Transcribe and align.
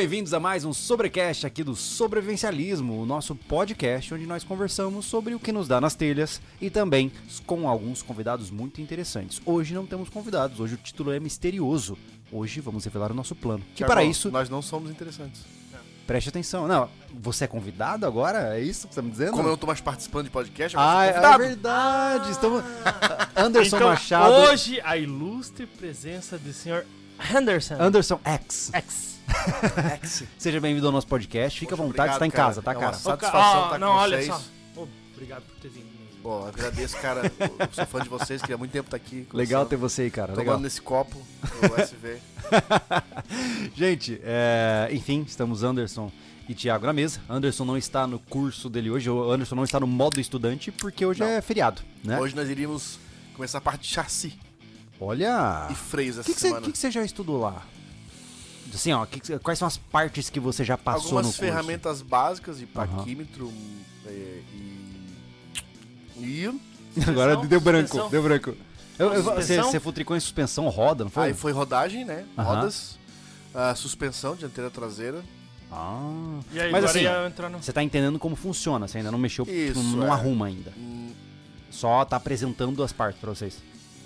bem-vindos 0.00 0.32
a 0.32 0.40
mais 0.40 0.64
um 0.64 0.72
Sobrecast 0.72 1.46
aqui 1.46 1.62
do 1.62 1.76
Sobrevivencialismo, 1.76 3.02
o 3.02 3.04
nosso 3.04 3.34
podcast 3.34 4.14
onde 4.14 4.24
nós 4.24 4.42
conversamos 4.42 5.04
sobre 5.04 5.34
o 5.34 5.38
que 5.38 5.52
nos 5.52 5.68
dá 5.68 5.78
nas 5.78 5.94
telhas 5.94 6.40
e 6.58 6.70
também 6.70 7.12
com 7.44 7.68
alguns 7.68 8.00
convidados 8.00 8.50
muito 8.50 8.80
interessantes. 8.80 9.42
Hoje 9.44 9.74
não 9.74 9.84
temos 9.84 10.08
convidados, 10.08 10.58
hoje 10.58 10.72
o 10.72 10.78
título 10.78 11.12
é 11.12 11.20
misterioso. 11.20 11.98
Hoje 12.32 12.62
vamos 12.62 12.82
revelar 12.86 13.12
o 13.12 13.14
nosso 13.14 13.34
plano. 13.34 13.62
E 13.72 13.74
Tiagão, 13.74 13.94
para 13.94 14.02
isso, 14.02 14.30
Nós 14.30 14.48
não 14.48 14.62
somos 14.62 14.90
interessantes. 14.90 15.42
preste 16.06 16.30
atenção. 16.30 16.66
Não, 16.66 16.88
você 17.12 17.44
é 17.44 17.46
convidado 17.46 18.06
agora? 18.06 18.56
É 18.56 18.60
isso 18.62 18.88
que 18.88 18.94
você 18.94 19.00
está 19.00 19.02
me 19.02 19.10
dizendo? 19.10 19.32
Como 19.32 19.42
eu 19.42 19.50
não 19.50 19.58
tô 19.58 19.66
mais 19.66 19.82
participando 19.82 20.24
de 20.24 20.30
podcast, 20.30 20.78
agora 20.78 20.98
Ah, 20.98 21.04
eu 21.04 21.10
é 21.10 21.12
sou 21.12 21.22
convidado. 21.22 21.44
verdade. 21.44 22.30
Estamos... 22.30 22.64
Anderson 23.36 23.76
então, 23.76 23.88
Machado. 23.88 24.32
hoje, 24.50 24.80
a 24.82 24.96
ilustre 24.96 25.66
presença 25.66 26.38
do 26.38 26.54
senhor 26.54 26.86
Henderson 27.28 27.74
Anderson 27.78 28.20
X. 28.24 28.70
X. 28.72 29.20
Ex. 30.02 30.24
Seja 30.38 30.60
bem-vindo 30.60 30.86
ao 30.86 30.92
nosso 30.92 31.06
podcast. 31.06 31.58
Fica 31.58 31.70
Poxa, 31.76 31.82
à 31.82 31.86
vontade, 31.86 32.08
obrigado, 32.10 32.14
está 32.16 32.26
em 32.26 32.30
cara. 32.30 32.48
casa, 32.48 32.62
tá, 32.62 32.72
É 32.72 32.74
cara? 32.74 32.92
Satisfação 32.94 33.64
estar 33.64 33.78
não, 33.78 33.88
com 33.88 33.94
olha 33.94 34.16
vocês. 34.16 34.26
só. 34.74 34.80
Ô, 34.80 34.88
obrigado 35.14 35.42
por 35.42 35.56
ter 35.60 35.68
vindo. 35.68 35.90
Bom, 36.22 36.46
agradeço, 36.46 36.96
cara. 36.98 37.32
Eu 37.40 37.68
sou 37.72 37.86
fã 37.86 38.00
de 38.02 38.08
vocês, 38.08 38.40
queria 38.42 38.58
muito 38.58 38.72
tempo 38.72 38.86
estar 38.88 38.96
aqui. 38.96 39.26
Legal 39.32 39.64
ter 39.66 39.76
você 39.76 40.02
aí, 40.02 40.10
cara. 40.10 40.28
Tomando 40.32 40.40
Legal. 40.46 40.60
nesse 40.60 40.82
copo 40.82 41.16
do 41.68 41.80
SV. 41.80 42.18
Gente, 43.74 44.20
é, 44.24 44.88
enfim, 44.92 45.24
estamos 45.26 45.62
Anderson 45.62 46.10
e 46.48 46.54
Thiago 46.54 46.84
na 46.86 46.92
mesa. 46.92 47.20
Anderson 47.28 47.64
não 47.64 47.76
está 47.76 48.06
no 48.06 48.18
curso 48.18 48.68
dele 48.68 48.90
hoje, 48.90 49.08
o 49.08 49.30
Anderson 49.30 49.54
não 49.54 49.64
está 49.64 49.78
no 49.80 49.86
modo 49.86 50.20
estudante 50.20 50.70
porque 50.72 51.06
hoje 51.06 51.20
Não. 51.20 51.28
é 51.28 51.40
feriado, 51.40 51.80
né? 52.04 52.18
Hoje 52.20 52.34
nós 52.34 52.50
iríamos 52.50 52.98
começar 53.34 53.58
a 53.58 53.60
parte 53.60 53.82
de 53.82 53.88
chassi 53.88 54.38
Olha, 55.00 55.68
e 55.70 55.74
freios 55.74 56.16
o 56.18 56.20
essa 56.20 56.28
que, 56.28 56.34
que, 56.34 56.40
você, 56.40 56.48
semana. 56.48 56.66
que 56.66 56.72
que 56.72 56.78
você 56.78 56.90
já 56.90 57.02
estudou 57.02 57.40
lá? 57.40 57.62
Assim, 58.72 58.92
ó, 58.92 59.04
que 59.06 59.38
quais 59.38 59.58
são 59.58 59.66
as 59.66 59.76
partes 59.76 60.30
que 60.30 60.38
você 60.38 60.62
já 60.62 60.76
passou 60.78 61.04
Algumas 61.18 61.26
no 61.26 61.32
curso? 61.32 61.40
ferramentas 61.40 62.02
básicas 62.02 62.58
de 62.58 62.66
paquímetro 62.66 63.52
é, 64.06 64.10
e... 64.54 64.80
E... 66.18 66.60
Agora 67.06 67.32
Suspensão, 67.32 67.46
deu 67.48 67.60
branco, 67.60 67.88
suspensão. 67.88 68.10
deu 68.10 68.22
branco. 68.22 68.54
Eu- 68.98 69.14
eu- 69.14 69.22
você, 69.22 69.56
você 69.62 69.80
futricou 69.80 70.16
em 70.16 70.20
suspensão 70.20 70.68
roda, 70.68 71.04
não 71.04 71.10
foi? 71.10 71.28
Aí 71.28 71.34
foi 71.34 71.52
rodagem, 71.52 72.04
né? 72.04 72.26
Aham. 72.38 72.54
Rodas, 72.56 72.98
a 73.54 73.74
suspensão 73.74 74.36
dianteira 74.36 74.70
traseira. 74.70 75.24
Ah. 75.72 76.40
E 76.52 76.60
aí, 76.60 76.70
Mas 76.70 76.84
agora 76.84 76.90
assim, 76.98 77.04
ia 77.04 77.26
entrar 77.26 77.48
no... 77.48 77.62
Você 77.62 77.72
tá 77.72 77.82
entendendo 77.82 78.18
como 78.18 78.36
funciona, 78.36 78.86
você 78.86 78.98
ainda 78.98 79.10
não 79.10 79.18
mexeu, 79.18 79.44
tipo, 79.46 79.56
Isso, 79.56 79.96
não 79.96 80.06
é. 80.06 80.10
arruma 80.10 80.46
ainda. 80.46 80.72
Hum, 80.76 81.12
Só 81.70 82.04
tá 82.04 82.16
apresentando 82.16 82.82
as 82.82 82.92
partes 82.92 83.20
pra 83.20 83.30
vocês. 83.30 83.56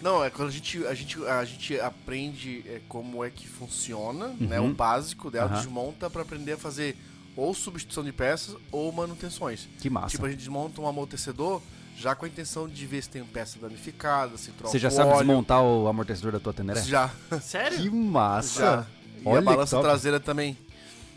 Não, 0.05 0.22
é 0.22 0.28
quando 0.28 0.48
a 0.48 0.52
gente, 0.52 0.86
a 0.86 0.92
gente, 0.92 1.24
a 1.24 1.44
gente 1.47 1.80
aprende 1.80 2.62
é, 2.69 2.78
como 2.86 3.24
é 3.24 3.30
que 3.30 3.48
funciona, 3.48 4.36
né? 4.38 4.60
Uhum. 4.60 4.69
O 4.69 4.74
básico 4.74 5.30
dela, 5.30 5.47
Aham. 5.47 5.56
desmonta 5.56 6.10
pra 6.10 6.20
aprender 6.20 6.52
a 6.52 6.58
fazer 6.58 6.94
ou 7.34 7.55
substituição 7.55 8.05
de 8.05 8.12
peças 8.12 8.55
ou 8.70 8.92
manutenções. 8.92 9.66
Que 9.80 9.88
massa. 9.88 10.10
Tipo, 10.10 10.27
a 10.27 10.28
gente 10.28 10.41
desmonta 10.41 10.78
um 10.78 10.86
amortecedor 10.86 11.62
já 11.97 12.14
com 12.14 12.27
a 12.27 12.28
intenção 12.28 12.69
de 12.69 12.84
ver 12.84 13.02
se 13.02 13.08
tem 13.08 13.25
peça 13.25 13.58
danificada, 13.58 14.36
se 14.36 14.50
troca 14.50 14.70
Você 14.70 14.78
já 14.78 14.91
sabe 14.91 15.08
óleo. 15.08 15.27
desmontar 15.27 15.62
o 15.62 15.88
amortecedor 15.88 16.32
da 16.32 16.38
tua 16.41 16.52
Teneré? 16.52 16.82
Já, 16.82 17.10
Sério? 17.41 17.78
Que 17.78 17.88
massa! 17.88 18.60
já. 18.60 18.86
E 19.22 19.27
Olha 19.27 19.38
a 19.38 19.42
balança 19.42 19.80
traseira 19.80 20.20
também. 20.20 20.55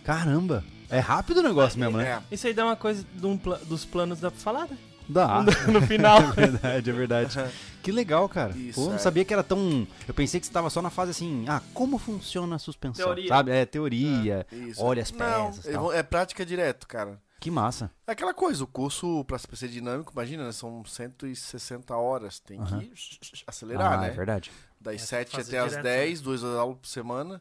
Caramba! 0.05 0.63
É 0.89 0.99
rápido 0.99 1.41
o 1.41 1.43
negócio 1.43 1.77
mesmo, 1.77 1.97
né? 1.97 2.23
É. 2.31 2.33
Isso 2.33 2.47
aí 2.47 2.53
dá 2.53 2.63
uma 2.63 2.77
coisa 2.77 3.05
um 3.21 3.35
dos 3.65 3.83
planos 3.83 4.21
da 4.21 4.31
falada. 4.31 4.77
Dá. 5.09 5.43
No 5.71 5.81
final. 5.81 6.19
É 6.37 6.47
verdade, 6.47 6.89
é 6.89 6.93
verdade. 6.93 7.37
Que 7.81 7.91
legal, 7.91 8.27
cara. 8.27 8.55
Isso, 8.57 8.81
Pô, 8.81 8.87
não 8.89 8.95
é. 8.95 8.99
sabia 8.99 9.23
que 9.23 9.33
era 9.33 9.43
tão. 9.43 9.87
Eu 10.07 10.13
pensei 10.13 10.39
que 10.39 10.45
você 10.45 10.51
tava 10.51 10.69
só 10.69 10.81
na 10.81 10.89
fase 10.89 11.11
assim, 11.11 11.45
ah, 11.47 11.61
como 11.73 11.97
funciona 11.97 12.55
a 12.55 12.59
suspensão? 12.59 13.05
Teoria. 13.05 13.27
Sabe? 13.29 13.51
É, 13.51 13.65
teoria. 13.65 14.45
Isso. 14.51 14.83
Olha 14.83 15.01
as 15.01 15.11
Não, 15.11 15.51
peças. 15.51 15.73
tal. 15.73 15.93
é 15.93 16.03
prática 16.03 16.45
direto, 16.45 16.87
cara. 16.87 17.19
Que 17.39 17.51
massa. 17.51 17.91
É 18.07 18.11
aquela 18.13 18.33
coisa, 18.33 18.63
o 18.63 18.67
curso 18.67 19.23
pra 19.25 19.37
ser 19.37 19.67
dinâmico, 19.69 20.11
imagina, 20.11 20.43
né, 20.45 20.51
são 20.51 20.83
160 20.83 21.95
horas, 21.95 22.39
tem 22.39 22.59
Aham. 22.59 22.79
que 22.79 22.91
acelerar, 23.45 23.93
ah, 23.93 23.97
né? 24.01 24.07
é 24.07 24.11
verdade. 24.11 24.51
Das 24.81 24.95
É, 24.95 24.97
7 24.97 25.35
fazer 25.35 25.57
até 25.57 25.65
as 25.65 25.69
direto, 25.69 25.83
10, 25.83 26.21
duas 26.21 26.43
aulas 26.43 26.77
por 26.79 26.87
semana. 26.87 27.39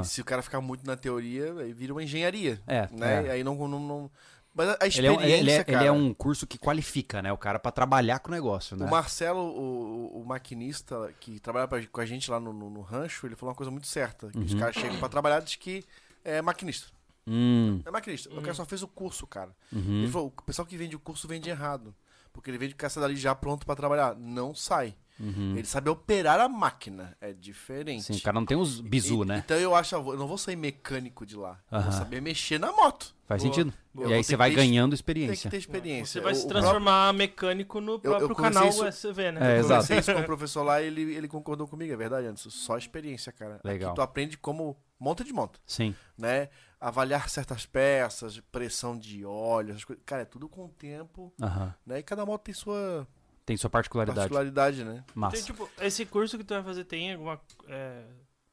E 0.00 0.06
se 0.06 0.20
o 0.20 0.24
cara 0.24 0.42
ficar 0.42 0.60
muito 0.60 0.86
na 0.86 0.96
teoria, 0.96 1.52
aí 1.58 1.72
vira 1.72 1.92
uma 1.92 2.02
engenharia, 2.02 2.60
É, 2.66 2.88
né? 2.92 3.22
é. 3.24 3.26
E 3.26 3.30
aí 3.30 3.44
não, 3.44 3.56
não, 3.66 3.80
não- 3.80 4.10
Mas 4.54 4.68
a- 4.68 4.78
Ele 4.82 5.06
é, 5.06 5.10
um- 5.10 5.14
experiência, 5.14 5.40
ele, 5.40 5.50
é, 5.50 5.64
cara... 5.64 5.78
ele 5.78 5.86
é 5.88 5.92
um 5.92 6.12
curso 6.12 6.46
que 6.46 6.58
qualifica, 6.58 7.22
né? 7.22 7.32
O 7.32 7.38
cara 7.38 7.58
pra 7.58 7.72
trabalhar 7.72 8.18
com 8.18 8.28
o 8.28 8.34
negócio, 8.34 8.76
né? 8.76 8.84
O 8.86 8.90
Marcelo, 8.90 9.40
o, 9.40 10.20
o 10.20 10.26
maquinista 10.26 11.12
que 11.20 11.40
trabalha 11.40 11.66
pra- 11.66 11.86
com 11.86 12.00
a 12.00 12.04
gente 12.06 12.30
lá 12.30 12.38
no, 12.38 12.52
no- 12.52 12.68
no 12.70 12.80
rancho, 12.82 13.26
ele 13.26 13.34
falou 13.36 13.50
uma 13.50 13.56
coisa 13.56 13.70
muito 13.70 13.86
certa. 13.86 14.28
Que 14.30 14.38
Uhum. 14.38 14.44
os 14.44 14.54
caras 14.54 14.74
chegam 14.74 14.98
pra 14.98 15.08
trabalhar 15.08 15.40
diz 15.40 15.56
que 15.56 15.84
é 16.24 16.42
maquinista. 16.42 16.88
Hum. 17.26 17.80
É 17.86 17.90
maquinista. 17.90 18.28
O 18.34 18.42
cara 18.42 18.52
só 18.52 18.66
fez 18.66 18.82
o 18.82 18.88
curso, 18.88 19.26
cara. 19.26 19.50
Uhum. 19.72 20.02
Ele 20.02 20.10
falou, 20.12 20.26
o 20.36 20.42
pessoal 20.42 20.66
que 20.66 20.76
vende 20.76 20.96
o 20.96 21.00
curso 21.00 21.26
vende 21.28 21.48
errado. 21.48 21.94
Porque 22.32 22.50
ele 22.50 22.58
vende 22.58 22.74
com 22.74 22.86
essa 22.86 23.00
dali 23.00 23.16
já 23.16 23.34
pronto 23.34 23.66
pra 23.66 23.74
trabalhar. 23.76 24.14
Não 24.16 24.54
sai. 24.54 24.94
Uhum. 25.20 25.54
Ele 25.56 25.66
sabe 25.66 25.88
operar 25.90 26.40
a 26.40 26.48
máquina. 26.48 27.16
É 27.20 27.32
diferente. 27.32 28.02
Sim, 28.04 28.14
o 28.16 28.22
cara 28.22 28.34
não 28.34 28.46
tem 28.46 28.56
os 28.56 28.80
bizu, 28.80 29.22
E- 29.22 29.26
né? 29.26 29.42
Então 29.44 29.56
eu 29.58 29.74
acho, 29.74 29.94
eu 29.94 30.16
não 30.16 30.26
vou 30.26 30.38
sair 30.38 30.56
mecânico 30.56 31.24
de 31.26 31.36
lá. 31.36 31.60
Eu 31.70 31.78
Aham. 31.78 31.90
vou 31.90 31.92
saber 31.98 32.20
mexer 32.22 32.58
na 32.58 32.72
moto. 32.72 33.14
Faz 33.28 33.42
Boa. 33.42 33.54
sentido. 33.54 33.72
Boa. 33.94 34.08
E 34.08 34.10
Eu 34.10 34.16
aí 34.16 34.24
você 34.24 34.34
vai 34.36 34.50
ter- 34.50 34.56
ganhando 34.56 34.90
Tem 34.90 34.90
que 34.90 34.94
experiência. 34.96 35.50
ter 35.50 35.56
experiência. 35.58 36.06
Você 36.20 36.20
vai 36.24 36.32
O- 36.32 36.36
se 36.36 36.48
transformar 36.48 37.12
mecânico 37.12 37.80
no 37.80 38.00
próprio 38.00 38.30
eu 38.30 38.34
canal 38.34 38.62
comecei 38.70 38.88
SV, 38.88 39.32
né? 39.32 39.40
É, 39.40 39.56
Eu 39.56 39.60
exato. 39.60 39.68
conversei 39.82 39.98
isso 39.98 40.12
com 40.14 40.20
o 40.20 40.24
professor 40.24 40.62
lá 40.64 40.80
e 40.82 40.86
ele, 40.86 41.02
ele 41.14 41.28
concordou 41.28 41.68
comigo, 41.68 41.92
é 41.92 41.96
verdade, 41.96 42.26
Anderson. 42.26 42.50
Só 42.50 42.76
experiência, 42.78 43.30
cara. 43.30 43.60
Legal. 43.62 43.90
Aqui 43.90 43.96
tu 43.96 44.02
aprende 44.02 44.36
como 44.38 44.76
monta 44.98 45.22
de 45.22 45.32
monta, 45.32 45.60
Sim. 45.66 45.94
né? 46.18 46.48
Avaliar 46.84 47.28
certas 47.28 47.64
peças, 47.64 48.40
pressão 48.50 48.98
de 48.98 49.24
óleo, 49.24 49.70
essas 49.70 49.84
coisas. 49.84 50.02
Cara, 50.04 50.22
é 50.22 50.24
tudo 50.24 50.48
com 50.48 50.64
o 50.64 50.68
tempo, 50.68 51.32
Aham. 51.40 51.72
né? 51.86 52.00
E 52.00 52.02
cada 52.02 52.26
moto 52.26 52.42
tem 52.42 52.52
sua 52.54 53.06
Tem 53.46 53.56
sua 53.56 53.70
particularidade. 53.70 54.18
particularidade, 54.18 54.84
né? 54.84 55.04
Massa. 55.14 55.36
Tem, 55.36 55.44
tipo, 55.44 55.70
esse 55.80 56.04
curso 56.04 56.36
que 56.36 56.42
tu 56.44 56.54
vai 56.54 56.62
fazer 56.64 56.84
tem 56.84 57.12
alguma 57.12 57.40
é, 57.68 58.04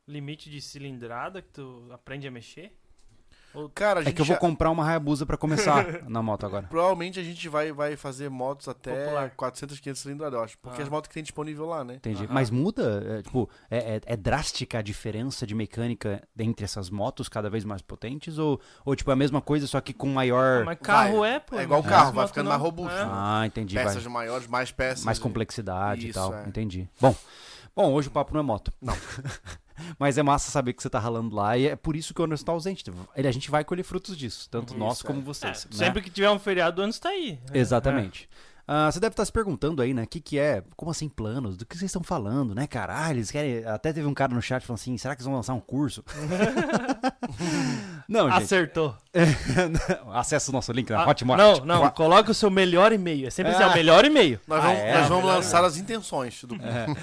limite 0.07 0.49
de 0.49 0.61
cilindrada 0.61 1.41
que 1.41 1.49
tu 1.49 1.87
aprende 1.91 2.27
a 2.27 2.31
mexer? 2.31 2.77
Cara, 3.73 4.01
a 4.01 4.03
É 4.03 4.11
que 4.11 4.21
eu 4.21 4.25
vou 4.25 4.35
já- 4.35 4.39
comprar 4.39 4.69
uma 4.69 4.87
Hayabusa 4.87 5.25
pra 5.25 5.35
começar 5.35 5.83
na 6.07 6.21
moto 6.21 6.45
agora. 6.45 6.67
Provavelmente 6.67 7.19
a 7.19 7.23
gente 7.23 7.47
vai, 7.49 7.71
vai 7.71 7.95
fazer 7.95 8.29
motos 8.29 8.67
até 8.67 8.93
Popular. 8.93 9.31
400, 9.35 9.79
500 9.79 10.01
cilindradas, 10.01 10.37
eu 10.37 10.43
acho. 10.43 10.57
Porque 10.59 10.81
Ah. 10.81 10.83
as 10.83 10.89
motos 10.89 11.07
que 11.07 11.13
tem 11.13 11.23
disponível 11.23 11.65
lá, 11.65 11.83
né? 11.83 11.95
Entendi. 11.95 12.23
Aham. 12.25 12.33
Mas 12.33 12.49
muda? 12.49 13.03
É, 13.19 13.21
tipo, 13.23 13.49
é, 13.69 13.95
é- 13.95 14.01
é 14.05 14.15
drástica 14.17 14.79
a 14.79 14.81
diferença 14.81 15.47
de 15.47 15.55
mecânica 15.55 16.21
entre 16.37 16.63
essas 16.63 16.89
motos 16.89 17.27
cada 17.27 17.49
vez 17.49 17.65
mais 17.65 17.81
potentes? 17.81 18.37
Ou, 18.37 18.59
ou 18.85 18.95
tipo, 18.95 19.09
é 19.09 19.13
a 19.13 19.17
mesma 19.17 19.41
coisa, 19.41 19.65
só 19.67 19.81
que 19.81 19.93
com 19.93 20.07
maior. 20.09 20.63
Mas 20.65 20.77
carro 20.81 21.19
Vai. 21.21 21.31
é, 21.35 21.39
pô. 21.39 21.55
É 21.57 21.63
igual 21.63 21.81
mas 21.81 21.91
carro, 21.91 22.11
vai 22.13 22.27
ficando 22.27 22.45
não. 22.45 22.51
mais 22.51 22.61
robusto, 22.61 22.95
É. 22.97 23.03
né? 23.05 23.11
Ah, 23.11 23.43
entendi. 23.45 23.75
vai. 23.75 23.85
Peças 23.85 24.05
maiores, 24.05 24.47
mais 24.47 24.71
peças. 24.71 25.03
Mais 25.03 25.17
complexidade 25.19 26.05
e 26.05 26.09
Isso, 26.09 26.19
tal. 26.19 26.33
é. 26.35 26.47
Entendi. 26.47 26.87
Bom, 27.01 27.15
bom, 27.75 27.91
hoje 27.93 28.07
o 28.07 28.11
papo 28.11 28.33
não 28.33 28.39
é 28.39 28.43
moto. 28.43 28.71
Não. 28.81 28.95
Mas 29.97 30.17
é 30.17 30.23
massa 30.23 30.51
saber 30.51 30.73
que 30.73 30.81
você 30.83 30.89
tá 30.89 30.99
ralando 30.99 31.35
lá 31.35 31.57
e 31.57 31.67
é 31.67 31.75
por 31.75 31.95
isso 31.95 32.13
que 32.13 32.21
o 32.21 32.25
Anderson 32.25 32.45
tá 32.45 32.51
ausente. 32.51 32.83
Ele, 33.15 33.27
a 33.27 33.31
gente 33.31 33.49
vai 33.49 33.63
colher 33.63 33.83
frutos 33.83 34.17
disso, 34.17 34.49
tanto 34.49 34.73
Uhum. 34.73 34.79
nós 34.79 34.97
Isso, 34.97 35.05
como 35.07 35.19
é. 35.19 35.23
vocês. 35.23 35.65
É, 35.65 35.67
né? 35.69 35.85
Sempre 35.85 36.01
que 36.01 36.09
tiver 36.09 36.29
um 36.29 36.37
feriado, 36.39 36.81
o 36.81 36.83
ano 36.83 36.93
tá 36.93 37.09
aí. 37.09 37.39
Exatamente. 37.53 38.29
Ah, 38.71 38.91
você 38.91 38.99
deve 38.99 39.13
estar 39.13 39.25
se 39.25 39.31
perguntando 39.31 39.81
aí, 39.81 39.95
né? 39.95 40.03
O 40.03 40.07
que, 40.07 40.21
que 40.21 40.37
é? 40.37 40.63
Como 40.75 40.91
assim 40.91 41.09
planos? 41.09 41.57
Do 41.57 41.65
que 41.65 41.75
vocês 41.75 41.89
estão 41.89 42.03
falando, 42.03 42.53
né, 42.53 42.67
cara? 42.67 43.05
Ah, 43.05 43.09
eles 43.09 43.31
querem. 43.31 43.65
Até 43.65 43.91
teve 43.91 44.05
um 44.05 44.13
cara 44.13 44.31
no 44.31 44.41
chat 44.43 44.63
falando 44.63 44.79
assim: 44.79 44.95
será 44.95 45.15
que 45.15 45.21
eles 45.21 45.25
vão 45.25 45.33
lançar 45.35 45.55
um 45.55 45.59
curso? 45.59 46.03
não, 48.07 48.29
gente. 48.29 48.43
Acertou. 48.43 48.95
Acesse 50.13 50.49
o 50.49 50.53
nosso 50.53 50.71
link 50.71 50.87
na 50.91 51.01
Ah, 51.03 51.09
Hotmart. 51.09 51.39
não, 51.39 51.65
não, 51.65 51.89
coloca 51.89 52.29
o 52.29 52.33
seu 52.33 52.51
melhor 52.51 52.93
e-mail. 52.93 53.25
É 53.25 53.31
sempre 53.31 53.53
assim, 53.53 53.63
é 53.63 53.67
o 53.67 53.73
melhor 53.73 54.05
e-mail. 54.05 54.39
Nós 54.47 54.59
Ah, 54.63 54.67
vamos, 54.67 54.79
é? 54.79 54.99
nós 54.99 55.09
vamos 55.09 55.25
lançar 55.25 55.63
as 55.63 55.77
intenções 55.77 56.43
do, 56.43 56.55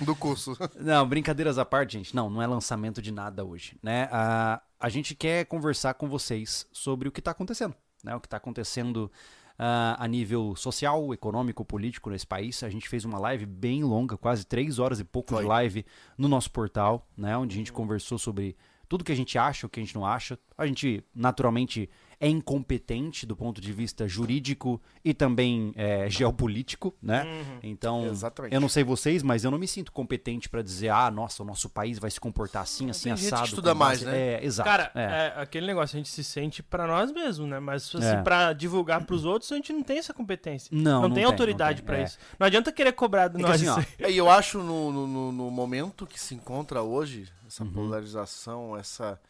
do 0.04 0.14
curso. 0.14 0.56
Não, 0.78 1.04
brincadeiras 1.08 1.58
à 1.58 1.64
parte, 1.64 1.94
gente. 1.94 2.14
Não, 2.14 2.30
não 2.30 2.40
é 2.40 2.46
lançamento 2.46 3.02
de 3.02 3.10
nada 3.10 3.44
hoje, 3.44 3.76
né? 3.82 4.08
A, 4.12 4.60
a 4.78 4.88
gente 4.88 5.16
quer 5.16 5.44
conversar 5.46 5.94
com 5.94 6.08
vocês 6.08 6.64
sobre 6.72 7.08
o 7.08 7.12
que 7.12 7.18
está 7.20 7.32
acontecendo, 7.32 7.74
né? 8.04 8.14
O 8.14 8.20
que 8.20 8.28
está 8.28 8.36
acontecendo 8.36 9.10
ah, 9.58 9.96
a 9.98 10.06
nível 10.06 10.54
social, 10.56 11.12
econômico, 11.12 11.64
político 11.64 12.10
nesse 12.10 12.26
país. 12.26 12.62
A 12.62 12.68
gente 12.68 12.88
fez 12.88 13.04
uma 13.04 13.18
live 13.18 13.46
bem 13.46 13.82
longa, 13.82 14.16
quase 14.16 14.44
três 14.44 14.78
horas 14.78 15.00
e 15.00 15.04
pouco 15.04 15.30
Foi. 15.30 15.42
de 15.42 15.48
live 15.48 15.86
no 16.16 16.28
nosso 16.28 16.50
portal, 16.50 17.06
né? 17.16 17.36
Onde 17.36 17.54
a 17.54 17.58
gente 17.58 17.72
conversou 17.72 18.18
sobre 18.18 18.56
tudo 18.88 19.04
que 19.04 19.12
a 19.12 19.16
gente 19.16 19.38
acha, 19.38 19.66
o 19.66 19.70
que 19.70 19.80
a 19.80 19.82
gente 19.82 19.94
não 19.94 20.06
acha. 20.06 20.38
A 20.56 20.66
gente, 20.66 21.02
naturalmente, 21.14 21.90
é 22.18 22.28
incompetente 22.28 23.26
do 23.26 23.36
ponto 23.36 23.60
de 23.60 23.72
vista 23.72 24.08
jurídico 24.08 24.80
e 25.04 25.12
também 25.12 25.72
é, 25.76 26.08
geopolítico, 26.08 26.94
né? 27.02 27.24
Uhum. 27.24 27.58
Então, 27.62 28.06
Exatamente. 28.06 28.54
eu 28.54 28.60
não 28.60 28.68
sei 28.70 28.82
vocês, 28.82 29.22
mas 29.22 29.44
eu 29.44 29.50
não 29.50 29.58
me 29.58 29.68
sinto 29.68 29.92
competente 29.92 30.48
pra 30.48 30.62
dizer, 30.62 30.88
ah, 30.88 31.10
nossa, 31.10 31.42
o 31.42 31.46
nosso 31.46 31.68
país 31.68 31.98
vai 31.98 32.10
se 32.10 32.18
comportar 32.18 32.62
assim, 32.62 32.88
assim, 32.88 33.10
Tem 33.10 33.16
gente 33.16 33.28
que 33.28 33.34
assado. 33.34 33.48
estuda 33.48 33.74
mais, 33.74 34.00
né? 34.02 34.16
É, 34.34 34.44
exato. 34.44 34.68
Cara, 34.68 34.90
é. 34.94 35.02
é 35.36 35.42
aquele 35.42 35.66
negócio, 35.66 35.94
a 35.94 35.98
gente 35.98 36.08
se 36.08 36.24
sente 36.24 36.62
pra 36.62 36.86
nós 36.86 37.12
mesmos, 37.12 37.48
né? 37.48 37.60
Mas 37.60 37.94
assim, 37.94 38.04
É. 38.06 38.22
pra 38.22 38.52
divulgar 38.54 39.04
pros 39.04 39.24
outros, 39.26 39.52
a 39.52 39.56
gente 39.56 39.72
não 39.72 39.82
tem 39.82 39.98
essa 39.98 40.14
competência. 40.14 40.70
Não, 40.72 40.82
Não, 40.82 41.00
não 41.02 41.08
tem 41.08 41.16
tem, 41.16 41.24
autoridade 41.24 41.82
pra 41.82 41.98
é. 41.98 42.04
isso. 42.04 42.18
Não 42.38 42.46
adianta 42.46 42.72
querer 42.72 42.92
cobrar 42.92 43.28
de 43.28 43.34
É 43.36 43.38
que 43.38 43.42
nós 43.42 43.68
assim. 43.68 43.86
É, 43.98 44.10
E 44.10 44.16
eu 44.16 44.30
acho 44.30 44.58
no, 44.62 44.90
no, 44.90 45.06
no- 45.06 45.32
no 45.32 45.50
momento 45.50 46.06
que 46.06 46.18
se 46.18 46.34
encontra 46.34 46.80
hoje, 46.82 47.28
essa 47.46 47.62
Uhum. 47.62 47.72
polarização, 47.72 48.76
essa. 48.76 49.20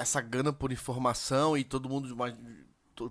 Essa 0.00 0.20
gana 0.20 0.52
por 0.52 0.72
informação 0.72 1.56
e 1.56 1.62
todo 1.64 1.88
mundo 1.88 2.08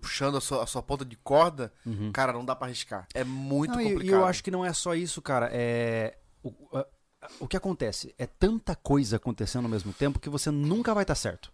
puxando 0.01 0.37
a 0.37 0.41
sua, 0.41 0.63
a 0.63 0.67
sua 0.67 0.83
ponta 0.83 1.03
de 1.03 1.15
corda, 1.15 1.71
cara, 2.13 2.31
não 2.33 2.45
dá 2.45 2.55
pra 2.55 2.67
arriscar. 2.67 3.07
É 3.13 3.23
muito 3.23 3.71
Não, 3.75 3.83
complicado. 3.83 4.05
E 4.05 4.09
eu 4.09 4.25
acho 4.25 4.43
que 4.43 4.51
não 4.51 4.63
é 4.65 4.71
só 4.73 4.93
isso, 4.93 5.21
cara. 5.21 5.49
É. 5.51 6.17
O, 6.43 6.53
a- 6.77 6.85
o 7.39 7.47
que 7.47 7.57
acontece? 7.57 8.13
É 8.17 8.25
tanta 8.25 8.75
coisa 8.75 9.17
acontecendo 9.17 9.65
ao 9.65 9.69
mesmo 9.71 9.91
tempo 9.91 10.19
que 10.19 10.29
você 10.29 10.51
nunca 10.51 10.93
vai 10.93 11.03
estar 11.03 11.15
certo. 11.15 11.51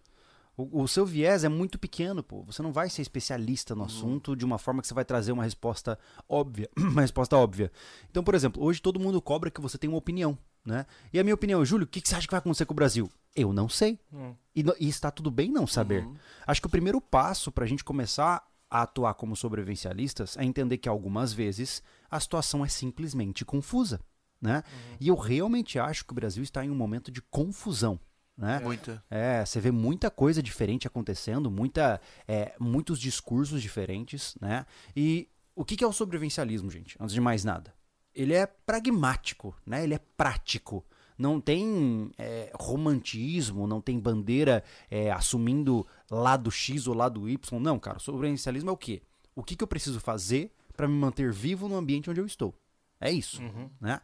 O, 0.56 0.82
o 0.82 0.88
seu 0.88 1.04
viés 1.04 1.44
é 1.44 1.48
muito 1.48 1.78
pequeno, 1.78 2.22
pô. 2.22 2.42
Você 2.44 2.62
não 2.62 2.72
vai 2.72 2.88
ser 2.88 3.02
especialista 3.02 3.74
no 3.74 3.84
assunto 3.84 4.36
de 4.36 4.44
uma 4.44 4.58
forma 4.58 4.80
que 4.80 4.88
você 4.88 4.94
vai 4.94 5.04
trazer 5.04 5.32
uma 5.32 5.42
resposta 5.42 5.98
óbvia. 6.28 6.70
uma 6.78 7.00
resposta 7.02 7.36
óbvia. 7.36 7.70
Então, 8.10 8.22
por 8.22 8.34
exemplo, 8.34 8.62
hoje 8.62 8.80
todo 8.80 9.00
mundo 9.00 9.20
cobra 9.20 9.50
que 9.50 9.60
você 9.60 9.76
tem 9.76 9.88
uma 9.90 9.98
opinião, 9.98 10.38
né? 10.66 10.84
E 11.12 11.20
a 11.20 11.22
minha 11.22 11.34
opinião, 11.34 11.64
Júlio, 11.64 11.84
o 11.84 11.88
que, 11.88 12.00
que 12.00 12.08
você 12.08 12.16
acha 12.16 12.26
que 12.26 12.32
vai 12.32 12.38
acontecer 12.38 12.66
com 12.66 12.72
o 12.72 12.76
Brasil? 12.76 13.10
Eu 13.34 13.52
não 13.52 13.68
sei. 13.68 14.00
Hum. 14.12 14.34
E, 14.54 14.64
e 14.80 14.88
está 14.88 15.10
tudo 15.10 15.30
bem 15.30 15.50
não 15.50 15.66
saber. 15.66 16.06
Acho 16.46 16.60
que 16.60 16.66
o 16.66 16.70
primeiro 16.70 17.00
passo 17.00 17.52
para 17.52 17.64
a 17.64 17.68
gente 17.68 17.84
começar 17.84 18.44
a 18.68 18.82
atuar 18.82 19.14
como 19.14 19.36
sobrevivencialistas 19.36 20.36
é 20.36 20.44
entender 20.44 20.78
que 20.78 20.88
algumas 20.88 21.32
vezes 21.32 21.82
a 22.10 22.18
situação 22.18 22.64
é 22.64 22.68
simplesmente 22.68 23.44
confusa. 23.44 24.00
Né? 24.40 24.62
E 25.00 25.08
eu 25.08 25.14
realmente 25.14 25.78
acho 25.78 26.04
que 26.04 26.12
o 26.12 26.14
Brasil 26.14 26.42
está 26.42 26.64
em 26.64 26.70
um 26.70 26.74
momento 26.74 27.10
de 27.10 27.22
confusão. 27.22 27.98
Né? 28.36 28.58
Muita. 28.60 29.02
É, 29.10 29.44
você 29.44 29.60
vê 29.60 29.70
muita 29.70 30.10
coisa 30.10 30.42
diferente 30.42 30.86
acontecendo, 30.86 31.50
muita, 31.50 32.00
é, 32.28 32.54
muitos 32.60 32.98
discursos 32.98 33.62
diferentes, 33.62 34.36
né? 34.38 34.66
E 34.94 35.30
o 35.54 35.64
que 35.64 35.74
que 35.74 35.82
é 35.82 35.86
o 35.86 35.92
sobrevivencialismo, 35.92 36.70
gente? 36.70 36.98
Antes 37.00 37.14
de 37.14 37.20
mais 37.20 37.44
nada. 37.44 37.72
Ele 38.16 38.32
é 38.32 38.46
pragmático, 38.46 39.54
né? 39.66 39.84
Ele 39.84 39.94
é 39.94 40.00
prático. 40.16 40.82
Não 41.18 41.38
tem 41.40 42.10
é, 42.16 42.50
romantismo, 42.58 43.66
não 43.66 43.80
tem 43.80 43.98
bandeira 43.98 44.64
é, 44.90 45.10
assumindo 45.10 45.86
lado 46.10 46.50
X 46.50 46.86
ou 46.86 46.94
lado 46.94 47.28
Y. 47.28 47.60
Não, 47.60 47.78
cara. 47.78 47.98
O 47.98 48.00
sobrevivencialismo 48.00 48.70
é 48.70 48.72
o 48.72 48.76
quê? 48.76 49.02
O 49.34 49.42
que, 49.42 49.54
que 49.54 49.62
eu 49.62 49.68
preciso 49.68 50.00
fazer 50.00 50.50
para 50.74 50.88
me 50.88 50.94
manter 50.94 51.30
vivo 51.30 51.68
no 51.68 51.76
ambiente 51.76 52.08
onde 52.08 52.20
eu 52.20 52.26
estou? 52.26 52.54
É 52.98 53.10
isso, 53.10 53.42
né? 53.78 54.00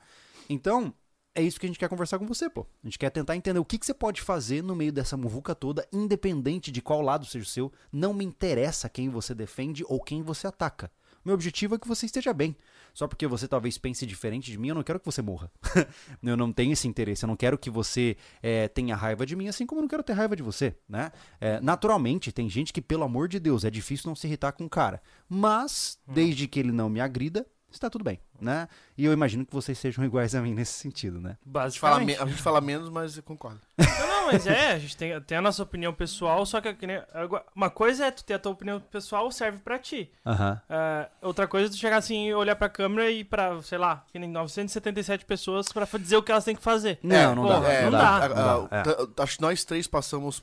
Então, 0.48 0.92
é 1.34 1.42
isso 1.42 1.58
que 1.58 1.64
a 1.64 1.68
gente 1.68 1.78
quer 1.78 1.88
conversar 1.88 2.18
com 2.18 2.26
você, 2.26 2.50
pô. 2.50 2.66
A 2.82 2.86
gente 2.86 2.98
quer 2.98 3.08
tentar 3.08 3.34
entender 3.34 3.58
o 3.58 3.64
que, 3.64 3.78
que 3.78 3.86
você 3.86 3.94
pode 3.94 4.20
fazer 4.20 4.62
no 4.62 4.76
meio 4.76 4.92
dessa 4.92 5.16
muvuca 5.16 5.54
toda, 5.54 5.88
independente 5.90 6.70
de 6.70 6.82
qual 6.82 7.00
lado 7.00 7.24
seja 7.24 7.44
o 7.44 7.48
seu. 7.48 7.72
Não 7.90 8.12
me 8.12 8.24
interessa 8.24 8.90
quem 8.90 9.08
você 9.08 9.34
defende 9.34 9.82
ou 9.88 10.02
quem 10.02 10.22
você 10.22 10.46
ataca. 10.46 10.90
Meu 11.24 11.34
objetivo 11.34 11.74
é 11.74 11.78
que 11.78 11.88
você 11.88 12.04
esteja 12.04 12.34
bem. 12.34 12.54
Só 12.92 13.06
porque 13.06 13.26
você 13.26 13.48
talvez 13.48 13.78
pense 13.78 14.06
diferente 14.06 14.50
de 14.50 14.58
mim, 14.58 14.68
eu 14.68 14.74
não 14.74 14.82
quero 14.82 15.00
que 15.00 15.06
você 15.06 15.22
morra. 15.22 15.50
eu 16.22 16.36
não 16.36 16.52
tenho 16.52 16.72
esse 16.72 16.86
interesse. 16.86 17.24
Eu 17.24 17.28
não 17.28 17.36
quero 17.36 17.58
que 17.58 17.70
você 17.70 18.16
eh, 18.42 18.68
tenha 18.68 18.94
raiva 18.94 19.24
de 19.24 19.34
mim, 19.34 19.48
assim 19.48 19.66
como 19.66 19.80
eu 19.80 19.82
não 19.82 19.88
quero 19.88 20.02
ter 20.02 20.12
raiva 20.12 20.36
de 20.36 20.42
você, 20.42 20.76
né? 20.88 21.10
Eh, 21.40 21.60
naturalmente, 21.60 22.32
tem 22.32 22.48
gente 22.48 22.72
que, 22.72 22.82
pelo 22.82 23.04
amor 23.04 23.28
de 23.28 23.40
Deus, 23.40 23.64
é 23.64 23.70
difícil 23.70 24.08
não 24.08 24.14
se 24.14 24.26
irritar 24.26 24.52
com 24.52 24.64
o 24.64 24.70
cara. 24.70 25.02
Mas, 25.28 25.98
desde 26.06 26.46
que 26.46 26.60
ele 26.60 26.72
não 26.72 26.88
me 26.88 27.00
agrida, 27.00 27.46
está 27.76 27.88
tudo 27.90 28.04
bem, 28.04 28.19
né? 28.40 28.69
E 28.96 29.04
eu 29.04 29.12
imagino 29.12 29.44
que 29.46 29.52
vocês 29.52 29.78
sejam 29.78 30.04
iguais 30.04 30.34
a 30.34 30.40
mim 30.42 30.54
nesse 30.54 30.72
sentido, 30.74 31.20
né? 31.20 31.36
A 31.54 31.69
gente, 31.69 31.80
fala 31.80 31.98
me- 31.98 32.06
Basicamente. 32.06 32.22
a 32.22 32.30
gente 32.30 32.42
fala 32.42 32.60
menos, 32.60 32.88
mas 32.90 33.16
eu 33.16 33.22
concordo. 33.22 33.60
Não, 34.22 34.26
não, 34.28 34.32
mas 34.32 34.46
é, 34.46 34.72
a 34.72 34.78
gente 34.78 34.96
tem, 34.96 35.20
tem 35.22 35.36
a 35.38 35.42
nossa 35.42 35.62
opinião 35.62 35.92
pessoal, 35.92 36.46
só 36.46 36.60
que, 36.60 36.72
que 36.74 36.86
nem- 36.86 37.02
agora, 37.12 37.44
uma 37.56 37.69
coisa 37.69 38.06
é 38.06 38.10
tu 38.12 38.22
ter 38.24 38.34
a 38.34 38.38
tua 38.38 38.52
opinião 38.52 38.78
pessoal, 38.80 39.30
serve 39.32 39.58
pra 39.58 39.78
ti. 39.80 40.12
Aham. 40.24 40.60
Ah, 40.70 41.08
outra 41.20 41.48
coisa 41.48 41.66
é 41.66 41.70
tu 41.70 41.76
chegar 41.76 41.96
assim 41.96 42.32
olhar 42.32 42.54
pra 42.54 42.69
câmera 42.69 43.10
e 43.10 43.24
pra, 43.24 43.60
sei 43.62 43.78
lá, 43.78 44.04
que 44.12 44.19
nem 44.20 44.28
977 44.30 45.24
pessoas 45.24 45.66
pra 45.72 45.86
dizer 45.98 46.16
o 46.16 46.22
que 46.22 46.30
elas 46.30 46.44
têm 46.44 46.54
que 46.54 46.62
fazer. 46.62 47.00
Não, 47.02 47.34
não 47.34 47.42
pô, 47.42 47.48
dá. 47.48 47.72
É, 47.72 47.82
não 47.84 47.90
dá. 47.90 48.28
não 48.28 48.69
é. 48.70 49.22
Acho 49.22 49.36
que 49.36 49.42
nós 49.42 49.64
três 49.64 49.86
passamos 49.88 50.42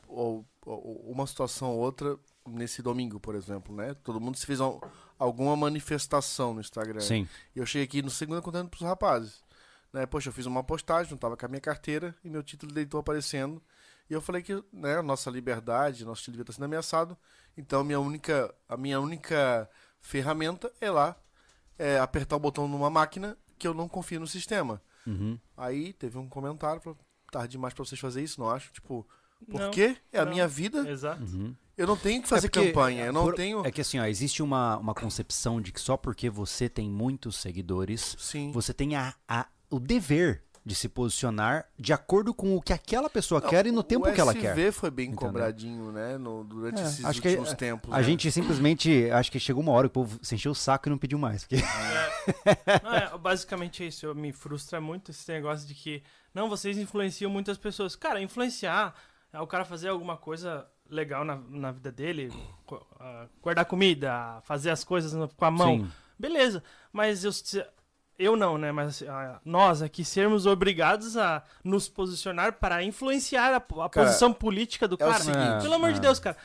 uma 0.66 1.26
situação 1.26 1.72
ou 1.72 1.80
outra 1.80 2.18
nesse 2.48 2.82
domingo, 2.82 3.20
por 3.20 3.36
exemplo, 3.36 3.74
né? 3.76 3.96
Todo 4.04 4.20
mundo 4.20 4.36
se 4.38 4.46
fez 4.46 4.60
al- 4.60 4.82
alguma 5.20 5.56
manifestação 5.56 6.54
no 6.54 6.62
Instagram. 6.62 7.02
Sim. 7.02 7.28
E 7.56 7.60
eu 7.60 7.66
cheguei 7.66 7.84
aqui 7.86 8.02
no 8.02 8.10
segundo 8.10 8.42
contando 8.42 8.70
pros 8.70 8.82
rapazes. 8.82 9.44
Né? 9.92 10.06
Poxa, 10.06 10.30
eu 10.30 10.34
fiz 10.34 10.46
uma 10.46 10.64
postagem, 10.64 11.12
não 11.12 11.18
tava 11.18 11.36
com 11.36 11.46
a 11.46 11.50
minha 11.50 11.62
carteira 11.62 12.16
e 12.24 12.30
meu 12.30 12.42
título 12.42 12.72
de 12.72 12.80
eleitor 12.80 13.00
aparecendo. 13.00 13.62
E 14.10 14.14
eu 14.14 14.22
falei 14.22 14.42
que, 14.42 14.64
né, 14.74 14.98
a 14.98 15.04
nossa 15.04 15.30
liberdade, 15.30 16.06
nosso 16.06 16.22
estilo 16.22 16.34
de 16.34 16.38
vida 16.40 16.50
está 16.50 16.54
sendo 16.58 16.66
ameaçado. 16.66 17.16
Então, 17.56 17.84
minha 17.84 18.00
única, 18.00 18.54
a 18.68 18.76
minha 18.78 19.00
única 19.00 19.70
ferramenta 20.00 20.72
é 20.80 20.90
lá 20.90 21.16
é, 21.78 22.00
apertar 22.00 22.38
o 22.38 22.40
botão 22.40 22.68
numa 22.68 22.90
máquina 22.90 23.38
que 23.58 23.68
eu 23.68 23.74
não 23.74 23.88
confio 23.88 24.20
no 24.20 24.28
sistema. 24.28 24.82
Uhum. 25.06 25.38
Aí 25.56 25.94
teve 25.94 26.18
um 26.18 26.28
comentário, 26.28 26.82
falou, 26.82 26.98
tarde 27.32 27.52
demais 27.52 27.74
pra 27.74 27.84
vocês 27.86 28.00
fazerem 28.00 28.26
isso, 28.26 28.40
não 28.40 28.50
acho. 28.50 28.72
Tipo, 28.72 29.08
por 29.50 29.60
Não, 29.60 29.72
quê? 29.72 29.98
É 30.12 30.20
a 30.20 30.26
não. 30.26 30.32
minha 30.32 30.48
vida, 30.48 30.90
Exato. 30.90 31.22
Uhum. 31.24 31.56
Eu 31.80 31.88
não 31.88 31.98
tenho 31.98 32.22
que 32.22 32.28
fazer 32.28 32.48
É 32.48 32.50
porque, 32.50 32.68
campanha, 32.68 33.06
eu 33.06 33.14
não 33.14 33.24
por- 33.24 33.36
tenho... 33.36 33.66
É 33.66 33.72
que 33.72 33.82
assim, 33.82 34.00
ó, 34.00 34.06
existe 34.06 34.44
uma, 34.44 34.78
uma 34.78 34.94
concepção 34.94 35.62
de 35.62 35.72
que 35.72 35.80
só 35.80 35.96
porque 35.98 36.30
você 36.30 36.68
tem 36.70 36.90
muitos 36.90 37.38
seguidores, 37.38 38.16
Sim. 38.20 38.52
você 38.52 38.74
tem 38.74 38.96
a, 38.96 39.14
a- 39.28 39.48
o 39.70 39.80
dever 39.80 40.44
de 40.66 40.76
se 40.76 40.90
posicionar 40.90 41.66
de 41.80 41.94
acordo 41.94 42.32
com 42.34 42.56
o 42.56 42.62
que 42.62 42.74
aquela 42.74 43.10
pessoa 43.10 43.42
quer 43.42 43.66
e 43.66 43.72
no 43.72 43.82
tempo 43.82 44.08
o 44.08 44.14
que 44.14 44.20
ela 44.22 44.34
SV 44.34 44.42
quer. 44.66 44.72
foi 44.72 44.92
bem 44.92 45.08
Entendeu? 45.08 45.28
cobradinho, 45.28 45.92
né? 45.92 46.18
no- 46.18 46.44
durante 46.44 46.82
É, 46.82 46.84
esses 46.84 47.06
acho 47.06 47.22
que 47.22 47.28
últimos 47.30 47.52
a- 47.54 47.56
tempos. 47.56 47.92
A 47.94 47.98
né? 47.98 48.04
gente 48.04 48.30
simplesmente, 48.32 49.10
acho 49.10 49.32
que 49.32 49.40
chegou 49.40 49.64
uma 49.64 49.72
hora 49.72 49.88
que 49.88 49.92
o 49.92 49.94
povo 49.94 50.20
se 50.22 50.36
encheu 50.36 50.52
o 50.52 50.56
saco 50.56 50.88
e 50.88 50.92
não 50.92 50.98
pediu 50.98 51.18
mais. 51.18 51.46
porque- 51.46 51.64
Não, 52.84 52.94
é, 52.94 53.18
basicamente 53.18 53.84
é 53.84 53.88
isso. 53.88 54.06
Eu, 54.06 54.14
me 54.14 54.32
frustra 54.32 54.80
muito 54.82 55.12
esse 55.12 55.32
negócio 55.32 55.68
de 55.68 55.74
que, 55.74 56.04
não, 56.34 56.50
vocês 56.50 56.78
influenciam 56.78 57.32
muitas 57.32 57.58
pessoas. 57.58 57.96
Cara, 57.96 58.22
influenciar 58.22 58.94
é 59.32 59.40
o 59.40 59.48
cara 59.48 59.66
fazer 59.66 59.88
alguma 59.90 60.18
coisa 60.18 60.68
legal 60.90 61.24
na, 61.24 61.36
na 61.36 61.72
vida 61.72 61.92
dele, 61.92 62.32
guardar 63.42 63.66
comida, 63.66 64.40
fazer 64.44 64.70
as 64.72 64.84
coisas 64.84 65.14
com 65.34 65.46
a 65.46 65.52
mão. 65.52 65.80
Sim. 65.80 65.92
Beleza, 66.18 66.64
mas 66.92 67.24
eu, 67.24 67.32
eu 68.18 68.36
não, 68.36 68.58
né? 68.58 68.72
Mas 68.72 69.02
ah, 69.04 69.40
nós 69.46 69.82
aqui 69.82 70.04
sermos 70.04 70.46
obrigados 70.46 71.16
a 71.16 71.42
nos 71.64 71.88
posicionar 71.88 72.54
para 72.54 72.84
influenciar 72.84 73.54
a, 73.54 73.58
a 73.58 73.90
Cara, 73.90 73.90
posição 73.90 74.34
política 74.34 74.88
do 74.88 74.98
é 75.00 75.06
o 75.06 75.10
cara. 75.10 75.24
seguinte, 75.24 75.62
Pelo 75.62 75.76
amor 75.76 75.94
de 75.94 76.00
é. 76.00 76.02
Deus, 76.02 76.20
cara. 76.20 76.36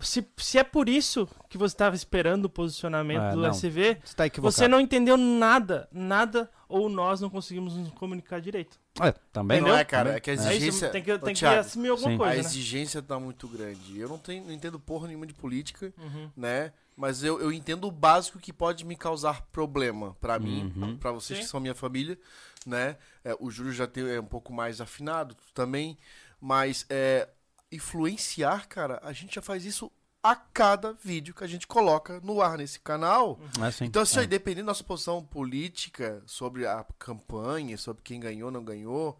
Se, 0.00 0.26
se 0.36 0.58
é 0.58 0.64
por 0.64 0.88
isso 0.88 1.28
que 1.48 1.56
você 1.56 1.74
estava 1.74 1.96
esperando 1.96 2.44
o 2.46 2.50
posicionamento 2.50 3.22
É, 3.22 3.30
do 3.32 3.40
não. 3.40 3.50
SV, 3.50 3.98
Você 4.04 4.14
tá 4.14 4.24
você 4.40 4.68
não 4.68 4.78
entendeu 4.80 5.16
nada, 5.16 5.88
nada, 5.90 6.50
ou 6.68 6.88
nós 6.88 7.20
não 7.20 7.30
conseguimos 7.30 7.74
nos 7.76 7.90
comunicar 7.92 8.40
direito. 8.40 8.78
É, 9.00 9.12
também 9.32 9.60
Não 9.60 9.74
é, 9.76 9.84
cara, 9.84 10.14
é 10.16 10.20
que 10.20 10.30
a 10.30 10.32
É 10.32 10.36
exigência... 10.36 10.90
tem 10.90 11.02
que, 11.02 11.12
Ô, 11.12 11.18
tem 11.18 11.34
que 11.34 11.40
Thiago, 11.40 11.60
assumir 11.60 11.88
alguma 11.88 12.10
Sim. 12.10 12.16
coisa, 12.18 12.32
a 12.32 12.36
né? 12.36 12.40
exigência 12.40 13.00
tá 13.02 13.18
muito 13.18 13.48
grande. 13.48 13.98
Eu 13.98 14.08
não, 14.08 14.18
tenho, 14.18 14.44
não 14.44 14.52
entendo 14.52 14.78
porra 14.78 15.06
nenhuma 15.08 15.26
de 15.26 15.34
política, 15.34 15.92
Uhum. 15.98 16.30
né? 16.36 16.72
Mas 16.96 17.22
eu, 17.22 17.40
eu 17.40 17.52
entendo 17.52 17.86
o 17.86 17.90
básico 17.90 18.38
que 18.38 18.52
pode 18.52 18.84
me 18.84 18.96
causar 18.96 19.42
problema 19.52 20.16
pra 20.20 20.38
mim, 20.38 20.72
Uhum. 20.76 20.96
pra 20.96 21.12
vocês 21.12 21.38
Sim. 21.38 21.44
que 21.44 21.50
são 21.50 21.60
minha 21.60 21.74
família, 21.74 22.18
né? 22.66 22.96
É, 23.22 23.36
o 23.38 23.50
Júlio 23.50 23.72
já 23.72 23.86
tem, 23.86 24.06
é 24.08 24.18
um 24.20 24.24
pouco 24.26 24.52
mais 24.52 24.80
afinado 24.80 25.34
tu 25.34 25.44
também, 25.54 25.98
mas 26.40 26.86
é, 26.88 27.28
influenciar, 27.70 28.66
cara, 28.66 28.98
a 29.02 29.12
gente 29.12 29.34
já 29.34 29.42
faz 29.42 29.64
isso 29.64 29.90
a 30.30 30.36
cada 30.36 30.92
vídeo 30.92 31.34
que 31.34 31.44
a 31.44 31.46
gente 31.46 31.66
coloca 31.66 32.20
no 32.22 32.40
ar 32.42 32.58
nesse 32.58 32.78
canal. 32.80 33.38
É, 33.60 33.70
sim. 33.70 33.84
Então, 33.86 34.02
assim, 34.02 34.20
É. 34.20 34.26
dependendo 34.26 34.66
da 34.66 34.70
nossa 34.70 34.84
posição 34.84 35.24
política 35.24 36.22
sobre 36.26 36.66
a 36.66 36.84
campanha, 36.98 37.76
sobre 37.78 38.02
quem 38.02 38.18
ganhou, 38.20 38.50
não 38.50 38.64
ganhou, 38.64 39.18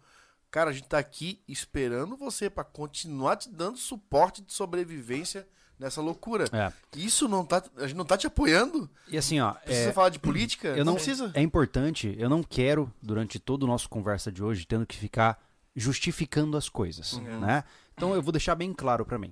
cara, 0.51 0.69
a 0.69 0.73
gente 0.73 0.87
tá 0.87 0.97
aqui 0.97 1.41
esperando 1.47 2.15
você 2.17 2.49
pra 2.49 2.63
continuar 2.63 3.35
te 3.37 3.49
dando 3.49 3.77
suporte 3.77 4.41
de 4.41 4.53
sobrevivência 4.53 5.47
nessa 5.79 6.01
loucura. 6.01 6.45
É. 6.51 6.73
Isso 6.97 7.27
não 7.27 7.45
tá, 7.45 7.63
a 7.77 7.81
gente 7.87 7.95
não 7.95 8.05
tá 8.05 8.17
te 8.17 8.25
apoiando? 8.25 8.89
E 9.07 9.17
assim, 9.17 9.39
ó, 9.39 9.53
Precisa 9.53 9.89
é, 9.89 9.93
falar 9.93 10.09
de 10.09 10.17
política? 10.19 10.69
eu 10.69 10.83
não, 10.83 10.95
precisa. 10.95 11.31
é 11.35 11.41
importante, 11.41 12.15
eu 12.17 12.29
não 12.29 12.41
quero, 12.41 12.91
durante 13.01 13.37
todo 13.39 13.63
o 13.63 13.67
nosso 13.67 13.87
conversa 13.87 14.31
de 14.31 14.43
hoje, 14.43 14.65
tendo 14.65 14.85
que 14.87 14.97
ficar 14.97 15.39
justificando 15.75 16.57
as 16.57 16.67
coisas, 16.69 17.13
Uhum. 17.13 17.39
né? 17.41 17.63
Então 17.93 18.13
eu 18.15 18.21
vou 18.21 18.31
deixar 18.31 18.55
bem 18.55 18.73
claro 18.73 19.05
pra 19.05 19.19
mim. 19.19 19.31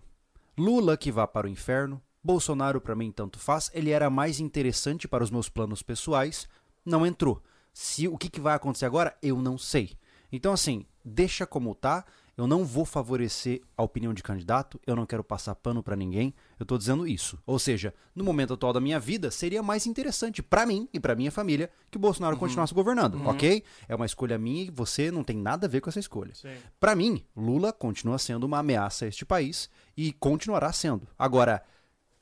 Lula 0.57 0.95
que 0.95 1.11
vá 1.11 1.27
para 1.27 1.47
o 1.47 1.49
inferno, 1.49 2.01
Bolsonaro 2.23 2.81
pra 2.81 2.95
mim 2.95 3.11
tanto 3.11 3.37
faz, 3.37 3.69
ele 3.73 3.91
era 3.91 4.09
mais 4.09 4.39
interessante 4.39 5.07
para 5.07 5.23
os 5.23 5.29
meus 5.29 5.49
planos 5.49 5.83
pessoais, 5.83 6.47
não 6.85 7.05
entrou. 7.05 7.41
Se 7.73 8.07
o 8.07 8.17
que, 8.17 8.29
que 8.29 8.39
vai 8.39 8.55
acontecer 8.55 8.85
agora, 8.85 9.15
eu 9.21 9.41
não 9.41 9.57
sei. 9.57 9.91
Então 10.31 10.53
assim, 10.53 10.85
deixa 11.03 11.45
como 11.45 11.75
tá. 11.75 12.05
Eu 12.37 12.47
não 12.47 12.65
vou 12.65 12.83
favorecer 12.83 13.61
a 13.77 13.83
opinião 13.83 14.13
de 14.13 14.21
candidato, 14.21 14.77
eu 14.85 14.93
não 14.93 15.05
quero 15.05 15.23
passar 15.23 15.55
pano 15.55 15.81
pra 15.81 15.95
ninguém. 15.95 16.33
Eu 16.59 16.65
tô 16.65 16.77
dizendo 16.77 17.07
isso. 17.07 17.39
Ou 17.45 17.57
seja, 17.57 17.93
no 18.13 18.25
momento 18.25 18.53
atual 18.53 18.73
da 18.73 18.81
minha 18.81 18.99
vida, 18.99 19.31
seria 19.31 19.63
mais 19.63 19.85
interessante 19.87 20.43
pra 20.43 20.65
mim 20.65 20.89
e 20.91 20.99
pra 20.99 21.15
minha 21.15 21.31
família 21.31 21.69
que 21.89 21.95
o 21.95 21.99
Bolsonaro 21.99 22.35
continuasse 22.35 22.73
governando, 22.73 23.25
ok? 23.25 23.63
É 23.87 23.95
uma 23.95 24.05
escolha 24.05 24.37
minha 24.37 24.63
e 24.65 24.69
você 24.69 25.09
não 25.11 25.23
tem 25.23 25.37
nada 25.37 25.65
a 25.65 25.69
ver 25.69 25.79
com 25.79 25.89
essa 25.89 25.99
escolha. 25.99 26.33
Pra 26.77 26.93
mim, 26.93 27.23
Lula 27.37 27.71
continua 27.71 28.17
sendo 28.17 28.43
uma 28.43 28.59
ameaça 28.59 29.05
a 29.05 29.07
este 29.07 29.25
país 29.25 29.69
e 29.97 30.11
continuará 30.13 30.71
sendo. 30.71 31.07
Agora, 31.17 31.63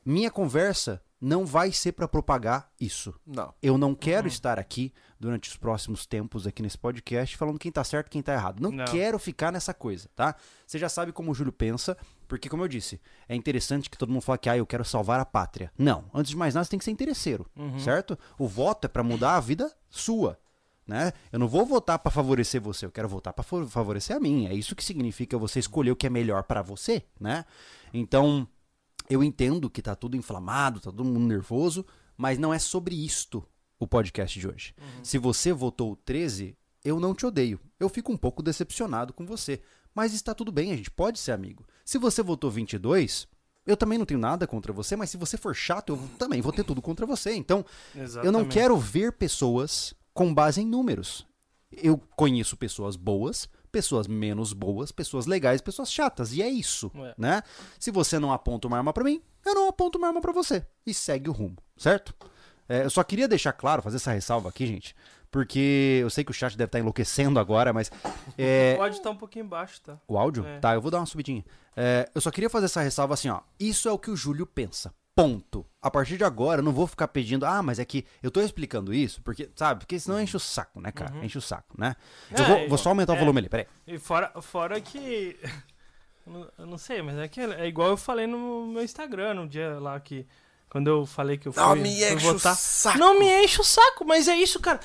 minha 0.06 0.30
conversa 0.32 1.02
não 1.20 1.46
vai 1.46 1.72
ser 1.72 1.94
pra 1.94 2.06
propagar 2.08 2.70
isso. 2.80 3.14
Não. 3.26 3.54
Eu 3.62 3.78
não 3.78 3.96
quero 3.96 4.28
estar 4.28 4.60
aqui 4.60 4.94
durante 5.18 5.50
os 5.50 5.56
próximos 5.56 6.06
tempos 6.06 6.46
aqui 6.46 6.62
nesse 6.62 6.78
podcast 6.78 7.38
falando 7.38 7.58
quem 7.58 7.72
tá 7.72 7.82
certo 7.82 8.08
e 8.08 8.10
quem 8.10 8.22
tá 8.22 8.34
errado. 8.34 8.62
Não, 8.62 8.70
Não. 8.72 8.84
quero 8.84 9.18
ficar 9.18 9.50
nessa 9.50 9.74
coisa, 9.74 10.10
tá? 10.14 10.36
Você 10.68 10.78
já 10.78 10.90
sabe 10.90 11.14
como 11.14 11.32
o 11.32 11.34
Júlio 11.34 11.54
pensa, 11.54 11.98
Porque, 12.28 12.50
como 12.50 12.64
eu 12.64 12.68
disse, 12.68 13.00
é 13.30 13.36
interessante 13.36 13.90
que 13.90 13.98
todo 13.98 14.12
mundo 14.12 14.22
fala 14.24 14.38
que 14.38 14.50
ah, 14.50 14.58
eu 14.58 14.66
quero 14.66 14.84
salvar 14.84 15.20
a 15.20 15.26
pátria. 15.26 15.72
Não. 15.78 16.06
Antes 16.14 16.32
de 16.32 16.36
mais 16.38 16.56
nada, 16.56 16.66
você 16.66 16.72
tem 16.72 16.80
que 16.80 16.86
ser 16.86 16.92
interesseiro, 16.92 17.46
certo? 17.80 18.18
O 18.40 18.48
voto 18.48 18.86
é 18.86 18.88
pra 18.88 19.04
mudar 19.04 19.36
a 19.36 19.40
vida 19.40 19.72
sua. 19.90 20.40
Né? 20.86 21.14
Eu 21.32 21.40
não 21.40 21.48
vou 21.48 21.66
votar 21.66 21.98
pra 21.98 22.12
favorecer 22.12 22.62
você, 22.62 22.86
eu 22.86 22.92
quero 22.92 23.08
votar 23.08 23.32
pra 23.34 23.44
fa- 23.44 23.66
favorecer 23.68 24.16
a 24.16 24.20
mim. 24.20 24.48
É 24.48 24.54
isso 24.54 24.76
que 24.76 24.84
significa 24.84 25.38
você 25.38 25.60
escolher 25.60 25.92
o 25.92 25.96
que 25.96 26.06
é 26.08 26.10
melhor 26.10 26.44
pra 26.44 26.62
você, 26.62 27.04
né? 27.20 27.46
Então, 27.94 28.48
eu 29.10 29.24
entendo 29.24 29.70
que 29.70 29.82
tá 29.82 29.96
tudo 29.96 30.18
inflamado, 30.18 30.80
tá 30.80 30.92
todo 30.92 31.06
mundo 31.06 31.26
nervoso, 31.28 31.86
mas 32.18 32.38
não 32.38 32.54
é 32.54 32.60
sobre 32.60 32.96
isto 32.96 33.44
o 33.80 33.88
podcast 33.88 34.38
de 34.40 34.48
hoje. 34.48 34.74
Se 35.02 35.18
você 35.18 35.54
votou 35.54 35.96
13, 35.96 36.58
eu 36.84 37.00
não 37.00 37.14
te 37.16 37.26
odeio. 37.26 37.60
Eu 37.80 37.88
fico 37.88 38.12
um 38.12 38.18
pouco 38.18 38.44
decepcionado 38.44 39.14
com 39.14 39.26
você. 39.26 39.62
Mas 39.96 40.14
está 40.14 40.34
tudo 40.34 40.52
bem, 40.52 40.72
a 40.74 40.76
gente 40.76 40.90
pode 40.92 41.20
ser 41.20 41.32
amigo. 41.32 41.66
Se 41.86 41.98
você 41.98 42.22
votou 42.24 42.50
22, 42.50 43.28
eu 43.66 43.78
também 43.78 43.98
não 43.98 44.06
tenho 44.06 44.20
nada 44.20 44.46
contra 44.48 44.74
você, 44.74 44.96
mas 44.96 45.10
se 45.12 45.18
você 45.18 45.38
for 45.38 45.56
chato, 45.56 45.94
eu 45.94 46.10
também 46.18 46.42
vou 46.42 46.52
ter 46.52 46.64
tudo 46.64 46.82
contra 46.82 47.06
você. 47.06 47.34
Então, 47.36 47.64
eu 48.26 48.32
não 48.32 48.42
quero 48.50 48.76
ver 48.78 49.14
pessoas 49.14 49.94
com 50.14 50.34
base 50.34 50.62
em 50.62 50.66
números. 50.66 51.26
Eu 51.72 52.00
conheço 52.16 52.56
pessoas 52.56 52.96
boas, 52.96 53.50
pessoas 53.72 54.08
menos 54.08 54.54
boas, 54.54 54.92
pessoas 54.92 55.26
legais, 55.26 55.60
pessoas 55.62 55.92
chatas, 55.92 56.32
e 56.34 56.42
é 56.42 56.48
isso, 56.48 56.92
É. 56.96 57.16
né? 57.18 57.42
Se 57.80 57.90
você 57.90 58.20
não 58.20 58.32
aponta 58.32 58.68
uma 58.68 58.78
arma 58.78 58.94
pra 58.94 59.04
mim, 59.04 59.22
eu 59.46 59.56
não 59.56 59.68
aponto 59.68 59.98
uma 59.98 60.08
arma 60.08 60.22
pra 60.22 60.32
você 60.32 60.66
e 60.86 60.94
segue 60.94 61.30
o 61.30 61.34
rumo, 61.34 61.58
certo? 61.76 62.14
É, 62.70 62.84
eu 62.86 62.90
só 62.90 63.04
queria 63.04 63.28
deixar 63.28 63.52
claro, 63.54 63.82
fazer 63.82 63.96
essa 63.98 64.12
ressalva 64.14 64.50
aqui, 64.50 64.68
gente, 64.68 64.96
porque 65.32 65.98
eu 66.02 66.10
sei 66.12 66.24
que 66.24 66.30
o 66.30 66.34
chat 66.34 66.56
deve 66.56 66.68
estar 66.68 66.80
enlouquecendo 66.80 67.40
agora, 67.40 67.74
mas 67.74 67.92
é, 68.38 68.76
Pode 68.78 68.98
estar 68.98 69.10
um 69.10 69.18
pouquinho 69.18 69.46
baixo, 69.46 69.82
tá? 69.82 69.98
o 70.08 70.16
áudio? 70.18 70.46
É. 70.46 70.60
Tá, 70.60 70.76
eu 70.76 70.82
vou 70.82 70.92
dar 70.92 71.00
uma 71.00 71.08
subidinha. 71.08 71.44
É, 71.76 72.08
eu 72.14 72.22
só 72.22 72.30
queria 72.30 72.52
fazer 72.52 72.66
essa 72.66 72.82
ressalva 72.82 73.16
assim, 73.16 73.30
ó. 73.30 73.42
Isso 73.60 73.90
é 73.90 73.92
o 73.92 73.98
que 73.98 74.12
o 74.12 74.16
Júlio 74.16 74.46
pensa. 74.46 74.94
Ponto. 75.16 75.66
A 75.82 75.92
partir 75.92 76.18
de 76.18 76.24
agora, 76.24 76.60
eu 76.60 76.64
não 76.64 76.72
vou 76.72 76.88
ficar 76.88 77.08
pedindo, 77.08 77.46
ah, 77.46 77.62
mas 77.62 77.78
é 77.78 77.86
que 77.86 78.04
eu 78.24 78.32
tô 78.32 78.42
explicando 78.42 78.94
isso, 78.94 79.22
porque, 79.22 79.50
sabe? 79.56 79.82
Porque 79.82 80.00
senão 80.00 80.20
enche 80.20 80.36
o 80.36 80.40
saco, 80.40 80.82
né, 80.82 80.92
cara? 80.92 81.14
Enche 81.24 81.38
o 81.38 81.42
saco, 81.42 81.76
né? 81.78 81.96
Eu 82.32 82.44
É, 82.44 82.48
vou, 82.48 82.70
vou 82.70 82.78
só 82.78 82.90
aumentar 82.90 83.14
o 83.14 83.16
é. 83.16 83.20
volume 83.20 83.40
ali, 83.40 83.50
peraí. 83.50 83.68
E 83.86 84.00
fora, 84.00 84.32
fora 84.42 84.80
que. 84.82 85.38
eu 86.58 86.66
não- 86.66 86.78
sei, 86.78 87.02
mas 87.02 87.18
é 87.18 87.28
que 87.28 87.42
é 87.42 87.68
igual 87.68 87.90
eu 87.90 87.98
falei 87.98 88.26
no 88.26 88.66
meu 88.68 88.84
Instagram 88.84 89.36
no 89.36 89.48
dia 89.48 89.78
lá 89.80 90.00
que. 90.00 90.26
Quando 90.70 90.88
eu 90.88 91.06
falei 91.06 91.38
que 91.38 91.48
eu 91.48 91.54
fui, 91.54 91.62
Não 91.62 91.76
me 91.76 91.84
fui 91.84 92.14
enche 92.14 92.28
o 92.30 92.34
votar. 92.34 92.56
saco. 92.56 92.98
Não 92.98 93.20
me 93.20 93.44
enche 93.44 93.62
o 93.62 93.64
saco, 93.64 94.04
mas 94.06 94.28
é 94.28 94.36
isso, 94.36 94.60
cara. 94.60 94.80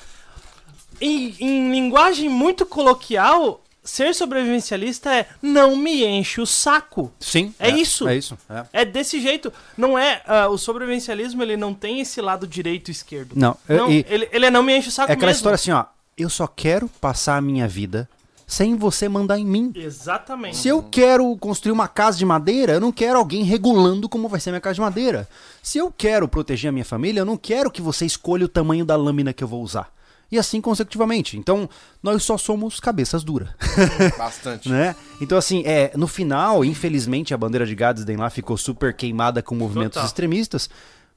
Em, 1.01 1.35
em 1.39 1.71
linguagem 1.71 2.29
muito 2.29 2.63
coloquial, 2.65 3.63
ser 3.89 4.13
sobrevivencialista 4.13 5.13
é 5.13 5.27
não 5.41 5.75
me 5.75 6.05
enche 6.05 6.39
o 6.39 6.45
saco. 6.45 7.11
Sim. 7.19 7.53
É 7.59 7.69
isso. 7.69 8.07
É 8.07 8.15
isso. 8.15 8.37
é. 8.49 8.65
É 8.81 8.85
desse 8.85 9.19
jeito. 9.19 9.51
Não 9.77 9.97
é. 9.97 10.21
ah, 10.25 10.47
o 10.47 10.57
sobrevivencialismo 10.57 11.41
ele 11.41 11.57
não 11.57 11.73
tem 11.73 11.99
esse 11.99 12.21
lado 12.21 12.45
direito 12.47 12.89
e 12.89 12.91
esquerdo. 12.91 13.33
Não, 13.35 13.57
Não, 13.67 13.91
e- 13.91 14.05
ele, 14.07 14.29
ele 14.31 14.45
é 14.45 14.51
não 14.51 14.61
me 14.63 14.77
enche 14.77 14.89
o 14.89 14.91
saco 14.91 15.11
é 15.11 15.13
aquela 15.13 15.27
mesmo. 15.27 15.37
história 15.39 15.55
assim, 15.55 15.71
ó. 15.71 15.85
Eu 16.17 16.29
só 16.29 16.45
quero 16.47 16.87
passar 17.01 17.37
a 17.37 17.41
minha 17.41 17.67
vida 17.67 18.07
sem 18.45 18.75
você 18.75 19.07
mandar 19.07 19.37
em 19.39 19.45
mim. 19.45 19.71
Exatamente. 19.75 20.57
Se 20.57 20.67
eu 20.67 20.81
quero 20.83 21.35
construir 21.37 21.71
uma 21.71 21.87
casa 21.87 22.17
de 22.17 22.25
madeira, 22.25 22.73
eu 22.73 22.79
não 22.79 22.91
quero 22.91 23.17
alguém 23.19 23.43
regulando 23.43 24.09
como 24.09 24.27
vai 24.27 24.39
ser 24.39 24.49
minha 24.51 24.59
casa 24.61 24.75
de 24.75 24.81
madeira. 24.81 25.27
Se 25.61 25.77
eu 25.77 25.93
quero 25.95 26.27
proteger 26.27 26.69
a 26.69 26.71
minha 26.71 26.83
família, 26.85 27.21
eu 27.21 27.25
não 27.25 27.37
quero 27.37 27.69
que 27.71 27.81
você 27.81 28.05
escolha 28.05 28.45
o 28.45 28.49
tamanho 28.49 28.83
da 28.83 28.95
lâmina 28.95 29.31
que 29.33 29.43
eu 29.43 29.47
vou 29.47 29.61
usar. 29.63 29.91
E 30.31 30.37
assim 30.37 30.61
consecutivamente. 30.61 31.37
Então, 31.37 31.67
nós 32.03 32.21
só 32.23 32.37
somos 32.37 32.79
cabeças 32.79 33.23
duras, 33.23 33.49
Bastante. 34.17 34.69
né? 34.69 34.95
Então, 35.19 35.37
assim, 35.37 35.63
é, 35.65 35.91
no 35.95 36.07
final, 36.07 36.63
infelizmente, 36.63 37.33
a 37.33 37.37
bandeira 37.37 37.65
de 37.65 37.73
Gadsden 37.75 38.17
lá 38.17 38.29
ficou 38.29 38.55
super 38.57 38.93
queimada 38.93 39.41
com 39.41 39.55
movimentos 39.55 39.95
Total. 39.95 40.05
extremistas. 40.05 40.69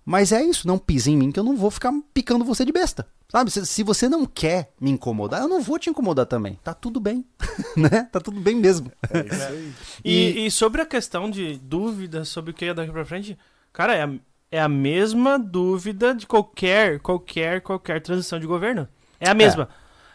Mas 0.04 0.32
é 0.32 0.42
isso, 0.42 0.66
não 0.66 0.78
pise 0.78 1.12
em 1.12 1.16
mim 1.16 1.30
que 1.30 1.38
eu 1.38 1.44
não 1.44 1.56
vou 1.56 1.70
ficar 1.70 1.92
picando 2.12 2.44
você 2.44 2.64
de 2.64 2.72
besta. 2.72 3.06
Sabe? 3.28 3.50
Se, 3.50 3.64
se 3.64 3.82
você 3.84 4.08
não 4.08 4.26
quer 4.26 4.72
me 4.80 4.90
incomodar, 4.90 5.40
eu 5.42 5.48
não 5.48 5.62
vou 5.62 5.78
te 5.78 5.88
incomodar 5.88 6.26
também. 6.26 6.58
Tá 6.64 6.74
tudo 6.74 6.98
bem, 6.98 7.24
né? 7.76 8.08
Tá 8.10 8.18
tudo 8.20 8.40
bem 8.40 8.56
mesmo. 8.56 8.90
É 9.10 9.20
isso 9.26 9.42
aí. 9.44 9.72
E, 10.04 10.46
e 10.46 10.50
sobre 10.50 10.82
a 10.82 10.86
questão 10.86 11.30
de 11.30 11.56
dúvida 11.62 12.24
sobre 12.24 12.50
o 12.50 12.54
que 12.54 12.64
é 12.64 12.74
daqui 12.74 12.90
pra 12.90 13.04
frente, 13.04 13.38
cara, 13.72 13.94
é 13.94 14.02
a, 14.02 14.10
é 14.50 14.60
a 14.60 14.68
mesma 14.68 15.38
dúvida 15.38 16.12
de 16.14 16.26
qualquer, 16.26 16.98
qualquer, 16.98 17.60
qualquer 17.60 18.02
transição 18.02 18.40
de 18.40 18.46
governo. 18.46 18.88
É 19.26 19.30
a 19.30 19.34
mesma. 19.34 19.68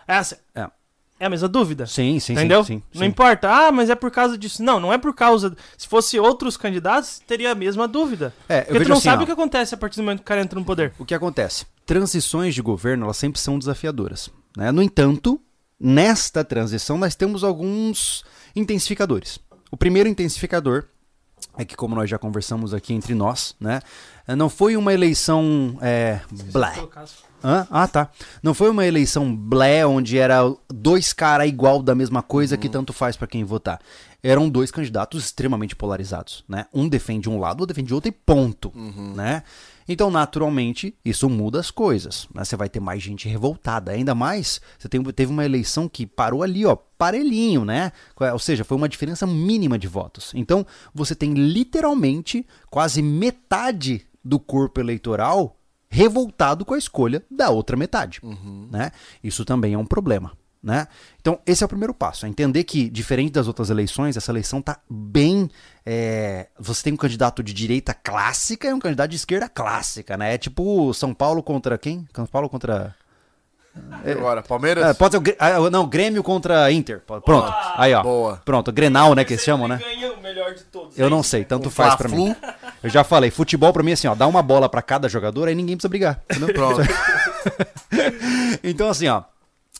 É, 0.07 0.15
essa- 0.17 0.37
É. 0.55 0.67
é 1.19 1.25
a 1.25 1.29
mesma 1.29 1.47
dúvida. 1.47 1.85
Sim, 1.85 2.19
sim, 2.19 2.33
Entendeu? 2.33 2.63
sim. 2.63 2.77
sim, 2.77 2.83
Não 2.93 3.01
sim. 3.01 3.07
importa. 3.07 3.49
Ah, 3.49 3.71
mas 3.71 3.89
é 3.89 3.95
por 3.95 4.11
causa 4.11 4.37
disso. 4.37 4.61
Não, 4.63 4.79
não 4.79 4.91
é 4.93 4.97
por 4.97 5.13
causa. 5.15 5.55
Se 5.77 5.87
fosse 5.87 6.19
outros 6.19 6.57
candidatos, 6.57 7.19
teria 7.25 7.51
a 7.51 7.55
mesma 7.55 7.87
dúvida. 7.87 8.33
É, 8.47 8.59
eu 8.59 8.65
Porque 8.65 8.73
tu 8.73 8.79
vejo 8.79 8.89
não 8.89 8.97
assim, 8.97 9.03
sabe 9.09 9.21
ó. 9.21 9.23
o 9.23 9.25
que 9.25 9.31
acontece 9.31 9.73
a 9.73 9.77
partir 9.77 9.95
do 9.97 10.03
momento 10.03 10.19
que 10.19 10.23
o 10.23 10.27
cara 10.27 10.41
entra 10.41 10.59
no 10.59 10.65
poder. 10.65 10.93
O 10.99 11.05
que 11.05 11.13
acontece? 11.15 11.65
Transições 11.85 12.53
de 12.53 12.61
governo, 12.61 13.05
elas 13.05 13.17
sempre 13.17 13.39
são 13.39 13.57
desafiadoras. 13.57 14.29
Né? 14.55 14.71
No 14.71 14.81
entanto, 14.81 15.39
nesta 15.79 16.43
transição, 16.43 16.97
nós 16.97 17.15
temos 17.15 17.43
alguns 17.43 18.23
intensificadores. 18.55 19.39
O 19.71 19.77
primeiro 19.77 20.09
intensificador 20.09 20.85
é 21.57 21.63
que, 21.65 21.75
como 21.75 21.95
nós 21.95 22.09
já 22.09 22.17
conversamos 22.17 22.73
aqui 22.73 22.93
entre 22.93 23.13
nós, 23.15 23.55
né? 23.59 23.79
Não 24.37 24.49
foi 24.49 24.75
uma 24.75 24.93
eleição 24.93 25.77
é, 25.81 26.19
blé. 26.51 26.73
Hã? 27.43 27.67
Ah, 27.69 27.87
tá. 27.87 28.09
Não 28.41 28.53
foi 28.53 28.69
uma 28.69 28.85
eleição 28.85 29.35
blé 29.35 29.85
onde 29.85 30.17
era 30.17 30.41
dois 30.73 31.13
caras 31.13 31.47
igual 31.47 31.81
da 31.83 31.93
mesma 31.93 32.21
coisa 32.21 32.57
que 32.57 32.67
tanto 32.67 32.91
faz 32.91 33.15
pra 33.15 33.27
quem 33.27 33.43
votar. 33.43 33.79
Eram 34.23 34.49
dois 34.49 34.71
candidatos 34.71 35.25
extremamente 35.25 35.75
polarizados, 35.75 36.43
né? 36.49 36.65
Um 36.73 36.89
defende 36.89 37.29
um 37.29 37.39
lado, 37.39 37.61
outro 37.61 37.73
defende 37.75 37.93
outro 37.93 38.09
e 38.09 38.11
ponto, 38.11 38.71
né? 39.15 39.43
Então, 39.87 40.11
naturalmente, 40.11 40.93
isso 41.05 41.29
muda 41.29 41.59
as 41.61 41.71
coisas. 41.71 42.27
Né? 42.33 42.43
Você 42.43 42.57
vai 42.57 42.67
ter 42.67 42.79
mais 42.81 43.01
gente 43.01 43.29
revoltada. 43.29 43.91
Ainda 43.91 44.13
mais, 44.13 44.59
você 44.77 44.89
tem- 44.89 45.01
teve 45.03 45.31
uma 45.31 45.45
eleição 45.45 45.87
que 45.87 46.05
parou 46.05 46.43
ali, 46.43 46.65
ó, 46.65 46.75
parelhinho, 46.97 47.63
né? 47.63 47.93
Ou 48.33 48.39
seja, 48.39 48.65
foi 48.65 48.75
uma 48.75 48.89
diferença 48.89 49.25
mínima 49.25 49.77
de 49.79 49.87
votos. 49.87 50.33
Então, 50.35 50.65
você 50.93 51.15
tem 51.15 51.33
literalmente 51.35 52.45
quase 52.69 53.01
metade 53.01 54.05
do 54.25 54.39
corpo 54.39 54.81
eleitoral 54.81 55.56
revoltado 55.89 56.65
com 56.65 56.73
a 56.73 56.77
escolha 56.77 57.23
da 57.29 57.49
outra 57.49 57.77
metade, 57.77 58.19
né? 58.71 58.91
Isso 59.23 59.45
também 59.45 59.73
é 59.73 59.77
um 59.77 59.85
problema, 59.85 60.33
né? 60.61 60.87
Então 61.21 61.39
esse 61.45 61.63
é 61.63 61.65
o 61.65 61.69
primeiro 61.69 61.93
passo, 61.93 62.25
é 62.25 62.29
entender 62.29 62.63
que 62.63 62.89
diferente 62.89 63.31
das 63.31 63.47
outras 63.47 63.69
eleições, 63.69 64.17
essa 64.17 64.31
eleição 64.31 64.61
tá 64.61 64.79
bem, 64.89 65.49
é, 65.85 66.47
você 66.59 66.83
tem 66.83 66.93
um 66.93 66.97
candidato 66.97 67.41
de 67.41 67.53
direita 67.53 67.93
clássica 67.93 68.67
e 68.67 68.73
um 68.73 68.79
candidato 68.79 69.09
de 69.09 69.15
esquerda 69.15 69.47
clássica, 69.47 70.17
né? 70.17 70.33
É 70.33 70.37
tipo 70.37 70.93
São 70.93 71.13
Paulo 71.13 71.41
contra 71.41 71.77
quem? 71.77 72.07
São 72.13 72.25
Paulo 72.25 72.49
contra 72.49 72.95
Agora, 74.05 74.41
Palmeiras? 74.41 74.85
é, 74.85 74.93
pode 74.93 75.15
ser 75.15 75.17
o 75.19 75.35
ah, 75.39 75.69
não 75.69 75.87
Grêmio 75.87 76.23
contra 76.23 76.71
Inter, 76.71 77.01
pronto, 77.01 77.53
aí 77.75 77.93
ó, 77.93 78.01
Boa. 78.01 78.41
pronto, 78.43 78.71
Grenal, 78.71 79.13
né? 79.13 79.23
Que 79.23 79.33
eles 79.33 79.43
chamam, 79.43 79.67
né? 79.67 79.77
ganha 79.77 80.13
o 80.13 80.21
melhor 80.21 80.53
de 80.53 80.63
todos. 80.63 80.97
Eu 80.97 81.09
não 81.09 81.21
sei, 81.21 81.45
tanto 81.45 81.67
Um 81.67 81.71
faz 81.71 81.95
pra 81.95 82.09
mim. 82.09 82.35
Eu 82.83 82.89
já 82.89 83.03
falei, 83.03 83.31
futebol 83.31 83.73
pra 83.73 83.81
mim 83.83 83.91
é 83.91 83.93
assim, 83.93 84.07
ó, 84.07 84.15
dá 84.15 84.27
uma 84.27 84.41
bola 84.43 84.69
pra 84.69 84.81
cada 84.81 85.09
jogador, 85.09 85.47
aí 85.47 85.55
ninguém 85.55 85.75
precisa 85.75 85.89
brigar. 85.89 86.21
Então, 88.63 88.89
assim, 88.89 89.07
ó. 89.07 89.23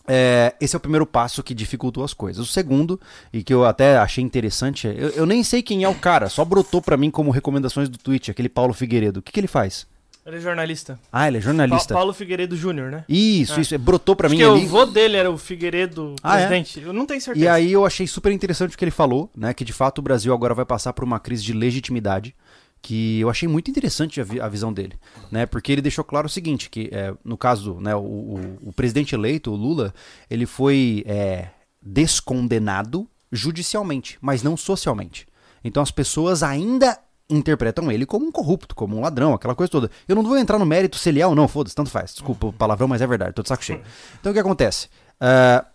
é, 0.07 0.53
esse 0.61 0.75
é 0.75 0.77
o 0.77 0.79
primeiro 0.79 1.05
passo 1.05 1.43
que 1.43 1.53
dificultou 1.53 2.03
as 2.03 2.13
coisas. 2.13 2.47
O 2.47 2.51
segundo, 2.51 2.99
e 3.33 3.43
que 3.43 3.53
eu 3.53 3.65
até 3.65 3.97
achei 3.97 4.23
interessante, 4.23 4.87
é- 4.87 4.95
eu, 4.97 5.09
eu 5.09 5.25
nem 5.25 5.43
sei 5.43 5.61
quem 5.61 5.83
é 5.83 5.89
o 5.89 5.95
cara, 5.95 6.29
só 6.29 6.45
brotou 6.45 6.81
pra 6.81 6.97
mim 6.97 7.11
como 7.11 7.31
recomendações 7.31 7.89
do 7.89 7.97
Twitch, 7.97 8.29
aquele 8.29 8.49
Paulo 8.49 8.73
Figueiredo. 8.73 9.19
O 9.19 9.23
que, 9.23 9.31
que 9.31 9.39
ele 9.39 9.47
faz? 9.47 9.85
Ele 10.25 10.37
é 10.37 10.41
jornalista. 10.41 10.99
Ah, 11.11 11.27
ele 11.29 11.37
é 11.37 11.39
Pa 11.39 11.45
jornalista. 11.45 11.93
Paulo 11.93 12.13
Figueiredo 12.13 12.55
Júnior, 12.57 12.91
né? 12.91 13.05
Isso, 13.07 13.57
É. 13.57 13.61
isso, 13.61 13.75
é, 13.75 13.77
brotou 13.77 14.13
pra 14.13 14.27
Acho 14.27 14.35
mim 14.35 14.41
que 14.41 14.45
ali. 14.49 14.65
o 14.65 14.67
vô 14.67 14.85
dele 14.85 15.15
era 15.15 15.31
o 15.31 15.37
Figueiredo 15.37 16.15
Ah, 16.21 16.37
é? 16.39 16.47
presidente. 16.47 16.81
Eu 16.85 16.91
não 16.91 17.05
tenho 17.05 17.21
certeza. 17.21 17.45
E 17.45 17.47
aí 17.47 17.71
eu 17.71 17.85
achei 17.85 18.05
super 18.05 18.31
interessante 18.33 18.75
o 18.75 18.77
que 18.77 18.83
ele 18.83 18.91
falou, 18.91 19.29
né? 19.35 19.53
Que 19.53 19.63
de 19.63 19.71
fato 19.71 19.99
o 19.99 20.01
Brasil 20.01 20.33
agora 20.33 20.53
vai 20.53 20.65
passar 20.65 20.91
por 20.91 21.05
uma 21.05 21.17
crise 21.17 21.43
de 21.43 21.53
legitimidade. 21.53 22.35
Que 22.81 23.19
eu 23.19 23.29
achei 23.29 23.47
muito 23.49 23.69
interessante 23.69 24.21
a, 24.21 24.23
vi- 24.23 24.39
a 24.39 24.47
visão 24.47 24.71
dele, 24.71 24.93
né? 25.31 25.45
Porque 25.45 25.71
ele 25.71 25.81
deixou 25.81 26.03
claro 26.05 26.27
o 26.27 26.29
seguinte, 26.29 26.69
que 26.69 26.89
é, 26.91 27.13
no 27.25 27.37
caso, 27.37 27.79
né, 27.81 27.95
o, 27.95 27.99
o- 27.99 28.57
o 28.67 28.73
presidente 28.73 29.13
eleito, 29.15 29.51
o 29.51 29.55
Lula, 29.55 29.93
ele 30.29 30.45
foi 30.45 31.03
é, 31.07 31.49
descondenado 31.81 33.07
judicialmente, 33.31 34.17
mas 34.21 34.41
não 34.43 34.55
socialmente. 34.57 35.27
Então 35.63 35.83
as 35.83 35.91
pessoas 35.91 36.43
ainda 36.43 36.97
interpretam 37.29 37.91
ele 37.91 38.05
como 38.05 38.25
um 38.25 38.31
corrupto, 38.31 38.73
como 38.73 38.95
um 38.95 39.01
ladrão, 39.01 39.33
aquela 39.33 39.53
coisa 39.55 39.69
toda. 39.69 39.91
Eu 40.07 40.15
não 40.15 40.23
vou 40.23 40.37
entrar 40.37 40.57
no 40.57 40.65
mérito 40.65 40.97
se 40.97 41.09
ele 41.09 41.19
é 41.21 41.27
ou 41.27 41.35
não, 41.35 41.47
foda-se, 41.47 41.75
tanto 41.75 41.89
faz. 41.89 42.11
Desculpa 42.13 42.47
o 42.47 42.53
palavrão, 42.53 42.87
mas 42.87 43.01
é 43.01 43.07
verdade, 43.07 43.33
tô 43.33 43.41
de 43.41 43.49
saco 43.49 43.63
cheio. 43.65 43.81
Então 44.19 44.31
o 44.31 44.33
que 44.33 44.39
acontece? 44.39 44.87
Ah, 45.19 45.65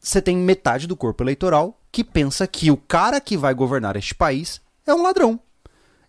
você 0.00 0.20
tem 0.20 0.36
metade 0.36 0.86
do 0.88 0.96
corpo 0.96 1.22
eleitoral 1.22 1.80
que 1.92 2.02
pensa 2.02 2.46
que 2.46 2.70
o 2.70 2.76
cara 2.76 3.20
que 3.20 3.36
vai 3.36 3.54
governar 3.54 3.94
este 3.96 4.14
país 4.14 4.60
é 4.84 4.92
um 4.92 5.02
ladrão. 5.02 5.38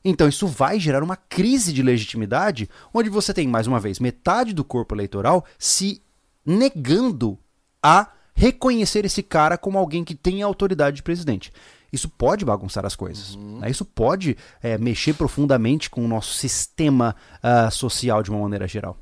Então 0.04 0.28
isso 0.28 0.48
vai 0.48 0.80
gerar 0.80 1.04
uma 1.04 1.16
crise 1.16 1.74
de 1.74 1.84
legitimidade, 1.84 2.70
onde 2.94 3.10
você 3.10 3.34
tem, 3.34 3.48
mais 3.48 3.68
uma 3.68 3.80
vez, 3.80 4.00
metade 4.00 4.54
do 4.54 4.64
corpo 4.64 4.96
eleitoral 4.96 5.46
se 5.58 6.02
negando 6.46 7.38
a 7.82 8.12
reconhecer 8.34 9.04
esse 9.04 9.24
cara 9.24 9.58
como 9.58 9.78
alguém 9.78 10.04
que 10.04 10.16
tem 10.16 10.42
autoridade 10.42 10.98
de 10.98 11.04
presidente. 11.04 11.52
isso 11.92 12.10
pode 12.10 12.46
bagunçar 12.46 12.86
as 12.86 12.96
coisas. 12.96 13.36
né? 13.36 13.70
Isso 13.70 13.86
pode 13.86 14.38
é, 14.62 14.78
mexer 14.78 15.14
profundamente 15.14 15.90
com 15.90 16.04
o 16.04 16.08
nosso 16.08 16.34
sistema 16.34 17.16
ah, 17.42 17.72
social 17.72 18.22
de 18.22 18.30
uma 18.30 18.40
maneira 18.40 18.68
geral. 18.68 18.98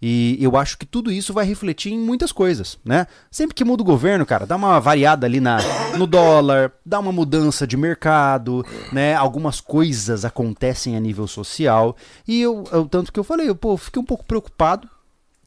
E 0.00 0.36
eu 0.40 0.56
acho 0.56 0.76
que 0.76 0.84
tudo 0.84 1.10
isso 1.10 1.32
vai 1.32 1.46
refletir 1.46 1.92
em 1.92 1.98
muitas 1.98 2.30
coisas, 2.30 2.78
né? 2.84 3.06
Sempre 3.30 3.54
que 3.54 3.64
muda 3.64 3.82
o 3.82 3.86
governo, 3.86 4.26
cara, 4.26 4.46
dá 4.46 4.56
uma 4.56 4.78
variada 4.78 5.26
ali 5.26 5.40
na, 5.40 5.58
no 5.96 6.06
dólar, 6.06 6.72
dá 6.84 6.98
uma 6.98 7.12
mudança 7.12 7.66
de 7.66 7.76
mercado, 7.76 8.64
né? 8.92 9.14
Algumas 9.14 9.60
coisas 9.60 10.24
acontecem 10.24 10.96
a 10.96 11.00
nível 11.00 11.26
social. 11.26 11.96
E 12.28 12.42
eu, 12.42 12.64
eu 12.70 12.86
tanto 12.86 13.12
que 13.12 13.18
eu 13.18 13.24
falei, 13.24 13.48
eu, 13.48 13.56
pô, 13.56 13.76
fiquei 13.76 14.00
um 14.00 14.04
pouco 14.04 14.24
preocupado 14.24 14.88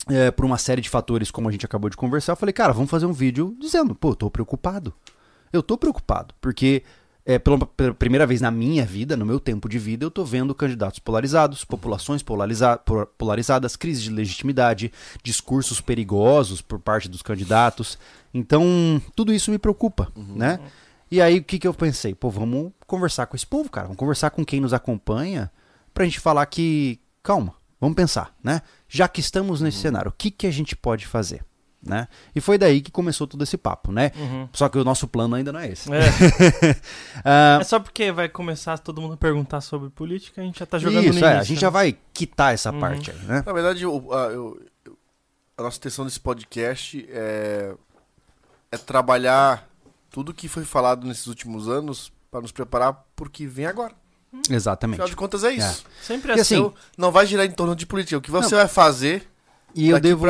é, 0.07 0.31
por 0.31 0.45
uma 0.45 0.57
série 0.57 0.81
de 0.81 0.89
fatores, 0.89 1.29
como 1.29 1.47
a 1.47 1.51
gente 1.51 1.65
acabou 1.65 1.89
de 1.89 1.97
conversar. 1.97 2.33
Eu 2.33 2.37
falei, 2.37 2.53
cara, 2.53 2.73
vamos 2.73 2.89
fazer 2.89 3.05
um 3.05 3.13
vídeo 3.13 3.55
dizendo, 3.59 3.93
pô, 3.93 4.09
eu 4.09 4.15
tô 4.15 4.29
preocupado. 4.31 4.93
Eu 5.51 5.63
tô 5.63 5.77
preocupado, 5.77 6.33
porque 6.39 6.83
é, 7.29 7.37
pela, 7.37 7.63
pela 7.63 7.93
primeira 7.93 8.25
vez 8.25 8.41
na 8.41 8.49
minha 8.49 8.83
vida, 8.83 9.15
no 9.15 9.23
meu 9.23 9.39
tempo 9.39 9.69
de 9.69 9.77
vida, 9.77 10.03
eu 10.03 10.09
tô 10.09 10.25
vendo 10.25 10.55
candidatos 10.55 10.97
polarizados, 10.97 11.63
populações 11.63 12.23
polariza 12.23 12.75
polarizadas, 13.19 13.75
crise 13.75 14.01
de 14.01 14.09
legitimidade, 14.09 14.91
discursos 15.21 15.79
perigosos 15.79 16.59
por 16.59 16.79
parte 16.79 17.07
dos 17.07 17.21
candidatos. 17.21 17.99
Então, 18.33 18.99
tudo 19.15 19.31
isso 19.31 19.51
me 19.51 19.59
preocupa, 19.59 20.11
né? 20.15 20.59
E 21.11 21.21
aí, 21.21 21.37
o 21.37 21.43
que, 21.43 21.59
que 21.59 21.67
eu 21.67 21.73
pensei? 21.73 22.15
Pô, 22.15 22.31
vamos 22.31 22.71
conversar 22.87 23.27
com 23.27 23.35
esse 23.35 23.45
povo, 23.45 23.69
cara. 23.69 23.85
Vamos 23.85 23.99
conversar 23.99 24.31
com 24.31 24.43
quem 24.43 24.59
nos 24.59 24.73
acompanha 24.73 25.51
pra 25.93 26.05
gente 26.05 26.19
falar 26.19 26.47
que, 26.47 26.99
calma, 27.21 27.53
vamos 27.79 27.95
pensar, 27.95 28.33
né? 28.43 28.63
Já 28.87 29.07
que 29.07 29.19
estamos 29.19 29.61
nesse 29.61 29.77
cenário, 29.77 30.09
o 30.09 30.15
que, 30.17 30.31
que 30.31 30.47
a 30.47 30.51
gente 30.51 30.75
pode 30.75 31.05
fazer? 31.05 31.45
Né? 31.81 32.09
E 32.35 32.41
foi 32.41 32.57
daí 32.57 32.81
que 32.81 32.91
começou 32.91 33.25
todo 33.25 33.41
esse 33.41 33.57
papo, 33.57 33.89
né? 33.91 34.11
Uhum. 34.17 34.49
Só 34.51 34.67
que 34.67 34.77
o 34.77 34.83
nosso 34.83 35.07
plano 35.07 35.35
ainda 35.35 35.53
não 35.53 35.59
é 35.61 35.69
esse. 35.69 35.89
É. 35.93 36.01
Ah, 37.23 37.57
É 37.61 37.63
só 37.63 37.79
porque 37.79 38.11
vai 38.11 38.27
começar 38.29 38.77
todo 38.79 39.01
mundo 39.01 39.13
a 39.13 39.17
perguntar 39.17 39.61
sobre 39.61 39.89
política, 39.89 40.41
a 40.41 40.43
gente 40.43 40.59
já 40.59 40.65
tá 40.65 40.77
jogando 40.77 41.05
isso, 41.05 41.19
no 41.19 41.25
é, 41.25 41.29
início. 41.29 41.39
a 41.39 41.43
gente 41.43 41.55
né? 41.57 41.61
já 41.61 41.69
vai 41.69 41.97
quitar 42.13 42.53
essa 42.53 42.71
Uhum. 42.71 42.79
parte 42.79 43.11
aí, 43.11 43.17
né? 43.25 43.43
Na 43.45 43.53
verdade, 43.53 43.85
o- 43.85 44.13
a, 44.13 44.25
eu- 44.27 44.61
eu- 44.85 44.97
a 45.57 45.63
nossa 45.63 45.77
intenção 45.77 46.05
desse 46.05 46.19
podcast 46.19 47.07
é, 47.09 47.73
é 48.71 48.77
trabalhar 48.77 49.67
tudo 50.09 50.33
que 50.33 50.47
foi 50.47 50.65
falado 50.65 51.05
nesses 51.07 51.27
últimos 51.27 51.67
anos 51.69 52.11
para 52.31 52.41
nos 52.41 52.51
preparar 52.51 53.05
por 53.15 53.29
que 53.29 53.45
vem 53.45 53.65
agora. 53.65 53.93
Exatamente. 54.49 54.95
Afinal 54.97 55.09
de 55.09 55.15
contas, 55.15 55.43
é 55.43 55.51
isso. 55.53 55.83
Sempre 56.01 56.31
E 56.33 56.37
é 56.37 56.41
assim, 56.41 56.55
seu. 56.55 56.73
Não 56.97 57.11
vai 57.11 57.25
girar 57.25 57.45
em 57.45 57.51
torno 57.51 57.75
de 57.75 57.85
política. 57.85 58.17
O 58.17 58.21
que 58.21 58.29
você 58.31 58.53
vai 58.55 58.67
fazer 58.67 59.27
E 59.75 59.89
eu 59.89 59.99
devo, 59.99 60.25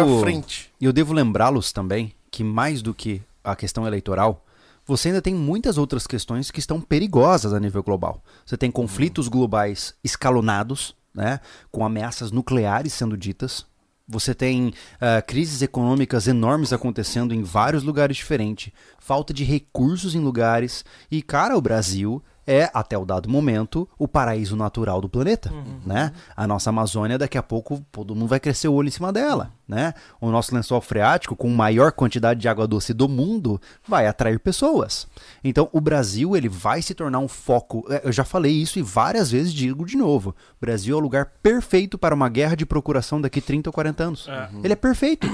e 0.79 0.85
eu 0.85 0.93
devo 0.93 1.13
lembrá-los 1.13 1.71
também 1.71 2.13
que 2.29 2.43
mais 2.43 2.81
do 2.81 2.93
que 2.93 3.21
a 3.43 3.55
questão 3.55 3.87
eleitoral, 3.87 4.45
você 4.85 5.09
ainda 5.09 5.21
tem 5.21 5.35
muitas 5.35 5.77
outras 5.77 6.07
questões 6.07 6.49
que 6.51 6.59
estão 6.59 6.81
perigosas 6.81 7.53
a 7.53 7.59
nível 7.59 7.83
global. 7.83 8.23
Você 8.45 8.57
tem 8.57 8.71
conflitos 8.71 9.27
globais 9.27 9.93
escalonados, 10.03 10.95
né, 11.13 11.39
com 11.71 11.85
ameaças 11.85 12.31
nucleares 12.31 12.93
sendo 12.93 13.15
ditas. 13.15 13.65
Você 14.07 14.33
tem 14.33 14.73
ah, 14.99 15.21
crises 15.21 15.61
econômicas 15.61 16.27
enormes 16.27 16.73
acontecendo 16.73 17.33
em 17.33 17.43
vários 17.43 17.83
lugares 17.83 18.17
diferentes, 18.17 18.73
falta 18.97 19.31
de 19.31 19.43
recursos 19.43 20.15
em 20.15 20.19
lugares. 20.19 20.83
E, 21.11 21.21
cara, 21.21 21.55
o 21.55 21.61
Brasil 21.61 22.21
é, 22.49 22.67
até 22.73 22.97
o 22.97 23.05
dado 23.05 23.29
momento, 23.29 23.87
o 23.95 24.07
paraíso 24.07 24.55
natural 24.55 24.99
do 24.99 25.07
planeta. 25.07 25.53
Né? 25.85 26.11
A 26.35 26.47
nossa 26.47 26.71
Amazônia, 26.71 27.15
daqui 27.15 27.37
a 27.37 27.43
pouco, 27.43 27.79
todo 27.91 28.15
mundo 28.15 28.27
vai 28.27 28.39
crescer 28.39 28.67
o 28.67 28.73
olho 28.73 28.87
em 28.87 28.91
cima 28.91 29.13
dela. 29.13 29.51
Né? 29.67 29.93
O 30.19 30.31
nosso 30.31 30.55
lençol 30.55 30.81
freático, 30.81 31.35
com 31.35 31.47
maior 31.49 31.91
quantidade 31.91 32.39
de 32.39 32.49
água 32.49 32.67
doce 32.67 32.91
do 32.91 33.07
mundo, 33.07 33.61
vai 33.87 34.07
atrair 34.07 34.39
pessoas. 34.39 35.07
Então, 35.43 35.69
o 35.71 35.79
Brasil 35.79 36.35
ele 36.35 36.49
vai 36.49 36.81
se 36.81 36.95
tornar 36.95 37.19
um 37.19 37.27
foco. 37.27 37.85
é, 37.87 38.01
Eu 38.03 38.11
já 38.11 38.25
falei 38.25 38.51
isso 38.51 38.79
e 38.79 38.81
várias 38.81 39.29
vezes 39.29 39.53
digo 39.53 39.85
de 39.85 39.95
novo. 39.95 40.31
O 40.31 40.65
Brasil 40.65 40.95
é 40.95 40.97
o 40.97 41.03
lugar 41.03 41.33
perfeito 41.43 41.99
para 41.99 42.15
uma 42.15 42.29
guerra 42.29 42.55
de 42.55 42.65
procuração 42.65 43.21
daqui 43.21 43.41
30 43.41 43.69
ou 43.69 43.73
40 43.73 44.03
anos. 44.03 44.27
É. 44.27 44.49
Ele 44.63 44.73
é 44.73 44.75
perfeito. 44.75 45.27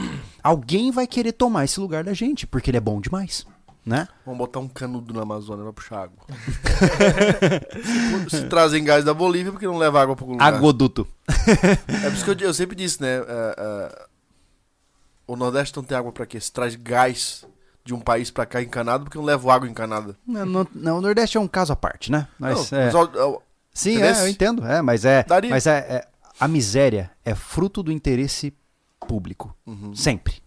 Alguém 0.44 0.92
vai 0.92 1.08
querer 1.08 1.32
tomar 1.32 1.64
esse 1.64 1.80
lugar 1.80 2.04
da 2.04 2.14
gente, 2.14 2.46
porque 2.46 2.70
ele 2.70 2.78
é 2.78 2.82
bom 2.82 3.00
demais. 3.00 3.48
Né? 3.86 4.08
Vamos 4.26 4.40
botar 4.40 4.60
um 4.60 4.68
canudo 4.68 5.14
na 5.14 5.22
Amazônia 5.22 5.64
pra 5.64 5.74
puxar 5.74 6.04
água. 6.04 6.26
se, 8.30 8.38
se 8.42 8.46
trazem 8.48 8.84
gás 8.84 9.04
da 9.04 9.14
Bolívia, 9.14 9.52
porque 9.52 9.68
não 9.68 9.78
leva 9.78 10.02
água 10.02 10.16
algum 10.20 10.34
lugar? 10.34 10.54
Agoduto. 10.54 11.08
É 11.88 12.10
por 12.10 12.14
isso 12.14 12.26
que 12.26 12.32
eu, 12.44 12.48
eu 12.48 12.54
sempre 12.54 12.76
disse, 12.76 13.02
né? 13.02 13.18
é, 13.18 13.56
é, 13.58 14.06
o 15.28 15.36
Nordeste 15.36 15.76
não 15.78 15.84
tem 15.84 15.98
água 15.98 16.12
pra 16.12 16.26
quê? 16.26 16.40
Se 16.40 16.52
traz 16.52 16.76
gás 16.76 17.46
de 17.84 17.94
um 17.94 18.00
país 18.00 18.32
pra 18.32 18.46
cá 18.48 18.62
encanado, 18.62 19.04
porque 19.04 19.18
não 19.18 19.26
leva 19.26 19.54
água 19.54 19.70
encanada. 19.70 20.18
Não, 20.26 20.46
não- 20.46 20.68
não, 20.74 20.98
o 20.98 21.02
Nordeste 21.02 21.38
é 21.38 21.40
um 21.40 21.48
caso 21.48 21.72
à 21.72 21.76
parte, 21.76 22.12
né? 22.12 22.28
Mas, 22.40 22.72
Não, 22.72 22.80
é, 22.80 22.86
mas, 22.86 22.96
ó, 22.96 23.12
ó, 23.16 23.40
sim, 23.72 24.02
é, 24.02 24.22
eu 24.22 24.28
entendo. 24.28 24.66
É, 24.66 24.82
mas 24.82 25.06
é, 25.06 25.24
Daria. 25.24 25.50
mas 25.52 25.68
é, 25.68 25.78
é- 25.78 26.08
a 26.40 26.48
miséria 26.48 27.12
é 27.24 27.36
fruto 27.36 27.84
do 27.84 27.92
interesse 27.92 28.52
público. 29.00 29.56
uhum. 29.68 29.96
Sempre. 29.96 30.42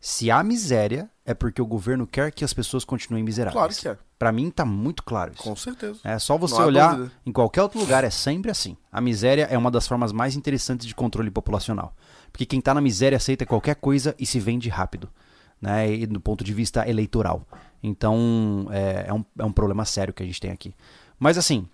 Se 0.00 0.28
há 0.30 0.42
miséria, 0.42 1.08
é 1.26 1.34
porque 1.34 1.60
o 1.60 1.66
governo 1.66 2.06
quer 2.06 2.30
que 2.30 2.44
as 2.44 2.54
pessoas 2.54 2.84
continuem 2.84 3.24
miseráveis. 3.24 3.54
Claro 3.54 3.74
que 3.74 3.88
é, 4.02 4.06
Pra 4.18 4.32
mim 4.32 4.50
tá 4.50 4.64
muito 4.64 5.02
claro 5.02 5.32
isso. 5.34 5.42
com 5.42 5.54
certeza. 5.54 5.98
É 6.02 6.18
só 6.18 6.38
você 6.38 6.54
Não 6.54 6.66
olhar 6.66 7.10
em 7.26 7.32
qualquer 7.32 7.62
outro 7.62 7.78
lugar, 7.78 8.04
é 8.04 8.08
sempre 8.10 8.50
assim. 8.50 8.76
A 8.90 9.00
miséria 9.00 9.46
é 9.50 9.58
uma 9.58 9.70
das 9.70 9.86
formas 9.86 10.12
mais 10.12 10.36
interessantes 10.36 10.86
de 10.86 10.94
controle 10.94 11.30
populacional. 11.30 11.94
Porque 12.32 12.46
quem 12.46 12.60
tá 12.60 12.72
na 12.72 12.80
miséria 12.80 13.16
aceita 13.16 13.44
qualquer 13.44 13.74
coisa 13.74 14.14
e 14.18 14.24
se 14.24 14.40
vende 14.40 14.68
rápido, 14.70 15.10
né? 15.60 15.92
E 15.92 16.06
do 16.06 16.20
ponto 16.20 16.42
de 16.42 16.54
vista 16.54 16.88
eleitoral. 16.88 17.46
Então, 17.82 18.68
é, 18.70 19.06
é 19.08 19.12
um, 19.12 19.24
é 19.38 19.44
um 19.44 19.52
problema 19.52 19.84
sério 19.84 20.14
que 20.14 20.22
a 20.22 20.26
gente 20.26 20.40
tem 20.40 20.50
aqui. 20.50 20.74
Mas 21.18 21.36
assim, 21.36 21.68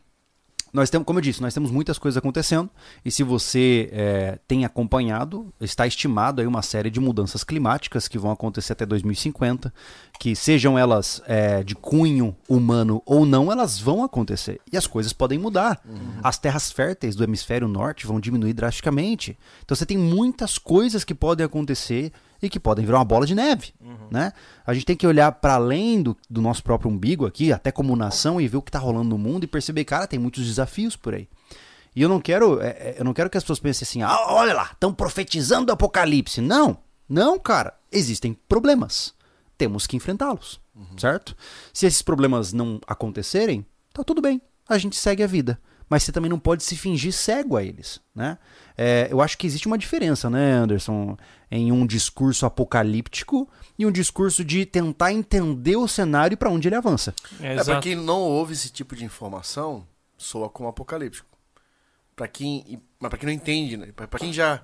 nós 0.72 0.88
temos, 0.88 1.04
como 1.04 1.18
eu 1.18 1.22
disse, 1.22 1.42
nós 1.42 1.52
temos 1.52 1.70
muitas 1.70 1.98
coisas 1.98 2.16
acontecendo. 2.16 2.70
E 3.04 3.10
se 3.10 3.22
você 3.22 3.90
é, 3.92 4.38
tem 4.48 4.64
acompanhado, 4.64 5.52
está 5.60 5.86
estimado 5.86 6.40
aí 6.40 6.46
uma 6.46 6.62
série 6.62 6.88
de 6.88 6.98
mudanças 6.98 7.44
climáticas 7.44 8.08
que 8.08 8.18
vão 8.18 8.30
acontecer 8.30 8.72
até 8.72 8.86
2050, 8.86 9.72
que 10.18 10.34
sejam 10.34 10.78
elas 10.78 11.22
é, 11.26 11.62
de 11.62 11.74
cunho 11.74 12.34
humano 12.48 13.02
ou 13.04 13.26
não, 13.26 13.52
elas 13.52 13.78
vão 13.78 14.02
acontecer. 14.02 14.60
E 14.72 14.76
as 14.76 14.86
coisas 14.86 15.12
podem 15.12 15.38
mudar. 15.38 15.82
As 16.22 16.38
terras 16.38 16.72
férteis 16.72 17.14
do 17.14 17.22
hemisfério 17.22 17.68
norte 17.68 18.06
vão 18.06 18.18
diminuir 18.18 18.54
drasticamente. 18.54 19.38
Então 19.64 19.76
você 19.76 19.84
tem 19.84 19.98
muitas 19.98 20.56
coisas 20.56 21.04
que 21.04 21.14
podem 21.14 21.44
acontecer 21.44 22.12
e 22.42 22.50
que 22.50 22.58
podem 22.58 22.84
virar 22.84 22.98
uma 22.98 23.04
bola 23.04 23.24
de 23.24 23.34
neve. 23.34 23.72
Né? 24.10 24.32
A 24.66 24.74
gente 24.74 24.84
tem 24.84 24.96
que 24.96 25.06
olhar 25.06 25.30
para 25.32 25.54
além 25.54 26.02
do, 26.02 26.16
do 26.28 26.42
nosso 26.42 26.62
próprio 26.62 26.90
umbigo 26.90 27.24
aqui, 27.24 27.52
até 27.52 27.70
como 27.70 27.94
nação, 27.94 28.40
e 28.40 28.48
ver 28.48 28.56
o 28.56 28.62
que 28.62 28.68
está 28.68 28.80
rolando 28.80 29.10
no 29.10 29.18
mundo 29.18 29.44
e 29.44 29.46
perceber, 29.46 29.84
cara, 29.84 30.06
tem 30.06 30.18
muitos 30.18 30.44
desafios 30.44 30.96
por 30.96 31.14
aí. 31.14 31.28
E 31.94 32.02
eu 32.02 32.08
não 32.08 32.20
quero, 32.20 32.60
é, 32.60 32.68
é, 32.68 32.96
eu 32.98 33.04
não 33.04 33.14
quero 33.14 33.30
que 33.30 33.38
as 33.38 33.44
pessoas 33.44 33.60
pensem 33.60 33.86
assim, 33.86 34.02
ah, 34.02 34.32
olha 34.32 34.54
lá, 34.54 34.70
estão 34.72 34.92
profetizando 34.92 35.70
o 35.70 35.74
apocalipse. 35.74 36.40
Não, 36.40 36.78
não, 37.08 37.38
cara, 37.38 37.74
existem 37.90 38.34
problemas. 38.48 39.14
Temos 39.56 39.86
que 39.86 39.96
enfrentá-los, 39.96 40.60
certo? 40.96 41.36
Se 41.72 41.86
esses 41.86 42.02
problemas 42.02 42.52
não 42.52 42.80
acontecerem, 42.86 43.64
tá 43.92 44.02
tudo 44.02 44.20
bem, 44.20 44.42
a 44.68 44.76
gente 44.78 44.96
segue 44.96 45.22
a 45.22 45.26
vida. 45.26 45.60
Mas 45.92 46.04
você 46.04 46.10
também 46.12 46.30
não 46.30 46.38
pode 46.38 46.64
se 46.64 46.74
fingir 46.74 47.12
cego 47.12 47.54
a 47.54 47.62
eles, 47.62 48.00
né? 48.14 48.38
É, 48.78 49.08
eu 49.10 49.20
acho 49.20 49.36
que 49.36 49.46
existe 49.46 49.66
uma 49.66 49.76
diferença, 49.76 50.30
né, 50.30 50.52
Anderson, 50.52 51.18
em 51.50 51.70
um 51.70 51.86
discurso 51.86 52.46
apocalíptico 52.46 53.46
e 53.78 53.84
um 53.84 53.92
discurso 53.92 54.42
de 54.42 54.64
tentar 54.64 55.12
entender 55.12 55.76
o 55.76 55.86
cenário 55.86 56.32
e 56.32 56.36
para 56.38 56.48
onde 56.48 56.66
ele 56.66 56.76
avança. 56.76 57.14
É, 57.38 57.48
É, 57.48 57.54
pra 57.56 57.60
exato. 57.62 57.80
quem 57.82 57.94
não 57.94 58.20
ouve 58.22 58.54
esse 58.54 58.70
tipo 58.70 58.96
de 58.96 59.04
informação, 59.04 59.86
soa 60.16 60.48
como 60.48 60.66
apocalíptico. 60.66 61.28
Pra 62.16 62.26
quem, 62.26 62.80
mas 62.98 63.10
pra 63.10 63.18
quem 63.18 63.26
não 63.26 63.34
entende, 63.34 63.76
né? 63.76 63.88
Pra, 63.94 64.08
pra 64.08 64.18
quem 64.18 64.32
já 64.32 64.62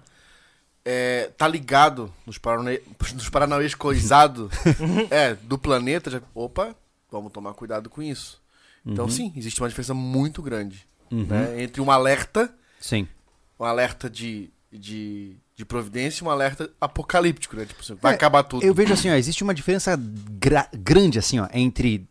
é, 0.83 1.31
tá 1.37 1.47
ligado 1.47 2.11
nos, 2.25 2.39
parane, 2.39 2.81
nos 3.15 3.29
paranauês 3.29 3.75
coisados 3.75 4.51
é, 5.11 5.35
do 5.35 5.59
planeta, 5.59 6.11
já, 6.11 6.23
opa, 6.35 6.75
vamos 7.13 7.31
tomar 7.33 7.53
cuidado 7.53 7.91
com 7.91 8.03
isso. 8.03 8.41
Então, 8.87 9.05
Uhum. 9.05 9.11
sim, 9.11 9.33
existe 9.37 9.61
uma 9.61 9.69
diferença 9.69 9.93
muito 9.93 10.41
grande 10.41 10.87
Uhum. 11.11 11.25
né, 11.27 11.63
entre 11.63 11.81
um 11.81 11.91
alerta, 11.91 12.53
Sim. 12.81 13.07
um 13.59 13.65
alerta 13.65 14.09
de, 14.11 14.51
de, 14.73 15.37
de 15.57 15.65
providência 15.65 16.23
e 16.23 16.27
um 16.27 16.31
alerta 16.31 16.71
apocalíptico, 16.81 17.57
né? 17.57 17.65
Tipo 17.65 17.81
assim, 17.83 17.95
vai 18.01 18.13
É, 18.13 18.15
acabar 18.17 18.43
tudo. 18.43 18.65
Eu 18.65 18.75
vejo 18.75 18.93
assim, 18.93 19.11
ó, 19.11 19.15
existe 19.15 19.43
uma 19.43 19.55
diferença 19.55 19.97
gra- 20.41 20.69
grande 20.73 21.19
assim, 21.19 21.39
ó, 21.39 21.49
entre 21.53 22.07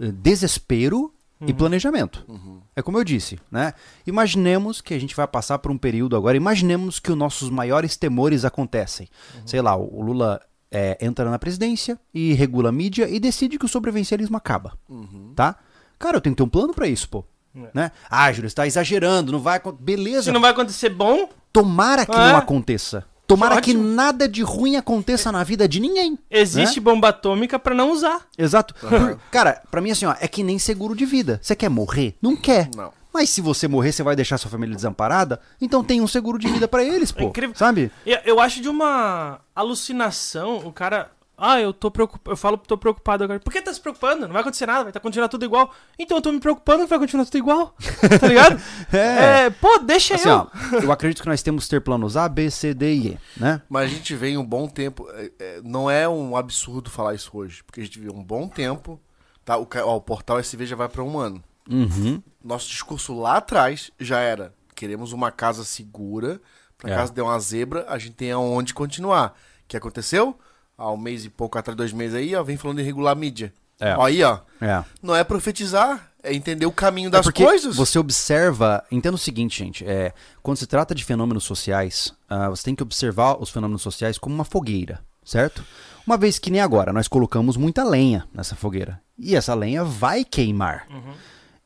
eh, 0.00 0.10
desespero 0.12 1.12
e 1.44 1.52
planejamento. 1.52 2.24
Uhum. 2.28 2.60
É 2.76 2.80
como 2.82 2.98
eu 2.98 3.02
disse, 3.04 3.36
né? 3.50 3.74
Imaginemos 4.06 4.80
que 4.80 4.94
a 4.94 4.98
gente 5.00 5.14
vai 5.16 5.26
passar 5.26 5.58
por 5.58 5.72
um 5.72 5.76
período 5.78 6.14
agora, 6.16 6.36
imaginemos 6.36 7.00
que 7.00 7.10
os 7.10 7.18
nossos 7.18 7.50
maiores 7.50 7.96
temores 7.96 8.44
acontecem. 8.44 9.08
Sei 9.44 9.60
lá, 9.60 9.74
o 9.74 10.00
Lula 10.02 10.40
eh, 10.70 10.96
entra 11.00 11.28
na 11.28 11.40
presidência 11.40 11.98
e 12.14 12.32
regula 12.34 12.68
a 12.68 12.72
mídia 12.72 13.08
e 13.08 13.18
decide 13.18 13.58
que 13.58 13.64
o 13.64 13.68
sobrevivencialismo 13.68 14.36
acaba, 14.36 14.78
Uhum. 14.88 15.32
tá? 15.34 15.56
Cara, 15.98 16.16
eu 16.16 16.20
tenho 16.20 16.34
que 16.36 16.38
ter 16.42 16.44
um 16.44 16.48
plano 16.48 16.72
pra 16.72 16.86
isso, 16.86 17.08
pô. 17.08 17.24
É. 17.56 17.68
Né? 17.74 17.92
Ah, 18.10 18.32
Júlio, 18.32 18.48
você 18.48 18.56
tá 18.56 18.66
exagerando, 18.66 19.32
não 19.32 19.40
vai 19.40 19.56
acontecer. 19.58 19.82
Beleza, 19.84 20.22
Se 20.24 20.32
não 20.32 20.40
vai 20.40 20.50
acontecer 20.50 20.88
bom, 20.88 21.28
Tomara 21.52 22.06
que 22.06 22.12
É. 22.12 22.16
não 22.32 22.36
aconteça. 22.36 23.04
Tomara 23.26 23.60
que 23.60 23.70
Ótimo. 23.70 23.84
nada 23.88 24.28
de 24.28 24.42
ruim 24.42 24.76
aconteça 24.76 25.30
na 25.30 25.42
vida 25.44 25.66
de 25.68 25.80
ninguém. 25.80 26.18
Existe 26.30 26.80
bomba 26.80 27.08
atômica 27.08 27.58
pra 27.58 27.74
não 27.74 27.90
usar. 27.92 28.22
Exato. 28.36 28.74
Cara, 29.30 29.62
pra 29.70 29.80
mim 29.80 29.90
assim, 29.90 30.04
ó, 30.06 30.14
é 30.20 30.26
que 30.28 30.42
nem 30.42 30.58
seguro 30.58 30.94
de 30.94 31.06
vida. 31.06 31.38
Você 31.42 31.54
quer 31.56 31.68
morrer? 31.70 32.14
Não 32.20 32.36
quer. 32.36 32.68
Não. 32.74 32.92
Mas 33.14 33.28
se 33.30 33.40
você 33.42 33.68
morrer, 33.68 33.92
você 33.92 34.02
vai 34.02 34.16
deixar 34.16 34.38
sua 34.38 34.50
família 34.50 34.74
desamparada? 34.74 35.38
Então 35.60 35.84
tem 35.84 36.00
um 36.00 36.06
seguro 36.06 36.38
de 36.38 36.48
vida 36.48 36.66
pra 36.66 36.82
eles, 36.82 37.12
pô. 37.12 37.20
É 37.20 37.24
incrível. 37.24 37.54
Sabe? 37.54 37.90
Eu, 38.06 38.18
eu 38.24 38.40
acho 38.40 38.60
de 38.62 38.68
uma 38.70 39.40
alucinação 39.54 40.58
o 40.64 40.72
cara. 40.72 41.10
Ah, 41.44 41.60
eu 41.60 41.72
tô 41.72 41.90
preocupado. 41.90 42.30
Eu 42.30 42.36
falo, 42.36 42.56
tô 42.56 42.78
preocupado 42.78 43.24
agora. 43.24 43.40
Por 43.40 43.52
que 43.52 43.60
tá 43.60 43.72
se 43.74 43.80
preocupando? 43.80 44.26
Não 44.26 44.32
vai 44.32 44.42
acontecer 44.42 44.64
nada, 44.64 44.84
vai 44.84 44.92
tá 44.92 45.00
continuar 45.00 45.28
tudo 45.28 45.44
igual. 45.44 45.74
Então 45.98 46.18
eu 46.18 46.22
tô 46.22 46.30
me 46.30 46.38
preocupando 46.38 46.84
que 46.84 46.88
vai 46.90 46.98
continuar 47.00 47.24
tudo 47.24 47.38
igual. 47.38 47.74
Tá 48.20 48.28
ligado? 48.28 48.60
É. 48.92 49.46
É, 49.46 49.50
pô, 49.50 49.78
deixa 49.78 50.14
Assim, 50.14 50.28
eu. 50.28 50.36
ó, 50.36 50.46
eu 50.82 50.92
acredito 50.92 51.20
que 51.22 51.28
nós 51.28 51.42
temos 51.42 51.64
que 51.64 51.70
ter 51.70 51.80
planos 51.80 52.16
A, 52.16 52.28
B, 52.28 52.48
C, 52.50 52.72
D 52.72 52.94
e 52.94 53.06
E, 53.08 53.18
né? 53.36 53.60
Mas 53.68 53.90
a 53.90 53.94
gente 53.94 54.14
vem 54.14 54.36
um 54.38 54.44
bom 54.44 54.68
tempo. 54.68 55.08
é, 55.14 55.32
é, 55.38 55.60
não 55.64 55.90
é 55.90 56.08
um 56.08 56.36
absurdo 56.36 56.88
falar 56.90 57.14
isso 57.14 57.30
hoje, 57.36 57.64
porque 57.64 57.80
a 57.80 57.84
gente 57.84 57.98
viu 57.98 58.12
um 58.14 58.22
bom 58.22 58.46
tempo. 58.46 59.00
Tá, 59.44 59.58
o, 59.58 59.66
ó, 59.84 59.96
o 59.96 60.00
portal 60.00 60.38
SV 60.38 60.66
já 60.66 60.76
vai 60.76 60.88
para 60.88 61.02
um 61.02 61.18
ano. 61.18 61.42
Uhum. 61.68 62.22
Nosso 62.44 62.68
discurso 62.68 63.18
lá 63.18 63.38
atrás 63.38 63.90
já 63.98 64.20
era: 64.20 64.54
queremos 64.76 65.12
uma 65.12 65.32
casa 65.32 65.64
segura. 65.64 66.40
Pra 66.78 66.90
É. 66.92 66.96
caso 66.96 67.12
dê 67.12 67.20
uma 67.20 67.38
zebra, 67.40 67.84
a 67.88 67.98
gente 67.98 68.14
tenha 68.14 68.38
onde 68.38 68.72
continuar. 68.74 69.30
O 69.64 69.68
que 69.68 69.76
aconteceu? 69.76 70.38
Há 70.82 70.90
um 70.90 70.96
mês 70.96 71.24
e 71.24 71.30
pouco 71.30 71.56
atrás, 71.56 71.76
dois 71.76 71.92
meses 71.92 72.16
aí, 72.16 72.34
ó, 72.34 72.42
vem 72.42 72.56
falando 72.56 72.78
de 72.78 72.82
regular 72.82 73.12
a 73.12 73.14
mídia. 73.14 73.52
É. 73.78 73.94
Aí, 74.00 74.20
ó. 74.24 74.40
É. 74.60 74.84
Não 75.00 75.14
é 75.14 75.22
profetizar, 75.22 76.10
é 76.24 76.34
entender 76.34 76.66
o 76.66 76.72
caminho 76.72 77.06
É 77.06 77.10
das 77.10 77.24
porque 77.24 77.44
coisas. 77.44 77.76
Você 77.76 78.00
observa. 78.00 78.84
Entenda 78.90 79.14
o 79.14 79.18
seguinte, 79.18 79.60
gente. 79.60 79.84
É, 79.86 80.12
quando 80.42 80.56
se 80.56 80.66
trata 80.66 80.92
de 80.92 81.04
fenômenos 81.04 81.44
sociais, 81.44 82.12
ah, 82.28 82.48
você 82.48 82.64
tem 82.64 82.74
que 82.74 82.82
observar 82.82 83.40
os 83.40 83.48
fenômenos 83.48 83.80
sociais 83.80 84.18
como 84.18 84.34
uma 84.34 84.44
fogueira, 84.44 85.00
certo? 85.24 85.64
Uma 86.04 86.16
vez 86.16 86.36
que 86.38 86.50
nem 86.50 86.60
agora, 86.60 86.92
nós 86.92 87.06
colocamos 87.06 87.56
muita 87.56 87.84
lenha 87.84 88.26
nessa 88.34 88.56
fogueira. 88.56 89.00
E 89.16 89.36
essa 89.36 89.54
lenha 89.54 89.84
vai 89.84 90.24
queimar. 90.24 90.88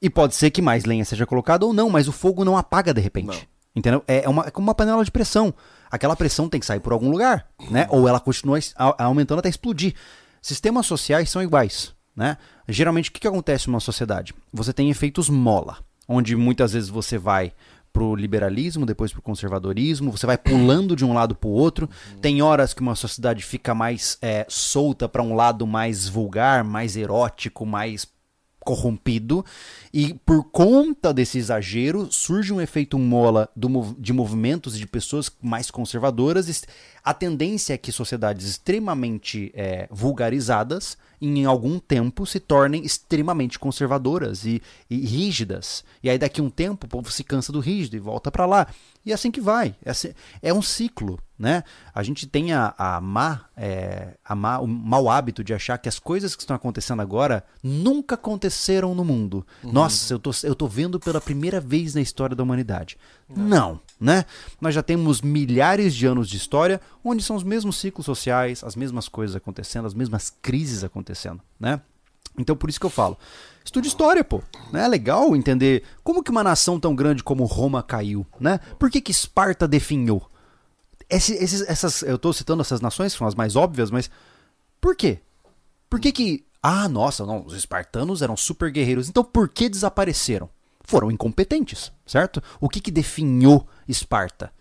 E 0.00 0.10
pode 0.10 0.34
ser 0.34 0.50
que 0.50 0.60
mais 0.60 0.84
lenha 0.84 1.06
seja 1.06 1.24
colocada 1.24 1.64
ou 1.64 1.72
não, 1.72 1.88
mas 1.88 2.06
o 2.06 2.12
fogo 2.12 2.44
não 2.44 2.56
apaga 2.56 2.92
de 2.92 3.00
repente. 3.00 3.28
Não. 3.28 3.56
Entendeu? 3.74 4.04
É, 4.06 4.24
é 4.24 4.28
uma, 4.28 4.46
é 4.46 4.50
como 4.50 4.66
uma 4.66 4.74
panela 4.74 5.02
de 5.02 5.10
pressão. 5.10 5.54
Aquela 5.90 6.16
pressão 6.16 6.48
tem 6.48 6.60
que 6.60 6.66
sair 6.66 6.80
por 6.80 6.92
algum 6.92 7.10
lugar, 7.10 7.46
né? 7.70 7.86
Ou 7.90 8.08
ela 8.08 8.20
continua 8.20 8.58
aumentando 8.98 9.38
até 9.38 9.48
explodir. 9.48 9.94
Sistemas 10.42 10.86
sociais 10.86 11.30
são 11.30 11.42
iguais, 11.42 11.94
né? 12.14 12.36
Geralmente, 12.68 13.10
o 13.10 13.12
que, 13.12 13.20
que 13.20 13.28
acontece 13.28 13.68
numa 13.68 13.80
sociedade? 13.80 14.34
Você 14.52 14.72
tem 14.72 14.90
efeitos 14.90 15.28
mola, 15.28 15.78
onde 16.08 16.36
muitas 16.36 16.72
vezes 16.72 16.88
você 16.88 17.18
vai 17.18 17.52
pro 17.92 18.14
liberalismo, 18.14 18.84
depois 18.84 19.10
pro 19.10 19.22
conservadorismo, 19.22 20.10
você 20.10 20.26
vai 20.26 20.36
pulando 20.36 20.94
de 20.94 21.02
um 21.02 21.14
lado 21.14 21.34
pro 21.34 21.48
outro. 21.48 21.88
Tem 22.20 22.42
horas 22.42 22.74
que 22.74 22.82
uma 22.82 22.94
sociedade 22.94 23.42
fica 23.42 23.74
mais 23.74 24.18
é, 24.20 24.44
solta 24.50 25.08
para 25.08 25.22
um 25.22 25.34
lado 25.34 25.66
mais 25.66 26.06
vulgar, 26.06 26.62
mais 26.62 26.94
erótico, 26.94 27.64
mais 27.64 28.06
corrompido 28.66 29.44
e 29.94 30.12
por 30.26 30.42
conta 30.50 31.14
desse 31.14 31.38
exagero 31.38 32.08
surge 32.10 32.52
um 32.52 32.60
efeito 32.60 32.98
mola 32.98 33.48
do 33.54 33.94
de 33.96 34.12
movimentos 34.12 34.76
de 34.76 34.84
pessoas 34.88 35.30
mais 35.40 35.70
conservadoras. 35.70 36.64
A 37.04 37.14
tendência 37.14 37.74
é 37.74 37.78
que 37.78 37.92
sociedades 37.92 38.44
extremamente 38.44 39.52
eh, 39.54 39.86
vulgarizadas 39.88 40.98
em 41.20 41.44
algum 41.44 41.78
tempo 41.78 42.26
se 42.26 42.40
tornem 42.40 42.84
extremamente 42.84 43.56
conservadoras 43.56 44.44
e, 44.44 44.60
e 44.90 44.98
rígidas. 44.98 45.84
E 46.02 46.10
aí 46.10 46.18
daqui 46.18 46.40
a 46.40 46.44
um 46.44 46.50
tempo 46.50 46.86
o 46.86 46.90
povo 46.90 47.10
se 47.12 47.22
cansa 47.22 47.52
do 47.52 47.60
rígido 47.60 47.96
e 47.96 48.00
volta 48.00 48.32
para 48.32 48.46
lá. 48.46 48.66
E 49.06 49.12
é 49.12 49.14
assim 49.14 49.30
que 49.30 49.40
vai. 49.40 49.76
É, 49.84 49.90
assim- 49.92 50.12
é 50.42 50.52
um 50.52 50.60
ciclo, 50.60 51.16
né? 51.38 51.62
A 51.94 52.02
gente 52.02 52.26
tem 52.26 52.52
a, 52.52 52.74
a 52.76 53.00
má, 53.00 53.44
é, 53.56 54.14
a 54.24 54.34
má, 54.34 54.58
o 54.58 54.66
mau 54.66 55.08
hábito 55.08 55.44
de 55.44 55.54
achar 55.54 55.78
que 55.78 55.88
as 55.88 56.00
coisas 56.00 56.34
que 56.34 56.42
estão 56.42 56.56
acontecendo 56.56 57.00
agora 57.00 57.44
nunca 57.62 58.16
aconteceram 58.16 58.96
no 58.96 59.04
mundo. 59.04 59.46
Nossa, 59.62 60.12
eu 60.12 60.18
tô, 60.18 60.32
eu 60.42 60.56
tô 60.56 60.66
vendo 60.66 60.98
pela 60.98 61.20
primeira 61.20 61.60
vez 61.60 61.94
na 61.94 62.00
história 62.00 62.34
da 62.34 62.42
humanidade. 62.42 62.98
Não, 63.28 63.80
né? 64.00 64.24
Nós 64.60 64.74
já 64.74 64.82
temos 64.82 65.22
milhares 65.22 65.94
de 65.94 66.04
anos 66.04 66.28
de 66.28 66.36
história 66.36 66.80
onde 67.04 67.22
são 67.22 67.36
os 67.36 67.44
mesmos 67.44 67.76
ciclos 67.76 68.04
sociais, 68.06 68.64
as 68.64 68.74
mesmas 68.74 69.08
coisas 69.08 69.36
acontecendo, 69.36 69.86
as 69.86 69.94
mesmas 69.94 70.30
crises 70.42 70.82
acontecendo, 70.82 71.40
né? 71.60 71.80
Então 72.36 72.56
por 72.56 72.68
isso 72.68 72.80
que 72.80 72.86
eu 72.86 72.90
falo, 72.90 73.16
estude 73.66 73.88
história, 73.88 74.24
pô. 74.24 74.42
Né? 74.72 74.84
É 74.84 74.88
legal 74.88 75.36
entender 75.36 75.82
como 76.02 76.22
que 76.22 76.30
uma 76.30 76.42
nação 76.44 76.80
tão 76.80 76.94
grande 76.94 77.22
como 77.22 77.44
Roma 77.44 77.82
caiu, 77.82 78.26
né? 78.40 78.58
Por 78.78 78.90
que 78.90 79.00
que 79.00 79.10
Esparta 79.10 79.68
definhou? 79.68 80.28
Esse- 81.08 81.34
esses- 81.34 81.62
essas, 81.68 82.02
eu 82.02 82.18
tô 82.18 82.32
citando 82.32 82.62
essas 82.62 82.80
nações, 82.80 83.12
são 83.12 83.26
as 83.26 83.34
mais 83.34 83.54
óbvias, 83.56 83.90
mas 83.90 84.10
por 84.80 84.96
quê? 84.96 85.20
Por 85.88 86.00
que 86.00 86.10
que... 86.10 86.46
Ah, 86.62 86.88
nossa, 86.88 87.24
não, 87.24 87.44
os 87.46 87.54
espartanos 87.54 88.22
eram 88.22 88.36
super 88.36 88.70
guerreiros, 88.72 89.08
então 89.08 89.22
por 89.22 89.48
que 89.48 89.68
desapareceram? 89.68 90.48
Foram 90.82 91.10
incompetentes, 91.10 91.92
certo? 92.04 92.42
O 92.60 92.68
que 92.68 92.80
que 92.80 92.90
definhou 92.90 93.66
Esparta? 93.86 94.52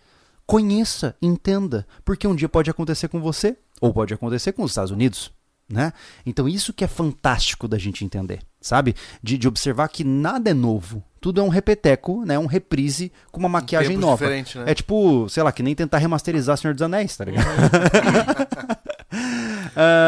Conheça, 0.46 1.16
entenda, 1.20 1.84
porque 2.04 2.26
um 2.28 2.34
dia 2.36 2.48
pode 2.48 2.70
acontecer 2.70 3.08
com 3.08 3.20
você, 3.20 3.56
ou 3.80 3.92
pode 3.92 4.14
acontecer 4.14 4.52
com 4.52 4.62
os 4.62 4.70
Estados 4.70 4.92
Unidos, 4.92 5.32
né? 5.68 5.92
Então 6.24 6.48
isso 6.48 6.72
que 6.72 6.84
é 6.84 6.88
fantástico 6.88 7.66
da 7.66 7.76
gente 7.78 8.04
entender, 8.04 8.40
sabe? 8.66 8.94
De, 9.22 9.38
de 9.38 9.48
observar 9.48 9.88
que 9.88 10.04
nada 10.04 10.50
é 10.50 10.54
novo, 10.54 11.02
tudo 11.20 11.40
é 11.40 11.44
um 11.44 11.48
repeteco, 11.48 12.24
né? 12.24 12.38
Um 12.38 12.46
reprise 12.46 13.12
com 13.30 13.40
uma 13.40 13.48
maquiagem 13.48 13.96
tempo 13.96 14.00
nova. 14.06 14.28
né? 14.28 14.44
É 14.66 14.74
tipo, 14.74 15.28
sei 15.28 15.42
lá, 15.42 15.52
que 15.52 15.62
nem 15.62 15.74
tentar 15.74 15.98
remasterizar 15.98 16.56
Senhor 16.56 16.74
dos 16.74 16.82
Anéis, 16.82 17.16
tá 17.16 17.24
ligado? 17.24 17.46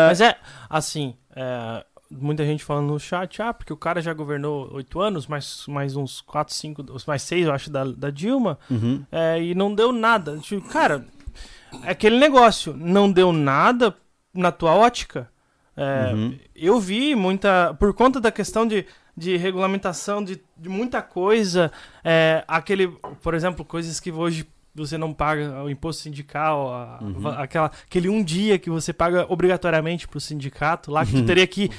Mas 0.08 0.20
é, 0.20 0.36
assim, 0.68 1.14
é, 1.34 1.84
muita 2.10 2.44
gente 2.44 2.64
falando 2.64 2.88
no 2.88 2.98
chat, 3.00 3.40
ah, 3.42 3.52
porque 3.52 3.72
o 3.72 3.76
cara 3.76 4.00
já 4.00 4.12
governou 4.12 4.70
oito 4.74 5.00
anos, 5.00 5.26
mais, 5.26 5.64
mais 5.68 5.96
uns 5.96 6.20
quatro, 6.20 6.54
cinco, 6.54 6.84
mais 7.06 7.22
seis, 7.22 7.46
eu 7.46 7.52
acho, 7.52 7.70
da, 7.70 7.84
da 7.84 8.10
Dilma, 8.10 8.58
Uhum. 8.70 9.04
é, 9.10 9.42
e 9.42 9.54
não 9.54 9.74
deu 9.74 9.92
nada. 9.92 10.38
Tipo, 10.38 10.68
Cara, 10.68 11.04
é 11.84 11.90
aquele 11.90 12.18
negócio, 12.18 12.74
não 12.76 13.10
deu 13.10 13.32
nada 13.32 13.94
na 14.34 14.52
tua 14.52 14.74
ótica. 14.74 15.28
É, 15.80 16.12
Uhum. 16.12 16.38
Eu 16.56 16.80
vi 16.80 17.14
muita. 17.14 17.72
Por 17.78 17.94
conta 17.94 18.20
da 18.20 18.32
questão 18.32 18.66
de, 18.66 18.84
de 19.16 19.36
regulamentação 19.36 20.22
de, 20.24 20.40
de 20.56 20.68
muita 20.68 21.00
coisa, 21.00 21.70
é, 22.02 22.44
aquele, 22.48 22.88
por 23.22 23.32
exemplo, 23.34 23.64
coisas 23.64 24.00
que 24.00 24.10
hoje 24.10 24.44
você 24.74 24.98
não 24.98 25.12
paga 25.14 25.62
o 25.64 25.70
imposto 25.70 26.02
sindical, 26.02 26.72
a- 26.72 26.98
Uhum. 27.02 27.28
aquela, 27.28 27.66
aquele 27.86 28.08
um 28.08 28.22
dia 28.24 28.58
que 28.58 28.68
você 28.70 28.92
paga 28.92 29.24
obrigatoriamente 29.28 30.06
pro 30.08 30.20
sindicato, 30.20 30.90
lá 30.90 31.06
que 31.06 31.14
Uhum. 31.14 31.22
tu 31.22 31.26
teria 31.26 31.46
que 31.46 31.70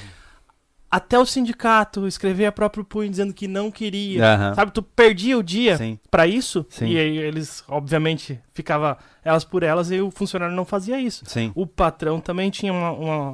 até 0.90 1.16
o 1.18 1.24
sindicato 1.24 2.06
escrever 2.08 2.46
a 2.46 2.52
próprio 2.52 2.84
punho 2.84 3.08
dizendo 3.08 3.32
que 3.32 3.46
não 3.46 3.70
queria. 3.70 4.24
Aham. 4.34 4.54
Sabe, 4.54 4.72
tu 4.72 4.82
perdia 4.82 5.38
o 5.38 5.42
dia 5.42 5.78
pra 6.10 6.26
isso 6.26 6.66
Sim. 6.68 6.88
e 6.88 6.98
aí 6.98 7.16
eles, 7.16 7.62
obviamente, 7.68 8.40
ficava 8.52 8.98
elas 9.24 9.44
por 9.44 9.62
elas 9.62 9.90
e 9.92 10.00
o 10.00 10.10
funcionário 10.10 10.54
não 10.54 10.64
fazia 10.64 11.00
isso. 11.00 11.24
Sim, 11.26 11.52
O 11.54 11.64
patrão 11.66 12.20
também 12.20 12.50
tinha 12.50 12.72
uma, 12.72 12.90
uma, 12.90 13.32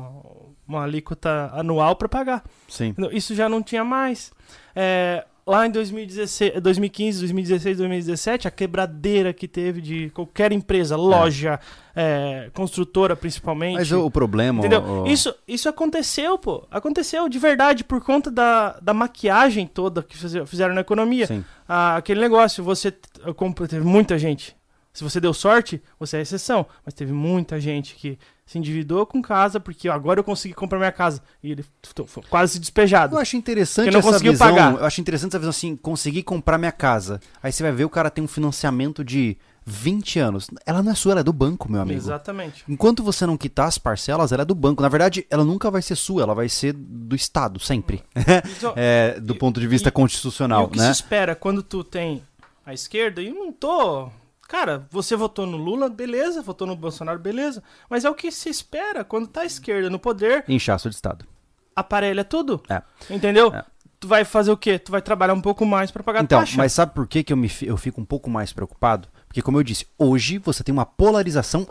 uma 0.66 0.82
alíquota 0.84 1.50
anual 1.54 1.96
pra 1.96 2.08
pagar. 2.08 2.42
sim. 2.68 2.94
Isso 3.12 3.34
já 3.34 3.48
não 3.48 3.62
tinha 3.62 3.84
mais. 3.84 4.32
É, 4.74 5.24
lá 5.46 5.66
em 5.66 5.70
2016, 5.70 6.60
2015, 6.60 7.20
2016, 7.20 7.78
2017, 7.78 8.48
a 8.48 8.50
quebradeira 8.50 9.32
que 9.32 9.46
teve 9.46 9.80
de 9.80 10.10
qualquer 10.10 10.50
empresa, 10.52 10.96
loja, 10.96 11.60
é, 11.94 12.50
construtora 12.52 13.14
principalmente. 13.14 13.74
Mas 13.76 13.92
o, 13.92 14.10
problema. 14.10 14.58
Entendeu? 14.58 14.82
o- 14.82 15.06
Isso, 15.06 15.34
isso 15.46 15.68
aconteceu, 15.68 16.36
pô. 16.36 16.66
Aconteceu 16.70 17.28
de 17.28 17.38
verdade 17.38 17.84
por 17.84 18.00
conta 18.02 18.30
da, 18.30 18.78
da 18.82 18.92
maquiagem 18.92 19.66
toda 19.66 20.02
que 20.02 20.16
fize- 20.16 20.44
fizeram 20.46 20.74
na 20.74 20.80
economia. 20.80 21.26
Sim. 21.26 21.44
Ah, 21.68 21.96
aquele 21.96 22.20
negócio, 22.20 22.62
você 22.64 22.92
compro- 23.36 23.68
teve 23.68 23.84
muita 23.86 24.18
gente. 24.18 24.56
Se 24.92 25.04
você 25.04 25.20
deu 25.20 25.32
sorte, 25.34 25.80
você 26.00 26.16
é 26.16 26.20
exceção. 26.22 26.66
Mas 26.84 26.94
teve 26.94 27.12
muita 27.12 27.60
gente 27.60 27.94
que 27.94 28.18
se 28.46 28.58
endividou 28.58 29.04
com 29.04 29.20
casa 29.20 29.58
porque 29.58 29.88
agora 29.88 30.20
eu 30.20 30.24
consegui 30.24 30.54
comprar 30.54 30.78
minha 30.78 30.92
casa. 30.92 31.20
E 31.42 31.50
ele 31.50 31.64
foi 32.06 32.22
quase 32.30 32.52
se 32.54 32.58
despejado. 32.60 33.16
Eu 33.16 33.18
acho 33.20 33.36
interessante 33.36 33.90
não 33.90 33.98
essa 33.98 34.08
conseguiu 34.12 34.32
visão. 34.32 34.48
pagar. 34.48 34.74
Eu 34.76 34.84
acho 34.86 35.00
interessante 35.00 35.30
essa 35.32 35.38
visão 35.40 35.50
assim, 35.50 35.76
conseguir 35.76 36.22
comprar 36.22 36.56
minha 36.56 36.72
casa. 36.72 37.20
Aí 37.42 37.50
você 37.52 37.62
vai 37.64 37.72
ver 37.72 37.84
o 37.84 37.90
cara 37.90 38.08
tem 38.08 38.22
um 38.22 38.28
financiamento 38.28 39.04
de 39.04 39.36
20 39.68 40.20
anos. 40.20 40.46
Ela 40.64 40.80
não 40.80 40.92
é 40.92 40.94
sua, 40.94 41.10
ela 41.10 41.20
é 41.22 41.24
do 41.24 41.32
banco, 41.32 41.68
meu 41.70 41.80
amigo. 41.80 41.98
Exatamente. 41.98 42.62
Enquanto 42.68 43.02
você 43.02 43.26
não 43.26 43.36
quitar 43.36 43.66
as 43.66 43.78
parcelas, 43.78 44.30
ela 44.30 44.42
é 44.42 44.44
do 44.46 44.54
banco. 44.54 44.80
Na 44.80 44.88
verdade, 44.88 45.26
ela 45.28 45.44
nunca 45.44 45.68
vai 45.68 45.82
ser 45.82 45.96
sua, 45.96 46.22
ela 46.22 46.34
vai 46.36 46.48
ser 46.48 46.72
do 46.72 47.16
Estado, 47.16 47.58
sempre. 47.58 48.00
Então, 48.56 48.72
É, 48.78 49.18
do 49.18 49.34
E- 49.34 49.38
ponto 49.38 49.58
de 49.58 49.66
vista 49.66 49.88
e- 49.88 49.92
constitucional, 49.92 50.62
e 50.62 50.66
o 50.66 50.68
que 50.68 50.78
né? 50.78 50.84
se 50.86 50.92
espera 50.92 51.34
quando 51.34 51.64
tu 51.64 51.82
tem 51.82 52.22
a 52.64 52.72
esquerda, 52.72 53.20
e 53.20 53.26
eu 53.26 53.34
não 53.34 53.50
tô. 53.52 54.08
Cara, 54.48 54.86
você 54.90 55.16
votou 55.16 55.44
no 55.46 55.56
Lula, 55.56 55.88
beleza, 55.88 56.40
votou 56.42 56.66
no 56.66 56.76
Bolsonaro, 56.76 57.18
beleza. 57.18 57.62
Mas 57.90 58.04
é 58.04 58.10
o 58.10 58.14
que 58.14 58.30
se 58.30 58.48
espera 58.48 59.04
quando 59.04 59.26
tá 59.26 59.40
a 59.40 59.44
esquerda 59.44 59.90
no 59.90 59.98
poder, 59.98 60.44
Inchaço 60.48 60.88
de 60.88 60.94
Estado. 60.94 61.26
aparelha 61.74 62.24
tudo. 62.24 62.62
É. 62.68 62.82
Entendeu? 63.10 63.52
É. 63.54 63.64
Tu 63.98 64.06
vai 64.06 64.24
fazer 64.24 64.50
o 64.52 64.56
quê? 64.56 64.78
Tu 64.78 64.92
vai 64.92 65.00
trabalhar 65.02 65.32
um 65.34 65.40
pouco 65.40 65.64
mais 65.64 65.90
pra 65.90 66.02
pagar 66.02 66.22
Então, 66.22 66.38
taxa. 66.40 66.56
mas 66.56 66.72
sabe 66.72 66.92
por 66.94 67.06
que, 67.08 67.24
que 67.24 67.32
eu, 67.32 67.36
me, 67.36 67.50
eu 67.62 67.76
fico 67.76 68.00
um 68.00 68.04
pouco 68.04 68.28
mais 68.30 68.52
preocupado? 68.52 69.08
Porque, 69.26 69.40
como 69.42 69.58
eu 69.58 69.62
disse, 69.62 69.86
hoje 69.98 70.38
você 70.38 70.62
tem 70.62 70.72
uma 70.72 70.86
polarização, 70.86 71.66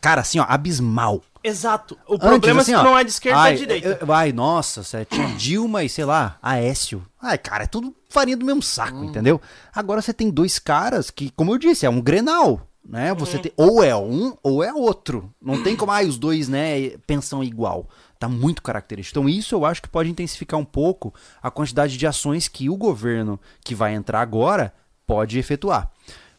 cara, 0.00 0.20
assim, 0.20 0.38
ó, 0.38 0.46
abismal. 0.48 1.22
Exato. 1.42 1.96
O 2.06 2.18
problema 2.18 2.60
assim, 2.60 2.72
é 2.72 2.74
que 2.74 2.80
ó, 2.80 2.84
não 2.84 2.98
é 2.98 3.04
de 3.04 3.10
esquerda 3.10 3.40
ai, 3.40 3.52
é 3.52 3.54
de 3.54 3.60
direita. 3.60 4.06
Ai, 4.12 4.32
nossa, 4.32 4.82
você 4.82 5.04
tinha 5.04 5.28
Dilma 5.36 5.84
e, 5.84 5.88
sei 5.88 6.04
lá, 6.04 6.36
Aécio. 6.42 7.04
Ai, 7.20 7.38
cara, 7.38 7.64
é 7.64 7.66
tudo 7.66 7.94
farinha 8.08 8.36
do 8.36 8.44
mesmo 8.44 8.62
saco, 8.62 9.04
entendeu? 9.04 9.40
Agora 9.74 10.02
você 10.02 10.12
tem 10.12 10.30
dois 10.30 10.58
caras 10.58 11.10
que, 11.10 11.30
como 11.30 11.52
eu 11.52 11.58
disse, 11.58 11.86
é 11.86 11.90
um 11.90 12.00
grenal, 12.00 12.66
né? 12.84 13.14
Você 13.14 13.38
tem, 13.38 13.52
ou 13.56 13.82
é 13.82 13.94
um 13.94 14.36
ou 14.42 14.64
é 14.64 14.72
outro. 14.72 15.32
Não 15.40 15.62
tem 15.62 15.76
como, 15.76 15.92
ai, 15.92 16.06
os 16.06 16.18
dois, 16.18 16.48
né, 16.48 16.90
pensam 17.06 17.44
igual. 17.44 17.88
Tá 18.18 18.28
muito 18.28 18.62
característico. 18.62 19.18
Então, 19.18 19.28
isso 19.28 19.54
eu 19.54 19.64
acho 19.64 19.80
que 19.80 19.88
pode 19.88 20.10
intensificar 20.10 20.58
um 20.58 20.64
pouco 20.64 21.14
a 21.40 21.50
quantidade 21.50 21.96
de 21.96 22.06
ações 22.06 22.48
que 22.48 22.68
o 22.68 22.76
governo 22.76 23.38
que 23.62 23.74
vai 23.74 23.94
entrar 23.94 24.20
agora 24.20 24.74
pode 25.06 25.38
efetuar. 25.38 25.90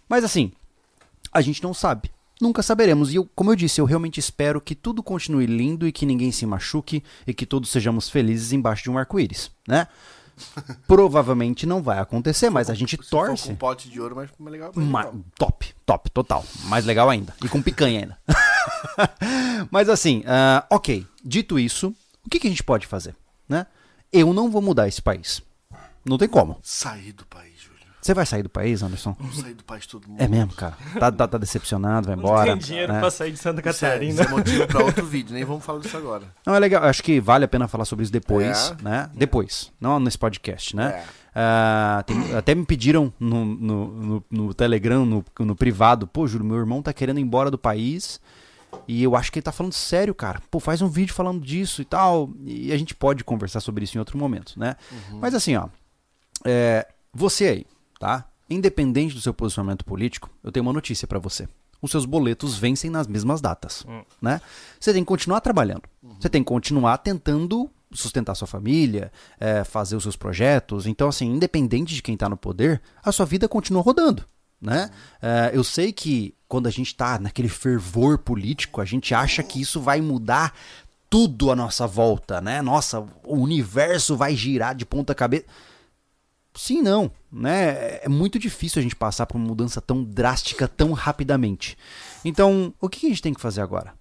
Mas, 0.08 0.24
assim, 0.24 0.52
a 1.32 1.40
gente 1.40 1.64
não 1.64 1.74
sabe. 1.74 2.12
Nunca 2.42 2.64
saberemos. 2.64 3.12
E 3.12 3.16
eu, 3.16 3.28
como 3.36 3.52
eu 3.52 3.56
disse, 3.56 3.82
eu 3.82 3.86
realmente 3.86 4.20
espero 4.20 4.62
que 4.62 4.74
tudo 4.76 5.04
continue 5.04 5.46
lindo 5.46 5.88
e 5.88 5.92
que 5.92 6.06
ninguém 6.06 6.32
se 6.32 6.46
machuque 6.46 7.04
e 7.28 7.34
que 7.34 7.46
todos 7.46 7.70
sejamos 7.70 8.10
felizes 8.10 8.54
embaixo 8.54 8.84
de 8.84 8.90
um 8.90 8.98
arco-íris, 8.98 9.52
né? 9.68 9.88
Provavelmente 10.88 11.66
não 11.66 11.84
vai 11.84 12.00
acontecer, 12.00 12.50
mas 12.50 12.70
a 12.70 12.74
gente 12.74 12.98
Se 13.04 13.10
torce. 13.10 13.50
com 13.50 13.56
pote 13.56 13.90
de 13.90 14.00
ouro, 14.00 14.16
mas 14.16 14.30
legal. 14.40 14.72
Ma- 14.76 15.00
legal. 15.06 15.16
top, 15.38 15.74
top, 15.86 16.10
total. 16.12 16.46
Mais 16.66 16.86
legal 16.86 17.10
ainda. 17.10 17.36
E 17.44 17.50
com 17.50 17.62
picanha 17.62 18.00
ainda. 18.00 18.18
Mas 19.70 19.90
assim, 19.90 20.24
ah, 20.26 20.66
ok. 20.70 21.06
Dito 21.24 21.60
isso, 21.60 21.94
o 22.26 22.30
que, 22.30 22.40
que 22.40 22.48
a 22.48 22.50
gente 22.50 22.64
pode 22.64 22.88
fazer? 22.88 23.16
Né? 23.48 23.66
Eu 24.14 24.34
não 24.34 24.50
vou 24.50 24.62
mudar 24.62 24.88
esse 24.88 25.02
país. 25.02 25.42
Não 26.06 26.18
tem 26.18 26.28
como. 26.30 26.58
Sair 26.64 27.12
do 27.12 27.26
país. 27.26 27.49
Você 28.10 28.14
vai 28.16 28.26
sair 28.26 28.42
do 28.42 28.50
país, 28.50 28.82
Anderson? 28.82 29.16
Vamos 29.20 29.38
sair 29.38 29.54
do 29.54 29.64
país 29.64 29.86
todo 29.86 30.08
mundo. 30.10 30.20
É 30.20 30.28
mesmo, 30.28 30.52
cara. 30.54 30.76
Tá, 31.00 31.12
tá, 31.12 31.28
tá 31.28 31.38
decepcionado, 31.38 32.08
vai 32.08 32.16
Não 32.16 32.24
embora. 32.24 32.48
tem 32.54 32.58
dinheiro 32.58 32.92
né? 32.92 33.00
pra 33.00 33.12
sair 33.12 33.32
de 33.32 33.38
Santa 33.38 33.60
Isso 33.70 33.86
é, 33.86 33.90
Catarina. 33.92 34.12
isso 34.14 34.22
é 34.24 34.28
motivo 34.28 34.66
pra 34.66 34.84
outro 34.84 35.06
vídeo, 35.06 35.32
nem 35.32 35.46
vamos 35.46 35.64
falar 35.64 35.78
disso 35.80 35.96
agora. 35.96 36.24
Não, 36.44 36.56
é 36.56 36.60
legal. 36.60 36.84
Acho 36.86 37.04
que 37.04 37.20
vale 37.22 37.46
a 37.46 37.48
pena 37.48 37.68
falar 37.68 37.86
sobre 37.86 38.02
isso 38.02 38.12
depois, 38.12 38.74
É. 38.80 38.84
né? 38.84 39.12
Depois. 39.14 39.72
Não 39.80 40.00
nesse 40.00 40.18
podcast, 40.18 40.76
né? 40.76 40.88
É. 40.88 41.04
Ah, 41.36 42.04
tem- 42.08 42.36
até 42.36 42.56
me 42.56 42.66
pediram 42.66 43.14
no, 43.20 43.46
no, 43.46 43.88
no- 43.88 44.24
no 44.32 44.54
Telegram, 44.56 45.06
no, 45.06 45.24
no 45.42 45.56
privado, 45.56 46.08
pô, 46.08 46.26
Júlio, 46.26 46.48
meu 46.48 46.58
irmão 46.58 46.82
tá 46.82 46.92
querendo 46.92 47.20
ir 47.20 47.22
embora 47.22 47.52
do 47.52 47.60
país 47.60 48.20
e 48.88 49.04
eu 49.04 49.16
acho 49.16 49.32
que 49.32 49.38
ele 49.38 49.44
tá 49.44 49.52
falando 49.52 49.74
sério, 49.74 50.16
cara. 50.16 50.42
Pô, 50.50 50.60
faz 50.60 50.82
um 50.82 50.88
vídeo 50.90 51.14
falando 51.14 51.40
disso 51.46 51.80
e 51.80 51.86
tal. 51.86 52.32
E 52.44 52.72
a 52.74 52.78
gente 52.78 52.96
pode 52.96 53.24
conversar 53.24 53.60
sobre 53.60 53.84
isso 53.84 53.96
em 53.96 54.00
outro 54.00 54.18
momento, 54.18 54.60
né? 54.60 54.76
Mas 55.22 55.36
assim, 55.36 55.56
ó, 55.56 55.68
é, 56.44 56.88
você 57.14 57.46
aí, 57.46 57.66
tá? 58.00 58.26
Independente 58.50 59.14
do 59.14 59.22
seu 59.22 59.34
posicionamento 59.34 59.86
político, 59.86 60.30
eu 60.44 60.52
tenho 60.52 60.66
uma 60.66 60.74
notícia 60.74 61.06
pra 61.08 61.20
você. 61.20 61.48
Os 61.82 61.92
seus 61.92 62.06
boletos 62.06 62.58
vencem 62.58 62.90
nas 62.90 63.06
mesmas 63.08 63.40
datas, 63.42 63.86
Hum. 63.88 64.02
né? 64.22 64.42
Você 64.80 64.92
tem 64.92 65.04
que 65.04 65.08
continuar 65.08 65.40
trabalhando. 65.42 65.84
Você 66.20 66.28
tem 66.30 66.42
que 66.44 66.48
continuar 66.48 66.98
tentando 66.98 67.70
sustentar 67.92 68.36
sua 68.36 68.48
família, 68.48 69.12
é, 69.40 69.64
fazer 69.64 69.96
os 69.96 70.04
seus 70.04 70.16
projetos. 70.16 70.86
Então, 70.86 71.08
assim, 71.10 71.26
independente 71.28 71.94
de 71.96 72.02
quem 72.02 72.16
tá 72.18 72.28
no 72.30 72.38
poder, 72.38 72.82
a 73.04 73.12
sua 73.12 73.26
vida 73.26 73.48
continua 73.48 73.82
rodando, 73.82 74.26
né? 74.62 74.90
É, 75.22 75.52
eu 75.54 75.64
sei 75.64 75.92
que 75.94 76.36
quando 76.48 76.68
a 76.68 76.72
gente 76.72 76.94
tá 76.96 77.18
naquele 77.20 77.50
fervor 77.50 78.18
político, 78.20 78.82
a 78.82 78.86
gente 78.86 79.14
acha 79.14 79.42
que 79.42 79.62
isso 79.62 79.80
vai 79.80 80.02
mudar 80.02 80.54
tudo 81.10 81.50
à 81.52 81.56
nossa 81.56 81.88
volta, 81.88 82.40
né? 82.42 82.62
Nossa, 82.62 83.00
o 83.24 83.38
universo 83.38 84.16
vai 84.16 84.36
girar 84.36 84.76
de 84.76 84.86
ponta 84.86 85.16
cabeça. 85.16 85.46
Sim, 86.54 86.82
não, 86.82 87.12
né? 87.32 87.98
É 88.04 88.10
muito 88.10 88.38
difícil 88.40 88.80
a 88.80 88.84
gente 88.84 88.96
passar 88.96 89.26
por 89.26 89.38
uma 89.38 89.48
mudança 89.48 89.80
tão 89.80 90.04
drástica 90.04 90.68
tão 90.68 90.92
rapidamente. 90.94 91.78
Então, 92.26 92.74
o 92.82 92.90
que 92.90 93.06
a 93.06 93.10
gente 93.10 93.22
tem 93.22 93.34
que 93.34 93.42
fazer 93.42 93.62
agora? 93.62 93.94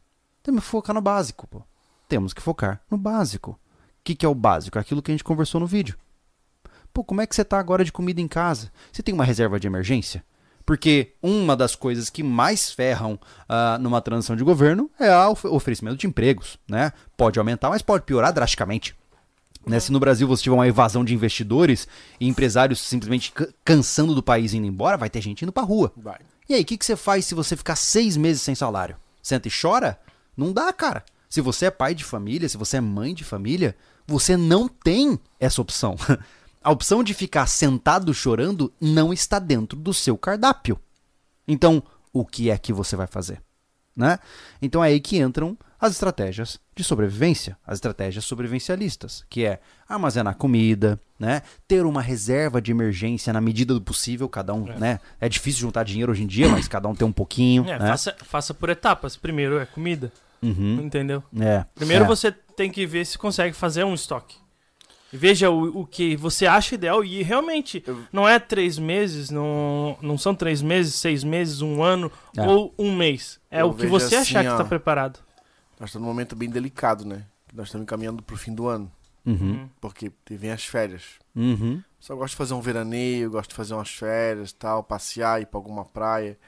Temos 0.42 0.64
que 0.64 0.70
focar 0.70 0.94
no 0.94 1.00
básico, 1.02 1.46
pô. 1.46 1.62
Temos 2.08 2.32
que 2.32 2.40
focar 2.42 2.80
no 2.90 2.96
básico. 2.96 3.52
O 3.52 3.56
que, 4.02 4.14
que 4.14 4.24
é 4.24 4.28
o 4.28 4.34
básico? 4.34 4.78
Aquilo 4.78 5.02
que 5.02 5.10
a 5.10 5.14
gente 5.14 5.22
conversou 5.24 5.60
no 5.60 5.66
vídeo. 5.66 5.96
Pô, 6.92 7.04
como 7.04 7.20
é 7.20 7.26
que 7.26 7.34
você 7.34 7.44
tá 7.44 7.58
agora 7.58 7.84
de 7.84 7.92
comida 7.92 8.20
em 8.20 8.26
casa? 8.26 8.72
Você 8.90 9.02
tem 9.02 9.14
uma 9.14 9.24
reserva 9.24 9.60
de 9.60 9.66
emergência? 9.66 10.24
Porque 10.64 11.14
uma 11.22 11.54
das 11.56 11.76
coisas 11.76 12.10
que 12.10 12.22
mais 12.22 12.70
ferram 12.72 13.18
ah, 13.48 13.78
numa 13.80 14.00
transição 14.00 14.34
de 14.36 14.42
governo 14.44 14.90
é 14.98 15.14
o 15.14 15.30
of- 15.32 15.46
oferecimento 15.46 15.96
de 15.98 16.06
empregos, 16.06 16.58
né? 16.68 16.92
Pode 17.16 17.38
aumentar, 17.38 17.68
mas 17.70 17.82
pode 17.82 18.04
piorar 18.04 18.32
drasticamente. 18.32 18.94
Né? 19.68 19.78
Se 19.80 19.92
no 19.92 20.00
Brasil 20.00 20.26
você 20.26 20.42
tiver 20.42 20.54
uma 20.54 20.66
evasão 20.66 21.04
de 21.04 21.14
investidores 21.14 21.86
e 22.18 22.26
empresários 22.26 22.80
simplesmente 22.80 23.32
ca- 23.32 23.48
cansando 23.64 24.14
do 24.14 24.22
país 24.22 24.52
e 24.52 24.56
indo 24.56 24.66
embora, 24.66 24.96
vai 24.96 25.10
ter 25.10 25.20
gente 25.20 25.42
indo 25.42 25.52
pra 25.52 25.62
rua. 25.62 25.92
Vai. 25.96 26.18
E 26.48 26.54
aí, 26.54 26.62
o 26.62 26.64
que, 26.64 26.78
que 26.78 26.84
você 26.84 26.96
faz 26.96 27.26
se 27.26 27.34
você 27.34 27.54
ficar 27.56 27.76
seis 27.76 28.16
meses 28.16 28.40
sem 28.40 28.54
salário? 28.54 28.96
Senta 29.22 29.46
e 29.48 29.50
chora? 29.50 30.00
Não 30.36 30.52
dá, 30.52 30.72
cara. 30.72 31.04
Se 31.28 31.42
você 31.42 31.66
é 31.66 31.70
pai 31.70 31.94
de 31.94 32.02
família, 32.04 32.48
se 32.48 32.56
você 32.56 32.78
é 32.78 32.80
mãe 32.80 33.14
de 33.14 33.22
família, 33.22 33.76
você 34.06 34.36
não 34.36 34.66
tem 34.66 35.18
essa 35.38 35.60
opção. 35.60 35.96
A 36.64 36.70
opção 36.72 37.04
de 37.04 37.14
ficar 37.14 37.46
sentado 37.46 38.12
chorando 38.12 38.72
não 38.80 39.12
está 39.12 39.38
dentro 39.38 39.78
do 39.78 39.94
seu 39.94 40.18
cardápio. 40.18 40.78
Então, 41.46 41.82
o 42.12 42.24
que 42.24 42.50
é 42.50 42.58
que 42.58 42.72
você 42.72 42.96
vai 42.96 43.06
fazer? 43.06 43.40
Né? 43.94 44.18
Então 44.60 44.82
é 44.84 44.88
aí 44.88 45.00
que 45.00 45.18
entram 45.18 45.56
as 45.80 45.92
estratégias 45.92 46.58
de 46.74 46.82
sobrevivência, 46.82 47.56
as 47.66 47.74
estratégias 47.76 48.24
sobrevivencialistas, 48.24 49.24
que 49.30 49.44
é 49.44 49.60
armazenar 49.88 50.36
comida, 50.36 51.00
né? 51.18 51.42
ter 51.66 51.84
uma 51.86 52.02
reserva 52.02 52.60
de 52.60 52.70
emergência 52.70 53.32
na 53.32 53.40
medida 53.40 53.72
do 53.74 53.80
possível, 53.80 54.28
cada 54.28 54.52
um, 54.54 54.68
É. 54.68 54.78
né? 54.78 55.00
É 55.20 55.28
difícil 55.28 55.60
juntar 55.60 55.84
dinheiro 55.84 56.10
hoje 56.12 56.22
em 56.24 56.26
dia, 56.26 56.48
mas 56.48 56.66
cada 56.68 56.88
um 56.88 56.94
tem 56.94 57.06
um 57.06 57.12
pouquinho, 57.12 57.64
É, 57.68 57.78
né? 57.78 57.88
faça, 57.88 58.16
faça 58.24 58.52
por 58.54 58.68
etapas. 58.70 59.16
Primeiro 59.16 59.58
é 59.58 59.66
comida, 59.66 60.12
Uhum. 60.42 60.80
entendeu? 60.82 61.22
É. 61.40 61.64
Primeiro 61.74 62.04
é. 62.04 62.08
você 62.08 62.30
tem 62.32 62.70
que 62.70 62.84
ver 62.86 63.04
se 63.06 63.16
consegue 63.18 63.54
fazer 63.54 63.84
um 63.84 63.94
estoque. 63.94 64.36
Veja 65.10 65.48
o, 65.48 65.80
o 65.80 65.86
que 65.86 66.16
você 66.16 66.46
acha 66.46 66.74
ideal 66.74 67.02
e 67.02 67.22
realmente 67.22 67.82
não 68.12 68.28
é 68.28 68.38
três 68.38 68.78
meses, 68.78 69.30
não, 69.30 69.96
não 70.02 70.18
são 70.18 70.34
três 70.34 70.60
meses, 70.60 70.96
seis 70.96 71.24
meses, 71.24 71.62
um 71.62 71.82
ano 71.82 72.12
É. 72.36 72.42
ou 72.46 72.74
um 72.78 72.94
mês. 72.94 73.40
É 73.50 73.62
Eu 73.62 73.70
o 73.70 73.74
que 73.74 73.86
você 73.86 74.16
assim, 74.16 74.36
achar 74.36 74.42
que 74.44 74.50
ó. 74.50 74.52
está 74.52 74.64
preparado. 74.64 75.18
Nós 75.78 75.90
estamos 75.90 76.06
num 76.06 76.12
momento 76.12 76.34
bem 76.34 76.50
delicado, 76.50 77.04
né? 77.04 77.24
Nós 77.52 77.68
estamos 77.68 77.86
caminhando 77.86 78.22
pro 78.22 78.36
fim 78.36 78.54
do 78.54 78.66
ano. 78.66 78.90
Uhum. 79.24 79.68
Porque 79.80 80.10
vem 80.30 80.50
as 80.50 80.64
férias. 80.64 81.02
Uhum. 81.36 81.82
Só 82.00 82.14
gosto 82.16 82.32
de 82.32 82.36
fazer 82.36 82.54
um 82.54 82.60
veraneio, 82.60 83.30
gosto 83.30 83.50
de 83.50 83.56
fazer 83.56 83.74
umas 83.74 83.90
férias 83.90 84.52
tal, 84.52 84.82
passear, 84.82 85.40
ir 85.42 85.46
pra 85.46 85.58
alguma 85.58 85.84
praia. 85.84 86.38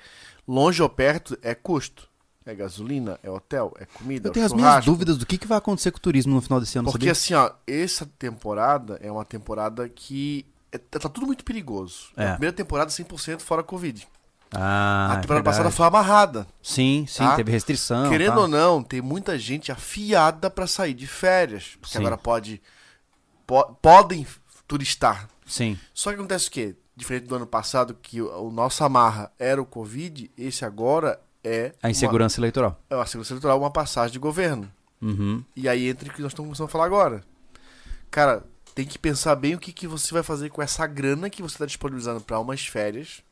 Longe 0.46 0.82
ou 0.82 0.88
perto 0.88 1.38
é 1.42 1.54
custo. 1.54 2.08
É 2.46 2.54
gasolina, 2.54 3.20
é 3.22 3.30
hotel, 3.30 3.72
é 3.78 3.84
comida, 3.84 4.28
Eu 4.28 4.30
é 4.30 4.34
tenho 4.34 4.46
as 4.46 4.52
minhas 4.52 4.84
dúvidas 4.84 5.18
do 5.18 5.26
que, 5.26 5.36
que 5.36 5.46
vai 5.46 5.58
acontecer 5.58 5.90
com 5.90 5.98
o 5.98 6.00
turismo 6.00 6.34
no 6.34 6.40
final 6.40 6.58
desse 6.58 6.78
ano, 6.78 6.90
Porque 6.90 7.10
assim, 7.10 7.34
ó, 7.34 7.52
essa 7.66 8.06
temporada 8.18 8.98
é 9.02 9.12
uma 9.12 9.26
temporada 9.26 9.86
que 9.88 10.46
é- 10.72 10.78
tá 10.78 11.08
tudo 11.08 11.26
muito 11.26 11.44
perigoso. 11.44 12.10
É. 12.16 12.28
A 12.28 12.32
primeira 12.32 12.56
temporada 12.56 12.90
100% 12.90 13.40
fora 13.42 13.62
Covid. 13.62 14.08
Ah, 14.54 15.08
a 15.12 15.14
é 15.18 15.20
temporada 15.20 15.44
passada 15.44 15.62
verdade. 15.64 15.76
foi 15.76 15.86
amarrada. 15.86 16.46
Sim, 16.62 17.04
sim, 17.08 17.18
tá? 17.18 17.36
teve 17.36 17.52
restrição. 17.52 18.08
Querendo 18.10 18.34
tá. 18.34 18.40
ou 18.40 18.48
não, 18.48 18.82
tem 18.82 19.00
muita 19.00 19.38
gente 19.38 19.70
afiada 19.70 20.50
pra 20.50 20.66
sair 20.66 20.94
de 20.94 21.06
férias. 21.06 21.76
Porque 21.80 21.92
Sim. 21.92 21.98
agora 22.00 22.18
pode, 22.18 22.60
po- 23.46 23.76
podem 23.80 24.26
turistar. 24.66 25.28
Sim. 25.46 25.78
Só 25.94 26.10
que 26.10 26.16
acontece 26.16 26.48
o 26.48 26.50
quê? 26.50 26.74
Diferente 26.96 27.26
do 27.26 27.34
ano 27.36 27.46
passado, 27.46 27.94
que 28.00 28.20
o, 28.20 28.48
o 28.48 28.50
nosso 28.50 28.82
amarra 28.84 29.30
era 29.38 29.60
o 29.62 29.64
Covid, 29.66 30.30
esse 30.36 30.64
agora 30.64 31.20
é 31.42 31.72
A 31.82 31.88
insegurança 31.88 32.40
eleitoral. 32.40 32.70
uma, 32.90 32.96
é 32.96 33.00
uma 33.00 33.06
segurança 33.06 33.32
eleitoral, 33.32 33.58
uma 33.58 33.70
passagem 33.70 34.12
de 34.12 34.18
governo. 34.18 34.70
Uhum. 35.00 35.42
E 35.56 35.68
aí 35.68 35.88
entra 35.88 36.08
o 36.08 36.12
que 36.12 36.20
nós 36.20 36.32
estamos 36.32 36.48
começando 36.48 36.66
a 36.66 36.70
falar 36.70 36.84
agora. 36.84 37.22
Cara, 38.10 38.44
tem 38.74 38.84
que 38.84 38.98
pensar 38.98 39.34
bem 39.36 39.54
o 39.54 39.58
que, 39.58 39.72
que 39.72 39.86
você 39.86 40.12
vai 40.12 40.22
fazer 40.22 40.50
com 40.50 40.60
essa 40.60 40.86
grana 40.86 41.30
que 41.30 41.40
você 41.40 41.54
está 41.54 41.64
disponibilizando 41.66 42.20
para 42.20 42.38
umas 42.38 42.66
férias 42.66 43.22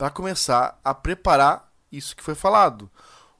para 0.00 0.08
começar 0.08 0.80
a 0.82 0.94
preparar 0.94 1.70
isso 1.92 2.16
que 2.16 2.22
foi 2.22 2.34
falado. 2.34 2.90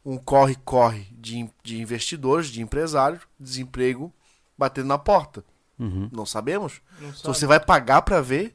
Um 0.05 0.19
corre-corre 0.19 1.07
de, 1.13 1.49
de 1.63 1.81
investidores, 1.81 2.49
de 2.49 2.61
empresários, 2.61 3.23
desemprego 3.39 4.13
batendo 4.59 4.89
na 4.89 4.99
porta. 4.99 5.43
Uhum. 5.79 6.11
Não 6.13 6.27
sabemos? 6.27 6.83
Não 7.01 7.15
Se 7.15 7.23
sabe. 7.23 7.35
você 7.35 7.47
vai 7.47 7.59
pagar 7.61 8.03
para 8.03 8.21
ver, 8.21 8.55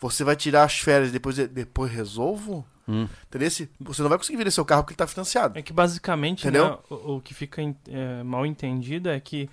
você 0.00 0.24
vai 0.24 0.34
tirar 0.34 0.64
as 0.64 0.76
férias 0.80 1.10
e 1.10 1.12
depois, 1.12 1.36
depois 1.36 1.92
resolvo? 1.92 2.66
Hum. 2.88 3.06
Entendeu? 3.28 3.48
Se- 3.48 3.70
Você 3.78 4.02
não 4.02 4.08
vai 4.08 4.18
conseguir 4.18 4.38
vender 4.38 4.50
seu 4.50 4.64
carro 4.64 4.82
porque 4.82 4.94
ele 4.94 4.96
está 4.96 5.06
financiado. 5.06 5.56
É 5.56 5.62
que 5.62 5.72
basicamente, 5.72 6.50
né, 6.50 6.60
o, 6.90 7.16
o 7.16 7.20
que 7.20 7.32
fica 7.32 7.62
é, 7.62 8.24
mal 8.24 8.44
entendido 8.44 9.08
é 9.08 9.20
que 9.20 9.48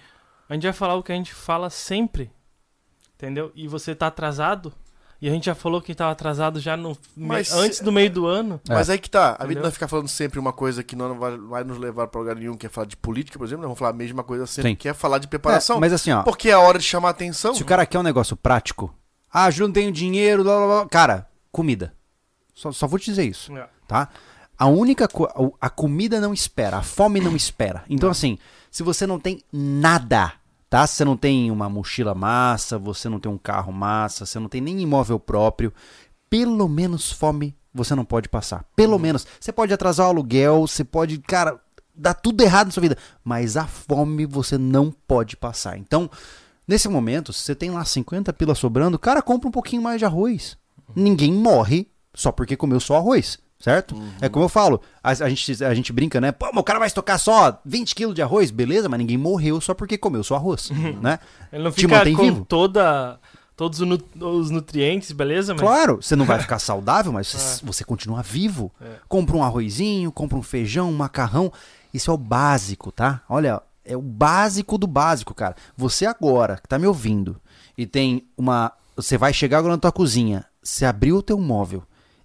a 0.50 0.56
gente 0.56 0.64
vai 0.64 0.74
falar 0.74 0.96
o 0.96 1.04
que 1.04 1.12
a 1.12 1.16
gente 1.16 1.32
fala 1.32 1.70
sempre, 1.70 2.32
entendeu? 3.16 3.52
E 3.54 3.68
você 3.68 3.94
tá 3.94 4.08
atrasado, 4.08 4.74
e 5.26 5.30
a 5.30 5.32
gente 5.32 5.46
já 5.46 5.56
falou 5.56 5.82
que 5.82 5.96
tava 5.96 6.12
atrasado 6.12 6.60
já 6.60 6.76
no 6.76 6.98
Mas 7.16 7.54
antes 7.54 7.80
do 7.80 7.92
meio 7.92 8.10
do 8.12 8.26
ano. 8.28 8.60
É. 8.68 8.74
Mas 8.74 8.90
aí 8.90 8.98
que 9.00 9.10
tá. 9.10 9.30
A 9.30 9.30
vida 9.30 9.44
Entendeu? 9.44 9.56
não 9.56 9.62
vai 9.64 9.72
ficar 9.72 9.88
falando 9.88 10.08
sempre 10.10 10.38
uma 10.38 10.52
coisa 10.52 10.84
que 10.84 10.96
não 10.96 11.18
vai, 11.18 11.38
vai 11.38 11.64
nos 11.64 11.78
levar 11.78 12.08
pra 12.08 12.20
lugar 12.20 12.36
nenhum, 12.36 12.58
que 12.58 12.66
é 12.66 12.70
falar 12.70 12.88
de 12.88 12.98
política, 12.98 13.38
por 13.40 13.46
exemplo. 13.46 13.62
Nós 13.62 13.68
vamos 13.70 13.80
falar 13.80 13.92
a 13.92 13.94
mesma 13.94 14.22
coisa 14.24 14.46
sempre, 14.46 14.72
Sim. 14.72 14.76
que 14.76 14.90
é 14.90 14.94
falar 14.94 15.20
de 15.20 15.28
preparação. 15.28 15.78
É, 15.78 15.80
mas 15.80 15.94
assim, 15.94 16.12
ó, 16.12 16.24
Porque 16.24 16.50
é 16.50 16.54
a 16.54 16.60
hora 16.60 16.78
de 16.78 16.84
chamar 16.86 17.10
atenção. 17.12 17.56
se 17.56 17.62
o 17.62 17.66
cara 17.66 17.86
quer 17.86 18.00
um 18.00 18.04
negócio 18.04 18.36
prático, 18.36 18.94
ah, 19.32 19.50
Júlio, 19.50 19.68
não 19.70 19.74
tenho 19.74 19.92
dinheiro, 19.92 20.44
blá, 20.44 20.58
blá, 20.58 20.68
blá. 20.82 20.90
cara, 20.90 21.28
comida. 21.52 21.94
Só, 22.54 22.72
só 22.72 22.86
vou 22.86 23.00
te 23.00 23.06
dizer 23.06 23.24
isso. 23.24 23.56
É. 23.58 23.68
tá? 23.88 24.10
A 24.58 24.68
única 24.68 25.08
co- 25.08 25.56
a 25.60 25.70
comida 25.70 26.20
não 26.22 26.34
espera, 26.34 26.78
a 26.78 26.82
fome 26.84 27.20
não 27.20 27.36
espera. 27.36 27.84
Então 27.90 28.10
assim, 28.10 28.38
se 28.70 28.84
você 28.84 29.08
não 29.08 29.20
tem 29.20 29.42
nada, 29.52 30.34
tá? 30.74 30.88
Se 30.88 30.96
você 30.96 31.06
não 31.06 31.16
tem 31.16 31.52
uma 31.52 31.70
mochila 31.70 32.16
massa, 32.16 32.80
você 32.80 33.08
não 33.08 33.20
tem 33.20 33.32
um 33.32 33.38
carro 33.38 33.72
massa, 33.72 34.26
você 34.26 34.40
não 34.40 34.50
tem 34.50 34.60
nem 34.60 34.82
imóvel 34.82 35.20
próprio, 35.20 35.72
pelo 36.28 36.68
menos 36.68 37.12
fome 37.12 37.56
você 37.72 37.94
não 37.94 38.04
pode 38.04 38.28
passar. 38.28 38.66
Pelo 38.76 38.98
menos. 38.98 39.28
Você 39.40 39.52
pode 39.52 39.72
atrasar 39.72 40.08
o 40.08 40.10
aluguel, 40.10 40.62
você 40.62 40.84
pode, 40.84 41.20
cara, 41.20 41.60
dar 41.94 42.16
tudo 42.16 42.42
errado 42.42 42.68
na 42.68 42.72
sua 42.72 42.82
vida, 42.82 42.98
mas 43.24 43.56
a 43.56 43.68
fome 43.68 44.26
você 44.26 44.58
não 44.58 44.92
pode 44.92 45.38
passar. 45.38 45.78
Então, 45.78 46.10
nesse 46.68 46.90
momento, 46.90 47.32
se 47.32 47.44
você 47.44 47.54
tem 47.54 47.70
lá 47.70 47.86
50 47.86 48.34
pilas 48.34 48.58
sobrando, 48.58 48.98
cara, 48.98 49.22
compra 49.22 49.50
um 49.50 49.52
pouquinho 49.52 49.84
mais 49.84 50.00
de 50.00 50.06
arroz. 50.06 50.58
Ninguém 50.96 51.32
morre 51.32 51.88
só 52.16 52.32
porque 52.32 52.58
comeu 52.58 52.80
só 52.80 52.98
arroz. 52.98 53.38
Certo? 53.64 53.96
É 54.20 54.28
como 54.28 54.44
eu 54.44 54.50
falo, 54.50 54.82
a, 55.02 55.12
a 55.12 55.30
gente, 55.30 55.64
a 55.64 55.74
gente 55.74 55.94
brinca, 55.94 56.20
né? 56.20 56.34
Pô, 56.34 56.48
mas 56.52 56.60
o 56.60 56.64
cara 56.66 56.80
vai 56.80 56.88
estocar 56.90 57.18
só 57.18 57.62
20 57.64 57.96
quilos 57.96 58.14
de 58.14 58.22
arroz, 58.22 58.52
beleza, 58.52 58.90
mas 58.90 58.98
ninguém 59.00 59.18
morreu 59.18 59.62
só 59.62 59.74
porque 59.74 59.98
comeu 59.98 60.22
só 60.22 60.36
arroz, 60.36 60.70
né? 61.02 61.18
Ele 61.50 61.64
não 61.64 61.72
Te 61.72 61.80
fica 61.84 62.00
mantém 62.00 62.14
com 62.14 62.24
vivo. 62.24 62.44
toda, 62.46 63.18
todos 63.56 63.80
os 63.80 63.88
nu- 63.88 64.04
os 64.20 64.50
nutrientes, 64.50 65.14
beleza? 65.14 65.54
Mas 65.54 65.62
Claro, 65.62 66.02
você 66.02 66.14
não 66.14 66.26
vai 66.26 66.40
ficar 66.40 66.60
saudável, 66.60 67.14
mas 67.14 67.28
você, 67.28 67.66
você 67.66 67.86
continua 67.86 68.22
vivo. 68.22 68.70
É. 68.82 68.96
Compra 69.08 69.38
um 69.38 69.44
arrozinho, 69.44 70.12
compra 70.12 70.38
um 70.38 70.44
feijão, 70.44 70.90
um 70.90 70.98
macarrão. 70.98 71.50
Isso 71.94 72.12
é 72.12 72.14
o 72.14 72.18
básico, 72.18 72.92
tá? 72.92 73.22
Olha, 73.30 73.62
é 73.86 73.96
o 73.96 74.02
básico 74.02 74.78
do 74.78 74.88
básico, 74.88 75.34
cara. 75.34 75.56
Você 75.78 76.06
agora, 76.06 76.58
que 76.58 76.68
tá 76.68 76.78
me 76.78 76.86
ouvindo, 76.86 77.38
e 77.78 77.86
tem 77.86 78.26
uma. 78.38 78.74
Você 78.98 79.18
vai 79.18 79.32
chegar 79.32 79.60
agora 79.60 79.76
na 79.76 79.80
tua 79.80 79.92
cozinha, 79.94 80.44
você 80.62 80.84
abriu 80.84 81.16
o 81.16 81.24
teu 81.24 81.40
móvel 81.40 81.82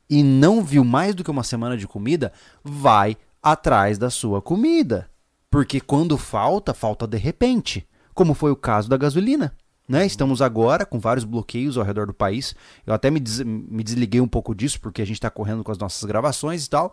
e 0.08 0.22
não 0.22 0.62
viu 0.62 0.84
mais 0.84 1.14
do 1.14 1.22
que 1.24 1.30
uma 1.30 1.42
semana 1.42 1.76
de 1.76 1.86
comida, 1.86 2.32
vai 2.64 3.16
atrás 3.42 3.98
da 3.98 4.10
sua 4.10 4.40
comida. 4.42 5.08
Porque 5.50 5.80
quando 5.80 6.16
falta, 6.18 6.74
falta 6.74 7.06
de 7.06 7.16
repente. 7.16 7.86
Como 8.14 8.34
foi 8.34 8.50
o 8.50 8.56
caso 8.56 8.88
da 8.88 8.96
gasolina. 8.96 9.54
Né? 9.88 10.04
Estamos 10.04 10.42
agora 10.42 10.84
com 10.84 10.98
vários 10.98 11.24
bloqueios 11.24 11.78
ao 11.78 11.84
redor 11.84 12.06
do 12.06 12.12
país. 12.12 12.54
Eu 12.86 12.92
até 12.92 13.10
me, 13.10 13.18
des- 13.20 13.40
me 13.40 13.82
desliguei 13.82 14.20
um 14.20 14.28
pouco 14.28 14.54
disso, 14.54 14.78
porque 14.80 15.00
a 15.00 15.04
gente 15.06 15.16
está 15.16 15.30
correndo 15.30 15.64
com 15.64 15.72
as 15.72 15.78
nossas 15.78 16.04
gravações 16.04 16.66
e 16.66 16.68
tal. 16.68 16.92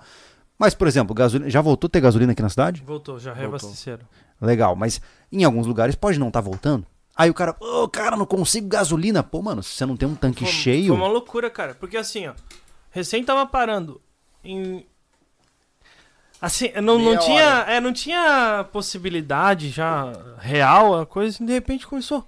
Mas, 0.57 0.73
por 0.73 0.87
exemplo, 0.87 1.13
gasolina, 1.13 1.49
já 1.49 1.59
voltou 1.59 1.87
a 1.87 1.91
ter 1.91 1.99
gasolina 1.99 2.31
aqui 2.31 2.41
na 2.41 2.47
cidade? 2.47 2.81
voltou, 2.85 3.19
já 3.19 3.33
reabasteceram. 3.33 4.05
Legal, 4.41 4.75
mas 4.77 5.01
em 5.29 5.43
alguns 5.43 5.67
lugares 5.67 5.95
pode 5.95 6.17
não 6.17 6.29
estar 6.29 6.39
voltando. 6.39 6.85
Aí 7.13 7.29
o 7.29 7.33
cara, 7.33 7.53
pô, 7.53 7.87
cara, 7.89 8.15
não 8.15 8.25
consigo 8.25 8.67
gasolina. 8.67 9.21
Pô, 9.21 9.41
mano, 9.41 9.61
se 9.61 9.71
você 9.73 9.85
não 9.85 9.97
tem 9.97 10.07
um 10.07 10.15
tanque 10.15 10.45
Foi- 10.45 10.53
cheio. 10.53 10.87
Foi 10.87 10.95
uma 10.95 11.07
loucura, 11.09 11.49
cara. 11.49 11.75
Porque 11.75 11.97
assim, 11.97 12.27
ó. 12.27 12.33
Recém 12.95 13.25
tava 13.25 13.45
parando 13.45 13.99
em. 14.41 14.85
Assim, 16.41 16.71
não, 16.81 16.97
não 16.97 17.17
tinha. 17.17 17.45
hora. 17.59 17.71
É, 17.73 17.81
não 17.81 17.91
tinha 17.91 18.65
possibilidade 18.71 19.69
já 19.69 20.13
real, 20.39 20.97
a 21.01 21.05
coisa, 21.05 21.35
assim, 21.35 21.45
de 21.45 21.51
repente 21.51 21.85
começou. 21.85 22.25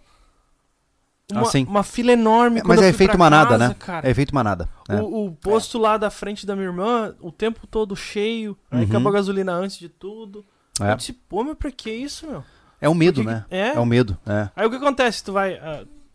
Uma, 1.31 1.41
Ah, 1.41 1.45
sim. 1.45 1.65
uma 1.65 1.83
fila 1.83 2.11
enorme. 2.11 2.59
quando 2.61 2.79
Mas 2.79 2.81
é 2.85 2.89
efeito 2.89 3.17
manada, 3.17 3.51
casa, 3.51 3.67
né? 3.69 3.75
Cara, 3.79 4.07
É 4.07 4.11
efeito 4.11 4.35
manada. 4.35 4.67
né? 4.89 5.01
O, 5.01 5.27
o 5.27 5.31
posto 5.35 5.77
lá 5.77 5.97
da 5.97 6.09
frente 6.09 6.45
da 6.45 6.53
minha 6.53 6.67
irmã, 6.67 7.15
o 7.21 7.31
tempo 7.31 7.65
todo 7.65 7.95
cheio. 7.95 8.57
Aí 8.69 8.83
Uhum. 8.83 8.89
acabou 8.89 9.09
a 9.09 9.13
gasolina 9.13 9.53
antes 9.53 9.77
de 9.77 9.87
tudo. 9.87 10.43
É. 10.81 10.91
Eu 10.91 10.95
disse, 10.97 11.13
pô, 11.13 11.45
mas 11.45 11.55
pra 11.57 11.71
que 11.71 11.89
isso, 11.91 12.27
meu? 12.27 12.43
É 12.81 12.89
o 12.89 12.93
medo, 12.93 13.23
Porque- 13.23 13.29
né? 13.35 13.45
É. 13.49 13.67
É 13.69 13.79
o 13.79 13.85
medo. 13.85 14.17
É. 14.25 14.49
Aí 14.53 14.67
o 14.67 14.69
que 14.69 14.75
acontece? 14.75 15.23
Tu 15.23 15.31
vai. 15.31 15.57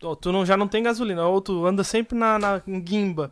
ó, 0.03 0.13
tu 0.15 0.31
não, 0.31 0.45
já 0.45 0.55
não 0.57 0.67
tem 0.67 0.83
gasolina, 0.83 1.25
ou 1.27 1.41
tu 1.41 1.65
anda 1.65 1.83
sempre 1.83 2.15
na, 2.15 2.37
na 2.37 2.61
em 2.67 2.79
guimba. 2.79 3.31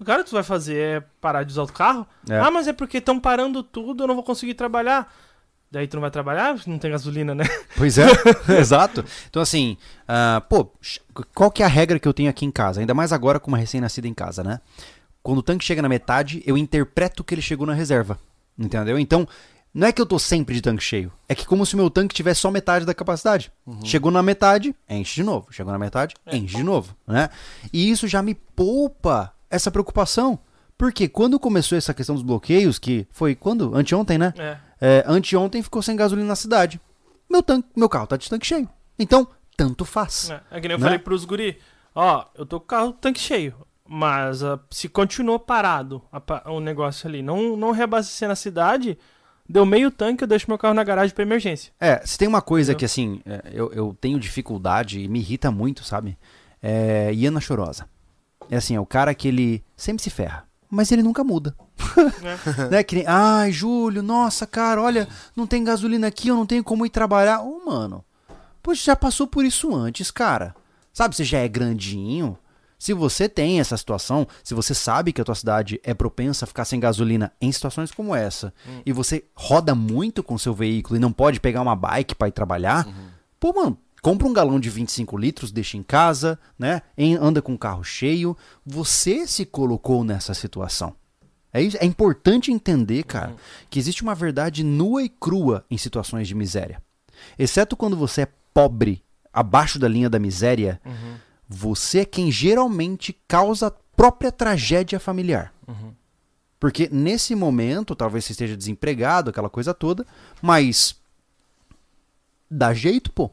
O 0.00 0.04
cara 0.04 0.24
que 0.24 0.30
tu 0.30 0.34
vai 0.34 0.42
fazer 0.42 0.76
é 0.76 1.00
parar 1.20 1.44
de 1.44 1.52
usar 1.52 1.62
o 1.62 1.72
carro? 1.72 2.06
É. 2.28 2.38
Ah, 2.38 2.50
mas 2.50 2.66
é 2.66 2.72
porque 2.72 2.98
estão 2.98 3.20
parando 3.20 3.62
tudo, 3.62 4.02
eu 4.02 4.08
não 4.08 4.14
vou 4.14 4.24
conseguir 4.24 4.54
trabalhar. 4.54 5.12
Daí 5.70 5.86
tu 5.86 5.94
não 5.94 6.00
vai 6.00 6.10
trabalhar, 6.10 6.56
não 6.66 6.78
tem 6.78 6.90
gasolina, 6.90 7.34
né? 7.34 7.44
Pois 7.76 7.98
é, 7.98 8.06
exato. 8.58 9.04
Então, 9.28 9.40
assim, 9.40 9.76
ah, 10.08 10.42
pô, 10.48 10.72
qual 11.34 11.50
que 11.50 11.62
é 11.62 11.66
a 11.66 11.68
regra 11.68 11.98
que 11.98 12.08
eu 12.08 12.14
tenho 12.14 12.30
aqui 12.30 12.44
em 12.46 12.50
casa? 12.50 12.80
Ainda 12.80 12.94
mais 12.94 13.12
agora 13.12 13.38
com 13.38 13.48
uma 13.48 13.58
recém-nascida 13.58 14.08
em 14.08 14.14
casa, 14.14 14.42
né? 14.42 14.60
Quando 15.22 15.38
o 15.38 15.42
tanque 15.42 15.64
chega 15.64 15.82
na 15.82 15.88
metade, 15.88 16.42
eu 16.46 16.56
interpreto 16.56 17.22
que 17.22 17.34
ele 17.34 17.42
chegou 17.42 17.66
na 17.66 17.74
reserva. 17.74 18.18
Entendeu? 18.58 18.98
Então, 18.98 19.28
não 19.72 19.86
é 19.86 19.92
que 19.92 20.00
eu 20.00 20.06
tô 20.06 20.18
sempre 20.18 20.54
de 20.54 20.62
tanque 20.62 20.82
cheio. 20.82 21.12
É 21.28 21.34
que 21.34 21.46
como 21.46 21.64
se 21.64 21.74
o 21.74 21.76
meu 21.76 21.90
tanque 21.90 22.14
tivesse 22.14 22.40
só 22.40 22.50
metade 22.50 22.84
da 22.84 22.94
capacidade. 22.94 23.52
Chegou 23.84 24.10
na 24.10 24.22
metade, 24.22 24.74
enche 24.88 25.16
de 25.16 25.22
novo. 25.22 25.52
Chegou 25.52 25.72
na 25.72 25.78
metade, 25.78 26.16
enche 26.32 26.56
de 26.56 26.62
novo, 26.64 26.96
né? 27.06 27.28
E 27.72 27.90
isso 27.90 28.08
já 28.08 28.22
me 28.22 28.34
poupa 28.34 29.32
essa 29.50 29.70
preocupação. 29.70 30.38
Porque 30.78 31.08
quando 31.08 31.38
começou 31.38 31.76
essa 31.76 31.92
questão 31.92 32.14
dos 32.14 32.24
bloqueios, 32.24 32.78
que 32.78 33.06
foi 33.10 33.34
quando? 33.34 33.74
Anteontem, 33.76 34.16
né? 34.16 34.32
É. 34.38 34.56
É, 34.80 35.04
anteontem 35.06 35.62
ficou 35.62 35.82
sem 35.82 35.94
gasolina 35.94 36.28
na 36.28 36.36
cidade. 36.36 36.80
Meu, 37.28 37.42
tanque, 37.42 37.68
meu 37.76 37.88
carro 37.88 38.06
tá 38.06 38.16
de 38.16 38.30
tanque 38.30 38.46
cheio. 38.46 38.66
Então, 38.98 39.28
tanto 39.56 39.84
faz. 39.84 40.30
É, 40.30 40.40
é 40.52 40.60
que 40.60 40.68
nem 40.68 40.74
eu 40.74 40.78
Né? 40.78 40.84
falei 40.84 40.98
pros 40.98 41.26
guri, 41.26 41.58
ó, 41.94 42.24
eu 42.34 42.46
tô 42.46 42.58
com 42.58 42.64
o 42.64 42.68
carro 42.68 42.92
tanque 42.94 43.20
cheio, 43.20 43.54
mas 43.86 44.42
ah, 44.42 44.58
se 44.70 44.88
continuou 44.88 45.38
parado 45.38 46.00
a 46.10 46.50
o 46.50 46.60
negócio 46.60 47.06
ali, 47.06 47.20
não, 47.22 47.56
não 47.58 47.72
reabastecer 47.72 48.26
na 48.26 48.34
cidade, 48.34 48.96
deu 49.46 49.66
meio 49.66 49.90
tanque, 49.90 50.24
eu 50.24 50.28
deixo 50.28 50.46
meu 50.48 50.56
carro 50.56 50.72
na 50.74 50.82
garagem 50.82 51.14
pra 51.14 51.22
emergência. 51.24 51.72
É, 51.78 52.00
se 52.06 52.16
tem 52.16 52.26
uma 52.26 52.40
coisa 52.40 52.72
Entendeu? 52.72 52.78
que, 52.78 52.84
assim, 52.86 53.20
é, 53.26 53.42
eu, 53.52 53.70
eu 53.74 53.94
tenho 54.00 54.18
dificuldade 54.18 55.00
e 55.00 55.08
me 55.08 55.18
irrita 55.18 55.50
muito, 55.50 55.84
sabe? 55.84 56.16
É 56.62 57.12
Iana 57.12 57.40
Chorosa. 57.40 57.86
É 58.50 58.56
assim, 58.56 58.74
é 58.74 58.80
o 58.80 58.86
cara 58.86 59.14
que 59.14 59.28
ele 59.28 59.64
sempre 59.76 60.02
se 60.02 60.10
ferra, 60.10 60.44
mas 60.68 60.90
ele 60.90 61.02
nunca 61.02 61.22
muda. 61.22 61.54
né? 62.70 62.82
Que 62.82 62.96
nem, 62.96 63.04
ai, 63.06 63.52
Júlio, 63.52 64.02
nossa, 64.02 64.46
cara, 64.46 64.82
olha, 64.82 65.08
não 65.36 65.46
tem 65.46 65.62
gasolina 65.62 66.08
aqui, 66.08 66.28
eu 66.28 66.36
não 66.36 66.44
tenho 66.44 66.64
como 66.64 66.84
ir 66.84 66.90
trabalhar. 66.90 67.40
Ô, 67.40 67.62
mano, 67.64 68.04
poxa, 68.62 68.84
já 68.86 68.96
passou 68.96 69.26
por 69.26 69.44
isso 69.44 69.74
antes, 69.74 70.10
cara. 70.10 70.54
Sabe, 70.92 71.14
você 71.14 71.24
já 71.24 71.38
é 71.38 71.48
grandinho. 71.48 72.36
Se 72.76 72.94
você 72.94 73.28
tem 73.28 73.60
essa 73.60 73.76
situação, 73.76 74.26
se 74.42 74.54
você 74.54 74.74
sabe 74.74 75.12
que 75.12 75.20
a 75.20 75.24
tua 75.24 75.34
cidade 75.34 75.78
é 75.84 75.92
propensa 75.92 76.44
a 76.44 76.48
ficar 76.48 76.64
sem 76.64 76.80
gasolina 76.80 77.30
em 77.38 77.52
situações 77.52 77.90
como 77.90 78.14
essa, 78.14 78.54
e 78.86 78.92
você 78.92 79.22
roda 79.34 79.74
muito 79.74 80.22
com 80.22 80.38
seu 80.38 80.54
veículo 80.54 80.96
e 80.96 80.98
não 80.98 81.12
pode 81.12 81.40
pegar 81.40 81.60
uma 81.60 81.76
bike 81.76 82.14
pra 82.14 82.28
ir 82.28 82.32
trabalhar, 82.32 82.88
pô, 83.38 83.52
mano, 83.52 83.78
compra 84.02 84.26
um 84.26 84.32
galão 84.32 84.58
de 84.60 84.70
25 84.70 85.16
litros, 85.16 85.52
deixa 85.52 85.76
em 85.76 85.82
casa, 85.82 86.38
né? 86.58 86.82
anda 87.20 87.40
com 87.42 87.54
o 87.54 87.58
carro 87.58 87.82
cheio. 87.84 88.36
Você 88.64 89.26
se 89.26 89.44
colocou 89.44 90.02
nessa 90.04 90.32
situação. 90.34 90.94
É, 91.52 91.60
isso- 91.60 91.76
é 91.80 91.84
importante 91.84 92.52
entender, 92.52 93.02
cara, 93.02 93.34
que 93.68 93.78
existe 93.78 94.02
uma 94.02 94.14
verdade 94.14 94.62
nua 94.62 95.02
e 95.02 95.08
crua 95.08 95.64
em 95.70 95.76
situações 95.76 96.28
de 96.28 96.34
miséria. 96.34 96.80
Exceto 97.38 97.76
quando 97.76 97.96
você 97.96 98.22
é 98.22 98.28
pobre, 98.54 99.02
abaixo 99.32 99.78
da 99.78 99.88
linha 99.88 100.08
da 100.08 100.18
miséria, 100.18 100.80
você 101.48 102.00
é 102.00 102.04
quem 102.04 102.30
geralmente 102.30 103.12
causa 103.28 103.66
a 103.66 103.70
própria 103.70 104.30
tragédia 104.32 104.98
familiar. 105.00 105.52
Porque 106.58 106.88
nesse 106.92 107.34
momento, 107.34 107.94
talvez 107.96 108.24
você 108.24 108.32
esteja 108.32 108.56
desempregado, 108.56 109.30
aquela 109.30 109.48
coisa 109.50 109.72
toda, 109.74 110.06
mas 110.40 110.94
dá 112.50 112.72
jeito, 112.74 113.10
pô. 113.12 113.30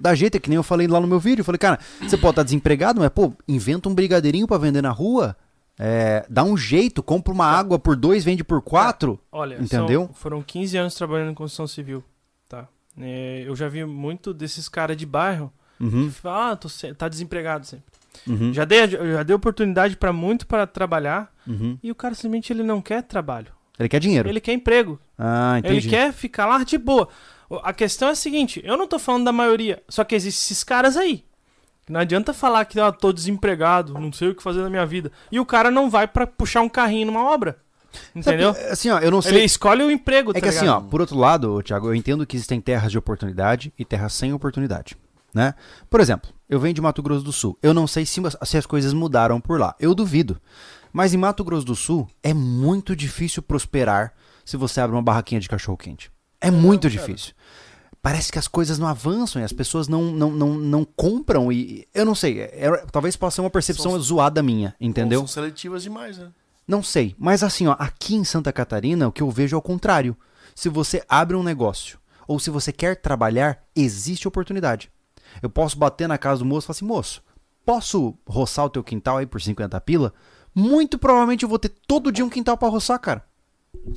Dá 0.00 0.14
jeito, 0.14 0.36
é 0.36 0.40
que 0.40 0.48
nem 0.48 0.56
eu 0.56 0.62
falei 0.62 0.86
lá 0.88 0.98
no 1.00 1.06
meu 1.06 1.20
vídeo. 1.20 1.42
Eu 1.42 1.44
falei, 1.44 1.58
cara, 1.58 1.78
você 2.00 2.16
pode 2.16 2.32
estar 2.32 2.42
desempregado, 2.42 3.00
mas, 3.00 3.10
pô, 3.10 3.32
inventa 3.46 3.88
um 3.88 3.94
brigadeirinho 3.94 4.46
pra 4.46 4.56
vender 4.58 4.82
na 4.82 4.90
rua. 4.90 5.36
é, 5.82 6.26
dá 6.28 6.44
um 6.44 6.56
jeito, 6.58 7.02
compra 7.02 7.32
uma 7.32 7.46
água 7.46 7.78
por 7.78 7.96
dois, 7.96 8.22
vende 8.22 8.44
por 8.44 8.60
quatro. 8.60 9.18
Olha, 9.32 9.56
são- 9.66 9.84
Entendeu? 9.84 10.10
foram 10.12 10.42
15 10.42 10.76
anos 10.76 10.94
trabalhando 10.94 11.30
em 11.30 11.34
construção 11.34 11.66
civil, 11.66 12.04
tá? 12.48 12.68
É, 13.00 13.44
eu 13.46 13.56
já 13.56 13.66
vi 13.66 13.82
muito 13.86 14.34
desses 14.34 14.68
caras 14.68 14.94
de 14.96 15.06
bairro 15.06 15.50
Uhum, 15.80 16.06
que 16.08 16.10
falam, 16.10 16.52
ah, 16.52 16.56
tô 16.56 16.68
tá 16.98 17.08
desempregado 17.08 17.64
sempre. 17.66 17.84
uhum, 18.28 18.52
Já 18.52 18.66
dei, 18.66 18.86
já 18.88 19.22
dei 19.22 19.34
oportunidade 19.34 19.96
pra 19.96 20.12
muito 20.12 20.46
para 20.46 20.66
trabalhar 20.66 21.32
uhum. 21.46 21.78
e 21.82 21.90
o 21.90 21.94
cara 21.94 22.14
simplesmente 22.14 22.52
ele 22.52 22.62
não 22.62 22.82
quer 22.82 23.02
trabalho. 23.02 23.50
Ele 23.78 23.88
quer 23.88 24.00
dinheiro. 24.00 24.28
Ele 24.28 24.40
quer 24.40 24.52
emprego. 24.52 25.00
Ah, 25.16 25.54
entendi. 25.60 25.76
Ele 25.76 25.88
quer 25.88 26.12
ficar 26.12 26.44
lá 26.44 26.62
de 26.62 26.76
boa. 26.76 27.08
A 27.62 27.72
questão 27.72 28.08
é 28.08 28.12
a 28.12 28.16
seguinte, 28.16 28.60
eu 28.64 28.76
não 28.76 28.86
tô 28.86 28.98
falando 28.98 29.24
da 29.24 29.32
maioria, 29.32 29.82
só 29.88 30.04
que 30.04 30.14
existem 30.14 30.40
esses 30.54 30.62
caras 30.64 30.96
aí. 30.96 31.24
Não 31.88 31.98
adianta 31.98 32.32
falar 32.32 32.64
que 32.66 32.78
ah, 32.78 32.92
tô 32.92 33.12
desempregado, 33.12 33.94
não 33.94 34.12
sei 34.12 34.28
o 34.28 34.34
que 34.34 34.42
fazer 34.42 34.62
na 34.62 34.70
minha 34.70 34.86
vida. 34.86 35.10
E 35.32 35.40
o 35.40 35.44
cara 35.46 35.70
não 35.70 35.90
vai 35.90 36.06
pra 36.06 36.24
puxar 36.26 36.60
um 36.60 36.68
carrinho 36.68 37.06
numa 37.06 37.24
obra. 37.24 37.58
Entendeu? 38.14 38.54
Sabe, 38.54 38.66
assim, 38.66 38.90
ó, 38.90 38.98
eu 39.00 39.10
não 39.10 39.20
sei. 39.20 39.32
Ele 39.38 39.44
escolhe 39.44 39.82
o 39.82 39.90
emprego, 39.90 40.30
É 40.30 40.34
tá 40.34 40.40
que 40.40 40.48
assim, 40.48 40.68
ó, 40.68 40.76
ligado? 40.76 40.88
por 40.90 41.00
outro 41.00 41.18
lado, 41.18 41.60
Thiago, 41.62 41.88
eu 41.88 41.94
entendo 41.94 42.24
que 42.24 42.36
existem 42.36 42.60
terras 42.60 42.92
de 42.92 42.98
oportunidade 42.98 43.72
e 43.76 43.84
terras 43.84 44.12
sem 44.12 44.32
oportunidade, 44.32 44.96
né? 45.34 45.54
Por 45.88 46.00
exemplo, 46.00 46.30
eu 46.48 46.60
venho 46.60 46.74
de 46.74 46.80
Mato 46.80 47.02
Grosso 47.02 47.24
do 47.24 47.32
Sul. 47.32 47.58
Eu 47.60 47.74
não 47.74 47.88
sei 47.88 48.06
se, 48.06 48.20
se 48.44 48.56
as 48.56 48.66
coisas 48.66 48.92
mudaram 48.92 49.40
por 49.40 49.58
lá. 49.58 49.74
Eu 49.80 49.92
duvido. 49.92 50.40
Mas 50.92 51.12
em 51.12 51.16
Mato 51.16 51.42
Grosso 51.42 51.66
do 51.66 51.74
Sul 51.74 52.08
é 52.22 52.32
muito 52.32 52.94
difícil 52.94 53.42
prosperar 53.42 54.12
se 54.44 54.56
você 54.56 54.80
abre 54.80 54.94
uma 54.94 55.02
barraquinha 55.02 55.40
de 55.40 55.48
cachorro 55.48 55.76
quente. 55.76 56.10
É 56.40 56.50
muito 56.50 56.88
difícil. 56.88 57.34
Parece 58.02 58.32
que 58.32 58.38
as 58.38 58.48
coisas 58.48 58.78
não 58.78 58.86
avançam 58.86 59.42
e 59.42 59.44
as 59.44 59.52
pessoas 59.52 59.86
não, 59.86 60.04
não, 60.04 60.30
não, 60.30 60.54
não 60.54 60.84
compram 60.84 61.52
e 61.52 61.86
eu 61.94 62.04
não 62.06 62.14
sei, 62.14 62.40
é- 62.40 62.66
é- 62.66 62.86
talvez 62.90 63.14
possa 63.14 63.36
ser 63.36 63.40
uma 63.42 63.50
percepção 63.50 63.90
São- 63.92 64.00
zoada 64.00 64.42
minha, 64.42 64.74
entendeu? 64.80 65.20
São 65.20 65.26
seletivas 65.26 65.82
demais, 65.82 66.16
né? 66.16 66.28
Não 66.66 66.82
sei. 66.82 67.14
Mas 67.18 67.42
assim, 67.42 67.66
ó, 67.66 67.76
aqui 67.78 68.14
em 68.14 68.24
Santa 68.24 68.52
Catarina, 68.52 69.06
o 69.06 69.12
que 69.12 69.22
eu 69.22 69.30
vejo 69.30 69.54
é 69.54 69.58
o 69.58 69.62
contrário. 69.62 70.16
Se 70.54 70.68
você 70.70 71.02
abre 71.08 71.36
um 71.36 71.42
negócio 71.42 71.98
ou 72.26 72.38
se 72.40 72.48
você 72.48 72.72
quer 72.72 72.96
trabalhar, 72.96 73.62
existe 73.76 74.26
oportunidade. 74.26 74.90
Eu 75.42 75.50
posso 75.50 75.76
bater 75.76 76.08
na 76.08 76.16
casa 76.16 76.38
do 76.38 76.44
moço 76.46 76.64
e 76.64 76.66
falar 76.68 76.76
assim, 76.76 76.84
moço, 76.86 77.22
posso 77.66 78.14
roçar 78.26 78.64
o 78.64 78.70
teu 78.70 78.82
quintal 78.82 79.18
aí 79.18 79.26
por 79.26 79.42
50 79.42 79.78
pila? 79.80 80.14
Muito 80.54 80.98
provavelmente 80.98 81.42
eu 81.42 81.48
vou 81.48 81.58
ter 81.58 81.68
todo 81.86 82.10
dia 82.10 82.24
um 82.24 82.30
quintal 82.30 82.56
para 82.56 82.68
roçar, 82.68 82.98
cara. 82.98 83.24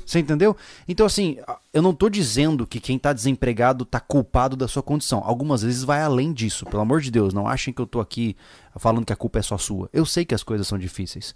Você 0.06 0.20
entendeu? 0.20 0.56
Então, 0.88 1.06
assim, 1.06 1.38
eu 1.74 1.82
não 1.82 1.94
tô 1.94 2.10
dizendo 2.10 2.68
que 2.68 2.80
quem 2.80 3.00
tá 3.00 3.14
desempregado 3.14 3.86
tá 3.86 4.00
culpado 4.00 4.56
da 4.56 4.68
sua 4.68 4.84
condição. 4.84 5.22
Algumas 5.24 5.62
vezes 5.62 5.84
vai 5.84 6.02
além 6.02 6.34
disso. 6.34 6.66
Pelo 6.66 6.82
amor 6.82 7.02
de 7.02 7.12
Deus, 7.12 7.34
não 7.34 7.48
achem 7.48 7.74
que 7.74 7.82
eu 7.82 7.88
tô 7.88 8.00
aqui 8.00 8.36
falando 8.76 9.06
que 9.06 9.14
a 9.14 9.18
culpa 9.18 9.40
é 9.40 9.42
só 9.42 9.58
sua. 9.58 9.90
Eu 9.92 10.06
sei 10.06 10.26
que 10.26 10.36
as 10.36 10.44
coisas 10.44 10.68
são 10.68 10.78
difíceis. 10.78 11.36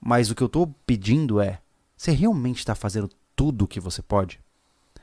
Mas 0.00 0.30
o 0.30 0.34
que 0.34 0.42
eu 0.42 0.48
tô 0.48 0.68
pedindo 0.86 1.40
é: 1.40 1.60
você 1.96 2.12
realmente 2.12 2.64
tá 2.64 2.74
fazendo 2.74 3.10
tudo 3.34 3.64
o 3.64 3.68
que 3.68 3.80
você 3.80 4.02
pode? 4.02 4.40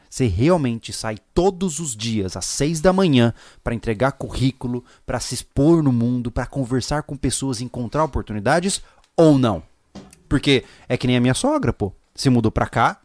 Você 0.09 0.27
realmente 0.27 0.93
sai 0.93 1.17
todos 1.33 1.79
os 1.79 1.95
dias 1.95 2.37
às 2.37 2.45
seis 2.45 2.79
da 2.79 2.93
manhã 2.93 3.33
para 3.61 3.75
entregar 3.75 4.13
currículo, 4.13 4.83
para 5.05 5.19
se 5.19 5.33
expor 5.33 5.83
no 5.83 5.91
mundo, 5.91 6.31
para 6.31 6.45
conversar 6.45 7.03
com 7.03 7.17
pessoas, 7.17 7.59
encontrar 7.59 8.03
oportunidades 8.03 8.81
ou 9.17 9.37
não? 9.37 9.61
Porque 10.29 10.63
é 10.87 10.95
que 10.95 11.07
nem 11.07 11.17
a 11.17 11.21
minha 11.21 11.33
sogra, 11.33 11.73
pô 11.73 11.91
se 12.15 12.29
mudou 12.29 12.51
pra 12.51 12.67
cá. 12.67 12.97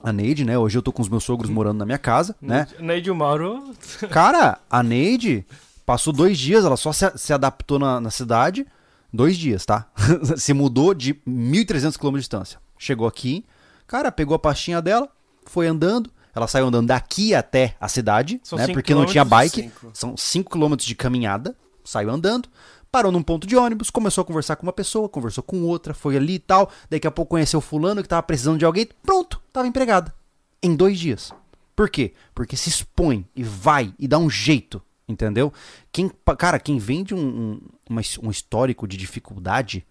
A 0.00 0.12
Neide, 0.12 0.44
né? 0.44 0.58
Hoje 0.58 0.78
eu 0.78 0.82
tô 0.82 0.92
com 0.92 1.02
os 1.02 1.08
meus 1.08 1.24
sogros 1.24 1.50
morando 1.50 1.78
na 1.78 1.86
minha 1.86 1.98
casa, 1.98 2.36
né? 2.40 2.66
Neide 2.78 3.08
e 3.08 3.10
o 3.10 3.14
Mauro. 3.14 3.74
Cara, 4.10 4.58
a 4.70 4.82
Neide 4.82 5.46
passou 5.84 6.12
dois 6.12 6.38
dias, 6.38 6.64
ela 6.64 6.76
só 6.76 6.92
se, 6.92 7.10
se 7.16 7.32
adaptou 7.32 7.78
na, 7.78 8.00
na 8.00 8.10
cidade. 8.10 8.66
Dois 9.12 9.36
dias, 9.36 9.64
tá? 9.64 9.86
se 10.36 10.52
mudou 10.52 10.92
de 10.92 11.14
1.300 11.26 11.96
km 11.98 12.12
de 12.12 12.18
distância. 12.18 12.58
Chegou 12.76 13.06
aqui, 13.06 13.44
cara, 13.86 14.12
pegou 14.12 14.34
a 14.34 14.38
pastinha 14.38 14.82
dela, 14.82 15.08
foi 15.46 15.66
andando. 15.66 16.10
Ela 16.34 16.48
saiu 16.48 16.66
andando 16.66 16.88
daqui 16.88 17.34
até 17.34 17.76
a 17.80 17.88
cidade, 17.88 18.40
São 18.42 18.58
né? 18.58 18.66
Porque 18.68 18.92
não 18.92 19.06
tinha 19.06 19.24
bike. 19.24 19.62
Cinco. 19.62 19.90
São 19.94 20.16
5 20.16 20.50
km 20.50 20.74
de 20.76 20.94
caminhada. 20.96 21.56
Saiu 21.84 22.10
andando 22.10 22.48
parou 22.94 23.10
num 23.10 23.24
ponto 23.24 23.44
de 23.44 23.56
ônibus, 23.56 23.90
começou 23.90 24.22
a 24.22 24.24
conversar 24.24 24.54
com 24.54 24.62
uma 24.62 24.72
pessoa, 24.72 25.08
conversou 25.08 25.42
com 25.42 25.62
outra, 25.62 25.92
foi 25.92 26.16
ali 26.16 26.34
e 26.34 26.38
tal. 26.38 26.70
Daqui 26.88 27.08
a 27.08 27.10
pouco 27.10 27.30
conheceu 27.30 27.60
fulano 27.60 28.00
que 28.00 28.08
tava 28.08 28.22
precisando 28.22 28.56
de 28.56 28.64
alguém, 28.64 28.88
pronto, 29.02 29.42
tava 29.52 29.66
empregada. 29.66 30.14
Em 30.62 30.76
dois 30.76 30.96
dias. 30.96 31.32
Por 31.74 31.90
quê? 31.90 32.12
Porque 32.32 32.56
se 32.56 32.68
expõe 32.68 33.26
e 33.34 33.42
vai 33.42 33.92
e 33.98 34.06
dá 34.06 34.16
um 34.16 34.30
jeito, 34.30 34.80
entendeu? 35.08 35.52
Quem, 35.90 36.08
cara, 36.38 36.60
quem 36.60 36.78
vem 36.78 37.02
de 37.02 37.16
um, 37.16 37.58
um, 37.90 38.00
um 38.22 38.30
histórico 38.30 38.86
de 38.86 38.96
dificuldade 38.96 39.84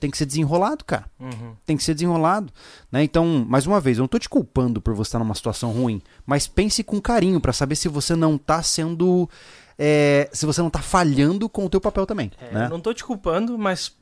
tem 0.00 0.10
que 0.10 0.18
ser 0.18 0.26
desenrolado, 0.26 0.84
cara. 0.84 1.08
Uhum. 1.20 1.54
Tem 1.64 1.76
que 1.76 1.84
ser 1.84 1.94
desenrolado. 1.94 2.52
Né? 2.90 3.04
Então, 3.04 3.46
mais 3.48 3.66
uma 3.68 3.80
vez, 3.80 3.98
eu 3.98 4.02
não 4.02 4.08
tô 4.08 4.18
te 4.18 4.28
culpando 4.28 4.80
por 4.80 4.94
você 4.94 5.10
estar 5.10 5.20
numa 5.20 5.34
situação 5.34 5.70
ruim, 5.70 6.02
mas 6.26 6.48
pense 6.48 6.82
com 6.82 7.00
carinho 7.00 7.40
para 7.40 7.52
saber 7.52 7.76
se 7.76 7.88
você 7.88 8.16
não 8.16 8.36
tá 8.36 8.64
sendo 8.64 9.30
é, 9.78 10.28
se 10.32 10.44
você 10.44 10.60
não 10.60 10.70
tá 10.70 10.80
falhando 10.80 11.48
com 11.48 11.64
o 11.64 11.70
teu 11.70 11.80
papel 11.80 12.04
também. 12.04 12.32
É, 12.40 12.52
né? 12.52 12.68
Não 12.68 12.80
tô 12.80 12.92
te 12.92 13.04
culpando, 13.04 13.56
mas 13.56 13.96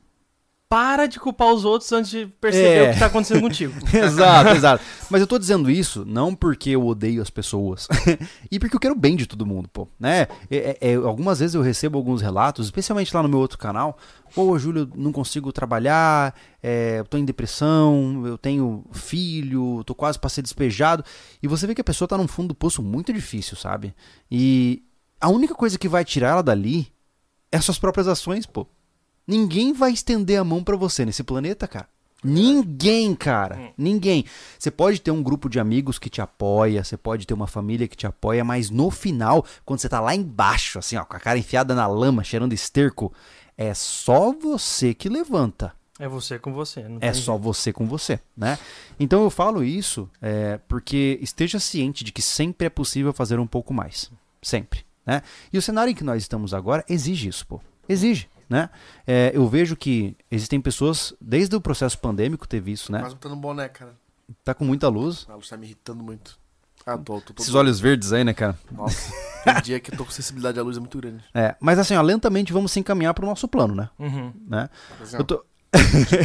para 0.69 1.05
de 1.05 1.17
culpar 1.17 1.53
os 1.53 1.63
outros 1.63 1.89
antes 1.93 2.11
de 2.11 2.25
perceber 2.25 2.67
é. 2.67 2.89
o 2.89 2.93
que 2.93 2.99
tá 2.99 3.05
acontecendo 3.05 3.41
contigo. 3.41 3.73
exato, 3.95 4.49
exato. 4.49 4.83
Mas 5.09 5.21
eu 5.21 5.27
tô 5.27 5.39
dizendo 5.39 5.71
isso 5.71 6.03
não 6.05 6.35
porque 6.35 6.71
eu 6.71 6.85
odeio 6.85 7.21
as 7.21 7.29
pessoas, 7.29 7.87
e 8.51 8.59
porque 8.59 8.75
eu 8.75 8.79
quero 8.79 8.95
bem 8.95 9.15
de 9.15 9.25
todo 9.25 9.45
mundo, 9.45 9.69
pô. 9.69 9.87
Né? 9.97 10.27
É, 10.51 10.77
é, 10.81 10.91
é, 10.91 10.95
algumas 10.95 11.39
vezes 11.39 11.55
eu 11.55 11.61
recebo 11.61 11.97
alguns 11.97 12.21
relatos, 12.21 12.65
especialmente 12.65 13.15
lá 13.15 13.23
no 13.23 13.29
meu 13.29 13.39
outro 13.39 13.57
canal. 13.57 13.97
Pô, 14.35 14.59
Júlio, 14.59 14.89
não 14.93 15.13
consigo 15.13 15.53
trabalhar, 15.53 16.35
é, 16.61 16.99
eu 16.99 17.05
tô 17.05 17.17
em 17.17 17.23
depressão, 17.23 18.23
eu 18.25 18.37
tenho 18.37 18.83
filho, 18.91 19.83
tô 19.85 19.95
quase 19.95 20.19
para 20.19 20.29
ser 20.29 20.41
despejado. 20.41 21.01
E 21.41 21.47
você 21.47 21.65
vê 21.65 21.73
que 21.73 21.81
a 21.81 21.83
pessoa 21.83 22.09
tá 22.09 22.17
num 22.17 22.27
fundo 22.27 22.49
do 22.49 22.55
poço 22.55 22.83
muito 22.83 23.13
difícil, 23.13 23.55
sabe? 23.55 23.95
E, 24.29 24.83
a 25.19 25.29
única 25.29 25.53
coisa 25.53 25.77
que 25.77 25.87
vai 25.87 26.05
tirar 26.05 26.29
ela 26.29 26.43
dali 26.43 26.91
é 27.51 27.59
suas 27.59 27.79
próprias 27.79 28.07
ações, 28.07 28.45
pô. 28.45 28.67
Ninguém 29.27 29.73
vai 29.73 29.91
estender 29.91 30.39
a 30.39 30.43
mão 30.43 30.63
para 30.63 30.77
você 30.77 31.05
nesse 31.05 31.23
planeta, 31.23 31.67
cara. 31.67 31.87
Ninguém, 32.23 33.13
cara. 33.13 33.57
Hum. 33.57 33.73
Ninguém. 33.77 34.25
Você 34.57 34.71
pode 34.71 35.01
ter 35.01 35.11
um 35.11 35.21
grupo 35.21 35.49
de 35.49 35.59
amigos 35.59 35.99
que 35.99 36.09
te 36.09 36.21
apoia, 36.21 36.83
você 36.83 36.97
pode 36.97 37.27
ter 37.27 37.33
uma 37.33 37.47
família 37.47 37.87
que 37.87 37.95
te 37.95 38.07
apoia, 38.07 38.43
mas 38.43 38.69
no 38.69 38.89
final, 38.89 39.45
quando 39.63 39.79
você 39.79 39.89
tá 39.89 39.99
lá 39.99 40.15
embaixo, 40.15 40.79
assim, 40.79 40.95
ó, 40.97 41.05
com 41.05 41.15
a 41.15 41.19
cara 41.19 41.37
enfiada 41.37 41.75
na 41.75 41.85
lama, 41.87 42.23
cheirando 42.23 42.53
esterco, 42.53 43.13
é 43.57 43.73
só 43.73 44.31
você 44.31 44.93
que 44.93 45.09
levanta. 45.09 45.73
É 45.99 46.07
você 46.07 46.37
com 46.37 46.53
você. 46.53 46.85
é 47.01 47.11
só 47.11 47.33
jeito. 47.33 47.43
você 47.43 47.73
com 47.73 47.87
você, 47.87 48.19
né? 48.35 48.59
Então 48.99 49.23
eu 49.23 49.31
falo 49.31 49.63
isso 49.63 50.07
é, 50.21 50.59
porque 50.67 51.17
esteja 51.21 51.59
ciente 51.59 52.03
de 52.03 52.11
que 52.11 52.21
sempre 52.21 52.67
é 52.67 52.69
possível 52.69 53.11
fazer 53.11 53.39
um 53.39 53.47
pouco 53.47 53.73
mais. 53.73 54.11
Sempre. 54.41 54.86
Né? 55.07 55.21
E 55.51 55.57
o 55.57 55.61
cenário 55.61 55.89
em 55.89 55.95
que 55.95 56.03
nós 56.03 56.21
estamos 56.21 56.53
agora 56.53 56.83
exige 56.89 57.29
isso, 57.29 57.47
pô. 57.47 57.61
Exige. 57.87 58.29
Né? 58.49 58.69
É, 59.05 59.31
eu 59.33 59.47
vejo 59.47 59.75
que 59.75 60.15
existem 60.29 60.59
pessoas, 60.59 61.13
desde 61.19 61.55
o 61.55 61.61
processo 61.61 61.97
pandêmico 61.99 62.47
teve 62.47 62.71
isso, 62.71 62.91
né? 62.91 62.99
Mas 63.01 63.13
tá 63.13 63.29
no 63.29 63.35
boné, 63.35 63.67
cara. 63.69 63.95
Tá 64.43 64.53
com 64.53 64.65
muita 64.65 64.89
luz. 64.89 65.25
A 65.29 65.35
luz 65.35 65.49
tá 65.49 65.57
me 65.57 65.65
irritando 65.65 66.03
muito. 66.03 66.37
Ah, 66.85 66.97
tô, 66.97 67.19
tô, 67.19 67.33
tô 67.33 67.43
Esses 67.43 67.53
olhos 67.53 67.79
verdes 67.81 68.13
aí, 68.13 68.23
né, 68.23 68.33
cara? 68.33 68.57
Nossa, 68.71 69.11
tem 69.43 69.61
dia 69.61 69.79
que 69.79 69.91
eu 69.91 69.97
tô 69.97 70.05
com 70.05 70.11
sensibilidade 70.11 70.57
à 70.57 70.63
luz 70.63 70.77
é 70.77 70.79
muito 70.79 70.97
grande. 70.97 71.21
É, 71.33 71.55
mas 71.59 71.77
assim, 71.79 71.95
ó, 71.95 72.01
lentamente 72.01 72.53
vamos 72.53 72.71
se 72.71 72.79
encaminhar 72.79 73.13
pro 73.13 73.25
nosso 73.25 73.47
plano, 73.47 73.75
né? 73.75 73.89
Uhum. 73.99 74.33
né? 74.47 74.69
eu 75.13 75.23
tô... 75.25 75.43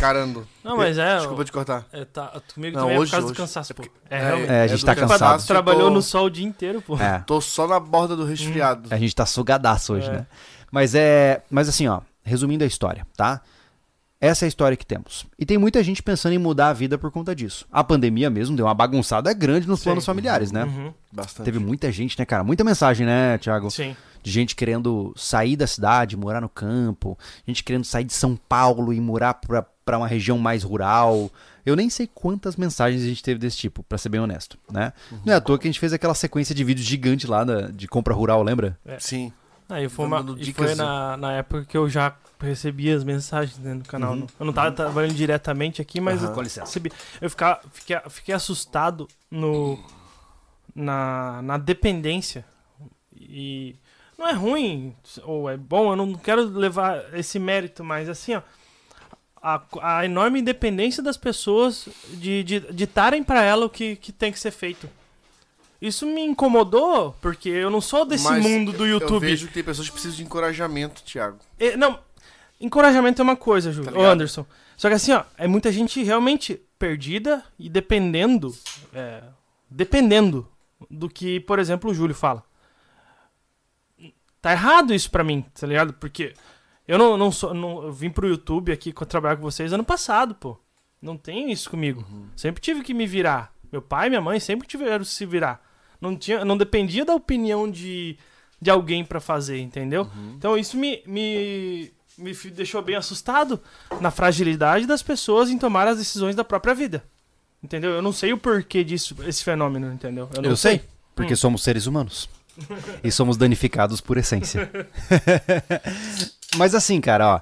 Carando. 0.01 0.47
Não, 0.63 0.77
mas 0.77 0.99
é. 0.99 1.17
Desculpa 1.19 1.45
te 1.45 1.53
cortar. 1.53 1.87
É, 1.93 2.05
tá, 2.05 2.41
comigo 2.55 2.77
não, 2.77 2.85
também 2.85 2.99
hoje, 2.99 3.09
é 3.09 3.11
por 3.11 3.11
causa 3.11 3.27
hoje. 3.27 3.35
do 3.35 3.37
cansaço, 3.37 3.75
pô. 3.75 3.83
É, 4.09 4.17
é, 4.19 4.47
é 4.47 4.63
a 4.63 4.67
gente 4.69 4.83
é 4.83 4.87
tá 4.87 4.95
cansado. 4.95 5.47
Trabalhou 5.47 5.89
tô... 5.89 5.91
no 5.91 6.03
sol 6.03 6.27
o 6.27 6.31
dia 6.31 6.47
inteiro, 6.47 6.81
pô. 6.81 6.97
É. 6.97 7.19
Tô 7.27 7.41
só 7.41 7.67
na 7.67 7.81
borda 7.81 8.15
do 8.15 8.25
resfriado. 8.25 8.89
A 8.93 8.99
gente 8.99 9.15
tá 9.15 9.27
sugadaço 9.27 9.95
hoje, 9.95 10.09
é. 10.09 10.13
né? 10.13 10.27
Mas 10.71 10.95
é. 10.95 11.43
Mas 11.51 11.69
assim, 11.69 11.89
ó, 11.89 12.01
resumindo 12.23 12.63
a 12.63 12.67
história, 12.67 13.07
tá? 13.17 13.41
Essa 14.23 14.45
é 14.45 14.47
a 14.47 14.49
história 14.49 14.77
que 14.77 14.87
temos. 14.87 15.27
E 15.37 15.45
tem 15.45 15.59
muita 15.59 15.83
gente 15.83 16.01
pensando 16.01 16.33
em 16.33 16.39
mudar 16.39 16.69
a 16.69 16.73
vida 16.73 16.97
por 16.97 17.11
conta 17.11 17.35
disso. 17.35 17.67
A 17.73 17.83
pandemia 17.83 18.31
mesmo 18.31 18.55
deu 18.55 18.67
uma 18.67 18.75
bagunçada 18.75 19.33
grande 19.33 19.67
nos 19.67 19.81
Sim. 19.81 19.87
planos 19.87 20.07
familiares, 20.07 20.53
né? 20.53 20.63
Uhum. 20.63 20.95
Bastante. 21.11 21.45
Teve 21.45 21.59
muita 21.59 21.91
gente, 21.91 22.17
né, 22.17 22.25
cara? 22.25 22.45
Muita 22.45 22.63
mensagem, 22.63 23.05
né, 23.05 23.37
Thiago? 23.39 23.69
Sim 23.69 23.97
de 24.23 24.31
gente 24.31 24.55
querendo 24.55 25.13
sair 25.17 25.57
da 25.57 25.67
cidade, 25.67 26.17
morar 26.17 26.41
no 26.41 26.49
campo, 26.49 27.19
gente 27.45 27.65
querendo 27.65 27.85
sair 27.85 28.05
de 28.05 28.13
São 28.13 28.37
Paulo 28.37 28.93
e 28.93 29.01
morar 29.01 29.35
para 29.85 29.99
uma 29.99 30.07
região 30.07 30.39
mais 30.39 30.63
rural. 30.63 31.29
Eu 31.67 31.75
nem 31.75 31.91
sei 31.91 32.09
quantas 32.13 32.57
mensagens 32.57 33.03
a 33.03 33.07
gente 33.07 33.21
teve 33.23 33.41
desse 33.41 33.57
tipo, 33.57 33.83
para 33.83 33.99
ser 33.99 34.09
bem 34.09 34.21
honesto, 34.21 34.57
né? 34.71 34.93
Uhum. 35.11 35.19
Não 35.27 35.33
é 35.33 35.37
à 35.37 35.41
toa 35.41 35.59
que 35.59 35.67
a 35.67 35.71
gente 35.71 35.81
fez 35.81 35.93
aquela 35.93 36.15
sequência 36.15 36.55
de 36.55 36.63
vídeos 36.63 36.87
gigante 36.87 37.27
lá 37.27 37.43
da, 37.43 37.63
de 37.63 37.89
compra 37.89 38.15
rural, 38.15 38.43
lembra? 38.45 38.79
É. 38.87 38.99
Sim. 39.01 39.33
Ah, 39.73 39.81
e 39.81 39.89
foi, 39.89 40.05
uma, 40.05 40.23
e 40.39 40.53
foi 40.53 40.75
na, 40.75 41.17
na 41.17 41.33
época 41.33 41.65
que 41.65 41.75
eu 41.75 41.89
já 41.89 42.15
recebia 42.39 42.95
as 42.95 43.03
mensagens 43.03 43.57
né, 43.59 43.73
no 43.73 43.85
canal. 43.85 44.13
Uhum. 44.13 44.27
Eu 44.39 44.45
não 44.45 44.53
tava 44.53 44.71
trabalhando 44.71 45.15
diretamente 45.15 45.81
aqui, 45.81 45.99
mas 45.99 46.23
uhum. 46.23 46.29
eu, 46.29 46.43
recebi, 46.43 46.93
eu 47.23 47.31
fiquei, 47.31 47.97
fiquei 48.11 48.35
assustado 48.35 49.09
no, 49.31 49.83
na, 50.75 51.41
na 51.41 51.57
dependência. 51.57 52.45
E 53.19 53.77
não 54.19 54.29
é 54.29 54.33
ruim 54.33 54.95
ou 55.23 55.49
é 55.49 55.57
bom, 55.57 55.93
eu 55.93 55.97
não 55.97 56.13
quero 56.13 56.43
levar 56.43 57.03
esse 57.15 57.39
mérito, 57.39 57.83
mas 57.83 58.11
assim, 58.11 58.35
ó, 58.35 58.43
a, 59.43 59.63
a 59.81 60.05
enorme 60.05 60.41
independência 60.41 61.03
das 61.03 61.17
pessoas 61.17 61.89
de 62.11 62.45
ditarem 62.45 63.21
de, 63.21 63.25
de 63.25 63.27
para 63.27 63.43
ela 63.43 63.65
o 63.65 63.71
que, 63.71 63.97
que 63.97 64.13
tem 64.13 64.31
que 64.31 64.39
ser 64.39 64.51
feito. 64.51 64.87
Isso 65.83 66.07
me 66.07 66.23
incomodou, 66.23 67.15
porque 67.21 67.49
eu 67.49 67.69
não 67.69 67.81
sou 67.81 68.05
desse 68.05 68.25
mas 68.25 68.43
mundo 68.43 68.73
do 68.73 68.87
YouTube. 68.87 69.15
Eu 69.15 69.21
vejo 69.21 69.49
que 69.49 69.55
tem 69.55 69.65
pessoas 69.65 69.89
que 69.89 69.93
precisam 69.93 70.17
de 70.17 70.23
encorajamento, 70.23 71.03
Thiago. 71.03 71.39
E, 71.59 71.77
não, 71.77 71.99
encorajamento 72.61 73.21
é 73.21 73.25
uma 73.25 73.37
coisa, 73.37 73.73
Júlio, 73.73 73.93
tá 73.93 74.01
Anderson. 74.01 74.47
Só 74.77 74.89
que 74.89 74.95
assim, 74.95 75.13
ó, 75.13 75.25
é 75.37 75.49
muita 75.49 75.73
gente 75.73 76.03
realmente 76.03 76.61
perdida 76.79 77.45
e 77.59 77.69
dependendo, 77.69 78.55
é, 78.95 79.23
dependendo 79.69 80.49
do 80.89 81.09
que, 81.09 81.41
por 81.41 81.59
exemplo, 81.59 81.91
o 81.91 81.95
Júlio 81.95 82.15
fala 82.15 82.45
tá 84.43 84.51
errado 84.51 84.93
isso 84.93 85.09
pra 85.09 85.23
mim, 85.23 85.45
tá 85.59 85.67
ligado? 85.67 85.95
Porque 85.95 86.35
eu 86.87 86.99
não, 86.99 87.17
não 87.17 87.31
sou. 87.31 87.55
Não, 87.55 87.85
eu 87.85 87.93
vim 87.93 88.11
pro 88.11 88.29
YouTube 88.29 88.73
aqui 88.73 88.93
trabalhar 88.93 89.37
com 89.37 89.43
vocês 89.43 89.73
ano 89.73 89.85
passado, 89.85 90.35
pô. 90.35 90.59
Não 91.01 91.17
tem 91.17 91.51
isso 91.51 91.71
comigo. 91.71 92.05
Uhum. 92.11 92.27
Sempre 92.37 92.61
tive 92.61 92.83
que 92.83 92.93
me 92.93 93.07
virar. 93.07 93.53
Meu 93.71 93.81
pai 93.81 94.09
e 94.09 94.11
minha 94.11 94.21
mãe 94.21 94.39
sempre 94.39 94.67
tiveram 94.69 95.05
que 95.05 95.11
se 95.11 95.25
virar. 95.25 95.63
Não, 96.03 96.17
tinha, 96.17 96.45
não 96.45 96.59
dependia 96.59 97.05
da 97.05 97.15
opinião 97.15 97.71
de, 97.71 98.19
de 98.61 98.71
alguém 98.71 99.05
para 99.05 99.21
fazer, 99.21 99.61
entendeu? 99.61 100.03
Uhum. 100.03 100.35
Então 100.37 100.59
isso 100.59 100.77
me, 100.77 101.01
me, 101.07 101.93
me 102.19 102.35
deixou 102.51 102.83
bem 102.83 102.97
assustado 102.97 103.61
na 104.01 104.11
fragilidade 104.11 104.85
das 104.85 105.01
pessoas 105.01 105.49
em 105.49 105.57
tomar 105.57 105.87
as 105.87 105.99
decisões 105.99 106.35
da 106.35 106.43
própria 106.43 106.75
vida. 106.75 107.05
Entendeu? 107.63 107.93
Eu 107.93 108.03
não 108.03 108.13
sei 108.13 108.33
o 108.33 108.39
porquê 108.39 108.83
disso, 108.83 109.17
esse 109.25 109.45
fenômeno, 109.45 109.93
entendeu? 109.93 110.29
Eu, 110.37 110.43
eu 110.43 110.57
sei. 110.57 110.79
sei. 110.79 110.89
Porque 111.15 111.35
hum. 111.35 111.37
somos 111.37 111.63
seres 111.63 111.87
humanos 111.87 112.29
e 113.05 113.13
somos 113.13 113.37
danificados 113.37 114.01
por 114.01 114.17
essência. 114.17 114.69
Mas 116.57 116.75
assim, 116.75 117.01
cara, 117.01 117.37
ó, 117.37 117.41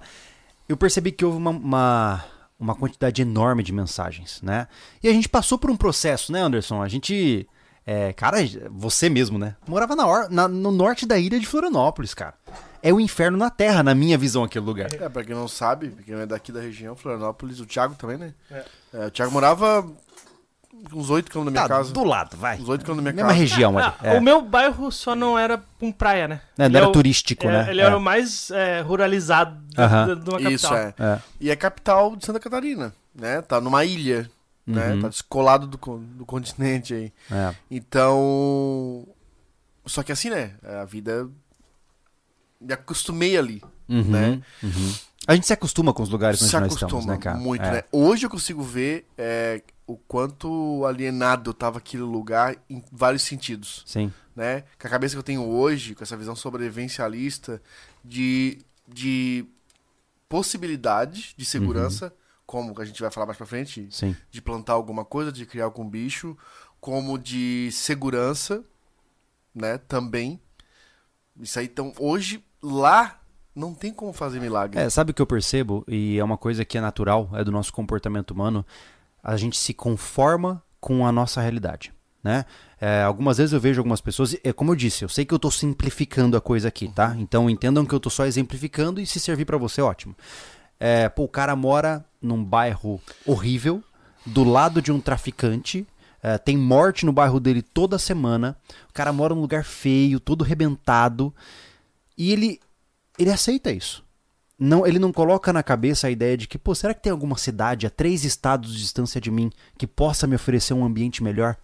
eu 0.69 0.77
percebi 0.77 1.13
que 1.13 1.25
houve 1.25 1.39
uma, 1.39 1.51
uma, 1.51 2.25
uma 2.59 2.75
quantidade 2.75 3.23
enorme 3.23 3.63
de 3.63 3.73
mensagens, 3.73 4.43
né? 4.43 4.69
E 5.03 5.09
a 5.09 5.13
gente 5.13 5.29
passou 5.29 5.59
por 5.59 5.71
um 5.71 5.77
processo, 5.77 6.31
né, 6.31 6.43
Anderson? 6.43 6.83
A 6.83 6.89
gente. 6.89 7.49
É, 7.87 8.12
cara, 8.12 8.37
você 8.70 9.09
mesmo, 9.09 9.39
né? 9.39 9.57
Morava 9.66 9.97
na, 9.97 10.07
or 10.07 10.31
na, 10.31 10.47
no 10.47 10.70
norte 10.70 11.07
da 11.07 11.18
ilha 11.18 11.41
de 11.41 11.47
Florianópolis, 11.47 12.14
cara. 12.14 12.35
É 12.83 12.93
o 12.93 13.01
inferno 13.01 13.37
na 13.37 13.51
terra, 13.51 13.83
na 13.83 13.95
minha 13.95 14.16
visão, 14.16 14.45
aquele 14.45 14.64
lugar. 14.64 14.89
É, 14.95 15.09
pra 15.09 15.24
quem 15.24 15.35
não 15.35 15.49
sabe, 15.49 15.91
quem 16.05 16.14
é 16.14 16.26
daqui 16.26 16.51
da 16.53 16.61
região, 16.61 16.95
Florianópolis, 16.97 17.61
o 17.61 17.66
Thiago 17.66 17.95
também, 17.95 18.16
né? 18.16 18.33
É. 18.51 18.64
É, 18.95 19.07
o 19.07 19.11
Thiago 19.11 19.33
morava 19.33 19.87
uns 20.93 21.11
8 21.11 21.31
quilômetros 21.31 21.45
da 21.55 21.61
minha 21.61 21.68
tá, 21.68 21.76
casa. 21.76 21.93
Do 21.93 22.05
lado, 22.05 22.37
vai. 22.37 22.59
Uns 22.59 22.68
8 22.68 22.83
quilômetros 22.85 22.97
da 22.97 23.03
minha 23.03 23.12
Mesma 23.12 23.28
casa. 23.28 23.39
região 23.39 23.76
ali. 23.78 23.87
Ah, 24.01 24.07
É. 24.14 24.18
O 24.18 24.22
meu 24.22 24.41
bairro 24.41 24.91
só 24.91 25.14
não 25.14 25.39
era 25.39 25.61
com 25.78 25.93
praia, 25.93 26.26
né? 26.28 26.41
É, 26.57 26.64
Ele 26.64 26.72
não 26.72 26.78
era 26.78 26.87
é 26.87 26.89
o- 26.89 26.93
turístico, 26.93 27.47
é, 27.47 27.51
né? 27.53 27.70
Ele 27.70 27.81
É. 27.81 27.85
era 27.85 27.97
o 27.97 28.01
mais 28.01 28.51
é, 28.51 28.81
ruralizado 28.81 29.61
Aham. 29.76 30.07
da- 30.07 30.14
de 30.14 30.31
uma 30.31 30.39
capital. 30.41 30.53
Isso, 30.53 30.74
é. 30.74 30.95
É. 30.99 31.18
E 31.41 31.51
é 31.51 31.57
capital 31.57 32.16
de 32.16 32.24
Santa 32.24 32.41
Catarina, 32.41 32.95
né? 33.14 33.43
Tá 33.43 33.61
numa 33.61 33.85
ilha, 33.85 34.31
né? 34.71 34.95
Uhum. 34.95 35.01
Tá 35.03 35.09
descolado 35.09 35.66
do, 35.66 35.77
do 35.99 36.25
continente 36.27 36.95
aí. 36.95 37.12
É. 37.31 37.55
Então... 37.71 39.07
Só 39.87 40.03
que 40.03 40.12
assim, 40.12 40.31
né? 40.31 40.55
A 40.62 40.85
vida... 40.85 41.29
Me 42.61 42.73
acostumei 42.75 43.37
ali, 43.39 43.62
Uhum, 43.89 44.05
né? 44.05 44.43
uhum. 44.62 44.95
A 45.27 45.35
gente 45.35 45.47
se 45.47 45.53
acostuma 45.53 45.93
com 45.95 46.03
os 46.03 46.09
lugares 46.11 46.41
onde 46.43 46.51
Se 46.51 46.61
nós 46.61 46.73
estamos, 46.75 47.07
né, 47.07 47.16
cara? 47.16 47.37
muito, 47.39 47.62
É. 47.64 47.73
né? 47.73 47.85
Hoje 47.91 48.27
eu 48.27 48.31
consigo 48.31 48.62
ver 48.62 49.07
é, 49.16 49.62
o 49.87 49.97
quanto 49.97 50.85
alienado 50.85 51.51
eu 51.51 51.55
tava 51.55 51.79
aquele 51.79 52.03
lugar 52.03 52.57
em 52.68 52.83
vários 52.93 53.23
sentidos, 53.23 53.83
Sim. 53.87 54.12
né? 54.37 54.64
Com 54.79 54.87
a 54.87 54.91
cabeça 54.91 55.14
que 55.14 55.18
eu 55.18 55.23
tenho 55.23 55.43
hoje, 55.47 55.95
com 55.95 56.03
essa 56.05 56.16
visão 56.16 56.37
sobrevivencialista 56.37 57.62
de, 58.05 58.59
de 58.87 59.45
possibilidade 60.29 61.35
de 61.37 61.45
segurança, 61.45 62.07
Uhum. 62.07 62.12
Como 62.51 62.75
a 62.81 62.85
gente 62.85 63.01
vai 63.01 63.13
falar 63.13 63.27
mais 63.27 63.39
pra 63.39 63.47
frente, 63.47 63.87
Sim. 63.93 64.17
de 64.29 64.43
plantar 64.43 64.73
alguma 64.73 65.05
coisa, 65.05 65.31
de 65.31 65.47
criar 65.47 65.67
algum 65.67 65.89
bicho, 65.89 66.37
como 66.81 67.17
de 67.17 67.71
segurança, 67.71 68.65
né? 69.55 69.79
Também. 69.79 70.41
Isso 71.41 71.61
aí, 71.61 71.67
então, 71.67 71.93
hoje, 71.97 72.45
lá, 72.61 73.21
não 73.55 73.73
tem 73.73 73.93
como 73.93 74.13
fazer 74.13 74.41
milagre. 74.41 74.81
É, 74.81 74.91
sabe 74.91 75.13
o 75.13 75.15
que 75.15 75.23
eu 75.23 75.29
percebo? 75.29 75.85
E 75.87 76.19
é 76.19 76.25
uma 76.25 76.37
coisa 76.37 76.65
que 76.65 76.77
é 76.77 76.81
natural, 76.81 77.31
é 77.35 77.45
do 77.45 77.53
nosso 77.53 77.73
comportamento 77.73 78.33
humano. 78.33 78.67
A 79.23 79.37
gente 79.37 79.57
se 79.57 79.73
conforma 79.73 80.61
com 80.81 81.07
a 81.07 81.13
nossa 81.13 81.41
realidade, 81.41 81.95
né? 82.21 82.45
É, 82.81 83.05
algumas 83.05 83.39
vezes 83.39 83.53
eu 83.53 83.61
vejo 83.61 83.79
algumas 83.79 84.01
pessoas, 84.01 84.37
é 84.43 84.53
como 84.53 84.73
eu 84.73 84.77
disse, 84.77 85.05
eu 85.05 85.09
sei 85.09 85.25
que 85.25 85.33
eu 85.33 85.39
tô 85.39 85.53
simplificando 85.53 86.37
a 86.37 86.41
coisa 86.41 86.67
aqui, 86.67 86.89
tá? 86.89 87.15
Então 87.17 87.49
entendam 87.49 87.87
que 87.87 87.95
eu 87.95 88.01
tô 88.01 88.11
só 88.11 88.27
exemplificando 88.27 89.01
e 89.01 89.07
se 89.07 89.21
servir 89.21 89.45
pra 89.45 89.57
você, 89.57 89.81
ótimo. 89.81 90.17
É, 90.81 91.09
pô, 91.09 91.24
o 91.24 91.28
cara 91.28 91.55
mora 91.55 92.05
num 92.20 92.43
bairro 92.43 93.01
horrível, 93.26 93.85
do 94.24 94.43
lado 94.43 94.81
de 94.81 94.91
um 94.91 95.01
traficante, 95.01 95.87
é, 96.22 96.37
tem 96.39 96.57
morte 96.57 97.07
no 97.07 97.12
bairro 97.12 97.39
dele 97.39 97.62
toda 97.62 97.99
semana, 97.99 98.57
o 98.89 98.93
cara 98.93 99.12
mora 99.12 99.35
num 99.35 99.41
lugar 99.41 99.64
feio, 99.64 100.18
todo 100.18 100.45
rebentado, 100.45 101.35
e 102.16 102.33
ele, 102.33 102.61
ele 103.18 103.31
aceita 103.31 103.70
isso. 103.70 104.05
Não, 104.59 104.87
ele 104.87 104.99
não 104.99 105.11
coloca 105.11 105.55
na 105.55 105.62
cabeça 105.62 106.07
a 106.07 106.11
ideia 106.11 106.37
de 106.37 106.47
que, 106.47 106.59
pô, 106.59 106.74
será 106.74 106.93
que 106.93 107.03
tem 107.03 107.11
alguma 107.11 107.39
cidade 107.39 107.87
a 107.87 107.91
três 107.91 108.24
estados 108.24 108.74
de 108.74 108.78
distância 108.78 109.18
de 109.18 109.31
mim 109.31 109.51
que 109.78 109.87
possa 109.87 110.26
me 110.26 110.37
oferecer 110.37 110.74
um 110.74 110.85
ambiente 110.85 111.22
melhor? 111.22 111.57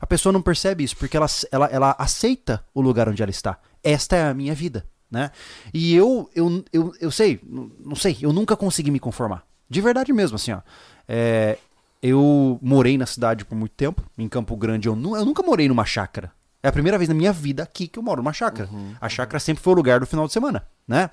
A 0.00 0.06
pessoa 0.06 0.32
não 0.32 0.40
percebe 0.40 0.84
isso, 0.84 0.96
porque 0.96 1.16
ela, 1.16 1.26
ela, 1.50 1.66
ela 1.66 1.96
aceita 1.98 2.64
o 2.72 2.80
lugar 2.80 3.08
onde 3.08 3.20
ela 3.20 3.30
está. 3.30 3.58
Esta 3.82 4.14
é 4.14 4.28
a 4.28 4.34
minha 4.34 4.54
vida, 4.54 4.86
né? 5.10 5.30
E 5.72 5.94
eu, 5.94 6.28
eu, 6.34 6.64
eu, 6.72 6.92
eu 7.00 7.10
sei, 7.10 7.40
não 7.84 7.96
sei, 7.96 8.18
eu 8.20 8.32
nunca 8.32 8.56
consegui 8.56 8.90
me 8.90 9.00
conformar. 9.00 9.44
De 9.68 9.80
verdade 9.80 10.12
mesmo, 10.12 10.36
assim, 10.36 10.52
ó. 10.52 10.60
É, 11.06 11.58
eu 12.02 12.58
morei 12.62 12.96
na 12.96 13.06
cidade 13.06 13.44
por 13.44 13.54
muito 13.56 13.72
tempo, 13.72 14.02
em 14.16 14.28
Campo 14.28 14.56
Grande. 14.56 14.88
Eu, 14.88 14.94
nu- 14.96 15.16
eu 15.16 15.24
nunca 15.24 15.42
morei 15.42 15.68
numa 15.68 15.84
chácara. 15.84 16.30
É 16.62 16.68
a 16.68 16.72
primeira 16.72 16.98
vez 16.98 17.08
na 17.08 17.14
minha 17.14 17.32
vida 17.32 17.62
aqui 17.62 17.86
que 17.88 17.98
eu 17.98 18.02
moro 18.02 18.22
numa 18.22 18.32
chácara. 18.32 18.68
A 19.00 19.08
chácara 19.08 19.38
sempre 19.40 19.62
foi 19.62 19.72
o 19.72 19.76
lugar 19.76 20.00
do 20.00 20.06
final 20.06 20.26
de 20.26 20.32
semana, 20.32 20.66
né? 20.86 21.10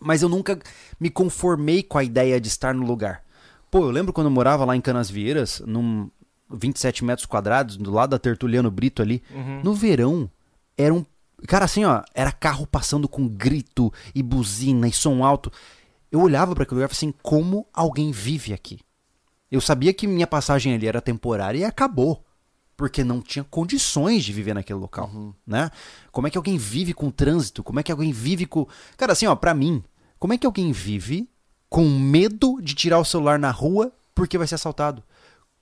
Mas 0.00 0.22
eu 0.22 0.28
nunca 0.28 0.58
me 1.00 1.10
conformei 1.10 1.82
com 1.82 1.98
a 1.98 2.04
ideia 2.04 2.40
de 2.40 2.46
estar 2.48 2.72
no 2.74 2.84
lugar. 2.86 3.22
Pô, 3.70 3.80
eu 3.80 3.90
lembro 3.90 4.12
quando 4.12 4.28
eu 4.28 4.30
morava 4.30 4.64
lá 4.64 4.76
em 4.76 4.80
Canasvieiras, 4.80 5.60
num 5.66 6.08
27 6.50 7.04
metros 7.04 7.26
quadrados, 7.26 7.76
do 7.76 7.90
lado 7.92 8.10
da 8.10 8.18
Tertuliano 8.18 8.70
Brito 8.70 9.02
ali. 9.02 9.22
Uhum. 9.30 9.60
No 9.64 9.74
verão, 9.74 10.30
era 10.76 10.94
um. 10.94 11.04
Cara, 11.46 11.64
assim, 11.64 11.84
ó, 11.84 12.02
era 12.14 12.32
carro 12.32 12.66
passando 12.66 13.08
com 13.08 13.28
grito 13.28 13.92
e 14.14 14.22
buzina 14.22 14.88
e 14.88 14.92
som 14.92 15.24
alto. 15.24 15.52
Eu 16.10 16.20
olhava 16.20 16.54
para 16.54 16.64
aquele 16.64 16.76
lugar 16.80 16.90
e 16.90 16.94
falei 16.94 17.10
assim: 17.10 17.18
como 17.22 17.66
alguém 17.72 18.10
vive 18.10 18.52
aqui? 18.52 18.80
Eu 19.50 19.60
sabia 19.60 19.94
que 19.94 20.06
minha 20.06 20.26
passagem 20.26 20.74
ali 20.74 20.86
era 20.86 21.00
temporária 21.00 21.58
e 21.58 21.64
acabou. 21.64 22.24
Porque 22.76 23.02
não 23.02 23.20
tinha 23.20 23.42
condições 23.44 24.24
de 24.24 24.32
viver 24.32 24.54
naquele 24.54 24.78
local, 24.78 25.10
né? 25.44 25.68
Como 26.12 26.28
é 26.28 26.30
que 26.30 26.38
alguém 26.38 26.56
vive 26.56 26.94
com 26.94 27.10
trânsito? 27.10 27.62
Como 27.64 27.80
é 27.80 27.82
que 27.82 27.90
alguém 27.90 28.12
vive 28.12 28.46
com... 28.46 28.68
Cara, 28.96 29.14
assim, 29.14 29.26
ó, 29.26 29.34
pra 29.34 29.52
mim, 29.52 29.82
como 30.16 30.32
é 30.32 30.38
que 30.38 30.46
alguém 30.46 30.70
vive 30.70 31.28
com 31.68 31.84
medo 31.88 32.60
de 32.62 32.74
tirar 32.76 33.00
o 33.00 33.04
celular 33.04 33.36
na 33.36 33.50
rua 33.50 33.92
porque 34.14 34.38
vai 34.38 34.46
ser 34.46 34.54
assaltado? 34.54 35.02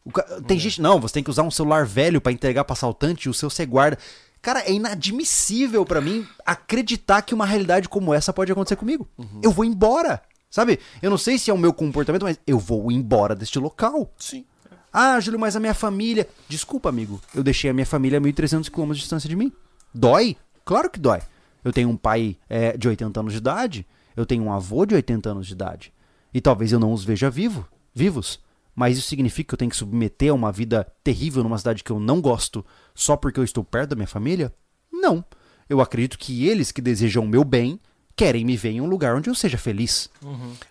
O 0.05 0.13
ca- 0.13 0.25
Tem 0.47 0.59
gente, 0.59 0.81
não, 0.83 1.01
você 1.01 1.15
tem 1.15 1.23
que 1.23 1.31
usar 1.31 1.43
um 1.43 1.51
celular 1.51 1.87
velho 1.87 2.21
pra 2.21 2.33
entregar 2.33 2.65
pra 2.65 2.75
assaltante 2.75 3.29
e 3.29 3.31
o 3.31 3.35
seu 3.35 3.49
você 3.49 3.65
guarda. 3.65 3.99
Cara, 4.41 4.61
é 4.61 4.73
inadmissível 4.73 5.85
pra 5.85 6.01
mim 6.01 6.27
acreditar 6.45 7.23
que 7.23 7.35
uma 7.35 7.47
realidade 7.47 7.89
como 7.89 8.15
essa 8.15 8.33
pode 8.33 8.53
acontecer 8.53 8.77
comigo. 8.77 9.09
Eu 9.43 9.51
vou 9.51 9.65
embora, 9.65 10.23
sabe? 10.49 10.79
Eu 11.03 11.11
não 11.11 11.19
sei 11.19 11.39
se 11.39 11.51
é 11.51 11.55
o 11.55 11.59
meu 11.59 11.73
comportamento, 11.73 12.23
mas 12.23 12.39
eu 12.47 12.59
vou 12.59 12.93
embora 12.93 13.35
deste 13.35 13.59
local. 13.59 14.13
Sim. 14.19 14.45
Ah, 14.93 15.19
Júlio, 15.21 15.39
mas 15.39 15.57
a 15.57 15.61
minha 15.61 15.75
família. 15.75 16.27
Desculpa, 16.49 16.89
amigo. 16.89 17.21
Eu 17.35 17.43
deixei 17.43 17.69
a 17.69 17.75
minha 17.75 17.85
família 17.85 18.19
a 18.19 18.23
1.300 18.23 18.71
km 18.71 18.93
de 18.93 19.01
distância 19.01 19.29
de 19.29 19.37
mim. 19.37 19.53
Dói? 19.93 20.37
Claro 20.65 20.89
que 20.89 20.99
dói. 20.99 21.21
Eu 21.63 21.73
tenho 21.73 21.89
um 21.89 21.97
pai 21.97 22.37
é, 22.49 22.77
de 22.77 22.89
80 22.89 23.21
anos 23.21 23.33
de 23.33 23.39
idade. 23.39 23.87
Eu 24.17 24.25
tenho 24.25 24.45
um 24.45 24.53
avô 24.53 24.87
de 24.87 24.95
80 24.95 25.29
anos 25.29 25.47
de 25.49 25.53
idade. 25.53 25.93
E 26.33 26.41
talvez 26.41 26.73
eu 26.73 26.79
não 26.79 26.93
os 26.93 27.05
veja 27.05 27.29
vivo, 27.29 27.69
vivos. 27.95 28.41
Mas 28.77 28.99
isso 28.99 29.09
significa 29.09 29.49
que 29.49 29.55
eu 29.55 29.59
tenho 29.59 29.71
que 29.71 29.77
submeter 29.77 30.31
a 30.31 30.35
uma 30.35 30.53
vida 30.53 30.87
terrível 31.03 31.43
numa 31.43 31.57
cidade 31.57 31.83
que 31.83 31.91
eu 31.91 31.99
não 31.99 32.21
gosto 32.21 32.65
só 32.95 33.17
porque 33.17 33.41
eu 33.41 33.45
estou 33.45 33.65
perto 33.65 33.91
da 33.91 33.97
minha 33.97 34.07
família? 34.07 34.55
Não. 34.93 35.25
Eu 35.67 35.81
acredito 35.81 36.19
que 36.19 36.47
eles 36.47 36.71
que 36.71 36.83
desejam 36.83 37.25
o 37.25 37.29
meu 37.29 37.43
bem 37.43 37.81
querem 38.15 38.45
me 38.45 38.55
ver 38.57 38.71
em 38.71 38.81
um 38.83 38.87
lugar 38.87 39.17
onde 39.17 39.29
eu 39.31 39.35
seja 39.35 39.57
feliz. 39.59 40.11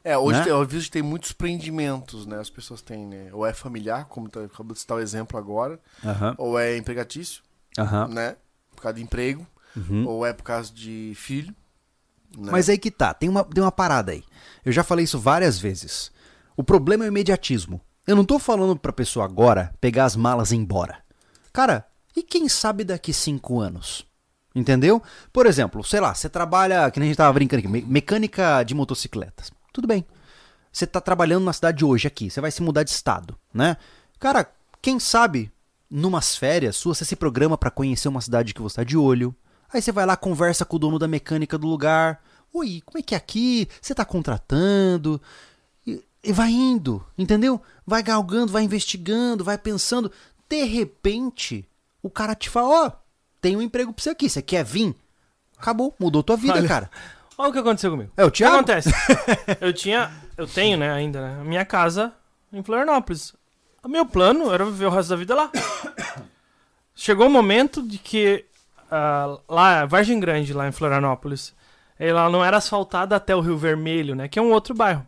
É, 0.03 0.15
hoje 0.17 0.39
Né? 0.39 0.45
tem, 0.45 0.79
que 0.81 0.91
tem 0.91 1.01
muitos 1.01 1.31
prendimentos, 1.31 2.25
né? 2.27 2.39
As 2.39 2.49
pessoas 2.49 2.81
têm, 2.81 3.05
né? 3.07 3.29
Ou 3.33 3.45
é 3.45 3.53
familiar, 3.53 4.05
como 4.05 4.29
tá, 4.29 4.43
acabou 4.43 4.73
de 4.73 4.79
citar 4.79 4.97
o 4.97 5.01
exemplo 5.01 5.37
agora, 5.37 5.79
Aham. 6.03 6.35
ou 6.37 6.57
é 6.59 6.77
empregatício, 6.77 7.41
Aham. 7.77 8.07
né? 8.09 8.35
Por 8.75 8.81
causa 8.83 8.97
de 8.97 9.03
emprego, 9.03 9.45
Uhum. 9.75 10.07
ou 10.07 10.25
é 10.25 10.31
por 10.31 10.43
causa 10.43 10.71
de 10.73 11.13
filho. 11.15 11.53
né? 12.37 12.51
Mas 12.51 12.69
aí 12.69 12.77
que 12.77 12.89
tá, 12.91 13.13
tem 13.13 13.29
uma, 13.29 13.43
tem 13.43 13.63
uma 13.63 13.71
parada 13.71 14.11
aí. 14.11 14.23
Eu 14.63 14.71
já 14.71 14.83
falei 14.83 15.05
isso 15.05 15.19
várias 15.19 15.59
vezes. 15.59 16.11
O 16.57 16.63
problema 16.63 17.03
é 17.03 17.07
o 17.07 17.09
imediatismo. 17.09 17.79
Eu 18.07 18.15
não 18.15 18.25
tô 18.25 18.37
falando 18.37 18.75
pra 18.77 18.93
pessoa 18.93 19.25
agora 19.25 19.73
pegar 19.81 20.05
as 20.05 20.15
malas 20.15 20.51
e 20.51 20.55
ir 20.55 20.59
embora. 20.59 20.97
Cara, 21.51 21.85
e 22.15 22.21
quem 22.21 22.47
sabe 22.47 22.83
daqui 22.83 23.11
cinco 23.11 23.59
anos? 23.59 24.05
Entendeu? 24.53 25.01
Por 25.33 25.45
exemplo, 25.45 25.83
sei 25.83 25.99
lá, 25.99 26.13
você 26.13 26.29
trabalha, 26.29 26.89
que 26.91 26.99
nem 26.99 27.07
a 27.07 27.09
gente 27.09 27.17
tava 27.17 27.33
brincando 27.33 27.59
aqui, 27.59 27.67
me- 27.67 27.81
mecânica 27.81 28.63
de 28.63 28.73
motocicletas. 28.73 29.51
Tudo 29.73 29.87
bem. 29.87 30.05
Você 30.71 30.85
tá 30.85 31.01
trabalhando 31.01 31.43
na 31.43 31.53
cidade 31.53 31.83
hoje 31.83 32.07
aqui, 32.07 32.29
você 32.29 32.39
vai 32.39 32.51
se 32.51 32.61
mudar 32.61 32.83
de 32.83 32.91
estado, 32.91 33.35
né? 33.53 33.77
Cara, 34.19 34.49
quem 34.81 34.99
sabe, 34.99 35.51
numas 35.89 36.35
férias 36.37 36.75
suas, 36.75 36.97
você 36.97 37.05
se 37.05 37.15
programa 37.15 37.57
pra 37.57 37.71
conhecer 37.71 38.07
uma 38.07 38.21
cidade 38.21 38.53
que 38.53 38.61
você 38.61 38.77
tá 38.77 38.83
de 38.83 38.97
olho. 38.97 39.35
Aí 39.73 39.81
você 39.81 39.91
vai 39.91 40.05
lá, 40.05 40.15
conversa 40.15 40.63
com 40.63 40.75
o 40.75 40.79
dono 40.79 40.99
da 40.99 41.07
mecânica 41.07 41.57
do 41.57 41.67
lugar. 41.67 42.21
Oi, 42.53 42.81
como 42.85 42.99
é 42.99 43.01
que 43.01 43.13
é 43.15 43.17
aqui? 43.17 43.67
Você 43.81 43.93
tá 43.95 44.05
contratando? 44.05 45.21
E, 46.26 46.34
vai 46.34 46.51
indo, 46.51 47.05
entendeu? 47.17 47.61
Vai 47.86 48.01
galgando, 48.01 48.51
vai 48.51 48.63
investigando, 48.63 49.43
vai 49.43 49.57
pensando. 49.57 50.11
De 50.49 50.63
repente, 50.63 51.67
o 52.01 52.09
cara 52.09 52.36
te 52.36 52.49
fala: 52.49 52.86
Ó, 52.86 52.91
tem 53.41 53.55
um 53.55 53.61
emprego 53.61 53.93
pra 53.93 54.01
você 54.03 54.09
aqui, 54.09 54.30
você 54.30 54.41
quer 54.41 54.63
vir? 54.63 54.95
Acabou, 55.57 55.93
mudou 55.99 56.23
tua 56.23 56.36
vida, 56.36 56.53
Olha, 56.53 56.67
cara. 56.67 56.91
Olha 57.38 57.49
o 57.49 57.53
que 57.53 57.59
aconteceu 57.59 57.91
comigo. 57.91 58.11
É 58.15 58.23
o 58.23 58.28
O 58.28 58.32
que 58.32 58.38
Thiago? 58.38 58.55
acontece? 58.55 58.89
eu 59.59 59.73
tinha, 59.73 60.11
eu 60.38 60.47
tenho, 60.47 60.78
né, 60.78 60.91
ainda, 60.91 61.21
né, 61.21 61.41
a 61.41 61.43
minha 61.43 61.65
casa 61.65 62.13
em 62.51 62.63
Florianópolis. 62.63 63.34
O 63.84 63.88
meu 63.88 64.05
plano 64.05 64.51
era 64.53 64.65
viver 64.65 64.86
o 64.86 64.89
resto 64.89 65.09
da 65.09 65.15
vida 65.15 65.36
lá. 65.36 65.51
Chegou 66.95 67.28
o 67.28 67.30
momento 67.30 67.84
de 67.84 67.97
que 67.97 68.45
ah, 68.89 69.38
lá, 69.49 69.86
Vargem 69.86 70.19
Grande, 70.19 70.53
lá 70.53 70.67
em 70.67 70.71
Florianópolis, 70.71 71.53
ela 71.99 72.30
não 72.30 72.43
era 72.43 72.57
asfaltada 72.57 73.15
até 73.15 73.36
o 73.36 73.41
Rio 73.41 73.57
Vermelho, 73.57 74.15
né, 74.15 74.28
que 74.28 74.39
é 74.39 74.41
um 74.41 74.51
outro 74.51 74.73
bairro. 74.73 75.05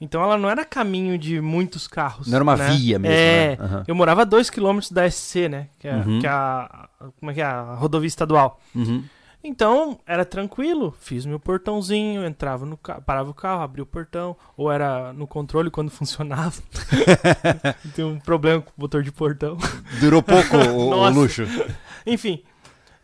Então 0.00 0.22
ela 0.22 0.36
não 0.38 0.48
era 0.48 0.64
caminho 0.64 1.18
de 1.18 1.40
muitos 1.40 1.88
carros. 1.88 2.26
Não 2.28 2.36
era 2.36 2.42
uma 2.44 2.56
né? 2.56 2.70
via 2.70 2.98
mesmo, 2.98 3.16
É, 3.16 3.56
né? 3.56 3.64
Aham. 3.64 3.84
eu 3.88 3.94
morava 3.94 4.22
a 4.22 4.26
2km 4.26 4.92
da 4.92 5.10
SC, 5.10 5.48
né, 5.48 5.68
que 5.78 5.88
é, 5.88 5.94
Uhum. 5.96 6.20
que 6.20 6.26
é 6.26 6.30
a, 6.30 6.88
como 7.18 7.30
é 7.30 7.34
que 7.34 7.40
é, 7.40 7.44
a 7.44 7.74
rodovia 7.74 8.06
estadual. 8.06 8.60
Uhum. 8.74 9.02
Então, 9.42 10.00
era 10.04 10.24
tranquilo. 10.24 10.92
Fiz 11.00 11.24
meu 11.24 11.38
portãozinho, 11.38 12.24
entrava 12.26 12.66
no 12.66 12.76
carro, 12.76 13.02
parava 13.02 13.30
o 13.30 13.34
carro, 13.34 13.62
abria 13.62 13.84
o 13.84 13.86
portão. 13.86 14.36
Ou 14.56 14.70
era 14.70 15.12
no 15.12 15.28
controle 15.28 15.70
quando 15.70 15.90
funcionava. 15.94 16.60
Tem 17.94 18.04
um 18.04 18.18
problema 18.18 18.60
com 18.62 18.70
o 18.70 18.80
motor 18.80 19.02
de 19.02 19.12
portão. 19.12 19.56
Durou 20.00 20.22
pouco 20.22 20.56
o, 20.56 20.90
o 20.90 21.08
luxo. 21.10 21.42
Enfim. 22.04 22.42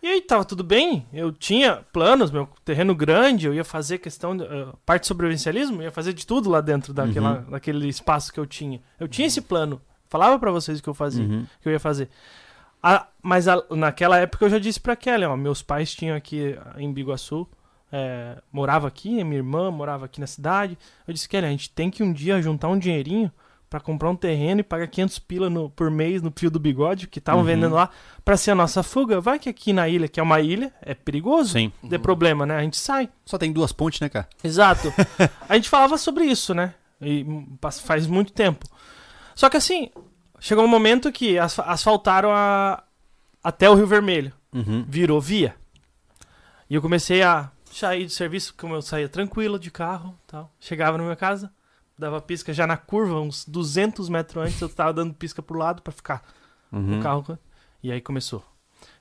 E 0.04 0.06
aí 0.06 0.20
tava 0.20 0.44
tudo 0.44 0.62
bem. 0.62 1.06
Eu 1.14 1.32
tinha 1.32 1.76
planos, 1.90 2.30
meu 2.30 2.46
terreno 2.62 2.94
grande, 2.94 3.46
eu 3.46 3.54
ia 3.54 3.64
fazer 3.64 3.96
questão 3.96 4.36
de 4.36 4.44
eh, 4.44 4.66
parte 4.84 5.02
de 5.02 5.08
sobrevivencialismo, 5.08 5.80
ia 5.82 5.90
fazer 5.90 6.12
de 6.12 6.26
tudo 6.26 6.50
lá 6.50 6.60
dentro 6.60 6.92
daquela, 6.92 7.38
Uhum. 7.38 7.50
daquele 7.52 7.88
espaço 7.88 8.30
que 8.30 8.38
eu 8.38 8.44
tinha. 8.44 8.82
Eu 9.00 9.08
tinha 9.08 9.26
esse 9.26 9.40
plano. 9.40 9.80
Falava 10.10 10.38
pra 10.38 10.50
vocês 10.50 10.78
o 10.78 10.82
que 10.82 10.88
eu 10.90 10.94
fazia, 10.94 11.24
Uhum. 11.24 11.46
que 11.62 11.66
eu 11.70 11.72
ia 11.72 11.80
fazer. 11.80 12.10
Ah, 12.82 13.06
mas 13.22 13.48
a- 13.48 13.64
naquela 13.70 14.18
época 14.18 14.44
eu 14.44 14.50
já 14.50 14.58
disse 14.58 14.78
pra 14.78 14.94
Kelly, 14.94 15.24
ó, 15.24 15.34
meus 15.38 15.62
pais 15.62 15.94
tinham 15.94 16.14
aqui 16.14 16.54
ah, 16.62 16.74
em 16.76 16.92
Biguaçu, 16.92 17.48
eh, 17.90 18.36
morava 18.52 18.86
aqui, 18.86 19.24
minha 19.24 19.36
irmã 19.38 19.70
morava 19.70 20.04
aqui 20.04 20.20
na 20.20 20.26
cidade. 20.26 20.76
Eu 21.08 21.14
disse, 21.14 21.26
Kelly, 21.26 21.46
a 21.46 21.50
gente 21.50 21.70
tem 21.70 21.90
que 21.90 22.02
um 22.02 22.12
dia 22.12 22.42
juntar 22.42 22.68
um 22.68 22.78
dinheirinho 22.78 23.32
pra 23.74 23.80
comprar 23.80 24.08
um 24.08 24.14
terreno 24.14 24.60
e 24.60 24.62
pagar 24.62 24.86
500 24.86 25.18
pila 25.18 25.50
no- 25.50 25.68
por 25.68 25.90
mês 25.90 26.22
no 26.22 26.32
fio 26.36 26.48
do 26.48 26.60
bigode, 26.60 27.08
que 27.08 27.18
estavam 27.18 27.40
Uhum. 27.40 27.46
vendendo 27.48 27.74
lá, 27.74 27.90
pra 28.24 28.36
ser 28.36 28.52
a 28.52 28.54
nossa 28.54 28.84
fuga. 28.84 29.20
Vai 29.20 29.36
que 29.36 29.48
aqui 29.48 29.72
na 29.72 29.88
ilha, 29.88 30.06
que 30.06 30.20
é 30.20 30.22
uma 30.22 30.40
ilha, 30.40 30.72
é 30.80 30.94
perigoso, 30.94 31.54
Sim. 31.54 31.72
é 31.90 31.98
problema, 31.98 32.46
né? 32.46 32.56
A 32.56 32.62
gente 32.62 32.76
sai. 32.76 33.08
Só 33.26 33.36
tem 33.36 33.52
duas 33.52 33.72
pontes, 33.72 33.98
né, 33.98 34.08
cara? 34.08 34.28
Exato. 34.44 34.92
a 35.48 35.56
gente 35.56 35.68
falava 35.68 35.98
sobre 35.98 36.24
isso, 36.24 36.54
né? 36.54 36.72
E 37.02 37.26
faz 37.82 38.06
muito 38.06 38.32
tempo. 38.32 38.64
Só 39.34 39.50
que 39.50 39.56
assim, 39.56 39.90
chegou 40.38 40.62
um 40.64 40.68
momento 40.68 41.10
que 41.10 41.36
asfa- 41.36 41.64
asfaltaram 41.64 42.30
a, 42.32 42.80
até 43.42 43.68
o 43.68 43.74
Rio 43.74 43.88
Vermelho. 43.88 44.32
Uhum. 44.52 44.84
Virou 44.88 45.20
via. 45.20 45.56
E 46.70 46.76
eu 46.76 46.80
comecei 46.80 47.24
a 47.24 47.50
sair 47.72 48.06
de 48.06 48.12
serviço, 48.12 48.54
como 48.56 48.72
eu 48.74 48.82
saía 48.82 49.08
tranquilo 49.08 49.58
de 49.58 49.72
carro 49.72 50.14
tal. 50.28 50.48
Chegava 50.60 50.96
na 50.96 51.02
minha 51.02 51.16
casa, 51.16 51.52
dava 51.98 52.20
pisca 52.20 52.52
já 52.52 52.66
na 52.66 52.76
curva, 52.76 53.20
uns 53.20 53.44
200 53.44 54.08
metros 54.08 54.44
antes, 54.46 54.60
eu 54.60 54.68
tava 54.68 54.92
dando 54.92 55.14
pisca 55.14 55.42
pro 55.42 55.58
lado 55.58 55.82
pra 55.82 55.92
ficar 55.92 56.22
Uhum. 56.72 56.98
o 56.98 57.02
carro. 57.02 57.38
E 57.82 57.92
aí 57.92 58.00
começou. 58.00 58.44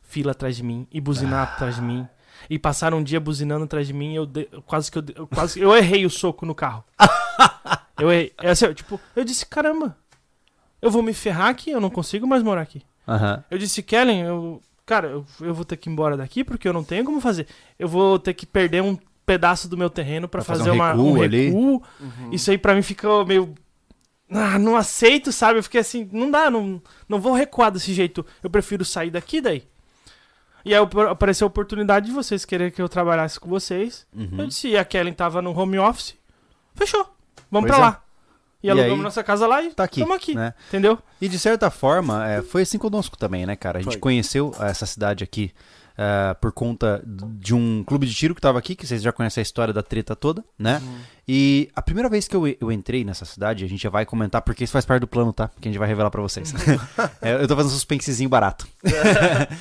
Fila 0.02 0.32
atrás 0.32 0.56
de 0.56 0.64
mim, 0.64 0.88
e 0.92 1.02
buzinar 1.02 1.54
atrás 1.54 1.76
de 1.76 1.82
mim. 1.82 2.08
E 2.50 2.60
passaram 2.60 2.98
um 3.00 3.04
dia 3.04 3.20
buzinando 3.20 3.66
atrás 3.66 3.88
de 3.88 3.94
mim, 3.94 4.14
eu, 4.16 4.26
de- 4.26 4.48
eu 4.52 4.62
quase 4.62 4.92
que 4.92 4.98
eu, 4.98 5.02
de- 5.02 5.14
eu 5.16 5.26
quase 5.28 5.60
eu 5.60 5.76
errei 5.76 6.06
o 6.06 6.10
soco 6.10 6.46
no 6.46 6.54
carro. 6.54 6.84
eu 8.00 8.12
errei. 8.12 8.34
É 8.42 8.50
assim, 8.52 8.66
eu, 8.66 8.74
tipo, 8.76 9.00
eu 9.16 9.24
disse, 9.24 9.46
caramba, 9.46 9.96
eu 10.82 10.92
vou 10.92 11.02
me 11.02 11.14
ferrar 11.14 11.48
aqui, 11.50 11.72
eu 11.72 11.80
não 11.82 11.90
consigo 11.90 12.28
mais 12.28 12.44
morar 12.44 12.62
aqui. 12.62 12.82
Aham. 13.08 13.44
Eu 13.50 13.58
disse, 13.58 13.82
Kellen, 13.82 14.22
eu, 14.22 14.62
cara, 14.86 15.08
eu, 15.08 15.26
eu 15.42 15.54
vou 15.54 15.64
ter 15.66 15.78
que 15.78 15.90
ir 15.90 15.92
embora 15.94 16.16
daqui 16.18 16.44
porque 16.44 16.68
eu 16.68 16.74
não 16.74 16.84
tenho 16.84 17.04
como 17.06 17.20
fazer. 17.22 17.48
Eu 17.80 17.88
vou 17.88 18.20
ter 18.20 18.34
que 18.34 18.46
perder 18.46 18.82
um 18.84 18.98
pedaço 19.26 19.68
do 19.70 19.78
meu 19.78 19.90
terreno 19.90 20.28
pra 20.28 20.42
Pra 20.42 20.46
fazer 20.56 20.60
fazer, 20.66 20.72
um 20.72 20.76
uma, 20.76 20.90
recuo 20.92 21.18
um 21.18 21.22
ali. 21.22 21.46
recuo. 21.46 21.84
Uhum. 22.00 22.30
Isso 22.32 22.52
aí 22.52 22.58
pra 22.58 22.76
mim 22.76 22.82
ficou 22.82 23.26
meio. 23.26 23.54
Ah, 24.30 24.58
não 24.58 24.76
aceito, 24.76 25.32
sabe? 25.32 25.60
Eu 25.60 25.64
fiquei 25.64 25.82
assim, 25.82 26.10
não 26.12 26.32
dá, 26.32 26.50
não, 26.50 26.82
não 27.08 27.20
vou 27.22 27.34
recuar 27.34 27.72
desse 27.72 27.94
jeito. 27.94 28.26
Eu 28.42 28.50
prefiro 28.50 28.84
sair 28.84 29.12
daqui 29.12 29.40
daí. 29.42 29.64
E 30.66 30.74
aí 30.74 30.82
apareceu 31.10 31.46
a 31.46 31.48
oportunidade 31.50 32.06
de 32.08 32.12
vocês 32.14 32.46
quererem 32.46 32.72
que 32.72 32.82
eu 32.82 32.88
trabalhasse 32.90 33.40
com 33.40 33.50
vocês. 33.50 34.08
Eu 34.16 34.22
Uhum. 34.40 34.48
disse, 34.48 34.70
e 34.70 34.78
a 34.78 34.86
Kellen 34.86 35.14
tava 35.14 35.42
no 35.42 35.58
home 35.58 35.78
office. 35.78 36.16
Fechou. 36.74 37.06
Vamos 37.52 37.68
Pois 37.70 37.78
pra 37.78 37.86
é. 37.86 37.90
lá. 37.90 38.04
E 38.64 38.68
E 38.68 38.70
alugamos 38.70 38.98
aí, 39.00 39.04
nossa 39.04 39.24
casa 39.24 39.46
lá 39.46 39.62
e 39.62 39.72
Tá 39.74 39.84
aqui. 39.84 40.00
estamos 40.00 40.16
aqui. 40.16 40.34
Né? 40.34 40.54
Entendeu? 40.70 40.98
E 41.20 41.28
de 41.28 41.38
certa 41.38 41.70
forma, 41.70 42.26
é, 42.28 42.42
foi 42.42 42.62
assim 42.62 42.78
conosco 42.78 43.18
também, 43.18 43.46
né, 43.46 43.58
cara? 43.58 43.80
A 43.80 43.82
gente 43.82 43.92
Foi. 43.94 44.00
conheceu 44.00 44.56
essa 44.60 44.86
cidade 44.86 45.22
aqui 45.24 45.52
ah, 45.98 46.36
por 46.40 46.52
conta 46.52 47.04
de 47.06 47.54
um 47.54 47.84
clube 47.84 48.08
de 48.08 48.14
tiro 48.14 48.34
que 48.34 48.42
tava 48.42 48.58
aqui, 48.58 48.76
que 48.76 48.86
vocês 48.86 49.02
já 49.02 49.12
conhecem 49.12 49.42
a 49.42 49.44
história 49.44 49.74
da 49.74 49.84
treta 49.84 50.16
toda, 50.16 50.44
né? 50.58 50.82
E 51.28 51.70
a 51.76 51.82
primeira 51.82 52.10
vez 52.10 52.28
que 52.28 52.36
eu, 52.36 52.48
eu 52.48 52.72
entrei 52.72 53.04
nessa 53.04 53.26
cidade, 53.26 53.64
a 53.64 53.68
gente 53.68 53.84
já 53.84 53.90
vai 53.90 54.06
comentar, 54.06 54.42
porque 54.42 54.64
isso 54.64 54.74
faz 54.74 54.86
parte 54.86 55.02
do 55.02 55.08
plano, 55.08 55.32
tá? 55.32 55.50
Que 55.62 55.68
a 55.68 55.72
gente 55.72 55.80
vai 55.80 55.88
revelar 55.88 56.10
pra 56.10 56.22
vocês. 56.22 56.54
É, 57.22 57.36
eu 57.36 57.48
tô 57.48 57.56
fazendo 57.56 57.72
um 57.72 57.76
suspensezinho 57.76 58.30
barato. 58.30 58.68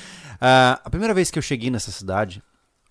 Ah, 0.45 0.81
a 0.83 0.89
primeira 0.89 1.13
vez 1.13 1.31
que 1.31 1.39
eu 1.39 1.43
cheguei 1.43 1.69
nessa 1.69 1.89
cidade, 1.89 2.43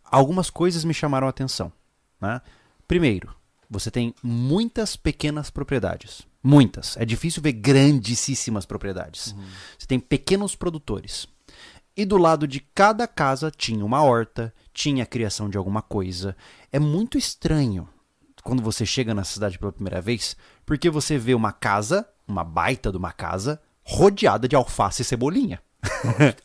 algumas 0.03 0.49
coisas 0.49 0.84
me 0.84 0.95
chamaram 0.95 1.26
a 1.26 1.30
atenção, 1.30 1.70
né? 2.18 2.40
Primeiro, 2.88 3.34
você 3.68 3.90
tem 3.90 4.14
muitas 4.22 4.97
pequenas 4.97 5.51
propriedades. 5.51 6.22
Muitas. 6.43 6.97
É 6.97 7.05
difícil 7.05 7.43
ver 7.43 7.53
grandíssimas 7.53 8.64
propriedades. 8.64 9.34
Você 9.78 9.86
tem 9.86 10.01
pequenos 10.01 10.57
produtores. 10.57 11.28
E 11.97 12.05
do 12.05 12.16
lado 12.16 12.47
de 12.47 12.61
cada 12.61 13.07
casa 13.07 13.51
tinha 13.51 13.84
uma 13.84 14.03
horta, 14.03 14.53
tinha 14.72 15.03
a 15.03 15.07
criação 15.07 15.49
de 15.49 15.59
alguma 15.59 15.82
coisa. 15.82 16.36
É 16.72 16.78
muito 16.78 17.18
estranho 17.18 17.88
quando 18.43 18.62
você 18.62 18.84
chega 18.84 19.14
na 19.14 19.24
cidade 19.24 19.59
pela 19.59 19.72
primeira 19.72 20.01
vez, 20.01 20.36
porque 20.64 20.90
você 20.90 21.18
vê 21.18 21.34
uma 21.34 21.53
casa, 21.53 22.09
uma 22.26 22.43
baita 22.43 22.90
de 22.90 22.97
uma 22.97 23.12
casa, 23.12 23.61
rodeada 23.84 24.49
de 24.49 24.57
alface 24.57 25.03
e 25.03 25.05
cebolinha. 25.05 25.62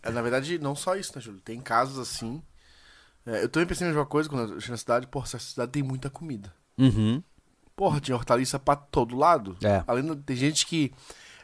É, 0.03 0.11
na 0.11 0.21
verdade, 0.21 0.59
não 0.59 0.75
só 0.75 0.95
isso, 0.95 1.13
né, 1.15 1.21
Júlio? 1.21 1.41
Tem 1.41 1.59
casos 1.61 1.97
assim. 1.97 2.41
É, 3.25 3.43
eu 3.43 3.49
também 3.49 3.67
pensei 3.67 3.85
a 3.85 3.89
mesma 3.89 4.05
coisa 4.05 4.29
quando 4.29 4.53
eu 4.53 4.59
cheguei 4.59 4.71
na 4.71 4.77
cidade. 4.77 5.07
Porra, 5.07 5.25
essa 5.25 5.39
cidade 5.39 5.71
tem 5.71 5.83
muita 5.83 6.09
comida. 6.09 6.53
Uhum. 6.77 7.21
Porra, 7.75 7.99
tinha 7.99 8.15
hortaliça 8.15 8.57
pra 8.57 8.75
todo 8.75 9.15
lado. 9.15 9.57
É. 9.63 9.83
Além 9.87 10.03
de, 10.03 10.15
tem 10.23 10.35
gente 10.35 10.65
que 10.65 10.91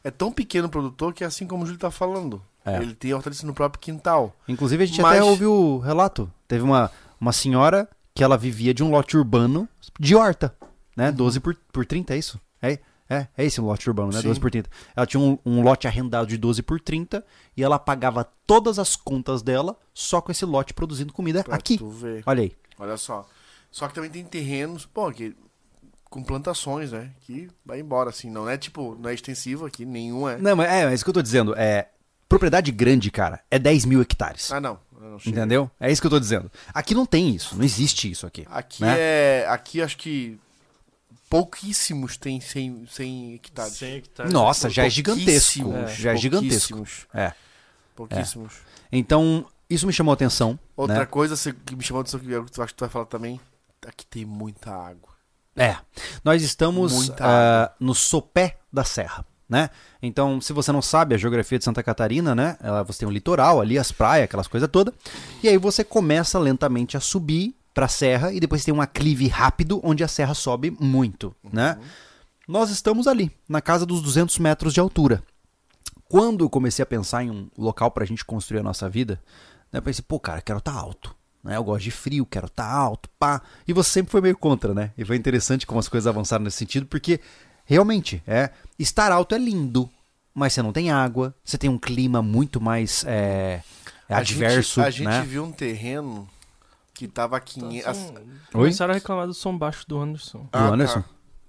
é 0.04 0.10
tão 0.10 0.32
pequeno 0.32 0.68
o 0.68 0.72
produtor 0.72 1.14
que 1.14 1.24
é 1.24 1.28
assim 1.28 1.46
como 1.46 1.64
o 1.64 1.66
Júlio 1.66 1.80
tá 1.80 1.92
falando. 1.92 2.44
É. 2.66 2.78
Ele 2.78 2.94
tem 2.96 3.14
hortaliça 3.14 3.46
no 3.46 3.54
próprio 3.54 3.80
quintal. 3.82 4.36
Inclusive, 4.48 4.84
a 4.84 4.88
gente 4.88 5.02
Mas- 5.02 5.18
até 5.18 5.24
ouviu 5.24 5.54
o 5.54 5.80
relato. 5.80 6.32
Teve 6.48 6.64
uma, 6.64 6.90
uma 7.20 7.34
senhora 7.34 7.88
que 8.14 8.24
ela 8.24 8.38
vivia 8.38 8.74
de 8.74 8.84
um 8.84 8.90
lote 8.92 9.18
urbano 9.18 9.68
de 10.00 10.16
horta, 10.16 10.56
né? 10.96 11.12
12 11.12 11.40
por, 11.40 11.56
por 11.72 11.86
30, 11.86 12.14
é 12.14 12.18
isso? 12.18 12.40
É, 12.62 12.80
é, 13.10 13.28
é 13.38 13.46
esse 13.46 13.60
o 13.60 13.66
lote 13.66 13.90
urbano, 13.90 14.12
né? 14.14 14.22
Sim. 14.22 14.28
12 14.28 14.40
por 14.40 14.50
30. 14.50 14.70
Ela 14.96 15.06
tinha 15.06 15.20
um, 15.22 15.38
um 15.46 15.62
lote 15.62 15.88
arrendado 15.88 16.28
de 16.28 16.38
12 16.38 16.62
por 16.64 16.80
30 16.80 17.24
e 17.58 17.64
ela 17.64 17.78
pagava 17.78 18.24
todas 18.48 18.80
as 18.80 18.96
contas 18.96 19.42
dela 19.42 19.76
só 19.94 20.22
com 20.22 20.32
esse 20.32 20.46
lote 20.46 20.74
produzindo 20.74 21.12
comida 21.12 21.44
Pra 21.44 21.56
aqui. 21.56 21.80
Olha 22.26 22.44
aí. 22.44 22.54
Olha 22.80 22.98
só. 22.98 23.28
Só 23.70 23.88
que 23.88 23.94
também 23.96 24.10
tem 24.10 24.24
terrenos, 24.24 24.86
pô, 24.86 25.12
que, 25.12 25.36
com 26.10 26.24
plantações, 26.24 26.92
né? 26.92 27.10
Que 27.22 27.50
vai 27.66 27.80
embora, 27.80 28.10
assim. 28.12 28.30
Não 28.30 28.48
é 28.48 28.58
tipo, 28.58 28.96
não 29.00 29.10
é 29.10 29.14
extensivo 29.14 29.66
aqui, 29.66 29.84
nenhum 29.86 30.30
é. 30.30 30.38
Não, 30.38 30.56
mas 30.56 30.70
é, 30.70 30.86
é 30.86 30.94
isso 30.94 31.04
que 31.04 31.10
eu 31.10 31.14
tô 31.14 31.22
dizendo. 31.24 31.56
É, 31.58 31.90
propriedade 32.34 32.72
grande, 32.72 33.12
cara, 33.12 33.42
é 33.50 33.60
10 33.60 33.86
mil 33.86 34.02
hectares. 34.02 34.52
Ah, 34.52 34.60
não. 34.60 34.80
Entendeu? 35.26 35.70
É 35.80 35.92
isso 35.92 36.02
que 36.02 36.08
eu 36.08 36.12
tô 36.12 36.20
dizendo. 36.20 36.52
Aqui 36.74 36.96
não 36.96 37.06
tem 37.06 37.30
isso, 37.36 37.56
não 37.56 37.64
existe 37.64 38.10
isso 38.10 38.26
aqui. 38.26 38.46
Aqui 38.50 38.82
né? 38.82 38.96
é. 38.98 39.46
Aqui 39.48 39.82
acho 39.82 39.98
que 39.98 40.40
pouquíssimos 41.30 42.18
tem 42.18 42.40
100, 42.40 42.88
100 42.90 43.34
hectares. 43.36 43.74
Sem 43.74 43.96
hectares. 43.96 44.32
Nossa, 44.32 44.70
já 44.70 44.86
é 44.86 44.90
gigantesco. 44.90 45.72
Já 45.96 46.14
é 46.14 46.16
gigantesco. 46.16 46.78
pouquíssimos, 46.78 47.08
É. 47.14 47.34
Pouquíssimos. 47.96 48.54
Então, 48.92 49.46
isso 49.70 49.86
me 49.86 49.94
chamou 49.94 50.12
a 50.12 50.16
atenção. 50.16 50.58
Outra 50.76 51.00
né? 51.00 51.06
coisa 51.06 51.36
que 51.66 51.76
me 51.76 51.84
chamou 51.84 52.00
a 52.00 52.02
atenção, 52.02 52.20
que 52.20 52.32
eu 52.32 52.44
acho 52.44 52.74
que 52.74 52.78
tu 52.78 52.82
vai 52.82 52.90
falar 52.90 53.06
também, 53.06 53.40
aqui 53.86 54.06
tem 54.06 54.26
muita 54.26 54.72
água. 54.72 55.10
É. 55.56 55.78
Nós 56.24 56.42
estamos 56.42 57.12
ah, 57.20 57.72
no 57.80 57.94
sopé 57.94 58.58
da 58.72 58.84
serra, 58.84 59.26
né? 59.48 59.70
Então, 60.02 60.40
se 60.42 60.54
você 60.54 60.72
não 60.72 60.82
sabe 60.82 61.16
a 61.16 61.18
geografia 61.18 61.58
de 61.58 61.66
Santa 61.66 61.84
Catarina, 61.84 62.34
né? 62.34 62.58
Você 62.88 63.00
tem 63.00 63.08
o 63.08 63.12
litoral 63.12 63.62
ali, 63.62 63.78
as 63.78 63.92
praias, 63.92 64.26
aquelas 64.26 64.48
coisas 64.48 64.70
todas. 64.70 64.94
E 65.42 65.48
aí 65.48 65.58
você 65.58 65.84
começa 65.84 66.40
lentamente 66.40 66.98
a 66.98 67.00
subir 67.00 67.56
pra 67.74 67.88
serra 67.88 68.32
e 68.32 68.40
depois 68.40 68.64
tem 68.64 68.74
um 68.74 68.82
aclive 68.82 69.28
rápido 69.28 69.80
onde 69.84 70.04
a 70.04 70.08
serra 70.08 70.34
sobe 70.34 70.72
muito, 70.80 71.36
né? 71.52 71.78
Nós 72.48 72.70
estamos 72.70 73.08
ali, 73.08 73.32
na 73.48 73.62
casa 73.62 73.86
dos 73.86 74.02
200 74.02 74.38
metros 74.40 74.74
de 74.74 74.80
altura. 74.80 75.24
Quando 76.10 76.44
eu 76.44 76.50
comecei 76.50 76.84
a 76.84 76.86
pensar 76.86 77.24
em 77.24 77.32
um 77.32 77.50
local 77.58 77.90
pra 77.90 78.06
gente 78.06 78.24
construir 78.24 78.60
a 78.60 78.64
nossa 78.64 78.88
vida, 78.90 79.20
né, 79.72 79.80
eu 79.80 79.82
pensei, 79.82 80.04
pô, 80.08 80.20
cara, 80.20 80.42
quero 80.42 80.60
estar 80.60 80.74
alto. 80.74 81.16
Né? 81.44 81.58
Eu 81.58 81.64
gosto 81.64 81.84
de 81.84 81.92
frio, 81.92 82.26
quero 82.26 82.46
estar 82.46 82.70
alto, 82.70 83.10
pá. 83.18 83.42
E 83.68 83.74
você 83.74 83.90
sempre 83.90 84.12
foi 84.12 84.22
meio 84.22 84.38
contra, 84.38 84.74
né? 84.74 84.92
E 84.98 85.04
foi 85.04 85.16
interessante 85.16 85.66
como 85.66 85.80
as 85.80 85.90
coisas 85.90 86.06
avançaram 86.06 86.44
nesse 86.44 86.58
sentido, 86.58 86.86
porque 86.86 87.20
realmente, 87.66 88.22
é 88.28 88.50
estar 88.78 89.12
alto 89.12 89.36
é 89.36 89.38
lindo, 89.38 89.90
mas 90.34 90.54
você 90.54 90.62
não 90.62 90.72
tem 90.74 90.92
água, 90.92 91.34
você 91.44 91.58
tem 91.58 91.70
um 91.70 91.78
clima 91.78 92.22
muito 92.22 92.60
mais 92.62 93.04
é, 93.06 93.62
é 94.10 94.14
A 94.14 94.18
adverso, 94.18 94.76
gente, 94.82 94.88
a 94.88 94.90
gente 94.90 95.08
né? 95.08 95.22
viu 95.22 95.44
um 95.44 95.52
terreno 95.52 96.28
que 96.94 97.08
tava 97.08 97.38
aqui. 97.38 97.60
Então, 97.60 97.82
Tá, 97.82 97.94
são- 97.94 98.16
Começaram 98.52 98.92
a 98.92 98.96
reclamar 98.96 99.28
do 99.28 99.34
som 99.34 99.58
baixo 99.58 99.84
do 99.88 100.00
Anderson. 100.00 100.48
Do 100.52 100.58
Anderson? 100.60 101.04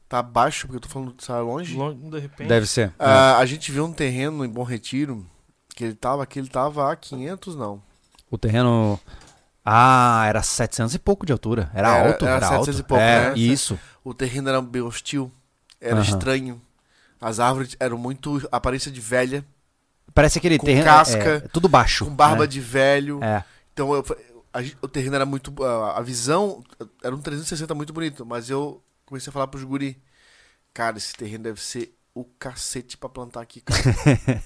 tá 0.08 0.22
baixo, 0.22 0.66
porque 0.66 0.76
eu 0.76 0.80
tô 0.80 0.88
falando 0.88 1.12
de 1.14 1.24
sair 1.24 1.40
longe. 1.42 1.74
Longe, 1.76 1.96
de 1.98 2.18
repente. 2.20 2.48
Deve 2.48 2.66
ser. 2.66 2.92
Ah, 2.98 3.38
a 3.38 3.46
gente 3.46 3.70
viu 3.72 3.84
um 3.84 3.92
terreno 3.92 4.44
em 4.44 4.48
Bom 4.48 4.62
Retiro, 4.62 5.26
que 5.74 5.82
ele 5.84 5.94
tava, 5.94 6.24
que 6.24 6.38
ele 6.38 6.48
tava 6.48 6.90
a 6.92 6.94
500, 6.96 7.56
não. 7.56 7.82
O 8.30 8.38
terreno. 8.38 8.98
Ah, 9.64 10.24
era 10.26 10.42
700 10.42 10.94
e 10.94 10.98
pouco 10.98 11.24
de 11.26 11.32
altura. 11.32 11.70
Era, 11.74 11.88
Era- 11.96 12.08
alto, 12.12 12.24
era 12.26 12.36
era, 12.36 12.46
700 12.48 12.68
alto. 12.68 12.80
e 12.80 12.82
pouco, 12.84 13.02
é, 13.02 13.30
né? 13.30 13.38
Isso. 13.38 13.78
O 14.04 14.12
terreno 14.14 14.48
era 14.50 14.60
bem 14.62 14.82
hostil, 14.82 15.32
era 15.84 15.96
Aham. 15.96 16.02
estranho. 16.02 16.62
As 17.20 17.38
árvores 17.40 17.76
eram 17.78 17.96
muito 17.96 18.46
aparência 18.50 18.90
de 18.90 19.00
velha, 19.00 19.44
Parece 20.12 20.38
aquele 20.38 20.58
Com 20.58 20.66
terreno. 20.66 20.84
casca, 20.84 21.18
é, 21.18 21.40
tudo 21.40 21.68
baixo. 21.68 22.04
com 22.04 22.14
barba 22.14 22.42
né? 22.42 22.46
de 22.46 22.60
velho. 22.60 23.22
É. 23.22 23.44
Então 23.72 23.92
eu, 23.92 24.04
a 24.52 24.60
o 24.82 24.88
terreno 24.88 25.16
era 25.16 25.26
muito. 25.26 25.52
A, 25.64 25.98
a 25.98 26.02
visão 26.02 26.62
era 27.02 27.14
um 27.14 27.20
360 27.20 27.74
muito 27.74 27.92
bonito, 27.92 28.24
mas 28.24 28.48
eu 28.48 28.82
comecei 29.04 29.30
a 29.30 29.32
falar 29.32 29.48
pros 29.48 29.64
guri. 29.64 30.00
Cara, 30.72 30.98
esse 30.98 31.14
terreno 31.14 31.44
deve 31.44 31.60
ser 31.60 31.96
o 32.14 32.24
cacete 32.24 32.96
pra 32.96 33.08
plantar 33.08 33.40
aqui, 33.40 33.60
cara. 33.60 33.80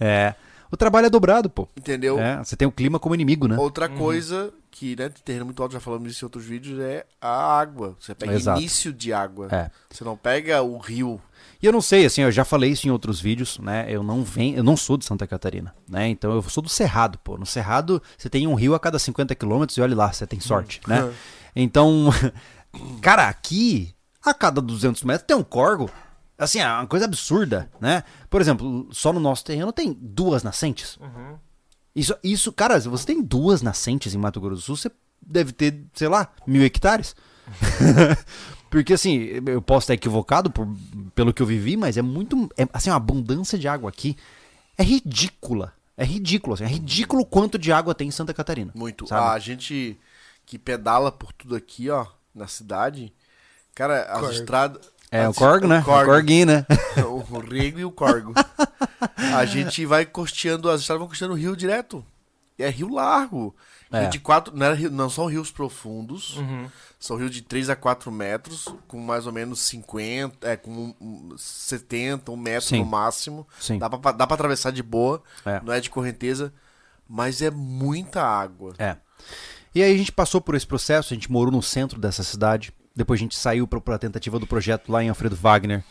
É. 0.00 0.34
O 0.70 0.76
trabalho 0.76 1.06
é 1.06 1.10
dobrado, 1.10 1.50
pô. 1.50 1.68
Entendeu? 1.76 2.18
É, 2.18 2.38
você 2.38 2.56
tem 2.56 2.66
o 2.66 2.72
clima 2.72 2.98
como 2.98 3.14
inimigo, 3.14 3.46
né? 3.46 3.56
Outra 3.58 3.88
coisa 3.88 4.52
que, 4.72 4.96
né, 4.96 5.10
tem 5.10 5.22
terreno 5.22 5.44
muito 5.44 5.62
alto, 5.62 5.74
já 5.74 5.80
falamos 5.80 6.08
disso 6.08 6.24
em 6.24 6.26
outros 6.26 6.44
vídeos, 6.44 6.80
é 6.80 7.04
a 7.20 7.58
água. 7.58 7.94
Você 8.00 8.14
pega 8.14 8.32
Exato. 8.32 8.58
início 8.58 8.92
de 8.92 9.12
água. 9.12 9.48
É. 9.52 9.70
Você 9.90 10.02
não 10.02 10.16
pega 10.16 10.62
o 10.62 10.78
rio. 10.78 11.20
E 11.62 11.66
eu 11.66 11.72
não 11.72 11.82
sei, 11.82 12.06
assim, 12.06 12.22
eu 12.22 12.32
já 12.32 12.44
falei 12.44 12.70
isso 12.70 12.88
em 12.88 12.90
outros 12.90 13.20
vídeos, 13.20 13.58
né? 13.58 13.86
Eu 13.88 14.02
não 14.02 14.24
venho, 14.24 14.56
eu 14.56 14.64
não 14.64 14.76
sou 14.76 14.96
de 14.96 15.04
Santa 15.04 15.26
Catarina, 15.26 15.74
né? 15.86 16.08
Então 16.08 16.32
eu 16.32 16.42
sou 16.44 16.62
do 16.62 16.70
Cerrado, 16.70 17.18
pô. 17.18 17.36
No 17.36 17.44
Cerrado 17.44 18.02
você 18.16 18.30
tem 18.30 18.46
um 18.46 18.54
rio 18.54 18.74
a 18.74 18.80
cada 18.80 18.98
50 18.98 19.34
quilômetros 19.34 19.76
e 19.76 19.82
olha 19.82 19.94
lá, 19.94 20.10
você 20.10 20.26
tem 20.26 20.40
sorte, 20.40 20.80
né? 20.88 21.12
Então, 21.54 22.08
cara, 23.02 23.28
aqui 23.28 23.94
a 24.24 24.32
cada 24.32 24.58
200 24.62 25.02
metros 25.02 25.26
tem 25.26 25.36
um 25.36 25.44
corgo. 25.44 25.90
Assim, 26.38 26.60
é 26.60 26.66
uma 26.66 26.86
coisa 26.86 27.04
absurda, 27.04 27.70
né? 27.78 28.04
Por 28.30 28.40
exemplo, 28.40 28.88
só 28.90 29.12
no 29.12 29.20
nosso 29.20 29.44
terreno 29.44 29.70
tem 29.70 29.92
duas 29.92 30.42
nascentes. 30.42 30.96
Uhum. 30.96 31.36
Isso, 31.94 32.14
isso, 32.24 32.52
cara, 32.52 32.80
se 32.80 32.88
você 32.88 33.06
tem 33.06 33.22
duas 33.22 33.60
nascentes 33.62 34.14
em 34.14 34.18
Mato 34.18 34.40
Grosso 34.40 34.62
do 34.62 34.64
Sul, 34.64 34.76
você 34.76 34.90
deve 35.20 35.52
ter, 35.52 35.84
sei 35.94 36.08
lá, 36.08 36.32
mil 36.46 36.62
hectares. 36.64 37.14
Porque 38.70 38.94
assim, 38.94 39.18
eu 39.46 39.60
posso 39.60 39.84
estar 39.84 39.94
equivocado 39.94 40.50
por- 40.50 40.66
pelo 41.14 41.32
que 41.32 41.42
eu 41.42 41.46
vivi, 41.46 41.76
mas 41.76 41.96
é 41.98 42.02
muito. 42.02 42.48
É, 42.56 42.66
assim, 42.72 42.88
a 42.90 42.94
abundância 42.96 43.58
de 43.58 43.68
água 43.68 43.90
aqui 43.90 44.16
é 44.78 44.82
ridícula. 44.82 45.74
É 45.94 46.04
ridículo, 46.04 46.54
assim, 46.54 46.64
é 46.64 46.68
ridículo 46.68 47.24
quanto 47.26 47.58
de 47.58 47.70
água 47.70 47.94
tem 47.94 48.08
em 48.08 48.12
Santa 48.12 48.32
Catarina. 48.32 48.72
Muito. 48.74 49.06
Sabe? 49.06 49.36
A 49.36 49.38
gente 49.38 49.98
que 50.46 50.58
pedala 50.58 51.12
por 51.12 51.32
tudo 51.34 51.54
aqui, 51.54 51.90
ó, 51.90 52.06
na 52.34 52.46
cidade. 52.46 53.12
Cara, 53.74 54.04
as 54.04 54.20
estradas. 54.36 54.90
É, 55.12 55.28
o 55.28 55.34
corgo, 55.34 55.68
né? 55.68 55.80
O 55.80 55.84
corgo. 55.84 56.10
corguinho, 56.10 56.46
né? 56.46 56.66
o 57.06 57.38
rego 57.38 57.78
e 57.78 57.84
o 57.84 57.90
corgo. 57.92 58.32
A 59.34 59.44
gente 59.44 59.84
vai 59.86 60.06
costeando, 60.06 60.70
as 60.70 60.80
estradas 60.80 61.00
vão 61.00 61.08
costeando 61.08 61.34
o 61.34 61.36
rio 61.36 61.54
direto. 61.54 62.04
É 62.58 62.68
rio 62.70 62.88
largo. 62.88 63.54
Rio 63.92 64.00
É. 64.02 64.08
de 64.08 64.18
quatro, 64.18 64.56
não, 64.56 64.72
rio- 64.74 64.90
não 64.90 65.10
são 65.10 65.26
rios 65.26 65.50
profundos, 65.50 66.36
Uhum. 66.38 66.66
são 66.98 67.16
rios 67.18 67.30
de 67.30 67.42
3 67.42 67.68
a 67.68 67.76
4 67.76 68.10
metros, 68.10 68.66
com 68.88 68.98
mais 68.98 69.26
ou 69.26 69.32
menos 69.32 69.60
50, 69.60 70.48
é, 70.48 70.56
com 70.56 70.70
um- 70.70 70.94
um 71.00 71.36
70, 71.36 72.30
um 72.32 72.36
metro 72.36 72.68
Sim. 72.68 72.78
no 72.78 72.86
máximo. 72.86 73.46
Sim. 73.60 73.78
Dá 73.78 73.90
pra, 73.90 74.12
dá 74.12 74.26
pra 74.26 74.34
atravessar 74.34 74.70
de 74.72 74.82
boa, 74.82 75.22
É. 75.44 75.60
não 75.62 75.72
é 75.74 75.80
de 75.80 75.90
correnteza, 75.90 76.54
mas 77.06 77.42
é 77.42 77.50
muita 77.50 78.22
água. 78.22 78.72
É. 78.78 78.96
E 79.74 79.82
aí 79.82 79.92
a 79.94 79.98
gente 79.98 80.12
passou 80.12 80.40
por 80.40 80.54
esse 80.54 80.66
processo, 80.66 81.12
a 81.12 81.16
gente 81.16 81.30
morou 81.30 81.52
no 81.52 81.62
centro 81.62 82.00
dessa 82.00 82.22
cidade, 82.22 82.72
depois 82.94 83.18
a 83.18 83.22
gente 83.22 83.36
saiu 83.36 83.66
para 83.66 83.94
a 83.94 83.98
tentativa 83.98 84.38
do 84.38 84.46
projeto 84.46 84.90
lá 84.90 85.02
em 85.02 85.08
Alfredo 85.08 85.36
Wagner, 85.36 85.84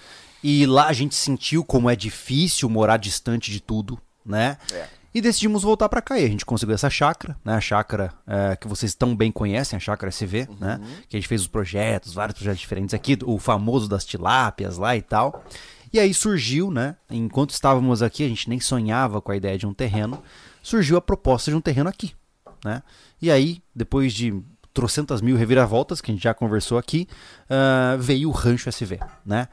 e 0.43 0.65
lá 0.65 0.87
a 0.87 0.93
gente 0.93 1.15
sentiu 1.15 1.63
como 1.63 1.89
é 1.89 1.95
difícil 1.95 2.69
morar 2.69 2.97
distante 2.97 3.51
de 3.51 3.59
tudo, 3.59 3.99
né? 4.25 4.57
É. 4.73 4.87
E 5.13 5.19
decidimos 5.19 5.61
voltar 5.63 5.89
para 5.89 6.01
cá. 6.01 6.17
E 6.17 6.25
a 6.25 6.27
gente 6.27 6.45
conseguiu 6.45 6.73
essa 6.73 6.89
chácara, 6.89 7.37
né? 7.43 7.53
A 7.53 7.61
chácara 7.61 8.13
é, 8.25 8.55
que 8.55 8.67
vocês 8.67 8.95
tão 8.95 9.15
bem 9.15 9.31
conhecem, 9.31 9.75
a 9.75 9.79
chácara 9.79 10.09
SV, 10.09 10.47
né? 10.59 10.79
Que 11.09 11.17
a 11.17 11.19
gente 11.19 11.27
fez 11.27 11.41
os 11.41 11.47
projetos, 11.47 12.13
vários 12.13 12.37
projetos 12.37 12.61
diferentes 12.61 12.93
aqui, 12.93 13.17
o 13.23 13.37
famoso 13.37 13.89
das 13.89 14.05
tilápias 14.05 14.77
lá 14.77 14.95
e 14.95 15.01
tal. 15.01 15.43
E 15.93 15.99
aí 15.99 16.13
surgiu, 16.13 16.71
né? 16.71 16.95
Enquanto 17.09 17.49
estávamos 17.49 18.01
aqui, 18.01 18.23
a 18.23 18.27
gente 18.27 18.49
nem 18.49 18.59
sonhava 18.59 19.21
com 19.21 19.31
a 19.31 19.35
ideia 19.35 19.57
de 19.57 19.67
um 19.67 19.73
terreno, 19.73 20.23
surgiu 20.63 20.95
a 20.95 21.01
proposta 21.01 21.51
de 21.51 21.57
um 21.57 21.61
terreno 21.61 21.89
aqui, 21.89 22.13
né? 22.63 22.81
E 23.21 23.29
aí, 23.29 23.61
depois 23.75 24.13
de 24.13 24.41
trocentas 24.73 25.21
mil 25.21 25.35
reviravoltas, 25.35 26.01
que 26.01 26.11
a 26.11 26.13
gente 26.13 26.23
já 26.23 26.33
conversou 26.33 26.77
aqui, 26.77 27.07
ah, 27.49 27.95
veio 27.99 28.29
o 28.29 28.31
Rancho 28.31 28.69
SV, 28.69 28.99
né? 29.25 29.47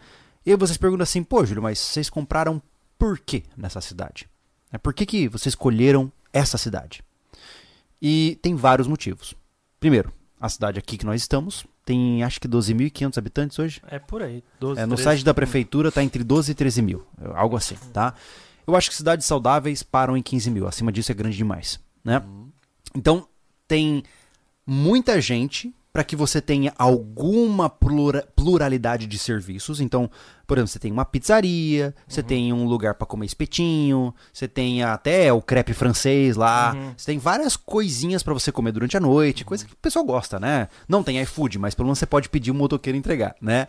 E 0.44 0.54
vocês 0.56 0.78
perguntam 0.78 1.02
assim, 1.02 1.22
pô, 1.22 1.44
Júlio, 1.44 1.62
mas 1.62 1.78
vocês 1.78 2.08
compraram 2.08 2.62
por 2.98 3.18
quê 3.18 3.42
nessa 3.56 3.80
cidade? 3.80 4.28
É, 4.72 4.78
Por 4.78 4.92
que, 4.94 5.04
que 5.06 5.28
vocês 5.28 5.52
escolheram 5.52 6.10
essa 6.32 6.56
cidade? 6.58 7.02
E 8.00 8.38
tem 8.42 8.54
vários 8.54 8.86
motivos. 8.86 9.34
Primeiro, 9.80 10.12
a 10.40 10.48
cidade 10.48 10.78
aqui 10.78 10.96
que 10.96 11.06
nós 11.06 11.20
estamos 11.20 11.64
tem 11.84 12.22
acho 12.22 12.40
que 12.40 12.46
12.500 12.48 13.18
habitantes 13.18 13.58
hoje. 13.58 13.80
É 13.88 13.98
por 13.98 14.22
aí. 14.22 14.42
12, 14.60 14.80
É, 14.80 14.84
no 14.86 14.94
13. 14.94 15.02
site 15.02 15.24
da 15.24 15.32
prefeitura 15.34 15.90
tá 15.90 16.02
entre 16.02 16.22
12 16.22 16.52
e 16.52 16.54
13 16.54 16.82
mil, 16.82 17.06
algo 17.34 17.56
assim, 17.56 17.76
tá? 17.92 18.14
Eu 18.66 18.76
acho 18.76 18.90
que 18.90 18.96
cidades 18.96 19.24
saudáveis 19.26 19.82
param 19.82 20.16
em 20.16 20.22
15 20.22 20.50
mil, 20.50 20.68
acima 20.68 20.92
disso 20.92 21.10
é 21.10 21.14
grande 21.14 21.36
demais, 21.36 21.80
né? 22.04 22.22
Então, 22.94 23.26
tem 23.66 24.02
muita 24.70 25.18
gente 25.18 25.74
para 25.90 26.04
que 26.04 26.14
você 26.14 26.42
tenha 26.42 26.74
alguma 26.78 27.70
plura- 27.70 28.28
pluralidade 28.36 29.06
de 29.06 29.18
serviços. 29.18 29.80
Então, 29.80 30.10
por 30.48 30.56
exemplo, 30.56 30.72
você 30.72 30.78
tem 30.78 30.90
uma 30.90 31.04
pizzaria, 31.04 31.94
você 32.08 32.22
tem 32.22 32.54
um 32.54 32.64
lugar 32.64 32.94
para 32.94 33.06
comer 33.06 33.26
espetinho, 33.26 34.14
você 34.32 34.48
tem 34.48 34.82
até 34.82 35.30
o 35.30 35.42
crepe 35.42 35.74
francês 35.74 36.36
lá, 36.36 36.74
você 36.96 37.12
tem 37.12 37.18
várias 37.18 37.54
coisinhas 37.54 38.22
para 38.22 38.32
você 38.32 38.50
comer 38.50 38.72
durante 38.72 38.96
a 38.96 39.00
noite, 39.00 39.44
coisa 39.44 39.66
que 39.66 39.74
o 39.74 39.76
pessoal 39.76 40.06
gosta, 40.06 40.40
né? 40.40 40.68
Não 40.88 41.02
tem 41.02 41.20
iFood, 41.20 41.58
mas 41.58 41.74
pelo 41.74 41.86
menos 41.86 41.98
você 41.98 42.06
pode 42.06 42.30
pedir 42.30 42.50
um 42.50 42.54
motoqueiro 42.54 42.96
entregar, 42.96 43.36
né? 43.42 43.66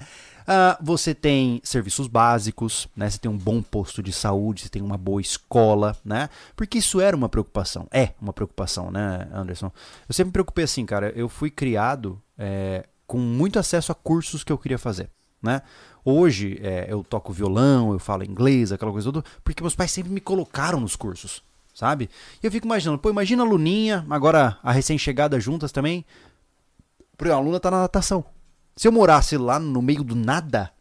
Ah, 0.48 0.80
você 0.82 1.14
tem 1.14 1.60
serviços 1.66 2.08
básicos, 2.08 2.88
né? 2.96 3.10
Você 3.10 3.20
tem 3.20 3.30
um 3.30 3.38
bom 3.38 3.62
posto 3.62 4.02
de 4.02 4.14
saúde, 4.14 4.62
você 4.62 4.70
tem 4.70 4.82
uma 4.82 4.98
boa 4.98 5.20
escola, 5.20 5.98
né? 6.04 6.30
Porque 6.56 6.78
isso 6.78 7.02
era 7.02 7.16
uma 7.16 7.28
preocupação. 7.28 7.88
É 7.92 8.14
uma 8.22 8.32
preocupação, 8.32 8.90
né, 8.90 9.28
Anderson? 9.34 9.70
Eu 10.08 10.14
sempre 10.14 10.30
me 10.30 10.34
preocupei 10.34 10.64
assim, 10.64 10.86
cara. 10.86 11.12
Eu 11.14 11.28
fui 11.28 11.52
criado 11.52 12.22
é, 12.38 12.86
com 13.06 13.18
muito 13.18 13.60
acesso 13.60 13.92
a 13.92 13.96
cursos 13.96 14.44
que 14.44 14.52
eu 14.52 14.58
queria 14.58 14.78
fazer, 14.78 15.10
né? 15.42 15.62
Hoje 16.04 16.60
é, 16.64 16.88
eu 16.90 17.04
toco 17.04 17.34
violão, 17.34 17.94
eu 17.94 18.00
falo 18.00 18.24
inglês, 18.24 18.72
aquela 18.72 18.92
coisa 18.92 19.12
toda, 19.12 19.26
porque 19.44 19.62
meus 19.62 19.76
pais 19.76 19.92
sempre 19.92 20.12
me 20.12 20.20
colocaram 20.20 20.80
nos 20.80 20.96
cursos, 20.96 21.44
sabe? 21.74 22.10
E 22.42 22.46
eu 22.46 22.52
fico 22.52 22.66
imaginando, 22.66 23.00
pô, 23.00 23.10
imagina 23.10 23.44
a 23.44 23.46
Luninha, 23.46 24.06
agora 24.10 24.58
a 24.64 24.72
recém-chegada 24.72 25.40
juntas 25.40 25.72
também. 25.72 26.06
Por 27.18 27.28
exemplo, 27.28 27.42
a 27.42 27.46
Luna 27.46 27.60
tá 27.60 27.70
na 27.70 27.82
natação. 27.82 28.24
Se 28.76 28.88
eu 28.88 28.92
morasse 28.92 29.38
lá 29.38 29.60
no 29.60 29.82
meio 29.82 30.04
do 30.04 30.16
nada, 30.16 30.72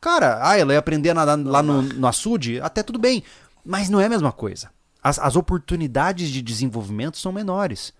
cara, 0.00 0.38
ah, 0.42 0.58
ela 0.58 0.74
ia 0.74 0.78
aprender 0.78 1.10
a 1.10 1.14
nadar 1.14 1.38
lá 1.38 1.62
no, 1.62 1.82
no 1.82 2.06
açude, 2.06 2.60
até 2.60 2.82
tudo 2.82 2.98
bem. 2.98 3.24
Mas 3.64 3.88
não 3.88 4.00
é 4.00 4.06
a 4.06 4.10
mesma 4.10 4.32
coisa. 4.32 4.70
As, 5.02 5.18
as 5.18 5.34
oportunidades 5.34 6.28
de 6.28 6.42
desenvolvimento 6.42 7.16
são 7.16 7.32
menores. 7.32 7.94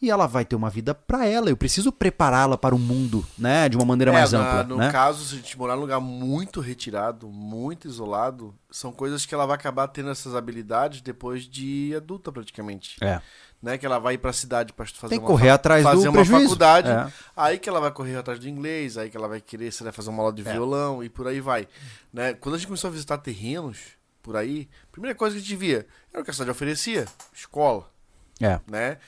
E 0.00 0.10
ela 0.10 0.26
vai 0.26 0.44
ter 0.44 0.54
uma 0.54 0.68
vida 0.68 0.94
pra 0.94 1.26
ela. 1.26 1.48
Eu 1.48 1.56
preciso 1.56 1.90
prepará-la 1.90 2.58
para 2.58 2.74
o 2.74 2.78
mundo, 2.78 3.26
né? 3.38 3.66
De 3.66 3.76
uma 3.76 3.84
maneira 3.86 4.12
mais 4.12 4.34
É, 4.34 4.36
ampla. 4.36 4.52
na- 4.56 4.62
no 4.64 4.76
né? 4.76 4.92
caso, 4.92 5.24
se 5.24 5.34
a 5.34 5.36
gente 5.38 5.56
morar 5.58 5.74
num 5.74 5.80
lugar 5.80 6.00
muito 6.00 6.60
retirado, 6.60 7.28
muito 7.28 7.88
isolado, 7.88 8.54
são 8.70 8.92
coisas 8.92 9.24
que 9.24 9.34
ela 9.34 9.46
vai 9.46 9.54
acabar 9.56 9.88
tendo 9.88 10.10
essas 10.10 10.34
habilidades 10.34 11.00
depois 11.00 11.44
de 11.44 11.94
adulta, 11.96 12.30
praticamente. 12.30 12.96
É. 13.02 13.22
Né? 13.62 13.78
Que 13.78 13.86
ela 13.86 13.98
vai 13.98 14.14
ir 14.14 14.18
pra 14.18 14.34
cidade 14.34 14.74
pra 14.74 14.84
fazer 14.84 15.08
Tem 15.08 15.18
que 15.18 15.24
uma 15.24 15.30
correr 15.30 15.48
atrás 15.48 15.82
fazer 15.82 16.02
do 16.04 16.10
uma 16.10 16.12
prejuízo. 16.12 16.42
faculdade. 16.42 16.90
É. 16.90 17.10
Aí 17.34 17.58
que 17.58 17.66
ela 17.68 17.80
vai 17.80 17.90
correr 17.90 18.16
atrás 18.16 18.38
do 18.38 18.46
inglês, 18.46 18.98
aí 18.98 19.08
que 19.08 19.16
ela 19.16 19.26
vai 19.28 19.40
querer 19.40 19.72
lá, 19.80 19.90
fazer 19.92 20.10
uma 20.10 20.22
aula 20.22 20.32
de 20.34 20.46
É. 20.46 20.52
violão 20.52 21.02
e 21.02 21.08
por 21.08 21.26
aí 21.26 21.40
vai. 21.40 21.66
Né? 22.12 22.34
Quando 22.34 22.54
a 22.56 22.58
gente 22.58 22.66
começou 22.66 22.88
a 22.88 22.92
visitar 22.92 23.16
terrenos 23.16 23.78
por 24.22 24.36
aí, 24.36 24.68
a 24.88 24.92
primeira 24.92 25.16
coisa 25.16 25.34
que 25.34 25.40
a 25.40 25.42
gente 25.42 25.56
via 25.56 25.86
era 26.12 26.20
o 26.20 26.24
que 26.24 26.30
a 26.30 26.34
cidade 26.34 26.50
oferecia: 26.50 27.06
escola. 27.32 27.90
É. 28.38 28.60
né? 28.70 28.98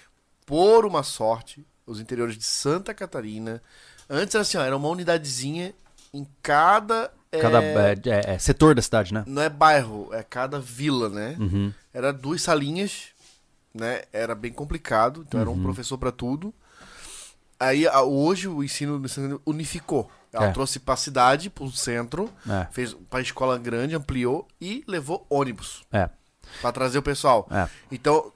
Por 0.48 0.86
uma 0.86 1.02
sorte, 1.02 1.62
os 1.86 2.00
interiores 2.00 2.34
de 2.38 2.42
Santa 2.44 2.94
Catarina. 2.94 3.62
Antes 4.08 4.34
era 4.34 4.40
assim, 4.40 4.56
ó, 4.56 4.62
era 4.62 4.74
uma 4.74 4.88
unidadezinha 4.88 5.74
em 6.12 6.26
cada. 6.42 7.12
Cada 7.30 7.62
é, 7.62 7.92
é, 8.06 8.34
é, 8.34 8.38
setor 8.38 8.74
da 8.74 8.80
cidade, 8.80 9.12
né? 9.12 9.22
Não 9.26 9.42
é 9.42 9.50
bairro, 9.50 10.08
é 10.10 10.22
cada 10.22 10.58
vila, 10.58 11.10
né? 11.10 11.36
Uhum. 11.38 11.70
Era 11.92 12.10
duas 12.14 12.40
salinhas, 12.40 13.08
né? 13.74 14.04
Era 14.10 14.34
bem 14.34 14.50
complicado, 14.50 15.22
então 15.28 15.38
Uhum. 15.38 15.42
era 15.42 15.50
um 15.50 15.62
professor 15.62 15.98
para 15.98 16.10
tudo. 16.10 16.54
Aí 17.60 17.86
hoje 17.86 18.48
o 18.48 18.64
ensino 18.64 19.02
unificou. 19.44 20.10
Ela 20.32 20.46
É. 20.46 20.52
trouxe 20.52 20.78
pra 20.78 20.96
cidade, 20.96 21.50
pro 21.50 21.70
centro, 21.70 22.30
É. 22.48 22.66
fez 22.70 22.94
pra 23.10 23.20
escola 23.20 23.58
grande, 23.58 23.94
ampliou 23.94 24.48
e 24.58 24.82
levou 24.86 25.26
ônibus 25.28 25.82
É. 25.92 26.08
pra 26.62 26.72
trazer 26.72 26.96
o 26.96 27.02
pessoal. 27.02 27.46
É. 27.50 27.68
Então, 27.92 28.32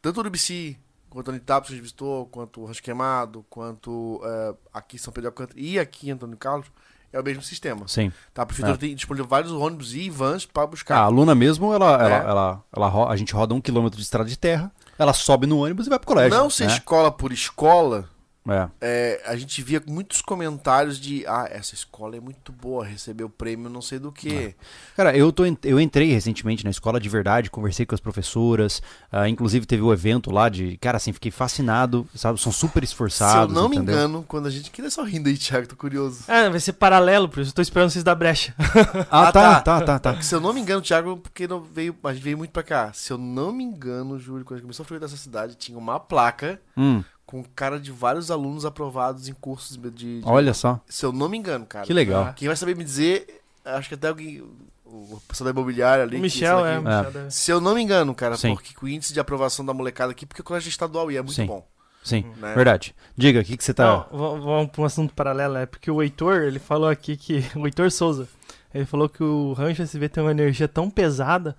tanto 0.00 0.18
o 0.18 0.20
Urubici, 0.20 0.78
quanto 1.16 1.28
o 1.28 1.30
Anitapos 1.30 1.70
que 1.70 1.80
visitou, 1.80 2.26
quanto 2.26 2.60
o 2.60 2.66
Rancho 2.66 2.82
Queimado, 2.82 3.44
quanto 3.48 4.20
é, 4.22 4.54
aqui 4.74 4.98
São 4.98 5.12
Pedro 5.12 5.28
Alcântara 5.30 5.58
e 5.58 5.78
aqui 5.78 6.10
Antônio 6.10 6.36
Carlos, 6.36 6.66
é 7.12 7.18
o 7.18 7.24
mesmo 7.24 7.42
sistema. 7.42 7.88
Sim. 7.88 8.12
Tá? 8.34 8.42
A 8.42 8.46
prefeitura 8.46 8.76
É. 8.76 8.78
tem 8.78 8.94
disponível 8.94 9.26
vários 9.26 9.50
ônibus 9.50 9.94
e 9.94 10.10
vans 10.10 10.46
Ah, 10.54 10.66
buscar. 10.66 10.96
a 10.98 11.04
aluna 11.04 11.34
mesmo, 11.34 11.72
ela, 11.72 11.92
ela, 11.94 12.10
É. 12.10 12.18
ela, 12.28 12.64
ela 12.76 12.88
ro- 12.88 13.08
a 13.08 13.16
gente 13.16 13.32
roda 13.32 13.54
um 13.54 13.60
quilômetro 13.60 13.96
de 13.96 14.02
estrada 14.02 14.28
de 14.28 14.38
terra, 14.38 14.70
ela 14.98 15.14
sobe 15.14 15.46
no 15.46 15.58
ônibus 15.64 15.86
e 15.86 15.88
vai 15.90 15.98
pro 15.98 16.08
colégio. 16.08 16.36
Não 16.38 16.50
ser 16.50 16.66
né? 16.66 16.72
escola 16.74 17.10
por 17.10 17.32
escola, 17.32 18.08
É. 18.48 18.68
é, 18.80 19.22
a 19.26 19.36
gente 19.36 19.60
via 19.62 19.82
muitos 19.86 20.20
comentários 20.22 20.98
de 21.00 21.24
ah, 21.26 21.48
essa 21.50 21.74
escola 21.74 22.16
é 22.16 22.20
muito 22.20 22.52
boa, 22.52 22.84
recebeu 22.84 23.28
prêmio 23.28 23.68
não 23.68 23.82
sei 23.82 23.98
do 23.98 24.12
que. 24.12 24.54
Cara, 24.96 25.16
eu, 25.16 25.32
tô, 25.32 25.42
eu 25.64 25.80
entrei 25.80 26.10
recentemente 26.12 26.64
na 26.64 26.70
escola 26.70 27.00
de 27.00 27.08
verdade, 27.08 27.50
conversei 27.50 27.84
com 27.86 27.94
as 27.94 28.00
professoras, 28.00 28.80
ah, 29.10 29.28
inclusive 29.28 29.66
teve 29.66 29.82
o 29.82 29.92
evento 29.92 30.30
lá 30.30 30.48
de. 30.48 30.76
Cara, 30.78 30.96
assim, 30.96 31.12
fiquei 31.12 31.30
fascinado, 31.30 32.06
sabe? 32.14 32.40
São 32.40 32.52
super 32.52 32.80
Se 32.80 32.84
eu 32.84 32.88
esforçados. 32.92 33.54
não 33.54 33.68
me 33.68 33.76
entendeu? 33.76 33.94
engano, 33.94 34.24
quando 34.26 34.46
a 34.46 34.50
gente. 34.50 34.70
Quem 34.70 34.84
é 34.84 34.90
só 34.90 35.02
rindo 35.02 35.28
aí, 35.28 35.36
Thiago? 35.36 35.66
Tô 35.66 35.76
curioso. 35.76 36.24
É, 36.28 36.48
vai 36.48 36.60
ser 36.60 36.74
paralelo, 36.74 37.28
por 37.28 37.40
isso 37.40 37.50
eu 37.50 37.54
tô 37.54 37.62
esperando 37.62 37.90
vocês 37.90 38.04
dar 38.04 38.14
brecha. 38.14 38.54
Ah, 39.10 39.28
Ah, 39.28 39.32
tá, 39.32 39.60
tá. 39.60 39.80
tá, 39.80 39.98
tá, 39.98 40.14
tá. 40.14 40.22
Se 40.22 40.34
eu 40.34 40.40
não 40.40 40.52
me 40.52 40.60
engano, 40.60 40.80
Thiago, 40.82 41.16
porque 41.16 41.46
não 41.48 41.60
veio, 41.60 41.94
a 42.04 42.12
gente 42.12 42.22
veio 42.22 42.38
muito 42.38 42.50
pra 42.50 42.62
cá. 42.62 42.92
Se 42.92 43.12
eu 43.12 43.18
não 43.18 43.52
me 43.52 43.64
engano, 43.64 44.18
Júlio, 44.18 44.44
quando 44.44 44.54
a 44.54 44.56
gente 44.58 44.64
começou 44.64 44.82
a 44.84 44.86
frequentar 44.86 45.06
essa 45.06 45.16
cidade, 45.16 45.54
tinha 45.56 45.78
uma 45.78 45.98
placa 45.98 46.60
Hum, 46.76 47.02
com 47.26 47.42
cara 47.54 47.78
de 47.80 47.90
vários 47.90 48.30
alunos 48.30 48.64
aprovados 48.64 49.28
em 49.28 49.34
cursos 49.34 49.76
de. 49.76 49.90
de- 49.90 50.22
olha 50.24 50.54
só. 50.54 50.80
Se 50.88 51.04
eu 51.04 51.12
não 51.12 51.28
me 51.28 51.36
engano, 51.36 51.66
cara. 51.66 51.84
Que 51.84 51.92
legal. 51.92 52.32
Quem 52.34 52.46
vai 52.48 52.56
saber 52.56 52.76
me 52.76 52.84
dizer, 52.84 53.42
acho 53.64 53.88
que 53.88 53.94
até 53.94 54.08
alguém. 54.08 54.42
O 54.84 55.20
pessoal 55.26 55.46
da 55.46 55.50
imobiliária 55.50 56.04
ali. 56.04 56.12
O 56.14 56.18
que 56.18 56.22
Michel, 56.22 56.58
isso 56.58 56.66
é. 56.66 56.74
daqui- 56.74 56.86
o 56.86 56.88
Michel 56.96 57.12
deve- 57.12 57.30
Se 57.32 57.50
eu 57.50 57.60
não 57.60 57.74
me 57.74 57.82
engano, 57.82 58.14
cara, 58.14 58.36
Sim. 58.36 58.54
porque 58.54 58.72
com 58.72 58.86
o 58.86 58.88
índice 58.88 59.12
de 59.12 59.18
aprovação 59.18 59.66
da 59.66 59.74
molecada 59.74 60.12
aqui, 60.12 60.24
porque 60.24 60.40
o 60.40 60.44
colégio 60.44 60.68
é 60.68 60.70
estadual 60.70 61.10
e 61.10 61.16
é 61.16 61.20
muito 61.22 61.34
Sim. 61.34 61.46
bom. 61.46 61.66
Sim, 62.04 62.24
Né? 62.36 62.54
verdade. 62.54 62.94
Diga, 63.16 63.40
o 63.40 63.44
que, 63.44 63.56
que 63.56 63.64
você 63.64 63.74
tá. 63.74 64.06
Não, 64.12 64.40
vamos 64.40 64.70
para 64.70 64.82
um 64.82 64.84
assunto 64.84 65.12
paralelo, 65.12 65.56
é 65.56 65.66
porque 65.66 65.90
o 65.90 66.00
Heitor, 66.00 66.42
ele 66.42 66.60
falou 66.60 66.88
aqui 66.88 67.16
que. 67.16 67.44
O 67.58 67.66
Heitor 67.66 67.90
Souza, 67.90 68.28
ele 68.72 68.86
falou 68.86 69.08
que 69.08 69.24
o 69.24 69.52
Rancho 69.54 69.82
SV 69.82 70.08
tem 70.08 70.22
uma 70.22 70.30
energia 70.30 70.68
tão 70.68 70.88
pesada 70.88 71.56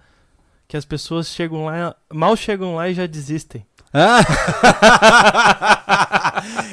que 0.66 0.78
as 0.78 0.86
pessoas 0.86 1.28
chegam 1.28 1.66
lá, 1.66 1.94
mal 2.14 2.34
chegam 2.38 2.76
lá 2.76 2.88
e 2.88 2.94
já 2.94 3.06
desistem. 3.06 3.66
Ah! 3.94 4.20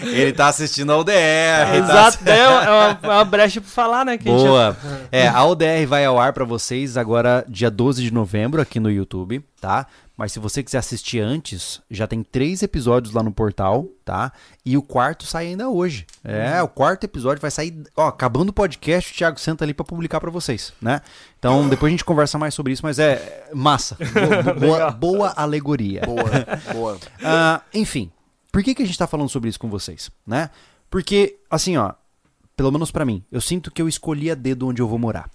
Ele 0.02 0.32
tá 0.32 0.48
assistindo 0.48 0.92
ao 0.92 1.02
DR. 1.02 1.12
tá 1.12 1.76
Exato, 1.76 2.18
daí 2.22 2.38
é 2.38 2.48
uma, 2.48 2.98
é 3.02 3.08
uma- 3.08 3.24
brecha 3.24 3.60
pra 3.60 3.70
falar, 3.70 4.04
né? 4.04 4.14
A 4.14 4.24
Boa. 4.24 4.76
É, 5.10 5.26
a 5.28 5.44
ODR 5.44 5.86
vai 5.88 6.04
ao 6.04 6.18
ar 6.20 6.32
pra 6.32 6.44
vocês 6.44 6.96
agora 6.96 7.44
dia 7.48 7.70
12 7.70 8.02
de 8.02 8.12
novembro 8.12 8.60
aqui 8.60 8.78
no 8.78 8.90
YouTube, 8.90 9.42
tá? 9.60 9.86
Mas 10.16 10.30
se 10.30 10.38
você 10.38 10.62
quiser 10.62 10.78
assistir 10.78 11.18
antes, 11.18 11.80
já 11.90 12.06
tem 12.06 12.22
três 12.22 12.62
episódios 12.62 13.12
lá 13.12 13.22
no 13.22 13.32
portal, 13.32 13.88
tá? 14.04 14.32
E 14.64 14.76
o 14.76 14.82
quarto 14.82 15.26
sai 15.26 15.48
ainda 15.48 15.68
hoje. 15.68 16.06
É, 16.22 16.62
o 16.62 16.68
quarto 16.68 17.02
episódio 17.02 17.40
vai 17.40 17.50
sair, 17.50 17.82
ó, 17.96 18.06
acabando 18.06 18.50
o 18.50 18.52
podcast, 18.52 19.12
o 19.12 19.16
Thiago 19.16 19.40
senta 19.40 19.64
ali 19.64 19.74
pra 19.74 19.84
publicar 19.84 20.20
pra 20.20 20.30
vocês, 20.30 20.72
né? 20.80 21.00
Então, 21.36 21.68
depois 21.68 21.90
a 21.90 21.92
gente 21.92 22.04
conversa 22.04 22.38
mais 22.38 22.54
sobre 22.54 22.72
isso, 22.72 22.82
mas 22.84 23.00
é 23.00 23.50
massa. 23.52 23.96
Boa, 24.14 24.52
boa, 24.54 24.90
boa 24.92 25.32
alegoria. 25.36 26.02
Boa, 26.06 26.30
boa. 26.72 26.98
Ah, 27.22 27.60
enfim, 27.74 28.10
por 28.52 28.62
que, 28.62 28.72
que 28.72 28.84
a 28.84 28.86
gente 28.86 28.98
tá 28.98 29.08
falando 29.08 29.28
sobre 29.28 29.50
isso 29.50 29.58
com 29.58 29.68
vocês, 29.68 30.12
né? 30.24 30.48
Porque, 30.88 31.38
assim, 31.50 31.76
ó, 31.76 31.92
pelo 32.56 32.70
menos 32.70 32.92
pra 32.92 33.04
mim, 33.04 33.24
eu 33.32 33.40
sinto 33.40 33.68
que 33.68 33.82
eu 33.82 33.88
escolhi 33.88 34.30
a 34.30 34.34
dedo 34.36 34.68
onde 34.68 34.80
eu 34.80 34.86
vou 34.86 34.98
morar. 34.98 35.28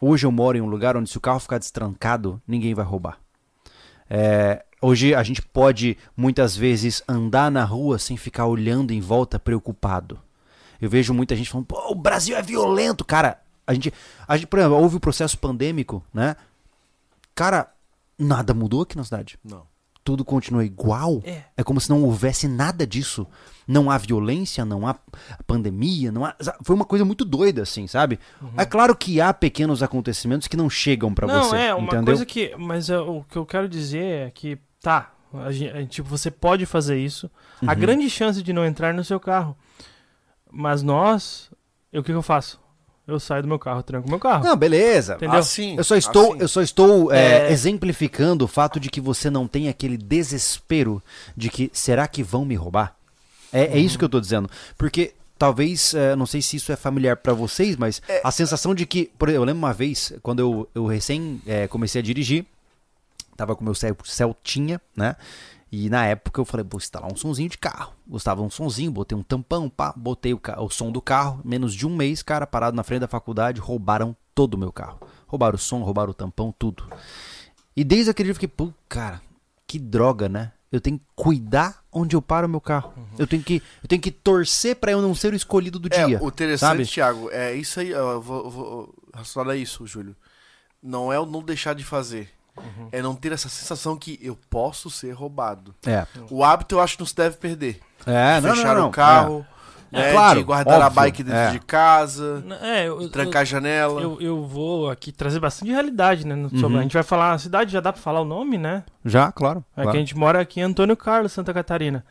Hoje 0.00 0.24
eu 0.24 0.30
moro 0.30 0.56
em 0.56 0.60
um 0.60 0.66
lugar 0.66 0.96
onde 0.96 1.10
se 1.10 1.18
o 1.18 1.20
carro 1.20 1.40
ficar 1.40 1.58
destrancado, 1.58 2.40
ninguém 2.46 2.72
vai 2.72 2.84
roubar. 2.84 3.18
É, 4.08 4.64
hoje 4.80 5.14
a 5.14 5.22
gente 5.22 5.42
pode, 5.42 5.96
muitas 6.16 6.56
vezes, 6.56 7.02
andar 7.08 7.50
na 7.50 7.64
rua 7.64 7.98
sem 7.98 8.16
ficar 8.16 8.46
olhando 8.46 8.92
em 8.92 9.00
volta 9.00 9.38
preocupado. 9.38 10.18
Eu 10.80 10.90
vejo 10.90 11.14
muita 11.14 11.34
gente 11.34 11.50
falando, 11.50 11.66
pô, 11.66 11.90
o 11.90 11.94
Brasil 11.94 12.36
é 12.36 12.42
violento, 12.42 13.04
cara. 13.04 13.40
A 13.66 13.74
gente, 13.74 13.92
a 14.28 14.36
gente, 14.36 14.46
por 14.46 14.58
exemplo, 14.58 14.78
houve 14.78 14.96
o 14.96 15.00
processo 15.00 15.38
pandêmico, 15.38 16.04
né? 16.12 16.36
Cara, 17.34 17.72
nada 18.18 18.54
mudou 18.54 18.82
aqui 18.82 18.96
na 18.96 19.04
cidade 19.04 19.38
Não. 19.44 19.66
Tudo 20.06 20.24
continua 20.24 20.64
igual. 20.64 21.20
É. 21.24 21.62
como 21.64 21.80
se 21.80 21.90
não 21.90 22.02
houvesse 22.04 22.46
nada 22.46 22.86
disso. 22.86 23.26
Não 23.66 23.90
há 23.90 23.98
violência, 23.98 24.64
não 24.64 24.86
há 24.86 24.94
pandemia, 25.44 26.12
não 26.12 26.24
há. 26.24 26.36
Foi 26.62 26.76
uma 26.76 26.84
coisa 26.84 27.04
muito 27.04 27.24
doida, 27.24 27.62
assim, 27.62 27.88
sabe? 27.88 28.20
É 28.56 28.64
claro 28.64 28.94
que 28.94 29.20
há 29.20 29.34
pequenos 29.34 29.82
acontecimentos 29.82 30.46
que 30.46 30.56
não 30.56 30.70
chegam 30.70 31.12
pra 31.12 31.26
Não, 31.26 31.42
você. 31.42 31.56
é, 31.56 31.74
uma 31.74 31.88
entendeu? 31.88 32.04
coisa 32.04 32.24
que. 32.24 32.54
Mas 32.56 32.88
é, 32.88 32.96
o 33.00 33.24
que 33.28 33.36
eu 33.36 33.44
quero 33.44 33.68
dizer 33.68 34.28
é 34.28 34.30
que, 34.30 34.56
tá, 34.80 35.12
a 35.34 35.50
gen- 35.50 35.70
a- 35.70 35.84
tipo, 35.84 36.08
você 36.08 36.30
pode 36.30 36.64
fazer 36.64 36.96
isso. 36.96 37.28
A 37.66 37.72
Uhum. 37.72 37.78
grande 37.80 38.08
chance 38.08 38.40
de 38.40 38.52
não 38.52 38.64
entrar 38.64 38.94
no 38.94 39.02
seu 39.02 39.18
carro. 39.18 39.56
Mas 40.50 40.82
nós. 40.84 41.50
eu- 41.92 42.02
O 42.02 42.04
que, 42.04 42.12
que 42.12 42.16
eu 42.16 42.22
faço? 42.22 42.60
Eu 43.06 43.20
saio 43.20 43.42
do 43.42 43.48
meu 43.48 43.58
carro, 43.58 43.82
tranco 43.84 44.08
meu 44.10 44.18
carro. 44.18 44.44
Não, 44.44 44.56
beleza. 44.56 45.14
Entendeu? 45.14 45.38
Assim, 45.38 45.76
Eu 45.76 45.84
só 45.84 45.94
estou, 45.96 46.32
assim. 46.32 46.40
eu 46.42 46.48
só 46.48 46.60
estou 46.62 47.12
é, 47.12 47.48
É. 47.48 47.52
exemplificando 47.52 48.44
o 48.44 48.48
fato 48.48 48.80
de 48.80 48.90
que 48.90 49.00
você 49.00 49.30
não 49.30 49.46
tem 49.46 49.68
aquele 49.68 49.96
desespero 49.96 51.00
de 51.36 51.48
que 51.48 51.70
será 51.72 52.08
que 52.08 52.22
vão 52.22 52.44
me 52.44 52.54
roubar? 52.56 52.96
É, 53.52 53.76
é 53.76 53.78
isso 53.78 53.96
que 53.96 54.04
eu 54.04 54.08
tô 54.08 54.20
dizendo. 54.20 54.50
Porque 54.76 55.14
talvez, 55.38 55.94
é, 55.94 56.16
não 56.16 56.26
sei 56.26 56.42
se 56.42 56.56
isso 56.56 56.72
é 56.72 56.76
familiar 56.76 57.16
pra 57.16 57.32
vocês, 57.32 57.76
mas 57.76 58.02
a 58.24 58.30
sensação 58.32 58.74
de 58.74 58.84
que, 58.84 59.10
por 59.16 59.28
exemplo, 59.28 59.44
eu 59.44 59.46
lembro 59.46 59.58
uma 59.60 59.72
vez, 59.72 60.12
quando 60.22 60.40
eu, 60.40 60.68
eu 60.74 60.84
recém 60.86 61.40
é, 61.46 61.68
comecei 61.68 62.00
a 62.00 62.04
dirigir, 62.04 62.44
tava 63.36 63.54
com 63.54 63.62
meu 63.64 63.74
Cel- 63.74 63.96
Celtinha, 64.04 64.80
né? 64.96 65.14
E 65.78 65.90
na 65.90 66.06
época 66.06 66.40
eu 66.40 66.44
falei, 66.46 66.64
vou 66.66 66.78
instalar 66.78 67.12
um 67.12 67.16
sonzinho 67.16 67.50
de 67.50 67.58
carro. 67.58 67.92
Gostava 68.08 68.40
de 68.40 68.46
um 68.46 68.50
sonzinho, 68.50 68.90
botei 68.90 69.16
um 69.16 69.22
tampão, 69.22 69.68
pá, 69.68 69.92
botei 69.94 70.32
o, 70.32 70.40
o 70.60 70.70
som 70.70 70.90
do 70.90 71.02
carro. 71.02 71.38
Menos 71.44 71.74
de 71.74 71.86
um 71.86 71.94
mês, 71.94 72.22
cara, 72.22 72.46
parado 72.46 72.74
na 72.74 72.82
frente 72.82 73.00
da 73.00 73.08
faculdade, 73.08 73.60
roubaram 73.60 74.16
todo 74.34 74.54
o 74.54 74.58
meu 74.58 74.72
carro. 74.72 74.98
Roubaram 75.26 75.56
o 75.56 75.58
som, 75.58 75.82
roubaram 75.82 76.12
o 76.12 76.14
tampão, 76.14 76.50
tudo. 76.58 76.88
E 77.76 77.84
desde 77.84 78.10
aquele 78.10 78.28
dia 78.28 78.30
eu 78.30 78.34
fiquei, 78.36 78.48
pô, 78.48 78.72
cara, 78.88 79.20
que 79.66 79.78
droga, 79.78 80.30
né? 80.30 80.52
Eu 80.72 80.80
tenho 80.80 80.98
que 80.98 81.04
cuidar 81.14 81.84
onde 81.92 82.16
eu 82.16 82.22
paro 82.22 82.46
o 82.46 82.50
meu 82.50 82.60
carro. 82.60 82.94
Eu 83.18 83.26
tenho 83.26 83.42
que, 83.42 83.62
eu 83.82 83.88
tenho 83.88 84.00
que 84.00 84.10
torcer 84.10 84.76
pra 84.76 84.92
eu 84.92 85.02
não 85.02 85.14
ser 85.14 85.34
o 85.34 85.36
escolhido 85.36 85.78
do 85.78 85.88
É, 85.92 86.06
dia. 86.06 86.22
o 86.22 86.28
interessante, 86.28 86.70
sabe? 86.70 86.86
Thiago, 86.86 87.30
é 87.30 87.54
isso 87.54 87.80
aí, 87.80 87.90
eu 87.90 88.22
vou, 88.22 88.44
eu 88.44 88.50
vou 88.50 88.94
a 89.50 89.56
isso, 89.56 89.86
Júlio. 89.86 90.16
Não 90.82 91.12
é 91.12 91.20
o 91.20 91.26
não 91.26 91.42
deixar 91.42 91.74
de 91.74 91.84
fazer. 91.84 92.30
Uhum. 92.56 92.88
É 92.92 93.02
não 93.02 93.14
ter 93.14 93.32
essa 93.32 93.48
sensação 93.48 93.96
que 93.96 94.18
eu 94.22 94.36
posso 94.48 94.90
ser 94.90 95.12
roubado. 95.12 95.74
É. 95.86 96.06
O 96.30 96.42
hábito 96.44 96.74
eu 96.76 96.80
acho 96.80 96.94
que 96.96 97.00
não 97.02 97.06
se 97.06 97.14
deve 97.16 97.36
perder. 97.36 97.80
É, 98.06 98.40
não, 98.40 98.54
Fechar 98.54 98.74
não, 98.74 98.82
não. 98.82 98.88
o 98.88 98.92
carro, 98.92 99.46
É, 99.92 99.98
né, 100.00 100.12
claro, 100.12 100.38
de 100.38 100.44
guardar 100.44 100.80
a 100.82 100.86
óbvio, 100.86 101.00
bike 101.02 101.22
dentro 101.22 101.38
é. 101.38 101.50
de 101.52 101.60
casa, 101.60 102.42
É, 102.62 102.88
eu, 102.88 102.98
de 103.00 103.08
trancar 103.08 103.42
a 103.42 103.44
janela. 103.44 104.00
eu, 104.00 104.20
eu 104.20 104.44
vou 104.46 104.90
aqui 104.90 105.12
trazer 105.12 105.38
bastante 105.38 105.70
realidade, 105.70 106.26
né? 106.26 106.34
no- 106.34 106.48
sobre- 106.50 106.74
Uhum. 106.74 106.78
A 106.80 106.82
gente 106.82 106.92
vai 106.94 107.02
falar, 107.02 107.32
a 107.32 107.38
cidade 107.38 107.72
já 107.72 107.80
dá 107.80 107.92
pra 107.92 108.00
falar 108.02 108.20
o 108.20 108.24
nome, 108.24 108.56
né? 108.58 108.84
Já, 109.04 109.30
claro. 109.32 109.64
É 109.72 109.82
claro. 109.82 109.90
que 109.90 109.96
a 109.96 110.00
gente 110.00 110.16
mora 110.16 110.40
aqui 110.40 110.60
em 110.60 110.64
Antônio 110.64 110.96
Carlos, 110.96 111.32
Santa 111.32 111.52
Catarina. 111.54 112.04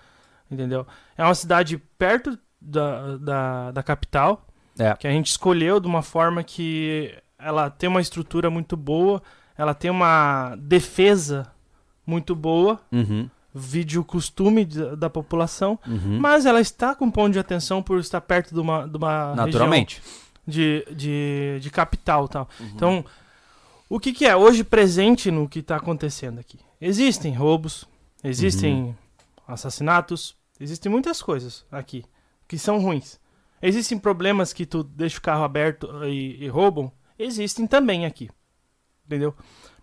Entendeu? 0.49 0.85
É 1.17 1.23
uma 1.23 1.33
cidade 1.35 1.77
perto 1.97 2.37
da, 2.61 3.17
da, 3.17 3.71
da 3.71 3.83
capital, 3.83 4.45
É. 4.77 4.93
que 4.95 5.07
a 5.07 5.11
gente 5.11 5.27
escolheu 5.27 5.79
de 5.79 5.87
uma 5.87 6.01
forma 6.03 6.43
que 6.43 7.13
ela 7.39 7.69
tem 7.69 7.89
uma 7.89 8.01
estrutura 8.01 8.49
muito 8.49 8.77
boa, 8.77 9.21
ela 9.57 9.73
tem 9.73 9.89
uma 9.91 10.55
defesa 10.57 11.51
muito 12.05 12.35
boa, 12.35 12.79
Uhum, 12.91 13.29
vídeo 13.53 14.03
costume 14.03 14.65
de- 14.65 14.95
da 14.97 15.09
população, 15.09 15.79
uhum. 15.87 16.19
mas 16.19 16.45
ela 16.45 16.59
está 16.59 16.93
com 16.93 17.09
ponto 17.09 17.33
de 17.33 17.39
atenção 17.39 17.81
por 17.81 17.99
estar 17.99 18.19
perto 18.21 18.53
de 18.53 18.59
uma, 18.59 18.87
de 18.87 18.97
uma 18.97 19.29
região 19.29 19.45
Naturalmente. 19.45 20.01
de, 20.45 20.85
de, 20.93 21.57
de 21.61 21.69
capital 21.69 22.27
tal. 22.27 22.49
Então, 22.75 23.03
o 23.89 23.99
que, 23.99 24.11
que 24.11 24.25
é 24.25 24.35
hoje 24.35 24.63
presente 24.63 25.31
no 25.31 25.47
que 25.47 25.59
está 25.59 25.77
acontecendo 25.77 26.37
aqui? 26.39 26.59
Existem 26.81 27.33
roubos, 27.33 27.85
existem 28.23 28.95
assassinatos, 29.47 30.35
existem 30.59 30.91
muitas 30.91 31.21
coisas 31.21 31.65
aqui 31.71 32.03
que 32.47 32.57
são 32.57 32.79
ruins. 32.79 33.19
Existem 33.61 33.97
problemas 33.97 34.51
que 34.53 34.65
tu 34.65 34.83
deixa 34.83 35.17
o 35.17 35.21
carro 35.21 35.43
aberto 35.43 35.89
e, 36.05 36.43
e 36.43 36.47
roubam? 36.47 36.91
Existem 37.17 37.65
também 37.65 38.05
aqui. 38.05 38.29
Entendeu? 39.05 39.33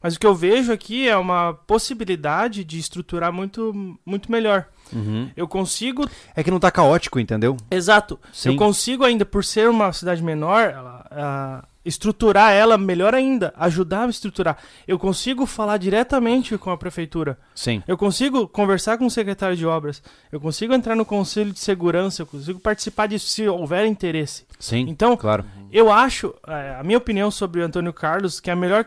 Mas 0.02 0.16
o 0.16 0.18
que 0.20 0.26
eu 0.26 0.34
vejo 0.34 0.72
aqui 0.72 1.08
é 1.08 1.16
uma 1.16 1.54
possibilidade 1.54 2.64
de 2.64 2.78
estruturar 2.78 3.32
muito, 3.32 3.96
muito 4.04 4.32
melhor. 4.32 4.66
Uhum. 4.92 5.30
Eu 5.36 5.46
consigo 5.46 6.08
É 6.34 6.42
que 6.42 6.50
não 6.50 6.58
tá 6.58 6.70
caótico, 6.70 7.20
entendeu? 7.20 7.56
Exato. 7.70 8.18
Sim. 8.32 8.50
Eu 8.50 8.56
consigo 8.56 9.04
ainda, 9.04 9.24
por 9.24 9.44
ser 9.44 9.68
uma 9.68 9.92
cidade 9.92 10.20
menor, 10.22 10.60
ela, 10.70 11.06
ah, 11.10 11.64
estruturar 11.84 12.52
ela 12.52 12.76
melhor 12.76 13.14
ainda, 13.14 13.54
ajudar 13.56 14.06
a 14.06 14.10
estruturar. 14.10 14.58
Eu 14.88 14.98
consigo 14.98 15.46
falar 15.46 15.76
diretamente 15.78 16.58
com 16.58 16.70
a 16.70 16.76
prefeitura. 16.76 17.38
Sim. 17.54 17.80
Eu 17.86 17.96
consigo 17.96 18.48
conversar 18.48 18.98
com 18.98 19.06
o 19.06 19.10
secretário 19.10 19.56
de 19.56 19.64
obras. 19.64 20.02
Eu 20.32 20.40
consigo 20.40 20.74
entrar 20.74 20.96
no 20.96 21.04
conselho 21.04 21.52
de 21.52 21.60
segurança. 21.60 22.22
Eu 22.22 22.26
consigo 22.26 22.58
participar 22.58 23.06
disso 23.06 23.28
se 23.28 23.46
houver 23.48 23.86
interesse. 23.86 24.44
Sim. 24.58 24.86
Então, 24.88 25.16
Claro. 25.16 25.44
eu 25.72 25.92
acho, 25.92 26.34
eh, 26.46 26.76
a 26.78 26.82
minha 26.82 26.98
opinião 26.98 27.30
sobre 27.30 27.60
o 27.60 27.64
Antônio 27.64 27.92
Carlos, 27.92 28.40
que 28.40 28.50
é 28.50 28.52
a 28.52 28.56
melhor. 28.56 28.84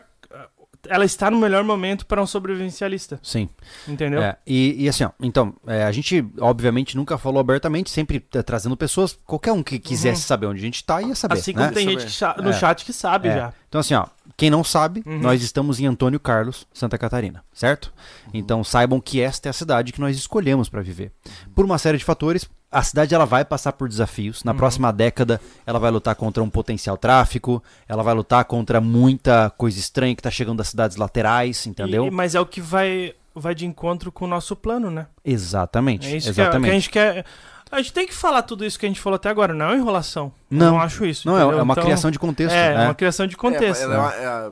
Ela 0.90 1.04
está 1.04 1.30
no 1.30 1.38
melhor 1.38 1.62
momento 1.64 2.06
para 2.06 2.22
um 2.22 2.26
sobrevivencialista. 2.26 3.18
Sim. 3.22 3.48
Entendeu? 3.86 4.22
É, 4.22 4.36
e, 4.46 4.84
e 4.84 4.88
assim, 4.88 5.04
ó, 5.04 5.10
então, 5.20 5.54
é, 5.66 5.84
a 5.84 5.92
gente 5.92 6.24
obviamente 6.40 6.96
nunca 6.96 7.18
falou 7.18 7.40
abertamente, 7.40 7.90
sempre 7.90 8.20
tá 8.20 8.42
trazendo 8.42 8.76
pessoas, 8.76 9.18
qualquer 9.24 9.52
um 9.52 9.62
que 9.62 9.78
quisesse 9.78 10.22
saber 10.22 10.46
onde 10.46 10.58
a 10.60 10.62
gente 10.62 10.84
tá 10.84 11.00
ia 11.02 11.14
saber. 11.14 11.34
Assim 11.34 11.52
né? 11.52 11.62
como 11.62 11.74
tem 11.74 11.84
Saber. 11.84 12.00
gente 12.00 12.06
que 12.06 12.12
cha- 12.12 12.36
no 12.42 12.50
É. 12.50 12.52
chat 12.52 12.84
que 12.84 12.92
sabe 12.92 13.28
É. 13.28 13.34
já. 13.36 13.52
Então, 13.68 13.80
assim, 13.80 13.94
ó, 13.94 14.06
quem 14.36 14.48
não 14.48 14.62
sabe, 14.64 15.02
Uhum. 15.04 15.18
nós 15.18 15.42
estamos 15.42 15.80
em 15.80 15.86
Antônio 15.86 16.18
Carlos, 16.20 16.66
Santa 16.72 16.96
Catarina, 16.96 17.42
certo? 17.52 17.92
Então, 18.32 18.62
saibam 18.64 19.00
que 19.00 19.20
esta 19.20 19.48
é 19.48 19.50
a 19.50 19.52
cidade 19.52 19.92
que 19.92 20.00
nós 20.00 20.16
escolhemos 20.16 20.68
para 20.68 20.80
viver. 20.82 21.12
Por 21.54 21.64
uma 21.64 21.76
série 21.78 21.98
de 21.98 22.04
fatores, 22.04 22.48
a 22.70 22.82
cidade 22.82 23.14
ela 23.14 23.24
vai 23.24 23.44
passar 23.44 23.72
por 23.72 23.88
desafios. 23.88 24.42
Na 24.44 24.52
próxima 24.52 24.92
década, 24.92 25.40
ela 25.66 25.78
vai 25.78 25.90
lutar 25.90 26.14
contra 26.14 26.42
um 26.42 26.50
potencial 26.50 26.96
tráfico, 26.96 27.62
ela 27.88 28.02
vai 28.02 28.12
lutar 28.14 28.44
contra 28.44 28.80
muita 28.80 29.50
coisa 29.56 29.78
estranha 29.78 30.14
que 30.14 30.22
tá 30.22 30.30
chegando 30.30 30.58
das 30.58 30.68
cidades 30.68 30.96
laterais, 30.96 31.66
entendeu? 31.66 32.06
E- 32.06 32.10
mas 32.10 32.34
é 32.34 32.40
o 32.40 32.46
que 32.46 32.60
vai, 32.60 33.14
vai 33.34 33.54
de 33.54 33.64
encontro 33.66 34.10
com 34.12 34.24
o 34.24 34.28
nosso 34.28 34.54
plano, 34.56 34.90
né? 34.90 35.06
Exatamente. 35.24 36.06
É 36.12 36.16
isso 36.16 36.26
que 36.26 36.30
a- 36.32 36.34
que, 36.34 36.40
exatamente. 36.42 36.70
a 36.70 36.74
gente 36.74 36.90
quer. 36.90 37.24
A 37.70 37.78
gente 37.78 37.92
tem 37.92 38.06
que 38.06 38.14
falar 38.14 38.42
tudo 38.42 38.64
isso 38.64 38.78
que 38.78 38.86
a 38.86 38.88
gente 38.88 39.00
falou 39.00 39.16
até 39.16 39.28
agora, 39.28 39.52
não 39.52 39.70
é 39.70 39.76
enrolação. 39.76 40.32
Não. 40.50 40.72
não 40.72 40.80
acho 40.80 41.04
isso. 41.04 41.26
Não, 41.26 41.36
é- 41.36 41.40
entendeu? 41.42 41.58
é 41.58 41.62
uma 41.62 41.72
Então, 41.74 41.84
criação 41.84 42.10
de 42.10 42.18
contexto. 42.18 42.54
É, 42.54 42.74
né? 42.76 42.84
uma 42.86 42.94
criação 42.94 43.26
de 43.26 43.36
contexto. 43.36 43.80
É, 43.80 43.84
ela 43.84 43.94
é 43.94 43.98
uma- 43.98 44.14
é, 44.14 44.50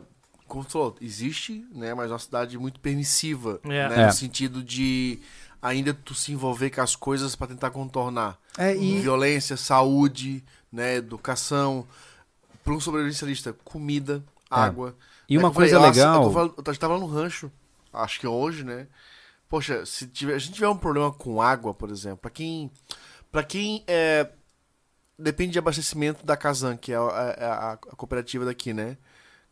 como 0.48 0.64
tu 0.64 0.72
falou, 0.72 0.96
existe, 1.00 1.64
né? 1.74 1.94
Mas 1.94 2.10
é 2.10 2.12
uma 2.12 2.18
cidade 2.18 2.58
muito 2.58 2.80
permissiva. 2.80 3.60
É. 3.64 3.68
Né, 3.88 4.02
É. 4.02 4.06
No 4.06 4.12
sentido 4.12 4.62
de 4.64 5.20
ainda 5.64 5.92
tu 5.94 6.14
se 6.14 6.30
envolver 6.30 6.70
com 6.70 6.80
as 6.82 6.94
coisas 6.94 7.34
pra 7.34 7.46
tentar 7.46 7.70
contornar. 7.70 8.38
É, 8.56 8.76
e- 8.76 9.00
Violência, 9.00 9.56
saúde, 9.56 10.44
né? 10.70 10.96
Educação. 10.96 11.86
Para 12.62 12.74
um 12.74 12.80
sobrevivencialista, 12.80 13.52
comida, 13.64 14.22
água. 14.50 14.94
E 15.28 15.36
É 15.36 15.38
uma 15.38 15.52
falei, 15.52 15.70
coisa 15.70 15.86
ass- 15.88 15.96
legal. 15.96 16.22
Eu, 16.24 16.30
tava- 16.32 16.54
eu 16.70 16.76
tava 16.78 16.98
no 16.98 17.06
rancho, 17.06 17.50
acho 17.92 18.20
que 18.20 18.26
hoje, 18.26 18.62
né? 18.62 18.86
Poxa, 19.48 19.84
se 19.86 20.06
tiver, 20.06 20.34
a 20.34 20.38
gente 20.38 20.54
tiver 20.54 20.68
um 20.68 20.76
problema 20.76 21.10
com 21.12 21.40
água, 21.40 21.72
por 21.74 21.90
exemplo, 21.90 22.18
pra 22.18 22.30
quem. 22.30 22.70
Pra 23.32 23.42
quem 23.42 23.82
é, 23.86 24.28
depende 25.18 25.52
de 25.52 25.58
abastecimento 25.58 26.24
da 26.24 26.36
Kazan, 26.36 26.76
que 26.76 26.92
é 26.92 26.96
a, 26.96 27.00
a- 27.00 27.30
a- 27.30 27.72
a 27.72 27.76
cooperativa 27.96 28.44
daqui, 28.44 28.72
né? 28.72 28.96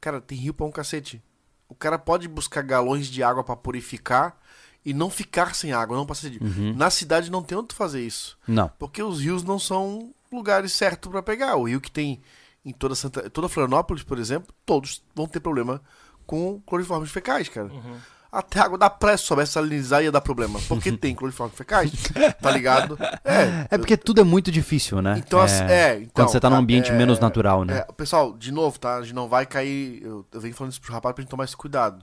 Cara, 0.01 0.21
tem 0.21 0.37
rio 0.39 0.53
pra 0.55 0.67
um 0.67 0.71
cacete. 0.73 1.23
O 1.69 1.75
cara 1.75 1.99
pode 1.99 2.29
buscar 2.29 2.63
galões 2.63 3.07
de 3.07 3.23
água 3.23 3.43
pra 3.45 3.57
purificar 3.57 4.37
e 4.85 4.93
não 4.93 5.09
ficar 5.11 5.55
sem 5.55 5.73
água, 5.73 5.97
não 5.97 6.07
passar 6.07 6.23
sede. 6.23 6.39
Uhum. 6.43 6.75
Na 6.77 6.91
cidade 6.91 7.31
não 7.31 7.43
tem 7.43 7.57
onde 7.57 7.75
fazer 7.75 8.05
isso. 8.05 8.37
Não. 8.47 8.71
Porque 8.79 9.03
os 9.03 9.21
rios 9.21 9.43
não 9.43 9.59
são 9.59 10.13
lugares 10.31 10.73
certos 10.73 11.11
pra 11.11 11.23
pegar. 11.23 11.57
O 11.57 11.65
rio 11.65 11.81
que 11.81 11.91
tem 11.91 12.21
em 12.65 12.73
toda 12.73 12.95
Santa, 12.95 13.29
toda 13.31 13.49
Florianópolis, 13.49 14.03
por 14.03 14.19
exemplo, 14.19 14.55
todos 14.65 15.03
vão 15.15 15.27
ter 15.27 15.41
problema 15.41 15.81
com 16.27 16.61
cloriformes 16.67 17.11
fecais, 17.11 17.49
cara. 17.49 17.69
Uhum. 17.69 17.97
Até 18.31 18.61
a 18.61 18.65
água 18.65 18.79
da 18.79 18.89
praia, 18.89 19.19
se 19.19 19.25
soubesse 19.25 19.53
salinizar, 19.53 20.03
ia 20.03 20.11
dar 20.11 20.23
problema. 20.23 20.59
Porque 20.67 20.91
tem 20.97 21.15
cloriformes 21.15 21.55
fecais, 21.55 21.93
tá 22.41 22.51
ligado? 22.51 22.97
É. 23.23 23.67
É 23.73 23.79
porque 23.79 23.95
tudo 23.95 24.23
é 24.23 24.25
muito 24.25 24.51
difícil, 24.51 25.03
né? 25.03 25.17
Então, 25.19 25.39
assim, 25.39 25.65
é, 25.65 25.97
então, 25.97 26.25
Quando 26.25 26.31
você 26.31 26.41
tá 26.41 26.49
num 26.49 26.57
ambiente 26.57 26.91
é, 26.91 26.95
menos 26.95 27.21
natural, 27.21 27.63
né? 27.63 27.79
é, 27.87 27.93
pessoal, 27.93 28.33
de 28.33 28.51
novo, 28.51 28.79
tá? 28.79 28.97
A 28.97 29.03
gente 29.03 29.15
não 29.15 29.29
vai 29.29 29.45
cair. 29.45 30.03
Eu, 30.03 30.25
eu 30.33 30.41
venho 30.41 30.55
falando 30.55 30.73
isso 30.73 30.81
pro 30.81 30.95
rapaz 30.95 31.15
pra 31.15 31.21
gente 31.21 31.31
tomar 31.31 31.45
esse 31.45 31.57
cuidado. 31.57 32.03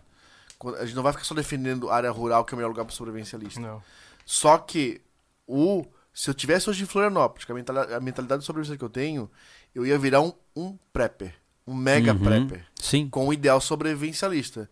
A 0.77 0.85
gente 0.85 0.95
não 0.95 1.03
vai 1.03 1.11
ficar 1.13 1.23
só 1.25 1.33
defendendo 1.33 1.89
a 1.89 1.95
área 1.95 2.11
rural, 2.11 2.43
que 2.43 2.53
é 2.53 2.55
o 2.55 2.57
melhor 2.57 2.69
lugar 2.69 2.83
pro 2.85 2.93
sobrevivencialista. 2.93 3.59
Não. 3.61 3.81
Só 4.25 4.57
que 4.57 5.01
o 5.47 5.85
se 6.13 6.29
eu 6.29 6.33
tivesse 6.33 6.69
hoje 6.69 6.83
em 6.83 6.85
Florianópolis, 6.85 7.45
com 7.45 7.53
a 7.53 7.55
mentalidade, 7.55 7.93
a 7.93 7.99
mentalidade 7.99 8.41
de 8.41 8.45
sobrevivência 8.45 8.77
que 8.77 8.83
eu 8.83 8.89
tenho, 8.89 9.31
eu 9.73 9.85
ia 9.85 9.97
virar 9.97 10.19
um, 10.21 10.33
um 10.55 10.77
prepper, 10.91 11.33
um 11.65 11.73
mega 11.73 12.11
Uhum. 12.11 12.19
prepper, 12.19 12.65
Sim. 12.75 13.07
com 13.09 13.27
o 13.27 13.31
ideal 13.33 13.61
sobrevivencialista. 13.61 14.69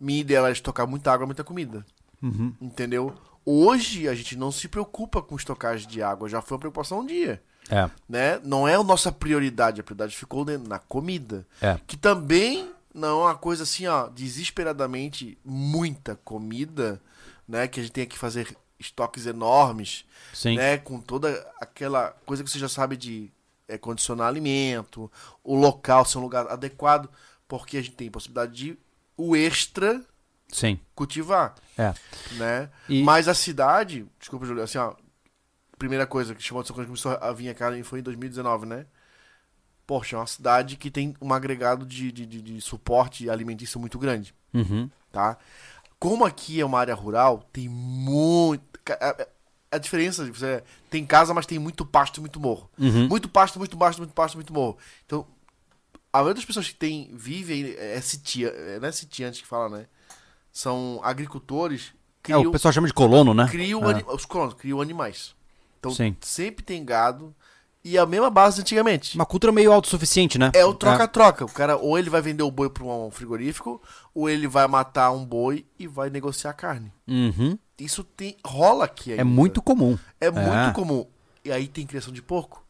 Minha 0.00 0.20
ideia 0.20 0.38
era 0.38 0.50
estocar 0.50 0.86
muita 0.86 1.12
água, 1.12 1.26
muita 1.26 1.44
comida, 1.44 1.84
Uhum. 2.22 2.54
entendeu? 2.60 3.14
Hoje 3.44 4.08
a 4.08 4.14
gente 4.14 4.36
não 4.36 4.50
se 4.50 4.68
preocupa 4.68 5.20
com 5.20 5.36
estocagem 5.36 5.86
de 5.86 6.02
água, 6.02 6.28
já 6.30 6.40
foi 6.40 6.54
uma 6.56 6.60
preocupação 6.60 7.00
um 7.00 7.06
dia, 7.06 7.42
É. 7.68 7.90
né? 8.08 8.40
Não 8.42 8.66
é 8.66 8.74
a 8.76 8.82
nossa 8.82 9.12
prioridade, 9.12 9.80
a 9.80 9.84
prioridade 9.84 10.16
ficou 10.16 10.44
ne- 10.46 10.56
na 10.56 10.78
comida, 10.78 11.46
É. 11.60 11.78
que 11.86 11.96
também 11.96 12.70
não 12.96 13.20
é 13.20 13.24
uma 13.26 13.36
coisa 13.36 13.62
assim, 13.64 13.86
ó, 13.86 14.08
desesperadamente 14.08 15.38
muita 15.44 16.16
comida, 16.16 17.00
né? 17.46 17.68
Que 17.68 17.80
a 17.80 17.82
gente 17.82 17.92
tem 17.92 18.06
que 18.06 18.18
fazer 18.18 18.56
estoques 18.78 19.26
enormes, 19.26 20.04
Sim. 20.32 20.56
né? 20.56 20.78
Com 20.78 21.00
toda 21.00 21.30
aquela 21.60 22.10
coisa 22.24 22.42
que 22.42 22.50
você 22.50 22.58
já 22.58 22.68
sabe 22.68 22.96
de 22.96 23.30
é, 23.68 23.76
condicionar 23.78 24.28
alimento, 24.28 25.10
o 25.44 25.54
local 25.54 26.04
ser 26.04 26.18
um 26.18 26.22
lugar 26.22 26.46
adequado, 26.48 27.08
porque 27.46 27.76
a 27.76 27.82
gente 27.82 27.96
tem 27.96 28.10
possibilidade 28.10 28.52
de 28.52 28.78
o 29.16 29.34
extra 29.36 30.02
Sim. 30.52 30.78
cultivar, 30.94 31.54
É. 31.76 31.92
né? 32.32 32.70
E- 32.88 33.02
Mas 33.02 33.28
a 33.28 33.34
cidade, 33.34 34.06
desculpa, 34.18 34.46
Júlio, 34.46 34.62
assim, 34.62 34.78
ó, 34.78 34.94
primeira 35.78 36.06
coisa 36.06 36.34
que 36.34 36.42
chamou 36.42 36.60
a 36.60 36.62
atenção 36.62 36.76
quando 36.76 36.86
começou 36.86 37.12
a 37.12 37.32
vir 37.32 37.54
cá 37.54 37.70
foi 37.84 38.00
em 38.00 38.02
2019, 38.02 38.66
né? 38.66 38.86
Poxa, 39.86 40.16
é 40.16 40.18
uma 40.18 40.26
cidade 40.26 40.76
que 40.76 40.90
tem 40.90 41.14
um 41.20 41.32
agregado 41.32 41.86
de, 41.86 42.10
de, 42.10 42.26
de, 42.26 42.42
de 42.42 42.60
suporte 42.60 43.30
alimentício 43.30 43.78
muito 43.78 43.98
grande, 43.98 44.34
Uhum. 44.52 44.90
tá? 45.12 45.36
Como 45.98 46.24
aqui 46.24 46.60
é 46.60 46.64
uma 46.66 46.78
área 46.80 46.94
rural, 46.94 47.48
tem 47.52 47.68
muito. 47.68 48.62
A, 49.70 49.78
diferença 49.78 50.24
de 50.24 50.30
você 50.30 50.62
tem 50.88 51.04
casa, 51.04 51.34
mas 51.34 51.44
tem 51.46 51.58
muito 51.58 51.84
pasto 51.84 52.18
e 52.18 52.20
muito 52.20 52.38
morro. 52.40 52.70
Uhum. 52.78 53.08
Muito 53.08 53.28
pasto, 53.28 53.58
muito 53.58 53.76
pasto, 53.76 53.98
muito 53.98 54.12
pasto, 54.14 54.34
muito 54.36 54.52
morro. 54.52 54.78
Então, 55.04 55.26
a 56.12 56.18
maioria 56.18 56.34
das 56.34 56.44
pessoas 56.44 56.68
que 56.68 56.74
tem, 56.74 57.10
vive 57.14 57.52
aí, 57.52 57.76
é 57.76 58.00
sitia, 58.00 58.48
é, 58.48 58.78
não 58.80 58.88
é 58.88 58.92
sitiante 58.92 59.42
que 59.42 59.46
fala, 59.48 59.68
né? 59.78 59.86
São 60.52 61.00
agricultores, 61.02 61.92
É, 62.28 62.36
o 62.36 62.40
criam, 62.40 62.52
pessoal 62.52 62.72
chama 62.72 62.86
de 62.86 62.94
colono, 62.94 63.34
né? 63.34 63.46
criam 63.50 63.88
É. 63.90 64.02
os 64.08 64.24
colonos, 64.24 64.54
criam 64.54 64.80
animais. 64.80 65.34
Então, 65.78 65.90
Sim. 65.90 66.16
sempre 66.22 66.64
tem 66.64 66.84
gado 66.84 67.34
e 67.88 67.96
a 67.96 68.04
mesma 68.04 68.28
base 68.28 68.60
antigamente. 68.60 69.14
Uma 69.16 69.24
cultura 69.24 69.52
meio 69.52 69.72
autossuficiente, 69.72 70.38
né? 70.38 70.50
É 70.54 70.64
o 70.64 70.74
troca-troca. 70.74 71.44
O 71.44 71.48
cara, 71.48 71.76
ou 71.76 71.96
ele 71.96 72.10
vai 72.10 72.20
vender 72.20 72.42
o 72.42 72.50
boi 72.50 72.68
para 72.68 72.82
um 72.84 73.10
frigorífico, 73.12 73.80
ou 74.12 74.28
ele 74.28 74.48
vai 74.48 74.66
matar 74.66 75.12
um 75.12 75.24
boi 75.24 75.64
e 75.78 75.86
vai 75.86 76.10
negociar 76.10 76.52
carne. 76.54 76.92
Uhum. 77.06 77.56
Isso 77.78 78.02
tem 78.02 78.36
rola 78.44 78.86
aqui 78.86 79.10
É 79.10 79.14
ainda. 79.14 79.24
muito 79.24 79.62
comum. 79.62 79.96
É 80.20 80.30
muito 80.30 80.48
É. 80.70 80.72
comum. 80.72 81.06
E 81.44 81.52
aí 81.52 81.68
tem 81.68 81.86
criação 81.86 82.12
de 82.12 82.20
porco. 82.22 82.64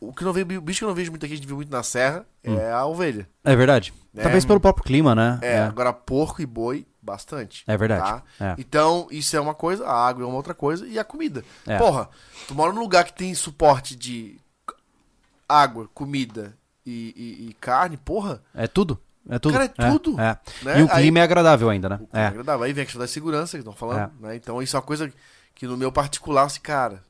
O 0.00 0.12
que 0.12 0.22
não 0.24 0.32
vejo, 0.32 0.46
o 0.58 0.60
bicho 0.60 0.80
que 0.80 0.84
eu 0.84 0.88
não 0.88 0.94
vejo 0.94 1.10
muito 1.10 1.24
aqui, 1.24 1.32
a 1.32 1.36
gente 1.36 1.46
viu 1.46 1.56
muito 1.56 1.70
na 1.72 1.82
serra, 1.82 2.24
é 2.44 2.70
a 2.70 2.84
ovelha. 2.86 3.28
É 3.42 3.56
verdade. 3.56 3.92
É. 4.16 4.22
Talvez 4.22 4.44
pelo 4.44 4.60
próprio 4.60 4.84
clima, 4.84 5.14
né? 5.14 5.38
É, 5.42 5.58
agora 5.60 5.92
porco 5.92 6.40
e 6.42 6.46
boi, 6.46 6.86
bastante. 7.10 7.64
É 7.66 7.76
verdade. 7.76 8.02
Tá? 8.02 8.22
É. 8.40 8.54
Então, 8.58 9.08
isso 9.10 9.36
é 9.36 9.40
uma 9.40 9.54
coisa, 9.54 9.86
a 9.86 10.06
água 10.08 10.24
é 10.24 10.26
uma 10.26 10.36
outra 10.36 10.54
coisa, 10.54 10.86
e 10.86 10.98
a 10.98 11.04
comida. 11.04 11.44
É. 11.66 11.78
Porra, 11.78 12.08
tu 12.46 12.54
mora 12.54 12.72
num 12.72 12.80
lugar 12.80 13.04
que 13.04 13.12
tem 13.12 13.34
suporte 13.34 13.96
de 13.96 14.38
água, 15.48 15.88
comida 15.94 16.56
e, 16.84 17.14
e- 17.16 17.48
e 17.50 17.52
carne, 17.54 17.96
porra, 17.96 18.42
É 18.54 18.66
tudo. 18.66 18.98
É 19.30 19.38
tudo. 19.38 19.52
Cara, 19.52 19.64
é 19.66 19.68
tudo, 19.90 20.18
é. 20.18 20.38
né? 20.62 20.80
E 20.80 20.82
o 20.84 20.88
Aí- 20.90 21.02
clima 21.02 21.18
é 21.18 21.22
agradável 21.22 21.68
ainda, 21.68 21.88
né? 21.90 22.00
É 22.14 22.20
É. 22.22 22.26
agradável. 22.28 22.64
Aí 22.64 22.72
vem 22.72 22.82
a 22.82 22.86
questão 22.86 23.00
da 23.00 23.06
segurança 23.06 23.52
que 23.58 23.60
estão 23.60 23.74
falando, 23.74 24.10
né? 24.20 24.34
Então 24.36 24.62
isso 24.62 24.74
é 24.74 24.80
uma 24.80 24.86
coisa 24.86 25.12
que 25.54 25.66
no 25.66 25.76
meu 25.76 25.92
particular, 25.92 26.44
assim, 26.44 26.60
cara, 26.60 27.02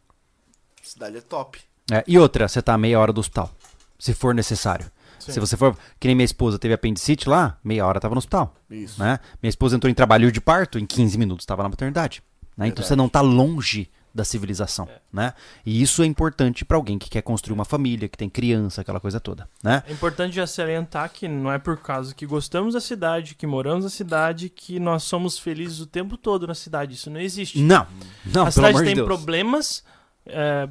a 0.83 0.85
cidade 0.87 1.17
é 1.17 1.21
top. 1.21 1.61
É, 1.93 2.03
E 2.09 2.19
outra, 2.19 2.49
você 2.49 2.61
tá 2.61 2.75
a 2.75 2.79
meia 2.79 2.99
hora 2.99 3.13
do 3.13 3.21
hospital. 3.21 3.51
Se 3.99 4.15
for 4.15 4.35
necessário. 4.35 4.91
Sim. 5.19 5.33
Se 5.33 5.41
você 5.41 5.57
for. 5.57 5.77
Que 5.99 6.09
nem 6.09 6.15
minha 6.15 6.25
esposa 6.25 6.59
teve 6.59 6.75
apendicite 6.75 7.29
lá, 7.29 7.59
meia 7.63 7.87
hora 7.87 8.01
tava 8.01 8.15
no 8.15 8.19
hospital. 8.19 8.55
Isso. 8.71 9.01
Né? 9.01 9.19
Minha 9.43 9.51
esposa 9.51 9.77
entrou 9.77 9.91
em 9.91 9.95
trabalho 9.95 10.31
de 10.31 10.41
parto, 10.41 10.79
em 10.79 10.87
15 10.87 11.19
minutos 11.19 11.43
estava 11.43 11.63
na 11.63 11.69
maternidade. 11.69 12.23
né? 12.57 12.69
Então 12.69 12.85
você 12.85 12.97
não 12.97 13.09
tá 13.09 13.21
longe 13.21 13.91
da 14.15 14.25
civilização. 14.25 14.89
Né? 15.13 15.33
E 15.65 15.81
isso 15.81 16.03
é 16.03 16.07
importante 16.07 16.65
para 16.65 16.77
alguém 16.77 16.99
que 16.99 17.09
quer 17.09 17.23
construir 17.23 17.55
uma 17.55 17.65
família, 17.65 18.09
que 18.09 18.19
tem 18.19 18.29
criança, 18.29 18.81
aquela 18.81 18.99
coisa 18.99 19.21
toda. 19.21 19.49
Né? 19.63 19.83
É 19.87 19.93
importante 19.93 20.35
já 20.35 20.47
salientar 20.47 21.11
que 21.11 21.29
não 21.29 21.53
é 21.53 21.59
por 21.59 21.77
causa 21.79 22.15
que 22.15 22.27
gostamos 22.27 22.75
da 22.75 22.81
cidade, 22.81 23.35
que 23.35 23.47
moramos 23.47 23.85
na 23.85 23.91
cidade, 23.91 24.49
que 24.49 24.81
nós 24.81 25.05
somos 25.05 25.39
felizes 25.39 25.81
o 25.81 25.87
tempo 25.87 26.17
todo 26.17 26.47
na 26.47 26.55
cidade. 26.55 26.95
Isso 26.95 27.11
não 27.11 27.21
existe. 27.21 27.61
Não, 27.61 27.87
não, 28.27 28.47
a 28.47 28.51
cidade 28.51 28.83
tem 28.83 28.95
Deus. 28.95 29.07
problemas 29.07 29.85
é, 30.27 30.69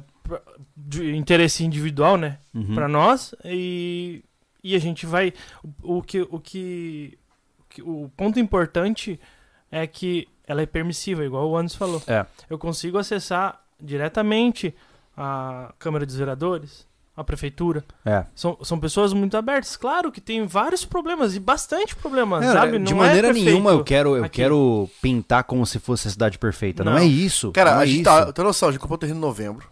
de 0.76 1.16
interesse 1.16 1.64
individual, 1.64 2.16
né? 2.16 2.38
Uhum. 2.54 2.74
Pra 2.74 2.86
nós 2.86 3.34
e, 3.44 4.22
e 4.72 4.76
a 4.76 4.78
gente 4.78 5.06
vai 5.06 5.32
o, 5.82 5.98
o 5.98 6.02
que 6.02 6.20
o 6.30 6.38
que 6.40 7.18
o 7.60 7.64
que- 7.68 7.82
o 7.82 8.10
ponto 8.16 8.38
importante 8.40 9.18
é 9.70 9.86
que 9.86 10.26
ela 10.46 10.62
é 10.62 10.66
permissiva, 10.66 11.24
igual 11.24 11.48
o 11.50 11.56
Anderson 11.56 11.76
falou. 11.78 12.02
É. 12.06 12.24
Eu 12.48 12.58
consigo 12.58 12.96
acessar 12.98 13.60
diretamente 13.80 14.74
a 15.16 15.72
Câmara 15.78 16.06
dos 16.06 16.14
Vereadores, 16.16 16.86
a 17.16 17.22
prefeitura. 17.24 17.84
É. 18.04 18.24
São, 18.34 18.56
são 18.62 18.78
pessoas 18.80 19.12
muito 19.12 19.36
abertas. 19.36 19.76
Claro 19.76 20.10
que 20.12 20.20
tem 20.20 20.46
vários 20.46 20.84
problemas 20.84 21.34
e 21.34 21.40
bastante 21.40 21.94
problemas, 21.96 22.44
Não, 22.46 22.52
sabe? 22.52 22.78
de 22.78 22.94
Não 22.94 23.02
é 23.02 23.06
maneira 23.08 23.28
perfeito 23.28 23.46
nenhuma 23.50 23.70
eu 23.72 23.84
quero, 23.84 24.16
eu 24.16 24.24
aqui. 24.24 24.36
quero 24.36 24.88
pintar 25.02 25.44
como 25.44 25.66
se 25.66 25.78
fosse 25.78 26.08
a 26.08 26.10
cidade 26.10 26.38
perfeita. 26.38 26.82
Não, 26.84 26.92
Não. 26.92 26.98
é 26.98 27.04
isso. 27.04 27.50
Cara, 27.52 27.72
não 27.72 27.80
a 27.80 27.82
é 27.82 27.86
gente 27.86 27.96
isso. 27.96 28.04
tá. 28.04 28.32
Tem 28.32 28.44
noção, 28.44 28.68
a 28.68 28.72
gente 28.72 28.80
comprou 28.80 28.96
o 28.96 29.00
terreno 29.00 29.18
em 29.18 29.20
novembro, 29.22 29.68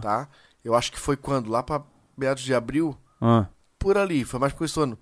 tá? 0.00 0.26
Eu 0.64 0.74
acho 0.74 0.90
que 0.90 0.98
foi 0.98 1.16
quando? 1.16 1.48
Lá 1.50 1.62
pra 1.62 1.82
meados 2.16 2.42
de 2.42 2.52
abril, 2.54 2.96
Ah, 3.20 3.46
por 3.78 3.96
ali, 3.98 4.24
foi 4.24 4.40
mais 4.40 4.52
por 4.52 4.64
esse 4.64 4.78
ano. 4.80 4.98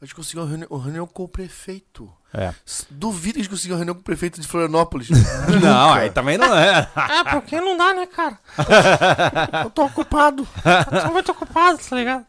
A 0.00 0.04
gente 0.06 0.14
conseguiu 0.14 0.42
uma 0.42 0.48
reunião, 0.48 0.68
uma 0.70 0.82
reunião 0.82 1.06
com 1.06 1.24
o 1.24 1.28
prefeito. 1.28 2.10
é. 2.32 2.54
Duvido 2.90 3.34
que 3.34 3.40
a 3.40 3.42
gente 3.42 3.50
conseguiu 3.50 3.74
uma 3.74 3.78
reunião 3.80 3.94
com 3.94 4.00
o 4.00 4.04
prefeito 4.04 4.40
de 4.40 4.48
Florianópolis. 4.48 5.08
Não, 5.62 5.92
aí 5.92 6.10
também 6.10 6.38
não 6.38 6.56
é. 6.56 6.88
É, 6.96 7.24
porque 7.32 7.60
não 7.60 7.76
dá, 7.76 7.92
né, 7.92 8.06
cara? 8.06 8.38
Eu 9.64 9.70
tô 9.70 9.84
ocupado. 9.84 10.48
Eu 10.92 11.02
tô 11.02 11.12
muito 11.12 11.30
ocupado, 11.32 11.78
tá 11.78 11.96
ligado? 11.96 12.24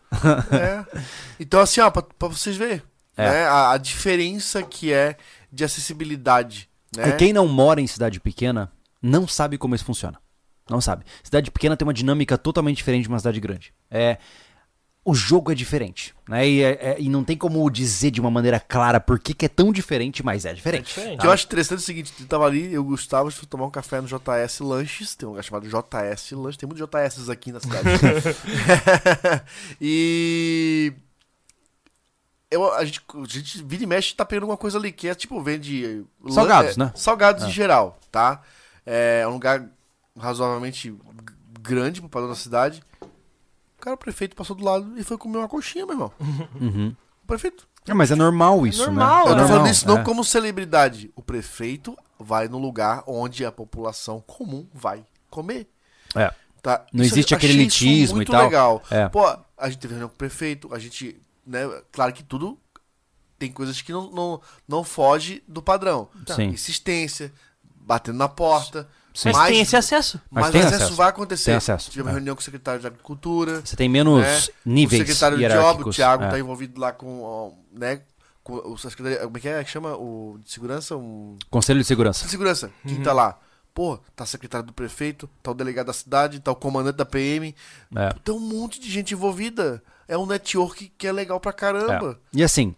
É. 0.52 0.86
Então, 1.40 1.62
assim, 1.62 1.80
ó, 1.80 1.90
pra, 1.90 2.02
pra 2.02 2.28
vocês 2.28 2.58
verem. 2.58 2.82
É. 3.16 3.30
Né, 3.30 3.44
a, 3.46 3.72
a 3.72 3.78
diferença 3.78 4.62
que 4.64 4.92
é 4.92 5.16
de 5.52 5.64
acessibilidade. 5.64 6.70
Né? 6.96 7.10
E 7.10 7.12
quem 7.14 7.32
não 7.32 7.48
mora 7.48 7.80
em 7.80 7.88
cidade 7.88 8.20
pequena 8.20 8.70
não 9.02 9.26
sabe 9.28 9.58
como 9.58 9.76
isso 9.76 9.86
funciona. 9.86 10.20
Não 10.70 10.82
sabe. 10.82 11.06
Cidade 11.24 11.50
pequena 11.52 11.78
tem 11.78 11.86
uma 11.88 11.94
dinâmica 11.94 12.38
totalmente 12.38 12.78
diferente 12.78 13.04
de 13.04 13.10
uma 13.10 13.20
cidade 13.20 13.40
grande. 13.40 13.74
É, 13.90 14.18
o 15.04 15.16
jogo 15.16 15.52
é 15.52 15.56
diferente, 15.56 16.14
né? 16.30 16.48
E, 16.48 16.62
é- 16.62 16.78
é- 16.80 16.96
e 17.00 17.10
não 17.10 17.24
tem 17.24 17.36
como 17.36 17.68
dizer 17.72 18.12
de 18.12 18.22
uma 18.22 18.30
maneira 18.30 18.60
clara 18.60 19.00
por 19.00 19.18
que, 19.20 19.34
que 19.34 19.46
é 19.46 19.50
tão 19.50 19.72
diferente, 19.74 20.24
mas 20.24 20.46
é 20.46 20.52
É 20.52 20.54
diferente. 20.54 20.86
diferente. 20.88 21.18
O 21.18 21.22
que 21.22 21.26
eu 21.28 21.32
acho 21.32 21.46
interessante 21.46 21.80
é 21.80 21.82
o 21.82 21.86
seguinte, 21.86 22.14
eu 22.20 22.28
tava 22.28 22.46
ali, 22.46 22.72
eu 22.72 22.84
gostava 22.84 23.28
de 23.30 23.48
tomar 23.48 23.66
um 23.66 23.72
café 23.72 24.00
no 24.00 24.08
JS 24.08 24.60
Lanches, 24.60 25.16
tem 25.16 25.28
um 25.28 25.32
lugar 25.32 25.44
chamado 25.44 25.68
JS 25.68 26.32
Lanches, 26.34 26.58
tem 26.58 26.68
muitos 26.70 26.88
JS 26.88 27.30
aqui 27.30 27.52
na 27.52 27.60
cidade. 27.60 27.88
e 29.82 30.94
eu, 32.50 32.72
a, 32.74 32.84
gente, 32.86 33.02
a 33.14 33.28
gente 33.28 33.64
vira 33.64 33.84
e 33.84 33.88
mexe 33.88 34.14
tá 34.14 34.26
pegando 34.26 34.44
alguma 34.44 34.58
coisa 34.58 34.78
ali, 34.78 34.92
que 34.92 35.08
é 35.08 35.16
tipo, 35.16 35.42
vende... 35.42 36.04
lan- 36.24 36.34
Salgados, 36.34 36.78
é, 36.78 36.80
né? 36.80 36.92
Salgados 36.96 37.44
É. 37.44 37.48
em 37.48 37.52
geral, 37.52 37.98
tá? 38.12 38.42
É 38.86 39.26
um 39.28 39.32
lugar 39.34 39.66
razoavelmente 40.18 40.94
grande 41.62 42.02
pro 42.02 42.10
padrão 42.10 42.30
da 42.30 42.36
cidade. 42.36 42.84
Cara, 43.82 43.96
o 43.96 44.00
prefeito 44.00 44.36
passou 44.36 44.56
do 44.56 44.64
lado 44.64 44.94
e 44.98 45.04
foi 45.04 45.18
comer 45.18 45.40
uma 45.40 45.48
coxinha, 45.50 45.86
meu 45.86 45.96
irmão. 45.96 46.12
Uhum. 46.60 46.96
O 47.24 47.28
prefeito. 47.28 47.68
É, 47.88 47.94
mas 47.94 48.12
é 48.12 48.16
normal 48.16 48.66
isso, 48.68 48.86
Normal, 48.86 49.26
né? 49.26 49.32
Eu 49.32 49.36
É 49.36 49.40
tô 49.40 49.40
falando 49.40 49.50
normal, 49.54 49.72
isso 49.72 49.88
não 49.88 49.98
é. 49.98 50.04
como 50.04 50.24
celebridade. 50.24 51.12
O 51.16 51.22
prefeito 51.22 51.98
vai 52.20 52.48
no 52.48 52.60
lugar 52.60 53.04
onde 53.08 53.44
a 53.44 53.52
população 53.52 54.22
comum 54.22 54.68
vai 54.74 55.04
comer. 55.30 55.68
É. 56.16 56.32
Tá? 56.62 56.86
Não 56.94 57.04
Isso- 57.04 57.16
existe 57.16 57.34
aquele 57.34 57.54
isso 57.54 57.84
elitismo 57.84 58.16
e 58.16 58.18
muito 58.18 58.32
tal. 58.32 58.44
legal. 58.44 58.84
É. 58.92 59.10
Pô, 59.10 59.26
a 59.58 59.68
gente 59.70 59.80
teve 59.80 59.94
reunião 59.96 60.10
com 60.10 60.14
o 60.16 60.18
prefeito, 60.18 60.72
a 60.74 60.78
gente, 60.78 61.20
né, 61.46 61.62
claro 61.92 62.14
que 62.14 62.22
tudo 62.24 62.56
tem 63.40 63.52
coisas 63.52 63.82
que 63.82 63.92
não, 63.92 64.12
não, 64.12 64.42
não 64.68 64.84
foge 64.84 65.44
do 65.48 65.60
padrão. 65.64 66.08
Tá, 66.28 66.36
Sim. 66.36 66.50
Insistência, 66.50 67.34
batendo 67.76 68.20
na 68.20 68.30
porta. 68.30 68.88
Sim. 69.14 69.32
Mas 69.34 69.50
tem 69.50 69.60
esse 69.62 69.76
acesso. 69.76 70.22
Mas 70.30 70.44
Mas, 70.46 70.52
tem 70.52 70.62
acesso, 70.62 70.76
acesso. 70.76 70.96
vai 70.96 71.10
acontecer. 71.10 71.46
Tem 71.46 71.56
acesso, 71.56 71.92
Tivemos 71.92 72.12
é. 72.12 72.14
reunião 72.16 72.36
com 72.36 72.42
o 72.42 72.44
secretário 72.44 72.80
de 72.80 72.88
Agricultura. 72.88 73.62
Você 73.64 73.76
tem 73.76 73.90
menos 73.90 74.24
É, 74.24 74.54
níveis 74.66 75.02
o 75.02 75.06
secretário 75.06 75.38
de 75.38 75.46
obra, 75.58 75.88
o. 75.90 75.92
Thiago, 75.92 76.24
é. 76.24 76.30
tá 76.30 76.40
envolvido 76.40 76.80
lá 76.80 76.92
com, 76.94 77.22
ó, 77.22 77.52
né, 77.78 78.02
com 78.44 78.54
o 78.56 78.78
secretário, 78.78 79.26
como 79.26 79.38
é 79.38 79.40
que 79.42 79.48
é 79.50 79.64
que 79.64 79.70
chama? 79.70 79.96
O 79.98 80.40
de 80.44 80.52
segurança? 80.52 80.96
Um... 80.96 81.38
Conselho 81.50 81.80
de 81.80 81.86
Segurança. 81.86 82.26
De 82.26 82.32
segurança, 82.32 82.72
quem 82.88 82.98
Uhum. 82.98 83.04
tá 83.04 83.12
lá? 83.14 83.38
Pô, 83.74 83.98
tá 84.16 84.26
secretário 84.26 84.68
do 84.68 84.74
prefeito, 84.74 85.30
tá 85.42 85.52
o 85.52 85.54
delegado 85.54 85.88
da 85.88 85.94
cidade, 85.94 86.40
tá 86.40 86.52
o 86.52 86.56
comandante 86.56 86.96
da 86.98 87.06
PM. 87.06 87.56
É. 87.96 88.10
Tem 88.24 88.34
um 88.36 88.40
monte 88.40 88.80
de 88.82 88.90
gente 88.90 89.14
envolvida. 89.14 89.82
É 90.08 90.18
um 90.18 90.26
network 90.26 90.92
que 90.98 91.08
é 91.08 91.12
legal 91.12 91.40
pra 91.40 91.54
caramba. 91.54 92.20
E 92.34 92.44
assim, 92.44 92.76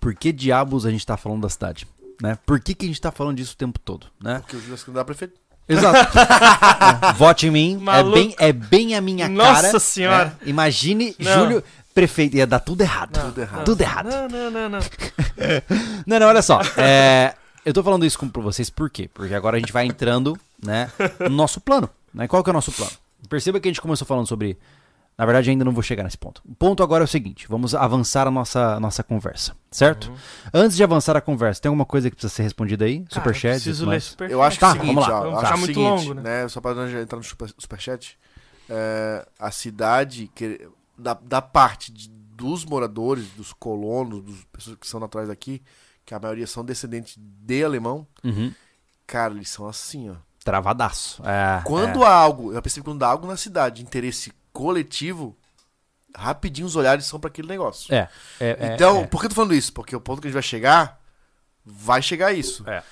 por 0.00 0.14
que 0.14 0.32
diabos 0.32 0.86
a 0.86 0.90
gente 0.90 1.04
tá 1.04 1.18
falando 1.18 1.42
da 1.42 1.50
cidade? 1.50 1.86
Né? 2.22 2.38
Por 2.46 2.58
que, 2.60 2.74
que 2.74 2.86
a 2.86 2.88
gente 2.88 2.98
tá 2.98 3.12
falando 3.12 3.36
disso 3.36 3.52
o 3.52 3.56
tempo 3.58 3.78
todo? 3.78 4.06
Né? 4.18 4.38
Porque 4.38 4.56
o 4.56 4.60
Júlio 4.60 4.78
Secretário 4.78 5.04
prefeito. 5.04 5.38
Exato. 5.68 6.18
É, 6.18 7.12
Vote 7.18 7.46
em 7.46 7.50
mim. 7.50 7.82
É 7.92 8.02
bem, 8.02 8.34
é 8.38 8.52
bem 8.52 8.94
a 8.94 9.00
minha 9.00 9.28
Nossa 9.28 9.62
cara. 9.62 9.78
senhora. 9.80 10.38
É, 10.44 10.48
imagine 10.48 11.14
Não. 11.18 11.32
Júlio 11.44 11.64
prefeito. 11.94 12.36
Ia 12.36 12.46
dar 12.46 12.60
tudo 12.60 12.82
errado. 12.82 13.20
Tudo 13.20 13.40
errado. 13.40 13.64
Tudo 13.64 13.80
errado. 13.80 14.06
Não, 14.08 14.28
não, 14.28 14.50
não, 14.50 14.68
não. 14.68 14.78
Não, 16.06 16.18
não, 16.18 16.26
olha 16.28 16.40
só. 16.42 16.60
é, 16.78 17.34
eu 17.64 17.72
tô 17.74 17.82
falando 17.82 18.06
isso 18.06 18.18
com- 18.18 18.28
pra 18.28 18.40
vocês 18.42 18.70
por 18.70 18.88
quê? 18.88 19.10
Porque 19.12 19.34
agora 19.34 19.56
a 19.56 19.60
gente 19.60 19.72
vai 19.72 19.84
entrando, 19.86 20.38
né, 20.64 20.90
no 21.20 21.30
nosso 21.30 21.60
plano. 21.60 21.90
Né? 22.14 22.26
Qual 22.26 22.42
que 22.42 22.48
é 22.48 22.52
o 22.52 22.54
nosso 22.54 22.72
plano? 22.72 22.92
Perceba 23.28 23.58
que 23.60 23.68
a 23.68 23.70
gente 23.70 23.80
começou 23.82 24.06
falando 24.06 24.26
sobre. 24.26 24.56
Na 25.18 25.24
verdade, 25.24 25.48
ainda 25.48 25.64
não 25.64 25.72
vou 25.72 25.82
chegar 25.82 26.02
nesse 26.04 26.18
ponto. 26.18 26.42
O 26.44 26.54
ponto 26.54 26.82
agora 26.82 27.02
é 27.04 27.06
o 27.06 27.08
seguinte: 27.08 27.46
vamos 27.48 27.74
avançar 27.74 28.26
a 28.26 28.30
nossa, 28.30 28.78
nossa 28.78 29.02
conversa, 29.02 29.56
certo? 29.70 30.12
Antes 30.52 30.76
de 30.76 30.84
avançar 30.84 31.16
a 31.16 31.20
conversa, 31.22 31.62
tem 31.62 31.68
alguma 31.70 31.86
coisa 31.86 32.10
que 32.10 32.16
precisa 32.16 32.32
ser 32.34 32.42
respondida 32.42 32.84
aí? 32.84 32.98
Cara, 33.00 33.14
Superchat? 33.14 33.48
e 33.56 33.62
preciso 33.62 33.86
ler 33.86 34.00
superchat. 34.02 34.32
Eu 34.32 34.42
acho 34.42 34.56
que 34.58 34.60
Tá, 34.60 34.66
é 34.66 34.70
o 34.70 34.72
seguinte, 34.74 34.94
vamos 34.94 35.08
lá. 35.08 35.14
ó, 35.14 35.24
eu 35.24 35.30
Vamos 35.30 35.44
acho 35.44 35.58
muito 35.58 35.66
seguinte, 35.74 36.08
longo, 36.08 36.14
né? 36.20 36.48
Só 36.48 36.60
pra 36.60 36.74
não 36.74 36.88
entrar 37.00 37.16
no 37.16 37.24
super, 37.24 37.48
superchat. 37.58 38.18
é, 38.68 39.26
a 39.38 39.50
cidade, 39.50 40.30
que, 40.34 40.68
da, 40.98 41.14
da 41.14 41.40
parte 41.40 41.92
de- 41.92 42.08
dos 42.10 42.64
moradores, 42.66 43.26
dos 43.28 43.52
colonos, 43.54 44.22
das 44.22 44.44
pessoas 44.52 44.76
que 44.76 44.86
são 44.86 45.00
naturais 45.00 45.30
aqui, 45.30 45.62
que 46.04 46.12
a 46.14 46.18
maioria 46.20 46.46
são 46.46 46.62
descendentes 46.64 47.16
de 47.18 47.64
alemão, 47.64 48.06
Uhum. 48.22 48.52
cara, 49.06 49.32
eles 49.34 49.48
são 49.48 49.66
assim, 49.66 50.10
ó. 50.10 50.14
Travadaço. 50.44 51.22
É, 51.24 51.62
Quando 51.64 52.04
há 52.04 52.12
algo, 52.12 52.52
eu 52.52 52.60
percebo 52.60 52.84
que 52.84 52.90
quando 52.90 53.02
há 53.02 53.08
algo 53.08 53.26
na 53.26 53.36
cidade, 53.36 53.76
de 53.76 53.82
interesse 53.82 54.32
coletivo, 54.56 55.36
rapidinho 56.16 56.66
os 56.66 56.76
olhares 56.76 57.04
são 57.04 57.20
pra 57.20 57.28
aquele 57.28 57.46
negócio. 57.46 57.94
É. 57.94 58.08
é, 58.40 58.56
é, 58.58 58.74
então, 58.74 59.02
é. 59.02 59.06
por 59.06 59.20
que 59.20 59.26
eu 59.26 59.30
tô 59.30 59.36
falando 59.36 59.54
isso? 59.54 59.70
Porque 59.72 59.94
o 59.94 60.00
ponto 60.00 60.20
que 60.20 60.28
a 60.28 60.30
gente 60.30 60.34
vai 60.34 60.42
chegar, 60.42 60.98
vai 61.64 62.00
chegar 62.00 62.32
isso. 62.32 62.64
É. 62.66 62.82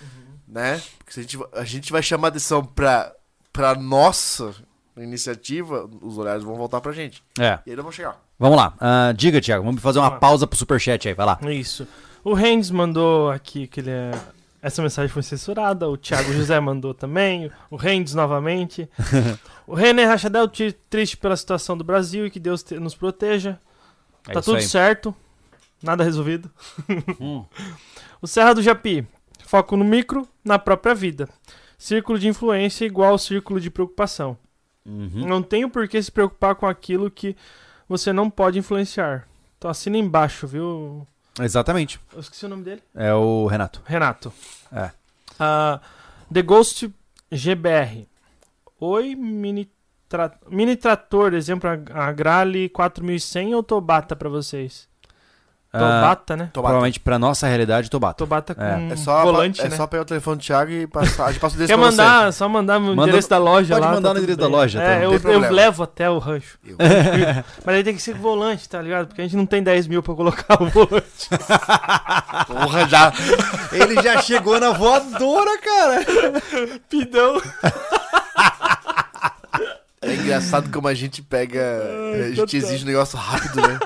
Né? 0.46 0.82
Porque 0.98 1.12
se 1.12 1.20
a 1.20 1.22
gente, 1.22 1.38
a 1.54 1.64
gente 1.64 1.90
vai 1.90 2.02
chamar 2.02 2.28
atenção 2.28 2.62
pra, 2.62 3.12
pra 3.50 3.74
nossa 3.74 4.54
iniciativa, 4.94 5.88
os 6.02 6.18
olhares 6.18 6.44
vão 6.44 6.54
voltar 6.54 6.82
pra 6.82 6.92
gente. 6.92 7.24
É. 7.38 7.58
E 7.66 7.70
aí 7.70 7.76
nós 7.76 7.84
vamos 7.84 7.96
chegar. 7.96 8.20
Vamos 8.38 8.58
lá. 8.58 8.74
Ah, 8.78 9.12
diga, 9.16 9.40
Thiago. 9.40 9.64
Vamos 9.64 9.80
fazer 9.80 10.00
uma 10.00 10.18
pausa 10.18 10.46
pro 10.46 10.58
superchat 10.58 11.08
aí. 11.08 11.14
Vai 11.14 11.24
lá. 11.26 11.38
Isso. 11.50 11.88
O 12.22 12.34
Rendes 12.34 12.70
mandou 12.70 13.30
aqui 13.30 13.66
que 13.66 13.80
ele 13.80 13.90
é... 13.90 14.10
Essa 14.64 14.80
mensagem 14.80 15.10
foi 15.10 15.22
censurada. 15.22 15.86
O 15.90 15.94
Thiago 15.94 16.32
José 16.32 16.58
mandou 16.58 16.94
também. 16.94 17.50
O 17.70 17.76
Rendes 17.76 18.14
novamente. 18.14 18.88
o 19.68 19.74
René 19.74 20.06
Rachadel, 20.06 20.50
triste 20.88 21.18
pela 21.18 21.36
situação 21.36 21.76
do 21.76 21.84
Brasil 21.84 22.24
e 22.24 22.30
que 22.30 22.40
Deus 22.40 22.64
nos 22.80 22.94
proteja. 22.94 23.60
É 24.26 24.32
tá 24.32 24.40
tudo 24.40 24.56
aí. 24.56 24.62
certo. 24.62 25.14
Nada 25.82 26.02
resolvido. 26.02 26.50
Hum. 27.20 27.44
O 28.22 28.26
Serra 28.26 28.54
do 28.54 28.62
Japi. 28.62 29.06
Foco 29.44 29.76
no 29.76 29.84
micro, 29.84 30.26
na 30.42 30.58
própria 30.58 30.94
vida. 30.94 31.28
Círculo 31.76 32.18
de 32.18 32.26
influência 32.26 32.86
igual 32.86 33.10
ao 33.10 33.18
círculo 33.18 33.60
de 33.60 33.70
preocupação. 33.70 34.34
Uhum. 34.86 35.26
Não 35.26 35.42
tenho 35.42 35.68
por 35.68 35.86
que 35.86 36.02
se 36.02 36.10
preocupar 36.10 36.54
com 36.54 36.66
aquilo 36.66 37.10
que 37.10 37.36
você 37.86 38.14
não 38.14 38.30
pode 38.30 38.58
influenciar. 38.58 39.28
Então 39.58 39.70
assina 39.70 39.98
embaixo, 39.98 40.46
viu? 40.46 41.06
Exatamente. 41.40 42.00
Eu 42.12 42.20
esqueci 42.20 42.44
o 42.46 42.48
nome 42.48 42.62
dele. 42.62 42.82
É 42.94 43.12
o 43.12 43.46
Renato. 43.46 43.82
Renato. 43.84 44.32
É. 44.72 44.90
Ah, 45.38 45.80
The 46.32 46.42
Ghost 46.42 46.92
GBR. 47.30 48.06
Oi, 48.80 49.14
mini, 49.14 49.70
tra... 50.08 50.32
mini 50.48 50.76
trator, 50.76 51.34
exemplo, 51.34 51.68
a 51.92 52.12
Grale 52.12 52.68
4100 52.68 53.54
ou 53.54 53.62
Tobata 53.62 54.14
pra 54.14 54.28
vocês? 54.28 54.88
Ah, 55.74 55.78
Tobata, 56.00 56.36
né? 56.36 56.50
provavelmente 56.52 57.00
pra 57.00 57.18
nossa 57.18 57.46
realidade, 57.46 57.90
Tobata. 57.90 58.14
Tobata 58.18 58.54
com 58.54 58.62
É. 58.62 58.88
É 58.92 58.96
só, 58.96 59.22
volante, 59.22 59.60
é 59.60 59.68
né? 59.68 59.76
só 59.76 59.86
pegar 59.86 60.02
o 60.02 60.06
telefone 60.06 60.38
do 60.38 60.42
Thiago 60.44 60.70
e 60.70 60.86
passar. 60.86 61.26
A 61.26 61.32
gente 61.32 61.40
passa 61.40 61.62
o 61.62 61.66
Quer 61.66 61.76
mandar, 61.76 62.32
só 62.32 62.48
mandar 62.48 62.78
o 62.78 62.82
Manda- 62.82 63.02
endereço 63.02 63.28
da 63.28 63.38
loja 63.38 63.74
pode 63.74 63.86
lá. 63.86 63.92
mandar 63.94 64.08
tá 64.08 64.14
no 64.14 64.18
endereço 64.20 64.38
da 64.38 64.46
loja, 64.48 64.78
tá? 64.80 64.84
É, 64.86 65.04
eu, 65.04 65.12
eu 65.12 65.50
levo 65.50 65.82
até 65.82 66.08
o 66.08 66.18
rancho. 66.18 66.58
Eu- 66.64 66.76
Mas 67.64 67.74
aí 67.76 67.82
tem 67.84 67.94
que 67.94 68.02
ser 68.02 68.14
volante, 68.14 68.68
tá 68.68 68.80
ligado? 68.80 69.06
Porque 69.08 69.20
a 69.20 69.24
gente 69.24 69.36
não 69.36 69.46
tem 69.46 69.62
10 69.62 69.86
mil 69.88 70.02
pra 70.02 70.14
colocar 70.14 70.62
o 70.62 70.66
volante. 70.66 71.28
Porra, 72.46 72.88
já. 72.88 73.12
Ele 73.72 74.00
já 74.02 74.20
chegou 74.22 74.60
na 74.60 74.70
voadora, 74.72 75.58
cara. 75.58 76.04
Pidão. 76.88 77.40
É 80.06 80.14
engraçado 80.14 80.70
como 80.70 80.86
a 80.88 80.94
gente 80.94 81.22
pega. 81.22 81.60
A 82.26 82.32
gente 82.32 82.56
exige 82.56 82.84
um 82.84 82.86
negócio 82.88 83.18
rápido, 83.18 83.60
né? 83.60 83.78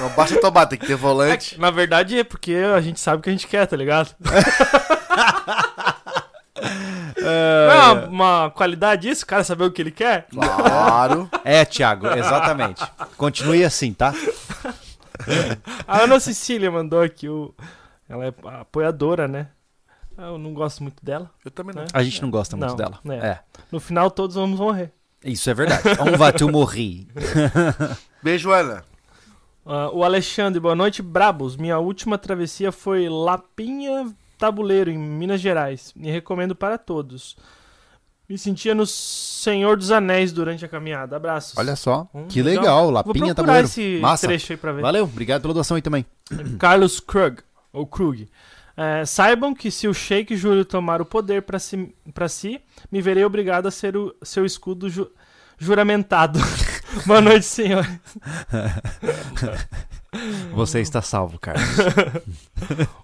Não 0.00 0.08
basta 0.10 0.40
tomar, 0.40 0.66
tem 0.66 0.78
que 0.78 0.86
ter 0.86 0.96
volante. 0.96 1.58
Na 1.60 1.70
verdade 1.70 2.18
é 2.18 2.24
porque 2.24 2.54
a 2.54 2.80
gente 2.80 2.98
sabe 3.00 3.18
o 3.18 3.22
que 3.22 3.28
a 3.28 3.32
gente 3.32 3.46
quer, 3.46 3.66
tá 3.66 3.76
ligado? 3.76 4.14
Não 7.20 7.30
é 7.30 7.92
uma, 7.92 8.06
uma 8.06 8.50
qualidade 8.50 9.08
isso, 9.08 9.24
o 9.24 9.26
cara 9.26 9.44
saber 9.44 9.64
o 9.64 9.70
que 9.70 9.82
ele 9.82 9.90
quer? 9.90 10.26
Claro. 10.30 11.28
É, 11.44 11.64
Thiago, 11.64 12.06
exatamente. 12.08 12.84
Continue 13.16 13.64
assim, 13.64 13.92
tá? 13.92 14.12
A 15.86 16.02
Ana 16.02 16.18
Cecília 16.20 16.70
mandou 16.70 17.02
aqui 17.02 17.28
o. 17.28 17.54
Ela 18.08 18.26
é 18.26 18.34
apoiadora, 18.60 19.28
né? 19.28 19.48
Eu 20.16 20.38
não 20.38 20.54
gosto 20.54 20.82
muito 20.82 21.04
dela. 21.04 21.30
Eu 21.44 21.50
também 21.50 21.74
não. 21.74 21.82
É. 21.82 21.86
A 21.92 22.02
gente 22.02 22.22
não 22.22 22.30
gosta 22.30 22.56
muito 22.56 22.70
Não, 22.70 22.76
dela. 22.76 22.98
é. 23.10 23.26
É. 23.26 23.38
No 23.70 23.78
final 23.78 24.10
todos 24.10 24.36
vamos 24.36 24.58
morrer. 24.58 24.92
Isso 25.28 25.50
é 25.50 25.54
verdade. 25.54 25.82
On 26.00 26.16
va 26.16 26.32
tu 26.32 26.48
morrer. 26.50 27.06
Beijo, 28.22 28.50
Ana. 28.50 28.84
Ah, 29.64 29.90
o 29.92 30.02
Alexandre, 30.02 30.58
boa 30.58 30.74
noite, 30.74 31.02
Brabos. 31.02 31.56
Minha 31.56 31.78
última 31.78 32.16
travessia 32.16 32.72
foi 32.72 33.08
Lapinha 33.08 34.10
Tabuleiro, 34.38 34.90
em 34.90 34.98
Minas 34.98 35.40
Gerais. 35.40 35.92
Me 35.94 36.10
recomendo 36.10 36.54
para 36.54 36.78
todos. 36.78 37.36
Me 38.28 38.36
sentia 38.36 38.74
no 38.74 38.86
Senhor 38.86 39.76
dos 39.76 39.90
Anéis 39.90 40.32
durante 40.32 40.64
a 40.64 40.68
caminhada. 40.68 41.16
Abraços. 41.16 41.54
Olha 41.56 41.74
só. 41.76 42.08
Hum, 42.14 42.26
Que 42.28 42.42
legal. 42.42 42.62
legal. 42.62 42.82
Vou 42.84 42.90
Lapinha 42.92 43.34
procurar 43.34 43.34
tabuleiro. 43.34 43.66
esse 43.66 43.98
Massa. 44.00 44.26
trecho 44.26 44.52
aí 44.52 44.56
pra 44.56 44.72
ver. 44.72 44.82
Valeu. 44.82 45.04
Obrigado 45.04 45.42
pela 45.42 45.54
doação 45.54 45.76
aí 45.76 45.82
também. 45.82 46.04
Carlos 46.58 47.00
Krug, 47.00 47.38
ou 47.72 47.86
Krug. 47.86 48.28
É, 48.80 49.04
saibam 49.04 49.52
que 49.52 49.72
se 49.72 49.88
o 49.88 49.92
Sheik 49.92 50.36
Júlio 50.36 50.64
tomar 50.64 51.02
o 51.02 51.04
poder 51.04 51.42
para 51.42 51.58
si, 51.58 51.92
pra 52.14 52.28
si, 52.28 52.60
me 52.92 53.02
verei 53.02 53.24
obrigado 53.24 53.66
a 53.66 53.72
ser 53.72 53.96
o 53.96 54.14
seu 54.22 54.46
escudo 54.46 54.88
ju- 54.88 55.10
juramentado. 55.58 56.38
Boa 57.04 57.20
noite, 57.20 57.44
senhor. 57.44 57.84
Você 60.54 60.80
está 60.80 61.02
salvo, 61.02 61.40
Carlos. 61.40 61.64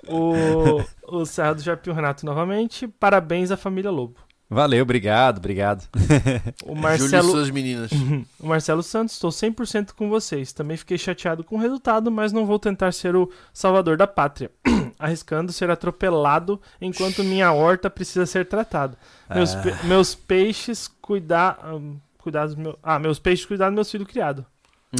O, 0.06 0.84
o 1.08 1.24
Serra 1.26 1.54
do 1.54 1.62
Japim, 1.62 1.90
o 1.90 1.94
Renato, 1.94 2.24
novamente. 2.26 2.86
Parabéns 2.86 3.50
à 3.50 3.56
família 3.56 3.90
Lobo. 3.90 4.14
Valeu, 4.54 4.82
obrigado, 4.82 5.38
obrigado. 5.38 5.88
O 6.64 6.68
Júlio 6.74 6.78
e 6.78 6.80
Marcelo, 6.82 7.30
suas 7.30 7.50
meninas. 7.50 7.90
o 8.40 8.46
Marcelo 8.46 8.82
Santos, 8.82 9.14
estou 9.14 9.30
100% 9.30 9.92
com 9.92 10.08
vocês. 10.08 10.52
Também 10.52 10.76
fiquei 10.76 10.96
chateado 10.96 11.42
com 11.44 11.56
o 11.56 11.58
resultado, 11.58 12.10
mas 12.10 12.32
não 12.32 12.46
vou 12.46 12.58
tentar 12.58 12.92
ser 12.92 13.14
o 13.16 13.30
salvador 13.52 13.96
da 13.96 14.06
pátria, 14.06 14.50
arriscando 14.98 15.52
ser 15.52 15.70
atropelado 15.70 16.60
enquanto 16.80 17.22
minha 17.24 17.52
horta 17.52 17.90
precisa 17.90 18.24
ser 18.26 18.46
tratada. 18.46 18.96
Meus, 19.34 19.54
Ah. 19.54 19.60
pe- 19.62 19.86
meus 19.86 20.14
peixes 20.14 20.88
cuidar, 21.02 21.58
hum, 21.66 21.96
cuidar 22.18 22.46
dos 22.46 22.54
meus, 22.54 22.76
ah, 22.82 22.98
meus 22.98 23.18
peixes 23.18 23.44
cuidar 23.44 23.68
do 23.70 23.74
meus 23.74 23.90
filhos 23.90 24.06
criados. 24.06 24.44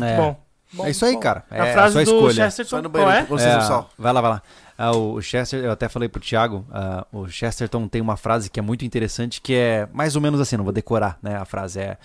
É, 0.02 0.16
Bom, 0.16 0.36
bom, 0.72 0.86
é 0.86 0.90
isso 0.90 1.04
aí, 1.06 1.14
bom. 1.14 1.20
cara. 1.20 1.44
É 1.50 1.60
a 1.60 1.64
a 1.64 1.72
frase 1.72 1.92
sua 1.92 2.04
do 2.04 2.10
escolha. 2.10 2.34
Só 2.34 2.42
Chesterton, 2.42 2.82
no 2.82 2.90
qual 2.90 3.04
banheiro 3.06 3.38
é? 3.38 3.42
É, 3.44 3.54
no 3.70 3.86
vai 3.96 4.12
lá, 4.12 4.20
vai 4.20 4.30
lá. 4.32 4.42
Ah, 4.76 4.90
o 4.96 5.20
Chester, 5.20 5.64
eu 5.64 5.70
até 5.70 5.88
falei 5.88 6.08
pro 6.08 6.20
Thiago, 6.20 6.66
ah, 6.70 7.06
o 7.12 7.28
Chesterton 7.28 7.86
tem 7.86 8.02
uma 8.02 8.16
frase 8.16 8.50
que 8.50 8.58
é 8.58 8.62
muito 8.62 8.84
interessante, 8.84 9.40
que 9.40 9.54
é 9.54 9.88
mais 9.92 10.16
ou 10.16 10.22
menos 10.22 10.40
assim, 10.40 10.56
não 10.56 10.64
vou 10.64 10.72
decorar, 10.72 11.18
né? 11.22 11.36
A 11.36 11.44
frase 11.44 11.80
é: 11.80 11.96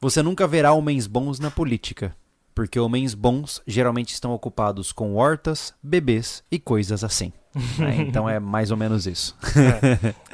Você 0.00 0.22
nunca 0.22 0.46
verá 0.46 0.72
homens 0.72 1.06
bons 1.06 1.38
na 1.38 1.50
política, 1.50 2.14
porque 2.54 2.80
homens 2.80 3.14
bons 3.14 3.62
geralmente 3.66 4.12
estão 4.12 4.32
ocupados 4.32 4.90
com 4.92 5.14
hortas, 5.14 5.72
bebês 5.82 6.42
e 6.50 6.58
coisas 6.58 7.04
assim. 7.04 7.32
né? 7.78 7.96
Então 8.02 8.28
é 8.28 8.38
mais 8.38 8.70
ou 8.70 8.76
menos 8.76 9.06
isso. 9.06 9.36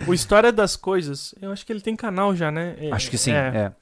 O 0.07 0.13
História 0.13 0.53
das 0.53 0.77
Coisas, 0.77 1.35
eu 1.41 1.51
acho 1.51 1.65
que 1.65 1.73
ele 1.73 1.81
tem 1.81 1.97
canal 1.97 2.35
já, 2.37 2.51
né? 2.51 2.75
É, 2.79 2.93
Acho 2.93 3.11
que 3.11 3.17
sim. 3.19 3.33
é. 3.33 3.37
é. 3.37 3.73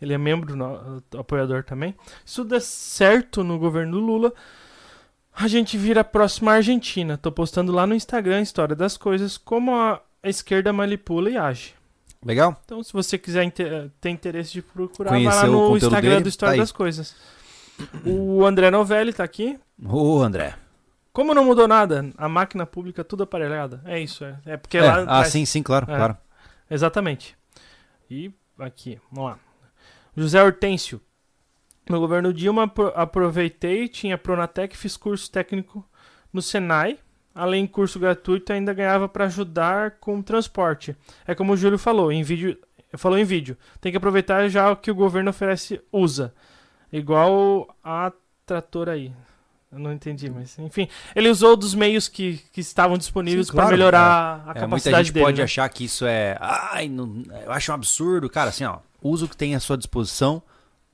Ele 0.00 0.12
é 0.12 0.18
membro, 0.18 0.54
no- 0.54 1.02
apoiador 1.18 1.64
também. 1.64 1.94
Se 2.24 2.36
tudo 2.36 2.50
der 2.50 2.60
certo 2.60 3.42
no 3.42 3.58
governo 3.58 3.92
do 3.92 4.00
Lula, 4.00 4.32
a 5.34 5.48
gente 5.48 5.76
vira 5.76 6.02
a 6.02 6.04
próxima 6.04 6.52
Argentina. 6.52 7.18
Tô 7.18 7.32
postando 7.32 7.72
lá 7.72 7.86
no 7.86 7.94
Instagram 7.94 8.38
a 8.38 8.42
história 8.42 8.76
das 8.76 8.96
coisas, 8.96 9.36
como 9.36 9.74
a, 9.74 10.00
esquerda 10.22 10.72
manipula 10.72 11.28
e 11.28 11.36
age. 11.36 11.74
Legal? 12.24 12.58
Então, 12.64 12.82
se 12.82 12.92
você 12.92 13.18
quiser 13.18 13.50
ter 13.50 14.10
interesse 14.10 14.52
de 14.52 14.62
procurar, 14.62 15.10
Conhecer 15.10 15.40
vai 15.40 15.48
lá 15.48 15.52
no 15.52 15.76
Instagram 15.76 16.10
dele, 16.10 16.22
do 16.22 16.28
História 16.28 16.56
tá 16.56 16.62
das 16.62 16.72
Coisas. 16.72 17.14
O 18.06 18.46
André 18.46 18.70
Novelli 18.70 19.12
tá 19.12 19.24
aqui. 19.24 19.58
Ô, 19.84 20.22
André. 20.22 20.54
Como 21.12 21.34
não 21.34 21.44
mudou 21.44 21.68
nada? 21.68 22.10
A 22.16 22.28
máquina 22.28 22.64
pública 22.64 23.04
tudo 23.04 23.24
aparelhada. 23.24 23.82
É 23.84 24.00
isso, 24.00 24.24
é. 24.24 24.38
É 24.46 24.56
porque 24.56 24.78
É, 24.78 24.82
lá 24.82 25.04
ah, 25.06 25.24
sim, 25.24 25.44
sim, 25.44 25.62
claro, 25.62 25.84
É. 25.90 25.96
claro. 25.96 26.16
Exatamente. 26.70 27.36
E 28.10 28.32
aqui, 28.58 28.98
vamos 29.12 29.30
lá. 29.30 29.38
José 30.16 30.42
Hortêncio. 30.42 31.00
No 31.88 32.00
governo 32.00 32.32
Dilma, 32.32 32.64
apro- 32.64 32.92
aproveitei, 32.94 33.88
tinha 33.88 34.16
Pronatec, 34.18 34.76
fiz 34.76 34.96
curso 34.96 35.30
técnico 35.30 35.84
no 36.32 36.40
Senai. 36.40 36.98
Além 37.34 37.64
de 37.66 37.70
curso 37.72 37.98
gratuito, 37.98 38.52
ainda 38.52 38.72
ganhava 38.72 39.08
para 39.08 39.24
ajudar 39.24 39.92
com 40.00 40.22
transporte. 40.22 40.96
É 41.26 41.34
como 41.34 41.52
o 41.52 41.56
Júlio 41.56 41.76
falou, 41.78 42.12
em 42.12 42.22
vídeo, 42.22 42.56
falou 42.96 43.18
em 43.18 43.24
vídeo. 43.24 43.56
Tem 43.80 43.90
que 43.90 43.98
aproveitar 43.98 44.48
já 44.48 44.70
o 44.70 44.76
que 44.76 44.88
o 44.90 44.94
governo 44.94 45.30
oferece, 45.30 45.80
usa. 45.92 46.32
Igual 46.92 47.74
a 47.82 48.12
trator 48.46 48.88
aí. 48.88 49.12
Eu 49.72 49.80
não 49.80 49.92
entendi, 49.92 50.30
mas 50.30 50.56
enfim. 50.60 50.88
Ele 51.16 51.28
usou 51.28 51.56
dos 51.56 51.74
meios 51.74 52.06
que, 52.06 52.38
que 52.52 52.60
estavam 52.60 52.96
disponíveis 52.96 53.46
Sim, 53.48 53.52
para 53.52 53.62
claro, 53.62 53.76
melhorar 53.76 54.34
a 54.36 54.40
É, 54.42 54.44
muita 54.44 54.60
capacidade 54.60 55.04
gente 55.06 55.14
dele. 55.14 55.24
pode 55.26 55.38
né? 55.38 55.44
achar 55.44 55.68
que 55.68 55.84
isso 55.84 56.06
é. 56.06 56.36
Ai, 56.40 56.88
não- 56.88 57.24
eu 57.44 57.50
acho 57.50 57.72
um 57.72 57.74
absurdo. 57.74 58.30
Cara, 58.30 58.50
assim, 58.50 58.64
ó. 58.64 58.78
Usa 59.02 59.24
o 59.24 59.28
que 59.28 59.36
tem 59.36 59.56
à 59.56 59.60
sua 59.60 59.76
disposição 59.76 60.40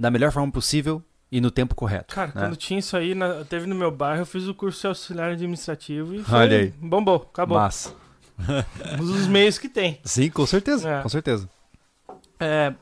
da 0.00 0.10
melhor 0.10 0.32
forma 0.32 0.50
possível 0.50 1.02
e 1.30 1.40
no 1.40 1.50
tempo 1.50 1.74
correto. 1.74 2.14
Cara, 2.14 2.28
né? 2.34 2.40
quando 2.40 2.56
tinha 2.56 2.80
isso 2.80 2.96
aí, 2.96 3.14
na- 3.14 3.44
teve 3.44 3.66
no 3.66 3.74
meu 3.74 3.90
bairro, 3.90 4.22
eu 4.22 4.26
fiz 4.26 4.48
o 4.48 4.54
curso 4.54 4.80
de 4.80 4.86
auxiliar 4.86 5.30
administrativo 5.32 6.14
e 6.14 6.24
foi, 6.24 6.38
Olha 6.38 6.56
aí. 6.58 6.68
bombou, 6.80 7.28
acabou. 7.32 7.58
Massa. 7.58 7.94
Os 8.98 9.26
meios 9.26 9.58
que 9.58 9.68
tem. 9.68 10.00
Sim, 10.02 10.30
com 10.30 10.46
certeza. 10.46 10.88
É. 10.88 11.02
Com 11.02 11.08
certeza. 11.10 11.48
É, 12.40 12.72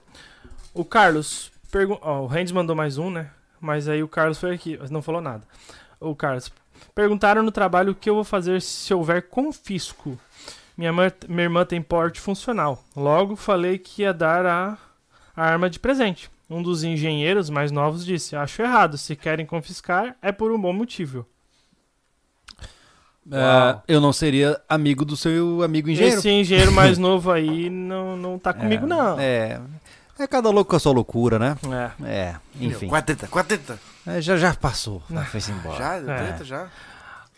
o 0.73 0.85
Carlos, 0.85 1.51
pergun- 1.73 1.99
o 2.01 2.27
Rendes 2.27 2.53
mandou 2.53 2.77
mais 2.77 2.97
um, 2.97 3.11
né? 3.11 3.31
Mas 3.61 3.89
aí 3.89 4.03
o 4.03 4.09
Carlos 4.09 4.39
foi 4.39 4.55
aqui, 4.55 4.79
mas 4.81 4.89
não 4.91 5.03
falou 5.03 5.21
nada. 5.21 5.43
O 6.01 6.15
Carlos, 6.15 6.53
perguntaram 6.95 7.43
no 7.43 7.51
trabalho 7.51 7.91
o 7.91 7.95
que 7.95 8.09
eu 8.09 8.15
vou 8.15 8.23
fazer 8.23 8.63
se 8.63 8.95
houver 8.95 9.29
confisco. 9.29 10.17
Minha, 10.77 10.93
mãe- 10.93 11.13
minha 11.29 11.43
irmã 11.43 11.65
tem 11.65 11.83
porte 11.83 12.21
funcional. 12.21 12.85
Logo 12.97 13.35
falei 13.35 13.79
que 13.79 14.03
ia 14.03 14.15
dar 14.15 14.47
a, 14.47 14.79
a 15.37 15.45
arma 15.45 15.69
de 15.69 15.81
presente. 15.81 16.31
Um 16.51 16.63
dos 16.63 16.83
engenheiros 16.83 17.51
mais 17.51 17.71
novos 17.71 18.05
disse: 18.05 18.35
Acho 18.35 18.63
errado. 18.63 18.97
Se 18.97 19.15
querem 19.15 19.45
confiscar, 19.45 20.17
é 20.23 20.33
por 20.33 20.51
um 20.51 20.61
bom 20.61 20.73
motivo. 20.73 21.27
É, 23.31 23.79
eu 23.87 24.01
não 24.01 24.13
seria 24.13 24.59
amigo 24.69 25.05
do 25.05 25.15
seu 25.17 25.63
amigo 25.63 25.91
engenheiro. 25.91 26.19
Esse 26.19 26.31
engenheiro 26.31 26.73
mais 26.73 26.97
novo 26.99 27.31
aí 27.31 27.69
não, 27.69 28.17
não 28.17 28.39
tá 28.39 28.55
comigo, 28.55 28.87
É, 28.87 28.89
não. 28.89 29.21
É. 29.21 29.61
É 30.19 30.27
cada 30.27 30.51
louco 30.51 30.71
com 30.71 30.77
a 30.77 30.81
sua 30.81 30.93
loucura, 30.93 31.39
né? 31.39 31.57
É. 32.03 32.07
É, 32.09 32.37
enfim. 32.59 32.89
Quateta, 32.89 33.29
quateta. 33.29 33.79
É, 34.07 34.21
já, 34.21 34.37
já 34.37 34.53
passou. 34.55 35.03
Já 35.09 35.25
foi 35.27 35.41
embora. 35.49 35.77
Já, 35.79 35.95
É. 35.97 36.01
treta, 36.01 36.45
já. 36.45 36.67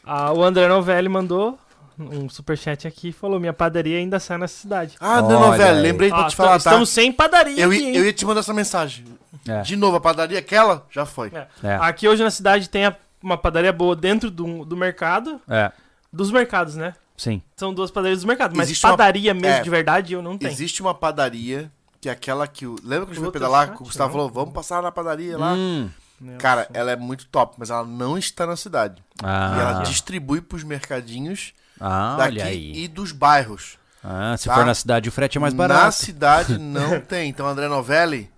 Ah, 0.04 0.32
o 0.32 0.42
André 0.42 0.66
Novelli 0.66 1.08
mandou 1.08 1.58
um 2.00 2.28
superchat 2.28 2.86
aqui 2.86 3.12
falou: 3.12 3.38
Minha 3.40 3.52
padaria 3.52 3.98
ainda 3.98 4.18
sai 4.20 4.38
nessa 4.38 4.54
cidade. 4.60 4.96
Ah, 5.00 5.20
não, 5.22 5.28
Olha 5.28 5.40
não, 5.40 5.50
velho. 5.52 5.76
aí. 5.76 5.82
Lembrei 5.82 6.08
pra 6.10 6.26
Ah, 6.26 6.28
te 6.28 6.36
falar, 6.36 6.50
tá? 6.52 6.56
estamos 6.58 6.88
sem 6.88 7.12
padaria 7.12 7.60
Eu, 7.62 7.70
aqui, 7.70 7.80
ia- 7.80 7.88
hein? 7.88 7.96
eu 7.96 8.04
ia 8.04 8.12
te 8.12 8.24
mandar 8.24 8.40
essa 8.40 8.54
mensagem. 8.54 9.04
É. 9.46 9.62
De 9.62 9.76
novo, 9.76 9.96
a 9.96 10.00
padaria 10.00 10.38
aquela 10.38 10.86
já 10.90 11.06
foi. 11.06 11.30
É. 11.34 11.46
É. 11.62 11.74
Aqui 11.76 12.06
hoje 12.08 12.22
na 12.22 12.30
cidade 12.30 12.68
tem 12.68 12.86
a- 12.86 12.96
uma 13.22 13.36
padaria 13.36 13.72
boa 13.72 13.94
dentro 13.96 14.30
do, 14.30 14.64
do 14.64 14.76
mercado. 14.76 15.40
É, 15.48 15.70
Dos 16.12 16.30
mercados, 16.30 16.74
né? 16.76 16.94
sim. 17.16 17.40
São 17.56 17.72
duas 17.72 17.90
padarias 17.90 18.18
dos 18.18 18.24
mercados. 18.24 18.56
Mas 18.56 18.68
Existe 18.68 18.84
uma- 18.86 18.96
padaria 18.96 19.32
mesmo 19.34 19.46
é. 19.58 19.60
de 19.62 19.70
verdade 19.70 20.12
eu 20.14 20.22
não 20.22 20.36
tenho. 20.38 20.50
Existe 20.50 20.80
uma 20.82 20.94
padaria 20.94 21.70
que 22.00 22.08
é 22.08 22.12
aquela 22.12 22.46
que. 22.48 22.66
o- 22.66 22.76
Lembra 22.82 23.06
que 23.06 23.12
a 23.12 23.14
gente 23.14 23.16
foi 23.16 23.26
Outro 23.26 23.40
pedalar? 23.40 23.66
chat, 23.68 23.76
Que 23.76 23.82
o 23.82 23.86
Gustavo 23.86 24.08
não? 24.08 24.12
falou, 24.18 24.30
vamos 24.32 24.54
passar 24.54 24.82
na 24.82 24.90
padaria 24.90 25.36
lá. 25.38 25.52
Hum. 25.52 25.88
Meu 26.20 26.36
Cara, 26.38 26.62
Deus. 26.64 26.70
ela 26.74 26.90
é 26.90 26.96
muito 26.96 27.26
top, 27.28 27.54
mas 27.58 27.70
ela 27.70 27.82
não 27.84 28.18
está 28.18 28.46
na 28.46 28.54
cidade. 28.56 29.02
Ah, 29.22 29.54
E 29.56 29.60
ela 29.60 29.82
distribui 29.84 30.40
pros 30.42 30.62
mercadinhos 30.64 31.52
ah, 31.80 32.16
daqui 32.18 32.34
olha 32.38 32.44
aí. 32.44 32.84
e 32.84 32.88
dos 32.88 33.10
bairros. 33.12 33.78
Ah, 34.04 34.36
se 34.38 34.46
Tá? 34.48 34.54
for 34.54 34.64
na 34.64 34.74
cidade, 34.74 35.08
o 35.08 35.12
frete 35.12 35.38
é 35.38 35.40
mais 35.40 35.52
Na 35.54 35.58
barato. 35.68 35.92
cidade 35.96 36.56
não 36.60 37.00
tem. 37.00 37.28
Então, 37.28 37.46
André 37.46 37.68
Novelli, 37.68 38.30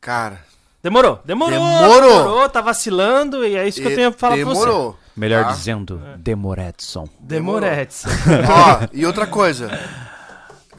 cara, 0.00 0.44
Demorou, 0.82 1.20
demorou, 1.24 1.60
Demorou. 1.60 2.00
demorou, 2.18 2.48
tá 2.48 2.60
vacilando 2.60 3.44
e 3.46 3.54
é 3.54 3.68
isso 3.68 3.80
que 3.80 3.86
eu 3.86 3.92
e- 3.92 3.94
tenho 3.94 4.10
pra 4.10 4.18
falar 4.18 4.34
pra 4.36 4.44
você. 4.46 4.60
demorou. 4.64 4.98
Melhor 5.16 5.44
Tá? 5.44 5.50
dizendo, 5.52 6.02
É. 6.04 6.16
Demoredson. 6.16 7.08
Demoretes. 7.20 8.04
Ó, 8.50 8.88
e 8.92 9.06
outra 9.06 9.24
coisa. 9.26 9.70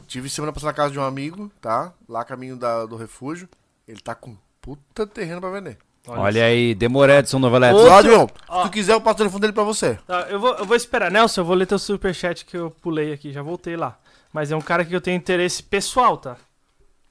Tive 0.06 0.28
semana 0.28 0.52
passada 0.52 0.72
na 0.72 0.76
casa 0.76 0.90
de 0.92 0.98
um 0.98 1.02
amigo, 1.02 1.50
tá? 1.60 1.90
Lá 2.06 2.22
caminho 2.22 2.54
da- 2.56 2.84
do 2.84 2.96
refúgio. 2.96 3.48
Ele 3.88 3.98
tá 4.00 4.14
com 4.14 4.36
puta 4.60 5.06
terreno 5.06 5.40
pra 5.40 5.48
vender. 5.50 5.78
Olha, 6.06 6.44
aí, 6.44 6.74
Demoredson 6.74 7.38
Novelete. 7.38 7.74
Outro- 7.74 7.90
Ó, 7.92 7.96
Adriano, 7.98 8.30
ó. 8.48 8.62
se 8.62 8.68
tu 8.68 8.72
quiser, 8.72 8.92
eu 8.92 9.00
passo 9.00 9.14
o 9.14 9.18
telefone 9.18 9.40
dele 9.40 9.52
pra 9.52 9.62
você. 9.64 9.98
Tá, 10.06 10.26
eu, 10.28 10.38
vou, 10.38 10.54
eu 10.54 10.64
vou 10.64 10.76
esperar. 10.76 11.10
Nelson, 11.10 11.40
eu 11.40 11.44
vou 11.44 11.56
ler 11.56 11.66
teu 11.66 11.78
superchat 11.78 12.44
que 12.44 12.56
eu 12.56 12.70
pulei 12.70 13.12
aqui, 13.12 13.32
já 13.32 13.42
voltei 13.42 13.76
lá. 13.76 13.96
Mas 14.32 14.50
é 14.52 14.56
um 14.56 14.60
cara 14.60 14.84
que 14.84 14.94
eu 14.94 15.00
tenho 15.00 15.16
interesse 15.16 15.62
pessoal, 15.62 16.16
tá? 16.16 16.36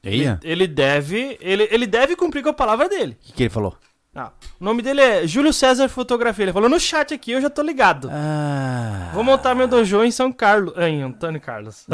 Ele, 0.03 0.23
Eia, 0.23 0.39
ele 0.43 0.67
deve. 0.67 1.37
Ele, 1.41 1.67
ele 1.71 1.87
deve 1.87 2.15
cumprir 2.15 2.43
com 2.43 2.49
a 2.49 2.53
palavra 2.53 2.87
dele. 2.89 3.17
o 3.21 3.25
que, 3.25 3.33
que 3.33 3.43
ele 3.43 3.49
falou? 3.49 3.75
Ah, 4.15 4.29
o 4.59 4.63
nome 4.63 4.81
dele 4.83 5.01
é 5.01 5.25
Júlio 5.25 5.51
César 5.51 5.87
Fotografia. 5.89 6.43
Ele 6.45 6.53
falou 6.53 6.69
no 6.69 6.79
chat 6.79 7.13
aqui, 7.15 7.31
eu 7.31 7.41
já 7.41 7.49
tô 7.49 7.61
ligado. 7.63 8.09
Ah, 8.11 9.09
Vou 9.13 9.23
montar 9.23 9.55
meu 9.55 9.67
dojo 9.67 10.03
em 10.03 10.11
São 10.11 10.31
Carlos. 10.31 10.73
Em 10.77 11.01
Antônio 11.01 11.41
Carlos. 11.41 11.87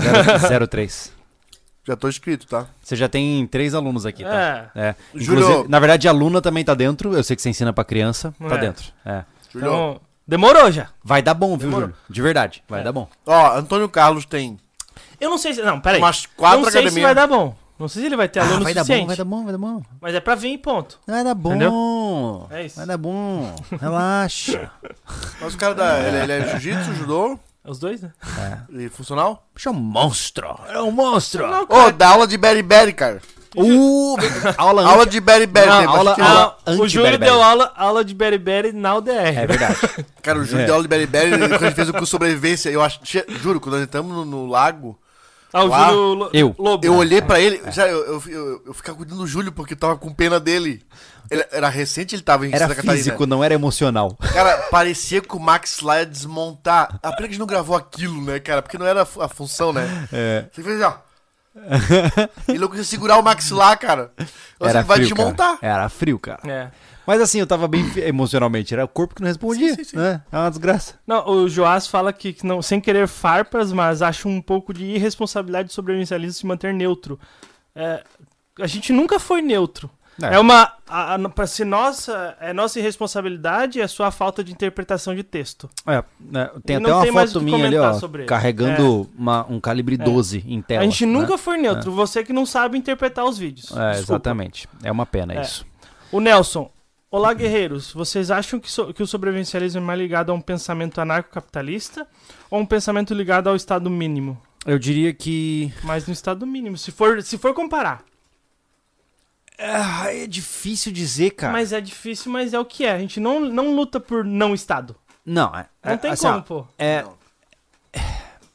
03. 0.69 1.13
Já 1.89 1.95
tô 1.95 2.07
inscrito, 2.07 2.45
tá? 2.45 2.67
Você 2.83 2.95
já 2.95 3.09
tem 3.09 3.47
três 3.47 3.73
alunos 3.73 4.05
aqui, 4.05 4.23
tá? 4.23 4.69
É. 4.75 4.89
É. 4.89 4.95
Inclusive, 5.15 5.67
na 5.67 5.79
verdade, 5.79 6.07
a 6.07 6.11
aluna 6.11 6.39
também 6.39 6.63
tá 6.63 6.75
dentro. 6.75 7.15
Eu 7.15 7.23
sei 7.23 7.35
que 7.35 7.41
você 7.41 7.49
ensina 7.49 7.73
pra 7.73 7.83
criança. 7.83 8.31
Tá 8.47 8.55
É. 8.55 8.57
dentro. 8.59 8.85
É. 9.03 9.23
Júlio. 9.51 9.67
Então, 9.67 10.01
demorou 10.27 10.71
já. 10.71 10.89
Vai 11.03 11.23
dar 11.23 11.33
bom, 11.33 11.57
viu. 11.57 11.71
Júlio? 11.71 11.93
De 12.07 12.21
verdade, 12.21 12.63
vai 12.69 12.81
É. 12.81 12.83
dar 12.83 12.91
bom. 12.91 13.07
Ó, 13.25 13.55
Antônio 13.57 13.89
Carlos 13.89 14.23
tem 14.25 14.59
Eu 15.19 15.31
não 15.31 15.37
sei 15.39 15.53
se. 15.55 15.63
Não, 15.63 15.79
peraí. 15.81 15.99
umas 15.99 16.27
quatro 16.27 16.59
não 16.59 16.65
sei 16.65 16.73
se 16.73 16.77
academias. 16.89 17.05
vai 17.07 17.15
dar 17.15 17.25
bom. 17.27 17.55
Não 17.79 17.87
sei 17.87 18.01
se 18.03 18.05
ele 18.07 18.15
vai 18.17 18.27
ter 18.29 18.39
aluno 18.41 18.57
Ah, 18.57 18.63
vai 18.65 18.73
dar 18.75 18.81
suficiente. 18.81 19.01
bom, 19.01 19.07
vai 19.07 19.17
dar 19.17 19.23
bom, 19.25 19.43
vai 19.45 19.51
dar 19.53 19.57
bom. 19.57 19.81
Mas 19.99 20.13
é 20.13 20.19
pra 20.19 20.35
vir, 20.35 20.57
ponto. 20.59 20.99
Vai 21.07 21.23
dar 21.23 21.33
bom. 21.33 21.49
Entendeu? 21.49 22.47
É 22.51 22.65
isso. 22.65 22.75
Vai 22.77 22.85
dar 22.85 22.97
bom. 22.97 23.55
Relaxa. 23.81 24.69
Mas 25.41 25.53
o 25.55 25.57
cara 25.57 25.73
da. 25.73 25.99
Ele, 26.01 26.17
ele 26.17 26.31
é 26.33 26.49
jiu-jitsu, 26.49 26.93
judô 26.93 27.39
Os 27.69 27.77
dois, 27.79 28.01
né? 28.01 28.11
e 28.71 28.89
funcional? 28.89 29.47
Bicho 29.53 29.69
é 29.69 29.71
um 29.71 29.75
monstro. 29.75 30.47
É 30.69 30.81
um 30.81 30.91
monstro. 30.91 31.45
Ô, 31.69 31.91
dá 31.91 32.09
aula 32.09 32.25
de 32.25 32.35
beriberi, 32.37 32.91
cara. 32.93 33.21
Uh, 33.55 34.15
aula 34.57 34.87
Aula 34.87 35.05
de 35.07 35.19
beriberi. 35.19 35.67
Não, 35.67 35.89
aula- 35.89 36.11
aula-. 36.11 36.57
Ah, 36.65 36.71
o 36.71 36.87
Júlio 36.87 37.17
deu 37.17 37.41
aula, 37.41 37.71
aula 37.75 38.05
de 38.05 38.13
beriberi 38.13 38.71
na 38.71 38.95
UDR. 38.95 39.11
É 39.11 39.47
verdade. 39.47 39.77
Cara, 40.21 40.39
o 40.39 40.43
Júlio 40.45 40.63
É. 40.63 40.65
deu 40.65 40.75
aula 40.75 40.83
de 40.83 40.87
beriberi. 40.89 41.31
Quando 41.31 41.53
a 41.55 41.57
gente 41.57 41.73
fez 41.75 41.89
o 41.89 41.91
curso 41.93 42.05
de 42.05 42.11
sobrevivência, 42.11 42.69
eu 42.69 42.81
acho. 42.81 42.99
Juro, 43.41 43.59
quando 43.59 43.73
nós 43.75 43.83
entramos 43.83 44.11
no, 44.15 44.23
no 44.25 44.45
lago, 44.47 44.99
Ah, 45.51 45.63
o 45.63 45.67
Lá, 45.67 45.89
Júlio 45.89 46.13
Lo- 46.13 46.29
eu. 46.31 46.55
Lobo. 46.59 46.85
eu 46.85 46.93
olhei 46.95 47.21
pra 47.23 47.39
ele. 47.39 47.59
Já, 47.71 47.87
eu, 47.87 47.97
eu, 48.05 48.23
eu, 48.27 48.61
eu 48.67 48.73
ficava 48.73 48.95
cuidando 48.97 49.17
do 49.19 49.27
Júlio 49.27 49.51
porque 49.51 49.73
eu 49.73 49.77
tava 49.77 49.95
com 49.97 50.13
pena 50.13 50.39
dele. 50.39 50.83
Ele, 51.29 51.45
era 51.51 51.69
recente, 51.69 52.15
ele 52.15 52.21
tava 52.21 52.45
em 52.47 52.49
Era 52.49 52.59
Santa 52.59 52.75
Catarina. 52.75 52.95
físico, 52.97 53.25
não 53.25 53.43
era 53.43 53.53
emocional. 53.53 54.15
Cara, 54.33 54.57
parecia 54.71 55.21
que 55.21 55.35
o 55.35 55.39
Max 55.39 55.79
lá 55.81 55.99
ia 55.99 56.05
desmontar. 56.05 56.99
A 57.03 57.09
pena 57.11 57.17
que 57.17 57.23
a 57.23 57.27
gente 57.27 57.39
não 57.39 57.45
gravou 57.47 57.75
aquilo, 57.75 58.21
né, 58.23 58.39
cara? 58.39 58.61
Porque 58.61 58.77
não 58.77 58.85
era 58.85 59.03
a 59.03 59.05
fu- 59.05 59.21
a 59.21 59.27
função, 59.29 59.71
né? 59.71 60.07
É. 60.11 60.45
Você 60.51 60.63
fez 60.63 60.81
assim, 60.81 60.95
ó. 60.95 61.09
Ele 62.47 62.59
não 62.59 62.67
conseguia 62.67 62.85
segurar 62.85 63.17
o 63.17 63.23
maxilar, 63.23 63.77
cara. 63.77 64.11
Você 64.17 64.69
Era 64.69 64.81
vai 64.81 64.97
frio, 64.97 65.09
desmontar. 65.15 65.57
cara. 65.59 65.73
Era 65.73 65.89
frio, 65.89 66.19
cara. 66.19 66.39
É. 66.45 66.71
Mas 67.05 67.21
assim, 67.21 67.39
eu 67.39 67.47
tava 67.47 67.67
bem 67.67 67.91
emocionalmente. 67.97 68.73
Era 68.73 68.85
o 68.85 68.87
corpo 68.87 69.15
que 69.15 69.21
não 69.21 69.27
respondia. 69.27 69.69
Sim, 69.69 69.83
sim, 69.83 69.83
sim. 69.91 69.97
Né? 69.97 70.21
É 70.31 70.37
uma 70.37 70.49
desgraça. 70.49 70.93
Não, 71.07 71.27
o 71.27 71.49
Joás 71.49 71.87
fala 71.87 72.13
que, 72.13 72.33
que 72.33 72.45
não, 72.45 72.61
sem 72.61 72.79
querer 72.79 73.07
farpas, 73.07 73.73
mas 73.73 74.01
acha 74.01 74.27
um 74.27 74.41
pouco 74.41 74.73
de 74.73 74.85
irresponsabilidade 74.85 75.73
sobre 75.73 75.91
o 75.93 75.95
inicialismo 75.95 76.33
se 76.39 76.45
manter 76.45 76.73
neutro. 76.73 77.19
É, 77.75 78.03
a 78.59 78.67
gente 78.67 78.93
nunca 78.93 79.19
foi 79.19 79.41
neutro. 79.41 79.89
É, 80.27 80.39
uma. 80.39 80.73
A, 80.87 81.15
a, 81.15 81.29
pra 81.29 81.45
ser 81.47 81.65
nossa, 81.65 82.35
é 82.39 82.51
nossa 82.51 82.79
irresponsabilidade 82.79 83.79
é 83.79 83.87
sua 83.87 84.09
falta 84.11 84.43
de 84.43 84.51
interpretação 84.51 85.13
de 85.15 85.23
texto. 85.23 85.69
É, 85.85 86.03
né, 86.19 86.49
tem 86.65 86.75
E 86.75 86.77
até 86.77 86.79
não 86.79 86.95
uma 86.97 87.03
tem 87.03 87.11
mais 87.11 87.29
o 87.31 87.33
foto 87.33 87.43
minha 87.45 87.65
ali, 87.67 87.77
ó, 87.77 88.25
carregando 88.25 89.09
uma- 89.17 89.45
um 89.49 89.59
calibre 89.59 89.97
12 89.97 90.43
em 90.47 90.61
tela. 90.61 90.81
a 90.81 90.83
gente 90.83 91.05
né? 91.05 91.11
nunca 91.11 91.37
foi 91.37 91.57
neutro. 91.57 91.91
Você 91.91 92.23
que 92.23 92.33
não 92.33 92.45
sabe 92.45 92.77
interpretar 92.77 93.25
os 93.25 93.37
vídeos. 93.37 93.75
É, 93.75 93.99
exatamente. 93.99 94.67
É 94.83 94.91
uma 94.91 95.05
pena 95.05 95.33
É. 95.35 95.41
isso. 95.41 95.65
O 96.11 96.19
Nelson. 96.19 96.69
Olá, 97.11 97.33
guerreiros. 97.33 97.91
Vocês 97.91 98.29
acham 98.29 98.59
que, 98.59 98.71
so- 98.71 98.93
que 98.93 99.01
o 99.01 99.07
sobrevivencialismo 99.07 99.81
é 99.81 99.83
mais 99.83 99.99
ligado 99.99 100.31
a 100.31 100.33
um 100.35 100.41
pensamento 100.41 101.01
anarcocapitalista 101.01 102.05
ou 102.51 102.59
um 102.59 102.65
pensamento 102.65 103.13
ligado 103.13 103.47
ao 103.49 103.55
estado 103.55 103.89
mínimo? 103.89 104.39
Eu 104.65 104.77
diria 104.77 105.13
que. 105.13 105.73
Mas 105.83 106.05
no 106.05 106.13
estado 106.13 106.45
mínimo, 106.45 106.77
se 106.77 106.91
for, 106.91 107.21
se 107.23 107.37
for 107.37 107.53
comparar. 107.53 108.03
Ah, 109.59 110.13
é 110.13 110.25
difícil 110.25 110.91
dizer, 110.91 111.31
cara. 111.31 111.51
Mas 111.53 111.73
é 111.73 111.81
difícil, 111.81 112.31
mas 112.31 112.53
é 112.53 112.59
o 112.59 112.65
que 112.65 112.85
é. 112.85 112.91
A 112.93 112.99
gente 112.99 113.19
não, 113.19 113.39
não 113.41 113.75
luta 113.75 113.99
por 113.99 114.23
não 114.23 114.53
estado. 114.53 114.95
Não, 115.25 115.47
é. 115.55 115.65
Não 115.83 115.91
é, 115.93 115.97
tem 115.97 116.11
assim, 116.11 116.27
ó, 116.27 116.31
como, 116.33 116.43
pô. 116.43 116.67
É, 116.77 117.03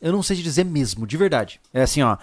eu 0.00 0.12
não 0.12 0.22
sei 0.22 0.36
te 0.36 0.42
dizer 0.42 0.64
mesmo, 0.64 1.06
de 1.06 1.16
verdade. 1.16 1.60
É 1.72 1.82
assim, 1.82 2.02
ó. 2.02 2.16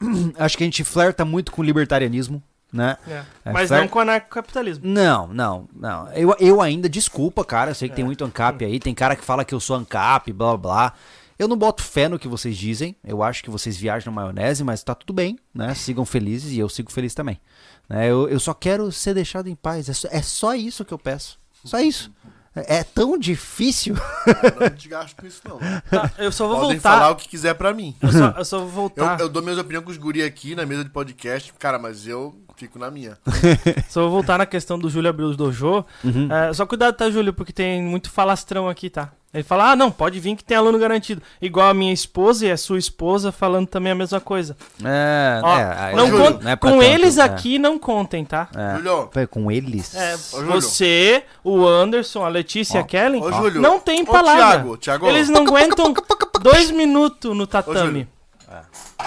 Acho 0.38 0.56
que 0.56 0.64
a 0.64 0.66
gente 0.66 0.84
flerta 0.84 1.24
muito 1.24 1.52
com 1.52 1.62
o 1.62 1.64
libertarianismo, 1.64 2.42
né? 2.72 2.96
É. 3.08 3.22
É, 3.44 3.52
mas 3.52 3.68
fer- 3.68 3.80
não 3.80 3.88
com 3.88 3.98
o 3.98 4.02
anarcocapitalismo. 4.02 4.84
Não, 4.86 5.26
não, 5.28 5.68
não. 5.74 6.12
Eu, 6.12 6.34
eu 6.38 6.60
ainda, 6.60 6.88
desculpa, 6.88 7.44
cara. 7.44 7.70
Eu 7.70 7.74
sei 7.74 7.88
que 7.88 7.94
É. 7.94 7.96
tem 7.96 8.04
muito 8.04 8.24
ANCAP 8.24 8.64
aí. 8.64 8.78
Tem 8.78 8.94
cara 8.94 9.16
que 9.16 9.24
fala 9.24 9.44
que 9.44 9.54
eu 9.54 9.60
sou 9.60 9.76
ANCAP, 9.76 10.32
blá 10.32 10.56
blá 10.56 10.56
blá. 10.56 10.92
Eu 11.36 11.48
não 11.48 11.56
boto 11.56 11.82
fé 11.82 12.08
no 12.08 12.18
que 12.18 12.28
vocês 12.28 12.56
dizem. 12.56 12.94
Eu 13.02 13.20
acho 13.22 13.42
que 13.42 13.50
vocês 13.50 13.76
viajam 13.76 14.12
na 14.12 14.20
maionese, 14.22 14.62
mas 14.62 14.84
tá 14.84 14.94
tudo 14.94 15.12
bem, 15.12 15.36
né? 15.52 15.74
Sigam 15.74 16.04
felizes 16.04 16.52
e 16.52 16.58
eu 16.60 16.68
sigo 16.68 16.92
feliz 16.92 17.12
também. 17.14 17.40
Né? 17.88 18.10
Eu, 18.10 18.28
eu 18.28 18.40
só 18.40 18.54
quero 18.54 18.90
ser 18.92 19.14
deixado 19.14 19.48
em 19.48 19.54
paz. 19.54 19.88
É 19.88 19.92
só, 19.92 20.08
é 20.10 20.22
só 20.22 20.54
isso 20.54 20.84
que 20.84 20.92
eu 20.94 20.98
peço. 20.98 21.38
Só 21.64 21.80
isso. 21.80 22.10
É, 22.56 22.84
tão 22.84 23.18
difícil. 23.18 23.96
Eu 24.26 24.60
não 24.60 24.70
te 24.76 24.88
gasto 24.88 25.16
com 25.16 25.26
isso, 25.26 25.40
não. 25.44 25.58
Tá, 25.90 26.12
eu 26.18 26.30
só 26.30 26.46
vou 26.46 26.56
Podem 26.60 26.76
voltar. 26.76 26.92
falar 26.98 27.10
o 27.10 27.16
que 27.16 27.28
quiser 27.28 27.54
pra 27.54 27.74
mim. 27.74 27.96
Eu, 28.00 28.12
só, 28.12 28.28
eu 28.38 28.44
só 28.44 28.58
vou 28.60 28.66
Eu, 28.66 28.70
voltar. 28.72 29.20
eu 29.20 29.28
dou 29.28 29.42
minhas 29.42 29.58
opiniões 29.58 29.84
com 29.84 29.90
os 29.90 29.96
guri 29.96 30.22
aqui 30.22 30.54
na 30.54 30.64
mesa 30.64 30.84
de 30.84 30.90
podcast, 30.90 31.52
cara, 31.54 31.80
mas 31.80 32.06
eu 32.06 32.32
fico 32.56 32.78
na 32.78 32.92
minha. 32.92 33.18
Só 33.90 34.02
vou 34.02 34.10
voltar 34.12 34.38
na 34.38 34.46
questão 34.46 34.78
do 34.78 34.88
Júlio 34.88 35.10
abrir 35.10 35.24
os 35.24 35.36
dojo. 35.36 35.84
Uhum. 36.04 36.32
É, 36.32 36.52
só 36.52 36.64
cuidado, 36.64 36.94
tá, 36.96 37.10
Júlio? 37.10 37.32
Porque 37.32 37.52
tem 37.52 37.82
muito 37.82 38.08
falastrão 38.08 38.68
aqui, 38.68 38.88
tá? 38.88 39.10
Ele 39.34 39.42
fala, 39.42 39.72
ah, 39.72 39.76
não, 39.76 39.90
pode 39.90 40.20
vir 40.20 40.36
que 40.36 40.44
tem 40.44 40.56
aluno 40.56 40.78
garantido. 40.78 41.20
Igual 41.42 41.68
a 41.68 41.74
minha 41.74 41.92
esposa 41.92 42.46
e 42.46 42.52
a 42.52 42.56
sua 42.56 42.78
esposa 42.78 43.32
falando 43.32 43.66
também 43.66 43.90
a 43.90 43.94
mesma 43.96 44.20
coisa. 44.20 44.56
É, 44.80 45.40
Ó, 45.42 45.58
é, 45.58 45.92
não 45.96 46.06
Júlio, 46.06 46.48
é 46.48 46.54
pra 46.54 46.70
com 46.70 46.78
tanto, 46.78 46.82
eles 46.82 47.18
é. 47.18 47.22
aqui 47.22 47.58
não 47.58 47.76
contem, 47.76 48.24
tá? 48.24 48.48
É. 48.54 48.76
Júlio, 48.76 49.08
Peraí, 49.08 49.26
com 49.26 49.50
eles? 49.50 49.92
É, 49.92 50.16
Júlio. 50.16 50.52
você, 50.52 51.24
o 51.42 51.66
Anderson, 51.66 52.24
a 52.24 52.28
Letícia 52.28 52.78
e 52.78 52.80
a 52.80 52.84
Kellen 52.84 53.24
Ô, 53.24 53.32
Júlio. 53.32 53.60
não 53.60 53.80
tem 53.80 54.02
Ô, 54.02 54.06
palavra. 54.06 54.44
Thiago, 54.44 54.76
Thiago. 54.76 55.06
Eles 55.08 55.28
não 55.28 55.42
aguentam 55.42 55.92
dois 56.40 56.70
minutos 56.70 57.36
no 57.36 57.44
tatame. 57.44 58.08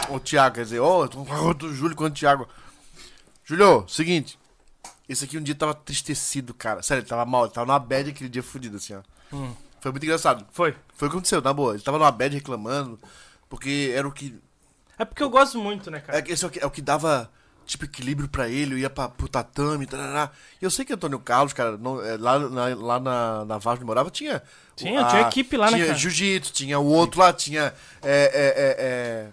o 0.09 0.19
Thiago, 0.19 0.55
quer 0.55 0.63
dizer, 0.63 0.81
ô, 0.81 1.07
tanto 1.07 1.67
o 1.67 1.73
Júlio 1.73 1.95
quanto 1.95 2.17
o 2.17 2.19
Thiago. 2.19 2.49
Júlio, 3.45 3.85
seguinte. 3.87 4.37
Esse 5.07 5.23
aqui 5.23 5.37
um 5.37 5.41
dia 5.41 5.55
tava 5.55 5.73
tristecido, 5.73 6.53
cara. 6.53 6.83
Sério, 6.83 6.99
ele 6.99 7.07
tava 7.07 7.25
mal, 7.25 7.45
ele 7.45 7.53
tava 7.53 7.65
numa 7.65 7.79
bad 7.79 8.09
aquele 8.09 8.29
dia 8.29 8.43
fudido, 8.43 8.75
assim, 8.75 8.93
ó. 8.93 8.99
Hum. 9.33 9.53
Foi 9.79 9.91
muito 9.91 10.03
engraçado. 10.03 10.45
Foi. 10.51 10.75
Foi 10.95 11.07
o 11.07 11.11
que 11.11 11.17
aconteceu, 11.17 11.41
na 11.41 11.53
boa. 11.53 11.73
Ele 11.73 11.83
tava 11.83 11.97
numa 11.97 12.11
bad 12.11 12.33
reclamando, 12.35 12.99
porque 13.49 13.91
era 13.95 14.07
o 14.07 14.11
que. 14.11 14.37
É 14.97 15.05
porque 15.05 15.21
eu 15.21 15.29
gosto 15.29 15.59
muito, 15.59 15.91
né, 15.91 15.99
cara? 15.99 16.19
É, 16.19 16.23
esse 16.31 16.43
é 16.43 16.47
o 16.47 16.51
que, 16.51 16.59
é 16.59 16.65
o 16.65 16.71
que 16.71 16.81
dava, 16.81 17.29
tipo, 17.65 17.85
equilíbrio 17.85 18.27
pra 18.27 18.49
ele, 18.49 18.73
eu 18.73 18.77
ia 18.79 18.89
pra, 18.89 19.07
pro 19.07 19.27
tatame, 19.27 19.85
tarará. 19.85 20.31
E 20.59 20.65
eu 20.65 20.71
sei 20.71 20.83
que 20.83 20.93
Antônio 20.93 21.19
Carlos, 21.19 21.53
cara, 21.53 21.77
não- 21.77 22.03
é, 22.03 22.17
lá, 22.17 22.39
na, 22.39 22.75
lá 22.75 22.99
na, 22.99 23.45
na 23.45 23.59
onde 23.63 23.85
morava, 23.85 24.09
tinha. 24.09 24.41
Tinha, 24.75 25.05
tinha 25.05 25.21
equipe 25.21 25.55
lá, 25.57 25.69
né, 25.71 25.77
Tinha 25.77 25.93
jiu-jitsu, 25.95 26.53
tinha 26.53 26.79
o 26.79 26.85
outro 26.85 27.19
lá, 27.19 27.31
tinha. 27.31 27.73
É, 28.01 28.31
é, 28.33 28.47
é, 28.57 28.75
é... 28.79 29.29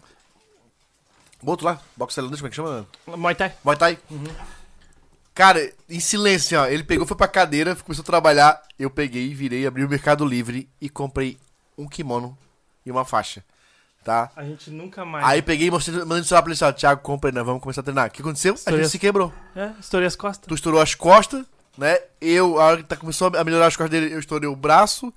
O 1.42 1.50
outro 1.50 1.66
lá, 1.66 1.78
boxe 1.96 2.16
tailandês, 2.16 2.40
como 2.40 2.48
é 2.48 2.50
que 2.50 2.56
chama? 2.56 2.86
Muay 3.06 3.34
Thai. 3.34 3.54
Muay 3.62 3.76
Thai. 3.76 3.98
Cara, 5.34 5.72
em 5.88 5.98
silêncio, 6.00 6.60
ó. 6.60 6.66
Ele 6.66 6.84
pegou, 6.84 7.06
foi 7.06 7.16
pra 7.16 7.26
cadeira, 7.26 7.74
começou 7.74 8.02
a 8.02 8.06
trabalhar. 8.06 8.62
Eu 8.78 8.88
peguei, 8.88 9.34
virei, 9.34 9.66
abri 9.66 9.84
o 9.84 9.88
Mercado 9.88 10.24
Livre 10.24 10.68
e 10.80 10.88
comprei 10.88 11.38
um 11.76 11.88
kimono 11.88 12.36
e 12.86 12.90
uma 12.90 13.04
faixa. 13.04 13.44
Tá? 14.04 14.30
A 14.36 14.44
gente 14.44 14.70
nunca 14.70 15.04
mais. 15.04 15.24
Aí 15.26 15.40
peguei 15.42 15.68
e 15.68 15.70
mostrei, 15.70 15.98
mandei 16.00 16.18
no 16.18 16.24
celular 16.24 16.42
pra 16.42 16.50
ele, 16.50 16.54
assim, 16.54 16.64
ó, 16.66 16.72
Thiago, 16.72 17.00
compra 17.00 17.30
aí, 17.30 17.34
nós 17.34 17.44
vamos 17.44 17.62
começar 17.62 17.80
a 17.80 17.84
treinar. 17.84 18.06
O 18.08 18.10
que 18.10 18.20
aconteceu? 18.20 18.52
A 18.52 18.56
História- 18.56 18.82
gente 18.82 18.90
se 18.92 18.98
quebrou. 18.98 19.32
É, 19.56 19.70
estourei 19.80 20.06
as 20.06 20.14
costas. 20.14 20.46
Tu 20.46 20.54
estourou 20.54 20.80
as 20.80 20.94
costas, 20.94 21.44
né? 21.76 21.98
Eu, 22.20 22.60
a 22.60 22.64
hora 22.66 22.76
que 22.76 22.82
tá, 22.84 22.96
começou 22.96 23.32
a 23.34 23.42
melhorar 23.42 23.66
as 23.66 23.76
costas 23.76 23.90
dele, 23.90 24.14
eu 24.14 24.18
estourei 24.20 24.48
o 24.48 24.54
braço. 24.54 25.12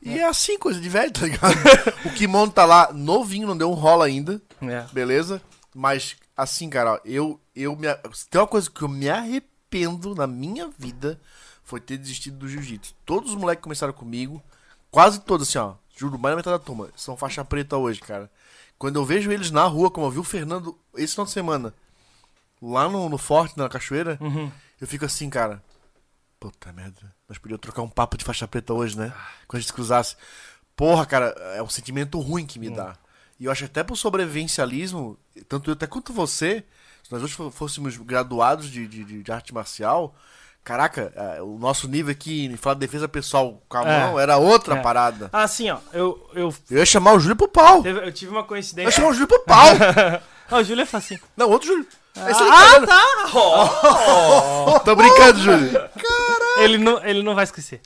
E 0.00 0.18
é 0.18 0.24
assim, 0.26 0.58
coisa 0.58 0.80
de 0.80 0.88
velho, 0.88 1.12
tá 1.12 1.20
ligado? 1.26 1.54
o 2.06 2.10
kimono 2.14 2.50
tá 2.50 2.64
lá 2.64 2.90
novinho, 2.92 3.46
não 3.46 3.56
deu 3.56 3.70
um 3.70 3.74
rola 3.74 4.06
ainda, 4.06 4.40
É. 4.62 4.84
beleza? 4.92 5.40
Mas, 5.74 6.16
assim, 6.36 6.68
cara, 6.70 6.94
ó, 6.94 6.98
eu, 7.04 7.38
eu 7.54 7.76
me. 7.76 7.86
se 8.14 8.26
Tem 8.28 8.40
uma 8.40 8.46
coisa 8.46 8.68
que 8.70 8.82
eu 8.82 8.88
me 8.88 9.08
arrependo 9.10 9.51
na 10.16 10.26
minha 10.26 10.68
vida 10.78 11.20
foi 11.64 11.80
ter 11.80 11.96
desistido 11.98 12.36
do 12.38 12.48
jiu-jitsu. 12.48 12.94
Todos 13.06 13.30
os 13.30 13.36
moleques 13.36 13.60
que 13.60 13.64
começaram 13.64 13.92
comigo, 13.92 14.42
quase 14.90 15.20
todos, 15.20 15.48
assim, 15.48 15.58
ó. 15.58 15.74
Juro, 15.96 16.18
mais 16.18 16.32
da 16.32 16.36
metade 16.36 16.58
da 16.58 16.64
turma, 16.64 16.88
são 16.96 17.16
faixa 17.16 17.44
preta 17.44 17.76
hoje, 17.76 18.00
cara. 18.00 18.30
Quando 18.78 18.96
eu 18.96 19.04
vejo 19.04 19.30
eles 19.30 19.50
na 19.50 19.64
rua, 19.64 19.90
como 19.90 20.06
eu 20.06 20.10
vi 20.10 20.18
o 20.18 20.24
Fernando 20.24 20.76
esse 20.96 21.12
final 21.14 21.26
de 21.26 21.32
semana, 21.32 21.74
lá 22.60 22.88
no, 22.88 23.08
no 23.08 23.18
Forte, 23.18 23.56
na 23.56 23.68
cachoeira, 23.68 24.18
Uhum. 24.20 24.50
eu 24.80 24.86
fico 24.86 25.04
assim, 25.04 25.28
cara. 25.30 25.62
Puta 26.40 26.72
merda. 26.72 27.14
Nós 27.28 27.38
podíamos 27.38 27.60
trocar 27.62 27.82
um 27.82 27.88
papo 27.88 28.16
de 28.16 28.24
faixa 28.24 28.48
preta 28.48 28.72
hoje, 28.74 28.98
né? 28.98 29.12
Quando 29.46 29.58
a 29.58 29.60
gente 29.60 29.68
se 29.68 29.72
cruzasse. 29.72 30.16
Porra, 30.74 31.06
cara, 31.06 31.26
é 31.54 31.62
um 31.62 31.68
sentimento 31.68 32.18
ruim 32.18 32.44
que 32.46 32.58
me 32.58 32.68
dá. 32.70 32.96
E 33.38 33.44
eu 33.44 33.52
acho 33.52 33.64
até 33.66 33.84
pro 33.84 33.94
sobrevivencialismo, 33.94 35.18
tanto 35.48 35.70
eu 35.70 35.74
até 35.74 35.86
quanto 35.86 36.12
você, 36.12 36.64
se 37.12 37.14
nós 37.14 37.22
hoje 37.24 37.34
fô- 37.34 37.50
fôssemos 37.50 37.96
graduados 37.96 38.70
de, 38.70 38.86
de, 38.86 39.22
de- 39.22 39.32
arte 39.32 39.52
marcial, 39.52 40.14
caraca, 40.64 41.12
é, 41.14 41.42
o 41.42 41.58
nosso 41.58 41.86
nível 41.88 42.10
aqui 42.12 42.46
em 42.46 42.56
falar 42.56 42.74
de 42.74 42.80
defesa 42.80 43.06
pessoal 43.08 43.62
com 43.68 43.76
a 43.78 43.82
É. 43.88 44.00
mão 44.06 44.18
era 44.20 44.36
outra 44.38 44.76
É. 44.76 44.80
parada. 44.82 45.28
Ah, 45.32 45.42
assim, 45.42 45.68
ó. 45.70 45.78
Eu, 45.92 46.30
eu, 46.34 46.54
Eu 46.70 46.78
ia 46.78 46.86
chamar 46.86 47.12
o 47.14 47.20
Júlio 47.20 47.36
pro 47.36 47.48
pau. 47.48 47.84
eu 47.84 48.12
tive 48.12 48.30
uma 48.30 48.38
Eu 48.40 48.42
ia 48.44 48.48
coincidência. 48.48 48.92
chamar 48.92 49.08
o 49.08 49.12
Júlio 49.12 49.28
pro 49.28 49.40
pau. 49.44 49.66
Ah, 50.50 50.58
o 50.58 50.64
Júlio 50.64 50.82
é 50.82 50.86
facinho. 50.86 51.18
Não, 51.34 51.48
outro 51.48 51.66
Júlio. 51.68 51.86
Ah, 52.14 52.80
tá 52.86 52.86
tá! 52.86 54.80
Tô 54.84 54.94
brincando, 54.96 55.38
Júlio. 55.40 55.70
Ele 56.58 56.78
não, 56.78 57.02
ele 57.04 57.22
não 57.22 57.34
vai 57.34 57.44
esquecer. 57.44 57.80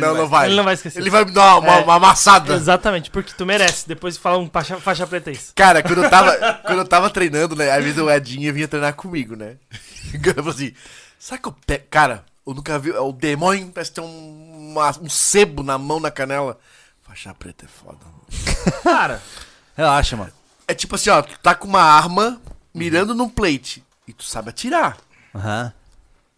não, 0.00 0.14
não 0.14 0.26
vai. 0.26 0.46
Ele 0.46 0.56
não 0.56 0.64
vai 0.64 0.74
esquecer. 0.74 0.98
Ele 1.00 1.10
vai 1.10 1.24
me 1.24 1.30
dar 1.30 1.58
uma, 1.58 1.74
É. 1.76 1.82
uma 1.84 1.94
amassada. 1.96 2.54
Exatamente, 2.54 3.10
porque 3.10 3.32
tu 3.36 3.44
merece. 3.44 3.86
Depois 3.86 4.14
de 4.14 4.20
falar 4.20 4.38
um 4.38 4.48
faixa, 4.50 4.78
faixa 4.80 5.06
preta 5.06 5.30
isso. 5.30 5.52
Cara, 5.54 5.82
quando 5.82 6.02
eu 6.02 6.10
tava, 6.10 6.32
quando 6.64 6.78
eu 6.78 6.88
tava 6.88 7.10
treinando, 7.10 7.54
né? 7.54 7.70
Às 7.70 7.84
vezes 7.84 7.98
o 7.98 8.10
Edinho 8.10 8.52
vinha 8.54 8.66
treinar 8.68 8.94
comigo, 8.94 9.36
né? 9.36 9.56
Eu 10.24 10.34
falei 10.42 10.50
assim, 10.50 10.74
sabe 11.18 11.42
que 11.42 11.48
eu 11.48 11.54
pego. 11.66 11.84
Cara, 11.90 12.24
eu 12.46 12.54
nunca 12.54 12.78
vi. 12.78 12.92
O 12.92 13.12
demônio 13.12 13.68
parece 13.74 13.92
ter 13.92 14.00
um, 14.00 14.70
uma- 14.72 14.96
um 15.02 15.08
sebo 15.10 15.62
na 15.64 15.76
mão, 15.76 15.98
na 16.00 16.10
canela. 16.12 16.58
Faixa 17.02 17.34
preta 17.34 17.66
é 17.66 17.68
foda. 17.68 17.98
mano. 18.04 18.82
Cara, 18.82 19.20
Relaxa, 19.76 20.16
mano. 20.16 20.32
É 20.66 20.72
tipo 20.74 20.94
assim, 20.94 21.10
ó, 21.10 21.20
tu 21.22 21.36
tá 21.40 21.54
com 21.54 21.66
uma 21.68 21.82
arma 21.82 22.40
mirando 22.76 23.14
num 23.14 23.28
plate 23.28 23.82
e 24.06 24.12
tu 24.12 24.24
sabe 24.24 24.50
atirar. 24.50 24.96
Aham. 25.34 25.72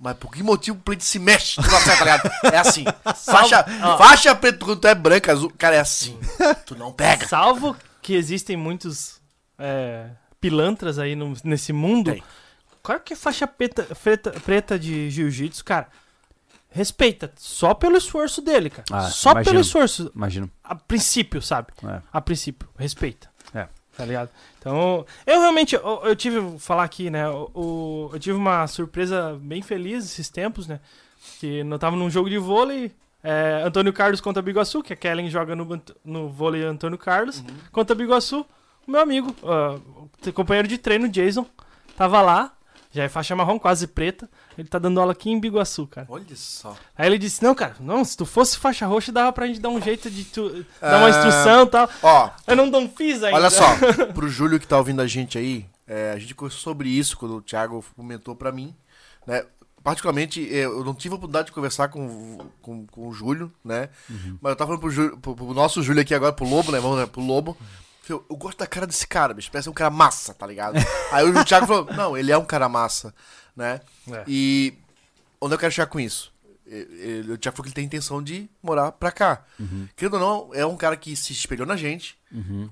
Mas 0.01 0.17
por 0.17 0.31
que 0.33 0.43
motivo 0.45 0.77
o 0.79 0.81
plate 0.81 1.05
se 1.05 1.19
mexe? 1.19 1.61
Tu 1.61 1.69
não 1.69 1.77
acerta, 1.77 1.99
tá 1.99 2.05
ligado? 2.05 2.55
É 2.55 2.59
assim. 2.59 2.85
Faixa, 3.27 3.65
faixa 3.99 4.35
preta 4.35 4.65
quando 4.65 4.81
tu 4.81 4.87
é 4.87 4.95
branca, 4.95 5.33
azul. 5.33 5.53
Cara, 5.59 5.75
é 5.75 5.81
assim. 5.81 6.17
Tu 6.65 6.77
não 6.77 6.93
pega. 6.93 7.27
salvo 7.27 7.77
que 8.01 8.15
existem 8.15 8.57
muitos 8.57 9.21
é, 9.59 10.07
pilantras 10.41 11.01
aí 11.01 11.17
no- 11.17 11.37
nesse 11.43 11.73
mundo. 11.73 12.13
Tem. 12.13 12.23
Claro 12.81 13.01
que 13.01 13.13
é 13.13 13.17
faixa 13.17 13.45
preta, 13.47 13.83
preta, 14.01 14.31
preta 14.31 14.79
de 14.79 15.11
jiu-jitsu, 15.11 15.65
cara. 15.65 15.89
Respeita, 16.71 17.33
só 17.37 17.75
pelo 17.75 17.97
esforço 17.97 18.41
dele, 18.41 18.71
cara. 18.71 18.85
Ah, 18.93 19.11
só 19.11 19.33
imagino. 19.33 19.45
pelo 19.53 19.61
esforço. 19.63 20.13
Imagino. 20.15 20.51
A 20.63 20.75
princípio, 20.77 21.43
sabe? 21.43 21.69
É. 21.83 22.01
A 22.13 22.21
princípio, 22.21 22.69
respeita. 22.79 23.29
Tá 23.99 24.05
ligado? 24.05 24.31
Então, 24.59 25.05
eu 25.27 25.41
realmente, 25.41 25.75
eu, 25.75 25.83
eu 26.05 26.15
tive, 26.17 26.39
vou 26.39 26.59
falar 26.59 26.85
aqui, 26.85 27.11
né? 27.11 27.29
O, 27.29 27.51
o- 27.53 28.11
eu 28.13 28.19
tive 28.21 28.37
uma 28.39 28.65
surpresa 28.69 29.37
bem 29.43 29.61
feliz 29.61 30.05
esses 30.05 30.29
tempos, 30.31 30.67
né? 30.67 30.79
Que 31.41 31.59
eu 31.59 31.79
tava 31.81 31.97
num 31.97 32.09
jogo 32.09 32.31
de 32.31 32.39
vôlei, 32.39 32.93
é, 33.25 33.61
Antônio 33.65 33.93
Carlos 33.93 34.21
contra 34.21 34.41
Biguaçu, 34.41 34.83
que 34.83 34.93
a 34.93 34.97
Kellen 34.97 35.29
joga 35.29 35.55
no, 35.57 35.83
no 36.05 36.29
vôlei 36.29 36.65
Antônio 36.65 36.97
Carlos, 36.97 37.43
contra 37.73 37.95
Biguaçu. 37.95 38.47
o 38.87 38.91
meu 38.91 39.01
amigo, 39.01 39.35
o 39.43 40.33
companheiro 40.33 40.69
de 40.69 40.79
treino, 40.79 41.09
Jason, 41.09 41.45
tava 41.97 42.23
lá, 42.23 42.53
já 42.93 43.03
é 43.03 43.09
faixa 43.09 43.35
marrom, 43.35 43.59
quase 43.59 43.87
preta. 43.89 44.31
Ele 44.59 44.69
tá 44.69 44.79
dando 44.79 44.99
aula 44.99 45.13
aqui 45.13 45.31
em 45.31 45.39
Biguaçu, 45.39 45.87
cara. 45.87 46.07
Olha 46.11 46.25
só. 46.35 46.77
Aí 46.97 47.07
ele 47.07 47.17
disse, 47.17 47.43
não, 47.45 47.55
cara, 47.55 47.77
não, 47.79 48.05
se 48.05 48.17
tu 48.17 48.27
fosse 48.27 48.59
faixa 48.59 48.87
roxa, 48.87 49.13
dava 49.13 49.33
pra 49.33 49.47
gente 49.47 49.61
dar 49.61 49.69
um 49.69 49.81
jeito 49.81 50.11
de 50.11 50.25
tu, 50.25 50.67
dar 50.81 50.99
uma 50.99 51.11
instrução 51.11 51.63
e 51.63 51.67
tal. 51.69 51.89
Ó, 52.03 52.31
Eu 52.45 52.57
não, 52.57 52.67
não 52.67 52.89
fiz 52.89 53.23
ainda. 53.23 53.37
olha 53.37 53.51
só. 53.51 53.65
Pro 54.13 54.29
Júlio 54.29 54.59
que 54.59 54.67
tá 54.67 54.77
ouvindo 54.77 55.01
a 55.01 55.07
gente 55.07 55.39
aí, 55.39 55.65
é, 55.87 56.11
a 56.11 56.19
gente 56.19 56.35
conversou 56.35 56.61
sobre 56.61 56.89
isso 56.89 57.17
quando 57.17 57.37
o 57.37 57.41
Thiago 57.41 57.85
comentou 57.95 58.35
pra 58.35 58.51
mim, 58.51 58.75
né? 59.25 59.45
Particularmente, 59.81 60.53
é, 60.53 60.65
eu 60.65 60.85
não 60.85 60.93
tive 60.93 61.15
a 61.15 61.17
oportunidade 61.17 61.47
de 61.47 61.53
conversar 61.53 61.89
com, 61.89 62.39
com, 62.61 62.85
com 62.87 63.07
o 63.09 63.13
Júlio, 63.13 63.51
né? 63.65 63.89
Mas 64.41 64.51
eu 64.51 64.57
tava 64.57 64.67
falando 64.67 64.81
pro, 64.81 64.91
Júlio, 64.91 65.17
pro, 65.19 65.37
pro 65.37 65.55
nosso 65.55 65.83
Júlio 65.85 66.03
aqui 66.03 66.13
agora, 66.15 66.33
pro 66.33 66.49
Lobo, 66.49 66.73
né? 66.73 66.81
Vamos 66.81 66.99
né? 66.99 67.07
pro 67.07 67.23
Lobo. 67.23 67.57
Eu, 68.09 68.25
eu 68.29 68.37
gosto 68.37 68.59
da 68.59 68.67
cara 68.67 68.87
desse 68.87 69.07
cara, 69.07 69.35
bicho. 69.35 69.51
Parece 69.53 69.69
um 69.69 69.73
cara 69.73 69.91
massa, 69.91 70.35
tá 70.35 70.47
ligado? 70.47 70.77
Aí 71.13 71.25
o 71.25 71.45
Thiago 71.45 71.67
falou, 71.67 71.87
não, 71.95 72.17
ele 72.17 72.33
é 72.33 72.37
um 72.39 72.45
cara 72.45 72.69
massa, 72.69 73.15
né? 73.59 73.81
É. 74.11 74.25
E 74.27 74.75
onde 75.41 75.55
eu 75.55 75.59
quero 75.59 75.73
chegar 75.73 75.87
com 75.89 75.99
isso? 75.99 76.33
O 77.33 77.39
Thiago 77.39 77.63
que 77.63 77.69
ele 77.69 77.75
tem 77.75 77.85
intenção 77.85 78.23
de 78.23 78.49
morar 78.63 78.93
pra 78.93 79.11
cá. 79.11 79.45
Querendo 79.97 80.15
ou 80.15 80.21
não, 80.21 80.55
é 80.55 80.65
um 80.65 80.77
cara 80.77 80.97
que 80.97 81.17
se 81.17 81.33
espelhou 81.33 81.67
na 81.67 81.77
gente, 81.77 82.17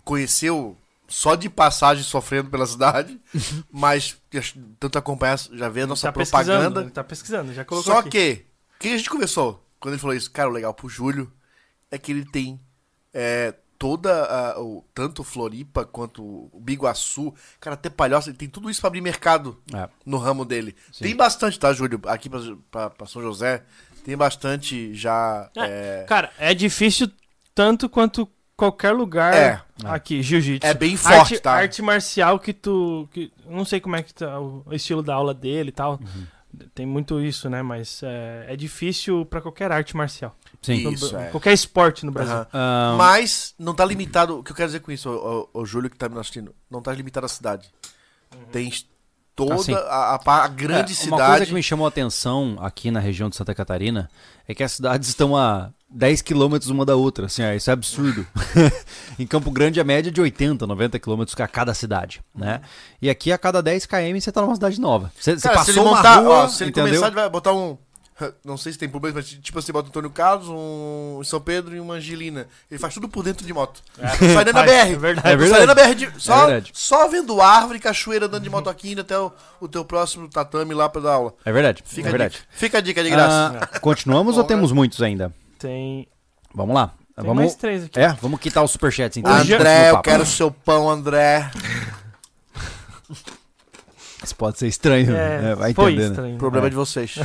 conheceu 0.05 0.77
só 1.09 1.35
de 1.35 1.49
passagem 1.49 2.03
sofrendo 2.05 2.51
pela 2.51 2.67
cidade, 2.67 3.19
mas 3.71 4.17
tanto 4.79 4.99
acompanhar, 4.99 5.39
já 5.53 5.69
vê 5.69 5.83
a 5.83 5.87
nossa 5.87 6.09
tá 6.09 6.13
pesquisando, 6.13 6.47
propaganda. 6.47 6.81
ele 6.81 6.91
tá 6.91 7.05
pesquisando, 7.05 7.55
já 7.55 7.65
colocou 7.65 7.93
Só 7.93 8.01
aqui. 8.01 8.11
que, 8.11 8.47
o 8.75 8.79
que 8.81 8.89
a 8.89 8.97
gente 8.97 9.09
conversou 9.09 9.65
quando 9.79 9.95
ele 9.95 10.01
falou 10.01 10.17
isso? 10.17 10.31
Cara, 10.31 10.49
o 10.49 10.53
legal 10.53 10.75
pro 10.75 10.89
Júlio 10.89 11.33
é 11.91 11.97
que 11.97 12.11
ele 12.11 12.25
tem 12.25 12.61
é, 13.15 13.55
toda 13.78 14.24
a, 14.24 14.61
o, 14.61 14.85
tanto 14.94 15.23
Floripa 15.24 15.85
quanto 15.85 16.23
o 16.23 16.61
Biguaçu, 16.61 17.35
cara, 17.61 17.74
até 17.74 17.89
Palhoça, 17.90 18.31
ele 18.31 18.36
tem 18.39 18.48
tudo 18.48 18.70
isso 18.70 18.81
pra 18.81 18.89
abrir 18.89 19.01
mercado 19.01 19.61
É. 19.74 19.89
no 20.05 20.19
ramo 20.19 20.44
dele. 20.44 20.74
Tem 20.98 21.15
bastante, 21.15 21.59
tá, 21.59 21.73
Júlio? 21.73 22.01
Aqui 22.07 22.28
pra 22.28 23.07
São 23.07 23.23
José, 23.23 23.62
tem 24.05 24.16
bastante 24.16 24.94
já. 24.94 25.51
É, 25.57 26.05
Cara, 26.09 26.31
é 26.39 26.55
difícil 26.55 27.11
tanto 27.55 27.89
quanto 27.89 28.28
qualquer 28.57 28.93
lugar 28.93 29.35
É. 29.35 29.62
aqui, 29.85 30.23
jiu-jitsu. 30.23 30.66
é 30.66 30.73
bem 30.74 30.97
forte, 30.97 31.35
arte, 31.35 31.39
tá? 31.40 31.53
arte 31.53 31.82
marcial 31.82 32.39
que 32.39 32.53
tu. 32.53 33.09
Que, 33.12 33.31
não 33.47 33.65
sei 33.65 33.81
como 33.81 33.97
é 33.97 34.03
que 34.03 34.15
tá 34.15 34.40
o 34.40 34.65
estilo 34.73 35.03
da 35.03 35.15
aula 35.15 35.35
dele 35.35 35.69
e 35.69 35.73
tal. 35.73 35.93
Uhum. 36.01 36.27
Tem 36.74 36.86
muito 36.86 37.20
isso, 37.20 37.51
né? 37.51 37.61
Mas 37.61 38.01
é, 38.03 38.47
é 38.48 38.57
difícil 38.57 39.27
pra 39.27 39.43
qualquer 39.43 39.70
arte 39.70 39.94
marcial. 39.94 40.35
Sim. 40.67 40.89
Isso, 40.91 41.13
No- 41.13 41.21
é. 41.21 41.27
Qualquer 41.31 41.53
esporte 41.53 42.05
no 42.05 42.13
Brasil. 42.13 42.47
Ah, 42.53 42.95
Mas 42.99 43.55
não 43.59 43.75
tá 43.75 43.85
limitado. 43.85 44.39
O 44.39 44.43
que 44.43 44.53
eu 44.53 44.57
quero 44.57 44.69
dizer 44.69 44.81
com 44.81 44.91
isso, 44.93 45.09
o, 45.09 45.49
o, 45.55 45.61
o 45.63 45.67
Júlio 45.67 45.89
que 45.89 45.97
tá 45.97 46.09
me 46.09 46.19
assistindo, 46.19 46.55
não 46.71 46.83
tá 46.83 46.93
limitado 46.93 47.27
à 47.27 47.29
cidade. 47.29 47.71
Tem 48.53 48.73
toda 49.35 49.55
Ah, 49.55 49.59
sim. 49.59 49.75
a, 49.75 50.15
a, 50.15 50.19
pa- 50.19 50.45
a 50.45 50.49
grande 50.49 50.93
é, 50.93 50.95
cidade. 50.97 51.23
Uma 51.23 51.29
coisa 51.29 51.47
que 51.47 51.55
me 51.55 51.63
chamou 51.63 51.85
a 51.87 51.89
atenção 51.89 52.57
aqui 52.61 52.91
na 52.91 53.01
região 53.01 53.29
de 53.29 53.37
Santa 53.37 53.55
Catarina 53.55 54.11
é 54.49 54.55
que 54.55 54.63
as 54.65 54.73
cidades 54.73 55.09
estão 55.09 55.37
a 55.37 55.71
10 55.89 56.21
quilômetros 56.23 56.71
uma 56.71 56.85
da 56.85 56.97
outra, 56.97 57.27
assim, 57.27 57.43
ó, 57.45 57.53
isso 57.53 57.71
é 57.71 57.73
absurdo. 57.73 58.27
em 59.19 59.27
Campo 59.27 59.51
Grande 59.51 59.81
a 59.81 59.85
média 59.85 60.09
é 60.11 60.13
de 60.13 60.21
80, 60.21 60.67
90 60.67 60.99
quilômetros 60.99 61.39
a 61.41 61.47
cada 61.47 61.73
cidade, 61.75 62.21
né? 62.35 62.61
E 63.01 63.09
aqui 63.09 63.31
a 63.31 63.39
cada 63.39 63.63
10 63.63 63.87
km 63.87 64.19
você 64.21 64.33
tá 64.33 64.41
numa 64.43 64.55
cidade 64.55 64.81
nova. 64.81 65.13
Você, 65.19 65.39
você 65.39 65.47
Cara, 65.49 65.63
se 65.65 65.71
ele 65.71 65.79
passou 65.79 65.93
uma 65.93 65.97
montar, 65.97 66.17
rua, 66.21 66.29
ó, 66.45 66.49
se 66.49 66.65
ele 66.65 66.71
entendeu? 66.71 66.89
começar, 66.91 67.07
ele 67.07 67.15
vai 67.15 67.29
botar 67.31 67.53
um. 67.53 67.79
Não 68.45 68.57
sei 68.57 68.73
se 68.73 68.79
tem 68.79 68.89
problema, 68.89 69.17
mas 69.17 69.29
tipo 69.29 69.59
assim, 69.59 69.73
bota 69.73 69.87
um 69.87 69.91
Antônio 69.91 70.11
Carlos, 70.11 70.49
um 70.49 71.21
São 71.25 71.41
Pedro 71.41 71.75
e 71.77 71.81
uma 71.81 71.95
Angelina. 71.95 72.47
Ele 72.71 72.79
faz 72.79 72.95
tudo 72.95 73.09
por 73.09 73.23
dentro 73.23 73.47
de 73.47 73.53
moto. 73.53 73.83
Sai 73.97 74.45
dentro 74.45 74.53
da 74.55 74.65
Faz, 74.65 74.71
BR. 74.71 74.93
é 74.93 74.97
verdade. 74.97 75.19
É 75.19 75.31
Sai 75.31 75.37
verdade. 75.37 75.67
dentro 75.67 75.75
da 75.75 75.75
BR. 75.75 75.95
De, 75.95 76.23
só, 76.23 76.47
verdade. 76.47 76.71
só 76.75 77.09
vendo 77.09 77.41
árvore, 77.41 77.79
cachoeira, 77.79 78.27
andando 78.27 78.43
de 78.43 78.51
moto 78.51 78.71
aqui 78.71 78.93
indo 78.93 79.01
até 79.03 79.19
o, 79.19 79.33
o 79.61 79.69
teu 79.69 79.85
próximo 79.85 80.29
tatame 80.29 80.73
lá 80.75 80.89
pra 80.89 81.01
dar 81.03 81.13
aula. 81.15 81.35
É 81.45 81.53
verdade, 81.53 81.83
Fica, 81.87 82.07
é 82.07 82.09
a, 82.09 82.13
verdade. 82.13 82.35
dica. 82.35 82.47
Fica 82.51 82.79
a 82.79 82.81
dica 82.81 83.03
de 83.05 83.11
graça. 83.11 83.59
Ah, 83.73 83.79
continuamos 83.81 84.37
ou 84.37 84.43
Bom, 84.45 84.49
né? 84.49 84.55
temos 84.55 84.73
muitos 84.73 85.03
ainda? 85.03 85.33
Tem, 85.59 86.09
Vamos 86.55 86.75
lá. 86.75 86.93
tem 87.15 87.25
vamos, 87.25 87.37
mais 87.37 87.55
três 87.55 87.85
aqui. 87.85 87.99
É, 88.01 88.09
vamos 88.21 88.41
quitar 88.41 88.65
os 88.65 88.71
superchats 88.71 89.19
então. 89.19 89.33
André, 89.33 89.91
eu 89.91 90.01
quero 90.01 90.25
seu 90.25 90.51
pão, 90.51 90.89
André. 90.89 91.51
Isso 94.27 94.36
pode 94.36 94.59
ser 94.59 94.66
estranho, 94.69 95.15
É, 95.15 95.40
né? 95.43 95.55
vai 95.55 95.73
foi 95.73 95.93
entender, 95.93 96.05
né? 96.05 96.11
estranho. 96.11 96.39
Problema 96.39 96.66
É. 96.66 96.70
de 96.70 96.77
vocês. 96.77 97.15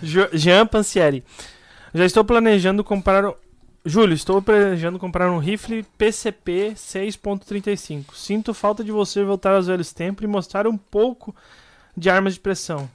Jean 0.32 0.66
Pansieri. 0.66 1.24
Já 1.94 2.04
estou 2.04 2.24
planejando 2.24 2.84
comprar. 2.84 3.24
o- 3.24 3.36
Júlio, 3.84 4.12
estou 4.14 4.42
planejando 4.42 4.98
comprar 4.98 5.30
um 5.30 5.38
rifle 5.38 5.82
PCP 5.96 6.74
6.35. 6.76 8.14
Sinto 8.14 8.52
falta 8.52 8.84
de 8.84 8.92
você 8.92 9.24
voltar 9.24 9.54
aos 9.54 9.66
velhos 9.68 9.90
tempos 9.92 10.22
e 10.22 10.26
mostrar 10.26 10.66
um 10.66 10.76
pouco 10.76 11.34
de 11.96 12.10
armas 12.10 12.34
de 12.34 12.40
pressão. 12.40 12.88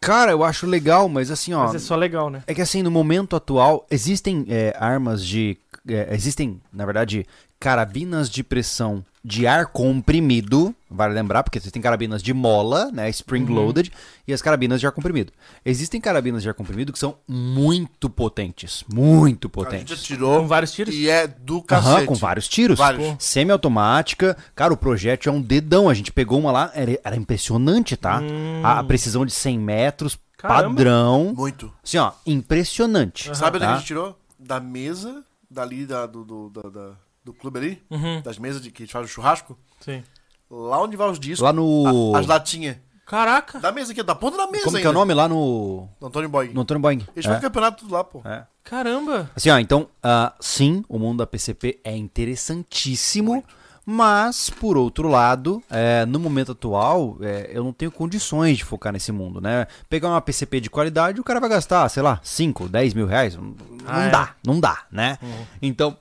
Cara, 0.00 0.32
eu 0.32 0.42
acho 0.42 0.66
legal, 0.66 1.08
mas 1.08 1.30
assim, 1.30 1.54
ó. 1.54 1.66
Mas 1.66 1.76
é 1.76 1.78
só 1.78 1.94
legal, 1.94 2.28
né? 2.30 2.42
É 2.48 2.52
que 2.54 2.60
assim, 2.60 2.82
no 2.82 2.90
momento 2.90 3.36
atual, 3.36 3.86
existem 3.90 4.44
é, 4.48 4.76
armas 4.78 5.24
de. 5.24 5.56
é, 5.88 6.12
existem, 6.12 6.60
na 6.72 6.84
verdade, 6.84 7.24
carabinas 7.60 8.28
de 8.28 8.42
pressão 8.42 9.04
de 9.26 9.46
ar 9.46 9.66
comprimido. 9.66 10.74
Vale 10.90 11.14
lembrar, 11.14 11.42
porque 11.42 11.58
você 11.58 11.70
tem 11.70 11.80
carabinas 11.82 12.22
de 12.22 12.32
mola, 12.34 12.90
né? 12.92 13.08
Spring 13.10 13.44
Uhum. 13.44 13.54
loaded, 13.54 13.90
e 14.28 14.32
as 14.32 14.40
carabinas 14.42 14.80
de 14.80 14.86
ar 14.86 14.92
comprimido. 14.92 15.32
Existem 15.64 16.00
carabinas 16.00 16.42
de 16.42 16.48
ar 16.48 16.54
comprimido 16.54 16.92
que 16.92 16.98
são 16.98 17.16
muito 17.26 18.08
potentes. 18.10 18.84
Muito 18.92 19.46
A 19.46 19.48
gente 19.48 19.52
potentes. 19.70 20.00
atirou 20.00 20.40
Com 20.42 20.46
vários 20.46 20.72
tiros? 20.72 20.94
e 20.94 21.08
é 21.08 21.26
do 21.26 21.56
Aham, 21.56 21.64
cacete. 21.66 22.06
com 22.06 22.14
vários 22.14 22.46
tiros. 22.46 22.78
Vários. 22.78 23.16
Semi-automática. 23.18 24.36
Cara, 24.54 24.72
o 24.72 24.76
projétil 24.76 25.32
é 25.32 25.34
um 25.36 25.40
dedão. 25.40 25.88
A 25.88 25.94
gente 25.94 26.12
pegou 26.12 26.38
uma 26.38 26.52
lá, 26.52 26.70
era, 26.74 26.98
era 27.02 27.16
impressionante, 27.16 27.96
tá? 27.96 28.20
Hum, 28.20 28.60
A, 28.62 28.78
a 28.80 28.84
precisão 28.84 29.24
de 29.26 29.32
100 29.32 29.58
metros, 29.58 30.18
Caramba. 30.36 30.76
padrão. 30.76 31.32
Muito. 31.36 31.72
Assim, 31.82 31.98
ó, 31.98 32.12
impressionante. 32.26 33.28
Aham. 33.28 33.34
Sabe 33.34 33.56
onde 33.56 33.66
Tá. 33.66 33.72
a 33.72 33.76
gente 33.78 33.86
tirou? 33.86 34.18
Da 34.38 34.60
mesa, 34.60 35.24
dali 35.50 35.86
da, 35.86 36.06
do, 36.06 36.24
do, 36.24 36.50
da- 36.50 36.68
da- 36.68 36.92
do 37.24 37.32
clube 37.32 37.58
ali, 37.58 37.82
Uhum, 37.90 38.20
das 38.22 38.38
mesas 38.38 38.60
de 38.60 38.70
que 38.70 38.82
a 38.82 38.86
gente 38.86 38.92
faz 38.92 39.06
o 39.06 39.08
churrasco. 39.08 39.58
sim. 39.80 40.02
Lá 40.50 40.80
onde 40.80 40.96
vai 40.96 41.10
os 41.10 41.18
discos, 41.18 41.40
Lá 41.40 41.52
no. 41.52 42.14
a- 42.14 42.20
as 42.20 42.26
latinhas. 42.26 42.76
Caraca! 43.06 43.58
Da 43.58 43.72
mesa 43.72 43.92
aqui, 43.92 44.02
da 44.02 44.14
ponta 44.14 44.36
da 44.36 44.46
mesa 44.46 44.64
Como 44.64 44.76
que 44.76 44.82
é 44.82 44.86
ainda. 44.86 44.90
o 44.90 45.00
nome? 45.00 45.12
Lá 45.14 45.28
no. 45.28 45.88
Do 46.00 46.06
Antônio 46.06 46.28
Boy. 46.28 46.52
No 46.54 46.60
Antônio 46.62 46.80
Boeing. 46.80 47.06
Eles 47.14 47.24
É, 47.24 47.28
fazem 47.28 47.42
campeonato 47.42 47.78
tudo 47.82 47.92
lá, 47.92 48.04
pô. 48.04 48.20
é. 48.24 48.46
Caramba! 48.62 49.30
Assim, 49.36 49.50
ó, 49.50 49.58
então, 49.58 49.88
ah, 50.02 50.32
sim, 50.40 50.82
o 50.88 50.98
mundo 50.98 51.18
da 51.18 51.26
PCP 51.26 51.80
é 51.84 51.94
interessantíssimo, 51.96 53.44
mas, 53.84 54.48
por 54.48 54.76
outro 54.78 55.08
lado, 55.08 55.62
é, 55.70 56.06
no 56.06 56.18
momento 56.18 56.52
atual, 56.52 57.18
é, 57.20 57.50
eu 57.52 57.62
não 57.62 57.72
tenho 57.72 57.90
condições 57.92 58.56
de 58.56 58.64
focar 58.64 58.92
nesse 58.92 59.12
mundo, 59.12 59.40
né? 59.40 59.66
Pegar 59.90 60.08
uma 60.08 60.20
PCP 60.20 60.60
de 60.60 60.70
qualidade, 60.70 61.20
o 61.20 61.24
cara 61.24 61.40
vai 61.40 61.50
gastar, 61.50 61.86
sei 61.90 62.02
lá, 62.02 62.18
5, 62.22 62.68
10 62.68 62.94
mil 62.94 63.06
reais. 63.06 63.36
Não, 63.36 63.54
Ah, 63.86 63.92
não 63.98 64.02
é. 64.02 64.10
dá, 64.10 64.34
não 64.46 64.60
dá, 64.60 64.84
né? 64.90 65.18
Então, 65.60 65.94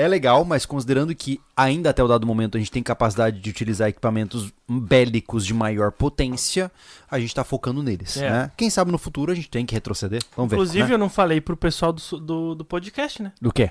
é 0.00 0.08
legal, 0.08 0.44
mas 0.44 0.64
considerando 0.66 1.14
que 1.14 1.40
ainda 1.56 1.90
até 1.90 2.02
o 2.02 2.08
dado 2.08 2.26
momento 2.26 2.56
a 2.56 2.58
gente 2.58 2.70
tem 2.70 2.82
capacidade 2.82 3.38
de 3.40 3.50
utilizar 3.50 3.88
equipamentos 3.88 4.52
bélicos 4.68 5.44
de 5.46 5.52
maior 5.54 5.92
potência, 5.92 6.70
a 7.10 7.18
gente 7.20 7.34
tá 7.34 7.44
focando 7.44 7.82
neles, 7.82 8.16
É. 8.16 8.30
né? 8.30 8.50
Quem 8.56 8.70
sabe 8.70 8.90
no 8.90 8.98
futuro 8.98 9.30
a 9.32 9.34
gente 9.34 9.48
tem 9.50 9.64
que 9.66 9.74
retroceder. 9.74 10.22
Vamos 10.36 10.52
Inclusive, 10.52 10.82
ver. 10.84 10.88
né? 10.88 10.94
eu 10.94 10.98
não 10.98 11.08
falei 11.08 11.40
pro 11.40 11.56
pessoal 11.56 11.92
do, 11.92 12.00
do, 12.20 12.54
do 12.54 12.64
podcast, 12.64 13.22
né? 13.22 13.32
Do 13.40 13.52
quê? 13.52 13.70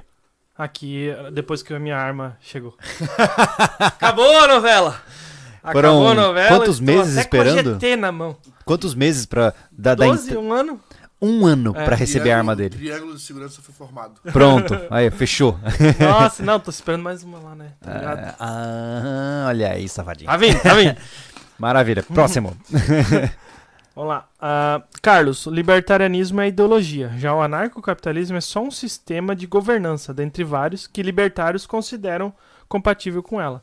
Aqui, 0.58 1.08
depois 1.34 1.64
que 1.64 1.74
a 1.74 1.80
minha 1.80 1.98
arma 1.98 2.38
chegou. 2.42 2.76
Acabou 3.80 4.40
a 4.40 4.48
novela! 4.48 5.02
Foram 5.72 5.90
Acabou 6.02 6.08
a 6.10 6.14
novela. 6.16 6.48
quantos 6.58 6.80
meses 6.80 7.18
até 7.18 7.28
com 7.30 7.36
a 7.38 7.40
esperando? 7.46 7.74
GT 7.76 7.96
na 7.98 8.12
mão. 8.12 8.38
Quantos 8.66 8.96
meses 8.96 9.26
pra 9.26 9.54
dar, 9.72 9.96
dar 9.96 10.06
12, 10.08 10.32
ent- 10.32 10.38
um 10.38 10.54
ano? 10.54 10.80
Um 11.22 11.46
ano 11.46 11.74
É. 11.76 11.84
pra 11.86 11.96
receber 11.96 12.32
a 12.32 12.38
arma 12.38 12.56
dele? 12.56 12.76
Triângulo 12.78 13.16
de 13.16 13.22
segurança 13.22 13.62
foi 13.62 13.74
formado. 13.76 14.20
Pronto, 14.32 14.74
aí 14.90 15.10
fechou. 15.12 15.58
Nossa, 16.00 16.44
não, 16.44 16.60
tô 16.60 16.70
esperando 16.70 17.04
mais 17.04 17.24
uma 17.24 17.40
lá, 17.40 17.56
né? 17.56 17.74
Tá 17.82 17.94
ligado? 17.94 18.36
Ah, 18.40 19.46
olha 19.50 19.72
aí, 19.72 19.88
safadinho. 19.90 20.30
Tá 20.30 20.38
vindo, 20.38 20.60
tá 20.62 20.74
vindo. 20.74 20.96
Maravilha. 21.60 22.04
Próximo. 22.04 22.56
Vamos 23.96 24.10
lá. 24.14 24.28
Ah, 24.40 24.82
Carlos, 25.02 25.46
o 25.46 25.52
libertarianismo 25.52 26.40
é 26.40 26.48
ideologia. 26.48 27.12
Já 27.18 27.34
o 27.34 27.42
anarcocapitalismo 27.42 28.38
é 28.38 28.42
só 28.42 28.62
um 28.64 28.72
sistema 28.72 29.36
de 29.36 29.46
governança, 29.46 30.14
dentre 30.14 30.44
vários, 30.44 30.88
que 30.88 31.04
libertários 31.04 31.66
consideram 31.66 32.34
compatível 32.70 33.22
com 33.22 33.42
ela. 33.42 33.62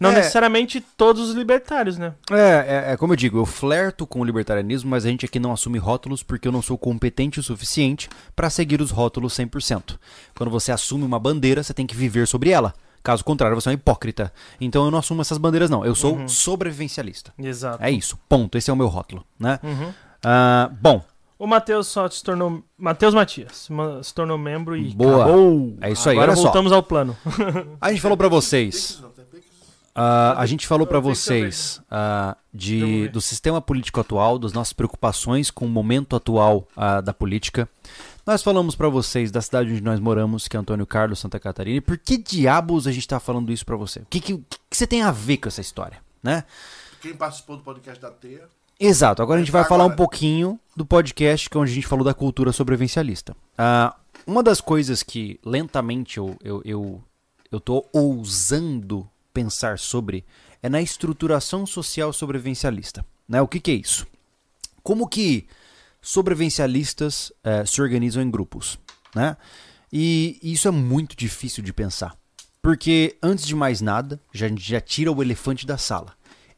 Não 0.00 0.10
É. 0.10 0.14
necessariamente 0.14 0.80
todos 0.96 1.28
os 1.28 1.34
libertários, 1.34 1.98
né? 1.98 2.14
É, 2.30 2.86
é, 2.88 2.92
é 2.92 2.96
como 2.96 3.12
eu 3.12 3.16
digo, 3.16 3.38
eu 3.38 3.44
flerto 3.46 4.06
com 4.06 4.20
o 4.20 4.24
libertarianismo, 4.24 4.88
mas 4.90 5.04
a 5.04 5.08
gente 5.08 5.24
aqui 5.26 5.38
não 5.40 5.52
assume 5.52 5.78
rótulos 5.78 6.22
porque 6.22 6.46
eu 6.46 6.52
não 6.52 6.62
sou 6.62 6.78
competente 6.78 7.40
o 7.40 7.42
suficiente 7.42 8.08
pra 8.36 8.48
seguir 8.48 8.80
os 8.80 8.90
rótulos 8.92 9.34
100%. 9.34 9.98
Quando 10.36 10.50
você 10.50 10.70
assume 10.70 11.04
uma 11.04 11.18
bandeira, 11.18 11.62
você 11.62 11.74
tem 11.74 11.86
que 11.86 11.96
viver 11.96 12.26
sobre 12.28 12.50
ela. 12.50 12.72
Caso 13.02 13.24
contrário, 13.24 13.54
você 13.60 13.68
é 13.68 13.72
um 13.72 13.74
hipócrita. 13.74 14.32
Então 14.60 14.84
eu 14.84 14.90
não 14.90 14.98
assumo 14.98 15.20
essas 15.20 15.38
bandeiras, 15.38 15.70
não. 15.70 15.84
Eu 15.84 15.94
sou 15.94 16.14
Uhum. 16.16 16.28
sobrevivencialista. 16.28 17.32
Exato. 17.38 17.82
É 17.82 17.90
isso. 17.90 18.18
Ponto. 18.28 18.56
Esse 18.58 18.70
é 18.70 18.72
o 18.72 18.76
meu 18.76 18.88
rótulo, 18.88 19.24
né? 19.38 19.58
Uhum. 19.62 19.92
Ah, 20.24 20.70
bom, 20.80 21.02
O 21.40 21.46
Matheus 21.46 21.86
só 21.86 22.10
se 22.10 22.20
tornou. 22.24 22.64
Matheus 22.76 23.14
Matias 23.14 23.68
ma- 23.70 24.02
se 24.02 24.12
tornou 24.12 24.36
membro 24.36 24.76
e. 24.76 24.92
Boa. 24.92 25.22
Acabou. 25.24 25.76
É 25.80 25.92
isso 25.92 26.08
aí, 26.08 26.16
Agora 26.16 26.32
olha 26.32 26.36
só. 26.36 26.42
voltamos 26.42 26.72
ao 26.72 26.82
plano. 26.82 27.16
a 27.80 27.90
gente 27.92 28.00
falou 28.00 28.16
pra 28.16 28.26
vocês. 28.28 29.00
Ah, 30.00 30.34
a 30.38 30.46
gente 30.46 30.64
falou 30.64 30.86
para 30.86 31.00
vocês 31.00 31.82
Vamos 31.90 32.36
de, 32.54 32.80
ver. 32.80 33.10
do 33.10 33.20
sistema 33.20 33.60
político 33.60 33.98
atual, 34.00 34.38
das 34.38 34.52
nossas 34.52 34.72
preocupações 34.72 35.50
com 35.50 35.66
o 35.66 35.68
momento 35.68 36.14
atual 36.14 36.68
ah, 36.76 37.00
da 37.00 37.12
política. 37.12 37.68
Nós 38.24 38.40
falamos 38.40 38.76
para 38.76 38.88
vocês 38.88 39.32
da 39.32 39.42
cidade 39.42 39.72
onde 39.72 39.82
nós 39.82 39.98
moramos, 39.98 40.46
que 40.46 40.56
é 40.56 40.60
Antônio 40.60 40.86
Carlos, 40.86 41.18
Santa 41.18 41.40
Catarina. 41.40 41.78
E 41.78 41.80
por 41.80 41.98
que 41.98 42.16
diabos 42.16 42.86
a 42.86 42.92
gente 42.92 43.08
tá 43.08 43.18
falando 43.18 43.50
isso 43.50 43.66
para 43.66 43.74
você? 43.74 43.98
O 43.98 44.06
que, 44.08 44.20
que, 44.20 44.38
que 44.70 44.76
você 44.76 44.86
tem 44.86 45.02
a 45.02 45.10
ver 45.10 45.38
com 45.38 45.48
essa 45.48 45.60
história, 45.60 45.98
né? 46.22 46.44
Quem 47.00 47.14
participou 47.16 47.56
do 47.56 47.64
podcast 47.64 48.00
da 48.00 48.10
Teia. 48.10 48.44
Exato. 48.78 49.20
Agora 49.20 49.40
a 49.40 49.42
gente 49.42 49.50
vai 49.50 49.64
falar 49.64 49.84
um 49.84 49.96
pouquinho 49.96 50.60
do 50.76 50.86
podcast, 50.86 51.50
que 51.50 51.56
é 51.56 51.60
onde 51.60 51.72
a 51.72 51.74
gente 51.74 51.88
falou 51.88 52.04
da 52.04 52.14
cultura 52.14 52.52
sobrevivencialista. 52.52 53.34
Uma 54.24 54.44
das 54.44 54.60
coisas 54.60 55.02
que 55.02 55.40
lentamente 55.44 56.18
eu, 56.18 56.36
eu, 56.44 56.62
eu, 56.64 57.04
eu 57.50 57.58
tô 57.58 57.84
ousando 57.92 59.08
pensar 59.38 59.78
sobre 59.78 60.24
é 60.60 60.68
na 60.68 60.82
estruturação 60.82 61.64
social 61.64 62.12
sobrevivencialista. 62.12 63.06
Né? 63.28 63.40
O 63.40 63.46
que, 63.46 63.60
que 63.60 63.70
é 63.70 63.74
isso? 63.74 64.04
Como 64.82 65.06
que 65.06 65.46
sobrevivencialistas 66.02 67.32
eh, 67.44 67.64
se 67.64 67.80
organizam 67.80 68.20
em 68.20 68.28
grupos? 68.28 68.76
Né? 69.14 69.36
E 69.92 70.40
isso 70.42 70.66
é 70.66 70.72
muito 70.72 71.16
difícil 71.16 71.62
de 71.62 71.72
pensar. 71.72 72.16
Porque, 72.60 73.16
antes 73.22 73.46
de 73.46 73.54
mais 73.54 73.80
nada, 73.80 74.20
já, 74.32 74.46
a 74.46 74.48
gente 74.48 74.68
já 74.68 74.80
tira 74.80 75.12
o 75.12 75.22
elefante 75.22 75.64
da 75.64 75.78
sala. 75.78 76.14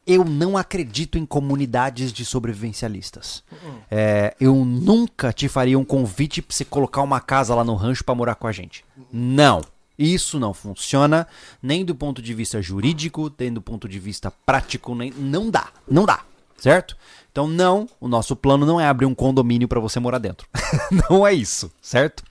Eu 0.07 0.25
não 0.25 0.57
acredito 0.57 1.19
em 1.19 1.25
comunidades 1.25 2.11
de 2.11 2.25
sobrevivencialistas. 2.25 3.43
É, 3.91 4.35
eu 4.39 4.55
nunca 4.65 5.31
te 5.31 5.47
faria 5.47 5.77
um 5.77 5.85
convite 5.85 6.41
pra 6.41 6.55
você 6.55 6.65
colocar 6.65 7.03
uma 7.03 7.21
casa 7.21 7.53
lá 7.53 7.63
no 7.63 7.75
rancho 7.75 8.03
pra 8.03 8.15
morar 8.15 8.33
com 8.33 8.47
a 8.47 8.51
gente. 8.51 8.83
Não. 9.13 9.61
Isso 10.03 10.39
não 10.39 10.53
funciona, 10.53 11.27
nem 11.61 11.85
do 11.85 11.93
ponto 11.93 12.21
de 12.21 12.33
vista 12.33 12.61
jurídico, 12.61 13.31
nem 13.37 13.53
do 13.53 13.61
ponto 13.61 13.87
de 13.87 13.99
vista 13.99 14.31
prático, 14.45 14.95
nem 14.95 15.11
não 15.11 15.49
dá. 15.49 15.69
Não 15.87 16.05
dá, 16.05 16.21
certo? 16.57 16.97
Então 17.31 17.47
não, 17.47 17.87
o 17.99 18.07
nosso 18.07 18.35
plano 18.35 18.65
não 18.65 18.81
é 18.81 18.87
abrir 18.87 19.05
um 19.05 19.13
condomínio 19.15 19.67
pra 19.67 19.79
você 19.79 19.99
morar 19.99 20.17
dentro. 20.17 20.47
não 21.09 21.25
é 21.25 21.33
isso, 21.33 21.71
certo? 21.81 22.23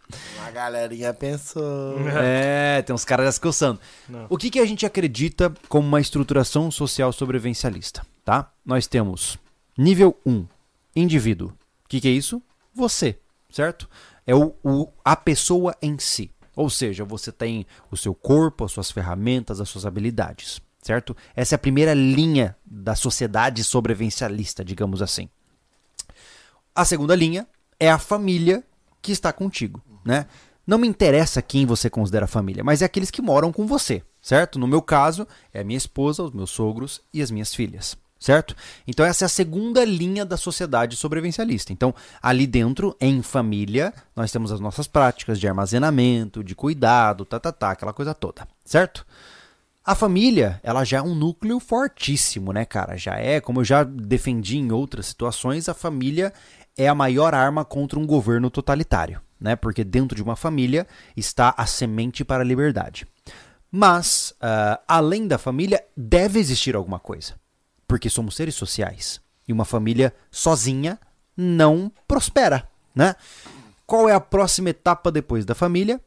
A 0.46 0.50
galerinha 0.50 1.14
pensou. 1.14 1.96
É, 2.22 2.82
tem 2.82 2.92
uns 2.94 3.04
caras 3.04 3.26
já 3.26 3.32
se 3.32 3.40
coçando. 3.40 3.78
O 4.28 4.36
que, 4.36 4.50
que 4.50 4.58
a 4.58 4.66
gente 4.66 4.84
acredita 4.84 5.52
como 5.68 5.86
uma 5.86 6.00
estruturação 6.00 6.70
social 6.70 7.12
sobrevivencialista, 7.12 8.04
tá? 8.24 8.50
Nós 8.64 8.86
temos 8.86 9.38
nível 9.78 10.16
1, 10.26 10.44
indivíduo. 10.96 11.48
O 11.84 11.88
que, 11.88 12.00
que 12.00 12.08
é 12.08 12.10
isso? 12.10 12.42
Você, 12.74 13.18
certo? 13.50 13.88
É 14.26 14.34
o, 14.34 14.54
o- 14.62 14.88
a 15.04 15.16
pessoa 15.16 15.74
em 15.80 15.98
si. 15.98 16.30
Ou 16.60 16.68
seja, 16.68 17.06
você 17.06 17.32
tem 17.32 17.64
o 17.90 17.96
seu 17.96 18.14
corpo, 18.14 18.66
as 18.66 18.72
suas 18.72 18.90
ferramentas, 18.90 19.62
as 19.62 19.68
suas 19.70 19.86
habilidades, 19.86 20.60
certo? 20.82 21.16
Essa 21.34 21.54
é 21.54 21.56
a 21.56 21.58
primeira 21.58 21.94
linha 21.94 22.54
da 22.66 22.94
sociedade 22.94 23.64
sobrevivencialista, 23.64 24.62
digamos 24.62 25.00
assim. 25.00 25.30
A 26.74 26.84
segunda 26.84 27.16
linha 27.16 27.48
é 27.78 27.90
a 27.90 27.98
família 27.98 28.62
que 29.00 29.10
está 29.10 29.32
contigo, 29.32 29.82
né? 30.04 30.26
Não 30.66 30.76
me 30.76 30.86
interessa 30.86 31.40
quem 31.40 31.64
você 31.64 31.88
considera 31.88 32.26
família, 32.26 32.62
mas 32.62 32.82
é 32.82 32.84
aqueles 32.84 33.10
que 33.10 33.22
moram 33.22 33.50
com 33.50 33.66
você, 33.66 34.02
certo? 34.20 34.58
No 34.58 34.66
meu 34.66 34.82
caso, 34.82 35.26
é 35.54 35.60
a 35.62 35.64
minha 35.64 35.78
esposa, 35.78 36.22
os 36.22 36.30
meus 36.30 36.50
sogros 36.50 37.00
e 37.10 37.22
as 37.22 37.30
minhas 37.30 37.54
filhas, 37.54 37.96
certo? 38.20 38.54
Então 38.86 39.04
essa 39.04 39.24
é 39.24 39.26
a 39.26 39.30
segunda 39.30 39.82
linha 39.84 40.24
da 40.24 40.36
sociedade 40.36 40.94
sobrevivencialista. 40.94 41.72
Então, 41.72 41.94
ali 42.22 42.46
dentro, 42.46 42.94
em 43.00 43.22
família, 43.22 43.94
nós 44.14 44.30
temos 44.30 44.52
as 44.52 44.60
nossas 44.60 44.86
práticas 44.86 45.40
de 45.40 45.48
armazenamento, 45.48 46.44
de 46.44 46.54
cuidado, 46.54 47.24
tá, 47.24 47.40
tá, 47.40 47.50
tá, 47.50 47.70
aquela 47.70 47.94
coisa 47.94 48.14
toda, 48.14 48.46
certo? 48.64 49.06
A 49.82 49.94
família, 49.94 50.60
ela 50.62 50.84
já 50.84 50.98
é 50.98 51.02
um 51.02 51.14
núcleo 51.14 51.58
fortíssimo, 51.58 52.52
né, 52.52 52.66
cara? 52.66 52.96
Já 52.98 53.14
é, 53.14 53.40
como 53.40 53.60
eu 53.60 53.64
já 53.64 53.82
defendi 53.82 54.58
em 54.58 54.70
outras 54.70 55.06
situações, 55.06 55.70
a 55.70 55.74
família 55.74 56.34
é 56.76 56.86
a 56.86 56.94
maior 56.94 57.34
arma 57.34 57.64
contra 57.64 57.98
um 57.98 58.06
governo 58.06 58.50
totalitário, 58.50 59.20
né? 59.40 59.56
Porque 59.56 59.82
dentro 59.82 60.14
de 60.14 60.22
uma 60.22 60.36
família 60.36 60.86
está 61.16 61.54
a 61.56 61.64
semente 61.64 62.22
para 62.22 62.42
a 62.42 62.46
liberdade. 62.46 63.06
Mas, 63.72 64.34
ah, 64.40 64.80
além 64.86 65.26
da 65.26 65.38
família, 65.38 65.82
deve 65.96 66.38
existir 66.38 66.76
alguma 66.76 66.98
coisa. 66.98 67.39
Porque 67.90 68.08
somos 68.08 68.36
seres 68.36 68.54
sociais. 68.54 69.20
E 69.48 69.52
uma 69.52 69.64
família 69.64 70.14
sozinha 70.30 70.96
não 71.36 71.90
prospera, 72.06 72.68
né? 72.94 73.16
Qual 73.84 74.08
é 74.08 74.14
a 74.14 74.20
próxima 74.20 74.70
etapa 74.70 75.10
depois 75.10 75.44
da 75.44 75.56
família? 75.56 76.00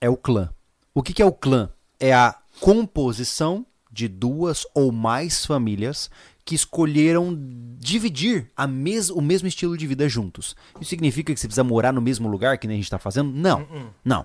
É 0.00 0.08
o 0.08 0.16
clã. 0.16 0.48
O 0.94 1.02
que, 1.02 1.12
que 1.12 1.20
é 1.20 1.26
o 1.26 1.30
clã? 1.30 1.68
É 2.00 2.14
a 2.14 2.34
composição 2.58 3.66
de 3.92 4.08
duas 4.08 4.66
ou 4.74 4.90
mais 4.90 5.44
famílias 5.44 6.10
que 6.42 6.54
escolheram 6.54 7.38
dividir 7.76 8.50
a 8.56 8.66
mes 8.66 9.10
o 9.10 9.20
mesmo 9.20 9.46
estilo 9.46 9.76
de 9.76 9.86
vida 9.86 10.08
juntos. 10.08 10.56
Isso 10.80 10.88
significa 10.88 11.34
que 11.34 11.38
você 11.38 11.48
precisa 11.48 11.62
morar 11.62 11.92
no 11.92 12.00
mesmo 12.00 12.30
lugar 12.30 12.56
que 12.56 12.66
nem 12.66 12.76
a 12.76 12.78
gente 12.78 12.86
está 12.86 12.98
fazendo? 12.98 13.30
Não. 13.30 13.68
Não. 14.02 14.24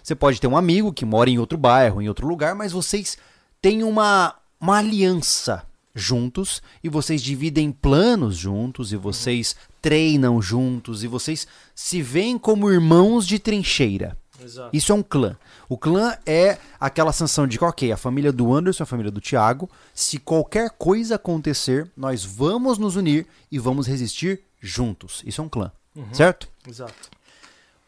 Você 0.00 0.14
pode 0.14 0.40
ter 0.40 0.46
um 0.46 0.56
amigo 0.56 0.92
que 0.92 1.04
mora 1.04 1.28
em 1.28 1.40
outro 1.40 1.58
bairro, 1.58 2.00
em 2.00 2.08
outro 2.08 2.24
lugar, 2.24 2.54
mas 2.54 2.70
vocês 2.70 3.18
têm 3.60 3.82
uma, 3.82 4.36
uma 4.60 4.78
aliança 4.78 5.66
juntos 5.96 6.62
e 6.84 6.90
vocês 6.90 7.22
dividem 7.22 7.72
planos 7.72 8.36
juntos 8.36 8.92
e 8.92 8.96
vocês 8.96 9.56
treinam 9.80 10.42
juntos 10.42 11.02
e 11.02 11.08
vocês 11.08 11.48
se 11.74 12.02
veem 12.02 12.38
como 12.38 12.70
irmãos 12.70 13.26
de 13.26 13.38
trincheira. 13.38 14.16
Exato. 14.38 14.76
Isso 14.76 14.92
é 14.92 14.94
um 14.94 15.02
clã. 15.02 15.34
O 15.66 15.78
clã 15.78 16.14
é 16.26 16.58
aquela 16.78 17.10
sensação 17.10 17.46
de 17.46 17.58
que, 17.58 17.64
ok, 17.64 17.90
a 17.90 17.96
família 17.96 18.30
do 18.30 18.52
Anderson, 18.52 18.82
a 18.82 18.86
família 18.86 19.10
do 19.10 19.20
Thiago, 19.20 19.70
se 19.94 20.18
qualquer 20.18 20.68
coisa 20.70 21.14
acontecer, 21.14 21.90
nós 21.96 22.22
vamos 22.22 22.76
nos 22.76 22.94
unir 22.96 23.26
e 23.50 23.58
vamos 23.58 23.86
resistir 23.86 24.42
juntos. 24.60 25.22
Isso 25.24 25.40
é 25.40 25.44
um 25.44 25.48
clã, 25.48 25.72
certo? 26.12 26.46
Exato. 26.68 27.08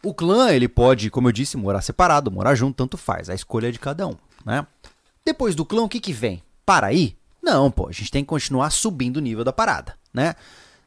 O 0.03 0.15
clã, 0.15 0.51
ele 0.51 0.69
pode, 0.69 1.11
como 1.11 1.29
eu 1.29 1.33
disse, 1.33 1.59
morar 1.59 1.83
separado, 1.83 2.31
morar 2.31 2.55
junto, 2.55 2.77
tanto 2.77 2.97
faz. 2.97 3.29
A 3.29 3.35
escolha 3.35 3.69
é 3.69 3.73
de 3.73 3.79
cada 3.79 4.07
um, 4.07 4.17
né? 4.47 4.67
Depois 5.25 5.55
do 5.55 5.67
clã, 5.67 5.83
o 5.83 5.89
que 5.89 6.01
que 6.01 6.13
vem? 6.13 6.43
Para 6.65 6.87
aí? 6.87 7.18
Não, 7.43 7.71
pô, 7.71 7.89
a 7.89 7.93
gente 7.93 8.11
tem 8.11 8.23
que 8.23 8.29
continuar 8.29 8.71
subindo 8.71 9.17
o 9.19 9.21
nível 9.23 9.45
da 9.45 9.53
parada, 9.53 9.95
né? 10.13 10.35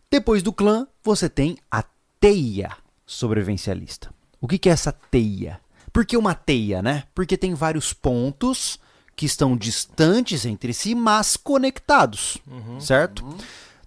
Depois 0.10 0.44
do 0.44 0.52
clã, 0.54 0.88
você 1.04 1.30
tem 1.30 1.58
a 1.70 1.84
teia 2.20 2.72
sobrevivencialista. 3.06 4.14
O 4.40 4.48
que 4.48 4.58
que 4.58 4.70
é 4.70 4.72
essa 4.72 4.92
teia? 4.92 5.60
Por 5.92 6.06
que 6.06 6.16
uma 6.16 6.34
teia, 6.34 6.82
né? 6.82 7.04
Porque 7.14 7.38
tem 7.38 7.54
vários 7.54 7.94
pontos 7.94 8.80
que 9.16 9.26
estão 9.26 9.58
distantes 9.58 10.46
entre 10.46 10.74
si, 10.74 10.96
mas 10.96 11.36
conectados, 11.36 12.38
certo? 12.80 13.24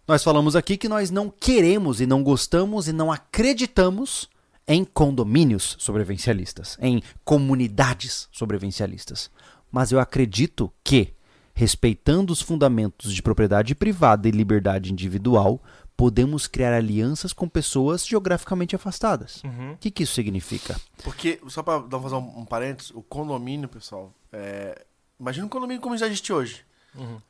Nós 0.06 0.22
falamos 0.22 0.54
aqui 0.54 0.76
que 0.76 0.88
nós 0.88 1.10
não 1.10 1.30
queremos 1.30 2.00
e 2.00 2.06
não 2.06 2.22
gostamos 2.22 2.88
e 2.88 2.92
não 2.92 3.10
acreditamos 3.10 4.28
em 4.68 4.84
condomínios 4.84 5.76
sobrevivencialistas, 5.78 6.76
em 6.80 7.02
comunidades 7.24 8.28
sobrevivencialistas. 8.30 9.30
Mas 9.72 9.92
eu 9.92 9.98
acredito 9.98 10.70
que, 10.84 11.13
respeitando 11.54 12.32
os 12.32 12.40
fundamentos 12.42 13.14
de 13.14 13.22
propriedade 13.22 13.74
privada 13.74 14.28
e 14.28 14.32
liberdade 14.32 14.92
individual, 14.92 15.62
podemos 15.96 16.48
criar 16.48 16.74
alianças 16.74 17.32
com 17.32 17.48
pessoas 17.48 18.04
geograficamente 18.04 18.74
afastadas. 18.74 19.40
O 19.72 19.76
que, 19.78 19.90
que 19.90 20.02
isso 20.02 20.14
significa? 20.14 20.78
Porque, 21.04 21.40
só 21.48 21.62
pra 21.62 21.78
dar- 21.78 22.00
fazer 22.00 22.16
um, 22.16 22.40
um 22.40 22.44
parênteses, 22.44 22.90
o 22.90 23.00
condomínio, 23.02 23.68
pessoal, 23.68 24.12
é... 24.32 24.84
imagina 25.18 25.46
um 25.46 25.48
condomínio 25.48 25.80
como 25.80 25.96
já 25.96 26.06
existe 26.06 26.32
hoje. 26.32 26.64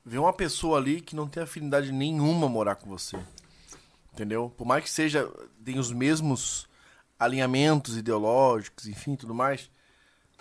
Vê 0.05 0.19
uma 0.19 0.33
pessoa 0.33 0.79
ali 0.79 1.01
que 1.01 1.17
não 1.17 1.27
tem 1.27 1.43
afinidade 1.43 1.91
nenhuma 1.93 2.49
morar 2.49 2.75
com 2.77 2.89
você. 2.89 3.19
Entendeu? 4.13 4.53
Por 4.57 4.67
mais 4.67 4.85
que 4.85 4.91
seja, 4.91 5.29
tem 5.63 5.79
os 5.79 5.91
mesmos 5.93 6.67
alinhamentos 7.19 7.97
ideológicos, 7.97 8.87
enfim, 8.87 9.17
tudo 9.17 9.35
mais, 9.35 9.71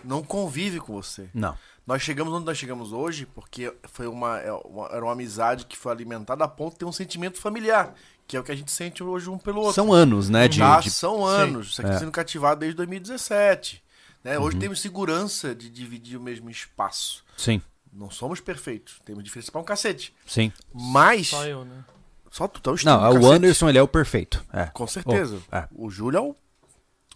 não 0.04 0.22
convive 0.24 0.80
com 0.80 0.94
você. 0.94 1.30
Não. 1.34 1.58
Nós 1.86 2.02
chegamos 2.02 2.34
onde 2.34 2.46
nós 2.46 2.58
chegamos 2.58 2.94
hoje 2.94 3.26
porque 3.26 3.74
foi 3.84 4.08
uma, 4.08 4.38
é 4.40 4.52
uma- 4.52 4.88
era 4.88 5.04
uma 5.04 5.12
amizade 5.12 5.66
que 5.66 5.78
foi 5.78 5.92
alimentada 5.92 6.44
a 6.44 6.48
ponto 6.48 6.74
de 6.74 6.80
ter 6.80 6.86
um 6.86 6.92
sentimento 6.94 7.38
familiar, 7.40 7.94
que 8.26 8.38
é 8.38 8.40
o 8.40 8.44
que 8.44 8.52
a 8.52 8.56
gente 8.56 8.72
sente 8.72 9.04
hoje 9.04 9.30
um 9.30 9.38
pelo 9.38 9.60
outro. 9.60 9.74
São 9.74 9.92
anos, 9.92 10.30
né? 10.30 10.48
De, 10.48 10.58
Já 10.58 10.80
de- 10.80 10.90
são 10.90 11.26
anos. 11.26 11.72
Isso 11.72 11.82
aqui 11.82 11.92
É. 11.92 12.00
sendo 12.00 12.12
cativado 12.12 12.62
desde 12.62 12.78
2017. 12.78 13.84
Né? 14.24 14.40
Uhum. 14.40 14.46
Hoje 14.46 14.58
temos 14.58 14.80
segurança 14.80 15.54
de 15.54 15.70
dividir 15.70 16.16
o 16.18 16.22
mesmo 16.22 16.50
espaço. 16.50 17.24
Sim, 17.36 17.62
Não 17.92 18.10
somos 18.10 18.40
perfeitos. 18.40 19.00
Temos 19.06 19.24
diferença 19.24 19.52
pra 19.52 19.60
um 19.62 19.64
cacete. 19.66 20.16
sim. 20.26 20.52
Mas. 20.74 21.28
Só 21.28 21.46
eu, 21.46 21.64
né? 21.66 21.84
Só 22.32 22.48
tu 22.48 22.60
tá 22.60 22.72
o 22.72 22.76
Não, 22.84 23.22
o 23.22 23.32
Anderson, 23.32 23.70
ele 23.70 23.78
é 23.78 23.82
o 23.84 23.88
perfeito. 23.88 24.44
É. 24.52 24.66
Com 24.68 24.88
certeza. 24.88 25.40
Oh, 25.52 25.56
é. 25.56 25.68
O 25.76 25.90
Júlio 25.92 26.18
é 26.18 26.22
o. 26.22 26.36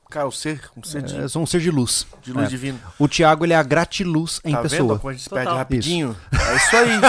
Cara, 0.10 0.28
o 0.28 0.32
ser. 0.32 0.70
Um 0.76 0.84
ser 0.84 1.02
de, 1.02 1.18
É, 1.18 1.28
sou 1.28 1.42
um 1.42 1.46
ser 1.46 1.60
de 1.60 1.70
luz. 1.70 2.08
de 2.22 2.32
luz 2.32 2.46
É. 2.46 2.50
divino. 2.50 2.80
O 2.98 3.08
Thiago, 3.08 3.46
ele 3.46 3.54
é 3.54 3.58
a 3.58 3.64
gratiluz 3.64 4.40
em 4.46 4.52
tá 4.54 4.62
vendo 4.62 4.70
pessoa. 4.72 5.00
como 5.00 5.10
a 5.10 5.14
gente 5.14 5.24
se 5.24 5.30
Total. 5.30 5.44
perde 5.44 5.58
rapidinho? 5.60 6.18
É 6.32 6.56
isso 6.56 6.76
aí. 6.78 7.00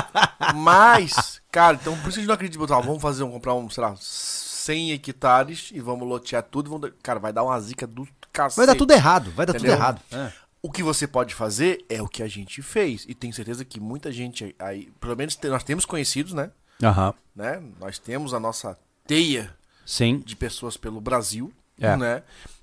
Mas, 0.54 1.40
cara, 1.50 1.76
então 1.80 1.94
por 1.98 2.08
isso 2.08 2.18
a 2.18 2.20
gente 2.20 2.26
não 2.28 2.34
acredita. 2.34 2.58
botar, 2.58 2.80
Vamos 2.80 3.02
fazer, 3.02 3.22
um, 3.24 3.30
comprar 3.30 3.54
um, 3.54 3.68
sei 3.68 3.82
lá, 3.82 3.94
100 3.98 4.92
hectares 4.92 5.70
e 5.72 5.80
vamos 5.80 6.08
lotear 6.08 6.42
tudo. 6.42 6.70
Vamos, 6.70 6.90
cara, 7.02 7.18
vai 7.18 7.32
dar 7.32 7.42
uma 7.44 7.58
zica 7.60 7.86
do 7.86 8.06
cacete. 8.32 8.56
Vai 8.58 8.66
dar 8.66 8.74
tudo 8.74 8.92
errado, 8.92 9.30
vai 9.32 9.46
dar 9.46 9.54
Entendeu? 9.54 9.72
tudo 9.72 9.80
errado. 9.82 10.00
É. 10.12 10.32
O 10.62 10.70
que 10.70 10.82
você 10.82 11.06
pode 11.06 11.34
fazer 11.34 11.84
é 11.88 12.02
o 12.02 12.08
que 12.08 12.22
a 12.22 12.28
gente 12.28 12.60
fez. 12.62 13.04
E 13.08 13.14
tenho 13.14 13.32
certeza 13.32 13.64
que 13.64 13.78
muita 13.78 14.10
gente 14.10 14.54
aí, 14.58 14.90
pelo 15.00 15.14
menos 15.16 15.38
nós 15.44 15.62
temos 15.62 15.84
conhecidos, 15.84 16.32
né? 16.32 16.50
Aham. 16.82 17.14
né? 17.34 17.62
Nós 17.80 17.98
temos 17.98 18.34
a 18.34 18.40
nossa 18.40 18.76
teia 19.06 19.54
Sim. 19.84 20.18
de 20.24 20.34
pessoas 20.34 20.76
pelo 20.76 21.00
Brasil, 21.00 21.52
É. 21.80 21.96
né? 21.96 22.22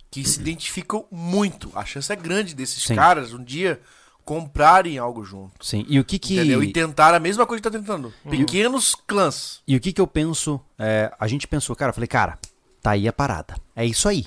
Que 0.10 0.24
se 0.24 0.40
identificam 0.40 1.06
muito. 1.12 1.72
A 1.76 1.86
chance 1.86 2.12
é 2.12 2.16
grande 2.16 2.54
desses 2.54 2.84
Sim. 2.84 2.96
caras 2.96 3.34
um 3.34 3.44
dia 3.44 3.80
comprarem 4.24 4.98
algo 4.98 5.24
junto. 5.24 5.66
Sim. 5.66 5.86
E 5.88 6.00
o 6.00 6.04
que 6.04 6.18
que. 6.20 6.36
Entendeu? 6.36 6.64
E 6.64 6.72
tentar 6.72 7.14
a 7.14 7.20
mesma 7.20 7.46
coisa 7.46 7.62
que 7.62 7.70
tá 7.70 7.78
tentando. 7.78 8.14
Pequenos 8.30 8.96
clãs. 8.96 9.62
E 9.68 9.76
o 9.76 9.80
que 9.80 9.92
que 9.92 10.02
eu 10.02 10.08
penso? 10.08 10.60
é, 10.78 11.12
a 11.20 11.28
gente 11.28 11.48
pensou, 11.48 11.76
cara, 11.76 11.90
eu 11.90 11.94
falei, 11.94 12.08
cara, 12.08 12.38
tá 12.82 12.92
aí 12.92 13.08
a 13.08 13.14
parada. 13.14 13.56
É 13.76 13.86
isso 13.86 14.08
aí. 14.08 14.26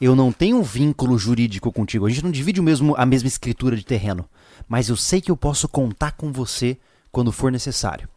Eu 0.00 0.14
não 0.14 0.32
tenho 0.32 0.58
um 0.58 0.62
vínculo 0.62 1.18
jurídico 1.18 1.72
contigo. 1.72 2.06
A 2.06 2.08
gente 2.08 2.24
não 2.24 2.30
divide 2.30 2.60
o 2.60 2.62
mesmo, 2.62 2.94
a 2.96 3.04
mesma 3.04 3.28
escritura 3.28 3.76
de 3.76 3.84
terreno. 3.84 4.28
Mas 4.68 4.88
eu 4.88 4.96
sei 4.96 5.20
que 5.20 5.30
eu 5.30 5.36
posso 5.36 5.68
contar 5.68 6.12
com 6.12 6.32
você 6.32 6.78
quando 7.10 7.32
for 7.32 7.50
necessário. 7.50 8.08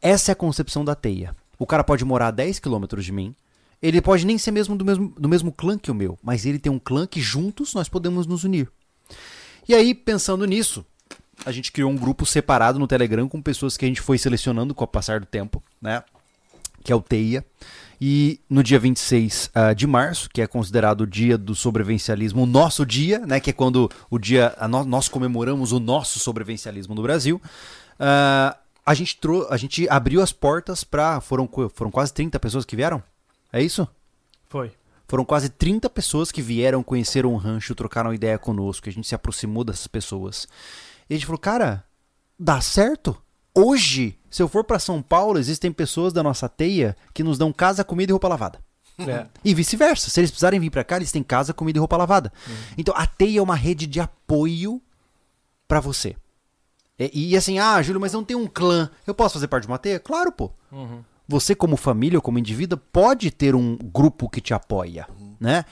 Essa 0.00 0.30
é 0.30 0.32
a 0.32 0.36
concepção 0.36 0.84
da 0.84 0.94
teia. 0.94 1.34
O 1.58 1.66
cara 1.66 1.84
pode 1.84 2.04
morar 2.04 2.28
a 2.28 2.30
10 2.30 2.58
quilômetros 2.58 3.04
de 3.04 3.12
mim. 3.12 3.34
Ele 3.82 4.00
pode 4.00 4.26
nem 4.26 4.36
ser 4.36 4.50
mesmo 4.50 4.76
do, 4.76 4.84
mesmo 4.84 5.14
do 5.18 5.28
mesmo 5.28 5.50
clã 5.52 5.78
que 5.78 5.90
o 5.90 5.94
meu. 5.94 6.18
Mas 6.22 6.44
ele 6.44 6.58
tem 6.58 6.70
um 6.70 6.78
clã 6.78 7.06
que 7.06 7.20
juntos 7.20 7.72
nós 7.74 7.88
podemos 7.88 8.26
nos 8.26 8.44
unir. 8.44 8.70
E 9.68 9.74
aí, 9.74 9.94
pensando 9.94 10.44
nisso, 10.44 10.84
a 11.46 11.52
gente 11.52 11.72
criou 11.72 11.90
um 11.90 11.96
grupo 11.96 12.26
separado 12.26 12.78
no 12.78 12.86
Telegram 12.86 13.28
com 13.28 13.40
pessoas 13.40 13.76
que 13.76 13.84
a 13.84 13.88
gente 13.88 14.00
foi 14.00 14.18
selecionando 14.18 14.74
com 14.74 14.84
o 14.84 14.86
passar 14.86 15.20
do 15.20 15.26
tempo, 15.26 15.62
né? 15.80 16.02
Que 16.84 16.92
é 16.92 16.94
o 16.94 17.00
Teia. 17.00 17.44
E 18.00 18.40
no 18.48 18.62
dia 18.62 18.78
26 18.78 19.50
ah, 19.54 19.72
de 19.74 19.86
março, 19.86 20.28
que 20.30 20.40
é 20.40 20.46
considerado 20.46 21.02
o 21.02 21.06
dia 21.06 21.36
do 21.36 21.54
sobrevivencialismo, 21.54 22.42
o 22.42 22.46
nosso 22.46 22.84
dia, 22.86 23.18
né? 23.20 23.38
Que 23.40 23.50
é 23.50 23.52
quando 23.52 23.90
o 24.10 24.18
dia 24.18 24.54
no- 24.68 24.84
nós 24.84 25.08
comemoramos 25.08 25.72
o 25.72 25.80
nosso 25.80 26.18
sobrevivencialismo 26.18 26.94
no 26.94 27.02
Brasil. 27.02 27.40
ah, 27.98 28.56
a 28.84 28.94
gente 28.94 29.18
trou 29.18 29.46
a 29.50 29.56
gente 29.58 29.86
abriu 29.88 30.22
as 30.22 30.32
portas 30.32 30.82
para 30.82 31.20
foram 31.20 31.48
foram 31.74 31.90
quase 31.90 32.12
30 32.12 32.40
pessoas 32.40 32.64
que 32.64 32.74
vieram. 32.74 33.02
É 33.52 33.62
isso? 33.62 33.86
Foi. 34.48 34.72
Foram 35.08 35.24
quase 35.24 35.48
30 35.48 35.90
pessoas 35.90 36.30
que 36.30 36.40
vieram, 36.40 36.82
conheceram 36.82 37.34
o 37.34 37.36
rancho, 37.36 37.74
trocaram 37.74 38.14
ideia 38.14 38.38
conosco, 38.38 38.88
a 38.88 38.92
gente 38.92 39.08
se 39.08 39.14
aproximou 39.14 39.64
dessas 39.64 39.86
pessoas. 39.86 40.46
E 41.08 41.14
a 41.14 41.16
gente 41.16 41.26
falou, 41.26 41.38
cara, 41.38 41.84
dá 42.38 42.60
certo? 42.60 43.20
Hoje, 43.52 44.16
se 44.30 44.40
eu 44.40 44.48
for 44.48 44.62
pra 44.62 44.78
São 44.78 45.02
Paulo, 45.02 45.38
existem 45.38 45.72
pessoas 45.72 46.12
da 46.12 46.22
nossa 46.22 46.48
teia 46.48 46.96
que 47.12 47.24
nos 47.24 47.36
dão 47.36 47.52
casa, 47.52 47.82
comida 47.82 48.12
e 48.12 48.14
roupa 48.14 48.28
lavada. 48.28 48.60
É. 49.00 49.26
E 49.44 49.54
vice-versa. 49.54 50.10
Se 50.10 50.20
eles 50.20 50.30
precisarem 50.30 50.60
vir 50.60 50.70
pra 50.70 50.84
cá, 50.84 50.96
eles 50.96 51.10
têm 51.10 51.22
casa, 51.22 51.52
comida 51.52 51.78
e 51.78 51.80
roupa 51.80 51.96
lavada. 51.96 52.32
Então 52.76 52.94
a 52.96 53.06
teia 53.06 53.40
é 53.40 53.42
uma 53.42 53.56
rede 53.56 53.86
de 53.86 53.98
apoio 53.98 54.80
pra 55.66 55.80
você. 55.80 56.16
E, 56.98 57.30
e 57.30 57.36
assim, 57.36 57.58
ah, 57.58 57.80
Júlio, 57.82 58.00
mas 58.00 58.12
não 58.12 58.22
tem 58.22 58.36
um 58.36 58.46
clã. 58.46 58.90
Eu 59.06 59.14
posso 59.14 59.34
fazer 59.34 59.48
parte 59.48 59.64
de 59.64 59.72
uma 59.72 59.78
teia? 59.78 59.98
Claro, 59.98 60.30
pô. 60.30 60.50
Uhum. 60.70 61.02
Você, 61.30 61.54
como 61.54 61.76
família 61.76 62.18
ou 62.18 62.22
como 62.22 62.40
indivíduo, 62.40 62.76
pode 62.92 63.30
ter 63.30 63.54
um 63.54 63.76
grupo 63.76 64.28
que 64.28 64.40
te 64.40 64.52
apoia, 64.52 65.06
né? 65.38 65.64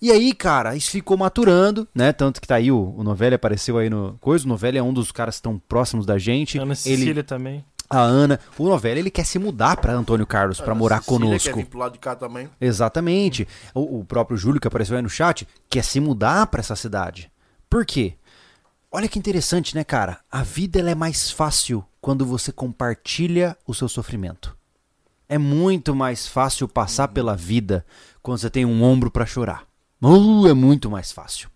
E 0.00 0.10
aí, 0.10 0.32
cara, 0.32 0.74
isso 0.74 0.90
ficou 0.90 1.14
maturando, 1.14 1.86
né? 1.94 2.10
Tanto 2.10 2.40
que 2.40 2.48
tá 2.48 2.54
aí, 2.54 2.72
o, 2.72 2.94
o 2.96 3.04
Novelli 3.04 3.34
apareceu 3.34 3.76
aí 3.76 3.90
no 3.90 4.16
coisa. 4.18 4.46
O 4.46 4.48
Novelli 4.48 4.78
é 4.78 4.82
um 4.82 4.94
dos 4.94 5.12
caras 5.12 5.34
que 5.34 5.40
estão 5.40 5.58
próximos 5.58 6.06
da 6.06 6.16
gente. 6.16 6.56
Ana 6.56 6.72
ele, 6.72 6.76
Cecília 6.76 7.22
também. 7.22 7.62
a 7.88 8.00
Ana. 8.00 8.40
O 8.58 8.64
Novelli, 8.64 9.00
ele 9.00 9.10
quer 9.10 9.26
se 9.26 9.38
mudar 9.38 9.76
pra 9.76 9.92
Antônio 9.92 10.26
Carlos, 10.26 10.58
pra 10.58 10.74
morar 10.74 11.02
Cecília 11.02 11.20
conosco. 11.20 11.48
Quer 11.50 11.56
vir 11.56 11.66
pro 11.66 11.78
lado 11.78 11.92
de 11.92 11.98
cá 11.98 12.16
também. 12.16 12.48
Exatamente. 12.58 13.46
O, 13.74 14.00
o 14.00 14.04
próprio 14.06 14.38
Júlio, 14.38 14.58
que 14.58 14.66
apareceu 14.66 14.96
aí 14.96 15.02
no 15.02 15.10
chat, 15.10 15.46
quer 15.68 15.84
se 15.84 16.00
mudar 16.00 16.46
pra 16.46 16.60
essa 16.60 16.74
cidade. 16.74 17.30
Por 17.68 17.84
quê? 17.84 18.14
Olha 18.90 19.06
que 19.06 19.18
interessante, 19.18 19.74
né, 19.74 19.84
cara? 19.84 20.20
A 20.32 20.42
vida 20.42 20.78
ela 20.80 20.90
é 20.90 20.94
mais 20.94 21.30
fácil 21.30 21.84
quando 22.00 22.24
você 22.24 22.50
compartilha 22.50 23.54
o 23.66 23.74
seu 23.74 23.86
sofrimento. 23.86 24.56
É 25.34 25.38
muito 25.38 25.96
mais 25.96 26.28
fácil 26.28 26.68
passar 26.68 27.08
pela 27.08 27.34
vida 27.34 27.84
quando 28.22 28.38
você 28.38 28.48
tem 28.48 28.64
um 28.64 28.84
ombro 28.84 29.10
pra 29.10 29.26
chorar. 29.26 29.66
Uh, 30.00 30.46
é 30.46 30.54
muito 30.54 30.88
mais 30.88 31.10
fácil. 31.10 31.50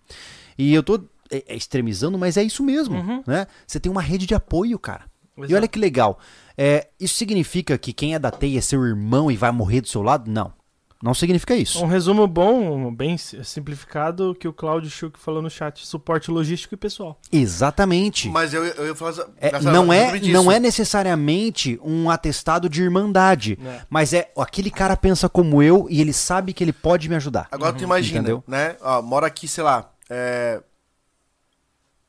E 0.59 0.75
eu 0.75 0.83
tô 0.83 0.97
é, 1.31 1.45
é, 1.47 1.55
extremizando, 1.55 2.19
mas 2.19 2.37
é 2.37 2.43
isso 2.43 2.65
mesmo, 2.65 3.23
né? 3.25 3.47
Você 3.65 3.79
tem 3.79 3.93
uma 3.93 4.03
rede 4.03 4.27
de 4.27 4.35
apoio, 4.35 4.81
cara. 4.81 5.05
E 5.37 5.43
Exato. 5.43 5.55
olha 5.55 5.69
que 5.69 5.79
legal. 5.79 6.19
É, 6.57 6.89
isso 6.99 7.15
significa 7.15 7.79
que 7.79 7.93
quem 7.93 8.17
é 8.17 8.19
da 8.19 8.33
teia 8.33 8.59
é 8.59 8.61
seu 8.61 8.85
irmão 8.85 9.31
e 9.31 9.37
vai 9.37 9.53
morrer 9.53 9.81
do 9.81 9.87
seu 9.87 10.03
lado? 10.03 10.29
Não. 10.29 10.53
Não 11.01 11.15
significa 11.15 11.55
isso. 11.55 11.81
Um 11.85 11.87
resumo 11.87 12.27
bom, 12.27 12.93
bem 12.93 13.17
si- 13.17 13.45
simplificado, 13.45 14.35
que 14.35 14.49
o 14.49 14.53
Claudio 14.53 14.91
Schuch 14.91 15.17
falou 15.17 15.41
no 15.41 15.49
chat. 15.49 15.87
Suporte 15.87 16.29
logístico 16.29 16.75
e 16.75 16.77
pessoal. 16.77 17.17
Exatamente. 17.31 18.29
Mas 18.29 18.53
eu, 18.53 18.65
eu 18.65 18.87
ia 18.89 18.95
falar. 18.97 19.11
essa- 19.13 19.31
É, 19.41 19.49
essa- 19.57 19.71
não, 19.73 19.93
é, 19.93 20.19
não 20.23 20.51
é 20.51 20.59
necessariamente 20.59 21.79
um 21.85 22.11
atestado 22.11 22.69
de 22.69 22.83
irmandade, 22.83 23.57
É. 23.65 23.83
mas 23.89 24.13
é 24.13 24.33
aquele 24.37 24.73
cara 24.73 24.97
pensa 24.97 25.29
como 25.29 25.63
eu 25.63 25.87
e 25.89 26.01
ele 26.01 26.13
sabe 26.13 26.53
que 26.53 26.65
ele 26.65 26.73
pode 26.73 27.09
me 27.09 27.15
ajudar. 27.15 27.47
Agora 27.53 27.73
tu 27.73 27.85
imagina, 27.85 28.19
Entendeu? 28.19 28.43
né? 28.47 28.77
Ó, 28.81 29.01
mora 29.01 29.27
aqui, 29.29 29.47
sei 29.47 29.63
lá, 29.63 29.93
é... 30.11 30.61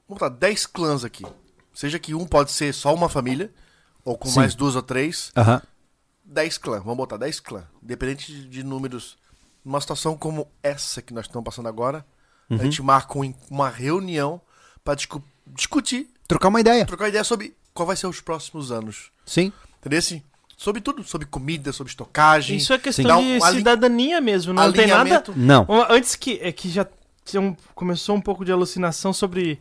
Vamos 0.07 0.19
botar 0.19 0.29
10 0.29 0.65
clãs 0.65 1.03
aqui. 1.05 1.23
Seja 1.75 1.99
que 1.99 2.15
um 2.15 2.25
pode 2.25 2.51
ser 2.51 2.73
só 2.73 2.91
uma 2.95 3.07
família, 3.07 3.51
ou 4.03 4.17
com 4.17 4.27
Sim. 4.27 4.39
mais 4.39 4.55
duas 4.55 4.75
ou 4.75 4.81
três. 4.81 5.31
Aham. 5.37 5.61
10 6.29 6.57
clãs, 6.57 6.79
vamos 6.83 6.97
botar 6.97 7.17
10 7.17 7.39
clãs. 7.39 7.65
Independente 7.83 8.31
de, 8.31 8.47
de 8.47 8.63
números. 8.63 9.17
Numa 9.65 9.81
situação 9.81 10.15
como 10.17 10.47
essa 10.63 11.01
que 11.01 11.13
nós 11.13 11.25
estamos 11.25 11.43
passando 11.43 11.67
agora, 11.67 12.05
Uhum. 12.49 12.57
a 12.59 12.63
gente 12.63 12.81
marca 12.81 13.17
um- 13.19 13.33
uma 13.49 13.69
reunião 13.69 14.41
pra 14.83 14.95
discu- 14.95 15.23
discutir, 15.47 16.07
Trocar 16.27 16.47
uma 16.47 16.61
ideia. 16.61 16.85
trocar 16.85 17.09
ideia 17.09 17.23
sobre 17.23 17.53
qual 17.73 17.85
vai 17.87 17.95
ser 17.95 18.07
os 18.07 18.21
próximos 18.21 18.71
anos. 18.71 19.11
Sim. 19.25 19.51
Entendeu? 19.79 19.99
Assim, 19.99 20.23
sobre 20.57 20.81
tudo, 20.81 21.03
sobre 21.03 21.27
comida, 21.27 21.71
sobre 21.73 21.89
estocagem. 21.91 22.57
Isso 22.57 22.73
é 22.73 22.77
questão 22.79 23.21
de 23.21 23.41
cidadania 23.51 24.19
mesmo. 24.21 24.53
Não 24.53 24.71
tem 24.71 24.87
nada. 24.87 25.23
Não. 25.35 25.65
Antes 25.89 26.15
que, 26.15 26.39
é 26.41 26.51
que 26.51 26.69
já 26.69 26.87
um- 27.35 27.55
começou 27.75 28.15
um 28.15 28.21
pouco 28.21 28.43
de 28.45 28.51
alucinação 28.51 29.13
sobre 29.13 29.59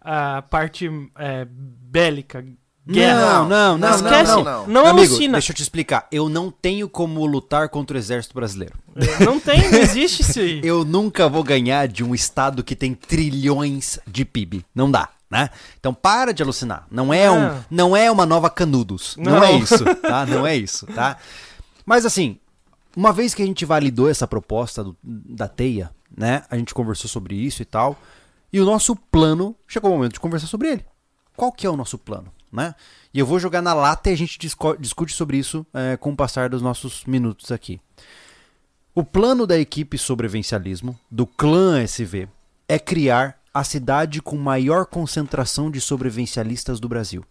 a 0.00 0.42
parte 0.42 0.88
é, 1.16 1.46
bélica, 1.50 2.44
guerra. 2.86 3.40
Não, 3.40 3.48
não, 3.48 3.78
não, 3.78 3.94
Esquece. 3.96 4.32
não, 4.32 4.44
não. 4.44 4.66
Não 4.66 4.82
Meu 4.82 4.86
amigo, 4.86 5.08
alucina. 5.12 5.32
deixa 5.32 5.52
eu 5.52 5.56
te 5.56 5.62
explicar. 5.62 6.06
Eu 6.10 6.28
não 6.28 6.50
tenho 6.50 6.88
como 6.88 7.24
lutar 7.26 7.68
contra 7.68 7.96
o 7.96 7.98
exército 7.98 8.34
brasileiro. 8.34 8.74
É, 8.94 9.24
Não 9.24 9.38
tem, 9.40 9.70
não 9.70 9.78
existe 9.78 10.22
isso 10.22 10.38
aí. 10.40 10.60
Eu 10.64 10.84
nunca 10.84 11.28
vou 11.28 11.42
ganhar 11.44 11.86
de 11.88 12.02
um 12.04 12.14
estado 12.14 12.62
que 12.64 12.74
tem 12.76 12.94
trilhões 12.94 13.98
de 14.06 14.24
PIB. 14.24 14.64
Não 14.74 14.90
dá, 14.90 15.08
né? 15.30 15.50
Então 15.78 15.92
para 15.92 16.32
de 16.32 16.42
alucinar. 16.42 16.86
Não 16.90 17.12
é, 17.12 17.30
um, 17.30 17.40
Não. 17.40 17.64
não 17.70 17.96
é 17.96 18.10
uma 18.10 18.24
nova 18.24 18.48
Canudos. 18.48 19.16
Não, 19.18 19.32
Não. 19.32 19.44
é 19.44 19.52
isso, 19.52 19.84
tá? 19.96 20.24
Não 20.26 20.46
é 20.46 20.56
isso, 20.56 20.86
tá? 20.86 21.16
Mas 21.84 22.06
assim, 22.06 22.38
uma 22.96 23.12
vez 23.12 23.34
que 23.34 23.42
a 23.42 23.46
gente 23.46 23.64
validou 23.64 24.08
essa 24.08 24.26
proposta 24.26 24.82
do- 24.82 24.96
da 25.04 25.46
teia, 25.48 25.90
né? 26.16 26.42
A 26.50 26.56
gente 26.56 26.72
conversou 26.72 27.08
sobre 27.10 27.34
isso 27.34 27.60
e 27.62 27.64
tal. 27.64 27.96
E 28.52 28.60
o 28.60 28.64
nosso 28.64 28.96
plano, 28.96 29.54
chegou 29.68 29.90
o 29.90 29.94
momento 29.94 30.14
de 30.14 30.20
conversar 30.20 30.46
sobre 30.46 30.68
ele. 30.70 30.84
Qual 31.36 31.52
que 31.52 31.66
é 31.66 31.70
o 31.70 31.76
nosso 31.76 31.98
plano, 31.98 32.32
né? 32.52 32.74
E 33.12 33.18
eu 33.18 33.26
vou 33.26 33.38
jogar 33.38 33.60
na 33.62 33.74
lata 33.74 34.10
e 34.10 34.12
a 34.12 34.16
gente 34.16 34.38
discute 34.38 35.12
sobre 35.14 35.36
isso 35.38 35.64
é, 35.72 35.96
com 35.96 36.12
o 36.12 36.16
passar 36.16 36.48
dos 36.48 36.62
nossos 36.62 37.04
minutos 37.04 37.50
aqui. 37.52 37.80
O 38.94 39.04
plano 39.04 39.46
da 39.46 39.58
equipe 39.58 39.98
sobrevivencialismo, 39.98 40.98
do 41.10 41.26
clã 41.26 41.80
SV, 41.82 42.28
é 42.68 42.78
criar 42.78 43.38
a 43.52 43.62
cidade 43.64 44.20
com 44.22 44.36
maior 44.36 44.86
concentração 44.86 45.70
de 45.70 45.80
sobrevivencialistas 45.80 46.80
do 46.80 46.88
Brasil. 46.88 47.24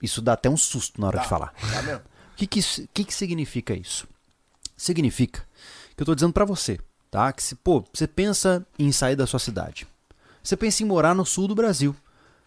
Isso 0.00 0.20
dá 0.20 0.32
até 0.32 0.48
um 0.50 0.56
susto 0.56 1.00
na 1.00 1.06
hora 1.08 1.20
de 1.20 1.28
falar. 1.28 1.48
Tá? 1.54 2.02
O 2.32 2.36
que 2.36 2.46
que, 2.46 2.58
isso- 2.58 2.86
que 2.92 3.04
que 3.04 3.14
significa 3.14 3.74
isso? 3.74 4.06
Significa 4.76 5.46
que 5.96 6.02
eu 6.02 6.06
tô 6.06 6.14
dizendo 6.14 6.32
pra 6.32 6.44
você, 6.44 6.78
tá? 7.10 7.32
Que 7.32 7.42
se, 7.42 7.54
pô, 7.54 7.84
você 7.92 8.06
pensa 8.06 8.66
em 8.78 8.90
sair 8.90 9.14
da 9.14 9.26
sua 9.26 9.38
cidade. 9.38 9.86
Você 10.42 10.56
pensa 10.56 10.82
em 10.82 10.86
morar 10.86 11.14
no 11.14 11.24
sul 11.24 11.46
do 11.46 11.54
Brasil. 11.54 11.94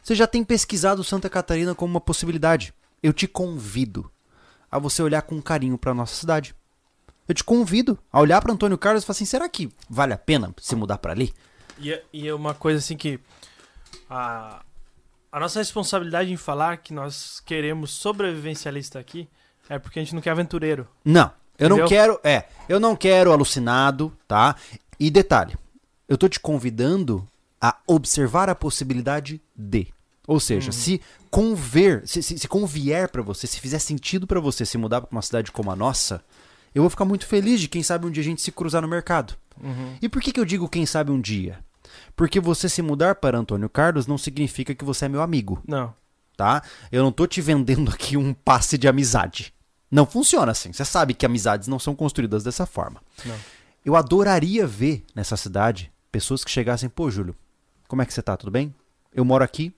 Você 0.06 0.14
já 0.14 0.28
tem 0.28 0.44
pesquisado 0.44 1.04
Santa 1.04 1.28
Catarina 1.28 1.74
como 1.74 1.90
uma 1.96 2.00
possibilidade. 2.00 2.72
Eu 3.02 3.12
te 3.12 3.28
convido 3.28 4.08
a 4.72 4.78
você 4.78 5.02
olhar 5.02 5.24
com 5.24 5.42
carinho 5.42 5.80
pra 5.80 5.96
nossa 5.96 6.14
cidade. 6.14 6.54
Eu 7.28 7.34
te 7.34 7.44
convido 7.44 7.98
a 8.14 8.20
olhar 8.20 8.40
pra 8.40 8.54
Antônio 8.54 8.78
Carlos 8.78 9.02
e 9.02 9.06
falar 9.08 9.16
assim: 9.16 9.26
será 9.26 9.50
que 9.50 9.68
vale 9.90 10.14
a 10.14 10.18
pena 10.18 10.54
se 10.62 10.76
mudar 10.76 11.00
pra 11.00 11.12
ali? 11.12 11.34
E, 11.80 11.92
é- 11.92 12.04
e 12.14 12.28
é 12.28 12.36
uma 12.36 12.54
coisa 12.54 12.78
assim 12.78 12.96
que. 12.96 13.20
A, 14.08 14.64
a 15.32 15.40
nossa 15.40 15.58
responsabilidade 15.58 16.32
em 16.32 16.38
falar 16.38 16.78
que 16.78 16.94
nós 16.94 17.40
queremos 17.40 17.90
sobrevivencialista 17.90 19.00
aqui 19.00 19.28
é 19.68 19.80
porque 19.80 19.98
a 19.98 20.04
gente 20.04 20.14
não 20.14 20.22
quer 20.22 20.30
aventureiro. 20.30 20.88
Não, 21.04 21.32
eu 21.58 21.68
não 21.68 21.78
Entendeu? 21.78 21.90
quero, 21.90 22.20
é, 22.24 22.46
eu 22.70 22.80
não 22.80 22.96
quero 22.96 23.32
alucinado, 23.32 24.16
tá? 24.28 24.56
E 25.00 25.10
detalhe, 25.10 25.58
eu 26.08 26.16
tô 26.16 26.30
te 26.30 26.40
convidando 26.40 27.28
a 27.60 27.76
observar 27.88 28.50
a 28.52 28.54
possibilidade 28.56 29.42
de. 29.56 29.88
Ou 30.28 30.40
seja, 30.40 30.72
se 30.72 31.02
conver, 31.30 32.08
se, 32.08 32.24
se, 32.24 32.38
se 32.40 32.48
convier 32.48 33.10
pra 33.10 33.22
você, 33.22 33.46
se 33.46 33.60
fizer 33.60 33.80
sentido 33.80 34.26
pra 34.26 34.40
você 34.40 34.66
se 34.66 34.78
mudar 34.78 35.02
pra 35.02 35.10
uma 35.12 35.22
cidade 35.22 35.52
como 35.52 35.70
a 35.72 35.76
nossa, 35.76 36.24
eu 36.74 36.82
vou 36.82 36.90
ficar 36.90 37.06
muito 37.06 37.26
feliz 37.28 37.60
de 37.62 37.68
quem 37.68 37.84
sabe 37.84 38.06
um 38.08 38.12
dia 38.12 38.22
a 38.22 38.26
gente 38.26 38.42
se 38.42 38.52
cruzar 38.52 38.82
no 38.82 38.88
mercado. 38.88 39.36
E 40.02 40.10
por 40.10 40.22
que, 40.22 40.32
que 40.32 40.40
eu 40.40 40.46
digo 40.46 40.68
quem 40.68 40.86
sabe 40.86 41.12
um 41.12 41.22
dia? 41.22 41.60
Porque 42.16 42.40
você 42.40 42.68
se 42.68 42.82
mudar 42.82 43.16
para 43.16 43.38
Antônio 43.38 43.70
Carlos 43.70 44.08
não 44.08 44.18
significa 44.18 44.74
que 44.76 44.84
você 44.84 45.06
é 45.06 45.10
meu 45.10 45.22
amigo, 45.22 45.62
Não. 45.68 45.94
tá? 46.36 46.62
Eu 46.92 47.04
não 47.04 47.12
tô 47.12 47.26
te 47.28 47.40
vendendo 47.42 47.92
aqui 47.92 48.18
um 48.18 48.34
passe 48.34 48.78
de 48.78 48.88
amizade. 48.88 49.54
Não 49.90 50.06
funciona 50.06 50.52
assim. 50.52 50.74
Você 50.74 50.84
sabe 50.84 51.14
que 51.14 51.26
amizades 51.26 51.68
não 51.68 51.80
são 51.80 51.96
construídas 51.96 52.44
dessa 52.44 52.66
forma. 52.66 53.02
Não. 53.24 53.36
Eu 53.86 53.96
adoraria 53.96 54.66
ver 54.66 55.06
nessa 55.14 55.38
cidade 55.38 55.92
pessoas 56.12 56.44
que 56.44 56.52
chegassem, 56.52 56.90
pô, 56.90 57.10
Júlio, 57.12 57.36
como 57.88 58.02
é 58.02 58.06
que 58.06 58.14
você 58.14 58.22
tá? 58.22 58.36
Tudo 58.36 58.52
bem? 58.52 58.74
Eu 59.14 59.24
moro 59.24 59.44
aqui, 59.44 59.74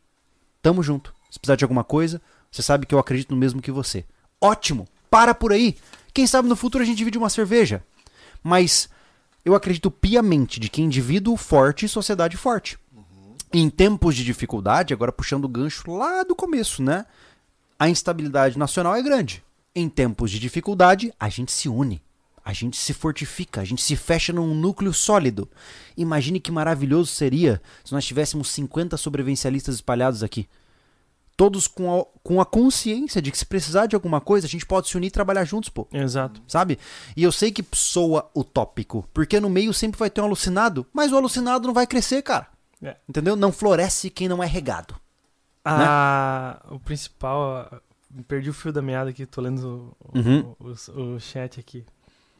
tamo 0.67 0.83
junto. 0.83 1.13
Se 1.31 1.39
precisar 1.39 1.55
de 1.55 1.63
alguma 1.63 1.83
coisa, 1.85 2.21
você 2.51 2.61
sabe 2.61 2.85
que 2.85 2.93
eu 2.93 2.99
acredito 2.99 3.31
no 3.31 3.37
mesmo 3.37 3.61
que 3.61 3.71
você. 3.71 4.03
Ótimo! 4.41 4.85
Para 5.09 5.33
por 5.33 5.53
aí! 5.53 5.77
Quem 6.13 6.27
sabe 6.27 6.49
no 6.49 6.57
futuro 6.57 6.83
a 6.83 6.85
gente 6.85 6.97
divide 6.97 7.17
uma 7.17 7.29
cerveja. 7.29 7.81
Mas 8.43 8.89
eu 9.45 9.55
acredito 9.55 9.89
piamente 9.89 10.59
de 10.59 10.67
que 10.69 10.81
indivíduo 10.81 11.37
forte, 11.37 11.87
sociedade 11.87 12.35
forte. 12.35 12.77
Em 13.53 13.69
tempos 13.69 14.13
de 14.13 14.25
dificuldade, 14.25 14.93
agora 14.93 15.13
puxando 15.13 15.45
o 15.45 15.49
gancho 15.49 15.89
lá 15.89 16.23
do 16.23 16.35
começo, 16.35 16.83
né? 16.83 17.05
A 17.79 17.87
instabilidade 17.87 18.59
nacional 18.59 18.93
é 18.93 19.01
grande. 19.01 19.41
Em 19.73 19.87
tempos 19.87 20.29
de 20.29 20.37
dificuldade, 20.37 21.13
a 21.17 21.29
gente 21.29 21.53
se 21.53 21.69
une. 21.69 22.01
A 22.47 22.53
gente 22.53 22.77
se 22.77 22.93
fortifica, 22.93 23.59
a 23.59 23.65
gente 23.65 23.81
se 23.81 23.93
fecha 23.97 24.31
num 24.31 24.55
núcleo 24.55 24.93
sólido. 24.93 25.49
Imagine 25.97 26.39
que 26.39 26.49
maravilhoso 26.49 27.11
seria 27.11 27.61
se 27.83 27.91
nós 27.91 28.05
tivéssemos 28.05 28.47
50 28.51 28.95
sobrevivencialistas 28.95 29.75
espalhados 29.75 30.23
aqui. 30.23 30.47
Todos 31.35 31.67
com 31.67 31.99
a, 31.99 32.05
com 32.23 32.39
a 32.39 32.45
consciência 32.45 33.21
de 33.21 33.31
que 33.31 33.37
se 33.37 33.45
precisar 33.45 33.85
de 33.87 33.95
alguma 33.95 34.21
coisa, 34.21 34.47
a 34.47 34.49
gente 34.49 34.65
pode 34.65 34.87
se 34.87 34.95
unir 34.95 35.07
e 35.07 35.11
trabalhar 35.11 35.43
juntos, 35.43 35.69
pô 35.69 35.89
Exato. 35.91 36.41
sabe? 36.47 36.79
E 37.17 37.21
eu 37.21 37.33
sei 37.33 37.51
que 37.51 37.65
soa 37.73 38.31
utópico, 38.33 39.05
porque 39.13 39.41
no 39.41 39.49
meio 39.49 39.73
sempre 39.73 39.99
vai 39.99 40.09
ter 40.09 40.21
um 40.21 40.23
alucinado, 40.25 40.85
mas 40.93 41.11
o 41.11 41.17
alucinado 41.17 41.67
não 41.67 41.73
vai 41.73 41.85
crescer, 41.85 42.21
cara. 42.21 42.47
É. 42.81 42.95
Entendeu? 43.09 43.35
Não 43.35 43.51
floresce 43.51 44.09
quem 44.09 44.29
não 44.29 44.41
é 44.41 44.47
regado. 44.47 44.95
Ah, 45.65 46.65
o 46.71 46.79
principal. 46.79 47.67
ah, 47.71 47.81
Perdi 48.25 48.49
o 48.49 48.53
fio 48.53 48.71
da 48.71 48.81
meada 48.81 49.09
aqui, 49.09 49.25
tô 49.25 49.41
lendo 49.41 49.93
o, 49.99 50.17
Uhum. 50.17 50.55
o, 50.59 50.73
o- 51.01 51.15
o 51.15 51.19
chat 51.19 51.59
aqui. 51.59 51.83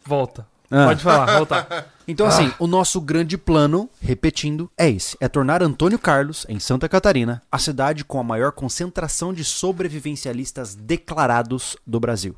Volta. 0.08 0.48
Ah. 0.72 0.86
Pode 0.86 1.04
falar, 1.04 1.38
voltar. 1.38 1.94
Então, 2.10 2.26
assim, 2.26 2.54
o 2.58 2.68
nosso 2.68 3.02
grande 3.02 3.38
plano, 3.38 3.90
repetindo, 4.02 4.72
é 4.78 4.90
esse: 4.90 5.18
é 5.20 5.28
tornar 5.28 5.62
Antônio 5.62 6.00
Carlos, 6.00 6.46
em 6.48 6.58
Santa 6.58 6.88
Catarina, 6.88 7.44
a 7.52 7.60
cidade 7.60 8.06
com 8.06 8.18
a 8.18 8.24
maior 8.24 8.54
concentração 8.54 9.34
de 9.34 9.44
sobrevivencialistas 9.44 10.74
declarados 10.74 11.76
do 11.86 12.00
Brasil. 12.00 12.34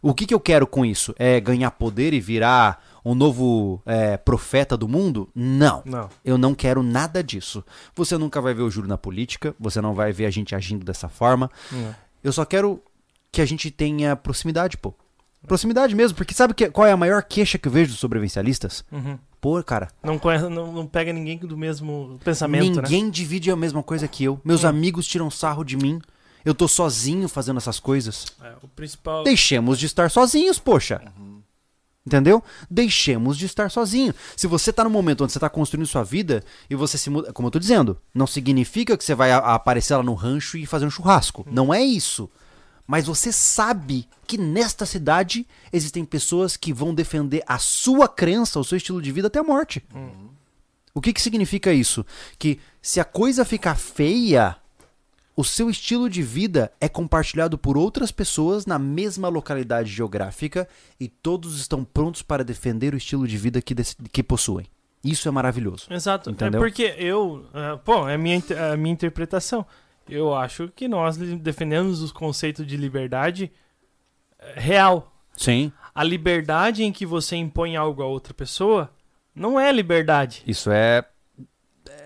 O 0.00 0.14
que, 0.14 0.24
que 0.24 0.32
eu 0.32 0.40
quero 0.40 0.66
com 0.66 0.86
isso? 0.86 1.14
É 1.18 1.38
ganhar 1.38 1.70
poder 1.72 2.14
e 2.14 2.18
virar 2.18 2.82
um 3.04 3.14
novo 3.14 3.82
é, 3.84 4.16
profeta 4.16 4.74
do 4.74 4.88
mundo? 4.88 5.28
Não. 5.34 5.82
Não. 5.84 6.08
Eu 6.24 6.38
não 6.38 6.54
quero 6.54 6.82
nada 6.82 7.22
disso. 7.22 7.62
Você 7.94 8.16
nunca 8.16 8.40
vai 8.40 8.54
ver 8.54 8.62
o 8.62 8.70
Júlio 8.70 8.88
na 8.88 8.96
política, 8.96 9.54
você 9.60 9.82
não 9.82 9.92
vai 9.92 10.12
ver 10.12 10.24
a 10.24 10.30
gente 10.30 10.54
agindo 10.54 10.82
dessa 10.82 11.10
forma. 11.10 11.50
não. 11.70 11.94
Eu 12.24 12.32
só 12.32 12.44
quero 12.44 12.80
que 13.30 13.42
a 13.42 13.44
gente 13.44 13.70
tenha 13.70 14.14
proximidade, 14.14 14.76
pô. 14.76 14.94
Proximidade 15.46 15.94
mesmo, 15.94 16.16
porque 16.16 16.32
sabe 16.34 16.54
que, 16.54 16.70
qual 16.70 16.86
é 16.86 16.92
a 16.92 16.96
maior 16.96 17.22
queixa 17.22 17.58
que 17.58 17.66
eu 17.68 17.72
vejo 17.72 17.90
dos 17.90 18.00
sobrevivencialistas? 18.00 18.84
Uhum. 18.92 19.18
Pô, 19.40 19.60
cara, 19.62 19.88
Não, 20.02 20.18
conhece, 20.18 20.48
não, 20.48 20.72
não 20.72 20.86
pega 20.86 21.12
ninguém 21.12 21.36
do 21.38 21.56
mesmo 21.56 22.18
pensamento, 22.24 22.76
né? 22.76 22.82
ninguém 22.82 23.10
divide 23.10 23.50
a 23.50 23.56
mesma 23.56 23.82
coisa 23.82 24.06
que 24.06 24.22
eu. 24.22 24.40
Meus 24.44 24.62
Hum. 24.62 24.68
amigos 24.68 25.06
tiram 25.06 25.28
sarro 25.30 25.64
de 25.64 25.76
mim. 25.76 26.00
Eu 26.44 26.54
tô 26.54 26.66
sozinho 26.68 27.28
fazendo 27.28 27.56
essas 27.58 27.80
coisas. 27.80 28.26
É, 28.42 28.52
o 28.62 28.68
principal. 28.68 29.24
Deixemos 29.24 29.78
de 29.78 29.86
estar 29.86 30.10
sozinhos, 30.10 30.58
poxa. 30.60 31.00
Uhum. 31.18 31.40
Entendeu? 32.04 32.42
Deixemos 32.68 33.38
de 33.38 33.46
estar 33.46 33.70
sozinho. 33.70 34.12
Se 34.36 34.48
você 34.48 34.72
tá 34.72 34.82
no 34.82 34.90
momento 34.90 35.22
onde 35.22 35.32
você 35.32 35.38
tá 35.38 35.48
construindo 35.48 35.86
sua 35.86 36.02
vida 36.02 36.42
e 36.68 36.74
você 36.74 36.98
se 36.98 37.08
muda, 37.08 37.32
como 37.32 37.46
eu 37.46 37.50
tô 37.52 37.60
dizendo, 37.60 37.96
não 38.12 38.26
significa 38.26 38.96
que 38.96 39.04
você 39.04 39.14
vai 39.14 39.30
a- 39.30 39.38
aparecer 39.38 39.94
lá 39.96 40.02
no 40.02 40.14
rancho 40.14 40.56
e 40.56 40.66
fazer 40.66 40.84
um 40.84 40.90
churrasco. 40.90 41.44
Uhum. 41.46 41.52
Não 41.52 41.72
é 41.74 41.80
isso. 41.80 42.28
Mas 42.92 43.06
você 43.06 43.32
sabe 43.32 44.06
que 44.26 44.36
nesta 44.36 44.84
cidade 44.84 45.46
existem 45.72 46.04
pessoas 46.04 46.58
que 46.58 46.74
vão 46.74 46.94
defender 46.94 47.42
a 47.46 47.58
sua 47.58 48.06
crença, 48.06 48.60
o 48.60 48.64
seu 48.64 48.76
estilo 48.76 49.00
de 49.00 49.10
vida 49.10 49.28
até 49.28 49.38
a 49.38 49.42
morte. 49.42 49.82
Uhum. 49.94 50.28
O 50.92 51.00
que, 51.00 51.10
que 51.14 51.22
significa 51.22 51.72
isso? 51.72 52.04
Que 52.38 52.60
se 52.82 53.00
a 53.00 53.04
coisa 53.04 53.46
ficar 53.46 53.76
feia, 53.76 54.56
o 55.34 55.42
seu 55.42 55.70
estilo 55.70 56.10
de 56.10 56.20
vida 56.22 56.70
é 56.78 56.86
compartilhado 56.86 57.56
por 57.56 57.78
outras 57.78 58.12
pessoas 58.12 58.66
na 58.66 58.78
mesma 58.78 59.30
localidade 59.30 59.90
geográfica 59.90 60.68
e 61.00 61.08
todos 61.08 61.58
estão 61.58 61.82
prontos 61.84 62.20
para 62.20 62.44
defender 62.44 62.92
o 62.92 62.98
estilo 62.98 63.26
de 63.26 63.38
vida 63.38 63.62
que, 63.62 63.74
que 64.12 64.22
possuem. 64.22 64.66
Isso 65.02 65.26
é 65.26 65.30
maravilhoso. 65.30 65.86
Exato. 65.88 66.28
Entendeu? 66.28 66.60
É 66.60 66.62
porque 66.62 66.94
eu. 66.98 67.46
é, 67.54 67.76
pô, 67.76 68.06
é 68.06 68.16
a 68.16 68.18
minha, 68.18 68.36
inter- 68.36 68.60
a 68.62 68.76
minha 68.76 68.92
interpretação. 68.92 69.64
Eu 70.08 70.34
acho 70.34 70.68
que 70.68 70.88
nós 70.88 71.16
defendemos 71.16 72.02
o 72.02 72.14
conceito 72.14 72.64
de 72.64 72.76
liberdade 72.76 73.50
é, 74.38 74.60
real. 74.60 75.12
Sim. 75.36 75.72
A 75.94 76.02
liberdade 76.04 76.82
em 76.82 76.92
que 76.92 77.06
você 77.06 77.36
impõe 77.36 77.76
algo 77.76 78.02
a 78.02 78.06
outra 78.06 78.34
pessoa 78.34 78.90
não 79.34 79.58
é 79.58 79.70
liberdade. 79.72 80.42
Isso 80.46 80.70
é. 80.70 81.04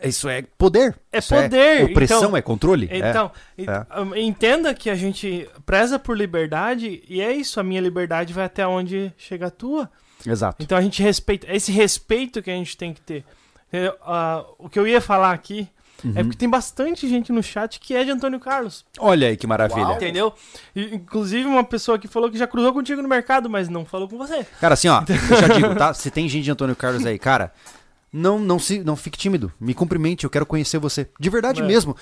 Isso 0.03 0.29
é 0.29 0.43
poder. 0.59 0.99
É 1.13 1.19
Isso 1.19 1.35
poder. 1.35 1.85
opressão, 1.85 2.19
então, 2.19 2.37
é 2.37 2.43
controle. 2.43 2.89
é. 2.91 2.99
Então, 2.99 3.31
é. 3.57 4.21
entenda 4.21 4.75
que 4.75 4.91
a 4.91 4.95
gente 4.95 5.49
preza 5.65 5.99
por 5.99 6.17
liberdade 6.17 7.03
e 7.09 7.21
é 7.21 7.33
isso, 7.33 7.59
a 7.59 7.63
minha 7.63 7.81
liberdade 7.81 8.33
vai 8.33 8.45
até 8.45 8.67
onde 8.67 9.13
chega 9.17 9.47
a 9.47 9.51
tua. 9.51 9.91
Exato. 10.25 10.63
Então 10.63 10.77
a 10.77 10.81
gente 10.81 11.03
respeita, 11.03 11.47
é 11.47 11.57
esse 11.57 11.73
respeito 11.73 12.43
que 12.43 12.51
a 12.51 12.55
gente 12.55 12.77
tem 12.77 12.93
que 12.93 13.01
ter. 13.01 13.25
Ah, 14.03 14.45
o 14.59 14.69
que 14.69 14.79
eu 14.79 14.87
ia 14.87 15.01
falar 15.01 15.33
aqui 15.33 15.69
é 16.05 16.07
Uhum. 16.09 16.25
porque 16.25 16.37
tem 16.37 16.49
bastante 16.49 17.09
gente 17.09 17.33
no 17.33 17.43
chat 17.43 17.81
que 17.81 17.95
é 17.95 18.05
de 18.05 18.11
Antônio 18.11 18.39
Carlos, 18.39 18.85
Olha 18.99 19.29
aí 19.29 19.37
que 19.37 19.47
maravilha. 19.47 19.83
Uau. 19.87 19.97
entendeu? 19.97 20.33
E, 20.75 20.95
inclusive 20.95 21.47
uma 21.49 21.65
pessoa 21.65 21.99
que 21.99 22.07
falou 22.09 22.31
que 22.31 22.37
já 22.39 22.47
cruzou 22.47 22.73
contigo 22.73 23.01
no 23.03 23.09
mercado, 23.09 23.49
mas 23.49 23.69
não 23.69 23.85
falou 23.85 24.09
com 24.09 24.19
você. 24.19 24.47
Cara, 24.61 24.75
assim, 24.75 24.89
ó, 24.89 25.03
eu 25.09 25.37
já 25.41 25.49
digo, 25.49 25.75
tá? 25.75 25.93
Se 25.95 26.11
tem 26.11 26.29
gente 26.29 26.45
de 26.45 26.51
Antônio 26.51 26.77
Carlos 26.77 27.05
aí, 27.07 27.19
cara, 27.19 27.53
não, 28.13 28.39
não, 28.39 28.59
se, 28.59 28.79
não 28.85 28.97
fique 28.97 29.19
tímido. 29.19 29.53
Me 29.61 29.75
cumprimente, 29.75 30.25
eu 30.25 30.31
quero 30.31 30.47
conhecer 30.47 30.79
você. 30.79 31.09
De 31.19 31.29
verdade 31.31 31.61
É. 31.61 31.65
mesmo. 31.65 31.97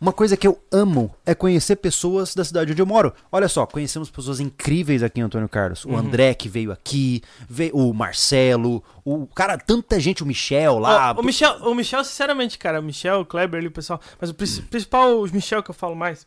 Uma 0.00 0.12
coisa 0.12 0.34
que 0.34 0.46
eu 0.46 0.58
amo 0.72 1.14
é 1.26 1.34
conhecer 1.34 1.76
pessoas 1.76 2.34
da 2.34 2.42
cidade 2.42 2.72
onde 2.72 2.80
eu 2.80 2.86
moro. 2.86 3.12
Olha 3.30 3.48
só, 3.48 3.66
conhecemos 3.66 4.08
pessoas 4.10 4.40
incríveis 4.40 5.02
aqui 5.02 5.20
em 5.20 5.22
Antônio 5.24 5.48
Carlos. 5.48 5.84
O 5.84 5.90
Uhum. 5.90 5.98
André, 5.98 6.32
que 6.32 6.48
veio 6.48 6.72
aqui, 6.72 7.22
veio, 7.48 7.76
o 7.76 7.92
Marcelo, 7.92 8.82
o 9.04 9.26
cara, 9.26 9.58
tanta 9.58 10.00
gente, 10.00 10.22
o 10.22 10.26
Michel 10.26 10.78
lá. 10.78 11.12
Ó, 11.16 11.20
o, 11.20 11.22
Michel, 11.24 11.54
o 11.62 11.74
Michel, 11.74 12.02
sinceramente, 12.02 12.56
cara, 12.58 12.80
o 12.80 12.82
Michel, 12.82 13.20
o 13.20 13.26
Kleber 13.26 13.58
ali, 13.58 13.66
o 13.68 13.70
pessoal. 13.70 14.00
Mas 14.18 14.30
o 14.30 14.34
princi- 14.34 14.62
principal, 14.62 15.20
o 15.20 15.30
Michel 15.30 15.62
que 15.62 15.70
eu 15.70 15.74
falo 15.74 15.94
mais. 15.94 16.26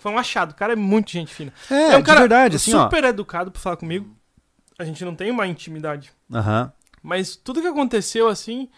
Foi 0.00 0.10
um 0.10 0.18
achado, 0.18 0.50
o 0.50 0.54
cara 0.54 0.72
é 0.72 0.76
muito 0.76 1.10
gente 1.12 1.32
fina. 1.32 1.52
É, 1.70 1.96
um 1.96 2.00
de 2.00 2.04
cara 2.04 2.20
verdade, 2.20 2.56
assim, 2.56 2.74
ó. 2.74 2.82
super 2.84 3.04
educado 3.04 3.50
pra 3.52 3.60
falar 3.60 3.76
comigo. 3.76 4.06
A 4.78 4.84
gente 4.84 5.04
não 5.04 5.14
tem 5.14 5.30
uma 5.30 5.46
intimidade. 5.46 6.12
Aham. 6.32 6.72
Mas 7.00 7.36
tudo 7.36 7.60
que 7.62 7.66
aconteceu, 7.68 8.26
assim, 8.28 8.68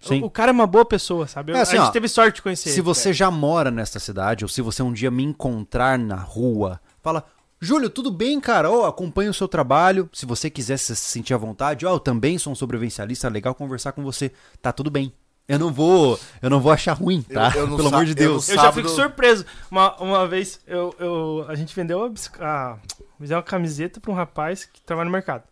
Sim. 0.00 0.22
o, 0.22 0.30
cara 0.30 0.50
é 0.50 0.52
uma 0.52 0.66
boa 0.66 0.84
pessoa, 0.84 1.26
sabe? 1.26 1.52
É, 1.52 1.60
assim, 1.60 1.76
a 1.76 1.80
gente 1.80 1.88
ó, 1.88 1.92
teve 1.92 2.08
sorte 2.08 2.36
de 2.36 2.42
conhecer 2.42 2.70
Se 2.70 2.76
ele. 2.76 2.82
você 2.82 3.12
já 3.12 3.30
mora 3.30 3.70
nesta 3.70 3.98
cidade, 3.98 4.44
ou 4.44 4.48
se 4.48 4.62
você 4.62 4.82
um 4.82 4.92
dia 4.92 5.10
me 5.10 5.22
encontrar 5.22 5.98
na 5.98 6.16
rua, 6.16 6.80
fala. 7.02 7.24
Júlio, 7.62 7.90
tudo 7.90 8.10
bem, 8.10 8.40
cara? 8.40 8.70
Ó, 8.70 8.86
acompanho 8.86 9.30
o 9.30 9.34
seu 9.34 9.46
trabalho. 9.46 10.08
Se 10.14 10.24
você 10.24 10.48
quiser 10.48 10.78
se 10.78 10.96
sentir 10.96 11.34
à 11.34 11.36
vontade, 11.36 11.84
ó, 11.84 11.92
eu 11.92 12.00
também 12.00 12.38
sou 12.38 12.54
um 12.54 12.56
sobrevivencialista, 12.56 13.26
é 13.26 13.30
legal 13.30 13.54
conversar 13.54 13.92
com 13.92 14.02
você. 14.02 14.32
Tá 14.62 14.72
tudo 14.72 14.90
bem. 14.90 15.12
Eu 15.46 15.58
não 15.58 15.70
vou, 15.70 16.18
eu 16.40 16.48
não 16.48 16.58
vou 16.58 16.72
achar 16.72 16.94
ruim, 16.94 17.20
tá? 17.20 17.52
Eu- 17.54 17.68
eu 17.68 17.76
Pelo 17.76 17.88
amor 17.88 18.04
de 18.06 18.12
eu 18.12 18.14
Deus. 18.14 18.48
não 18.48 18.54
Eu 18.54 18.56
já 18.56 18.62
Sábado- 18.62 18.74
fico 18.76 18.88
surpreso. 18.88 19.44
Uma, 19.70 19.94
uma 20.00 20.26
vez, 20.26 20.58
eu, 20.66 20.94
eu, 20.98 21.44
a 21.48 21.54
gente 21.54 21.74
vendeu 21.76 22.10
a, 22.40 22.78
uma 23.20 23.42
camiseta 23.42 24.00
pra 24.00 24.10
um 24.10 24.14
rapaz 24.14 24.64
que 24.64 24.80
trabalha 24.80 25.04
no 25.06 25.12
mercado. 25.12 25.42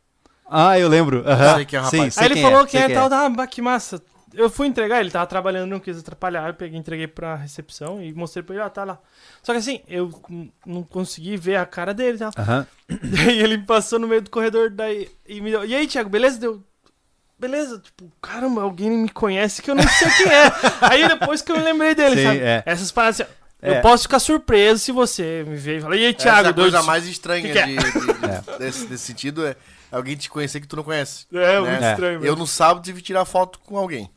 Ah, 0.49 0.79
eu 0.79 0.89
lembro. 0.89 1.23
Aham. 1.29 1.57
Sei 1.57 1.65
quem 1.67 1.79
é 1.79 1.83
Sim, 1.85 1.97
rapaz. 1.99 2.15
sei 2.15 2.25
Aí 2.25 2.33
ele 2.33 2.41
falou 2.41 2.61
é, 2.63 2.65
que 2.65 2.71
sei 2.71 2.81
é 2.81 2.89
tal, 2.95 3.13
ah, 3.13 3.29
bah, 3.29 3.47
que 3.47 3.61
massa. 3.61 4.01
Eu 4.35 4.51
fui 4.51 4.67
entregar, 4.67 5.01
ele 5.01 5.11
tava 5.11 5.27
trabalhando, 5.27 5.71
não 5.71 5.81
quis 5.81 5.99
atrapalhar, 5.99 6.47
eu 6.49 6.55
peguei, 6.55 6.79
entreguei 6.79 7.07
pra 7.07 7.35
recepção 7.37 8.03
e 8.03 8.13
mostrei 8.13 8.43
pra 8.43 8.55
ele, 8.55 8.65
ah, 8.65 8.69
tá 8.71 8.85
lá. 8.85 8.99
Só 9.43 9.53
que 9.53 9.59
assim, 9.59 9.81
eu 9.89 10.11
não 10.67 10.83
consegui 10.83 11.37
ver 11.37 11.57
a 11.57 11.65
cara 11.67 11.95
dele 11.95 12.17
e 12.17 12.19
tal. 12.19 12.33
Aham. 12.39 12.67
Daí 13.03 13.39
ele 13.41 13.59
passou 13.59 13.99
no 13.99 14.07
meio 14.09 14.23
do 14.23 14.31
corredor 14.31 14.71
daí, 14.71 15.09
e 15.27 15.41
me 15.41 15.51
deu, 15.51 15.65
e 15.65 15.75
aí, 15.75 15.87
Thiago, 15.87 16.09
beleza? 16.11 16.39
Deu, 16.39 16.63
beleza, 17.39 17.79
tipo, 17.79 18.11
caramba, 18.21 18.63
alguém 18.63 18.91
me 18.91 19.09
conhece 19.09 19.63
que 19.63 19.71
eu 19.71 19.75
não 19.75 19.87
sei 19.87 20.09
quem 20.17 20.27
é. 20.33 20.53
aí 20.83 21.09
depois 21.09 21.41
que 21.43 21.53
eu 21.53 21.57
me 21.57 21.63
lembrei 21.63 21.95
dele, 21.95 22.17
Sim, 22.17 22.25
sabe? 22.25 22.39
é. 22.41 22.63
Essas 22.67 22.91
paradas 22.93 23.21
assim, 23.21 23.31
É. 23.63 23.79
eu 23.79 23.83
posso 23.83 24.05
ficar 24.05 24.19
surpreso 24.19 24.81
se 24.83 24.93
você 24.93 25.45
me 25.47 25.57
ver 25.57 25.79
e 25.79 25.81
falar, 25.81 25.97
e 25.97 26.05
aí, 26.07 26.15
Essa 26.15 26.29
é 26.29 26.33
Thiago, 26.33 26.49
a 26.49 26.55
coisa 26.55 26.71
doido? 26.73 26.87
mais 26.87 27.07
estranha 27.07 27.43
que 27.43 27.53
que 27.53 27.59
é? 27.59 27.67
de, 27.67 27.77
de- 27.77 27.83
de- 27.91 28.59
desse, 28.59 28.87
desse 28.87 29.05
sentido 29.05 29.47
é 29.47 29.55
alguém 29.91 30.17
te 30.17 30.29
conhecer 30.31 30.61
que 30.61 30.67
tu 30.67 30.77
não 30.77 30.83
conhece. 30.85 31.27
É, 31.33 31.37
né? 31.37 31.61
muito 31.61 31.85
É. 31.85 31.91
estranho, 31.93 32.15
Eu 32.15 32.21
velho. 32.21 32.37
no 32.37 32.47
sábado 32.47 32.83
tive 32.85 33.01
que 33.01 33.07
tirar 33.07 33.25
foto 33.25 33.59
com 33.61 33.77
alguém, 33.77 34.09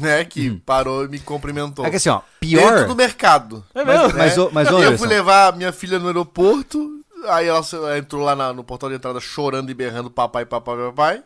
né? 0.00 0.24
Que 0.24 0.50
parou 0.64 1.04
e 1.04 1.08
me 1.08 1.18
cumprimentou. 1.18 1.84
É 1.86 1.90
que 1.90 1.96
assim, 1.96 2.08
ó, 2.08 2.20
Dentro 2.40 2.68
pior. 2.68 2.86
do 2.88 2.94
mercado. 2.96 3.64
É 3.74 3.84
mesmo? 3.84 4.12
Mas, 4.16 4.38
ô- 4.38 4.50
mas, 4.52 4.70
ô, 4.70 4.78
E 4.80 4.84
eu 4.84 4.98
fui 4.98 5.08
levar 5.08 5.54
minha 5.56 5.72
filha 5.72 5.98
no 5.98 6.06
aeroporto, 6.06 7.00
aí 7.28 7.46
ela 7.48 7.62
entrou 7.98 8.22
lá 8.24 8.34
na- 8.36 8.52
no 8.52 8.62
portão 8.64 8.88
de 8.88 8.94
entrada 8.96 9.20
chorando 9.20 9.70
e 9.70 9.74
berrando 9.74 10.10
papai, 10.10 10.44
papai, 10.46 10.76
papai. 10.76 11.22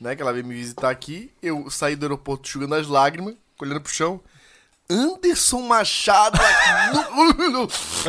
né? 0.00 0.14
Que 0.14 0.22
ela 0.22 0.32
veio 0.32 0.44
me 0.44 0.54
visitar 0.54 0.90
aqui. 0.90 1.30
Eu 1.42 1.68
saí 1.70 1.96
do 1.96 2.04
aeroporto 2.06 2.48
chugando 2.48 2.74
as 2.74 2.86
lágrimas, 2.86 3.34
olhando 3.60 3.80
pro 3.80 3.92
chão. 3.92 4.20
Anderson 4.90 5.60
Machado 5.60 6.38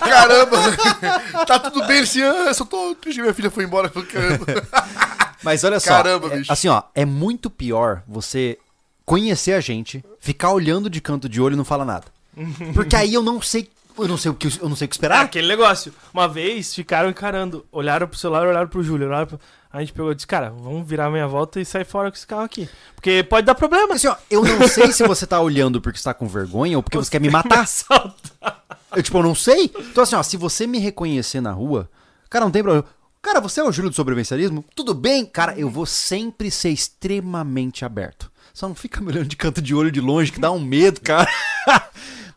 Caramba! 0.00 0.56
Tá 1.46 1.58
tudo 1.60 1.86
bem 1.86 2.00
ano? 2.22 2.48
Eu 2.48 2.54
só 2.54 2.64
tô 2.64 2.94
triste. 2.96 3.20
Minha 3.20 3.32
filha 3.34 3.50
foi 3.50 3.64
embora. 3.64 3.88
Caramba. 3.88 4.46
Mas 5.46 5.64
olha 5.64 5.80
só, 5.80 5.88
Caramba, 5.90 6.26
é- 6.26 6.36
bicho. 6.38 6.52
assim, 6.52 6.68
ó, 6.68 6.82
é 6.94 7.04
muito 7.06 7.48
pior 7.48 8.02
você 8.06 8.58
conhecer 9.04 9.52
a 9.52 9.60
gente, 9.60 10.04
ficar 10.20 10.50
olhando 10.52 10.90
de 10.90 11.00
canto 11.00 11.28
de 11.28 11.40
olho 11.40 11.54
e 11.54 11.56
não 11.56 11.64
falar 11.64 11.84
nada. 11.86 12.04
Porque 12.74 12.94
aí 12.96 13.14
eu 13.14 13.22
não 13.22 13.40
sei, 13.40 13.70
eu 13.98 14.06
não 14.08 14.16
sei 14.18 14.30
o 14.30 14.34
que 14.34 14.48
eu 14.60 14.68
não 14.68 14.76
sei 14.76 14.84
o 14.86 14.88
que 14.88 14.94
Ah, 14.94 14.96
esperar. 14.96 15.24
aquele 15.24 15.46
negócio. 15.48 15.94
Uma 16.12 16.26
vez 16.28 16.74
ficaram 16.74 17.08
encarando, 17.08 17.64
olharam 17.72 18.06
pro 18.06 18.18
celular, 18.18 18.46
olharam 18.46 18.68
pro 18.68 18.82
Júlio, 18.82 19.06
olharam 19.06 19.26
pro... 19.26 19.40
A 19.72 19.80
gente 19.80 19.92
pegou 19.92 20.10
e 20.10 20.14
disse, 20.14 20.26
cara, 20.26 20.50
vamos 20.50 20.88
virar 20.88 21.06
a 21.06 21.10
meia 21.10 21.26
volta 21.28 21.60
e 21.60 21.64
sair 21.64 21.84
fora 21.84 22.10
com 22.10 22.16
esse 22.16 22.26
carro 22.26 22.42
aqui. 22.44 22.66
Porque 22.94 23.22
pode 23.22 23.44
dar 23.46 23.54
problema. 23.54 23.94
Assim, 23.94 24.06
ó, 24.06 24.16
eu 24.30 24.42
não 24.42 24.66
sei 24.68 24.90
se 24.90 25.06
você 25.06 25.26
tá 25.26 25.38
olhando 25.40 25.80
porque 25.82 25.98
você 25.98 26.04
tá 26.04 26.14
com 26.14 26.26
vergonha 26.26 26.78
ou 26.78 26.82
porque 26.82 26.96
você 26.96 27.10
quer 27.10 27.20
me 27.20 27.28
matar. 27.28 27.60
Assaltar. 27.60 28.62
Eu, 28.94 29.02
tipo, 29.02 29.18
eu 29.18 29.22
não 29.22 29.34
sei. 29.34 29.70
Então, 29.90 30.02
assim, 30.02 30.16
ó, 30.16 30.22
se 30.22 30.36
você 30.38 30.66
me 30.66 30.78
reconhecer 30.78 31.42
na 31.42 31.52
rua, 31.52 31.90
cara, 32.30 32.44
não 32.46 32.50
tem 32.50 32.62
problema. 32.62 32.86
Cara, 33.26 33.40
você 33.40 33.58
é 33.58 33.64
o 33.64 33.72
Júlio 33.72 33.90
do 33.90 33.96
sobrevivencialismo? 33.96 34.64
Tudo 34.72 34.94
bem? 34.94 35.26
Cara, 35.26 35.58
eu 35.58 35.68
vou 35.68 35.84
sempre 35.84 36.48
ser 36.48 36.70
extremamente 36.70 37.84
aberto. 37.84 38.30
Só 38.54 38.68
não 38.68 38.74
fica 38.76 39.00
me 39.00 39.08
olhando 39.08 39.26
de 39.26 39.34
canto 39.34 39.60
de 39.60 39.74
olho 39.74 39.90
de 39.90 40.00
longe, 40.00 40.30
que 40.30 40.38
dá 40.38 40.52
um 40.52 40.60
medo, 40.60 41.00
cara. 41.00 41.28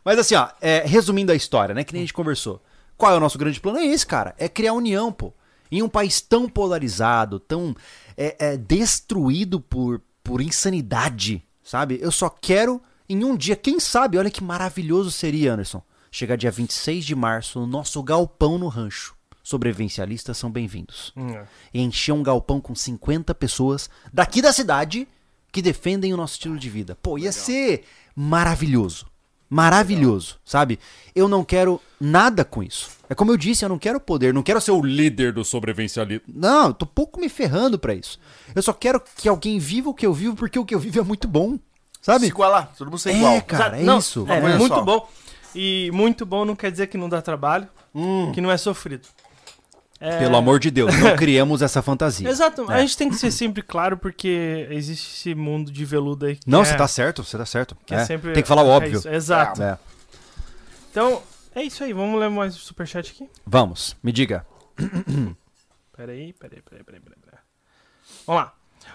Mas 0.04 0.18
assim, 0.18 0.34
ó, 0.34 0.48
é, 0.60 0.82
resumindo 0.84 1.30
a 1.30 1.36
história, 1.36 1.76
né? 1.76 1.84
Que 1.84 1.92
nem 1.92 2.00
a 2.00 2.02
gente 2.02 2.12
conversou. 2.12 2.60
Qual 2.96 3.12
é 3.12 3.16
o 3.16 3.20
nosso 3.20 3.38
grande 3.38 3.60
plano? 3.60 3.78
É 3.78 3.86
esse, 3.86 4.04
cara. 4.04 4.34
É 4.36 4.48
criar 4.48 4.72
união, 4.72 5.12
pô. 5.12 5.32
Em 5.70 5.80
um 5.80 5.88
país 5.88 6.20
tão 6.20 6.48
polarizado, 6.48 7.38
tão 7.38 7.72
é, 8.16 8.34
é, 8.40 8.56
destruído 8.56 9.60
por, 9.60 10.02
por 10.24 10.40
insanidade, 10.40 11.40
sabe? 11.62 12.00
Eu 12.02 12.10
só 12.10 12.28
quero, 12.28 12.82
em 13.08 13.22
um 13.24 13.36
dia, 13.36 13.54
quem 13.54 13.78
sabe, 13.78 14.18
olha 14.18 14.28
que 14.28 14.42
maravilhoso 14.42 15.12
seria, 15.12 15.52
Anderson. 15.52 15.84
Chegar 16.10 16.34
dia 16.34 16.50
26 16.50 17.04
de 17.04 17.14
março 17.14 17.60
no 17.60 17.66
nosso 17.68 18.02
galpão 18.02 18.58
no 18.58 18.66
rancho. 18.66 19.19
Sobrevivencialistas 19.54 20.38
são 20.38 20.48
bem-vindos. 20.48 21.12
Hum, 21.16 21.30
é. 21.30 21.42
E 21.74 21.80
encher 21.82 22.12
um 22.12 22.22
galpão 22.22 22.60
com 22.60 22.72
50 22.72 23.34
pessoas 23.34 23.90
daqui 24.12 24.40
da 24.40 24.52
cidade 24.52 25.08
que 25.50 25.60
defendem 25.60 26.14
o 26.14 26.16
nosso 26.16 26.34
estilo 26.34 26.56
de 26.56 26.70
vida. 26.70 26.96
Pô, 27.02 27.18
ia 27.18 27.32
ser 27.32 27.82
maravilhoso. 28.14 29.06
Maravilhoso, 29.48 30.38
sabe? 30.44 30.78
Eu 31.16 31.26
não 31.26 31.42
quero 31.42 31.80
nada 32.00 32.44
com 32.44 32.62
isso. 32.62 32.90
É 33.08 33.14
como 33.16 33.32
eu 33.32 33.36
disse, 33.36 33.64
eu 33.64 33.68
não 33.68 33.76
quero 33.76 33.98
poder, 33.98 34.32
não 34.32 34.44
quero 34.44 34.60
ser 34.60 34.70
o 34.70 34.80
líder 34.80 35.32
do 35.32 35.44
sobrevivencialismo. 35.44 36.26
Não, 36.32 36.68
eu 36.68 36.74
tô 36.74 36.86
pouco 36.86 37.18
me 37.18 37.28
ferrando 37.28 37.76
pra 37.76 37.92
isso. 37.92 38.20
Eu 38.54 38.62
só 38.62 38.72
quero 38.72 39.02
que 39.16 39.28
alguém 39.28 39.58
viva 39.58 39.90
o 39.90 39.94
que 39.94 40.06
eu 40.06 40.14
vivo, 40.14 40.36
porque 40.36 40.60
o 40.60 40.64
que 40.64 40.76
eu 40.76 40.78
vivo 40.78 41.00
é 41.00 41.02
muito 41.02 41.26
bom, 41.26 41.54
Se 41.54 41.58
sabe? 42.02 42.26
igualar, 42.26 42.72
todo 42.78 42.86
mundo 42.86 43.00
ser 43.00 43.10
É, 43.10 43.16
igual. 43.16 43.42
cara, 43.42 43.80
é 43.80 43.82
Não, 43.82 43.98
isso. 43.98 44.24
É, 44.28 44.40
Olha 44.40 44.56
muito 44.56 44.76
só. 44.76 44.82
bom. 44.82 45.08
E 45.56 45.90
muito 45.92 46.24
bom 46.24 46.44
não 46.44 46.54
quer 46.54 46.70
dizer 46.70 46.86
que 46.86 46.96
não 46.96 47.08
dá 47.08 47.20
trabalho, 47.20 47.66
Hum. 47.92 48.30
que 48.32 48.40
não 48.40 48.52
é 48.52 48.56
sofrido. 48.56 49.08
É- 50.02 50.18
Pelo 50.18 50.36
amor 50.36 50.58
de 50.58 50.70
Deus, 50.70 50.94
não 50.98 51.14
criemos 51.16 51.60
essa 51.60 51.82
fantasia. 51.82 52.26
Exato, 52.28 52.70
É. 52.72 52.76
a 52.76 52.80
gente 52.80 52.96
tem 52.96 53.10
que 53.10 53.16
ser 53.16 53.30
sempre 53.30 53.62
claro 53.62 53.98
porque 53.98 54.66
existe 54.70 55.14
esse 55.14 55.34
mundo 55.34 55.70
de 55.70 55.84
veludo 55.84 56.24
aí. 56.24 56.36
que 56.36 56.48
Não, 56.48 56.62
é- 56.62 56.64
você 56.64 56.74
tá 56.74 56.88
certo, 56.88 57.22
você 57.22 57.36
tá 57.36 57.44
certo. 57.44 57.76
que 57.84 57.94
é 57.94 57.98
É, 57.98 58.04
sempre- 58.06 58.32
Tem 58.32 58.42
que 58.42 58.48
falar 58.48 58.62
o 58.62 58.68
é 58.68 58.76
óbvio. 58.76 59.02
Exato. 59.12 59.62
É. 59.62 59.78
Então, 60.90 61.22
é 61.54 61.62
isso 61.62 61.84
aí. 61.84 61.92
Vamos 61.92 62.18
ler 62.18 62.30
mais 62.30 62.54
superchat 62.54 63.10
aqui? 63.12 63.28
Vamos, 63.46 63.94
me 64.02 64.10
diga. 64.10 64.46
Peraí, 65.96 66.32
peraí, 66.32 66.62
peraí, 66.62 66.82
peraí, 66.82 67.00
peraí. 67.00 67.18
peraí. 67.22 67.40
Vamos 68.26 68.42
lá. 68.42 68.54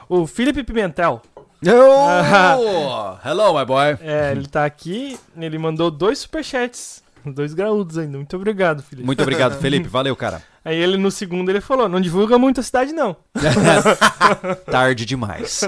O 0.09 0.25
Felipe 0.25 0.63
Pimentel, 0.63 1.21
Oh, 1.67 3.17
hello, 3.27 3.57
my 3.57 3.65
boy. 3.65 3.97
é, 4.01 4.31
ele 4.31 4.47
tá 4.47 4.65
aqui, 4.65 5.17
ele 5.37 5.57
mandou 5.57 5.89
dois 5.91 6.19
superchats. 6.19 7.03
Dois 7.25 7.53
graúdos 7.53 7.97
ainda. 7.97 8.17
Muito 8.17 8.35
obrigado, 8.35 8.83
Felipe. 8.83 9.05
Muito 9.05 9.21
obrigado, 9.21 9.57
Felipe. 9.61 9.87
Valeu, 9.87 10.15
cara. 10.15 10.43
Aí 10.65 10.75
ele, 10.77 10.97
no 10.97 11.11
segundo, 11.11 11.49
ele 11.49 11.61
falou, 11.61 11.87
não 11.87 12.01
divulga 12.01 12.39
muito 12.39 12.59
a 12.59 12.63
cidade, 12.63 12.91
não. 12.91 13.15
Tarde 14.69 15.05
demais. 15.05 15.61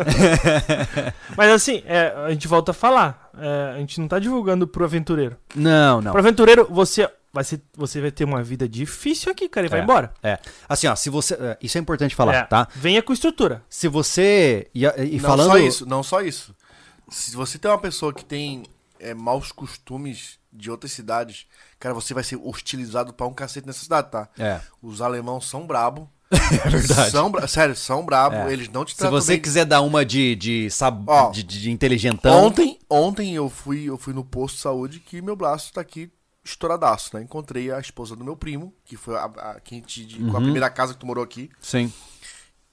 Mas 1.38 1.52
assim, 1.52 1.84
é, 1.86 2.14
a 2.26 2.30
gente 2.32 2.48
volta 2.48 2.72
a 2.72 2.74
falar. 2.74 3.30
é, 3.40 3.74
a 3.76 3.78
gente 3.80 4.00
não 4.00 4.08
tá 4.08 4.18
divulgando 4.20 4.68
pro 4.68 4.84
aventureiro. 4.84 5.38
Não, 5.56 6.02
não. 6.02 6.12
Pro 6.12 6.20
aventureiro, 6.20 6.68
você 6.70 7.10
vai, 7.32 7.44
ser, 7.44 7.62
você 7.76 8.02
vai 8.02 8.10
ter 8.12 8.24
uma 8.24 8.42
vida 8.44 8.68
difícil 8.68 9.32
aqui, 9.32 9.48
cara, 9.48 9.68
e 9.68 9.70
vai 9.70 9.80
É. 9.80 9.84
embora. 9.84 10.12
É. 10.24 10.40
Assim, 10.68 10.88
ó, 10.88 10.96
se 10.96 11.10
você. 11.10 11.36
é, 11.36 11.58
Isso 11.62 11.78
é 11.78 11.82
importante 11.82 12.16
falar, 12.16 12.34
É, 12.34 12.44
tá? 12.44 12.68
Venha 12.76 13.02
com 13.04 13.14
estrutura. 13.14 13.62
Se 13.70 13.88
você. 13.88 14.68
E, 14.74 14.84
e 14.86 15.20
não 15.20 15.30
falando. 15.30 15.48
só 15.52 15.58
isso, 15.60 15.86
não 15.86 16.04
só 16.04 16.22
isso. 16.22 16.56
Se 17.10 17.36
você 17.36 17.58
tem 17.60 17.70
uma 17.70 17.78
pessoa 17.78 18.12
que 18.14 18.26
tem 18.26 18.64
é, 19.00 19.14
maus 19.14 19.52
costumes 19.52 20.40
de 20.52 20.72
outras 20.72 20.92
cidades, 20.92 21.46
cara, 21.80 21.94
você 21.94 22.14
vai 22.14 22.24
ser 22.24 22.36
hostilizado 22.38 23.14
pra 23.14 23.28
um 23.28 23.34
cacete 23.34 23.66
nessa 23.68 23.80
cidade, 23.84 24.10
tá? 24.12 24.30
É. 24.38 24.60
Os 24.82 25.02
alemãos 25.02 25.48
são 25.48 25.66
brabo. 25.68 26.10
É 26.66 26.70
verdade. 26.70 27.12
São, 27.12 27.32
bra- 27.32 27.48
sério, 27.48 27.76
são 27.76 28.06
brabo. 28.06 28.36
É. 28.36 28.52
Eles 28.54 28.68
não 28.70 28.84
te 28.84 28.92
Se 28.92 28.98
tratam 28.98 29.20
você 29.20 29.34
bem. 29.34 29.42
quiser 29.42 29.66
dar 29.66 29.82
uma 29.82 30.06
de, 30.06 30.36
de, 30.36 30.70
sab... 30.70 31.04
Ó, 31.08 31.30
de, 31.32 31.42
de 31.44 31.72
inteligentão. 31.72 32.44
Ontem, 32.46 32.78
ontem 32.90 33.34
eu 33.34 33.50
fui, 33.50 33.86
eu 33.86 33.98
fui 33.98 34.14
no 34.14 34.26
posto 34.26 34.56
de 34.56 34.62
saúde 34.62 35.00
que 35.00 35.22
meu 35.22 35.36
braço 35.38 35.72
tá 35.72 35.80
aqui 35.82 36.12
estouradaço, 36.44 37.16
né? 37.16 37.24
Encontrei 37.24 37.72
a 37.72 37.80
esposa 37.80 38.16
do 38.16 38.24
meu 38.26 38.36
primo, 38.36 38.74
que 38.86 38.96
foi 38.98 39.16
a, 39.16 39.24
a, 39.26 39.60
quem 39.62 39.80
te, 39.82 40.06
de- 40.06 40.20
com 40.20 40.32
a 40.32 40.40
Uhum. 40.40 40.44
primeira 40.44 40.70
casa 40.70 40.94
que 40.94 41.00
tu 41.00 41.06
morou 41.06 41.24
aqui. 41.24 41.50
Sim. 41.62 41.92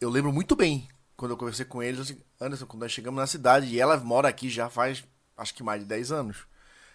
Eu 0.01 0.11
lembro 0.11 0.33
muito 0.33 0.55
bem 0.57 0.89
quando 1.17 1.31
eu 1.33 1.37
conversei 1.37 1.65
com 1.65 1.81
eles, 1.83 2.01
assim, 2.01 2.17
Anderson, 2.41 2.67
quando 2.67 2.83
nós 2.83 2.93
chegamos 2.93 3.19
na 3.21 3.27
cidade 3.27 3.67
e 3.67 3.81
ela 3.81 3.97
mora 3.99 4.29
aqui 4.29 4.49
já 4.51 4.69
faz, 4.69 5.05
acho 5.37 5.55
que 5.55 5.63
mais 5.63 5.81
de 5.81 5.87
10 5.87 6.11
anos. 6.13 6.39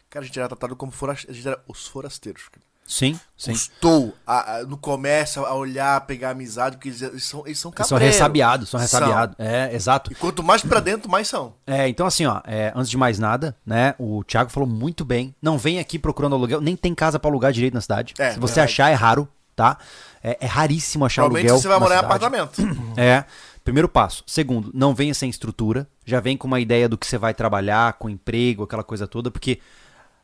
Cara, 0.10 0.24
a 0.24 0.26
gente 0.28 0.40
era 0.40 0.48
tratado 0.48 0.76
como 0.76 0.92
forasteiros, 0.92 1.34
a 1.34 1.38
gente 1.38 1.48
era 1.48 1.60
os 1.68 1.88
forasteiros. 1.88 2.44
cara. 2.52 2.66
Sim, 2.86 3.20
sim. 3.38 3.52
Custou 3.52 4.16
a- 4.26 4.56
a- 4.56 4.64
no 4.64 4.76
comércio 4.76 5.46
a 5.46 5.54
olhar, 5.54 5.96
a 5.98 6.02
pegar 6.02 6.32
amizade, 6.32 6.76
porque 6.78 6.90
eles, 6.90 7.02
eles 7.04 7.24
são, 7.24 7.46
eles 7.46 7.60
são 7.60 7.70
Eles 7.70 7.88
são 7.88 7.98
cabreiros. 7.98 8.16
ressabiados, 8.16 8.70
são 8.70 8.80
ressabiados. 8.80 9.36
É, 9.38 9.76
exato. 9.76 10.12
E 10.12 10.16
quanto 10.16 10.42
mais 10.42 10.64
pra 10.64 10.80
dentro, 10.80 11.08
mais 11.12 11.28
são. 11.28 11.54
É, 11.68 11.88
então 11.88 12.08
assim, 12.08 12.26
ó, 12.26 12.42
é, 12.46 12.74
antes 12.76 12.90
de 12.90 12.98
mais 12.98 13.20
nada, 13.20 13.56
né, 13.64 13.94
o 14.00 14.24
Thiago 14.24 14.50
falou 14.50 14.68
muito 14.68 15.06
bem. 15.06 15.36
Não 15.40 15.56
vem 15.60 15.78
aqui 15.78 16.00
procurando 16.00 16.34
aluguel, 16.34 16.60
nem 16.62 16.76
tem 16.76 16.96
casa 16.96 17.20
pra 17.20 17.30
alugar 17.30 17.52
direito 17.52 17.76
na 17.76 17.82
cidade. 17.82 18.16
É, 18.18 18.32
Se 18.34 18.40
você 18.40 18.60
achar, 18.60 18.90
é 18.90 18.96
raro, 18.96 19.30
tá? 19.56 19.78
É, 20.24 20.40
é 20.42 20.48
raríssimo 20.48 21.06
achar 21.06 21.22
Provavelmente 21.22 21.52
aluguel. 21.52 21.62
você 21.62 21.68
vai 21.68 21.80
morar 21.80 21.96
em 21.96 22.00
apartamento. 22.00 22.60
É. 22.98 23.24
Primeiro 23.64 23.88
passo. 23.88 24.24
Segundo, 24.26 24.72
não 24.74 24.96
venha 24.96 25.14
sem 25.14 25.30
estrutura. 25.30 25.88
Já 26.04 26.20
vem 26.20 26.36
com 26.36 26.48
uma 26.48 26.60
ideia 26.60 26.90
do 26.90 26.98
que 26.98 27.06
você 27.06 27.20
vai 27.20 27.36
trabalhar, 27.36 27.94
com 27.94 28.10
emprego, 28.10 28.64
aquela 28.64 28.84
coisa 28.84 29.06
toda, 29.08 29.30
porque 29.30 29.60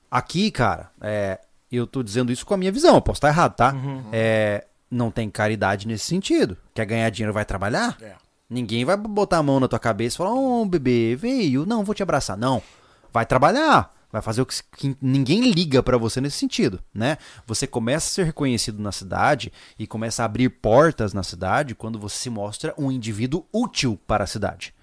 aqui, 0.10 0.52
cara, 0.52 0.92
é, 1.02 1.40
eu 1.72 1.86
tô 1.86 2.04
dizendo 2.04 2.32
isso 2.32 2.46
com 2.46 2.54
a 2.54 2.58
minha 2.58 2.72
visão, 2.72 2.96
eu 2.96 3.02
posso 3.02 3.18
estar 3.18 3.30
errado, 3.30 3.56
tá? 3.56 3.76
É, 4.12 4.66
não 4.90 5.12
tem 5.12 5.30
caridade 5.30 5.88
nesse 5.88 6.06
sentido. 6.06 6.58
Quer 6.74 6.86
ganhar 6.86 7.10
dinheiro, 7.10 7.34
vai 7.34 7.46
trabalhar? 7.46 7.98
É. 8.02 8.14
Ninguém 8.50 8.86
vai 8.86 8.96
botar 8.96 9.40
a 9.40 9.44
mão 9.44 9.60
na 9.60 9.68
tua 9.68 9.80
cabeça 9.80 10.16
e 10.16 10.18
falar, 10.18 10.34
ô 10.34 10.66
bebê, 10.66 11.16
veio, 11.16 11.66
não, 11.66 11.84
vou 11.84 11.96
te 11.96 12.04
abraçar. 12.04 12.38
Não. 12.38 12.62
Vai 13.12 13.26
trabalhar. 13.26 13.94
Vai 14.12 14.22
fazer 14.22 14.42
o 14.42 14.46
que, 14.46 14.62
que 14.78 14.98
ninguém 15.02 15.52
liga 15.52 15.84
pra 15.84 15.98
você 15.98 16.22
nesse 16.22 16.38
sentido, 16.38 16.80
né? 16.94 17.18
Você 17.46 17.68
começa 17.68 18.08
a 18.08 18.12
ser 18.14 18.26
reconhecido 18.26 18.82
na 18.82 18.94
cidade 18.94 19.52
e 19.78 19.86
começa 19.86 20.22
a 20.22 20.26
abrir 20.26 20.48
portas 20.48 21.14
na 21.14 21.22
cidade 21.22 21.76
quando 21.76 22.00
você 22.00 22.16
se 22.16 22.30
mostra 22.30 22.74
um 22.78 22.90
indivíduo 22.90 23.46
útil 23.52 24.00
para 24.08 24.24
a 24.24 24.28
cidade. 24.28 24.74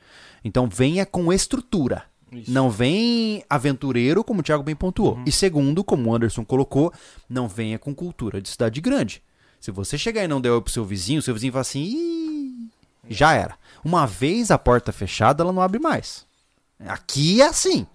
Então 0.44 0.68
venha 0.68 1.06
com 1.06 1.32
estrutura. 1.32 2.04
Isso. 2.32 2.50
Não 2.50 2.70
vem 2.70 3.44
aventureiro, 3.48 4.24
como 4.24 4.40
o 4.40 4.42
Thiago 4.42 4.62
bem 4.62 4.74
pontuou. 4.74 5.20
E 5.26 5.32
segundo, 5.32 5.84
como 5.84 6.10
o 6.10 6.14
Anderson 6.14 6.44
colocou, 6.44 6.92
não 7.28 7.46
venha 7.46 7.78
com 7.78 7.94
cultura 7.94 8.40
de 8.40 8.48
cidade 8.48 8.80
grande. 8.80 9.22
Se 9.60 9.70
você 9.70 9.98
chegar 9.98 10.24
e 10.24 10.28
não 10.28 10.40
der 10.40 10.50
oi 10.50 10.60
pro 10.60 10.72
seu 10.72 10.84
vizinho, 10.84 11.22
seu 11.22 11.34
vizinho 11.34 11.52
fala 11.52 11.60
assim, 11.60 11.82
Ih, 11.82 12.68
já 13.08 13.32
era. 13.34 13.56
Uma 13.84 14.06
vez 14.06 14.50
a 14.50 14.58
porta 14.58 14.92
fechada, 14.92 15.42
ela 15.42 15.52
não 15.52 15.62
abre 15.62 15.78
mais. 15.78 16.26
Aqui 16.86 17.40
é 17.42 17.46
assim. 17.46 17.86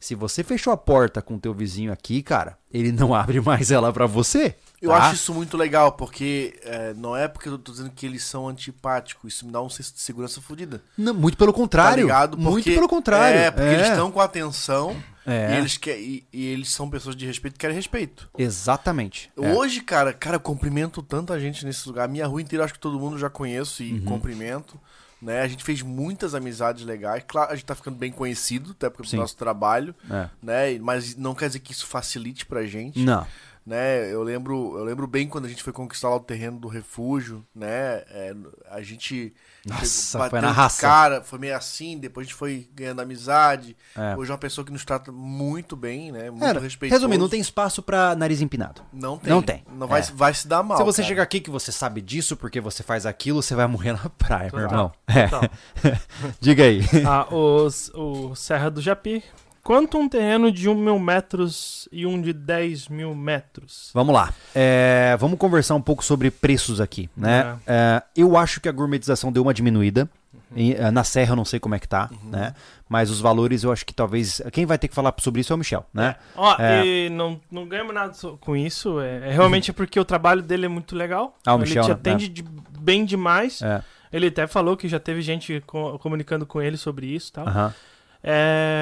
Se 0.00 0.14
você 0.14 0.44
fechou 0.44 0.72
a 0.72 0.76
porta 0.76 1.20
com 1.20 1.34
o 1.34 1.38
teu 1.40 1.52
vizinho 1.52 1.92
aqui, 1.92 2.22
cara, 2.22 2.56
ele 2.72 2.92
não 2.92 3.12
abre 3.14 3.40
mais 3.40 3.70
ela 3.70 3.92
pra 3.92 4.06
você. 4.06 4.54
Eu 4.80 4.90
tá? 4.90 4.98
acho 4.98 5.16
isso 5.16 5.34
muito 5.34 5.56
legal, 5.56 5.90
porque 5.92 6.56
é, 6.62 6.94
não 6.94 7.16
é 7.16 7.26
porque 7.26 7.48
eu 7.48 7.58
tô 7.58 7.72
dizendo 7.72 7.90
que 7.90 8.06
eles 8.06 8.22
são 8.22 8.46
antipáticos, 8.48 9.34
isso 9.34 9.44
me 9.44 9.50
dá 9.50 9.60
um 9.60 9.68
senso 9.68 9.92
de 9.92 10.00
segurança 10.00 10.40
fodida. 10.40 10.80
Não, 10.96 11.12
muito 11.12 11.36
pelo 11.36 11.52
Tá 11.52 11.58
contrário. 11.58 12.06
muito 12.36 12.62
Porque- 12.62 12.74
pelo 12.74 12.88
contrário. 12.88 13.38
É, 13.40 13.50
porque 13.50 13.66
eles 13.68 13.88
estão 13.88 14.12
com 14.12 14.20
atenção 14.20 14.96
É. 15.26 15.54
e, 15.54 15.58
eles 15.58 15.76
quer, 15.76 15.98
e, 15.98 16.24
e 16.32 16.46
eles 16.46 16.68
são 16.72 16.88
pessoas 16.88 17.16
de 17.16 17.26
respeito 17.26 17.56
e 17.56 17.58
querem 17.58 17.74
respeito. 17.74 18.30
Exatamente. 18.38 19.32
É. 19.36 19.52
Hoje, 19.52 19.80
cara, 19.80 20.12
cara, 20.12 20.36
eu 20.36 20.40
cumprimento 20.40 21.02
tanta 21.02 21.40
gente 21.40 21.66
nesse 21.66 21.88
lugar. 21.88 22.04
A 22.04 22.08
minha 22.08 22.26
rua 22.28 22.40
inteira, 22.40 22.64
acho 22.64 22.74
que 22.74 22.78
todo 22.80 23.00
mundo 23.00 23.18
já 23.18 23.28
conheço 23.28 23.82
Uhum. 23.82 23.88
e 23.88 24.00
cumprimento. 24.02 24.78
Né? 25.20 25.40
A 25.40 25.48
gente 25.48 25.64
fez 25.64 25.82
muitas 25.82 26.34
amizades 26.34 26.84
legais. 26.84 27.24
Claro, 27.26 27.50
a 27.52 27.54
gente 27.56 27.64
tá 27.64 27.74
ficando 27.74 27.96
bem 27.96 28.12
conhecido, 28.12 28.70
até 28.70 28.88
porque 28.88 29.10
do 29.16 29.20
nosso 29.20 29.36
trabalho, 29.36 29.94
É. 30.08 30.28
né? 30.40 30.78
Mas 30.78 31.16
não 31.16 31.34
quer 31.34 31.48
dizer 31.48 31.58
que 31.58 31.72
isso 31.72 31.86
facilite 31.86 32.46
pra 32.46 32.64
gente. 32.66 33.00
Não. 33.00 33.26
Né? 33.68 34.10
Eu 34.12 34.22
lembro, 34.22 34.78
eu 34.78 34.84
lembro 34.84 35.06
bem 35.06 35.28
quando 35.28 35.44
a 35.44 35.48
gente 35.48 35.62
foi 35.62 35.72
conquistar 35.72 36.08
lá 36.08 36.16
o 36.16 36.20
terreno 36.20 36.58
do 36.58 36.68
refúgio, 36.68 37.44
né? 37.54 38.02
É, 38.08 38.34
a 38.70 38.80
gente 38.80 39.34
Nossa, 39.66 40.16
bateu 40.18 40.30
foi 40.30 40.40
na 40.40 40.50
raça. 40.50 40.80
cara, 40.80 41.22
foi 41.22 41.38
meio 41.38 41.54
assim, 41.54 41.98
depois 41.98 42.26
a 42.26 42.28
gente 42.28 42.34
foi 42.38 42.66
ganhando 42.74 43.00
amizade. 43.02 43.76
É. 43.94 44.16
Hoje 44.16 44.30
é 44.30 44.32
uma 44.32 44.38
pessoa 44.38 44.64
que 44.64 44.72
nos 44.72 44.84
trata 44.84 45.12
muito 45.12 45.76
bem, 45.76 46.10
né? 46.10 46.30
Muito 46.30 46.42
Cara, 46.42 46.58
respeitoso. 46.60 46.98
resumindo, 46.98 47.22
não 47.22 47.28
tem 47.28 47.40
espaço 47.40 47.82
pra 47.82 48.14
nariz 48.14 48.40
empinado. 48.40 48.80
Não 48.92 49.18
tem. 49.18 49.30
Não 49.30 49.42
tem. 49.42 49.62
Não 49.70 49.86
vai, 49.86 50.00
É. 50.00 50.04
vai 50.14 50.32
se 50.32 50.48
dar 50.48 50.62
mal. 50.62 50.78
Se 50.78 50.84
você 50.84 51.02
cara. 51.02 51.08
chegar 51.08 51.22
aqui 51.24 51.38
que 51.40 51.50
você 51.50 51.70
sabe 51.70 52.00
disso 52.00 52.36
porque 52.38 52.60
você 52.62 52.82
faz 52.82 53.04
aquilo, 53.04 53.42
você 53.42 53.54
vai 53.54 53.66
morrer 53.66 53.92
na 53.92 54.08
praia, 54.16 54.50
meu 54.54 54.66
Total. 54.66 54.94
irmão. 55.08 55.50
É. 55.84 55.98
Diga 56.40 56.64
aí. 56.64 56.80
ah, 57.06 57.26
os, 57.34 57.90
o 57.94 58.34
Serra 58.34 58.70
do 58.70 58.80
Japi. 58.80 59.22
Quanto 59.68 59.98
um 59.98 60.08
terreno 60.08 60.50
de 60.50 60.66
1 60.66 60.74
mil 60.74 60.98
metros 60.98 61.86
e 61.92 62.06
um 62.06 62.18
de 62.22 62.32
10 62.32 62.88
mil 62.88 63.14
metros? 63.14 63.90
Vamos 63.92 64.14
lá. 64.14 64.32
É, 64.54 65.14
vamos 65.20 65.38
conversar 65.38 65.74
um 65.74 65.82
pouco 65.82 66.02
sobre 66.02 66.30
preços 66.30 66.80
aqui, 66.80 67.10
né? 67.14 67.58
É, 67.66 68.02
eu 68.16 68.34
acho 68.34 68.62
que 68.62 68.68
a 68.70 68.72
gourmetização 68.72 69.30
deu 69.30 69.42
uma 69.42 69.52
diminuída. 69.52 70.08
E, 70.56 70.72
eh, 70.72 70.90
na 70.90 71.04
Serra 71.04 71.32
eu 71.32 71.36
não 71.36 71.44
sei 71.44 71.60
como 71.60 71.74
é 71.74 71.78
que 71.78 71.86
tá, 71.86 72.08
né? 72.24 72.54
Mas 72.88 73.10
os 73.10 73.20
valores 73.20 73.62
eu 73.62 73.70
acho 73.70 73.84
que 73.84 73.92
talvez. 73.92 74.40
Quem 74.52 74.64
vai 74.64 74.78
ter 74.78 74.88
que 74.88 74.94
falar 74.94 75.14
sobre 75.18 75.42
isso 75.42 75.52
é 75.52 75.56
o 75.56 75.58
Michel, 75.58 75.84
né? 75.92 76.16
Ó, 76.34 76.56
É. 76.58 76.86
e 76.86 77.10
não, 77.10 77.38
não 77.50 77.68
ganhamos 77.68 77.94
nada 77.94 78.14
com 78.40 78.56
isso. 78.56 78.98
É, 79.00 79.28
é 79.28 79.32
realmente 79.34 79.70
porque 79.70 80.00
o 80.00 80.04
trabalho 80.06 80.40
dele 80.40 80.64
é 80.64 80.68
muito 80.70 80.96
legal. 80.96 81.36
Ah, 81.44 81.52
o 81.54 81.58
ele 81.58 81.64
Michel, 81.64 81.82
te 81.82 81.88
né? 81.88 81.92
atende 81.92 82.28
de- 82.28 82.42
bem 82.80 83.04
demais. 83.04 83.60
É. 83.60 83.82
Ele 84.10 84.28
até 84.28 84.46
falou 84.46 84.78
que 84.78 84.88
já 84.88 84.98
teve 84.98 85.20
gente 85.20 85.62
co- 85.66 85.98
comunicando 85.98 86.46
com 86.46 86.62
ele 86.62 86.78
sobre 86.78 87.06
isso 87.06 87.28
e 87.28 87.32
tal. 87.34 87.46
aham. 87.46 87.74
É, 88.20 88.77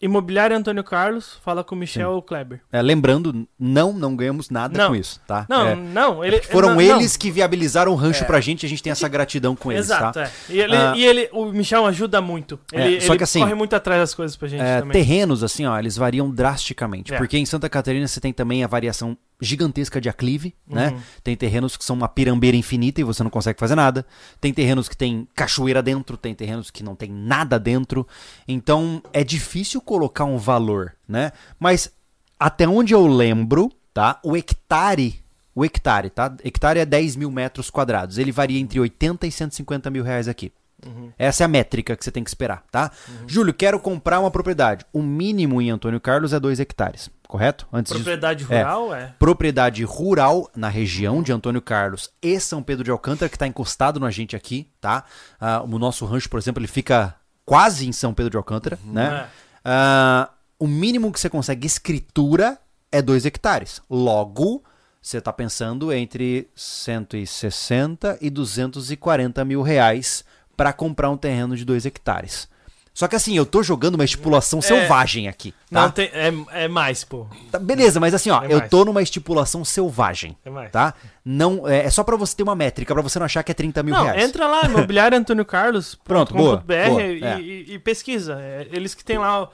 Imobiliário 0.00 0.56
Antônio 0.56 0.84
Carlos, 0.84 1.38
fala 1.44 1.64
com 1.64 1.74
o 1.74 1.78
Michel 1.78 2.22
Kleber. 2.22 2.60
É, 2.70 2.80
lembrando, 2.80 3.46
não, 3.58 3.92
não 3.92 4.14
ganhamos 4.14 4.48
nada 4.48 4.78
Não. 4.78 4.90
com 4.90 4.96
isso, 4.96 5.20
tá? 5.26 5.44
Não, 5.48 5.66
É, 5.66 5.74
não, 5.74 6.24
ele. 6.24 6.40
foram 6.42 6.70
não, 6.74 6.80
eles 6.80 7.16
que 7.16 7.30
viabilizaram 7.30 7.90
o 7.92 7.94
rancho 7.96 8.22
É. 8.22 8.26
pra 8.26 8.40
gente 8.40 8.62
e 8.62 8.66
a 8.66 8.68
gente 8.68 8.82
tem 8.82 8.92
essa 8.92 9.08
gratidão 9.08 9.56
com 9.56 9.68
não. 9.70 9.76
eles, 9.76 9.86
Exato, 9.86 10.20
tá? 10.20 10.24
é. 10.24 10.30
E 10.48 10.60
ele, 10.60 10.76
Ah. 10.76 10.92
e 10.96 11.04
ele, 11.04 11.28
o 11.32 11.46
Michel 11.46 11.84
ajuda 11.86 12.20
muito. 12.20 12.58
É, 12.72 12.86
Ele, 12.86 13.00
só 13.00 13.12
ele 13.12 13.18
que 13.18 13.24
assim, 13.24 13.40
corre 13.40 13.54
muito 13.54 13.74
atrás 13.74 14.00
das 14.00 14.14
coisas 14.14 14.36
pra 14.36 14.46
gente 14.46 14.62
É, 14.62 14.78
também. 14.80 14.92
terrenos, 14.92 15.42
assim, 15.42 15.66
ó, 15.66 15.76
eles 15.78 15.96
variam 15.96 16.30
drasticamente. 16.30 17.12
É. 17.12 17.18
Porque 17.18 17.36
em 17.36 17.44
Santa 17.46 17.68
Catarina 17.68 18.06
você 18.06 18.20
tem 18.20 18.32
também 18.32 18.62
a 18.62 18.66
variação 18.68 19.16
gigantesca 19.40 20.00
de 20.00 20.08
aclive, 20.08 20.54
né? 20.66 20.90
Uhum. 20.90 21.00
Tem 21.22 21.36
terrenos 21.36 21.76
que 21.76 21.84
são 21.84 21.94
uma 21.94 22.08
pirambeira 22.08 22.56
infinita 22.56 23.00
e 23.00 23.04
você 23.04 23.22
não 23.22 23.30
consegue 23.30 23.58
fazer 23.58 23.74
nada. 23.74 24.04
Tem 24.40 24.52
terrenos 24.52 24.88
que 24.88 24.96
tem 24.96 25.28
cachoeira 25.34 25.82
dentro, 25.82 26.16
tem 26.16 26.34
terrenos 26.34 26.70
que 26.70 26.82
não 26.82 26.96
tem 26.96 27.10
nada 27.10 27.58
dentro. 27.58 28.06
Então 28.46 29.02
é 29.12 29.22
difícil 29.22 29.80
colocar 29.80 30.24
um 30.24 30.38
valor, 30.38 30.94
né? 31.06 31.32
Mas 31.58 31.90
até 32.38 32.68
onde 32.68 32.92
eu 32.94 33.06
lembro, 33.06 33.70
tá? 33.94 34.20
O 34.24 34.36
hectare. 34.36 35.22
O 35.54 35.64
hectare, 35.64 36.10
tá? 36.10 36.34
Hectare 36.44 36.80
é 36.80 36.86
10 36.86 37.16
mil 37.16 37.30
metros 37.30 37.70
quadrados. 37.70 38.18
Ele 38.18 38.30
varia 38.30 38.60
entre 38.60 38.78
80 38.78 39.26
e 39.26 39.32
150 39.32 39.90
mil 39.90 40.04
reais 40.04 40.28
aqui. 40.28 40.52
Uhum. 40.86 41.12
Essa 41.18 41.42
é 41.42 41.44
a 41.44 41.48
métrica 41.48 41.96
que 41.96 42.04
você 42.04 42.10
tem 42.12 42.22
que 42.22 42.30
esperar, 42.30 42.62
tá? 42.70 42.90
Júlio, 43.26 43.52
quero 43.52 43.80
comprar 43.80 44.20
uma 44.20 44.30
propriedade. 44.30 44.84
O 44.92 45.02
mínimo 45.02 45.60
em 45.60 45.70
Antônio 45.70 46.00
Carlos 46.00 46.32
é 46.32 46.38
2 46.38 46.60
hectares, 46.60 47.10
correto? 47.26 47.66
Antes 47.72 47.92
disso, 47.92 48.04
Propriedade 48.04 48.44
É. 48.48 48.62
rural, 48.62 48.94
é. 48.94 49.14
propriedade 49.18 49.82
rural 49.84 50.48
na 50.54 50.68
região 50.68 51.20
de 51.22 51.32
Antônio 51.32 51.60
Carlos 51.60 52.10
e 52.22 52.38
São 52.38 52.62
Pedro 52.62 52.84
de 52.84 52.90
Alcântara, 52.92 53.28
que 53.28 53.34
está 53.34 53.46
encostado 53.46 53.98
na 53.98 54.10
gente 54.10 54.36
aqui, 54.36 54.70
tá? 54.80 55.04
Ah, 55.40 55.62
o 55.62 55.78
nosso 55.78 56.06
rancho, 56.06 56.30
por 56.30 56.38
exemplo, 56.38 56.60
ele 56.60 56.68
fica 56.68 57.14
quase 57.44 57.88
em 57.88 57.92
São 57.92 58.14
Pedro 58.14 58.30
de 58.30 58.36
Alcântara, 58.36 58.78
né? 58.84 59.24
É. 59.24 59.28
Ah, 59.64 60.30
o 60.60 60.66
mínimo 60.68 61.10
que 61.10 61.18
você 61.18 61.28
consegue 61.28 61.66
escritura 61.66 62.56
é 62.92 63.02
2 63.02 63.26
hectares. 63.26 63.82
Logo, 63.90 64.62
você 65.02 65.18
está 65.18 65.32
pensando 65.32 65.92
entre 65.92 66.48
160 66.54 68.18
e 68.20 68.30
240 68.30 69.44
mil 69.44 69.62
reais 69.62 70.24
para 70.58 70.72
comprar 70.72 71.08
um 71.08 71.16
terreno 71.16 71.56
de 71.56 71.64
2 71.64 71.86
hectares. 71.86 72.48
Só 72.92 73.06
que 73.06 73.14
assim, 73.14 73.36
eu 73.36 73.46
tô 73.46 73.62
jogando 73.62 73.94
uma 73.94 74.04
estipulação 74.04 74.60
selvagem 74.60 75.28
aqui, 75.28 75.52
tá? 75.70 75.82
Não, 75.82 75.88
tem, 75.92 76.06
é, 76.12 76.32
é 76.64 76.66
mais, 76.66 77.04
pô. 77.04 77.28
Tá, 77.48 77.56
Beleza, 77.56 78.00
mas 78.00 78.12
assim, 78.12 78.28
ó, 78.28 78.42
É 78.42 78.52
eu 78.52 78.58
mais. 78.58 78.68
tô 78.68 78.84
numa 78.84 79.00
estipulação 79.00 79.64
selvagem, 79.64 80.36
É 80.44 80.50
mais. 80.50 80.72
tá? 80.72 80.94
Não, 81.24 81.68
é, 81.68 81.84
é 81.84 81.90
só 81.90 82.02
pra 82.02 82.16
você 82.16 82.34
ter 82.34 82.42
uma 82.42 82.56
métrica, 82.56 82.92
pra 82.92 83.00
você 83.00 83.20
não 83.20 83.26
achar 83.26 83.44
que 83.44 83.52
é 83.52 83.54
30 83.54 83.84
mil 83.84 83.94
Não, 83.94 84.02
reais. 84.02 84.24
entra 84.24 84.48
lá, 84.48 84.64
imobiliário 84.64 85.14
Antônio 85.16 85.44
Carlos. 85.44 85.94
Pronto, 85.94 86.34
boa, 86.34 86.56
boa, 86.56 87.00
e, 87.00 87.22
é. 87.22 87.40
e- 87.40 87.74
e 87.74 87.78
pesquisa. 87.78 88.36
É, 88.40 88.66
eles 88.72 88.94
que 88.96 89.04
têm 89.04 89.18
lá 89.18 89.44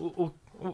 o- 0.00 0.24
o- 0.24 0.30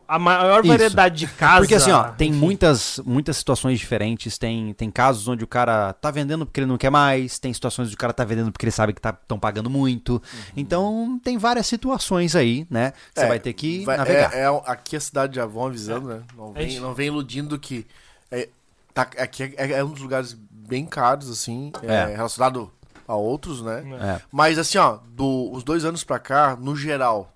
a 0.07 0.19
maior 0.19 0.61
Isso. 0.61 0.69
variedade 0.69 1.17
de 1.17 1.27
casas. 1.27 1.61
Porque 1.61 1.75
assim, 1.75 1.91
ó, 1.91 2.05
tem 2.11 2.31
enfim. 2.31 2.39
muitas, 2.39 3.01
muitas 3.05 3.37
situações 3.37 3.79
diferentes. 3.79 4.39
Tem, 4.39 4.73
tem 4.75 4.91
casos 4.91 5.27
onde 5.29 5.45
o 5.45 5.47
cara 5.47 5.93
tá 5.95 6.11
vendendo 6.11 6.45
porque 6.47 6.61
ele 6.61 6.67
não 6.67 6.79
quer 6.79 6.91
mais. 6.91 7.39
Tem 7.39 7.53
situações 7.53 7.87
onde 7.89 7.95
o 7.95 7.99
cara 7.99 8.13
tá 8.13 8.25
vendendo 8.25 8.51
porque 8.53 8.65
ele 8.65 8.71
sabe 8.73 8.93
que 8.93 9.01
estão 9.07 9.39
pagando 9.39 9.69
muito. 9.71 10.13
Uhum. 10.15 10.21
Então, 10.57 11.21
tem 11.23 11.39
várias 11.39 11.67
situações 11.67 12.37
aí, 12.37 12.67
né? 12.71 12.93
Você 13.15 13.25
É, 13.25 13.29
vai 13.29 13.39
ter 13.39 13.53
que 13.53 13.85
Vai- 13.85 13.97
navegar. 13.97 14.33
É, 14.35 14.43
é- 14.45 14.63
aqui 14.67 14.97
a 14.97 15.01
cidade 15.01 15.37
já 15.37 15.47
vão 15.47 15.67
avisando, 15.67 16.09
né? 16.09 16.23
Não 16.37 16.53
vem, 16.53 16.81
não 16.81 16.95
vem 16.95 17.07
iludindo 17.09 17.59
que. 17.59 17.87
É, 18.31 18.49
tá, 18.95 19.03
aqui 19.03 19.55
é, 19.57 19.73
é 19.73 19.85
um 19.85 19.91
dos 19.91 20.03
lugares 20.03 20.37
bem 20.51 20.87
caros, 20.87 21.29
assim, 21.31 21.73
é, 21.83 21.95
É. 21.95 22.17
relacionado 22.17 22.71
a 23.07 23.15
outros, 23.15 23.61
né? 23.63 23.83
É. 24.01 24.21
Mas 24.31 24.59
assim, 24.59 24.79
ó, 24.79 24.99
do, 25.15 25.51
os 25.53 25.63
dois 25.65 25.85
anos 25.85 26.03
pra 26.05 26.19
cá, 26.19 26.57
no 26.59 26.75
geral, 26.77 27.31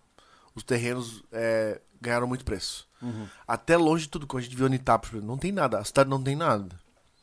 os 0.55 0.63
terrenos 0.63 1.23
é, 1.33 1.79
ganharam 2.07 2.27
muito 2.27 2.45
preço. 2.45 2.87
Uhum. 3.03 3.27
Até 3.47 3.77
longe 3.77 4.05
de 4.05 4.09
tudo, 4.11 4.27
quando 4.27 4.41
a 4.43 4.45
gente 4.45 4.57
viu 4.57 4.67
exemplo, 4.67 5.21
não 5.23 5.37
tem 5.37 5.53
nada. 5.53 5.79
A 5.79 5.85
cidade 5.85 6.09
não 6.09 6.23
tem 6.23 6.35
nada. 6.37 6.75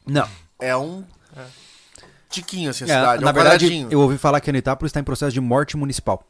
Não. 0.06 0.28
É 0.60 0.76
um 0.78 1.04
É. 1.36 1.46
tiquinho, 2.30 2.70
assim, 2.70 2.84
a 2.84 2.88
É, 2.88 2.90
cidade. 3.00 3.22
é 3.24 3.26
na 3.26 3.32
um 3.32 3.34
verdade, 3.34 3.66
quadradinho. 3.66 3.88
eu 3.92 4.00
ouvi 4.02 4.18
falar 4.18 4.40
que 4.42 4.50
Anitápolis 4.50 4.90
está 4.90 5.00
em 5.00 5.04
processo 5.04 5.32
de 5.34 5.42
morte 5.42 5.76
municipal. 5.78 6.24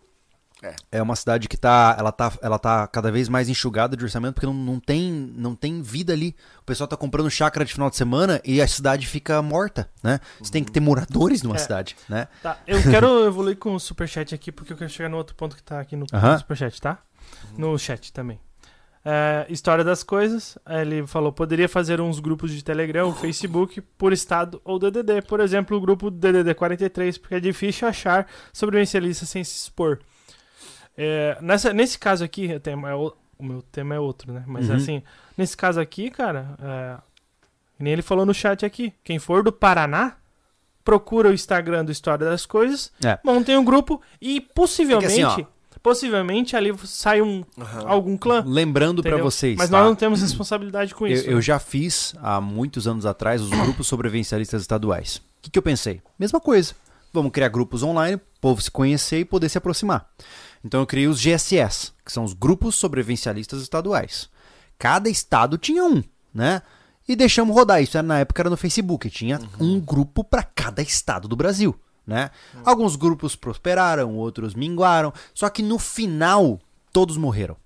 É. 0.94 1.02
uma 1.02 1.14
cidade 1.18 1.50
que 1.50 1.58
tá, 1.58 1.94
ela 2.00 2.10
tá, 2.10 2.32
ela 2.42 2.58
tá 2.58 2.88
cada 2.88 3.12
vez 3.12 3.28
mais 3.28 3.50
enxugada 3.50 3.98
de 3.98 4.04
orçamento 4.06 4.36
porque 4.36 4.46
não, 4.46 4.54
não, 4.54 4.80
tem, 4.80 5.12
não 5.12 5.56
tem 5.56 5.82
vida 5.82 6.14
ali. 6.14 6.34
O 6.62 6.64
pessoal 6.64 6.88
tá 6.88 6.96
comprando 6.96 7.30
chácara 7.30 7.66
de 7.66 7.74
final 7.74 7.90
de 7.90 7.98
semana 7.98 8.40
e 8.46 8.62
a 8.62 8.68
cidade 8.68 9.06
fica 9.06 9.42
morta, 9.42 9.90
né? 10.02 10.22
Você 10.40 10.54
tem 10.54 10.64
que 10.64 10.72
ter 10.72 10.80
moradores 10.80 11.44
numa 11.44 11.58
É. 11.58 11.60
cidade, 11.60 11.98
né? 12.08 12.30
Tá, 12.42 12.58
eu 12.66 12.82
quero 12.82 13.26
evoluir 13.26 13.58
com 13.58 13.76
o 13.76 13.80
superchat 13.80 14.34
aqui, 14.34 14.54
porque 14.54 14.72
eu 14.72 14.78
quero 14.78 14.90
chegar 14.90 15.10
no 15.10 15.18
outro 15.18 15.36
ponto 15.36 15.54
que 15.54 15.62
tá 15.62 15.82
aqui 15.82 15.98
no, 15.98 16.06
no 16.10 16.38
superchat, 16.40 16.80
tá? 16.82 16.98
No 17.58 17.78
chat 17.78 18.12
também. 18.14 18.40
É, 19.06 19.46
história 19.50 19.84
das 19.84 20.02
coisas, 20.02 20.58
ele 20.66 21.06
falou, 21.06 21.34
poderia 21.34 21.68
fazer 21.68 22.00
uns 22.00 22.20
grupos 22.22 22.52
de 22.52 22.64
Telegram, 22.64 23.14
Facebook, 23.14 23.82
por 23.82 24.14
estado 24.14 24.62
ou 24.64 24.80
DDD. 24.80 25.22
Por 25.28 25.42
exemplo, 25.42 25.76
o 25.76 25.82
grupo 25.82 26.10
DDD 26.10 26.54
43, 26.56 27.18
porque 27.18 27.36
é 27.36 27.40
difícil 27.42 27.86
achar 27.88 28.28
sobrevivencialista 28.54 29.26
sem 29.26 29.44
se 29.44 29.58
expor. 29.58 30.00
É, 30.98 31.38
nessa, 31.42 31.74
nesse 31.74 32.00
caso 32.00 32.24
aqui, 32.24 32.54
o, 32.54 32.60
tema 32.60 32.90
é 32.90 32.96
o, 32.96 33.14
o 33.38 33.44
meu 33.44 33.62
tema 33.62 33.94
é 33.96 34.00
outro, 34.00 34.32
né? 34.32 34.44
Mas 34.48 34.70
Uhum. 34.70 34.76
assim, 34.76 35.04
nesse 35.38 35.58
caso 35.58 35.82
aqui, 35.82 36.10
cara, 36.10 36.56
é, 36.62 36.98
nem 37.80 37.92
ele 37.94 38.02
falou 38.02 38.26
no 38.26 38.34
chat 38.34 38.66
aqui, 38.66 38.94
quem 39.04 39.20
for 39.20 39.44
do 39.44 39.52
Paraná, 39.52 40.16
procura 40.84 41.30
o 41.30 41.34
Instagram 41.34 41.84
do 41.84 41.92
História 41.92 42.26
das 42.26 42.46
Coisas, 42.46 42.92
É. 43.04 43.18
montem 43.24 43.58
um 43.58 43.66
grupo 43.66 44.02
e 44.22 44.40
possivelmente, 44.40 45.12
assim, 45.22 45.24
ó. 45.24 45.46
Possivelmente 45.84 46.56
ali 46.56 46.74
sai 46.86 47.22
um, 47.22 47.44
Aham. 47.60 47.84
algum 47.86 48.18
clã. 48.18 48.42
Lembrando 48.48 49.02
pra 49.02 49.12
entendeu? 49.12 49.30
vocês, 49.30 49.58
Mas 49.58 49.70
tá? 49.70 49.78
nós 49.78 49.86
não 49.86 49.96
temos 49.96 50.22
responsabilidade 50.22 50.96
com 50.96 51.06
eu, 51.06 51.14
isso. 51.14 51.30
eu 51.30 51.36
né? 51.36 51.42
já 51.42 51.60
fiz 51.60 52.16
há 52.22 52.40
muitos 52.40 52.88
anos 52.88 53.06
atrás 53.06 53.42
os 53.42 53.50
grupos 53.50 53.86
sobrevivencialistas 53.86 54.62
estaduais. 54.62 55.18
O 55.18 55.22
que, 55.42 55.52
que 55.52 55.60
eu 55.60 55.64
pensei? 55.64 56.02
Mesma 56.18 56.40
coisa. 56.40 56.74
Vamos 57.12 57.32
criar 57.32 57.50
grupos 57.50 57.84
online, 57.84 58.16
o 58.16 58.22
povo 58.42 58.62
se 58.62 58.72
conhecer 58.72 59.20
e 59.20 59.26
poder 59.26 59.50
se 59.50 59.58
aproximar. 59.58 60.10
Então 60.66 60.80
eu 60.80 60.88
criei 60.88 61.08
os 61.08 61.20
GSS, 61.20 61.92
que 62.04 62.12
são 62.12 62.24
os 62.24 62.34
grupos 62.34 62.76
sobrevivencialistas 62.76 63.62
estaduais. 63.62 64.30
Cada 64.80 65.10
estado 65.10 65.58
tinha 65.58 65.84
um, 65.84 66.02
né? 66.34 66.62
E 67.08 67.16
deixamos 67.16 67.54
rodar. 67.54 67.84
Isso 67.84 67.98
era, 67.98 68.08
na 68.08 68.20
época 68.20 68.42
era 68.42 68.50
no 68.50 68.56
Facebook. 68.56 69.10
Tinha 69.10 69.40
um 69.60 69.80
grupo 69.80 70.24
para 70.24 70.42
cada 70.42 70.82
estado 70.82 71.28
do 71.28 71.36
Brasil, 71.36 71.78
né? 72.06 72.30
Alguns 72.66 72.96
grupos 72.96 73.36
prosperaram, 73.36 74.16
outros 74.16 74.54
minguaram. 74.54 75.14
Só 75.34 75.50
que 75.50 75.62
no 75.64 75.80
final, 75.80 76.60
todos 76.92 77.18
morreram. 77.18 77.58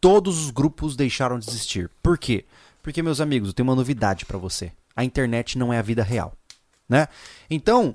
Todos 0.00 0.38
os 0.42 0.50
grupos 0.50 0.96
deixaram 0.96 1.38
de 1.38 1.48
existir. 1.48 1.88
Por 2.02 2.18
quê? 2.18 2.44
Porque, 2.82 3.02
meus 3.02 3.20
amigos, 3.20 3.48
eu 3.48 3.54
tenho 3.54 3.68
uma 3.68 3.76
novidade 3.76 4.26
para 4.26 4.36
você. 4.38 4.72
A 4.96 5.04
internet 5.04 5.56
não 5.56 5.72
é 5.72 5.78
a 5.78 5.82
vida 5.82 6.02
real, 6.02 6.32
né? 6.88 7.06
Então, 7.48 7.94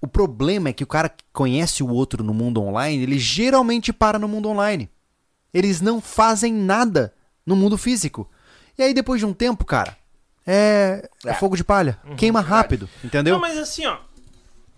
o 0.00 0.06
problema 0.06 0.68
é 0.68 0.72
que 0.72 0.84
o 0.84 0.86
cara 0.86 1.08
que 1.08 1.24
conhece 1.32 1.82
o 1.82 1.88
outro 1.88 2.22
no 2.22 2.34
mundo 2.34 2.62
online, 2.62 3.02
ele 3.02 3.18
geralmente 3.18 3.92
para 3.92 4.18
no 4.18 4.28
mundo 4.28 4.48
online. 4.48 4.90
Eles 5.54 5.80
não 5.80 6.00
fazem 6.00 6.52
nada 6.52 7.14
no 7.46 7.56
mundo 7.56 7.78
físico. 7.78 8.30
E 8.76 8.82
aí, 8.82 8.92
depois 8.92 9.18
de 9.18 9.24
um 9.26 9.32
tempo, 9.32 9.64
cara, 9.64 9.96
é, 10.46 11.08
é 11.24 11.30
É. 11.30 11.34
fogo 11.34 11.56
de 11.56 11.64
palha. 11.64 11.98
Queima 12.18 12.40
rápido, 12.42 12.88
entendeu? 13.02 13.34
Não, 13.34 13.40
mas 13.40 13.56
assim, 13.56 13.86
ó. 13.86 13.98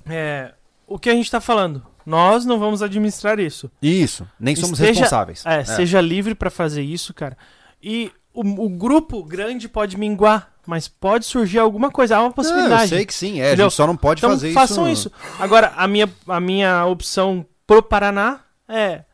É, 0.09 0.55
o 0.87 0.99
que 0.99 1.11
a 1.11 1.15
gente 1.15 1.31
tá 1.31 1.41
falando? 1.41 1.85
Nós 2.07 2.45
não 2.47 2.59
vamos 2.59 2.83
administrar 2.83 3.39
isso. 3.39 3.71
Isso. 3.83 4.27
Nem 4.41 4.57
somos 4.57 4.79
Esteja- 4.81 5.01
responsáveis. 5.01 5.45
É, 5.45 5.63
seja 5.65 6.01
livre 6.01 6.35
pra 6.35 6.51
fazer 6.51 6.83
isso, 6.83 7.13
cara. 7.13 7.37
E 7.83 8.11
o, 8.33 8.41
o 8.65 8.69
grupo 8.71 9.23
grande 9.23 9.69
pode 9.69 9.97
minguar, 9.99 10.53
mas 10.67 10.89
pode 10.89 11.27
surgir 11.27 11.59
alguma 11.59 11.91
coisa, 11.91 12.17
há 12.17 12.23
uma 12.23 12.33
possibilidade. 12.33 12.85
eu 12.93 12.99
sei 12.99 13.05
que 13.07 13.13
sim, 13.15 13.41
é, 13.41 13.53
a 13.53 13.57
gente 13.57 13.73
só 13.75 13.87
não 13.87 13.97
pode 13.97 14.21
então 14.21 14.31
fazer 14.31 14.53
façam 14.53 14.89
isso. 14.89 15.09
isso. 15.09 15.43
Agora, 15.43 15.73
a 15.77 15.87
minha, 15.87 16.09
a 16.27 16.41
minha 16.41 16.85
opção 16.87 17.45
pro 17.67 17.83
Paraná 17.83 18.41
é 18.67 19.05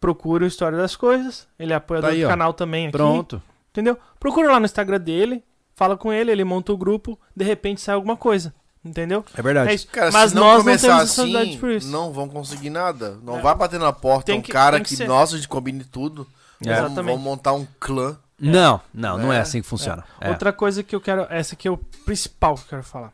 procure 0.00 0.44
o 0.44 0.48
História 0.48 0.76
das 0.78 0.96
Coisas. 0.96 1.46
Ele 1.58 1.72
é 1.72 1.76
apoiador 1.76 2.10
Tá 2.10 2.14
aí, 2.14 2.20
do 2.22 2.26
ó. 2.26 2.30
canal 2.30 2.52
também 2.54 2.84
aqui. 2.86 2.92
Pronto. 2.92 3.42
Entendeu? 3.70 3.98
Procura 4.20 4.50
lá 4.52 4.58
no 4.60 4.66
Instagram 4.66 5.00
dele, 5.00 5.42
fala 5.74 5.96
com 5.96 6.12
ele, 6.12 6.30
ele 6.30 6.44
monta 6.44 6.72
o 6.72 6.76
grupo, 6.76 7.18
de 7.36 7.44
repente 7.44 7.80
sai 7.80 7.94
alguma 7.94 8.16
coisa. 8.16 8.54
Entendeu? 8.84 9.24
É 9.34 9.40
verdade. 9.40 9.70
É 9.70 9.74
isso. 9.74 9.86
Cara, 9.88 10.12
Mas 10.12 10.30
se 10.30 10.36
não 10.36 10.42
nós 10.42 10.52
não 10.58 10.64
começar 10.64 10.88
temos 10.98 11.18
assim, 11.18 11.58
por 11.58 11.70
isso. 11.70 11.88
não 11.90 12.12
vão 12.12 12.28
conseguir 12.28 12.68
nada. 12.70 13.18
Não 13.22 13.38
É. 13.38 13.40
vai 13.40 13.54
bater 13.54 13.80
na 13.80 13.92
porta 13.92 14.26
Tem 14.26 14.38
um 14.38 14.42
que- 14.42 14.52
cara 14.52 14.76
tem 14.76 14.82
que, 14.84 14.90
que 14.90 14.96
ser. 14.96 15.08
nossa, 15.08 15.34
a 15.34 15.38
gente 15.38 15.48
combine 15.48 15.82
tudo. 15.84 16.26
É. 16.64 16.74
Vamos, 16.82 16.94
vamos 16.94 17.20
montar 17.20 17.52
um 17.54 17.66
clã. 17.80 18.18
Não, 18.38 18.80
não, 18.92 19.16
não 19.16 19.32
é 19.32 19.36
É. 19.38 19.40
assim 19.40 19.62
que 19.62 19.66
funciona. 19.66 20.04
É. 20.20 20.28
Outra 20.28 20.52
coisa 20.52 20.82
que 20.82 20.94
eu 20.94 21.00
quero, 21.00 21.26
essa 21.30 21.54
aqui 21.54 21.66
é 21.66 21.70
o 21.70 21.78
principal 22.04 22.56
que 22.56 22.62
eu 22.62 22.68
quero 22.68 22.82
falar. 22.82 23.12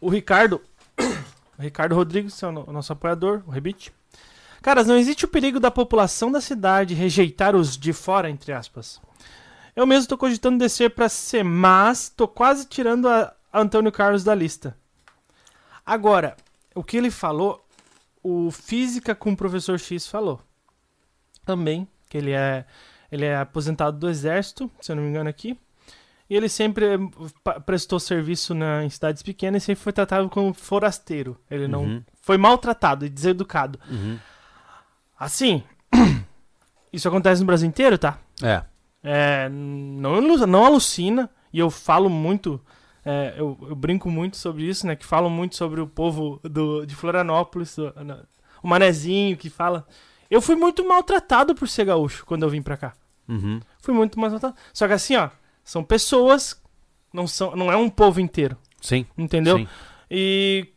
O 0.00 0.10
Ricardo, 0.10 0.60
o 1.58 1.62
Ricardo 1.62 1.94
Rodrigues, 1.94 2.42
é 2.42 2.46
o 2.48 2.52
no- 2.52 2.64
o 2.66 2.72
nosso 2.72 2.92
apoiador, 2.92 3.42
o 3.46 3.50
Rebite. 3.50 3.92
Caras, 4.60 4.86
não 4.86 4.96
existe 4.96 5.24
o 5.24 5.28
perigo 5.28 5.58
da 5.58 5.70
população 5.70 6.30
da 6.30 6.40
cidade 6.40 6.92
rejeitar 6.94 7.56
os 7.56 7.76
de 7.78 7.92
fora, 7.92 8.28
entre 8.28 8.52
aspas. 8.52 9.00
Eu 9.74 9.86
mesmo 9.86 10.06
tô 10.08 10.18
cogitando 10.18 10.58
descer 10.58 10.90
pra 10.90 11.08
ser, 11.08 11.42
mas 11.42 12.08
tô 12.14 12.28
quase 12.28 12.66
tirando 12.66 13.08
a 13.08 13.32
Antônio 13.54 13.90
Carlos 13.90 14.22
da 14.22 14.34
lista. 14.34 14.76
Agora, 15.84 16.36
o 16.74 16.82
que 16.82 16.96
ele 16.96 17.10
falou, 17.10 17.64
o 18.22 18.50
Física 18.50 19.14
com 19.14 19.32
o 19.32 19.36
Professor 19.36 19.78
X 19.78 20.06
falou. 20.06 20.40
Também, 21.44 21.88
que 22.08 22.16
ele 22.18 22.30
é, 22.32 22.64
ele 23.10 23.24
é 23.24 23.36
aposentado 23.36 23.98
do 23.98 24.08
Exército, 24.08 24.70
se 24.80 24.92
eu 24.92 24.96
não 24.96 25.02
me 25.02 25.08
engano 25.10 25.28
aqui. 25.28 25.58
E 26.30 26.36
ele 26.36 26.48
sempre 26.48 26.86
prestou 27.66 27.98
serviço 28.00 28.54
na, 28.54 28.84
em 28.84 28.88
cidades 28.88 29.22
pequenas 29.22 29.62
e 29.62 29.66
sempre 29.66 29.82
foi 29.82 29.92
tratado 29.92 30.30
como 30.30 30.54
forasteiro. 30.54 31.36
Ele 31.50 31.68
não 31.68 31.82
Uhum. 31.84 32.02
foi 32.22 32.38
maltratado 32.38 33.04
e 33.04 33.08
deseducado. 33.10 33.78
Uhum. 33.90 34.18
Assim, 35.18 35.62
isso 36.92 37.06
acontece 37.08 37.40
no 37.42 37.46
Brasil 37.46 37.68
inteiro, 37.68 37.98
tá? 37.98 38.18
É. 38.42 38.62
É, 39.04 39.48
não, 39.50 40.20
não 40.46 40.64
alucina, 40.64 41.28
e 41.52 41.58
eu 41.58 41.70
falo 41.70 42.08
muito, 42.08 42.60
é, 43.04 43.34
eu, 43.36 43.58
eu 43.68 43.74
brinco 43.74 44.10
muito 44.10 44.36
sobre 44.36 44.64
isso, 44.64 44.86
né? 44.86 44.94
Que 44.96 45.04
falam 45.06 45.30
muito 45.30 45.56
sobre 45.56 45.80
o 45.80 45.86
povo 45.86 46.40
do, 46.44 46.84
de 46.86 46.94
Florianópolis, 46.94 47.74
do- 47.76 47.92
na- 48.04 48.24
o 48.62 48.68
manezinho 48.68 49.36
que 49.36 49.50
fala. 49.50 49.86
Eu 50.30 50.40
fui 50.40 50.54
muito 50.54 50.86
maltratado 50.86 51.54
por 51.54 51.68
ser 51.68 51.84
gaúcho 51.84 52.24
quando 52.24 52.42
eu 52.44 52.48
vim 52.48 52.62
pra 52.62 52.76
cá. 52.76 52.92
Uhum. 53.28 53.60
Fui 53.80 53.92
muito 53.94 54.18
maltratado. 54.18 54.54
Só 54.72 54.86
que 54.86 54.94
assim, 54.94 55.16
ó, 55.16 55.28
são 55.64 55.82
pessoas, 55.84 56.60
não, 57.12 57.26
são, 57.26 57.54
não 57.56 57.70
é 57.70 57.76
um 57.76 57.88
povo 57.90 58.20
inteiro, 58.20 58.56
Sim. 58.80 59.04
entendeu? 59.16 59.58
Sim. 59.58 59.68
E. 60.10 60.68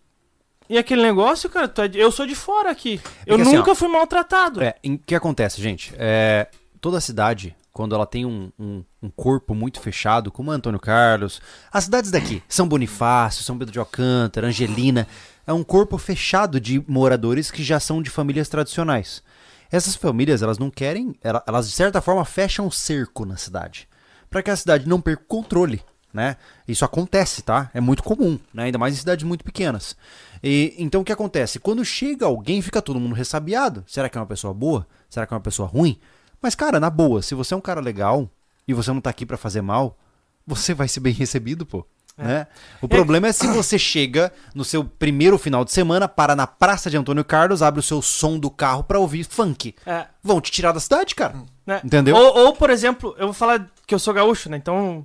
E 0.67 0.79
aquele 0.79 1.03
negócio, 1.03 1.47
cara, 1.47 1.71
é 1.77 1.91
eu 1.93 2.11
sou 2.11 2.25
de 2.25 2.33
fora 2.33 2.71
aqui. 2.71 2.99
eu 3.27 3.35
que 3.35 3.43
assim, 3.43 3.55
nunca 3.55 3.71
ó, 3.71 3.75
fui 3.75 3.87
maltratado. 3.87 4.63
É, 4.63 4.73
o 4.83 4.97
que 4.97 5.13
acontece, 5.13 5.61
gente? 5.61 5.93
É, 5.95 6.47
toda 6.81 6.99
cidade, 6.99 7.55
quando 7.75 7.93
ela 7.93 8.05
tem 8.05 8.25
um, 8.25 8.49
um- 8.57 8.81
um 9.03 9.09
corpo 9.09 9.53
muito 9.53 9.81
fechado, 9.81 10.31
como 10.31 10.49
Antônio 10.49 10.79
Carlos, 10.79 11.41
as 11.69 11.83
cidades 11.83 12.09
daqui, 12.09 12.41
São 12.47 12.65
Bonifácio, 12.69 13.43
São 13.43 13.57
Pedro 13.57 13.73
de 13.73 13.79
Alcântara, 13.79 14.47
Angelina, 14.47 15.05
é 15.45 15.51
um 15.51 15.61
corpo 15.61 15.97
fechado 15.97 16.57
de 16.57 16.81
moradores 16.87 17.51
que 17.51 17.61
já 17.61 17.77
são 17.77 18.01
de 18.01 18.09
famílias 18.09 18.47
tradicionais. 18.47 19.21
Essas 19.69 19.93
famílias, 19.93 20.41
elas 20.41 20.57
não 20.57 20.69
querem, 20.71 21.15
ela- 21.21 21.43
elas 21.45 21.67
de 21.69 21.75
certa 21.75 21.99
forma 21.99 22.23
fecham 22.23 22.65
um 22.65 22.71
cerco 22.71 23.25
na 23.25 23.35
cidade, 23.35 23.89
para 24.29 24.41
que 24.41 24.49
a 24.49 24.55
cidade 24.55 24.87
não 24.87 25.01
perca 25.01 25.23
o 25.23 25.27
controle, 25.27 25.81
né? 26.13 26.37
Isso 26.65 26.85
acontece, 26.85 27.41
tá? 27.41 27.69
É 27.73 27.81
muito 27.81 28.03
comum, 28.03 28.39
né? 28.53 28.63
Ainda 28.63 28.77
mais 28.77 28.93
em 28.93 28.97
cidades 28.99 29.25
muito 29.25 29.43
pequenas. 29.43 29.97
E, 30.41 30.73
então 30.77 31.01
o 31.01 31.03
que 31.03 31.11
acontece? 31.11 31.59
Quando 31.59 31.83
chega 31.83 32.25
alguém, 32.25 32.61
fica 32.61 32.81
todo 32.81 33.01
mundo 33.01 33.13
ressabiado. 33.15 33.83
Será 33.85 34.07
que 34.07 34.17
é 34.17 34.21
uma 34.21 34.25
pessoa 34.27 34.53
boa? 34.53 34.87
Será 35.09 35.27
que 35.27 35.33
é 35.33 35.35
uma 35.35 35.41
pessoa 35.43 35.67
ruim? 35.67 35.99
Mas, 36.45 36.53
cara, 36.53 36.79
na 36.79 36.91
boa, 36.91 37.23
se 37.23 37.33
você 37.33 37.55
é 37.55 37.57
um 37.57 37.61
cara 37.61 37.81
legal 37.81 38.29
e 38.67 38.73
você 38.75 38.91
não 38.91 39.01
tá 39.01 39.09
aqui 39.09 39.25
pra 39.25 39.35
fazer 39.35 39.63
mal, 39.63 39.97
você 40.45 40.75
vai 40.75 40.87
ser 40.87 40.99
bem 40.99 41.09
recebido, 41.17 41.65
pô. 41.65 41.83
Né? 42.15 42.45
O 42.83 42.87
problema 42.87 43.25
é 43.25 43.31
se 43.31 43.47
você 43.49 43.79
chega 43.79 44.31
no 44.53 44.63
seu 44.63 44.85
primeiro 44.85 45.39
final 45.39 45.65
de 45.65 45.71
semana, 45.71 46.07
para 46.07 46.35
na 46.35 46.45
Praça 46.45 46.87
de 46.87 46.97
Antônio 46.97 47.25
Carlos, 47.25 47.63
abre 47.63 47.79
o 47.79 47.83
seu 47.83 47.99
som 47.99 48.37
do 48.37 48.51
carro 48.51 48.83
pra 48.83 48.99
ouvir 48.99 49.23
funk. 49.23 49.73
É, 49.87 50.05
Vão 50.21 50.39
te 50.39 50.51
tirar 50.51 50.71
da 50.71 50.79
cidade, 50.79 51.15
cara. 51.15 51.33
né? 51.65 51.81
Entendeu? 51.83 52.15
Ou, 52.15 52.37
ou, 52.45 52.53
por 52.53 52.69
exemplo, 52.69 53.15
eu 53.17 53.25
vou 53.25 53.33
falar 53.33 53.65
que 53.87 53.95
eu 53.95 53.97
sou 53.97 54.13
gaúcho, 54.13 54.47
né? 54.47 54.57
Então 54.57 55.03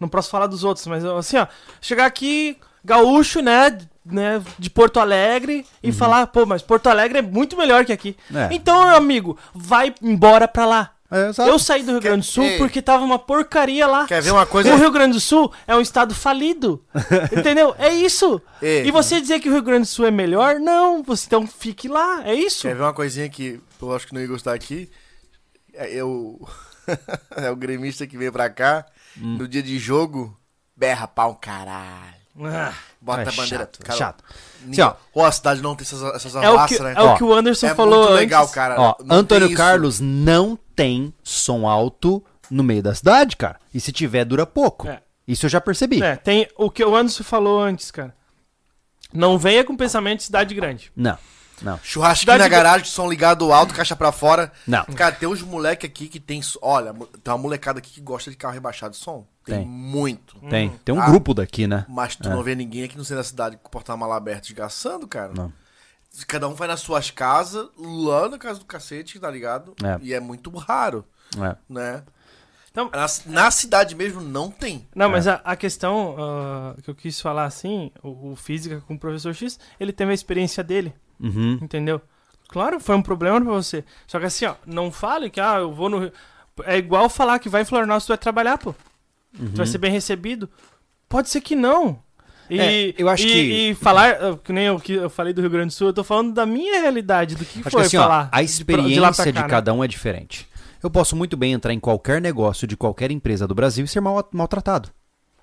não 0.00 0.08
posso 0.08 0.30
falar 0.30 0.48
dos 0.48 0.64
outros, 0.64 0.84
mas 0.88 1.04
assim, 1.04 1.36
ó, 1.36 1.46
chegar 1.80 2.06
aqui, 2.06 2.58
gaúcho, 2.84 3.40
né? 3.40 3.78
né 4.04 4.42
de 4.58 4.68
Porto 4.68 4.98
Alegre 4.98 5.64
e 5.82 5.92
falar, 5.92 6.26
pô, 6.26 6.44
mas 6.44 6.62
Porto 6.62 6.88
Alegre 6.88 7.18
é 7.18 7.22
muito 7.22 7.56
melhor 7.56 7.84
que 7.84 7.92
aqui. 7.92 8.16
Uhum. 8.30 8.38
É. 8.38 8.48
Então, 8.52 8.86
meu 8.86 8.96
amigo, 8.96 9.38
vai 9.54 9.94
embora 10.02 10.48
pra 10.48 10.66
lá. 10.66 10.90
É. 11.10 11.30
Eu 11.46 11.58
saí 11.58 11.82
do 11.82 11.92
Rio 11.92 12.00
Grande 12.00 12.26
do 12.26 12.32
Sul 12.32 12.46
porque 12.56 12.80
tava 12.80 13.04
uma 13.04 13.18
porcaria 13.18 13.86
lá. 13.86 14.06
Quer 14.06 14.22
ver 14.22 14.30
uma 14.30 14.46
coisa? 14.46 14.72
O 14.72 14.78
Rio 14.78 14.90
Grande 14.90 15.12
do 15.12 15.20
Sul 15.20 15.52
é 15.66 15.76
um 15.76 15.80
estado 15.82 16.14
falido. 16.14 16.82
entendeu? 17.36 17.74
É 17.78 17.92
isso. 17.92 18.40
Ei. 18.62 18.86
E 18.86 18.90
você 18.90 19.20
dizer 19.20 19.38
que 19.38 19.50
o 19.50 19.52
Rio 19.52 19.60
Grande 19.60 19.82
do 19.82 19.88
Sul 19.88 20.06
é 20.06 20.10
melhor? 20.10 20.58
Não, 20.58 21.02
você 21.02 21.26
então 21.26 21.46
fique 21.46 21.86
lá. 21.86 22.22
É 22.24 22.34
isso. 22.34 22.62
Quer 22.62 22.74
ver 22.74 22.82
uma 22.82 22.94
coisinha 22.94 23.28
que 23.28 23.60
eu 23.80 23.94
acho 23.94 24.06
que 24.06 24.14
não 24.14 24.22
ia 24.22 24.26
gostar 24.26 24.54
aqui? 24.54 24.90
É 25.74 25.92
eu. 25.92 26.40
é 27.36 27.50
o 27.50 27.56
gremista 27.56 28.06
que 28.06 28.16
veio 28.16 28.32
pra 28.32 28.48
cá, 28.48 28.86
Hum. 29.20 29.36
no 29.38 29.46
dia 29.46 29.62
de 29.62 29.78
jogo, 29.78 30.34
berra 30.74 31.06
pau 31.06 31.34
caralho. 31.34 32.21
Ah, 32.40 32.72
Bota 33.00 33.22
É 33.22 33.28
a 33.28 33.32
bandeira. 33.32 33.64
chato, 33.64 33.78
cara, 33.84 33.98
chato. 33.98 34.24
Assim, 34.70 34.80
Ó, 35.14 35.24
a 35.26 35.32
cidade 35.32 35.60
não 35.60 35.74
tem 35.76 35.84
essas, 35.84 36.02
essas 36.14 36.34
é 36.34 36.38
o 36.38 36.40
que, 36.40 36.46
arruaças, 36.46 36.80
né? 36.80 36.94
é 36.96 37.00
Ó, 37.02 37.12
o 37.14 37.16
que 37.16 37.24
o 37.24 37.34
Anderson 37.34 37.66
É 37.66 37.74
falou 37.74 37.98
muito 38.04 38.14
legal, 38.14 38.42
antes. 38.44 38.54
cara. 38.54 38.80
Ó, 38.80 38.94
Antônio. 39.10 39.54
Carlos 39.54 40.00
não 40.00 40.58
tem 40.74 41.12
som 41.22 41.66
alto 41.68 42.24
no 42.50 42.62
meio 42.62 42.82
da 42.82 42.94
cidade, 42.94 43.36
cara. 43.36 43.58
E 43.74 43.80
se 43.80 43.92
tiver, 43.92 44.24
dura 44.24 44.46
pouco. 44.46 44.88
É. 44.88 45.02
Isso 45.28 45.44
eu 45.46 45.50
já 45.50 45.60
percebi. 45.60 46.02
É, 46.02 46.16
tem 46.16 46.48
o 46.56 46.70
que 46.70 46.84
o 46.84 46.96
Anderson 46.96 47.22
falou 47.24 47.60
antes, 47.60 47.90
cara. 47.90 48.14
Não 49.12 49.36
venha 49.38 49.62
com 49.64 49.76
pensamento 49.76 50.18
de 50.18 50.24
cidade 50.24 50.54
grande. 50.54 50.90
Não, 50.96 51.18
não, 51.60 51.78
Churrasquinho 51.82 52.38
na 52.38 52.44
de- 52.44 52.50
garagem, 52.50 52.86
som 52.86 53.08
ligado 53.10 53.52
alto, 53.52 53.74
caixa 53.74 53.94
pra 53.94 54.10
fora. 54.10 54.50
não. 54.66 54.84
Cara, 54.96 55.14
tem 55.14 55.28
uns 55.28 55.42
moleque 55.42 55.84
aqui 55.86 56.08
que 56.08 56.18
tem. 56.18 56.40
Olha, 56.62 56.94
tem 56.94 57.32
uma 57.32 57.38
molecada 57.38 57.78
aqui 57.78 57.90
que 57.90 58.00
gosta 58.00 58.30
de 58.30 58.36
carro 58.36 58.54
rebaixado 58.54 58.92
de 58.92 58.98
som. 58.98 59.26
Tem, 59.44 59.58
Tem. 59.58 59.66
muito. 59.66 60.36
Tem. 60.48 60.70
Tem 60.84 60.94
um 60.94 61.00
Ah. 61.00 61.06
grupo 61.06 61.34
daqui, 61.34 61.66
né? 61.66 61.84
Mas 61.88 62.14
tu 62.16 62.28
não 62.28 62.42
vê 62.42 62.54
ninguém 62.54 62.84
aqui 62.84 62.96
no 62.96 63.04
centro 63.04 63.16
da 63.22 63.24
cidade 63.28 63.56
com 63.56 63.68
o 63.68 63.70
porta-mala 63.70 64.16
aberto 64.16 64.44
esgaçando, 64.46 65.06
cara. 65.08 65.32
Não. 65.36 65.52
Cada 66.28 66.46
um 66.48 66.54
vai 66.54 66.68
nas 66.68 66.80
suas 66.80 67.10
casas, 67.10 67.68
lá 67.78 68.28
na 68.28 68.38
casa 68.38 68.58
do 68.58 68.64
cacete, 68.66 69.18
tá 69.18 69.30
ligado? 69.30 69.74
É. 69.82 69.98
E 70.02 70.12
é 70.14 70.20
muito 70.20 70.50
raro, 70.50 71.04
É. 71.38 71.56
né? 71.68 72.02
Então- 72.70 72.90
na, 72.92 73.06
na 73.26 73.50
cidade 73.50 73.94
mesmo 73.94 74.20
não 74.20 74.50
tem. 74.50 74.86
Não, 74.94 75.06
É. 75.06 75.08
mas 75.08 75.26
a, 75.26 75.40
a 75.44 75.56
questão 75.56 76.14
ah, 76.18 76.74
que 76.82 76.88
eu 76.90 76.94
quis 76.94 77.20
falar 77.20 77.44
assim, 77.44 77.90
o, 78.02 78.32
o 78.32 78.36
física 78.36 78.80
com 78.86 78.94
o 78.94 78.98
professor 78.98 79.34
X, 79.34 79.58
ele 79.80 79.92
teve 79.92 80.10
a 80.10 80.14
experiência 80.14 80.62
dele, 80.62 80.94
Uhum. 81.18 81.58
entendeu? 81.62 82.00
Claro, 82.48 82.78
foi 82.78 82.94
um 82.94 83.02
problema 83.02 83.40
pra 83.40 83.50
você. 83.52 83.82
Só 84.06 84.18
que 84.20 84.26
assim, 84.26 84.44
ó, 84.44 84.54
não 84.66 84.92
fale 84.92 85.30
que, 85.30 85.40
ah, 85.40 85.56
eu 85.60 85.72
vou 85.72 85.88
no. 85.88 86.12
É 86.64 86.76
igual 86.76 87.08
falar 87.08 87.38
que 87.38 87.48
vai 87.48 87.62
em 87.62 87.64
Florianópolis, 87.64 88.04
tu 88.04 88.08
vai 88.08 88.18
trabalhar, 88.18 88.58
pô. 88.58 88.74
Tu 89.36 89.56
vai 89.56 89.66
ser 89.66 89.78
bem 89.78 89.90
recebido. 89.90 90.48
Pode 91.08 91.28
ser 91.28 91.40
que 91.40 91.54
não. 91.56 91.98
E, 92.50 92.56
Uhum. 92.58 92.60
É, 92.64 92.94
eu 92.98 93.08
acho 93.08 93.24
e- 93.24 93.26
que- 93.30 93.70
E 93.70 93.74
falar, 93.74 94.36
que 94.44 94.52
nem 94.52 94.66
eu, 94.66 94.78
que 94.78 94.92
eu 94.92 95.08
falei 95.08 95.32
do 95.32 95.40
Rio 95.40 95.48
Grande 95.50 95.68
do 95.68 95.72
Sul, 95.72 95.88
eu 95.88 95.92
tô 95.92 96.04
falando 96.04 96.32
da 96.34 96.44
minha 96.44 96.80
realidade, 96.80 97.34
do 97.34 97.44
que 97.44 97.60
Acho 97.60 97.70
foi 97.70 97.80
que 97.82 97.86
assim, 97.86 97.96
ó, 97.96 98.02
falar. 98.02 98.28
a 98.30 98.42
de 98.42 98.48
de 98.48 98.64
lá 98.64 98.66
pra 98.74 99.10
experiência 99.10 99.24
de, 99.24 99.32
cá, 99.32 99.42
né? 99.42 99.48
cada 99.48 99.72
um 99.72 99.82
é 99.82 99.88
diferente. 99.88 100.46
Eu 100.82 100.90
posso 100.90 101.14
muito 101.16 101.36
bem 101.36 101.52
entrar 101.52 101.72
em 101.72 101.78
qualquer 101.80 102.20
negócio 102.20 102.66
de 102.66 102.76
qualquer 102.76 103.10
empresa 103.10 103.46
do 103.46 103.54
Brasil 103.54 103.84
e 103.84 103.88
ser 103.88 104.00
mal, 104.00 104.28
maltratado. 104.32 104.90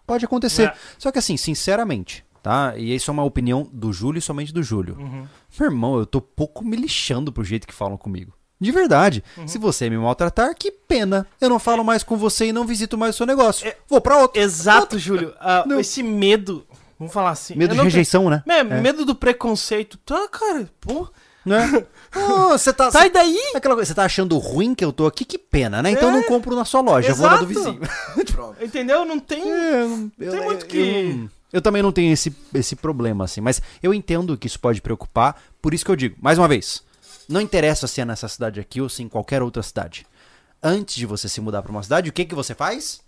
Pode 0.06 0.26
acontecer. 0.26 0.64
É. 0.68 0.74
Só 0.98 1.11
que 1.11 1.18
assim, 1.20 1.38
sinceramente, 1.38 2.26
tá? 2.44 2.74
E 2.78 2.94
isso 2.94 3.10
é 3.10 3.14
uma 3.14 3.24
opinião 3.24 3.68
do 3.72 3.94
Júlio 3.94 4.20
e 4.20 4.22
somente 4.22 4.53
do 4.53 4.61
Júlio. 4.61 4.98
Uhum. 4.99 5.26
Meu 5.60 5.70
irmão, 5.70 5.98
eu 5.98 6.06
tô 6.06 6.20
pouco 6.20 6.64
me 6.66 6.76
lixando 6.76 7.32
pro 7.32 7.44
jeito 7.44 7.66
que 7.68 7.74
falam 7.74 7.98
comigo. 7.98 8.34
De 8.60 8.72
verdade. 8.72 9.23
Uhum. 9.38 9.48
Se 9.48 9.57
você 9.57 9.90
me 9.90 9.98
maltratar, 9.98 10.53
que 10.53 10.69
pena. 10.72 11.26
Eu 11.40 11.49
não 11.49 11.60
falo 11.60 11.84
mais 11.84 12.03
com 12.03 12.18
você 12.18 12.48
e 12.48 12.53
não 12.53 12.65
visito 12.65 12.98
mais 12.98 13.15
o 13.15 13.18
seu 13.18 13.26
negócio. 13.26 13.68
É- 13.68 13.77
Vou 13.88 14.02
pra 14.02 14.18
outro. 14.18 14.41
Exato, 14.41 14.99
Júlio. 14.99 15.34
Ah, 15.40 15.64
Não. 15.65 15.80
esse 15.80 16.03
medo, 16.03 16.65
vamos 16.99 17.14
falar 17.14 17.30
assim. 17.31 17.56
Medo 17.56 17.72
de 17.72 17.77
não 17.77 17.86
rejeição, 17.86 18.30
né? 18.30 18.44
tenho- 18.45 18.60
É, 18.60 18.81
medo 18.81 19.06
do 19.06 19.15
preconceito. 19.15 19.98
Tá, 20.06 20.27
cara, 20.27 20.69
pô. 20.81 21.07
Né? 21.45 21.86
Ah, 22.11 22.57
Você 22.57 22.73
tá. 22.73 22.90
Sai 22.91 23.10
daí! 23.11 23.38
É 23.53 23.57
Aquela 23.57 23.76
coisa, 23.76 23.88
você 23.88 23.94
tá 23.94 24.03
achando 24.03 24.36
ruim 24.40 24.73
que 24.73 24.84
eu 24.84 24.91
tô 24.91 25.06
aqui? 25.06 25.23
Que 25.23 25.38
pena, 25.38 25.80
né? 25.81 25.91
Então 25.91 26.10
eu 26.10 26.15
não 26.15 26.23
compro 26.23 26.56
na 26.56 26.65
sua 26.65 26.81
loja, 26.81 27.10
eu 27.10 27.15
vou 27.15 27.30
na 27.30 27.38
do 27.38 27.49
Exato. 27.49 27.72
vizinho. 27.77 28.26
Pronto. 28.34 28.64
Entendeu? 28.65 29.06
Não 29.06 29.19
tem. 29.19 29.44
É, 29.44 29.81
eu, 29.84 30.10
eu- 30.19 30.31
Tem 30.31 30.41
muito 30.44 30.64
eu- 30.64 30.68
que- 30.68 30.77
Eu, 31.23 31.30
eu 31.53 31.61
também 31.61 31.84
não 31.84 31.91
tenho 31.91 32.11
esse, 32.11 32.36
esse 32.53 32.76
problema, 32.76 33.26
assim. 33.26 33.41
Mas 33.41 33.61
eu 33.81 33.94
entendo 33.94 34.36
que 34.38 34.48
isso 34.48 34.60
pode 34.60 34.81
preocupar. 34.81 35.40
Por 35.61 35.72
isso 35.73 35.86
que 35.86 35.91
eu 35.91 35.95
digo, 35.95 36.15
mais 36.19 36.38
uma 36.40 36.48
vez, 36.48 36.81
não 37.30 37.39
interessa 37.39 37.88
se 37.88 38.01
é 38.01 38.06
nessa 38.06 38.27
cidade 38.27 38.60
aqui 38.60 38.81
ou 38.81 38.89
se 38.89 39.03
em 39.03 39.07
qualquer 39.07 39.41
outra 39.41 39.61
cidade. 39.64 40.06
Antes 40.61 40.95
de 40.95 41.06
você 41.06 41.30
se 41.30 41.39
mudar 41.39 41.61
pra 41.61 41.72
uma 41.72 41.84
cidade, 41.84 42.10
o 42.10 42.14
que 42.14 42.26
que 42.26 42.35
você 42.35 42.53
faz? 42.53 42.99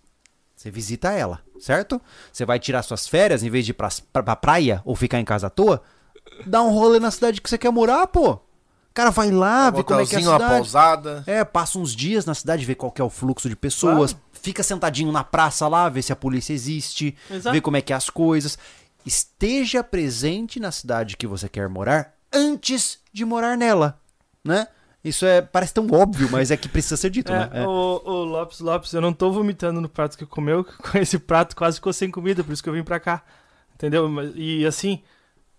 Você 0.55 0.69
visita 0.71 1.11
ela, 1.11 1.41
certo? 1.59 1.99
Você 2.31 2.45
vai 2.45 2.59
tirar 2.59 2.83
suas 2.83 3.07
férias, 3.07 3.43
em 3.43 3.49
vez 3.49 3.65
de 3.65 3.71
ir 3.71 3.73
pra, 3.73 3.89
pra, 4.13 4.23
pra 4.23 4.35
praia 4.35 4.81
ou 4.85 4.95
ficar 4.95 5.19
em 5.19 5.25
casa 5.25 5.47
à 5.47 5.49
toa, 5.49 5.81
dá 6.45 6.61
um 6.61 6.69
rolê 6.71 6.99
na 6.99 7.09
cidade 7.11 7.41
que 7.41 7.49
você 7.49 7.57
quer 7.57 7.71
morar, 7.71 8.05
pô. 8.07 8.33
O 8.33 8.93
cara 8.93 9.09
vai 9.09 9.31
lá, 9.31 9.69
Um 9.69 9.77
vê 9.77 9.83
como 9.83 10.01
é 10.01 10.05
que 10.05 10.15
é 10.15 10.19
a 10.19 10.21
uma 10.21 10.33
cidade. 10.33 10.55
pousada. 10.55 11.23
É, 11.25 11.43
passa 11.43 11.79
uns 11.79 11.95
dias 11.95 12.25
na 12.25 12.35
cidade, 12.35 12.65
vê 12.65 12.75
qual 12.75 12.91
que 12.91 13.01
é 13.01 13.03
o 13.03 13.09
fluxo 13.09 13.49
de 13.49 13.55
pessoas, 13.55 14.15
fica 14.33 14.61
sentadinho 14.61 15.11
na 15.11 15.23
praça 15.23 15.67
lá, 15.67 15.87
vê 15.89 16.01
se 16.01 16.11
a 16.13 16.15
polícia 16.15 16.53
existe, 16.53 17.15
Exato. 17.29 17.53
vê 17.53 17.61
como 17.61 17.77
é 17.77 17.81
que 17.81 17.91
é 17.93 17.95
as 17.95 18.09
coisas. 18.09 18.57
Esteja 19.05 19.83
presente 19.83 20.59
na 20.59 20.71
cidade 20.71 21.17
que 21.17 21.25
você 21.25 21.49
quer 21.49 21.67
morar 21.67 22.13
antes 22.33 22.99
de 23.11 23.25
morar 23.25 23.57
nela, 23.57 23.99
né? 24.43 24.67
Isso 25.03 25.25
é 25.25 25.41
parece 25.41 25.73
tão 25.73 25.87
óbvio, 25.91 26.29
mas 26.31 26.51
é 26.51 26.57
que 26.57 26.69
precisa 26.69 26.95
ser 26.95 27.09
dito, 27.09 27.31
né? 27.31 27.49
É, 27.53 27.63
É. 27.63 27.67
o, 27.67 28.01
o 28.05 28.23
Lopes 28.23 28.59
Lopes, 28.59 28.93
eu 28.93 29.01
não 29.01 29.11
tô 29.13 29.31
vomitando 29.31 29.81
no 29.81 29.89
prato 29.89 30.15
que 30.17 30.25
comeu, 30.27 30.63
com 30.91 30.97
esse 30.97 31.17
prato 31.17 31.55
quase 31.55 31.77
ficou 31.77 31.91
sem 31.91 32.11
comida, 32.11 32.43
por 32.43 32.53
isso 32.53 32.61
que 32.61 32.69
eu 32.69 32.73
vim 32.73 32.83
pra 32.83 32.99
cá. 32.99 33.23
Entendeu? 33.75 34.07
Mas- 34.07 34.31
E 34.35 34.63
assim, 34.65 35.01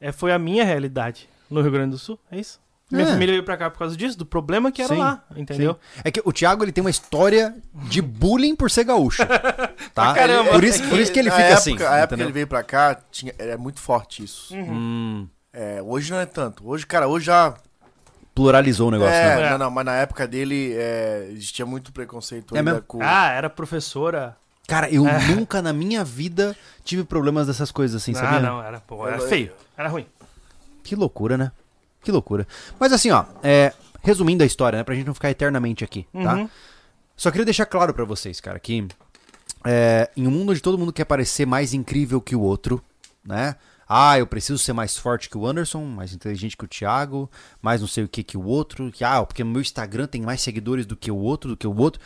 é, 0.01 0.13
foi 0.13 0.33
a 0.33 0.39
minha 0.39 0.65
realidade 0.65 1.29
no 1.51 1.61
Rio 1.61 1.73
Grande 1.73 1.91
do 1.91 1.99
Sul, 1.99 2.19
é 2.31 2.39
isso. 2.39 2.61
Minha 2.89 3.05
É. 3.05 3.11
família 3.11 3.33
veio 3.33 3.43
pra 3.43 3.57
cá 3.57 3.69
por 3.71 3.79
causa 3.79 3.97
disso, 3.97 4.17
do 4.19 4.27
problema 4.27 4.71
que 4.71 4.81
era 4.83 4.95
Sim, 4.95 5.01
lá, 5.01 5.25
entendeu? 5.35 5.77
É 6.05 6.11
que 6.11 6.21
o 6.25 6.31
Thiago 6.33 6.63
ele 6.63 6.71
tem 6.73 6.85
uma 6.85 6.91
história 6.91 7.57
de 7.89 8.01
bullying 8.03 8.55
por 8.55 8.71
ser 8.71 8.85
gaúcho, 8.85 9.23
tá? 9.95 10.13
caramba. 10.15 10.51
Por 10.53 10.63
isso, 10.63 10.87
por 10.89 11.01
isso 11.01 11.11
que 11.11 11.19
ele 11.19 11.31
fica 11.31 11.43
época, 11.43 11.59
assim, 11.59 11.73
A 11.73 11.75
época 11.77 11.89
que 11.91 12.05
entendeu? 12.15 12.27
ele 12.27 12.33
veio 12.33 12.47
pra 12.47 12.63
cá, 12.63 12.95
tinha, 13.11 13.35
era 13.39 13.57
muito 13.59 13.81
forte 13.81 14.23
isso. 14.23 14.55
Hum, 14.55 15.27
É, 15.53 15.83
hoje 15.83 16.11
não 16.13 16.19
é 16.21 16.27
tanto. 16.27 16.69
Hoje, 16.69 16.87
cara, 16.87 17.09
hoje 17.09 17.27
já. 17.27 17.55
Pluralizou 18.35 18.89
o 18.89 18.91
negócio, 18.91 19.15
é, 19.15 19.37
né? 19.37 19.43
né? 19.43 19.51
não, 19.51 19.59
não, 19.59 19.71
mas 19.71 19.85
na 19.85 19.97
época 19.97 20.27
dele 20.27 20.75
é, 20.75 21.29
existia 21.31 21.67
muito 21.67 21.93
preconceito 21.93 22.55
É 22.55 22.59
ainda 22.59 22.73
mesmo? 22.73 22.87
com. 22.87 22.99
Ah, 23.03 23.31
era 23.31 23.51
professora. 23.51 24.37
Cara, 24.67 24.89
eu 24.91 25.05
nunca 25.35 25.61
na 25.61 25.73
minha 25.73 26.05
vida 26.05 26.57
tive 26.85 27.05
problemas 27.05 27.47
dessas 27.47 27.71
coisas 27.71 28.01
assim, 28.01 28.15
sabia? 28.15 28.39
ah, 28.39 28.41
não, 28.41 28.63
era, 28.63 28.81
pô, 28.81 29.07
era 29.07 29.19
feio, 29.21 29.53
era 29.77 29.89
ruim. 29.89 30.07
Que 30.83 30.95
loucura, 30.95 31.37
né? 31.37 31.53
Que 32.03 32.11
loucura. 32.11 32.47
Mas 32.79 32.93
assim, 32.93 33.11
ó, 33.11 33.25
é, 33.43 33.73
resumindo 34.03 34.43
a 34.43 34.47
história, 34.47 34.79
né, 34.79 34.85
pra 34.85 34.95
gente 34.95 35.07
não 35.07 35.15
ficar 35.15 35.31
eternamente 35.31 35.85
aqui, 35.85 36.07
tá? 36.13 36.35
Uhum. 36.35 36.49
Só 37.17 37.31
queria 37.31 37.45
deixar 37.45 37.67
claro 37.67 37.93
pra 37.93 38.05
vocês, 38.05 38.41
cara, 38.41 38.59
que 38.59 38.87
é, 39.65 40.11
em 40.17 40.27
um 40.27 40.31
mundo 40.31 40.51
onde 40.51 40.61
todo 40.61 40.79
mundo 40.79 40.93
quer 40.93 41.05
parecer 41.05 41.47
mais 41.47 41.75
incrível 41.75 42.21
que 42.21 42.35
o 42.35 42.41
outro, 42.41 42.83
né? 43.25 43.57
Ah, 43.89 44.19
eu 44.19 44.27
preciso 44.27 44.59
ser 44.59 44.73
mais 44.73 44.97
forte 44.97 45.29
que 45.29 45.37
o 45.37 45.47
Anderson, 45.47 45.85
mais 45.85 46.13
inteligente 46.15 46.57
que 46.57 46.65
o 46.65 46.69
Thiago, 46.69 47.31
mais 47.61 47.81
não 47.81 47.89
sei 47.89 48.05
o 48.05 48.09
que 48.09 48.23
que 48.23 48.37
o 48.37 48.45
outro, 48.45 48.91
que 48.91 49.05
ah, 49.05 49.25
porque 49.25 49.45
meu 49.45 49.61
Instagram 49.61 50.07
tem 50.07 50.23
mais 50.23 50.41
seguidores 50.41 50.87
do 50.87 50.97
que 50.97 51.11
o 51.11 51.17
outro, 51.17 51.51
do 51.51 51.57
que 51.57 51.67
o 51.67 51.77
outro. 51.77 52.01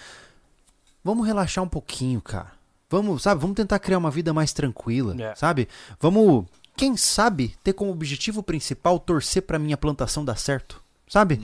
Vamos 1.05 1.27
relaxar 1.27 1.63
um 1.63 1.69
pouquinho, 1.69 2.21
cara. 2.21 2.53
Vamos, 2.91 3.23
sabe, 3.23 3.41
vamos 3.41 3.57
tentar 3.57 3.79
criar 3.79 3.99
uma 3.99 4.11
vida 4.11 4.33
mais 4.33 4.53
tranquila, 4.53 5.15
É. 5.21 5.35
sabe? 5.35 5.69
Vamos, 6.01 6.47
quem 6.77 6.97
sabe, 6.97 7.55
ter 7.63 7.73
como 7.73 7.91
objetivo 7.91 8.43
principal 8.43 8.99
torcer 8.99 9.43
pra 9.43 9.59
minha 9.59 9.77
plantação 9.77 10.25
dar 10.25 10.37
certo, 10.37 10.83
sabe? 11.09 11.41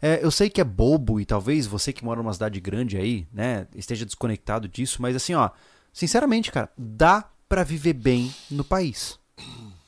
É, 0.00 0.20
eu 0.22 0.30
sei 0.30 0.48
que 0.50 0.60
é 0.60 0.64
bobo 0.64 1.20
e 1.20 1.24
talvez 1.26 1.66
você 1.66 1.92
que 1.92 2.04
mora 2.04 2.22
numa 2.22 2.32
cidade 2.32 2.58
grande 2.60 2.96
aí, 2.96 3.26
né, 3.32 3.66
esteja 3.74 4.06
desconectado 4.06 4.68
disso, 4.68 5.00
mas 5.02 5.14
assim, 5.16 5.34
ó, 5.34 5.50
sinceramente, 5.92 6.50
cara, 6.50 6.70
dá 6.76 7.24
pra 7.48 7.62
viver 7.62 7.92
bem 7.92 8.34
no 8.50 8.64
país. 8.64 9.18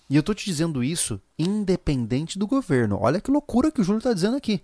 E 0.08 0.16
eu 0.16 0.22
tô 0.22 0.32
te 0.32 0.44
dizendo 0.44 0.82
isso 0.82 1.20
independente 1.38 2.38
do 2.38 2.46
governo. 2.46 2.98
Olha 3.00 3.20
que 3.20 3.30
loucura 3.30 3.70
que 3.70 3.80
o 3.80 3.84
Júlio 3.84 4.00
tá 4.00 4.12
dizendo 4.12 4.36
aqui. 4.36 4.62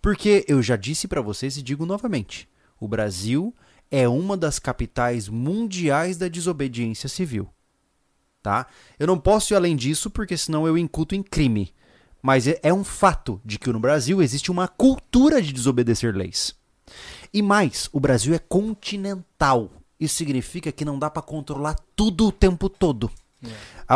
Porque 0.00 0.44
eu 0.48 0.62
já 0.62 0.76
disse 0.76 1.06
pra 1.06 1.20
vocês 1.20 1.56
e 1.56 1.62
digo 1.62 1.84
novamente: 1.84 2.48
o 2.80 2.88
Brasil 2.88 3.54
é 3.90 4.08
uma 4.08 4.36
das 4.36 4.58
capitais 4.58 5.28
mundiais 5.28 6.16
da 6.16 6.28
desobediência 6.28 7.08
civil. 7.08 7.48
Tá? 8.42 8.66
Eu 8.98 9.06
não 9.06 9.18
posso 9.18 9.52
ir 9.52 9.56
além 9.56 9.76
disso 9.76 10.10
porque 10.10 10.36
senão 10.36 10.66
eu 10.66 10.78
incuto 10.78 11.14
em 11.14 11.22
crime. 11.22 11.72
Mas 12.22 12.46
é 12.46 12.58
é 12.62 12.72
um 12.72 12.84
fato 12.84 13.40
de 13.44 13.58
que 13.58 13.70
no 13.70 13.78
Brasil 13.78 14.22
existe 14.22 14.50
uma 14.50 14.66
cultura 14.66 15.40
de 15.42 15.52
desobedecer 15.52 16.14
leis. 16.14 16.54
E 17.32 17.42
mais, 17.42 17.88
o 17.92 18.00
Brasil 18.00 18.34
é 18.34 18.38
continental. 18.38 19.70
Isso 20.00 20.16
significa 20.16 20.72
que 20.72 20.84
não 20.84 20.98
dá 20.98 21.10
pra 21.10 21.22
controlar 21.22 21.76
tudo 21.94 22.28
o 22.28 22.32
tempo 22.32 22.68
todo. 22.68 23.10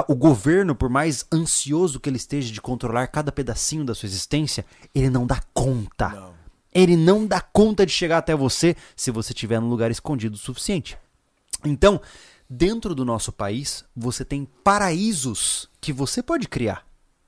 O 0.09 0.15
governo, 0.15 0.75
por 0.75 0.89
mais 0.89 1.27
ansioso 1.33 2.01
que 2.01 2.09
ele 2.09 2.17
esteja 2.17 2.53
de 2.53 2.61
controlar 2.61 3.09
cada 3.09 3.33
pedacinho 3.33 3.85
da 3.85 3.95
sua 3.95 4.07
existência, 4.07 4.65
ele 4.95 5.11
não 5.11 5.27
dá 5.27 5.43
conta. 5.53 6.09
Não. 6.09 6.35
Ele 6.75 6.97
não 6.97 7.27
dá 7.27 7.41
conta 7.41 7.85
de 7.85 7.93
chegar 7.93 8.19
até 8.19 8.35
você 8.35 8.75
se 8.97 9.11
você 9.11 9.33
estiver 9.33 9.61
num 9.61 9.69
lugar 9.69 9.91
escondido 9.91 10.37
o 10.37 10.39
suficiente. 10.39 10.97
Então, 11.65 12.01
dentro 12.49 12.95
do 12.95 13.05
nosso 13.05 13.31
país, 13.31 13.85
você 13.95 14.25
tem 14.25 14.49
paraísos 14.65 15.69
que 15.81 15.93
você 15.93 16.23
pode 16.23 16.49
criar, 16.49 16.87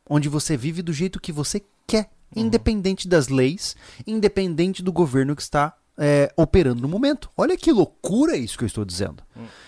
onde 0.09 0.29
você 0.29 0.57
vive 0.57 0.81
do 0.81 0.93
jeito 0.93 1.21
que 1.21 1.33
você 1.33 1.63
quer, 1.87 2.11
independente 2.35 3.07
das 3.07 3.29
leis, 3.29 3.77
independente 4.07 4.83
do 4.83 4.93
governo 4.93 5.37
que 5.37 5.43
está 5.43 5.77
é, 5.99 6.33
operando 6.37 6.81
no 6.81 6.89
momento. 6.89 7.31
Olha 7.37 7.57
que 7.57 7.71
loucura 7.71 8.37
isso 8.37 8.57
que 8.57 8.65
eu 8.65 8.69
estou 8.69 8.85
dizendo. 8.85 9.23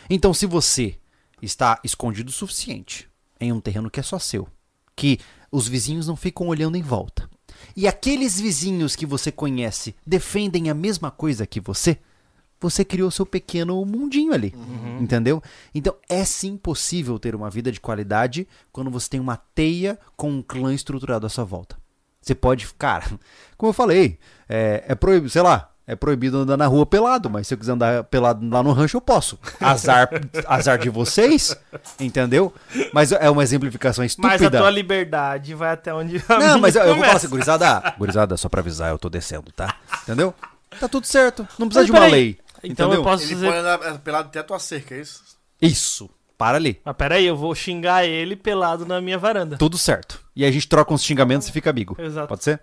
Então, 0.08 0.32
se 0.32 0.46
você 0.46 0.98
está 1.42 1.80
escondido 1.84 2.30
o 2.30 2.32
suficiente 2.32 3.08
em 3.38 3.52
um 3.52 3.60
terreno 3.60 3.90
que 3.90 4.00
é 4.00 4.02
só 4.02 4.18
seu, 4.18 4.48
que 4.94 5.18
os 5.50 5.68
vizinhos 5.68 6.06
não 6.06 6.16
ficam 6.16 6.48
olhando 6.48 6.76
em 6.76 6.82
volta, 6.82 7.28
e 7.76 7.86
aqueles 7.86 8.40
vizinhos 8.40 8.96
que 8.96 9.06
você 9.06 9.30
conhece 9.30 9.94
defendem 10.06 10.70
a 10.70 10.74
mesma 10.74 11.10
coisa 11.10 11.46
que 11.46 11.60
você, 11.60 11.98
você 12.60 12.84
criou 12.84 13.10
seu 13.10 13.26
pequeno 13.26 13.84
mundinho 13.84 14.32
ali, 14.32 14.54
entendeu? 15.00 15.42
Então 15.74 15.94
é 16.08 16.24
sim 16.24 16.56
possível 16.56 17.18
ter 17.18 17.34
uma 17.34 17.50
vida 17.50 17.70
de 17.70 17.80
qualidade 17.80 18.48
quando 18.72 18.90
você 18.90 19.10
tem 19.10 19.20
uma 19.20 19.36
teia 19.36 19.98
com 20.16 20.30
um 20.30 20.42
clã 20.42 20.74
estruturado 20.74 21.26
à 21.26 21.28
sua 21.28 21.44
volta. 21.44 21.76
Você 22.20 22.34
pode, 22.34 22.66
cara, 22.74 23.06
como 23.56 23.70
eu 23.70 23.74
falei, 23.74 24.18
é, 24.48 24.84
é 24.88 24.94
proibido, 24.94 25.30
sei 25.30 25.42
lá, 25.42 25.70
é 25.86 25.94
proibido 25.94 26.38
andar 26.38 26.56
na 26.56 26.66
rua 26.66 26.84
pelado, 26.84 27.30
mas 27.30 27.46
se 27.46 27.54
eu 27.54 27.58
quiser 27.58 27.72
andar 27.72 28.02
pelado 28.04 28.46
lá 28.48 28.62
no 28.62 28.72
rancho 28.72 28.96
eu 28.96 29.00
posso. 29.00 29.38
Azar, 29.60 30.08
azar 30.46 30.78
de 30.78 30.90
vocês, 30.90 31.56
entendeu? 32.00 32.52
Mas 32.92 33.12
é 33.12 33.30
uma 33.30 33.42
exemplificação 33.42 34.04
estúpida. 34.04 34.32
Mas 34.32 34.42
a 34.42 34.50
tua 34.50 34.70
liberdade 34.70 35.54
vai 35.54 35.70
até 35.70 35.94
onde 35.94 36.22
a 36.28 36.38
Não, 36.38 36.58
mas 36.58 36.74
eu, 36.74 36.82
eu 36.82 36.96
vou 36.96 37.04
falar 37.04 37.16
assim, 37.16 37.28
gurizada, 37.28 37.94
gurizada, 37.96 38.36
só 38.36 38.48
pra 38.48 38.60
avisar, 38.60 38.90
eu 38.90 38.98
tô 38.98 39.08
descendo, 39.08 39.52
tá? 39.52 39.76
Entendeu? 40.02 40.34
Tá 40.80 40.88
tudo 40.88 41.06
certo, 41.06 41.46
não 41.58 41.68
precisa 41.68 41.80
Mas 41.80 41.86
de 41.86 41.92
uma 41.92 42.00
peraí, 42.00 42.12
lei. 42.12 42.38
Então 42.64 42.86
entendeu? 42.88 43.00
eu 43.00 43.04
posso 43.04 43.24
Ele 43.24 43.34
dizer... 43.34 43.46
pode 43.46 43.58
andar 43.58 43.98
pelado 43.98 44.28
até 44.28 44.40
a 44.40 44.44
tua 44.44 44.58
cerca, 44.58 44.94
é 44.94 45.00
isso? 45.00 45.22
Isso, 45.62 46.10
para 46.36 46.56
ali. 46.56 46.80
Mas 46.84 46.96
peraí, 46.96 47.24
eu 47.24 47.36
vou 47.36 47.54
xingar 47.54 48.04
ele 48.04 48.34
pelado 48.34 48.84
na 48.84 49.00
minha 49.00 49.18
varanda. 49.18 49.56
Tudo 49.56 49.78
certo. 49.78 50.20
E 50.34 50.44
a 50.44 50.50
gente 50.50 50.66
troca 50.66 50.92
uns 50.92 51.04
xingamentos 51.04 51.48
e 51.48 51.52
fica 51.52 51.70
amigo. 51.70 51.96
Exato. 51.98 52.26
Pode 52.26 52.42
ser? 52.42 52.60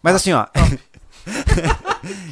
Mas 0.00 0.14
assim, 0.14 0.32
ó. 0.32 0.46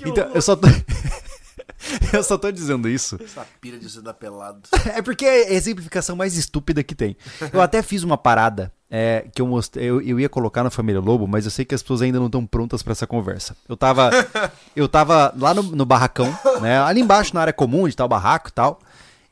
então, 0.04 0.30
eu 0.34 0.42
só 0.42 0.56
tô. 0.56 0.66
eu 2.12 2.22
só 2.22 2.36
tô 2.36 2.50
dizendo 2.50 2.88
isso. 2.88 3.18
Essa 3.22 3.46
pira 3.60 3.78
de 3.78 3.88
você 3.88 3.98
andar 3.98 4.14
pelado. 4.14 4.62
É 4.94 5.02
porque 5.02 5.24
é 5.24 5.48
a 5.48 5.52
exemplificação 5.52 6.16
mais 6.16 6.36
estúpida 6.36 6.82
que 6.82 6.94
tem. 6.94 7.16
Eu 7.52 7.60
até 7.60 7.82
fiz 7.82 8.02
uma 8.02 8.18
parada 8.18 8.72
é, 8.90 9.26
que 9.34 9.40
eu 9.40 9.46
mostrei. 9.46 9.88
Eu, 9.88 10.00
eu 10.00 10.18
ia 10.18 10.28
colocar 10.28 10.64
na 10.64 10.70
família 10.70 11.00
Lobo, 11.00 11.26
mas 11.26 11.44
eu 11.44 11.50
sei 11.50 11.64
que 11.64 11.74
as 11.74 11.82
pessoas 11.82 12.02
ainda 12.02 12.18
não 12.18 12.26
estão 12.26 12.44
prontas 12.44 12.82
pra 12.82 12.92
essa 12.92 13.06
conversa. 13.06 13.56
Eu 13.68 13.76
tava. 13.76 14.10
Eu 14.74 14.88
tava 14.88 15.34
lá 15.36 15.52
no, 15.52 15.62
no 15.62 15.84
barracão, 15.84 16.32
né? 16.60 16.80
Ali 16.80 17.00
embaixo, 17.00 17.34
na 17.34 17.40
área 17.40 17.52
comum, 17.52 17.90
tá 17.90 18.04
o 18.04 18.08
barraco 18.08 18.48
e 18.48 18.52
tal. 18.52 18.80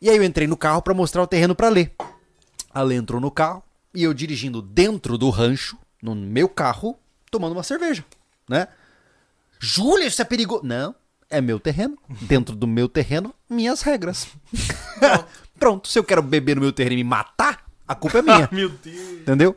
E 0.01 0.11
aí 0.11 0.17
eu 0.17 0.23
entrei 0.23 0.47
no 0.47 0.57
carro 0.57 0.83
pra 0.83 0.93
mostrar 0.93 1.23
o 1.23 1.27
terreno 1.27 1.55
pra 1.55 1.69
Lê. 1.69 1.91
A 2.73 2.83
Lê 2.83 2.97
entrou 2.97 3.21
no 3.21 3.31
carro 3.31 3.63
e 3.95 4.03
eu 4.03 4.13
dirigindo 4.13 4.61
dentro 4.61 5.17
do 5.17 5.31
rancho, 5.31 5.77
no 6.03 6.15
meu 6.15 6.49
carro, 6.49 6.99
tomando 7.31 7.53
uma 7.53 7.63
cerveja, 7.63 8.05
né? 8.49 8.69
Júlia, 9.61 10.07
isso 10.07 10.21
é 10.23 10.25
perigoso. 10.25 10.63
Não, 10.65 10.95
é 11.29 11.41
meu 11.41 11.59
terreno. 11.61 11.97
Dentro 12.23 12.55
do 12.57 12.67
meu 12.67 12.89
terreno, 12.89 13.35
minhas 13.49 13.83
regras. 13.83 14.29
Pronto, 15.59 15.87
se 15.89 15.99
eu 15.99 16.05
quero 16.05 16.23
beber 16.23 16.57
no 16.57 16.63
meu 16.63 16.73
terreno 16.73 16.95
e 16.95 17.05
me 17.05 17.05
matar, 17.05 17.65
a 17.87 17.95
culpa 17.95 18.19
é 18.19 18.23
minha. 18.23 18.49
Meu 18.53 18.69
Deus. 18.69 19.21
Entendeu? 19.21 19.57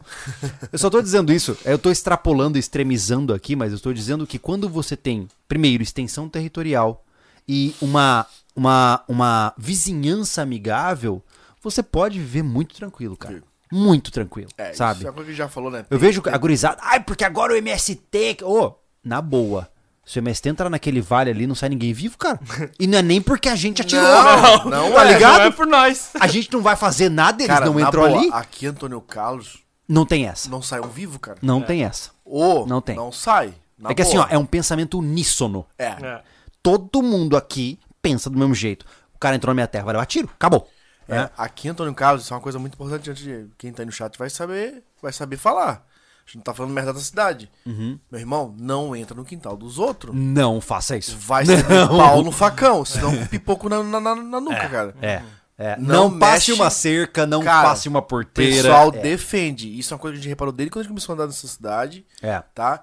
Eu 0.72 0.80
só 0.80 0.90
tô 0.90 1.02
dizendo 1.02 1.34
isso. 1.34 1.58
Eu 1.66 1.78
tô 1.78 1.92
extrapolando, 1.92 2.58
extremizando 2.58 3.34
aqui, 3.34 3.58
mas 3.58 3.72
eu 3.72 3.76
estou 3.76 3.94
dizendo 3.94 4.26
que 4.26 4.40
quando 4.40 4.70
você 4.70 4.96
tem, 4.96 5.28
primeiro, 5.50 5.84
extensão 5.84 6.30
territorial 6.30 7.04
e 7.46 7.76
uma, 7.82 8.26
uma, 8.56 9.04
uma 9.06 9.54
vizinhança 9.58 10.42
amigável, 10.42 11.22
você 11.62 11.84
pode 11.84 12.20
viver 12.20 12.42
muito 12.42 12.74
tranquilo, 12.74 13.18
cara. 13.18 13.44
Muito 13.70 14.12
tranquilo, 14.12 14.50
É, 14.58 14.74
sabe? 14.74 15.00
isso 15.00 15.10
é 15.10 15.12
coisa 15.12 15.30
que 15.30 15.36
já 15.36 15.48
falou, 15.50 15.70
né? 15.70 15.86
Eu 15.90 16.00
vejo 16.00 16.22
a 16.26 16.38
gurizada, 16.38 16.78
ai, 16.82 17.02
porque 17.02 17.26
agora 17.26 17.52
o 17.54 17.56
MST. 17.58 18.38
Ô, 18.44 18.74
na 19.04 19.22
boa. 19.22 19.70
Se 20.12 20.20
o 20.20 20.22
MST 20.22 20.50
entrar 20.50 20.70
naquele 20.70 21.00
vale 21.00 21.30
ali, 21.30 21.48
não 21.48 21.56
sai 21.56 21.70
ninguém 21.70 21.94
vivo, 21.94 22.18
cara. 22.18 22.38
E 22.78 22.86
não 22.86 22.98
é 22.98 23.02
nem 23.02 23.22
porque 23.22 23.48
a 23.48 23.56
gente 23.56 23.82
atirou. 23.82 24.04
Não, 24.04 24.66
não 24.66 24.92
tá 24.92 25.08
é, 25.08 25.14
ligado? 25.14 25.38
Não 25.38 25.46
é 25.46 25.52
por 25.52 25.66
nós. 25.66 26.10
A 26.20 26.28
gente 26.28 26.52
não 26.52 26.62
vai 26.62 26.76
fazer 26.76 27.08
nada, 27.08 27.42
eles 27.42 27.48
Cara, 27.48 27.66
não 27.68 27.80
entrou 27.80 28.06
boa, 28.06 28.20
ali. 28.20 28.30
Aqui, 28.34 28.68
Antônio 28.68 29.00
Carlos, 29.00 29.60
Não 29.88 30.06
tem 30.06 30.28
essa. 30.28 30.50
não 30.50 30.62
saiu 30.62 30.84
vivo, 30.84 31.18
cara. 31.18 31.38
Não 31.42 31.62
tem 31.62 31.86
essa. 31.86 32.10
Ou 32.26 32.68
Não 32.68 32.82
tem. 32.82 32.94
Não 32.94 33.10
sai. 33.10 33.54
Na 33.80 33.92
é 33.92 33.94
que 33.94 34.02
assim, 34.02 34.18
boa. 34.18 34.28
ó, 34.30 34.36
é 34.36 34.38
um 34.38 34.46
pensamento 34.46 35.00
uníssono. 35.00 35.66
É. 35.78 35.86
É. 35.86 36.22
todo 36.62 37.02
mundo 37.02 37.38
aqui 37.38 37.80
pensa 38.02 38.30
do 38.30 38.38
mesmo 38.38 38.54
jeito. 38.54 38.86
O 39.16 39.18
cara 39.18 39.38
entrou 39.38 39.52
na 39.52 39.56
minha 39.56 39.68
terra, 39.68 39.86
vai 39.86 39.94
levar 39.94 40.06
tiro, 40.08 40.30
acabou. 40.36 40.70
É, 41.08 41.20
né? 41.20 41.30
aqui, 41.38 41.70
Antônio 41.70 41.96
Carlos, 41.96 42.24
isso 42.26 42.34
é 42.34 42.36
uma 42.36 42.44
coisa 42.44 42.60
muito 42.60 42.74
importante 42.74 43.10
antes 43.10 43.24
de 43.24 43.48
quem 43.58 43.72
tá 43.72 43.82
aí 43.82 43.86
no 43.86 43.94
chat 43.94 44.18
vai 44.18 44.30
saber, 44.30 44.84
vai 45.02 45.14
saber 45.14 45.38
falar. 45.38 45.86
A 46.24 46.28
gente 46.28 46.36
não 46.38 46.44
tá 46.44 46.54
falando 46.54 46.72
merda 46.74 46.94
da 46.94 47.00
cidade. 47.00 47.50
Uhum. 47.66 48.00
Meu 48.12 48.20
irmão, 48.20 48.56
não 48.58 48.96
entra 48.96 49.16
no 49.16 49.26
quintal 49.26 49.58
dos 49.58 49.78
outros. 49.80 50.16
Não 50.16 50.62
faça 50.62 50.96
isso. 50.98 51.18
Vai 51.18 51.46
ser 51.46 51.64
pau 51.90 52.24
no 52.24 52.32
facão, 52.32 52.86
senão 52.86 53.26
pipoco 53.28 53.68
na, 53.68 53.84
na, 53.84 54.00
na, 54.00 54.16
na 54.16 54.40
nuca, 54.42 54.70
cara. 54.70 54.96
É. 55.02 55.22
é. 55.58 55.76
Não, 55.78 56.10
Não 56.10 56.20
passe 56.20 56.52
uma 56.54 56.70
cerca, 56.70 57.26
não 57.26 57.44
Cara, 57.44 57.68
passe 57.70 57.90
uma 57.90 58.00
O 58.00 58.04
porteira. 58.04 58.56
pessoal 58.64 58.88
é. 58.94 59.00
defende. 59.02 59.78
Isso 59.78 59.94
é 59.94 59.96
uma 59.96 60.00
coisa 60.02 60.14
que 60.16 60.20
a 60.20 60.22
gente 60.22 60.30
reparou 60.30 60.52
desde 60.54 60.72
quando 60.72 60.82
a 60.82 60.84
gente 60.84 60.90
começou 60.92 61.14
a 61.14 61.16
andar 61.16 61.26
nessa 61.28 61.48
cidade, 61.48 62.06
É. 62.22 62.42
tá? 62.56 62.82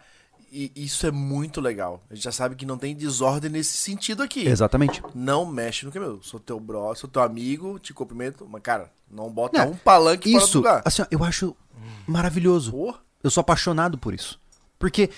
E 0.51 0.73
isso 0.75 1.07
é 1.07 1.11
muito 1.11 1.61
legal. 1.61 2.03
A 2.11 2.15
gente 2.15 2.25
já 2.25 2.33
sabe 2.33 2.57
que 2.57 2.65
não 2.65 2.79
tem 2.79 2.95
desordem 2.97 3.51
nesse 3.51 3.77
sentido 3.77 4.23
aqui. 4.23 4.47
Exatamente. 4.49 5.03
Não 5.15 5.45
mexe 5.45 5.85
no 5.85 5.93
que 5.93 5.99
é 5.99 6.01
meu. 6.01 6.23
Sou 6.23 6.41
teu 6.41 6.59
bro, 6.59 6.95
sou 6.95 7.07
teu 7.09 7.21
amigo, 7.23 7.79
te 7.79 7.93
cumprimento. 7.93 8.47
Mas, 8.51 8.63
cara, 8.63 8.91
não 9.11 9.29
bota 9.31 9.59
É, 9.61 9.67
um 9.67 9.77
palanque 9.77 10.31
fora 10.33 10.43
do 10.43 10.47
Isso, 10.49 10.59
lugar. 10.59 10.83
assim, 10.87 11.03
eu 11.11 11.23
acho 11.23 11.55
maravilhoso. 12.07 12.71
Pô, 12.73 12.95
Eu 13.23 13.31
sou 13.31 13.41
apaixonado 13.41 13.99
por 13.99 14.15
isso. 14.15 14.39
Porque 14.79 15.11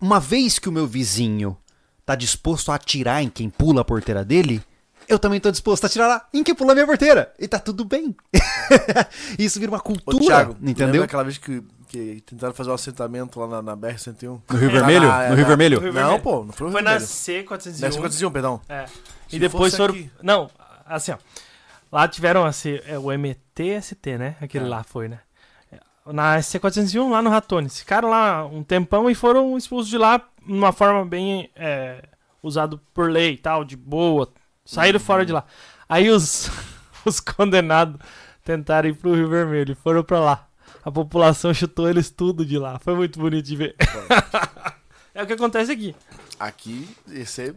uma 0.00 0.20
vez 0.20 0.58
que 0.58 0.68
o 0.68 0.72
meu 0.72 0.86
vizinho 0.86 1.56
tá 2.04 2.14
disposto 2.14 2.70
a 2.70 2.74
atirar 2.74 3.22
em 3.22 3.28
quem 3.30 3.48
pula 3.48 3.80
a 3.80 3.84
porteira 3.84 4.24
dele, 4.24 4.62
eu 5.08 5.18
também 5.18 5.40
tô 5.40 5.50
disposto 5.50 5.84
a 5.84 5.86
atirar 5.86 6.08
lá 6.08 6.28
em 6.34 6.42
quem 6.44 6.54
pula 6.54 6.72
a 6.72 6.74
minha 6.74 6.86
porteira. 6.86 7.32
E 7.38 7.48
tá 7.48 7.58
tudo 7.58 7.84
bem. 7.84 8.14
isso 9.38 9.58
vira 9.58 9.70
uma 9.72 9.78
Ô, 9.78 9.82
cultura, 9.82 10.18
Thiago, 10.24 10.56
entendeu? 10.60 10.86
lembra 10.86 11.04
aquela 11.04 11.24
vez 11.24 11.38
que, 11.38 11.62
que 11.88 12.20
tentaram 12.26 12.52
fazer 12.54 12.70
um 12.70 12.74
assentamento 12.74 13.40
lá 13.40 13.46
na, 13.46 13.62
na 13.62 13.76
BR-101? 13.76 14.40
No 14.50 14.56
Rio 14.58 14.70
Vermelho? 14.70 15.10
Ah, 15.10 15.22
é, 15.24 15.28
No 15.30 15.34
Rio 15.34 15.42
na- 15.44 15.48
Vermelho? 15.48 15.76
No 15.78 15.82
Rio 15.84 15.92
Não, 15.92 16.00
Vermelho. 16.02 16.22
pô, 16.22 16.44
não 16.44 16.52
foi 16.52 16.66
no 16.66 16.72
Foi 16.72 16.80
Rio 16.80 16.84
na 16.90 16.98
Vermelho. 16.98 17.08
C401. 17.48 17.80
Deve 17.80 17.92
ser 17.94 18.00
401, 18.00 18.30
perdão. 18.30 18.60
É. 18.68 18.84
E 19.32 19.38
depois 19.38 19.74
foram. 19.76 19.94
aqui. 19.94 20.10
Não, 20.22 20.50
assim, 20.86 21.12
ó. 21.12 21.16
Lá 21.92 22.06
tiveram 22.06 22.44
assim, 22.44 22.78
é, 22.86 22.98
o 22.98 23.10
MTST, 23.10 24.18
né? 24.18 24.36
Aquele 24.40 24.66
É. 24.66 24.68
lá 24.68 24.84
foi, 24.84 25.08
né? 25.08 25.20
Na 26.12 26.38
C401, 26.38 27.10
lá 27.10 27.22
no 27.22 27.30
Ratones. 27.30 27.78
Ficaram 27.78 28.10
lá 28.10 28.44
um 28.46 28.62
tempão 28.62 29.10
e 29.10 29.14
foram 29.14 29.56
expulsos 29.56 29.88
de 29.88 29.98
lá 29.98 30.18
de 30.18 30.52
uma 30.52 30.72
forma 30.72 31.04
bem 31.04 31.50
é, 31.54 32.02
usado 32.42 32.80
por 32.92 33.10
lei 33.10 33.32
e 33.32 33.38
tal, 33.38 33.64
de 33.64 33.76
boa. 33.76 34.32
Saíram 34.64 35.00
fora 35.00 35.24
de 35.24 35.32
lá. 35.32 35.44
Aí 35.88 36.10
os, 36.10 36.50
os 37.04 37.20
condenados 37.20 38.00
tentaram 38.44 38.88
ir 38.88 38.94
pro 38.94 39.14
Rio 39.14 39.28
Vermelho 39.28 39.72
e 39.72 39.74
foram 39.74 40.02
pra 40.02 40.20
lá. 40.20 40.46
A 40.82 40.90
população 40.90 41.52
chutou 41.52 41.88
eles 41.88 42.10
tudo 42.10 42.44
de 42.44 42.58
lá. 42.58 42.78
Foi 42.78 42.94
muito 42.94 43.18
bonito 43.18 43.44
de 43.44 43.56
ver. 43.56 43.76
é 45.14 45.22
o 45.22 45.26
que 45.26 45.34
acontece 45.34 45.72
aqui. 45.72 45.94
Aqui 46.38 46.88
ia 47.06 47.26
ser 47.26 47.56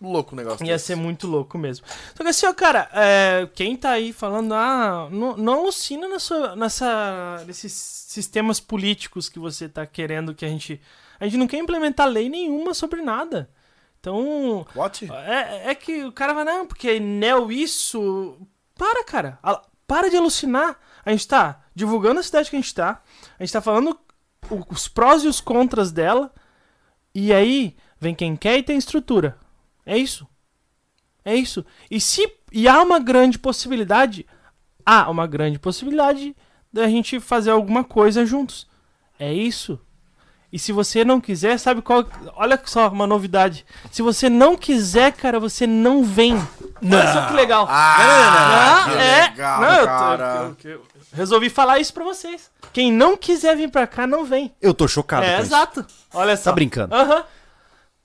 louco 0.00 0.34
o 0.34 0.36
negócio. 0.36 0.64
Ia 0.64 0.74
desse. 0.74 0.86
ser 0.86 0.96
muito 0.96 1.26
louco 1.26 1.58
mesmo. 1.58 1.86
Só 2.14 2.22
que 2.22 2.30
assim, 2.30 2.46
ó, 2.46 2.54
cara, 2.54 2.88
é, 2.92 3.48
quem 3.54 3.76
tá 3.76 3.90
aí 3.90 4.12
falando, 4.12 4.54
ah, 4.54 5.08
não, 5.10 5.36
não 5.36 5.52
alucina 5.60 6.08
nessa, 6.08 6.56
nessa, 6.56 7.44
nesses 7.46 7.72
sistemas 7.72 8.58
políticos 8.58 9.28
que 9.28 9.38
você 9.38 9.68
tá 9.68 9.86
querendo 9.86 10.34
que 10.34 10.44
a 10.44 10.48
gente. 10.48 10.80
A 11.18 11.24
gente 11.24 11.36
não 11.36 11.46
quer 11.46 11.58
implementar 11.58 12.08
lei 12.08 12.28
nenhuma 12.28 12.72
sobre 12.72 13.02
nada. 13.02 13.50
Então. 14.00 14.66
What? 14.74 15.10
É, 15.12 15.70
é 15.70 15.74
que 15.74 16.04
o 16.04 16.12
cara 16.12 16.32
vai, 16.32 16.44
não, 16.44 16.66
porque 16.66 16.98
Neo 16.98 17.52
isso. 17.52 18.38
Para, 18.74 19.04
cara. 19.04 19.38
Para 19.86 20.08
de 20.08 20.16
alucinar. 20.16 20.78
A 21.04 21.10
gente 21.10 21.28
tá 21.28 21.60
divulgando 21.74 22.20
a 22.20 22.22
cidade 22.22 22.48
que 22.48 22.56
a 22.56 22.60
gente 22.60 22.74
tá. 22.74 23.02
A 23.38 23.44
gente 23.44 23.52
tá 23.52 23.60
falando 23.60 23.98
os 24.68 24.88
prós 24.88 25.22
e 25.22 25.28
os 25.28 25.40
contras 25.40 25.92
dela. 25.92 26.32
E 27.14 27.32
aí, 27.32 27.76
vem 27.98 28.14
quem 28.14 28.36
quer 28.36 28.58
e 28.58 28.62
tem 28.62 28.78
estrutura. 28.78 29.36
É 29.92 29.98
isso. 29.98 30.26
É 31.24 31.34
isso. 31.34 31.64
E 31.90 32.00
se. 32.00 32.30
E 32.52 32.68
há 32.68 32.80
uma 32.80 33.00
grande 33.00 33.38
possibilidade. 33.38 34.24
Há 34.86 35.10
uma 35.10 35.26
grande 35.26 35.58
possibilidade 35.58 36.34
da 36.72 36.86
gente 36.88 37.18
fazer 37.18 37.50
alguma 37.50 37.82
coisa 37.82 38.24
juntos. 38.24 38.68
É 39.18 39.32
isso. 39.32 39.78
E 40.52 40.58
se 40.58 40.72
você 40.72 41.04
não 41.04 41.20
quiser, 41.20 41.58
sabe 41.58 41.82
qual. 41.82 42.04
Olha 42.34 42.60
só 42.64 42.88
uma 42.88 43.06
novidade. 43.06 43.64
Se 43.90 44.00
você 44.02 44.28
não 44.28 44.56
quiser, 44.56 45.12
cara, 45.12 45.38
você 45.38 45.66
não 45.66 46.02
vem. 46.04 46.34
Olha 46.82 47.12
só 47.12 47.26
que 47.26 47.34
legal. 47.34 47.66
Ah, 47.68 48.84
que 48.86 48.96
é. 48.98 49.22
legal, 49.30 49.60
Não, 49.60 49.72
eu 49.72 49.80
tô- 49.80 49.86
cara. 49.86 50.54
eu- 50.64 50.70
eu 50.70 50.86
resolvi 51.12 51.50
falar 51.50 51.78
isso 51.78 51.92
pra 51.94 52.02
vocês. 52.04 52.50
Quem 52.72 52.92
não 52.92 53.16
quiser 53.16 53.56
vir 53.56 53.70
pra 53.70 53.86
cá, 53.86 54.06
não 54.06 54.24
vem. 54.24 54.52
Eu 54.60 54.72
tô 54.74 54.88
chocado 54.88 55.24
é, 55.24 55.36
com 55.36 55.42
isso. 55.42 55.52
exato. 55.54 55.86
Olha 56.14 56.36
só. 56.36 56.44
Tá 56.50 56.52
brincando. 56.52 56.94
Aham. 56.94 57.24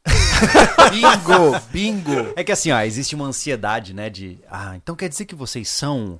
Bingo, 0.91 1.60
bingo. 1.72 2.34
É 2.36 2.44
que 2.44 2.52
assim, 2.52 2.72
ó, 2.72 2.80
existe 2.82 3.15
uma 3.15 3.26
ansiedade, 3.26 3.94
né, 3.94 4.10
de... 4.10 4.40
Ah, 4.49 4.73
então 4.76 4.95
quer 4.95 5.10
dizer 5.10 5.26
que 5.26 5.36
vocês 5.36 5.68
são 5.68 6.19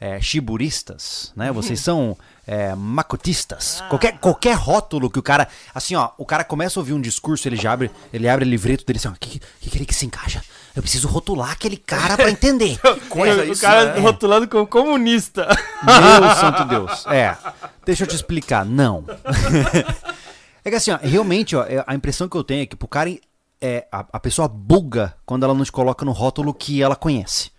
é, 0.00 0.20
shiburistas, 0.20 1.32
né? 1.34 1.50
Vocês 1.50 1.80
são 1.80 2.16
é, 2.46 2.74
macotistas. 2.74 3.82
Qualquer, 3.88 4.18
qualquer 4.18 4.54
rótulo 4.54 5.10
que 5.10 5.18
o 5.18 5.22
cara... 5.22 5.48
Assim, 5.74 5.94
ó, 5.94 6.10
o 6.18 6.24
cara 6.24 6.44
começa 6.44 6.78
a 6.78 6.80
ouvir 6.80 6.92
um 6.92 7.00
discurso, 7.00 7.48
ele 7.48 7.56
já 7.56 7.72
abre, 7.72 7.90
ele 8.12 8.28
abre 8.28 8.44
o 8.44 8.48
livreto 8.48 8.84
dele 8.84 8.98
assim, 8.98 9.08
ó, 9.08 9.12
que, 9.18 9.38
que, 9.38 9.70
que 9.70 9.78
ele 9.78 9.86
que 9.86 9.94
se 9.94 10.06
encaixa? 10.06 10.42
Eu 10.74 10.82
preciso 10.82 11.08
rotular 11.08 11.52
aquele 11.52 11.78
cara 11.78 12.16
pra 12.16 12.30
entender. 12.30 12.78
coisa 13.08 13.42
o 13.42 13.52
isso, 13.52 13.62
cara 13.62 13.94
né? 13.94 14.00
rotulando 14.00 14.46
como 14.46 14.66
comunista. 14.66 15.46
Deus, 15.46 16.36
santo 16.38 16.64
Deus. 16.66 17.06
É. 17.06 17.34
Deixa 17.86 18.04
eu 18.04 18.06
te 18.06 18.14
explicar. 18.14 18.64
Não. 18.66 19.04
É 20.68 20.70
que 20.70 20.76
assim, 20.76 20.90
ó, 20.90 20.98
realmente, 21.00 21.54
ó, 21.56 21.62
é- 21.64 21.84
a 21.86 21.94
impressão 21.94 22.28
que 22.28 22.36
eu 22.36 22.44
tenho 22.44 22.62
é 22.62 22.66
que 22.66 22.76
pro 22.76 22.88
cara. 22.88 23.10
É, 23.58 23.86
a, 23.90 24.04
a 24.12 24.20
pessoa 24.20 24.46
buga 24.46 25.14
quando 25.24 25.44
ela 25.44 25.54
não 25.54 25.64
te 25.64 25.72
coloca 25.72 26.04
no 26.04 26.12
rótulo 26.12 26.52
que 26.52 26.82
ela 26.82 26.94
conhece. 26.94 27.50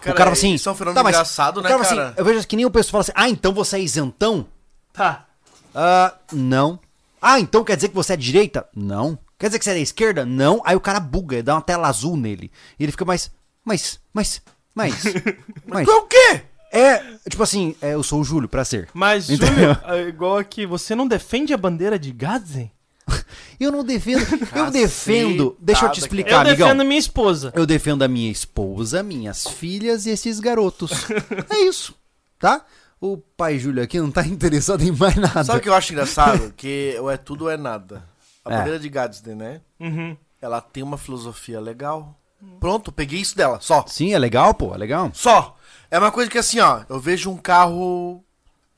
Cara, 0.00 0.12
o 0.12 0.16
cara 0.16 0.30
fala 0.30 0.32
assim. 0.32 0.54
isso 0.54 0.68
é 0.68 0.72
um 0.72 0.74
fenômeno 0.74 0.96
tá, 0.96 1.02
mas- 1.04 1.14
engraçado, 1.14 1.58
o 1.58 1.62
né, 1.62 1.68
fala 1.70 1.82
assim, 1.82 1.96
cara? 1.96 2.14
eu 2.16 2.24
vejo 2.24 2.46
que 2.48 2.56
nem 2.56 2.66
o 2.66 2.70
pessoal 2.70 2.90
fala 2.90 3.00
assim: 3.02 3.12
ah, 3.14 3.28
então 3.30 3.54
você 3.54 3.76
é 3.76 3.80
isentão? 3.80 4.46
Tá. 4.92 5.26
Ah, 5.74 6.14
não. 6.32 6.78
Ah, 7.22 7.38
então 7.40 7.62
quer 7.64 7.76
dizer 7.76 7.88
que 7.88 7.94
você 7.94 8.12
é 8.14 8.16
de 8.16 8.24
direita? 8.24 8.68
Não. 8.74 9.18
Quer 9.38 9.46
dizer 9.46 9.58
que 9.58 9.64
você 9.64 9.70
é 9.70 9.74
da 9.74 9.80
esquerda? 9.80 10.26
Não. 10.26 10.60
Aí 10.64 10.74
o 10.76 10.80
cara 10.80 10.98
buga, 11.00 11.42
dá 11.42 11.54
uma 11.54 11.62
tela 11.62 11.88
azul 11.88 12.16
nele. 12.16 12.50
E 12.78 12.82
ele 12.82 12.92
fica 12.92 13.04
mais. 13.04 13.30
Mas, 13.64 14.00
mas, 14.12 14.42
mas. 14.74 15.02
mas. 15.66 15.88
É 15.88 15.92
o 15.92 16.02
quê? 16.02 16.42
É, 16.76 17.02
tipo 17.28 17.42
assim, 17.42 17.74
é, 17.80 17.94
eu 17.94 18.02
sou 18.02 18.20
o 18.20 18.24
Júlio 18.24 18.48
pra 18.48 18.64
ser. 18.64 18.88
Mas, 18.92 19.30
Entendeu? 19.30 19.74
Júlio, 19.74 19.78
é 19.86 20.08
igual 20.08 20.38
aqui, 20.38 20.66
você 20.66 20.94
não 20.94 21.06
defende 21.06 21.52
a 21.54 21.56
bandeira 21.56 21.98
de 21.98 22.10
Gadsden? 22.12 22.70
Eu 23.60 23.70
não 23.70 23.84
defendo. 23.84 24.24
Eu 24.56 24.70
defendo. 24.70 25.56
Deixa 25.60 25.84
eu 25.86 25.90
te 25.92 26.00
explicar, 26.00 26.30
Eu 26.32 26.38
amigão. 26.40 26.68
defendo 26.68 26.84
minha 26.84 26.98
esposa. 26.98 27.52
Eu 27.54 27.64
defendo 27.66 28.02
a 28.02 28.08
minha 28.08 28.30
esposa, 28.32 29.02
minhas 29.02 29.46
filhas 29.46 30.06
e 30.06 30.10
esses 30.10 30.40
garotos. 30.40 30.90
é 31.50 31.58
isso, 31.60 31.94
tá? 32.38 32.64
O 33.00 33.18
pai 33.18 33.58
Júlio 33.58 33.82
aqui 33.82 34.00
não 34.00 34.10
tá 34.10 34.26
interessado 34.26 34.82
em 34.82 34.90
mais 34.90 35.14
nada. 35.16 35.44
Sabe 35.44 35.58
o 35.58 35.62
que 35.62 35.68
eu 35.68 35.74
acho 35.74 35.92
engraçado? 35.92 36.52
que 36.56 36.96
ou 36.98 37.10
é 37.10 37.16
tudo 37.16 37.44
ou 37.44 37.50
é 37.50 37.56
nada. 37.56 38.02
A 38.44 38.52
É. 38.52 38.58
bandeira 38.58 38.78
de 38.78 38.88
Gadsden, 38.88 39.34
né? 39.36 39.60
Uhum. 39.78 40.16
Ela 40.40 40.60
tem 40.60 40.82
uma 40.82 40.98
filosofia 40.98 41.60
legal. 41.60 42.18
Pronto, 42.58 42.90
peguei 42.90 43.20
isso 43.20 43.36
dela, 43.36 43.58
só. 43.60 43.84
Sim, 43.86 44.12
é 44.14 44.18
legal, 44.18 44.52
pô, 44.54 44.74
é 44.74 44.78
legal. 44.78 45.10
Só. 45.14 45.56
É 45.94 45.98
uma 46.00 46.10
coisa 46.10 46.28
que 46.28 46.36
assim, 46.36 46.58
ó, 46.58 46.80
eu 46.88 46.98
vejo 46.98 47.30
um 47.30 47.36
carro. 47.36 48.20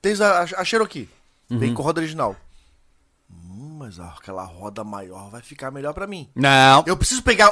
Tem 0.02 0.12
a, 0.22 0.60
a 0.60 0.64
Cherokee. 0.66 1.08
Uhum. 1.50 1.58
Vem 1.58 1.72
com 1.72 1.82
roda 1.82 1.98
original. 1.98 2.36
Hum, 3.30 3.76
mas 3.78 3.98
ó, 3.98 4.12
aquela 4.18 4.44
roda 4.44 4.84
maior 4.84 5.30
vai 5.30 5.40
ficar 5.40 5.70
melhor 5.70 5.94
pra 5.94 6.06
mim. 6.06 6.28
Não. 6.34 6.84
Eu 6.86 6.94
preciso 6.94 7.22
pegar 7.22 7.50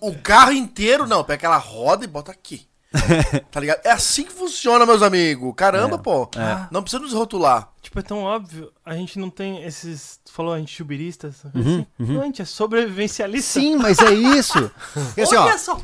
o, 0.00 0.10
o 0.10 0.18
carro 0.18 0.52
inteiro, 0.52 1.06
não. 1.06 1.24
Pega 1.24 1.36
aquela 1.36 1.56
roda 1.56 2.04
e 2.04 2.06
bota 2.06 2.30
aqui. 2.32 2.68
Tá 3.50 3.60
ligado? 3.60 3.80
É 3.82 3.90
assim 3.92 4.24
que 4.24 4.32
funciona, 4.32 4.84
meus 4.84 5.00
amigos. 5.00 5.54
Caramba, 5.56 5.94
É, 5.96 5.98
pô. 5.98 6.28
Não 6.70 6.82
precisa 6.82 7.02
nos 7.02 7.14
rotular. 7.14 7.70
Tipo, 7.80 7.98
é 7.98 8.02
tão 8.02 8.18
óbvio. 8.24 8.70
A 8.84 8.94
gente 8.94 9.18
não 9.18 9.30
tem 9.30 9.64
esses. 9.64 10.20
Tu 10.22 10.32
falou 10.32 10.52
a 10.52 10.58
gente 10.58 10.76
chubirista? 10.76 11.28
essa 11.28 11.50
Uhum, 11.54 11.60
assim? 11.62 11.86
Não, 12.12 12.20
a 12.20 12.24
gente 12.24 12.42
é 12.42 12.44
sobrevivencialista. 12.44 13.58
Sim, 13.58 13.76
mas 13.76 13.98
é 14.00 14.12
isso. 14.12 14.70
Assim, 15.18 15.34
ó, 15.34 15.44
Olha 15.44 15.56
só. 15.56 15.80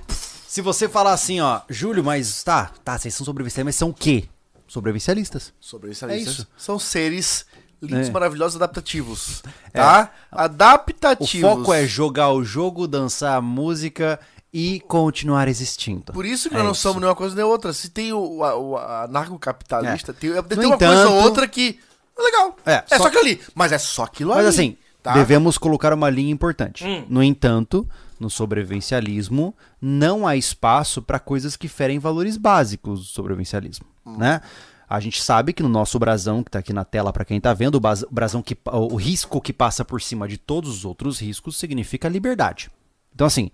Se 0.58 0.62
você 0.62 0.88
falar 0.88 1.12
assim, 1.12 1.40
ó, 1.40 1.60
Júlio, 1.68 2.02
mas 2.02 2.42
tá, 2.42 2.72
tá, 2.84 2.98
vocês 2.98 3.14
são 3.14 3.24
sobrevivencialistas, 3.24 3.64
mas 3.64 3.76
são 3.76 3.90
o 3.90 3.94
quê? 3.94 4.24
Sobrevivencialistas. 4.66 5.52
Sobrevivencialistas 5.60 6.28
É 6.28 6.32
isso. 6.40 6.48
são 6.56 6.80
seres 6.80 7.46
lindos, 7.80 8.08
É. 8.08 8.10
maravilhosos, 8.10 8.56
adaptativos. 8.56 9.40
Tá? 9.72 10.10
O 10.32 10.38
Adaptativos. 10.40 11.48
foco 11.48 11.72
é 11.72 11.86
jogar 11.86 12.30
o 12.32 12.42
jogo, 12.42 12.88
dançar 12.88 13.36
a 13.36 13.40
música 13.40 14.18
e 14.52 14.80
continuar 14.80 15.46
existindo. 15.46 16.12
Por 16.12 16.26
isso 16.26 16.48
que 16.48 16.54
É 16.56 16.58
nós 16.58 16.64
não 16.66 16.72
isso. 16.72 16.80
somos 16.82 17.00
nenhuma 17.00 17.14
coisa 17.14 17.36
nem 17.36 17.44
outra. 17.44 17.72
Se 17.72 17.88
tem 17.88 18.12
o, 18.12 18.42
a- 18.42 18.56
o 18.58 18.76
anarcocapitalista, 18.76 20.12
tem, 20.12 20.30
tem 20.42 20.58
No 20.58 20.66
uma 20.68 20.78
coisa 20.78 20.92
ou 20.92 21.12
entanto- 21.12 21.24
outra 21.24 21.46
que. 21.46 21.78
É 22.18 22.22
legal. 22.22 22.56
É, 22.66 22.72
É, 22.72 22.84
só- 22.88 22.98
só... 22.98 23.06
aquilo 23.06 23.22
ali. 23.22 23.40
Mas 23.54 23.70
é 23.70 23.78
só 23.78 24.02
aquilo 24.02 24.32
ali. 24.32 24.42
Mas 24.42 24.54
assim, 24.54 24.76
tá? 25.02 25.12
devemos 25.12 25.56
colocar 25.56 25.92
uma 25.92 26.10
linha 26.10 26.32
importante. 26.32 26.84
Hum. 26.84 27.04
No 27.08 27.22
entanto, 27.22 27.88
no 28.18 28.28
sobrevivencialismo, 28.30 29.54
não 29.80 30.26
há 30.26 30.36
espaço 30.36 31.00
para 31.02 31.18
coisas 31.18 31.56
que 31.56 31.68
ferem 31.68 31.98
valores 31.98 32.36
básicos 32.36 33.00
do 33.00 33.06
sobrevivencialismo, 33.06 33.86
né? 34.04 34.40
A 34.88 35.00
gente 35.00 35.22
sabe 35.22 35.52
que 35.52 35.62
no 35.62 35.68
nosso 35.68 35.98
brasão, 35.98 36.42
que 36.42 36.50
tá 36.50 36.60
aqui 36.60 36.72
na 36.72 36.84
tela 36.84 37.12
para 37.12 37.24
quem 37.24 37.38
tá 37.38 37.52
vendo, 37.52 37.74
o 37.74 38.10
brasão 38.10 38.40
que 38.42 38.56
o 38.64 38.96
risco 38.96 39.40
que 39.40 39.52
passa 39.52 39.84
por 39.84 40.00
cima 40.00 40.26
de 40.26 40.38
todos 40.38 40.70
os 40.70 40.84
outros 40.84 41.20
riscos 41.20 41.58
significa 41.58 42.08
liberdade. 42.08 42.70
Então 43.14 43.26
assim, 43.26 43.50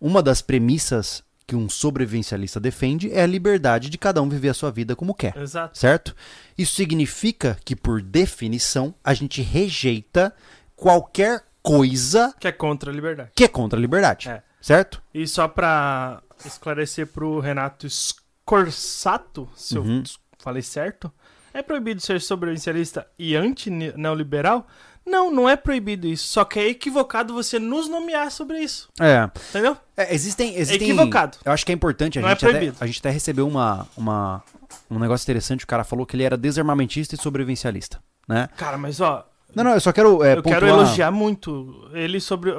uma 0.00 0.22
das 0.22 0.40
premissas 0.40 1.22
que 1.46 1.54
um 1.54 1.68
sobrevivencialista 1.68 2.58
defende 2.58 3.12
é 3.12 3.22
a 3.22 3.26
liberdade 3.26 3.90
de 3.90 3.98
cada 3.98 4.22
um 4.22 4.28
viver 4.28 4.48
a 4.48 4.54
sua 4.54 4.70
vida 4.70 4.96
como 4.96 5.14
quer, 5.14 5.36
Exato. 5.36 5.78
certo? 5.78 6.16
Isso 6.56 6.74
significa 6.74 7.58
que, 7.64 7.76
por 7.76 8.00
definição, 8.00 8.94
a 9.04 9.12
gente 9.12 9.42
rejeita 9.42 10.34
qualquer 10.74 11.44
coisa 11.64 12.34
Que 12.38 12.46
é 12.48 12.52
contra 12.52 12.90
a 12.90 12.94
liberdade. 12.94 13.30
que 13.34 13.42
é 13.44 13.48
contra 13.48 13.78
a 13.78 13.80
liberdade, 13.80 14.28
É. 14.28 14.42
certo? 14.60 15.02
E 15.14 15.26
só 15.26 15.48
pra 15.48 16.22
esclarecer 16.44 17.06
pro 17.06 17.40
Renato 17.40 17.88
Scorsato, 17.88 19.48
se 19.56 19.78
Uhum. 19.78 19.98
eu 19.98 20.02
falei 20.38 20.60
certo, 20.62 21.10
é 21.54 21.62
proibido 21.62 22.00
ser 22.02 22.20
sobrevivencialista 22.20 23.06
e 23.18 23.34
anti-neoliberal? 23.34 24.66
Não, 25.06 25.30
não 25.30 25.48
é 25.48 25.54
proibido 25.56 26.06
isso. 26.06 26.26
Só 26.28 26.44
que 26.44 26.58
é 26.58 26.68
equivocado 26.68 27.34
você 27.34 27.58
nos 27.58 27.88
nomear 27.88 28.30
sobre 28.30 28.58
isso. 28.60 28.88
É. 29.00 29.28
Entendeu? 29.50 29.76
É, 29.96 30.14
existem, 30.14 30.56
existem. 30.56 30.88
Equivocado. 30.88 31.36
Eu 31.44 31.52
acho 31.52 31.64
que 31.64 31.72
é 31.72 31.74
importante. 31.74 32.18
A, 32.18 32.22
Não 32.22 32.28
é 32.28 32.32
gente, 32.32 32.44
até, 32.46 32.52
proibido. 32.56 32.76
a 32.80 32.86
gente 32.86 32.98
até 33.00 33.10
recebeu 33.10 33.46
uma, 33.46 33.86
uma, 33.96 34.42
um 34.90 34.98
negócio 34.98 35.24
interessante. 35.24 35.62
O 35.64 35.66
cara 35.66 35.84
falou 35.84 36.06
que 36.06 36.16
ele 36.16 36.22
era 36.24 36.36
desarmamentista 36.38 37.14
e 37.14 37.18
sobrevivencialista. 37.18 38.02
Né? 38.26 38.48
Cara, 38.56 38.78
mas 38.78 38.98
ó, 39.02 39.28
Não, 39.54 39.64
não, 39.64 39.72
eu 39.72 39.80
só 39.80 39.92
quero. 39.92 40.22
É, 40.22 40.32
eu 40.36 40.42
quero 40.42 40.66
pontuar- 40.66 40.68
elogiar 40.84 41.10
muito 41.10 41.88
ele 41.92 42.20
sobre. 42.20 42.52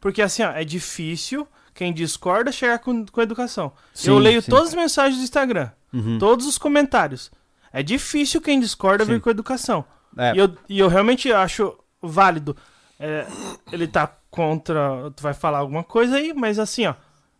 Porque 0.00 0.20
assim, 0.22 0.42
ó, 0.42 0.50
é 0.52 0.64
difícil 0.64 1.46
quem 1.74 1.92
discorda 1.92 2.52
chegar 2.52 2.78
com, 2.78 3.04
com 3.06 3.20
educação. 3.22 3.72
Sim, 3.92 4.10
eu 4.10 4.18
leio 4.18 4.42
sim. 4.42 4.50
todas 4.50 4.68
as 4.68 4.74
mensagens 4.74 5.18
do 5.18 5.24
Instagram, 5.24 5.70
Uhum. 5.92 6.18
todos 6.18 6.46
os 6.46 6.58
comentários. 6.58 7.30
É 7.72 7.82
difícil 7.82 8.40
quem 8.40 8.60
discorda 8.60 9.04
Sim. 9.04 9.12
vir 9.12 9.20
com 9.20 9.30
educação. 9.30 9.84
É, 10.16 10.34
E, 10.34 10.38
eu, 10.38 10.56
e 10.68 10.78
eu 10.78 10.88
realmente 10.88 11.32
acho 11.32 11.76
válido. 12.00 12.56
É, 13.00 13.26
ele 13.72 13.88
tá 13.88 14.06
contra. 14.30 15.10
Tu 15.16 15.22
vai 15.22 15.34
falar 15.34 15.58
alguma 15.58 15.82
coisa 15.82 16.16
aí, 16.16 16.32
mas 16.32 16.58
assim, 16.60 16.86
ó. 16.86 16.94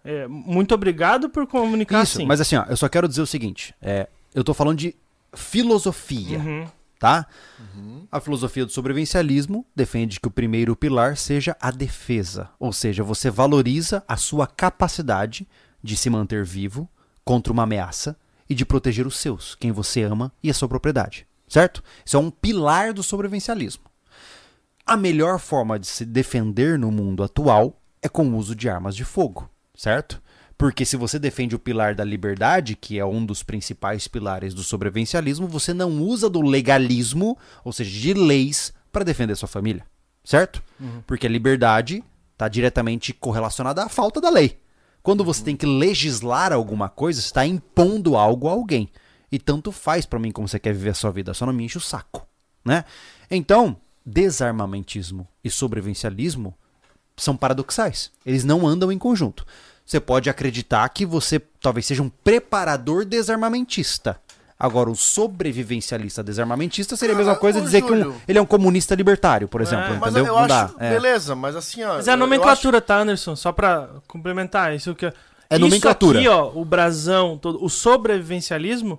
é, 0.05 0.27
muito 0.27 0.75
obrigado 0.75 1.29
por 1.29 1.47
comunicar 1.47 2.03
Isso, 2.03 2.19
assim. 2.19 2.27
mas 2.27 2.41
assim, 2.41 2.57
ó, 2.57 2.65
eu 2.69 2.77
só 2.77 2.89
quero 2.89 3.07
dizer 3.07 3.23
o 3.23 3.27
seguinte: 3.27 3.73
é, 3.81 4.09
eu 4.35 4.43
tô 4.43 4.53
falando 4.53 4.79
de 4.79 4.97
filosofia, 5.33 6.39
Uhum. 6.39 6.67
Tá? 7.05 7.27
A 8.11 8.19
filosofia 8.19 8.65
do 8.65 8.73
sobrevivencialismo 8.73 9.67
defende 9.77 10.19
que 10.19 10.27
o 10.27 10.31
primeiro 10.31 10.75
pilar 10.75 11.19
seja 11.19 11.55
a 11.61 11.71
defesa, 11.71 12.49
ou 12.59 12.73
seja, 12.73 13.05
você 13.05 13.29
valoriza 13.29 14.03
a 14.09 14.17
sua 14.17 14.47
capacidade 14.47 15.47
de 15.83 15.99
se 15.99 16.09
manter 16.09 16.47
vivo 16.47 16.89
contra 17.23 17.53
uma 17.53 17.65
ameaça 17.65 18.17
e 18.49 18.55
de 18.55 18.65
proteger 18.65 19.07
os 19.07 19.19
seus, 19.19 19.55
quem 19.55 19.71
você 19.71 20.03
ama 20.03 20.33
e 20.43 20.49
a 20.49 20.55
sua 20.55 20.67
propriedade, 20.67 21.27
certo? 21.47 21.85
Isso 22.07 22.17
é 22.17 22.21
um 22.21 22.31
pilar 22.31 22.95
do 22.95 23.03
sobrevivencialismo. 23.03 23.85
A 24.87 24.97
melhor 24.97 25.39
forma 25.39 25.79
de 25.79 25.87
se 25.87 26.07
defender 26.07 26.79
no 26.79 26.91
mundo 26.91 27.23
atual 27.23 27.79
é 28.01 28.09
com 28.09 28.27
o 28.27 28.37
uso 28.39 28.55
de 28.55 28.67
armas 28.67 28.97
de 28.97 29.05
fogo, 29.05 29.51
certo? 29.77 30.23
Porque 30.57 30.85
se 30.85 30.97
você 30.97 31.19
defende 31.19 31.55
o 31.55 31.59
pilar 31.59 31.95
da 31.95 32.05
liberdade, 32.05 32.77
que 32.77 32.99
é 32.99 33.05
um 33.05 33.25
dos 33.27 33.43
principais 33.43 34.07
pilares 34.07 34.55
do 34.55 34.63
sobrevivencialismo, 34.63 35.49
você 35.49 35.75
não 35.75 36.01
usa 36.01 36.31
do 36.31 36.41
legalismo, 36.41 37.37
ou 37.65 37.73
seja, 37.73 37.91
de 37.91 38.15
leis, 38.15 38.73
para 38.93 39.05
defender 39.05 39.35
sua 39.37 39.49
família, 39.49 39.85
certo? 40.23 40.63
Porque 41.07 41.27
a 41.27 41.31
liberdade 41.31 42.05
está 42.33 42.49
diretamente 42.49 43.13
correlacionada 43.13 43.83
à 43.83 43.89
falta 43.89 44.21
da 44.21 44.31
lei. 44.31 44.59
Quando 45.03 45.25
você 45.25 45.43
tem 45.43 45.57
que 45.57 45.67
legislar 45.67 46.53
alguma 46.53 46.89
coisa, 46.89 47.21
você 47.21 47.27
está 47.27 47.45
impondo 47.45 48.17
algo 48.17 48.49
a 48.49 48.53
alguém. 48.53 48.89
E 49.31 49.39
tanto 49.39 49.73
faz 49.73 50.07
para 50.07 50.19
mim 50.21 50.31
como 50.31 50.47
você 50.47 50.59
quer 50.61 50.73
viver 50.73 50.91
a 50.91 50.95
sua 50.95 51.11
vida, 51.11 51.35
só 51.35 51.45
não 51.45 51.53
me 51.53 51.65
enche 51.65 51.77
o 51.77 51.81
saco, 51.81 52.27
né? 52.65 52.85
Então, 53.29 53.77
desarmamentismo 54.07 55.27
e 55.43 55.51
sobrevivencialismo 55.51 56.55
são 57.17 57.37
paradoxais. 57.37 58.13
Eles 58.25 58.45
não 58.45 58.67
andam 58.67 58.93
em 58.93 58.99
conjunto. 58.99 59.45
Você 59.85 60.01
pode 60.01 60.31
acreditar 60.31 60.89
que 60.89 61.05
você 61.05 61.39
talvez 61.61 61.87
seja 61.87 62.03
um 62.03 62.09
preparador 62.09 63.05
desarmamentista. 63.05 64.19
Agora, 64.59 64.89
o 64.89 64.95
sobrevivencialista 64.95 66.23
desarmamentista 66.23 66.97
seria 66.97 67.15
a 67.15 67.19
mesma 67.19 67.33
Ah, 67.33 67.37
coisa 67.37 67.61
dizer 67.61 67.83
que 67.83 67.93
um, 67.93 67.97
Júlio. 67.99 68.23
ele 68.27 68.39
é 68.39 68.41
um 68.43 68.47
comunista 68.47 68.95
libertário, 68.95 69.47
por 69.49 69.61
exemplo. 69.61 69.95
É, 69.95 69.99
Mas 69.99 70.13
entendeu? 70.13 70.27
eu 70.27 70.33
não 70.33 70.39
acho. 70.39 70.49
dá. 70.49 70.71
É. 70.79 70.91
Beleza, 70.91 71.35
mas 71.35 71.57
assim, 71.57 71.83
ó. 71.83 71.95
Mas 71.97 72.09
é 72.09 72.13
a 72.13 72.17
nomenclatura, 72.17 72.81
tá, 72.81 72.99
Anderson? 72.99 73.37
Só 73.37 73.53
pra 73.53 73.89
complementar. 74.07 74.75
Isso 74.75 74.95
que... 74.95 75.13
É 75.51 75.59
nomenclatura. 75.59 76.21
Isso 76.21 76.31
aqui, 76.31 76.41
ó, 76.41 76.51
o 76.59 76.65
brasão, 76.65 77.37
todo, 77.37 77.63
o 77.63 77.69
sobrevivencialismo 77.69 78.99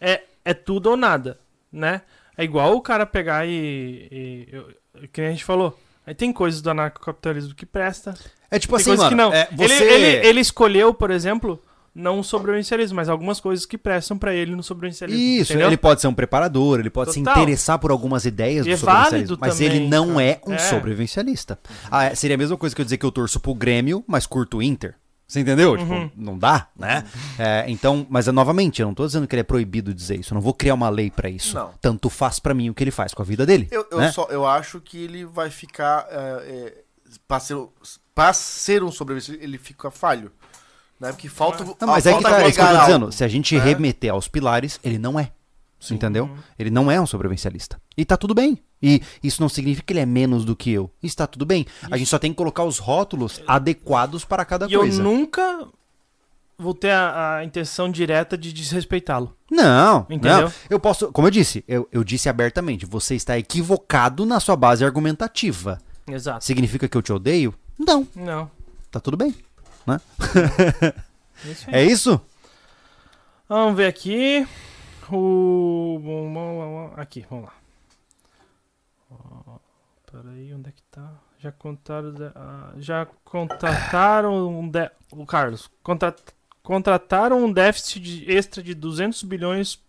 é, 0.00 0.22
é 0.44 0.54
tudo 0.54 0.90
ou 0.90 0.96
nada, 0.96 1.38
né? 1.70 2.02
É 2.36 2.44
igual 2.44 2.74
o 2.74 2.80
cara 2.80 3.04
pegar 3.04 3.46
e... 3.46 4.08
e 4.10 4.48
eu- 4.50 4.68
que 5.12 5.20
nem 5.20 5.28
a 5.28 5.32
gente 5.32 5.44
falou. 5.44 5.78
Aí 6.06 6.14
tem 6.14 6.32
coisas 6.32 6.62
do 6.62 6.70
anarcocapitalismo 6.70 7.54
que 7.54 7.66
presta, 7.66 8.14
É 8.52 8.58
tipo 8.58 8.76
tem 8.76 8.82
assim, 8.82 8.90
coisas 8.90 9.04
mano. 9.04 9.08
que 9.10 9.14
não. 9.16 9.32
é, 9.32 9.48
Ele- 9.58 9.68
você... 9.76 9.84
ele, 9.84 10.26
ele, 10.28 10.40
escolheu, 10.40 10.92
por 10.94 11.10
exemplo, 11.10 11.60
não 11.94 12.20
o 12.20 12.24
sobrevivencialismo, 12.24 12.96
mas 12.96 13.08
algumas 13.08 13.40
coisas 13.40 13.66
que 13.66 13.76
prestam 13.76 14.16
pra 14.16 14.34
ele 14.34 14.54
no 14.54 14.62
sobrevivencialismo. 14.62 15.20
Isso, 15.20 15.52
entendeu? 15.52 15.68
ele 15.68 15.76
pode 15.76 16.00
ser 16.00 16.06
um 16.08 16.14
preparador, 16.14 16.78
ele 16.78 16.88
pode 16.90 17.12
se 17.12 17.18
Total. 17.18 17.34
interessar 17.42 17.78
por 17.78 17.90
algumas 17.90 18.24
ideias 18.24 18.64
E 18.66 18.70
do 18.70 18.74
é 18.74 18.76
sobrevivencialismo, 18.76 19.38
mas 19.40 19.54
também, 19.54 19.66
ele 19.68 19.88
não 19.88 20.08
cara. 20.14 20.22
é 20.24 20.40
um 20.46 20.52
É. 20.54 20.58
sobrevivencialista. 20.58 21.58
Ah, 21.90 22.04
é, 22.04 22.14
seria 22.14 22.34
a 22.34 22.38
mesma 22.38 22.56
coisa 22.56 22.74
que 22.76 22.80
eu 22.80 22.84
dizer 22.84 22.98
que 22.98 23.06
eu 23.06 23.12
torço 23.12 23.40
pro 23.40 23.54
Grêmio, 23.54 24.04
mas 24.06 24.26
curto 24.26 24.58
o 24.58 24.62
Inter. 24.62 24.94
Você 25.26 25.40
entendeu? 25.40 25.78
Tipo, 25.78 25.90
Uhum. 25.90 26.10
não 26.14 26.36
dá, 26.38 26.68
né? 26.78 27.04
É, 27.38 27.64
então, 27.66 28.06
mas 28.10 28.28
é, 28.28 28.32
novamente, 28.32 28.82
eu 28.82 28.86
não 28.86 28.92
tô 28.92 29.06
dizendo 29.06 29.26
que 29.26 29.34
ele 29.34 29.40
é 29.40 29.44
proibido 29.44 29.94
dizer 29.94 30.20
isso, 30.20 30.32
eu 30.32 30.34
não 30.34 30.42
vou 30.42 30.52
criar 30.52 30.74
uma 30.74 30.90
lei 30.90 31.10
pra 31.10 31.30
isso. 31.30 31.54
Não. 31.56 31.70
Tanto 31.80 32.10
faz 32.10 32.38
pra 32.38 32.52
mim 32.52 32.68
o 32.68 32.74
que 32.74 32.84
ele 32.84 32.90
faz 32.90 33.14
com 33.14 33.22
a 33.22 33.24
vida 33.24 33.46
dele. 33.46 33.66
Eu, 33.70 33.86
eu, 33.90 33.98
né? 33.98 34.12
só, 34.12 34.26
eu 34.30 34.46
acho 34.46 34.78
que 34.78 35.02
ele 35.02 35.24
vai 35.24 35.48
ficar. 35.48 36.06
É, 36.10 36.74
é, 37.30 37.38
ser, 37.40 37.56
pra 38.14 38.32
ser 38.32 38.82
um 38.82 38.90
sobrevivente, 38.90 39.38
ele 39.42 39.58
fica 39.58 39.90
falho. 39.90 40.30
Né? 41.00 41.10
Porque 41.10 41.28
falta. 41.28 41.64
Não, 41.64 41.74
mas 41.88 42.06
é 42.06 42.14
que 42.16 42.22
tá, 42.22 42.42
é 42.42 42.48
isso 42.48 42.58
que 42.58 42.64
eu 42.64 42.68
tô 42.68 42.80
dizendo. 42.80 43.02
algo, 43.06 43.12
Se 43.12 43.24
a 43.24 43.28
gente 43.28 43.56
né? 43.56 43.62
remeter 43.64 44.12
aos 44.12 44.28
pilares, 44.28 44.78
ele 44.84 44.98
não 44.98 45.18
é. 45.18 45.30
Entendeu? 45.90 46.26
Uhum. 46.26 46.36
Ele 46.56 46.70
não 46.70 46.88
é 46.88 47.00
um 47.00 47.06
sobrevivencialista. 47.06 47.80
E 47.96 48.04
tá 48.04 48.16
tudo 48.16 48.34
bem. 48.34 48.56
E 48.80 49.02
isso 49.20 49.42
não 49.42 49.48
significa 49.48 49.84
que 49.84 49.92
ele 49.92 49.98
é 50.00 50.06
menos 50.06 50.44
do 50.44 50.54
que 50.54 50.70
eu. 50.70 50.88
Isso 51.02 51.16
tá 51.16 51.26
tudo 51.26 51.44
bem. 51.44 51.66
A 51.90 51.96
gente 51.96 52.06
só 52.08 52.20
tem 52.20 52.30
que 52.30 52.36
colocar 52.36 52.62
os 52.62 52.78
rótulos 52.78 53.42
adequados 53.48 54.24
para 54.24 54.44
cada 54.44 54.66
E 54.68 54.72
eu 54.74 54.80
coisa. 54.80 55.02
nunca 55.02 55.66
vou 56.56 56.72
ter 56.72 56.92
a, 56.92 57.38
a 57.38 57.44
intenção 57.44 57.90
direta 57.90 58.38
de 58.38 58.52
desrespeitá-lo. 58.52 59.36
Não, 59.50 60.06
Entendeu? 60.08 60.42
não. 60.42 60.52
Eu 60.70 60.78
posso, 60.78 61.10
como 61.10 61.26
eu 61.26 61.32
disse, 61.32 61.64
eu, 61.66 61.88
eu 61.90 62.04
disse 62.04 62.28
abertamente, 62.28 62.86
você 62.86 63.16
está 63.16 63.36
equivocado 63.36 64.24
na 64.24 64.38
sua 64.38 64.54
base 64.54 64.84
argumentativa. 64.84 65.78
Exato. 66.06 66.44
Significa 66.44 66.86
que 66.88 66.96
eu 66.96 67.02
te 67.02 67.12
odeio? 67.12 67.52
Não, 67.78 68.06
Não. 68.14 68.50
tá 68.90 69.00
tudo 69.00 69.16
bem. 69.16 69.34
É 69.88 70.94
isso. 71.50 71.70
É 71.70 71.84
isso? 71.84 72.20
Vamos 73.48 73.76
ver 73.76 73.86
aqui. 73.86 74.46
O. 75.10 76.00
Aqui, 76.96 77.26
vamos 77.28 77.46
lá. 77.46 77.52
Peraí, 80.10 80.52
onde 80.54 80.68
é 80.68 80.72
que 80.72 80.82
tá? 80.90 81.12
Já 81.38 81.50
contaram. 81.50 82.14
ah, 82.34 82.72
Já 82.76 83.06
contrataram 83.24 84.48
um. 84.60 84.68
De... 84.68 84.90
O 85.12 85.26
Carlos. 85.26 85.70
Contra... 85.82 86.14
Contrataram 86.62 87.44
um 87.44 87.52
déficit 87.52 87.98
de- 88.00 88.30
extra 88.30 88.62
de 88.62 88.72
200 88.74 89.22
bilhões 89.24 89.82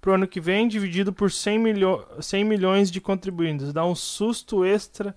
pro 0.00 0.14
ano 0.14 0.28
que 0.28 0.40
vem, 0.40 0.68
dividido 0.68 1.12
por 1.12 1.30
100, 1.32 1.58
milho... 1.58 2.06
100 2.20 2.44
milhões 2.44 2.90
de 2.90 3.00
contribuintes. 3.00 3.72
Dá 3.72 3.84
um 3.84 3.94
susto 3.94 4.64
extra 4.64 5.16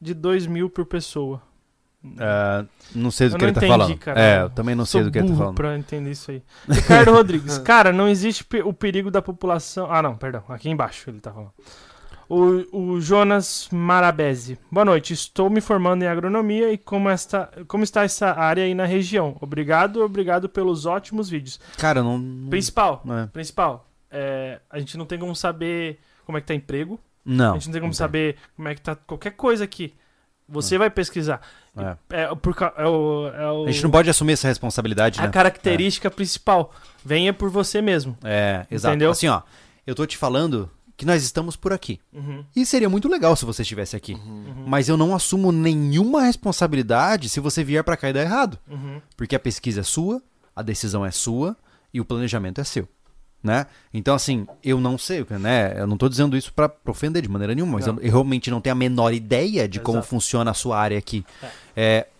de 0.00 0.14
2 0.14 0.46
mil 0.46 0.70
por 0.70 0.86
pessoa. 0.86 1.42
Ah, 2.18 2.64
não 2.94 3.10
sei 3.10 3.28
do 3.28 3.34
Eu 3.34 3.38
que 3.38 3.44
ele 3.44 3.52
tá 3.52 3.58
entendi, 3.58 3.72
falando. 3.78 3.98
cara. 3.98 4.20
É, 4.20 4.42
eu 4.42 4.50
também 4.50 4.74
não 4.74 4.86
sei 4.86 5.02
do 5.04 5.10
que 5.10 5.18
ele 5.18 5.28
tá 5.28 5.34
falando. 5.36 5.54
pra 5.54 5.76
entender 5.78 6.10
isso 6.10 6.30
aí. 6.30 6.42
Ricardo 6.68 7.12
Rodrigues. 7.12 7.58
Cara, 7.60 7.92
não 7.92 8.08
existe 8.08 8.46
o 8.64 8.72
perigo 8.72 9.10
da 9.10 9.20
população... 9.20 9.86
Ah, 9.92 10.00
não, 10.00 10.16
perdão. 10.16 10.42
Aqui 10.48 10.70
embaixo 10.70 11.10
ele 11.10 11.20
tá 11.20 11.30
falando. 11.30 11.52
O, 12.26 12.94
o 12.94 13.00
Jonas 13.02 13.68
Marabese. 13.70 14.56
Boa 14.72 14.84
noite. 14.84 15.12
Estou 15.12 15.50
me 15.50 15.60
formando 15.60 16.02
em 16.02 16.06
agronomia 16.06 16.72
e 16.72 16.78
como, 16.78 17.10
esta, 17.10 17.50
como 17.68 17.84
está 17.84 18.02
essa 18.04 18.28
área 18.30 18.64
aí 18.64 18.72
na 18.74 18.86
região? 18.86 19.36
Obrigado, 19.40 20.00
obrigado 20.02 20.48
pelos 20.48 20.86
ótimos 20.86 21.28
vídeos. 21.28 21.60
Cara, 21.76 22.02
não. 22.02 22.16
não- 22.16 22.48
Principal, 22.48 23.02
não 23.04 23.18
é. 23.18 23.26
principal. 23.26 23.90
é, 24.10 24.58
a 24.70 24.78
gente 24.78 24.96
não 24.96 25.04
tem 25.04 25.18
como 25.18 25.34
saber 25.36 25.98
como 26.24 26.38
é 26.38 26.40
que 26.40 26.46
tá 26.46 26.54
emprego. 26.54 26.98
Não. 27.24 27.50
a 27.52 27.54
gente 27.54 27.66
não 27.66 27.72
tem 27.72 27.80
como 27.82 27.94
saber 27.94 28.36
como 28.56 28.68
é 28.68 28.74
que 28.74 28.80
tá 28.80 28.94
qualquer 28.96 29.32
coisa 29.32 29.64
aqui. 29.64 29.94
Você 30.48 30.76
vai 30.76 30.90
pesquisar. 30.90 31.40
É. 31.76 31.96
É, 32.22 32.34
por, 32.34 32.56
ca- 32.56 32.74
é 32.76 32.84
o, 32.84 33.28
é 33.28 33.52
o- 33.52 33.66
A 33.66 33.70
gente 33.70 33.84
não 33.84 33.90
pode 33.90 34.10
assumir 34.10 34.32
essa 34.32 34.48
responsabilidade, 34.48 35.20
a 35.20 35.24
né? 35.24 35.28
característica 35.28 36.10
principal. 36.10 36.74
Venha 37.04 37.32
por 37.32 37.48
você 37.50 37.80
mesmo. 37.80 38.18
É, 38.24 38.66
exato. 38.68 38.92
Entendeu? 38.92 39.12
Assim, 39.12 39.28
ó, 39.28 39.42
eu 39.86 39.94
tô 39.94 40.04
te 40.06 40.16
falando 40.16 40.68
que 40.96 41.06
nós 41.06 41.22
estamos 41.22 41.54
por 41.54 41.72
aqui. 41.72 42.00
Uhum, 42.12 42.44
E 42.54 42.66
seria 42.66 42.88
muito 42.88 43.08
legal 43.08 43.36
se 43.36 43.44
você 43.44 43.62
estivesse 43.62 43.94
aqui. 43.94 44.14
uhum, 44.14 44.64
Mas 44.66 44.88
eu 44.88 44.96
não 44.96 45.14
assumo 45.14 45.52
nenhuma 45.52 46.22
responsabilidade 46.22 47.28
se 47.28 47.38
você 47.40 47.62
vier 47.62 47.84
pra 47.84 47.96
cá 47.96 48.10
e 48.10 48.12
dar 48.12 48.22
errado. 48.22 48.58
uhum. 48.68 49.00
Porque 49.16 49.36
a 49.36 49.40
pesquisa 49.40 49.80
é 49.80 49.84
sua, 49.84 50.20
a 50.54 50.62
decisão 50.62 51.06
é 51.06 51.10
sua 51.12 51.56
e 51.94 52.00
o 52.00 52.04
planejamento 52.04 52.60
é 52.60 52.64
seu. 52.64 52.88
Né? 53.42 53.66
Então, 53.92 54.14
assim, 54.14 54.46
eu 54.62 54.78
não 54.78 54.98
sei, 54.98 55.24
né? 55.40 55.74
Eu 55.74 55.86
não 55.86 55.96
tô 55.96 56.10
dizendo 56.10 56.36
isso 56.36 56.52
pra 56.52 56.70
ofender 56.86 57.22
de 57.22 57.28
maneira 57.28 57.54
nenhuma, 57.54 57.78
mas 57.78 57.86
eu, 57.86 57.94
eu 57.94 58.10
realmente 58.10 58.50
não 58.50 58.60
tenho 58.60 58.74
a 58.74 58.78
menor 58.78 59.14
ideia 59.14 59.66
de 59.66 59.80
como 59.80 59.96
Exato. 59.96 60.08
funciona 60.08 60.50
a 60.50 60.54
sua 60.54 60.78
área 60.78 60.98
aqui. 60.98 61.24
É, 61.42 61.48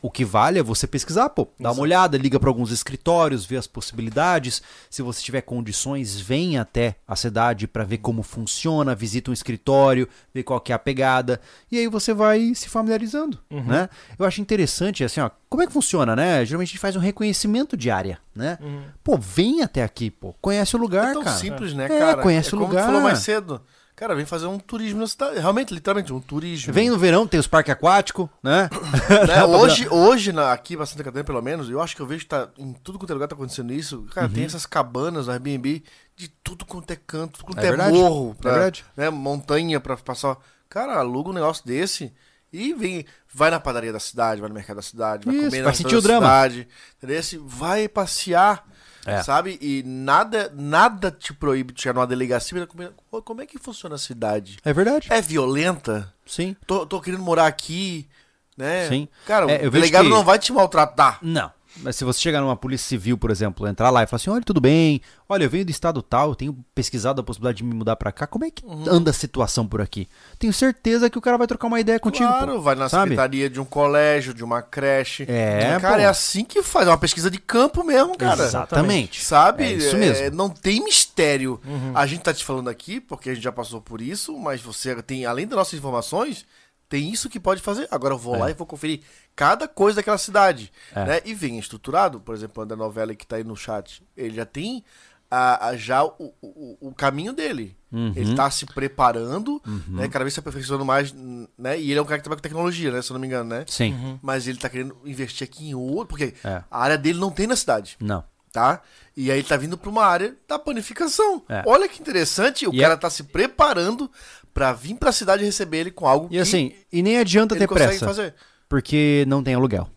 o 0.01 0.11
que 0.11 0.25
vale 0.25 0.59
é 0.59 0.63
você 0.63 0.87
pesquisar, 0.87 1.29
pô. 1.31 1.47
Dá 1.59 1.73
uma 1.73 1.83
olhada, 1.83 2.17
liga 2.17 2.39
para 2.41 2.49
alguns 2.49 2.71
escritórios, 2.71 3.45
vê 3.45 3.57
as 3.57 3.67
possibilidades. 3.67 4.63
Se 4.89 5.03
você 5.03 5.21
tiver 5.23 5.43
condições, 5.43 6.19
vem 6.21 6.57
até 6.59 6.95
a 7.07 7.15
cidade 7.17 7.67
para 7.67 7.85
ver 7.85 7.99
como 7.99 8.23
funciona, 8.23 8.95
visita 8.95 9.31
um 9.31 9.35
escritório, 9.35 10.09
vê 10.33 10.43
qual 10.43 10.61
que 10.61 10.73
é 10.73 10.75
a 10.75 10.79
pegada. 10.79 11.41
E 11.71 11.79
aí 11.79 11.87
você 11.89 12.15
vai 12.15 12.55
se 12.55 12.69
familiarizando, 12.69 13.39
Uhum. 13.51 13.65
né? 13.65 13.89
Eu 14.19 14.25
acho 14.25 14.41
interessante, 14.41 15.05
assim, 15.05 15.21
ó, 15.21 15.31
como 15.49 15.63
é 15.63 15.67
que 15.67 15.73
funciona, 15.73 16.15
né? 16.17 16.45
Geralmente 16.45 16.69
a 16.69 16.73
gente 16.73 16.81
faz 16.81 16.97
um 16.97 17.01
reconhecimento 17.01 17.77
de 17.77 17.91
área, 17.91 18.19
né? 18.35 18.57
Uhum. 18.61 18.83
Pô, 19.05 19.19
vem 19.19 19.63
até 19.63 19.83
aqui, 19.83 20.11
pô. 20.11 20.35
Conhece 20.41 20.75
o 20.77 20.79
lugar, 20.79 21.11
É 21.11 21.13
tão 21.13 21.25
cara. 21.25 21.37
simples, 21.37 21.75
né, 21.75 21.85
É, 21.87 21.99
cara? 21.99 22.23
conhece 22.23 22.49
o 22.49 22.59
como 22.59 22.67
lugar. 22.69 22.83
tu 22.85 22.87
falou 22.87 23.01
mais 23.03 23.19
cedo. 23.19 23.61
Cara, 24.01 24.15
vem 24.15 24.25
fazer 24.25 24.47
um 24.47 24.59
turismo 24.59 24.99
na 25.01 25.07
cidade. 25.07 25.39
Realmente, 25.39 25.75
literalmente, 25.75 26.11
um 26.11 26.21
turismo. 26.23 26.73
Vem 26.73 26.89
no 26.89 26.97
verão, 26.99 27.27
tem 27.27 27.39
os 27.39 27.47
parques 27.47 27.71
aquáticos, 27.71 28.31
né? 28.43 28.71
Né? 29.29 29.45
Hoje, 29.45 29.87
hoje 29.91 30.33
na, 30.33 30.53
aqui 30.55 30.75
na 30.75 30.87
Santa 30.87 31.05
Catarina, 31.05 31.23
pelo 31.27 31.43
menos, 31.43 31.69
eu 31.69 31.83
acho 31.83 31.95
que 31.95 32.01
eu 32.01 32.07
vejo 32.07 32.21
que 32.25 32.31
tá, 32.31 32.49
em 32.57 32.73
tudo 32.73 32.99
quanto 32.99 33.11
é 33.11 33.13
lugar 33.13 33.29
tá 33.29 33.35
acontecendo 33.35 33.71
isso. 33.75 34.07
Cara, 34.15 34.27
Uhum. 34.27 34.33
tem 34.33 34.45
essas 34.45 34.65
cabanas, 34.65 35.29
Airbnb, 35.29 35.85
de 36.17 36.29
tudo 36.43 36.65
quanto 36.65 36.91
é 36.91 36.97
canto, 36.97 37.35
tudo 37.41 37.45
quanto 37.45 37.59
É 37.59 37.67
é, 37.67 37.69
verdade, 37.69 37.93
morro, 37.93 38.35
é 38.39 38.43
pra, 38.43 38.53
verdade. 38.53 38.85
né, 38.97 39.11
montanha 39.11 39.79
pra 39.79 39.99
passar. 39.99 40.39
Cara, 40.71 40.95
aluga 40.99 41.29
um 41.29 41.35
negócio 41.35 41.67
desse 41.67 42.11
e 42.51 42.73
vem, 42.73 43.05
vai 43.31 43.51
na 43.51 43.61
padaria 43.61 43.93
da 43.93 44.01
cidade, 44.01 44.41
vai 44.41 44.49
no 44.49 44.55
mercado 44.55 44.77
da 44.77 44.83
cidade, 44.83 45.27
vai 45.27 45.35
Isso, 45.35 45.45
comer 45.45 45.59
na 45.59 45.65
vai 45.65 45.75
sentir 45.75 45.97
o 45.97 46.01
drama. 46.01 46.27
cidade, 46.27 46.69
entendeu? 46.97 47.23
Vai 47.47 47.87
passear. 47.87 48.65
É. 49.07 49.23
Sabe? 49.23 49.59
E 49.61 49.83
nada, 49.85 50.53
nada 50.55 51.11
te 51.11 51.33
proíbe 51.33 51.73
de 51.73 51.81
chegar 51.83 51.95
numa 51.95 52.07
delegacia 52.07 52.69
e 53.13 53.21
Como 53.23 53.41
é 53.41 53.47
que 53.47 53.59
funciona 53.59 53.95
a 53.95 53.99
cidade? 53.99 54.59
É 54.65 54.73
verdade. 54.73 55.09
É 55.11 55.21
violenta? 55.21 56.13
Sim. 56.27 56.55
Tô, 56.67 56.85
tô 56.87 57.01
querendo 57.01 57.23
morar 57.23 57.47
aqui, 57.47 58.09
né? 58.57 58.89
Sim. 58.89 59.09
Cara, 59.27 59.51
É, 59.51 59.67
o 59.67 59.71
delegado 59.71 60.05
que- 60.05 60.11
não 60.11 60.23
vai 60.25 60.39
te 60.39 60.53
maltratar. 60.53 61.19
Não. 61.23 61.51
Mas 61.79 61.95
se 61.97 62.05
você 62.05 62.21
chegar 62.21 62.41
numa 62.41 62.57
polícia 62.57 62.89
civil, 62.89 63.17
por 63.17 63.31
exemplo, 63.31 63.67
entrar 63.67 63.91
lá 63.91 64.03
e 64.03 64.07
falar 64.07 64.17
assim: 64.17 64.29
olha, 64.31 64.43
tudo 64.43 64.61
bem, 64.61 65.01
olha, 65.29 65.45
eu 65.45 65.51
venho 65.51 65.65
do 65.65 65.71
estado 65.71 66.03
tal, 66.03 66.35
tenho 66.35 66.53
pesquisado 66.75 67.21
a 67.21 67.25
possibilidade 67.25 67.59
de 67.59 67.65
me 67.65 67.73
mudar 67.73 67.95
pra 67.97 68.11
cá, 68.11 68.27
como 68.27 68.45
é 68.45 68.51
que 68.51 68.65
Uhum. 68.67 68.85
anda 68.89 69.11
a 69.11 69.15
situação 69.15 69.67
por 69.67 69.81
aqui? 69.81 70.09
Tenho 70.39 70.53
certeza 70.53 71.09
que 71.09 71.17
o 71.17 71.21
cara 71.21 71.39
vai 71.39 71.47
trocar 71.47 71.69
uma 71.69 71.79
ideia 71.81 71.99
contigo. 72.01 72.29
claro, 72.29 72.55
pô, 72.55 72.61
vai 72.61 72.75
na 72.75 72.89
sabe? 72.89 73.11
secretaria 73.11 73.49
de 73.49 73.61
um 73.61 73.65
colégio, 73.65 74.35
de 74.35 74.43
uma 74.43 74.61
creche. 74.63 75.25
É, 75.29 75.79
Cara, 75.81 75.95
pô. 75.97 76.01
é 76.03 76.07
assim 76.07 76.45
que 76.45 76.61
faz. 76.63 76.89
É 76.89 76.91
uma 76.91 76.99
pesquisa 76.99 77.31
de 77.31 77.39
campo 77.39 77.85
mesmo, 77.85 78.17
cara. 78.19 78.45
Exatamente. 78.45 79.25
Sabe? 79.25 79.63
É 79.65 79.73
isso 79.73 79.95
É, 79.97 79.99
mesmo. 79.99 80.37
não 80.37 80.51
tem 80.51 80.83
mistério. 80.83 81.61
Uhum. 81.65 81.93
A 81.95 82.05
gente 82.05 82.23
tá 82.23 82.35
te 82.35 82.45
falando 82.45 82.69
aqui, 82.69 83.01
porque 83.01 83.31
a 83.31 83.35
gente 83.35 83.45
já 83.45 83.53
passou 83.53 83.81
por 83.81 84.01
isso, 84.01 84.37
mas 84.39 84.61
você 84.61 85.01
tem, 85.03 85.25
além 85.25 85.47
das 85.47 85.57
nossas 85.57 85.75
informações, 85.79 86.45
tem 86.89 87.11
isso 87.13 87.29
que 87.31 87.39
pode 87.39 87.63
fazer. 87.63 87.87
Agora 87.93 88.15
eu 88.15 88.19
vou 88.19 88.37
lá 88.37 88.51
e 88.51 88.55
vou 88.55 88.67
conferir 88.67 89.01
cada 89.37 89.67
coisa 89.69 89.97
daquela 89.97 90.19
cidade. 90.19 90.73
É. 90.95 91.05
Né? 91.05 91.21
E 91.25 91.35
vem 91.35 91.59
estruturado, 91.59 92.21
por 92.21 92.35
exemplo, 92.35 92.65
da 92.67 92.77
novela 92.77 93.15
que 93.15 93.27
tá 93.27 93.37
aí 93.37 93.45
no 93.45 93.57
chat. 93.57 94.03
Ele 94.17 94.35
já 94.37 94.45
tem 94.45 94.85
a, 95.31 95.69
a- 95.69 95.77
já 95.77 96.05
o, 96.05 96.33
o, 96.43 96.77
o 96.89 96.95
caminho 96.95 97.33
dele. 97.33 97.77
Uhum. 97.93 98.13
Ele 98.15 98.35
tá 98.37 98.51
se 98.51 98.67
preparando, 98.67 99.61
né? 99.89 100.09
Cada 100.09 100.25
vez 100.25 100.35
se 100.35 100.41
aperfeiçoando 100.41 100.85
mais, 100.85 101.13
né? 101.59 101.79
E 101.81 101.91
ele 101.91 101.99
é 101.99 102.03
um 102.03 102.05
cara 102.05 102.19
que 102.19 102.23
trabalha 102.25 102.39
com 102.39 102.43
tecnologia, 102.43 102.91
né? 102.93 103.03
Se 103.03 103.11
eu 103.11 103.15
não 103.15 103.21
me 103.21 103.27
engano, 103.27 103.49
né? 103.51 103.65
Sim. 103.67 103.93
Uhum. 103.95 104.19
Mas 104.23 104.47
ele 104.47 104.59
tá 104.59 104.69
querendo 104.69 104.97
investir 105.05 105.45
aqui 105.45 105.69
em 105.71 105.75
outro, 105.75 106.07
porque 106.09 106.35
É. 106.45 106.63
a 106.71 106.83
área 106.83 106.97
dele 106.99 107.19
não 107.19 107.31
tem 107.33 107.47
na 107.49 107.57
cidade, 107.57 107.97
Não. 108.01 108.23
tá? 108.53 108.81
E 109.17 109.31
aí 109.31 109.39
ele 109.41 109.49
tá 109.49 109.57
vindo 109.57 109.77
pra 109.77 109.91
uma 109.91 110.05
área 110.05 110.37
da 110.49 110.57
panificação. 110.59 111.43
É. 111.49 111.63
Olha 111.67 111.89
que 111.89 112.01
interessante, 112.01 112.67
o 112.67 112.73
E 112.75 112.79
cara 112.81 112.95
é- 112.95 112.97
tá 112.97 113.11
se 113.11 113.25
preparando 113.25 114.09
pra 114.55 114.73
vir 114.73 114.95
pra 114.95 115.11
cidade 115.13 115.43
e 115.43 115.47
receber 115.47 115.79
ele 115.79 115.91
com 115.91 116.07
algo 116.07 116.29
E 116.31 116.39
assim, 116.39 116.73
e 116.93 117.03
nem 117.03 117.19
adianta 117.19 117.55
ele 117.55 117.67
ter 117.67 117.73
pressa, 117.75 118.07
fazer. 118.07 118.35
Porque 118.71 119.25
não 119.29 119.43
tem 119.43 119.53
aluguel. 119.55 119.91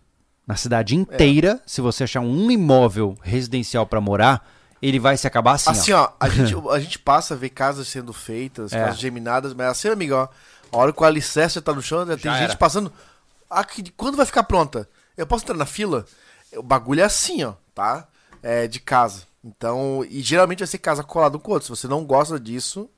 Na 0.45 0.57
cidade 0.57 0.95
inteira, 0.95 1.61
se 1.65 1.79
você 1.79 2.03
achar 2.03 2.19
um 2.19 2.51
imóvel 2.51 3.15
residencial 3.21 3.85
pra 3.85 4.01
morar, 4.01 4.45
ele 4.81 4.99
vai 4.99 5.15
se 5.15 5.25
acabar 5.25 5.53
assim, 5.53 5.69
Assim, 5.69 5.93
ó. 5.93 6.03
ó, 6.03 6.11
a, 6.19 6.27
gente, 6.27 6.53
a 6.71 6.79
gente 6.79 6.99
passa 6.99 7.33
a 7.33 7.37
ver 7.37 7.49
casas 7.49 7.87
sendo 7.87 8.11
feitas, 8.11 8.73
É. 8.73 8.83
casas 8.83 8.99
geminadas, 8.99 9.53
mas 9.53 9.67
assim, 9.67 9.87
amigo, 9.87 10.15
ó, 10.15 10.27
a 10.71 10.77
hora 10.77 10.91
que 10.91 11.01
o 11.01 11.05
alicerce 11.05 11.61
tá 11.61 11.71
no 11.71 11.81
chão, 11.81 11.99
já 12.05 12.17
tem 12.17 12.23
Já 12.29 12.33
gente 12.39 12.49
era. 12.49 12.57
passando. 12.57 12.91
Ah, 13.49 13.65
quando 13.95 14.17
vai 14.17 14.25
ficar 14.25 14.43
pronta? 14.43 14.89
Eu 15.15 15.25
posso 15.27 15.45
entrar 15.45 15.55
na 15.55 15.65
fila? 15.67 16.05
O 16.57 16.63
bagulho 16.63 16.99
é 17.01 17.03
assim, 17.03 17.43
ó, 17.43 17.53
tá? 17.73 18.07
É 18.41 18.67
de 18.67 18.79
casa. 18.79 19.21
Então, 19.45 20.03
e 20.09 20.21
geralmente 20.21 20.59
vai 20.59 20.67
ser 20.67 20.79
casa 20.79 21.03
colada 21.03 21.37
um 21.37 21.39
com 21.39 21.51
o 21.51 21.53
outro. 21.53 21.67
Se 21.67 21.69
você 21.81 21.87
não 21.87 22.03
gosta 22.03 22.39
disso? 22.39 22.89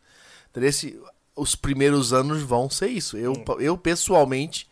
Esse- 0.55 0.97
os 1.35 1.53
primeiros 1.55 2.13
anos 2.13 2.41
vão 2.41 2.69
ser 2.69 2.87
isso. 2.87 3.17
Eu, 3.17 3.33
eu 3.59 3.77
pessoalmente, 3.77 4.67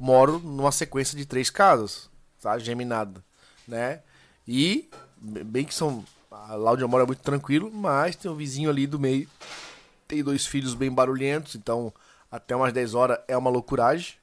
moro 0.00 0.38
numa 0.38 0.72
sequência 0.72 1.16
de 1.16 1.24
três 1.26 1.50
casas, 1.50 2.08
tá? 2.40 2.58
Geminada, 2.58 3.22
né? 3.66 4.00
E, 4.46 4.88
bem 5.20 5.64
que 5.64 5.74
são. 5.74 6.04
Lá 6.30 6.72
onde 6.72 6.82
eu 6.82 6.88
moro 6.88 7.02
é 7.04 7.06
muito 7.06 7.22
tranquilo, 7.22 7.70
mas 7.72 8.16
tem 8.16 8.30
um 8.30 8.34
vizinho 8.34 8.70
ali 8.70 8.86
do 8.86 8.98
meio. 8.98 9.28
Tem 10.06 10.22
dois 10.22 10.46
filhos 10.46 10.72
bem 10.74 10.90
barulhentos, 10.90 11.54
então 11.54 11.92
até 12.30 12.54
umas 12.56 12.72
10 12.72 12.94
horas 12.94 13.18
é 13.28 13.36
uma 13.36 13.50
loucuragem. 13.50 14.14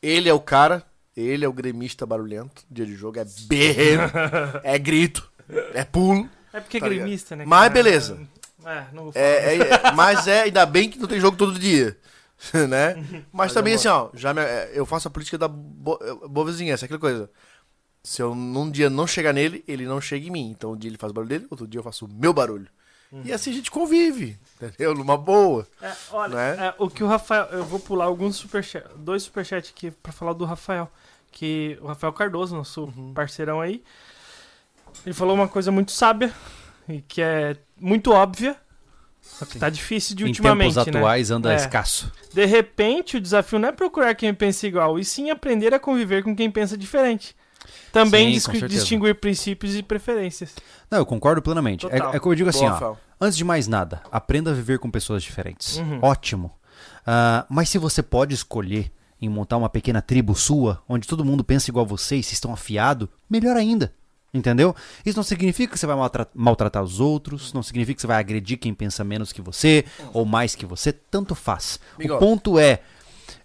Ele 0.00 0.28
é 0.28 0.32
o 0.34 0.40
cara, 0.40 0.82
ele 1.16 1.44
é 1.44 1.48
o 1.48 1.52
gremista 1.52 2.06
barulhento. 2.06 2.62
Dia 2.70 2.86
de 2.86 2.94
jogo 2.94 3.18
é 3.18 3.24
berreiro, 3.46 4.02
é 4.62 4.78
grito, 4.78 5.30
é 5.74 5.84
pulo. 5.84 6.28
É 6.52 6.60
porque 6.60 6.78
é 6.78 6.80
Tá 6.80 6.88
ligado? 6.88 7.04
gremista, 7.04 7.36
né? 7.36 7.44
Mas 7.46 7.60
cara? 7.62 7.70
beleza. 7.74 8.18
É, 8.64 8.84
não 8.92 9.04
vou 9.04 9.12
falar. 9.12 9.24
É, 9.24 9.56
é- 9.56 9.58
é- 9.58 9.90
mas 9.94 10.26
é, 10.26 10.42
ainda 10.42 10.64
bem 10.64 10.88
que 10.88 10.98
não 10.98 11.06
tem 11.08 11.20
jogo 11.20 11.36
todo 11.36 11.58
dia. 11.58 11.96
Né? 12.68 12.94
Mas 12.96 13.24
Mas 13.32 13.52
também, 13.54 13.72
eu 13.72 13.78
assim, 13.78 13.88
ó, 13.88 14.10
já 14.14 14.32
me- 14.34 14.42
é, 14.42 14.70
eu 14.74 14.84
faço 14.86 15.08
a 15.08 15.10
política 15.10 15.38
da 15.38 15.48
bo- 15.48 15.98
é, 16.02 16.28
boa 16.28 16.46
vizinhança, 16.46 16.84
aquela 16.84 17.00
coisa. 17.00 17.30
Se 18.04 18.22
eu 18.22 18.34
num 18.34 18.70
dia 18.70 18.88
não 18.90 19.06
chegar 19.06 19.32
nele, 19.32 19.64
ele 19.66 19.84
não 19.84 20.00
chega 20.00 20.26
em 20.26 20.30
mim. 20.30 20.50
Então 20.50 20.72
um 20.72 20.76
dia 20.76 20.88
ele 20.90 20.98
faz 20.98 21.10
o 21.10 21.14
barulho 21.14 21.28
dele, 21.30 21.46
outro 21.50 21.66
dia 21.66 21.80
eu 21.80 21.84
faço 21.84 22.04
o 22.04 22.08
meu 22.08 22.32
barulho. 22.32 22.68
E 23.24 23.32
assim 23.32 23.50
a 23.50 23.54
gente 23.54 23.70
convive, 23.70 24.38
entendeu? 24.60 24.94
Numa 24.94 25.16
boa. 25.16 25.66
É, 25.80 25.92
olha, 26.10 26.34
Né? 26.34 26.66
é, 26.68 26.74
o 26.78 26.90
que 26.90 27.02
o 27.02 27.06
Rafael. 27.06 27.46
Eu 27.46 27.64
vou 27.64 27.80
pular 27.80 28.04
alguns 28.04 28.36
superchat, 28.36 28.84
dois 28.96 29.22
superchats 29.22 29.70
aqui 29.70 29.90
pra 29.90 30.12
falar 30.12 30.32
do 30.34 30.44
Rafael. 30.44 30.90
Que 31.32 31.78
o 31.80 31.86
Rafael 31.86 32.12
Cardoso, 32.12 32.54
nosso 32.56 32.84
Uhum. 32.84 33.12
parceirão 33.14 33.60
aí, 33.60 33.82
ele 35.04 35.14
falou 35.14 35.34
uma 35.34 35.48
coisa 35.48 35.70
muito 35.70 35.92
sábia 35.92 36.32
e 36.88 37.00
que 37.00 37.22
é 37.22 37.56
muito 37.80 38.10
óbvia. 38.12 38.56
Só 39.38 39.44
que 39.44 39.58
tá 39.58 39.68
difícil 39.68 40.16
de 40.16 40.24
em 40.24 40.28
ultimamente, 40.28 40.74
tempos 40.74 40.92
né? 40.92 40.98
atuais 40.98 41.30
anda 41.30 41.52
É. 41.52 41.56
escasso. 41.56 42.10
De 42.32 42.44
repente, 42.46 43.16
o 43.16 43.20
desafio 43.20 43.58
não 43.58 43.68
é 43.68 43.72
procurar 43.72 44.14
quem 44.14 44.32
pensa 44.32 44.66
igual, 44.66 44.98
e 44.98 45.04
sim 45.04 45.30
aprender 45.30 45.74
a 45.74 45.78
conviver 45.78 46.22
com 46.22 46.34
quem 46.34 46.50
pensa 46.50 46.76
diferente. 46.76 47.36
Também 47.92 48.38
Sim, 48.38 48.66
distinguir 48.66 49.14
princípios 49.16 49.74
e 49.74 49.82
preferências. 49.82 50.54
Não, 50.90 50.98
eu 50.98 51.06
concordo 51.06 51.42
plenamente. 51.42 51.86
É, 51.86 51.96
é 51.96 52.18
como 52.18 52.32
eu 52.32 52.36
digo 52.36 52.48
assim, 52.48 52.60
boa, 52.60 52.70
ó. 52.70 52.74
Rafael. 52.74 52.98
Antes 53.20 53.36
de 53.36 53.44
mais 53.44 53.66
nada, 53.66 54.02
aprenda 54.12 54.50
a 54.50 54.54
viver 54.54 54.78
com 54.78 54.90
pessoas 54.90 55.22
diferentes. 55.22 55.78
Uhum. 55.78 55.98
Ótimo. 56.02 56.52
Ah, 57.06 57.46
mas 57.48 57.68
se 57.70 57.78
você 57.78 58.02
pode 58.02 58.34
escolher 58.34 58.92
em 59.20 59.28
montar 59.28 59.56
uma 59.56 59.68
pequena 59.70 60.02
tribo 60.02 60.34
sua, 60.34 60.82
onde 60.88 61.08
todo 61.08 61.24
mundo 61.24 61.42
pensa 61.42 61.70
igual 61.70 61.84
a 61.86 61.88
você 61.88 62.16
e 62.16 62.22
se 62.22 62.34
estão 62.34 62.52
afiado, 62.52 63.08
melhor 63.28 63.56
ainda. 63.56 63.92
Entendeu? 64.36 64.74
Isso 65.04 65.16
não 65.16 65.24
significa 65.24 65.72
que 65.72 65.78
você 65.78 65.86
vai 65.86 65.96
maltra- 65.96 66.28
maltratar 66.34 66.82
os 66.82 67.00
outros, 67.00 67.52
não 67.52 67.62
significa 67.62 67.94
que 67.96 68.00
você 68.00 68.06
vai 68.06 68.18
agredir 68.18 68.58
quem 68.58 68.74
pensa 68.74 69.02
menos 69.02 69.32
que 69.32 69.40
você 69.40 69.84
ou 70.12 70.24
mais 70.26 70.54
que 70.54 70.66
você, 70.66 70.92
tanto 70.92 71.34
faz. 71.34 71.80
O 71.98 72.18
ponto 72.18 72.58
é, 72.58 72.80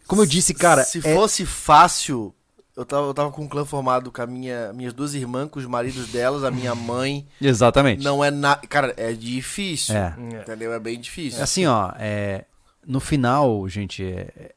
como 0.08 0.22
eu 0.22 0.26
disse, 0.26 0.54
cara, 0.54 0.84
Se 0.84 1.00
é- 1.00 1.14
fosse 1.16 1.46
fácil, 1.46 2.34
eu 2.76 2.86
tava, 2.86 3.08
eu 3.08 3.14
tava 3.14 3.32
com 3.32 3.44
um 3.44 3.48
clã 3.48 3.64
formado 3.64 4.12
com 4.12 4.22
a 4.22 4.28
minha, 4.28 4.74
minhas 4.74 4.94
duas 4.94 5.14
irmãs, 5.14 5.50
com 5.50 5.60
os 5.60 5.66
maridos 5.66 6.10
delas, 6.10 6.44
a 6.44 6.52
minha 6.52 6.76
mãe. 6.76 7.26
exatamente. 7.42 8.04
Não 8.04 8.24
é 8.24 8.30
nada. 8.32 8.66
Cara, 8.68 8.94
é 8.98 9.14
difícil. 9.14 9.96
É. 9.96 10.14
Entendeu? 10.42 10.74
É 10.74 10.80
bem 10.80 11.00
difícil. 11.00 11.40
É 11.40 11.44
assim, 11.44 11.66
ó, 11.66 11.92
é, 11.98 12.46
no 12.86 13.00
final, 13.00 13.68
gente, 13.70 14.04
é, 14.04 14.52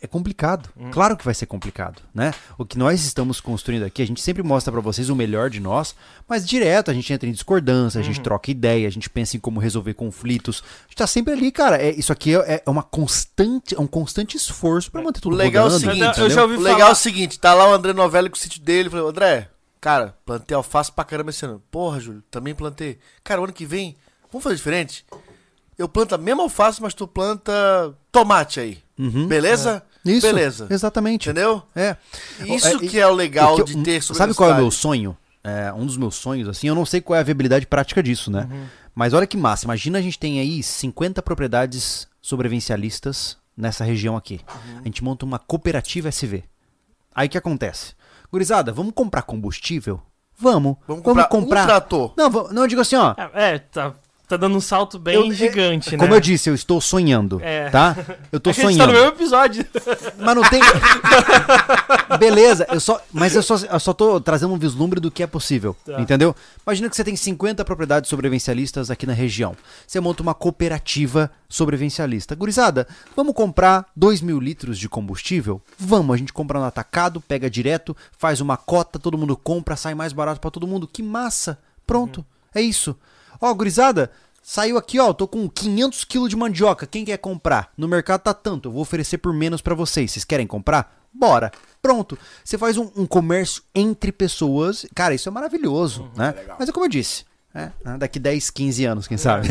é- 0.00 0.04
é 0.04 0.06
complicado. 0.06 0.68
Hum. 0.76 0.90
Claro 0.90 1.16
que 1.16 1.24
vai 1.24 1.34
ser 1.34 1.46
complicado, 1.46 2.00
né? 2.14 2.32
O 2.56 2.64
que 2.64 2.78
nós 2.78 3.04
estamos 3.04 3.40
construindo 3.40 3.82
aqui, 3.84 4.00
a 4.02 4.06
gente 4.06 4.20
sempre 4.20 4.42
mostra 4.42 4.70
pra 4.72 4.80
vocês 4.80 5.08
o 5.10 5.16
melhor 5.16 5.50
de 5.50 5.60
nós, 5.60 5.94
mas 6.28 6.46
direto 6.46 6.90
a 6.90 6.94
gente 6.94 7.12
entra 7.12 7.28
em 7.28 7.32
discordância, 7.32 7.98
a 7.98 8.00
Uhum. 8.00 8.06
gente 8.06 8.20
troca 8.20 8.50
ideia, 8.50 8.86
a 8.86 8.90
gente 8.90 9.10
pensa 9.10 9.36
em 9.36 9.40
como 9.40 9.58
resolver 9.60 9.94
conflitos. 9.94 10.62
A 10.84 10.88
gente 10.88 10.96
tá 10.96 11.06
sempre 11.06 11.32
ali, 11.32 11.50
cara. 11.50 11.76
É, 11.82 11.90
isso 11.90 12.12
aqui 12.12 12.34
é, 12.36 12.62
é 12.64 12.70
uma 12.70 12.82
constante, 12.82 13.74
é 13.74 13.80
um 13.80 13.86
constante 13.86 14.36
esforço 14.36 14.90
pra 14.90 15.02
manter 15.02 15.20
tudo 15.20 15.34
legal 15.36 15.64
é 15.64 15.68
o 15.68 15.72
rodando. 15.72 15.80
seguinte, 15.92 16.04
Eu 16.04 16.10
entendeu? 16.10 16.30
já 16.30 16.42
ouvi 16.42 16.54
O 16.56 16.60
legal 16.60 16.78
falar- 16.78 16.90
é 16.90 16.92
o 16.92 16.96
seguinte, 16.96 17.38
tá 17.38 17.54
lá 17.54 17.68
o 17.68 17.72
André 17.72 17.92
Novelli 17.92 18.30
com 18.30 18.36
o 18.36 18.38
sítio 18.38 18.60
dele, 18.62 18.88
falei, 18.90 19.04
André, 19.06 19.48
cara, 19.80 20.14
plantei 20.24 20.54
alface 20.56 20.92
pra 20.92 21.04
caramba 21.04 21.30
esse 21.30 21.44
ano. 21.44 21.62
Porra, 21.70 21.98
Júlio, 22.00 22.22
também 22.30 22.54
plantei. 22.54 22.98
Cara, 23.24 23.40
o 23.40 23.44
ano 23.44 23.52
que 23.52 23.64
vem, 23.66 23.96
vamos 24.30 24.42
fazer 24.44 24.56
diferente? 24.56 25.04
Eu 25.76 25.88
planto 25.88 26.14
a 26.14 26.18
mesma 26.18 26.42
alface, 26.42 26.82
mas 26.82 26.92
tu 26.94 27.06
planta 27.06 27.52
tomate 28.10 28.58
aí. 28.58 28.78
Uhum. 28.98 29.28
Beleza? 29.28 29.80
Isso, 30.12 30.26
Beleza. 30.26 30.66
exatamente. 30.70 31.28
Entendeu? 31.28 31.62
É. 31.74 31.96
Isso 32.46 32.66
É, 32.66 32.78
que 32.78 32.98
é 32.98 33.06
o 33.06 33.12
legal 33.14 33.54
que 33.56 33.60
eu- 33.62 33.64
de 33.66 33.82
ter 33.82 34.02
Sabe 34.02 34.34
qual 34.34 34.50
é 34.50 34.54
o 34.54 34.56
meu 34.56 34.70
sonho? 34.70 35.16
É, 35.44 35.72
um 35.72 35.86
dos 35.86 35.96
meus 35.96 36.16
sonhos, 36.16 36.48
assim, 36.48 36.66
eu 36.68 36.74
não 36.74 36.84
sei 36.84 37.00
qual 37.00 37.16
é 37.16 37.20
a 37.20 37.22
viabilidade 37.22 37.66
prática 37.66 38.02
disso, 38.02 38.30
né? 38.30 38.46
Uhum. 38.50 38.66
Mas 38.94 39.14
olha 39.14 39.26
que 39.26 39.36
massa, 39.36 39.64
imagina 39.64 39.98
a 39.98 40.02
gente 40.02 40.18
tem 40.18 40.40
aí 40.40 40.62
50 40.62 41.22
propriedades 41.22 42.08
sobrevivencialistas 42.20 43.36
nessa 43.56 43.84
região 43.84 44.16
aqui. 44.16 44.40
Uhum. 44.48 44.78
A 44.80 44.84
gente 44.84 45.02
monta 45.04 45.24
uma 45.24 45.38
cooperativa 45.38 46.08
SV. 46.08 46.44
Aí 47.14 47.28
que 47.28 47.38
acontece? 47.38 47.94
Gurizada, 48.30 48.72
vamos 48.72 48.92
comprar 48.94 49.22
combustível? 49.22 50.00
Vamos. 50.36 50.76
Vamos 50.86 51.02
comprar 51.02 51.28
um 51.34 51.44
trator. 51.46 52.12
Não, 52.16 52.28
não, 52.30 52.62
eu 52.62 52.68
digo 52.68 52.80
assim, 52.80 52.96
ó. 52.96 53.14
É, 53.34 53.54
é, 53.54 53.58
tá, 53.58 53.92
tá 54.28 54.36
dando 54.36 54.56
um 54.56 54.60
salto 54.60 54.98
bem 54.98 55.14
eu- 55.14 55.32
gigante, 55.32 55.92
né? 55.92 55.98
Como 55.98 56.14
eu 56.14 56.20
disse, 56.20 56.50
eu 56.50 56.54
estou 56.54 56.80
sonhando, 56.80 57.40
É. 57.42 57.70
tá? 57.70 57.96
Eu 58.30 58.38
tô 58.38 58.50
É 58.50 58.52
que 58.54 58.60
a 58.60 58.64
gente 58.64 58.74
sonhando. 58.74 58.92
tá 58.92 58.98
no 58.98 59.04
mesmo 59.04 59.16
episódio. 59.16 59.66
Mas 60.18 60.34
não 60.36 60.42
tem. 60.50 60.60
Beleza, 62.18 62.66
eu 62.70 62.80
só, 62.80 63.00
mas 63.12 63.34
eu 63.34 63.42
só, 63.42 63.56
eu 63.56 63.80
só 63.80 63.92
tô 63.92 64.20
trazendo 64.20 64.52
um 64.52 64.58
vislumbre 64.58 65.00
do 65.00 65.10
que 65.10 65.22
é 65.22 65.26
possível, 65.26 65.76
Tá. 65.84 66.00
entendeu? 66.00 66.34
Imagina 66.66 66.88
que 66.88 66.96
você 66.96 67.04
tem 67.04 67.16
50 67.16 67.64
propriedades 67.64 68.08
sobrevivencialistas 68.10 68.90
aqui 68.90 69.06
na 69.06 69.12
região. 69.12 69.56
Você 69.86 70.00
monta 70.00 70.22
uma 70.22 70.34
cooperativa 70.34 71.30
sobrevivencialista. 71.48 72.34
Gurizada, 72.34 72.86
vamos 73.16 73.34
comprar 73.34 73.86
2 73.96 74.20
mil 74.20 74.38
litros 74.40 74.78
de 74.78 74.88
combustível? 74.88 75.60
Vamos, 75.78 76.14
a 76.14 76.18
gente 76.18 76.32
compra 76.32 76.58
no 76.58 76.64
atacado, 76.66 77.20
pega 77.20 77.48
direto, 77.48 77.96
faz 78.16 78.40
uma 78.40 78.56
cota, 78.56 78.98
todo 78.98 79.16
mundo 79.18 79.36
compra, 79.36 79.76
sai 79.76 79.94
mais 79.94 80.12
barato 80.12 80.40
pra 80.40 80.50
todo 80.50 80.66
mundo. 80.66 80.86
Que 80.90 81.02
massa! 81.02 81.58
Pronto, 81.86 82.24
é 82.54 82.60
isso. 82.60 82.96
Ó, 83.40 83.52
gurizada, 83.54 84.10
saiu 84.42 84.76
aqui, 84.78 84.98
ó, 84.98 85.12
tô 85.12 85.26
com 85.28 85.48
500 85.48 86.04
quilos 86.04 86.28
de 86.28 86.36
mandioca. 86.36 86.86
Quem 86.86 87.04
quer 87.04 87.18
comprar? 87.18 87.72
No 87.76 87.86
mercado 87.88 88.20
tá 88.22 88.34
tanto, 88.34 88.68
eu 88.68 88.72
vou 88.72 88.82
oferecer 88.82 89.18
por 89.18 89.32
menos 89.32 89.60
pra 89.60 89.74
vocês. 89.74 90.10
Vocês 90.12 90.24
querem 90.24 90.46
comprar? 90.46 90.96
Bora. 91.12 91.50
Pronto. 91.80 92.18
Você 92.44 92.58
faz 92.58 92.76
um, 92.76 92.90
um 92.96 93.06
comércio 93.06 93.62
entre 93.74 94.12
pessoas. 94.12 94.84
Cara, 94.94 95.14
isso 95.14 95.28
é 95.28 95.32
maravilhoso, 95.32 96.10
né? 96.16 96.34
Mas 96.58 96.68
é 96.68 96.72
como 96.72 96.84
eu 96.86 96.90
disse. 96.90 97.24
né? 97.54 97.72
Daqui 97.98 98.18
10, 98.18 98.50
15 98.50 98.84
anos, 98.84 99.08
quem 99.08 99.16
sabe? 99.16 99.48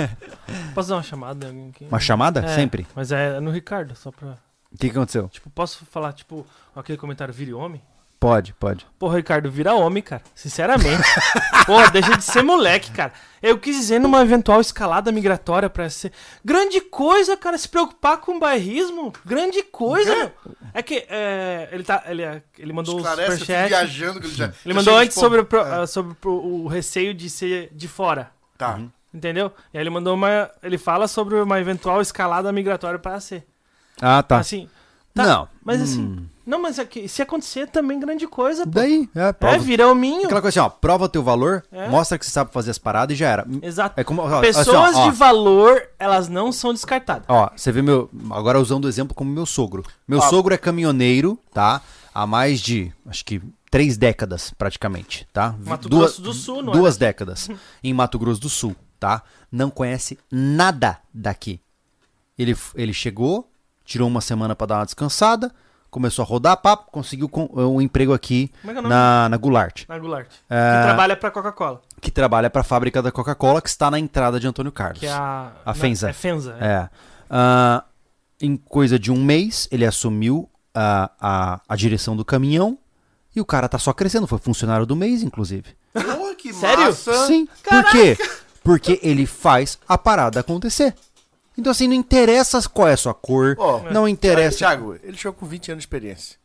Posso 0.74 0.88
dar 0.88 0.96
uma 0.96 1.02
chamada? 1.02 1.52
Uma 1.80 2.00
chamada? 2.00 2.40
É, 2.40 2.54
Sempre. 2.54 2.86
Mas 2.94 3.10
é 3.12 3.40
no 3.40 3.50
Ricardo, 3.50 3.94
só 3.96 4.10
pra. 4.10 4.38
O 4.72 4.78
que, 4.78 4.90
que 4.90 4.96
aconteceu? 4.96 5.28
Tipo, 5.28 5.48
posso 5.50 5.86
falar, 5.86 6.12
tipo, 6.12 6.46
aquele 6.74 6.98
comentário 6.98 7.32
vire 7.32 7.54
homem? 7.54 7.80
Pode, 8.18 8.54
pode. 8.54 8.86
Porra, 8.98 9.16
Ricardo, 9.18 9.50
vira 9.50 9.74
homem, 9.74 10.02
cara. 10.02 10.22
Sinceramente. 10.34 11.02
Porra, 11.66 11.90
deixa 11.90 12.16
de 12.16 12.24
ser 12.24 12.42
moleque, 12.42 12.90
cara. 12.90 13.12
Eu 13.42 13.58
quis 13.58 13.76
dizer 13.76 13.98
numa 14.00 14.22
eventual 14.22 14.58
escalada 14.60 15.12
migratória 15.12 15.68
pra 15.68 15.88
ser. 15.90 16.10
Grande 16.44 16.80
coisa, 16.80 17.36
cara, 17.36 17.58
se 17.58 17.68
preocupar 17.68 18.16
com 18.16 18.38
bairrismo. 18.38 19.12
Grande 19.24 19.62
coisa, 19.62 20.14
meu. 20.16 20.32
É 20.72 20.82
que 20.82 21.06
é, 21.10 21.68
ele, 21.70 21.84
tá, 21.84 22.02
ele, 22.06 22.22
é- 22.22 22.42
ele 22.58 22.72
mandou 22.72 22.94
o 22.94 22.98
Esclarece, 22.98 23.30
eu 23.32 23.38
tô 23.38 23.44
superchat. 23.44 23.68
viajando 23.68 24.20
que 24.20 24.26
ele 24.26 24.34
já. 24.34 24.44
Ele 24.46 24.54
já 24.64 24.74
mandou 24.74 24.96
antes 24.96 25.14
sobre, 25.14 25.40
o 25.40 25.44
pro- 25.44 25.60
ah, 25.60 25.86
sobre 25.86 26.16
o 26.24 26.64
o 26.64 26.66
receio 26.68 27.12
de 27.12 27.28
ser 27.28 27.68
de 27.72 27.86
fora. 27.86 28.30
Tá. 28.56 28.80
Entendeu? 29.12 29.52
E 29.72 29.76
aí 29.78 29.82
ele 29.82 29.90
mandou 29.90 30.14
uma. 30.14 30.50
Ele 30.62 30.78
fala 30.78 31.06
sobre 31.06 31.36
uma 31.36 31.60
eventual 31.60 32.00
escalada 32.00 32.50
migratória 32.50 32.98
pra 32.98 33.20
ser. 33.20 33.46
Ah, 34.00 34.22
tá. 34.22 34.38
Assim. 34.38 34.68
tá, 35.14 35.22
Não. 35.24 35.48
Mas 35.62 35.96
Hum. 35.96 36.26
Assim. 36.46 36.50
Não, 36.50 36.60
mas 36.62 36.78
é 36.78 36.84
que, 36.84 37.08
se 37.08 37.20
acontecer 37.22 37.66
também 37.68 37.98
grande 37.98 38.26
coisa, 38.26 38.64
pô. 38.64 38.70
Daí, 38.70 39.08
é, 39.14 39.28
É, 39.28 39.32
prova. 39.32 39.58
vira 39.58 39.88
hominho. 39.88 40.24
Aquela 40.26 40.40
coisa 40.40 40.60
assim, 40.60 40.66
ó, 40.66 40.70
prova 40.70 41.08
teu 41.08 41.22
valor, 41.22 41.64
É. 41.72 41.88
mostra 41.88 42.18
que 42.18 42.24
você 42.24 42.30
sabe 42.30 42.52
fazer 42.52 42.70
as 42.70 42.78
paradas 42.78 43.14
e 43.14 43.18
já 43.18 43.28
era. 43.28 43.46
Exato. 43.62 43.98
É 44.00 44.04
como, 44.04 44.22
ó, 44.22 44.40
Pessoas 44.40 44.68
assim, 44.68 44.98
ó, 44.98 45.06
ó, 45.06 45.10
de 45.10 45.16
valor, 45.16 45.82
elas 45.98 46.28
não 46.28 46.52
são 46.52 46.72
descartadas. 46.72 47.24
Ó, 47.28 47.50
você 47.54 47.70
vê 47.72 47.82
meu. 47.82 48.08
Agora 48.30 48.60
usando 48.60 48.84
o 48.84 48.88
exemplo 48.88 49.14
como 49.14 49.30
meu 49.30 49.46
sogro. 49.46 49.84
Meu 50.06 50.18
Ó. 50.20 50.22
sogro 50.22 50.54
é 50.54 50.58
caminhoneiro, 50.58 51.38
tá? 51.52 51.80
Há 52.14 52.26
mais 52.26 52.60
de, 52.60 52.92
acho 53.06 53.24
que, 53.24 53.42
três 53.70 53.96
décadas, 53.98 54.50
praticamente, 54.56 55.28
tá? 55.32 55.54
Mato 55.64 55.88
Duas- 55.88 56.12
Grosso 56.12 56.22
do 56.22 56.32
Sul, 56.32 56.62
não 56.62 56.72
é 56.72 56.76
Duas 56.76 56.96
daqui? 56.96 57.06
décadas. 57.10 57.48
em 57.84 57.92
Mato 57.92 58.18
Grosso 58.18 58.40
do 58.40 58.48
Sul, 58.48 58.74
tá? 58.98 59.22
Não 59.52 59.68
conhece 59.68 60.18
nada 60.32 60.98
daqui. 61.12 61.60
Ele, 62.38 62.56
ele 62.74 62.92
chegou, 62.94 63.50
tirou 63.84 64.08
uma 64.08 64.20
semana 64.20 64.54
pra 64.56 64.66
dar 64.66 64.78
uma 64.78 64.84
descansada, 64.86 65.52
começou 65.96 66.22
a 66.22 66.26
rodar 66.26 66.58
papo, 66.58 66.90
conseguiu 66.92 67.26
com- 67.26 67.48
um 67.54 67.80
emprego 67.80 68.12
aqui 68.12 68.52
é 68.62 68.70
é 68.70 68.80
na, 68.82 69.30
na 69.30 69.36
Goulart, 69.38 69.84
Na 69.88 69.98
Goulart. 69.98 70.28
É. 70.50 70.76
Que 70.76 70.82
trabalha 70.84 71.16
pra 71.16 71.30
Coca-Cola. 71.30 71.80
que 72.02 72.10
trabalha 72.10 72.50
pra 72.50 72.62
fábrica 72.62 73.00
da 73.00 73.10
Coca-Cola, 73.10 73.62
que 73.62 73.68
está 73.70 73.90
na 73.90 73.98
entrada 73.98 74.38
de 74.38 74.46
Antônio 74.46 74.70
Carlos. 74.70 75.00
Que 75.00 75.06
é 75.06 75.10
a. 75.12 75.52
A 75.64 75.68
na- 75.68 75.74
Fenza. 75.74 76.10
É 76.10 76.12
Fenza. 76.12 76.54
é. 76.60 76.66
É. 76.66 76.88
Ah, 77.30 77.82
em 78.42 78.58
coisa 78.58 78.98
de 78.98 79.10
um 79.10 79.24
mês, 79.24 79.66
ele 79.72 79.86
assumiu 79.86 80.50
a, 80.74 81.10
a, 81.18 81.60
a 81.66 81.76
direção 81.76 82.14
do 82.14 82.26
caminhão 82.26 82.76
e 83.34 83.40
o 83.40 83.44
cara 83.46 83.66
tá 83.70 83.78
só 83.78 83.94
crescendo. 83.94 84.26
Foi 84.26 84.38
funcionário 84.38 84.84
do 84.84 84.94
mês, 84.94 85.22
inclusive. 85.22 85.74
Pô, 85.94 86.34
que 86.36 86.52
Sério? 86.52 86.84
massa. 86.84 87.26
Sim. 87.26 87.48
Por 87.64 87.84
quê? 87.90 88.18
Porque 88.62 89.00
ele 89.02 89.24
faz 89.24 89.78
a 89.88 89.96
parada 89.96 90.40
acontecer. 90.40 90.94
Então, 91.58 91.70
assim, 91.70 91.88
não 91.88 91.94
interessa 91.94 92.60
qual 92.68 92.88
é 92.88 92.92
a 92.92 92.96
sua 92.96 93.14
cor, 93.14 93.56
Ó, 93.58 93.82
não 93.90 94.06
interessa. 94.06 94.58
Thiago, 94.58 94.96
ele 95.02 95.16
chegou 95.16 95.32
com 95.32 95.46
20 95.46 95.72
anos 95.72 95.82
de 95.82 95.86
experiência. 95.86 96.36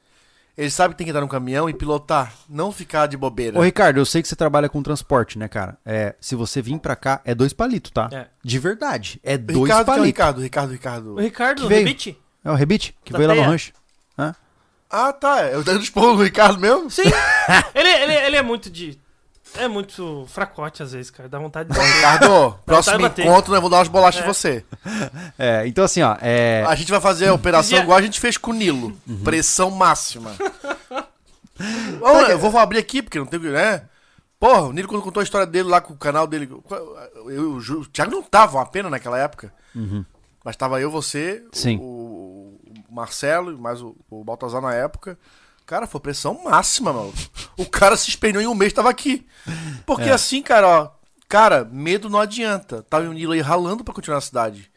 Ele 0.57 0.69
sabe 0.69 0.93
que 0.93 0.97
tem 0.97 1.05
que 1.05 1.11
estar 1.11 1.21
no 1.21 1.27
caminhão 1.27 1.69
e 1.69 1.73
pilotar, 1.73 2.33
não 2.47 2.71
ficar 2.71 3.07
de 3.07 3.15
bobeira. 3.17 3.57
Ô, 3.57 3.63
Ricardo, 3.63 3.97
eu 3.97 4.05
sei 4.05 4.21
que 4.21 4.27
você 4.27 4.35
trabalha 4.35 4.67
com 4.69 4.83
transporte, 4.83 5.39
né, 5.39 5.47
cara? 5.47 5.77
É, 5.85 6.13
se 6.19 6.35
você 6.35 6.61
vir 6.61 6.77
pra 6.77 6.95
cá, 6.95 7.21
é 7.23 7.33
dois 7.33 7.53
palitos, 7.53 7.91
tá? 7.91 8.09
É. 8.11 8.27
De 8.43 8.59
verdade. 8.59 9.19
É 9.23 9.37
dois 9.37 9.59
Ricardo, 9.59 9.67
que 9.67 9.71
é 9.71 9.81
o 9.81 9.85
palitos. 9.85 10.07
Ricardo, 10.07 10.41
Ricardo, 10.41 10.71
Ricardo. 10.71 11.13
O 11.15 11.19
Ricardo, 11.19 11.65
o? 11.65 11.67
Rebite? 11.67 12.17
É 12.43 12.51
o 12.51 12.55
Rebite, 12.55 12.95
que 13.03 13.13
Da 13.13 13.17
veio 13.17 13.29
lá 13.29 13.35
no 13.35 13.43
rancho. 13.43 13.71
Hã? 14.17 14.35
Ah, 14.89 15.13
tá. 15.13 15.45
Eu 15.45 15.63
dando 15.63 15.81
esporro 15.81 16.15
no 16.15 16.23
Ricardo 16.23 16.59
mesmo? 16.59 16.91
Sim. 16.91 17.03
ele, 17.73 17.89
ele, 17.89 18.13
ele 18.13 18.35
é 18.35 18.41
muito 18.41 18.69
de. 18.69 18.99
É 19.55 19.67
muito 19.67 20.25
fracote 20.29 20.81
às 20.81 20.93
vezes, 20.93 21.11
cara. 21.11 21.27
Dá 21.27 21.37
vontade 21.37 21.69
de. 21.69 21.77
Ricardo, 21.79 22.55
próximo 22.65 23.05
encontro 23.05 23.51
nós 23.51 23.59
vamos 23.59 23.69
dar 23.69 23.77
umas 23.77 23.87
bolachas 23.87 24.21
É. 24.21 24.23
em 24.23 24.27
você. 24.27 24.65
É, 25.37 25.67
então 25.67 25.83
assim, 25.83 26.01
ó, 26.01 26.15
é... 26.21 26.63
A 26.67 26.75
gente 26.75 26.91
vai 26.91 27.01
fazer 27.01 27.27
a 27.27 27.33
operação 27.33 27.79
igual 27.79 27.97
a 27.97 28.01
gente 28.01 28.19
fez 28.19 28.37
com 28.37 28.51
o 28.51 28.53
Nilo. 28.53 28.95
Uhum. 29.07 29.23
Pressão 29.23 29.71
máxima. 29.71 30.31
Vamos, 31.99 32.29
eu 32.29 32.39
vou 32.39 32.57
abrir 32.57 32.79
aqui, 32.79 33.01
porque 33.01 33.19
não 33.19 33.25
tem. 33.25 33.39
né? 33.39 33.83
Porra, 34.39 34.61
o 34.63 34.73
Nilo 34.73 34.87
quando 34.87 35.03
contou 35.03 35.21
a 35.21 35.23
história 35.23 35.45
dele 35.45 35.69
lá 35.69 35.79
com 35.81 35.93
o 35.93 35.97
canal 35.97 36.25
dele. 36.25 36.49
Eu, 36.69 37.29
eu, 37.31 37.51
o 37.57 37.85
Thiago 37.85 38.11
não 38.11 38.23
tava 38.23 38.57
uma 38.57 38.65
pena 38.65 38.89
naquela 38.89 39.17
época. 39.19 39.53
Mas 40.43 40.55
tava 40.55 40.81
eu, 40.81 40.89
você, 40.89 41.41
Uhum. 41.43 41.49
Sim. 41.53 41.77
O, 41.79 42.59
o 42.89 42.93
Marcelo 42.95 43.51
e 43.51 43.57
mais 43.57 43.81
o, 43.81 43.95
o 44.09 44.23
Baltazar 44.23 44.61
na 44.61 44.73
época. 44.73 45.17
Cara, 45.65 45.87
foi 45.87 46.01
pressão 46.01 46.43
máxima, 46.43 46.91
mano. 46.91 47.13
O 47.57 47.65
cara 47.65 47.95
se 47.95 48.09
espelhou 48.09 48.41
em 48.41 48.47
um 48.47 48.55
mês 48.55 48.73
tava 48.73 48.89
aqui. 48.89 49.25
Porque 49.85 50.09
É. 50.09 50.13
assim, 50.13 50.41
cara, 50.41 50.67
ó. 50.67 50.89
Cara, 51.29 51.63
medo 51.63 52.09
não 52.09 52.19
adianta. 52.19 52.83
Tava 52.83 53.07
o 53.07 53.13
Nilo 53.13 53.31
aí 53.31 53.39
ralando 53.41 53.83
pra 53.83 53.93
continuar 53.93 54.17
na 54.17 54.21
cidade. 54.21 54.69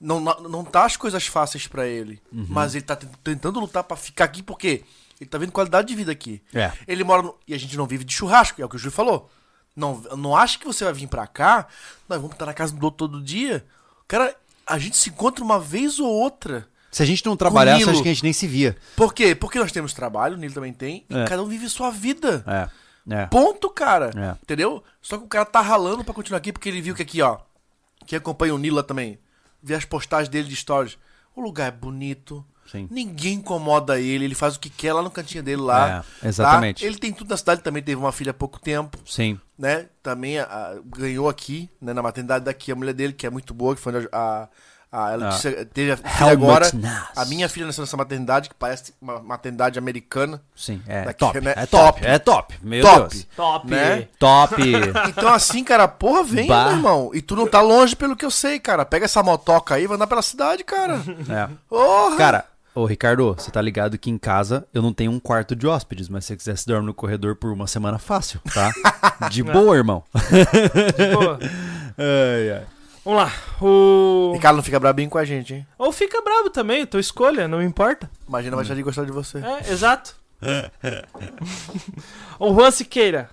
Não, 0.00 0.20
não, 0.20 0.40
não 0.42 0.64
tá 0.64 0.84
as 0.84 0.96
coisas 0.96 1.26
fáceis 1.26 1.66
pra 1.66 1.86
ele. 1.86 2.20
Uhum. 2.32 2.46
Mas 2.48 2.74
ele 2.74 2.84
tá 2.84 2.96
tent- 2.96 3.12
tentando 3.22 3.60
lutar 3.60 3.84
pra 3.84 3.96
ficar 3.96 4.24
aqui 4.24 4.42
porque 4.42 4.84
ele 5.20 5.28
tá 5.28 5.36
vendo 5.38 5.52
qualidade 5.52 5.88
de 5.88 5.94
vida 5.94 6.12
aqui. 6.12 6.42
É. 6.54 6.72
Ele 6.88 7.04
mora 7.04 7.22
no... 7.22 7.34
E 7.46 7.52
a 7.54 7.58
gente 7.58 7.76
não 7.76 7.86
vive 7.86 8.04
de 8.04 8.14
churrasco, 8.14 8.60
é 8.60 8.64
o 8.64 8.68
que 8.68 8.76
o 8.76 8.78
Júlio 8.78 8.92
falou. 8.94 9.30
Não, 9.74 10.00
não 10.16 10.34
acha 10.34 10.58
que 10.58 10.66
você 10.66 10.84
vai 10.84 10.92
vir 10.94 11.06
pra 11.08 11.26
cá, 11.26 11.66
nós 12.08 12.18
vamos 12.18 12.32
estar 12.34 12.46
na 12.46 12.54
casa 12.54 12.74
do 12.74 12.82
outro 12.84 13.06
todo 13.06 13.22
dia. 13.22 13.66
Cara, 14.08 14.34
a 14.66 14.78
gente 14.78 14.96
se 14.96 15.10
encontra 15.10 15.44
uma 15.44 15.60
vez 15.60 15.98
ou 15.98 16.08
outra. 16.08 16.66
Se 16.96 17.02
a 17.02 17.06
gente 17.06 17.24
não 17.26 17.36
trabalhasse, 17.36 17.88
acho 17.90 18.02
que 18.02 18.08
a 18.08 18.12
gente 18.12 18.22
nem 18.22 18.32
se 18.32 18.46
via. 18.46 18.74
Por 18.96 19.12
quê? 19.12 19.34
Porque 19.34 19.58
nós 19.58 19.70
temos 19.70 19.92
trabalho, 19.92 20.34
o 20.34 20.38
Nilo 20.38 20.54
também 20.54 20.72
tem, 20.72 21.04
e 21.10 21.14
É. 21.14 21.24
cada 21.26 21.42
um 21.42 21.46
vive 21.46 21.68
sua 21.68 21.90
vida. 21.90 22.42
É, 22.46 23.14
é. 23.14 23.26
Ponto, 23.26 23.68
cara. 23.68 24.10
É. 24.16 24.30
Entendeu? 24.42 24.82
Só 25.02 25.18
que 25.18 25.24
o 25.24 25.28
cara 25.28 25.44
tá 25.44 25.60
ralando 25.60 26.02
pra 26.02 26.14
continuar 26.14 26.38
aqui 26.38 26.52
porque 26.52 26.68
ele 26.70 26.80
viu 26.80 26.94
que 26.94 27.02
aqui, 27.02 27.20
ó. 27.20 27.36
Quem 28.06 28.16
acompanha 28.16 28.54
o 28.54 28.58
Nilo 28.58 28.76
lá 28.76 28.82
também, 28.82 29.18
vê 29.62 29.74
as 29.74 29.84
postagens 29.84 30.28
dele 30.30 30.48
de 30.48 30.56
stories. 30.56 30.96
O 31.34 31.40
lugar 31.42 31.68
é 31.68 31.70
bonito. 31.70 32.42
Sim. 32.70 32.88
Ninguém 32.90 33.34
incomoda 33.34 34.00
ele, 34.00 34.24
ele 34.24 34.34
faz 34.34 34.56
o 34.56 34.60
que 34.60 34.70
quer 34.70 34.92
lá 34.94 35.02
no 35.02 35.10
cantinho 35.10 35.42
dele 35.42 35.60
lá. 35.60 36.02
É, 36.22 36.28
exatamente. 36.28 36.80
tá? 36.80 36.86
Ele 36.86 36.96
tem 36.96 37.12
tudo 37.12 37.28
na 37.28 37.36
cidade, 37.36 37.60
também 37.60 37.82
teve 37.82 38.00
uma 38.00 38.10
filha 38.10 38.30
há 38.30 38.34
pouco 38.34 38.58
tempo, 38.58 38.98
Sim. 39.04 39.38
né? 39.58 39.86
Também 40.02 40.38
a- 40.38 40.44
a- 40.44 40.80
ganhou 40.84 41.28
aqui, 41.28 41.68
né? 41.80 41.92
Na 41.92 42.02
maternidade 42.02 42.44
daqui, 42.46 42.72
a 42.72 42.74
mulher 42.74 42.94
dele, 42.94 43.12
que 43.12 43.26
é 43.26 43.30
muito 43.30 43.52
boa, 43.52 43.74
que 43.76 43.80
foi 43.82 43.92
a. 43.96 44.08
a, 44.10 44.48
a 44.90 45.12
ela 45.12 45.26
Ah. 45.26 45.30
disse- 45.30 45.64
teve 45.66 45.92
a 45.92 45.96
filha 45.96 46.30
agora. 46.32 46.70
A 47.14 47.24
minha 47.26 47.48
filha 47.48 47.66
nasceu 47.66 47.82
nessa 47.82 47.96
maternidade, 47.96 48.48
que 48.48 48.54
parece 48.54 48.94
uma 49.00 49.20
maternidade 49.20 49.78
americana. 49.78 50.40
Sim, 50.54 50.82
é 50.86 51.04
Daqui, 51.04 51.18
top, 51.18 51.40
né? 51.40 51.52
é 51.56 51.66
top, 51.66 52.00
Top. 52.00 52.06
é 52.06 52.18
top, 52.18 52.54
meu 52.62 52.82
Top. 52.82 52.98
Deus. 53.14 53.26
Top. 53.36 53.70
Né? 53.70 54.08
Top. 54.18 54.54
Então, 55.08 55.32
assim, 55.32 55.62
cara, 55.64 55.86
porra, 55.88 56.22
vem, 56.24 56.46
Bah. 56.46 56.66
meu 56.66 56.76
irmão. 56.76 57.10
E 57.14 57.20
tu 57.20 57.34
não 57.36 57.46
tá 57.46 57.60
longe 57.60 57.94
pelo 57.96 58.16
que 58.16 58.24
eu 58.24 58.30
sei, 58.30 58.58
cara. 58.58 58.84
Pega 58.84 59.04
essa 59.04 59.22
motoca 59.22 59.74
aí 59.74 59.84
e 59.84 59.86
vai 59.86 59.96
andar 59.96 60.06
pela 60.06 60.22
cidade, 60.22 60.62
cara. 60.64 61.00
É. 61.28 61.48
Porra! 61.68 62.16
Cara, 62.16 62.44
ô 62.74 62.84
Ricardo, 62.86 63.34
você 63.36 63.50
tá 63.50 63.60
ligado 63.60 63.98
que 63.98 64.10
em 64.10 64.18
casa 64.18 64.66
eu 64.72 64.82
não 64.82 64.92
tenho 64.92 65.10
um 65.10 65.18
quarto 65.20 65.54
de 65.56 65.66
hóspedes, 65.66 66.08
mas 66.08 66.24
se 66.24 66.28
você 66.28 66.36
quiser 66.36 66.56
se 66.58 66.66
dormir 66.66 66.86
no 66.86 66.94
corredor 66.94 67.36
por 67.36 67.52
uma 67.52 67.66
semana 67.66 67.98
fácil, 67.98 68.40
tá? 68.54 68.70
De 69.30 69.42
boa, 69.42 69.76
irmão. 69.76 70.04
Pô, 70.12 70.18
Ai, 71.98 72.50
ai. 72.52 72.66
Vamos 73.06 73.22
lá. 73.22 73.32
O. 73.62 74.32
Ricardo 74.34 74.56
não 74.56 74.62
fica 74.62 74.78
brabinho 74.80 75.08
com 75.08 75.16
a 75.18 75.24
gente, 75.24 75.54
hein? 75.54 75.66
Ou 75.78 75.92
fica 75.92 76.20
bravo 76.20 76.50
também, 76.50 76.84
tua 76.84 77.00
escolha, 77.00 77.46
não 77.48 77.62
importa. 77.62 78.10
Imagina, 78.28 78.56
vai 78.56 78.64
deixar 78.64 78.74
de 78.74 78.82
gostar 78.82 79.04
de 79.04 79.12
você. 79.12 79.38
É, 79.38 79.72
exato. 79.72 80.14
o 82.38 82.52
Juan 82.54 82.70
Siqueira. 82.70 83.30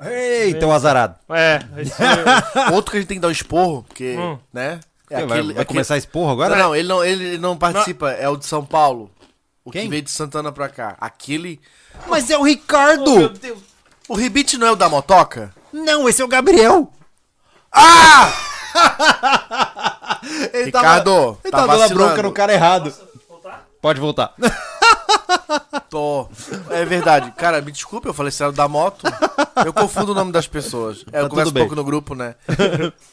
Eita, 0.00 0.66
o 0.66 0.72
azarado. 0.72 1.14
É, 1.30 1.60
esse 1.78 1.92
foi- 1.94 2.06
Outro 2.74 2.90
que 2.90 2.96
a 2.98 3.00
gente 3.00 3.08
tem 3.08 3.16
que 3.16 3.22
dar 3.22 3.28
um 3.28 3.32
esporro, 3.32 3.84
porque, 3.84 4.16
Hum. 4.18 4.38
né? 4.52 4.80
É 5.08 5.16
vai 5.16 5.24
aquele, 5.24 5.42
vai 5.42 5.50
aquele- 5.52 5.64
começar 5.66 5.96
esse 5.96 6.06
porra 6.08 6.32
agora? 6.32 6.56
Não, 6.56 6.64
não, 6.64 6.76
ele 6.76 6.88
não, 6.88 7.04
ele 7.04 7.38
não 7.38 7.56
participa, 7.56 8.10
é 8.10 8.28
o 8.28 8.36
de 8.36 8.44
São 8.46 8.64
Paulo. 8.64 9.10
O 9.64 9.70
Quem? 9.70 9.84
que 9.84 9.88
veio 9.88 10.02
de 10.02 10.10
Santana 10.10 10.52
pra 10.52 10.68
cá. 10.68 10.96
Aquele. 11.00 11.60
Mas 12.08 12.28
é 12.28 12.36
o 12.36 12.42
Ricardo! 12.42 13.10
Oh, 13.10 13.18
meu 13.18 13.28
Deus. 13.30 13.58
O 14.08 14.14
Ribit 14.14 14.58
não 14.58 14.66
é 14.66 14.72
o 14.72 14.76
da 14.76 14.88
motoca? 14.90 15.54
Não, 15.72 16.06
esse 16.08 16.20
é 16.20 16.24
o 16.24 16.28
Gabriel! 16.28 16.92
Ah! 17.72 18.30
Ele 20.52 20.64
Ricardo, 20.66 21.38
ele 21.44 21.50
tá 21.50 21.66
tá 21.66 21.76
dando 21.76 21.94
bronca 21.94 22.22
no 22.22 22.32
cara 22.32 22.52
errado. 22.52 22.92
Voltar? 23.28 23.66
Pode 23.80 24.00
voltar. 24.00 24.32
Tô. 25.90 26.26
É 26.70 26.84
verdade. 26.84 27.30
Cara, 27.32 27.60
me 27.60 27.70
desculpe, 27.70 28.08
eu 28.08 28.14
falei 28.14 28.32
se 28.32 28.42
era 28.42 28.50
da 28.50 28.66
moto. 28.66 29.04
Eu 29.64 29.72
confundo 29.72 30.12
o 30.12 30.14
nome 30.14 30.32
das 30.32 30.46
pessoas. 30.46 31.04
É, 31.12 31.18
eu 31.20 31.24
Tá 31.24 31.28
converso 31.28 31.52
bem. 31.52 31.62
pouco 31.62 31.76
no 31.76 31.84
grupo, 31.84 32.14
né? 32.14 32.34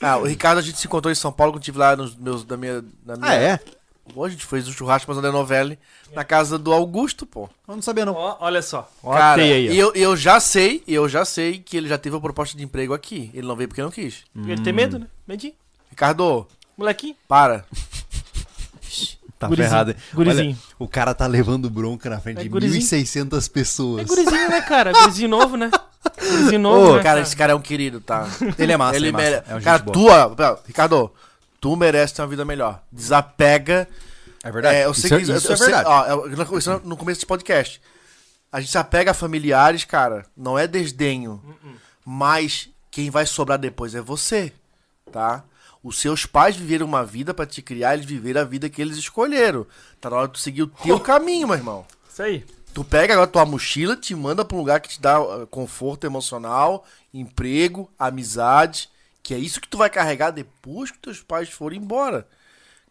Ah, 0.02 0.18
o 0.18 0.26
Ricardo 0.26 0.60
a 0.60 0.62
gente 0.62 0.80
se 0.80 0.88
encontrou 0.88 1.12
em 1.12 1.16
São 1.16 1.32
Paulo 1.32 1.52
quando 1.54 1.58
eu 1.58 1.62
estive 1.62 1.78
lá 1.78 1.96
nos 1.96 2.16
meus, 2.16 2.44
da 2.44 2.56
minha, 2.58 2.84
na 3.06 3.18
minha. 3.18 3.30
Ah, 3.30 3.36
é? 3.36 3.60
Hoje 4.16 4.36
a 4.36 4.38
gente 4.38 4.46
fez 4.48 4.68
o 4.68 4.74
churrasco 4.74 5.12
mas 5.14 5.22
da 5.22 5.32
novela 5.32 5.78
na 6.14 6.24
casa 6.24 6.58
do 6.58 6.72
Augusto, 6.74 7.26
pô. 7.26 7.50
Eu 7.68 7.76
não 7.76 7.82
sabia, 7.82 8.06
não. 8.06 8.14
Ó, 8.14 8.38
olha 8.40 8.62
só. 8.62 8.90
Ó, 9.04 9.14
Cara, 9.16 9.42
aí, 9.42 9.70
ó. 9.70 9.72
e 9.74 9.80
eu, 9.80 9.94
eu 9.96 10.18
já 10.18 10.40
sei, 10.40 10.84
eu 10.88 11.08
já 11.10 11.24
sei 11.26 11.60
que 11.60 11.78
ele 11.78 11.88
já 11.88 11.98
teve 11.98 12.16
uma 12.16 12.22
proposta 12.22 12.58
de 12.58 12.64
emprego 12.64 12.94
aqui. 12.94 13.30
Ele 13.34 13.48
não 13.48 13.56
veio 13.56 13.68
porque 13.70 13.82
não 13.82 13.92
quis. 13.92 14.24
Porque 14.34 14.52
Ele 14.52 14.62
tem 14.62 14.74
medo, 14.74 15.00
né? 15.00 15.08
Medinho. 15.28 15.54
Ricardo, 15.90 16.48
Molequinho. 16.78 17.16
para. 17.28 17.66
Tá 19.40 19.48
Gurizinho, 19.48 19.70
ferrado. 19.72 19.90
hein? 19.92 19.98
gurizinho. 20.14 20.50
Olha, 20.52 20.76
o 20.78 20.88
cara 20.88 21.16
tá 21.16 21.26
levando 21.26 21.68
bronca 21.68 22.08
na 22.12 22.20
frente 22.20 22.42
É 22.42 22.44
de 22.44 22.50
gurizinho. 22.50 22.84
1.600 23.04 23.48
É 23.48 23.50
pessoas. 23.50 24.06
gurizinho, 24.08 24.50
né, 24.50 24.62
cara? 24.62 24.92
Gurizinho 24.94 25.30
novo, 25.30 25.58
né? 25.58 25.72
Gurizinho 26.20 26.60
novo, 26.60 26.92
Ô, 26.92 26.96
né, 26.98 27.02
Cara, 27.02 27.22
esse 27.22 27.36
cara 27.36 27.54
é 27.54 27.56
um 27.56 27.60
querido, 27.62 28.00
tá? 28.00 28.28
Ele 28.60 28.72
é 28.72 28.78
massa, 28.78 28.98
ele 28.98 29.08
ele 29.08 29.10
é 29.10 29.12
massa. 29.18 29.24
mere- 29.32 29.44
É 29.48 29.52
um 29.54 29.56
gente 29.56 29.64
Cara, 29.64 29.80
boa. 29.80 29.94
tu, 30.36 30.44
ó, 30.44 30.58
Ricardo, 30.68 31.12
tu 31.62 31.76
merece 31.78 32.16
ter 32.16 32.22
uma 32.24 32.28
vida 32.28 32.44
melhor. 32.44 32.82
Desapega. 32.92 33.88
É 34.44 34.52
verdade. 34.52 34.76
É, 34.76 34.86
eu 34.86 34.94
sei 34.94 35.06
isso, 35.20 35.26
que 35.28 35.32
é, 35.32 35.36
isso 35.38 35.48
eu 35.48 35.54
é 35.54 35.58
sei- 35.58 35.66
verdade. 35.68 35.88
ó, 35.88 36.06
eu- 36.08 36.30
eu- 36.32 36.58
isso 36.58 36.82
no 36.84 36.98
começo 36.98 37.20
desse 37.20 37.26
podcast. 37.26 37.82
A 38.52 38.60
gente 38.60 38.72
se 38.72 38.78
apega 38.78 39.12
a 39.12 39.14
familiares, 39.14 39.86
cara. 39.86 40.26
Não 40.36 40.60
é 40.60 40.68
desdenho. 40.68 41.42
Uh-uh. 41.46 41.76
Mas 42.04 42.68
quem 42.90 43.10
vai 43.10 43.26
sobrar 43.26 43.58
depois 43.58 43.96
é 43.96 44.02
você, 44.02 44.52
tá? 45.12 45.44
Os 45.84 46.00
seus 46.00 46.26
pais 46.26 46.56
viveram 46.56 46.86
uma 46.86 47.06
vida 47.06 47.34
pra 47.34 47.46
te 47.46 47.62
criar, 47.62 47.94
eles 47.94 48.06
viveram 48.06 48.42
a 48.42 48.44
vida 48.44 48.70
que 48.70 48.82
eles 48.82 48.98
escolheram. 48.98 49.66
Tá 50.02 50.10
na 50.10 50.18
hora 50.18 50.28
de 50.28 50.34
tu 50.34 50.40
seguir 50.40 50.64
o 50.64 50.68
teu 50.68 51.00
caminho, 51.00 51.48
meu 51.48 51.56
irmão. 51.58 51.86
Isso 52.12 52.22
aí. 52.24 52.46
Tu 52.74 52.84
pega 52.84 53.14
agora 53.14 53.28
tua 53.28 53.46
mochila, 53.46 53.96
te 53.96 54.14
manda 54.16 54.44
pra 54.46 54.56
um 54.56 54.60
lugar 54.60 54.80
que 54.80 54.90
te 54.90 55.02
dá 55.02 55.20
uh, 55.22 55.48
conforto 55.48 56.06
emocional, 56.06 56.86
emprego, 57.14 57.90
amizade, 58.00 58.90
que 59.24 59.33
é 59.33 59.38
isso 59.38 59.61
que 59.61 59.67
tu 59.67 59.77
vai 59.77 59.90
carregar 59.90 60.32
depois 60.32 60.91
que 60.91 61.00
teus 61.00 61.22
pais 61.22 61.50
forem 61.50 61.80
embora. 61.80 62.27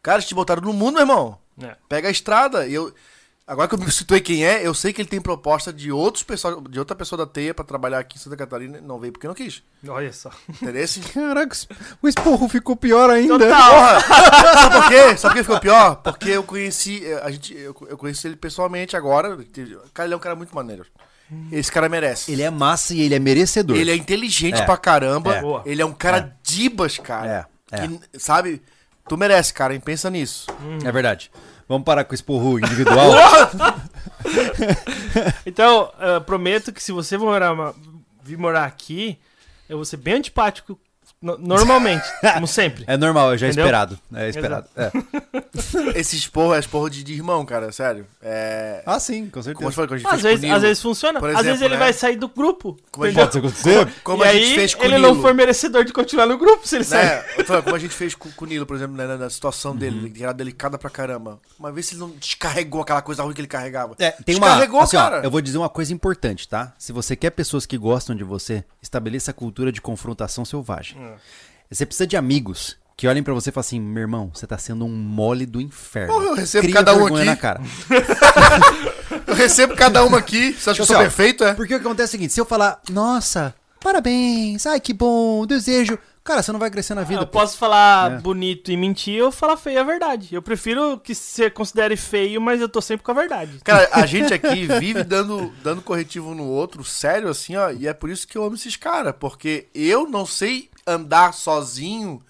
Cara, 0.02 0.18
eles 0.18 0.28
te 0.28 0.34
botaram 0.34 0.62
no 0.62 0.73
mundo, 0.73 0.94
meu 0.94 1.02
irmão. 1.02 1.39
É. 1.62 1.76
Pega 1.89 2.09
a 2.09 2.10
estrada. 2.10 2.67
Eu 2.67 2.94
agora 3.47 3.67
que 3.67 3.75
eu 3.75 3.78
me 3.78 3.91
situei 3.91 4.20
quem 4.20 4.47
é, 4.47 4.65
eu 4.65 4.73
sei 4.73 4.92
que 4.92 5.02
ele 5.02 5.09
tem 5.09 5.20
proposta 5.20 5.73
de 5.73 5.91
outros 5.91 6.23
pessoal, 6.23 6.60
de 6.60 6.78
outra 6.78 6.94
pessoa 6.94 7.18
da 7.18 7.26
teia 7.26 7.52
pra 7.52 7.65
trabalhar 7.65 7.99
aqui 7.99 8.17
em 8.17 8.20
Santa 8.20 8.36
Catarina, 8.36 8.78
e 8.78 8.81
não 8.81 9.00
veio 9.00 9.12
porque 9.12 9.26
não 9.26 9.34
quis. 9.34 9.60
Olha 9.89 10.12
só. 10.12 10.31
Interesse? 10.49 11.00
Caraca, 11.00 11.57
o 12.00 12.07
esporro 12.07 12.49
ficou 12.49 12.76
pior 12.76 13.10
ainda. 13.10 13.36
Porra! 13.39 14.00
Sabe 14.00 14.76
por 14.76 14.89
quê? 14.89 15.17
Sabe 15.17 15.20
por 15.20 15.33
que 15.34 15.42
ficou 15.42 15.60
pior? 15.60 15.97
Porque 15.97 16.31
eu 16.31 16.44
conheci, 16.44 17.05
eh, 17.05 17.20
a 17.25 17.31
gente, 17.31 17.52
eu, 17.52 17.75
eu 17.89 17.99
conheci 17.99 18.28
ele 18.28 18.36
pessoalmente 18.36 18.97
agora. 18.97 19.36
Cara, 19.92 20.07
ele 20.07 20.15
é 20.15 20.17
um 20.17 20.20
cara 20.20 20.36
muito 20.36 20.55
maneiro. 20.55 20.86
Esse 21.52 21.70
cara 21.70 21.89
merece. 21.89 22.31
Ele 22.33 22.42
é 22.42 22.50
massa 22.50 22.94
e 22.94 23.00
ele 23.02 23.15
é 23.15 23.18
merecedor. 23.18 23.76
Ele 23.76 23.91
é 23.91 23.97
inteligente 23.97 24.60
É. 24.60 24.65
pra 24.65 24.76
caramba. 24.76 25.36
É. 25.36 25.41
Boa. 25.41 25.62
Ele 25.65 25.81
é 25.83 25.86
um 25.86 25.92
cara 25.92 26.36
dibas, 26.42 26.99
cara. 26.99 27.49
É, 27.73 27.76
é. 27.84 27.86
Que, 27.89 28.00
sabe? 28.18 28.62
Tu 29.09 29.17
merece, 29.17 29.52
cara, 29.55 29.75
hein? 29.75 29.81
Pensa 29.81 30.09
nisso. 30.10 30.47
É 30.84 30.91
verdade. 30.92 31.31
Vamos 31.68 31.84
parar 31.84 32.05
com 32.05 32.12
o 32.12 32.15
esporro 32.15 32.59
individual. 32.59 33.12
Então, 35.47 35.91
eu 35.99 36.20
prometo 36.20 36.73
que 36.73 36.83
se 36.83 36.92
você 36.92 37.17
morar, 37.17 37.55
ma- 37.55 37.75
vir 38.23 38.36
morar 38.39 38.65
aqui, 38.65 39.18
eu 39.68 39.76
vou 39.78 39.84
ser 39.84 39.97
bem 39.97 40.15
antipático 40.15 40.78
no- 41.23 41.37
normalmente, 41.39 42.05
como 42.35 42.47
sempre. 42.47 42.85
é 42.87 42.97
normal, 42.97 43.37
já 43.37 43.47
é 43.47 43.51
esperado. 43.51 43.99
É 44.15 44.29
esperado. 44.29 44.67
é. 44.77 44.91
Esse 45.99 46.17
esporro 46.17 46.55
é 46.55 46.59
esporro 46.59 46.89
de, 46.89 47.03
de 47.05 47.13
irmão, 47.13 47.45
cara, 47.45 47.71
sério. 47.73 48.07
É. 48.23 48.83
Ah, 48.87 48.99
sim, 48.99 49.29
com 49.29 49.43
certeza. 49.43 49.71
te 49.71 49.75
falei, 49.75 49.89
quando 49.89 49.93
a 49.95 49.99
gente 49.99 50.15
Às 50.15 50.23
vezes, 50.23 50.41
Nilo, 50.41 50.55
às 50.57 50.63
vezes 50.63 50.83
funciona. 50.83 51.21
por 51.21 51.29
às 51.29 51.37
vezes 51.37 51.49
exemplo, 51.49 51.65
ele 51.67 51.75
né? 51.75 51.79
vai 51.81 51.93
sair 51.93 52.17
do 52.17 52.29
grupo. 52.29 52.79
Como 52.91 53.05
a 53.07 53.11
gente- 53.11 53.21
entendeu? 53.21 53.43
Pode 53.43 53.55
acontecer. 53.61 54.01
Como 54.03 54.25
e 54.25 54.27
a 54.27 54.31
aí, 54.31 54.43
gente 54.45 54.55
fez 54.55 54.75
com 54.75 54.83
o 54.83 54.85
ele 54.87 54.95
Nilo. 54.97 55.15
não 55.15 55.21
for 55.23 55.35
merecedor 55.35 55.85
de 55.85 55.93
continuar 55.93 56.27
no 56.27 56.39
grupo, 56.39 56.67
se 56.67 56.77
ele 56.77 56.85
sair. 56.85 57.05
né? 57.07 57.45
Falando, 57.45 57.65
Como 57.65 57.77
a 57.77 57.79
gente 57.79 57.95
fez 57.95 58.15
com, 58.15 58.31
com 58.31 58.45
o 58.45 58.49
Nilo, 58.49 58.65
por 58.67 58.77
exemplo, 58.77 58.97
né, 58.97 59.07
na, 59.17 59.29
situação 59.31 59.73
Uhum. 59.73 59.77
dele, 59.79 60.11
que 60.11 60.23
era 60.23 60.33
delicada 60.33 60.79
pra 60.79 60.89
caramba. 60.91 61.39
Uma 61.59 61.71
vez 61.73 61.91
ele 61.91 62.01
não 62.01 62.11
descarregou 62.11 62.81
aquela 62.83 63.03
coisa 63.03 63.23
ruim 63.23 63.35
que 63.35 63.41
ele 63.41 63.49
carregava. 63.49 63.95
É, 63.99 64.11
tem 64.13 64.37
uma. 64.37 64.47
Descarregou, 64.47 64.81
assim, 64.81 64.97
ó, 64.97 65.01
cara. 65.03 65.21
eu 65.25 65.31
vou 65.31 65.41
dizer 65.41 65.59
uma 65.59 65.69
coisa 65.69 65.93
importante, 65.93 66.49
tá? 66.49 66.73
Se 66.79 66.93
você 66.93 67.15
quer 67.15 67.31
pessoas 67.31 67.67
que 67.67 67.77
gostam 67.77 68.15
de 68.17 68.25
você, 68.25 68.65
estabeleça 68.83 69.31
a 69.33 69.35
cultura 69.35 69.71
de 69.71 69.81
confrontação 69.81 70.45
selvagem. 70.45 70.97
É. 71.11 71.75
Você 71.75 71.87
precisa 71.87 72.07
de 72.07 72.17
amigos 72.17 72.77
que 72.97 73.07
olhem 73.09 73.23
pra 73.23 73.33
você 73.33 73.51
e 73.51 73.53
falem 73.53 73.67
assim: 73.67 73.81
meu 73.81 74.01
irmão, 74.03 74.31
você 74.35 74.47
tá 74.47 74.59
sendo 74.59 74.85
um 74.85 74.91
mole 74.91 75.47
do 75.47 75.61
inferno. 75.61 76.13
Porra, 76.13 76.27
eu 76.27 76.35
recebo 76.35 76.63
Cria 76.63 76.75
cada 76.75 76.95
um 76.95 77.07
aqui. 77.07 77.25
na 77.25 77.37
cara. 77.37 77.61
Eu 79.27 79.35
recebo 79.35 79.75
cada 79.77 80.05
uma 80.05 80.19
aqui. 80.19 80.53
Você 80.53 80.71
acha 80.71 80.77
que 80.77 80.81
eu 80.81 80.85
Assim, 80.85 80.93
sou 80.93 80.97
ó, 80.97 81.01
perfeito, 81.01 81.45
é? 81.45 81.55
Porque 81.55 81.75
o 81.75 81.79
que 81.81 81.87
acontece 81.87 82.09
é 82.09 82.11
o 82.11 82.13
seguinte: 82.13 82.33
se 82.33 82.41
eu 82.41 82.45
falar, 82.45 82.81
nossa, 82.91 83.55
parabéns, 83.81 84.67
ai 84.67 84.81
que 84.81 84.93
bom, 84.93 85.47
desejo. 85.47 85.99
Cara, 86.23 86.43
você 86.43 86.53
não 86.53 86.59
vai 86.61 86.71
crescer 86.71 86.95
na 86.95 87.03
vida. 87.03 87.23
eu 87.23 87.27
pô. 87.27 87.39
posso 87.39 87.57
falar 87.57 88.13
É. 88.13 88.19
bonito 88.19 88.71
e 88.71 88.77
mentir 88.77 89.23
ou 89.25 89.33
falar 89.33 89.57
feio 89.57 89.81
a 89.81 89.83
verdade. 89.83 90.35
Eu 90.35 90.43
prefiro 90.43 90.99
que 91.03 91.15
você 91.15 91.49
considere 91.49 91.97
feio, 91.97 92.41
mas 92.43 92.61
eu 92.61 92.69
tô 92.69 92.81
sempre 92.83 93.03
com 93.05 93.11
a 93.11 93.15
verdade. 93.15 93.59
Cara, 93.65 93.89
a 93.91 94.05
gente 94.05 94.33
aqui 94.35 94.67
vive 94.79 95.03
dando, 95.03 95.51
dando 95.65 95.81
corretivo 95.81 96.35
no 96.35 96.45
outro, 96.47 96.85
sério, 96.85 97.29
assim, 97.29 97.57
ó. 97.57 97.71
E 97.71 97.89
é 97.89 97.95
por 97.95 98.11
isso 98.11 98.29
que 98.29 98.37
eu 98.37 98.45
amo 98.45 98.55
esses 98.55 98.77
caras. 98.77 99.15
Porque 99.19 99.69
eu 99.75 100.07
não 100.09 100.27
sei 100.27 100.69
andar 100.86 101.33
sozinho 101.34 102.23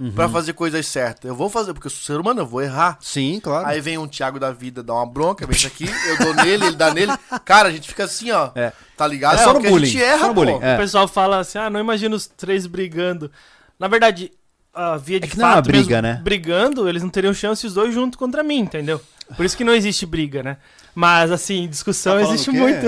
Uhum. 0.00 0.12
pra 0.12 0.28
fazer 0.28 0.52
coisas 0.52 0.86
certas. 0.86 1.28
Eu 1.28 1.34
vou 1.34 1.50
fazer, 1.50 1.74
porque 1.74 1.88
eu 1.88 1.90
sou 1.90 2.02
ser 2.02 2.20
humano, 2.20 2.40
eu 2.42 2.46
vou 2.46 2.62
errar. 2.62 2.98
Sim, 3.00 3.40
claro. 3.42 3.66
Aí 3.66 3.80
vem 3.80 3.98
um 3.98 4.06
Thiago 4.06 4.38
da 4.38 4.52
vida, 4.52 4.80
dá 4.80 4.94
uma 4.94 5.04
bronca, 5.04 5.44
vem 5.44 5.56
isso 5.56 5.66
aqui, 5.66 5.90
eu 6.06 6.18
dou 6.18 6.34
nele, 6.34 6.66
ele 6.66 6.76
dá 6.76 6.94
nele. 6.94 7.10
Cara, 7.44 7.68
a 7.68 7.72
gente 7.72 7.88
fica 7.88 8.04
assim, 8.04 8.30
ó. 8.30 8.50
É. 8.54 8.72
Tá 8.96 9.04
ligado? 9.08 9.40
É 9.40 9.42
só 9.42 9.52
no 9.52 9.60
bullying, 9.60 9.88
A 9.88 9.90
gente 9.90 10.00
erra, 10.00 10.18
só 10.20 10.28
no 10.28 10.34
bullying, 10.34 10.58
é. 10.62 10.74
O 10.74 10.78
pessoal 10.78 11.08
fala 11.08 11.38
assim: 11.40 11.58
ah, 11.58 11.68
não 11.68 11.80
imagina 11.80 12.14
os 12.14 12.28
três 12.28 12.64
brigando. 12.64 13.28
Na 13.76 13.88
verdade, 13.88 14.30
a 14.72 14.96
via 14.96 15.18
de 15.18 15.26
que 15.26 15.36
não 15.36 15.48
é 15.48 15.54
fato, 15.54 15.64
briga, 15.64 16.00
mesmo 16.00 16.02
né? 16.02 16.20
brigando, 16.22 16.88
eles 16.88 17.02
não 17.02 17.10
teriam 17.10 17.34
chance 17.34 17.66
os 17.66 17.74
dois 17.74 17.92
juntos 17.92 18.16
contra 18.16 18.44
mim, 18.44 18.58
entendeu? 18.60 19.00
Por 19.36 19.44
isso 19.44 19.56
que 19.56 19.64
não 19.64 19.74
existe 19.74 20.06
briga, 20.06 20.44
né? 20.44 20.58
Mas, 20.94 21.32
assim, 21.32 21.66
discussão 21.68 22.16
Tá 22.16 22.22
existe 22.22 22.52
muito. 22.52 22.86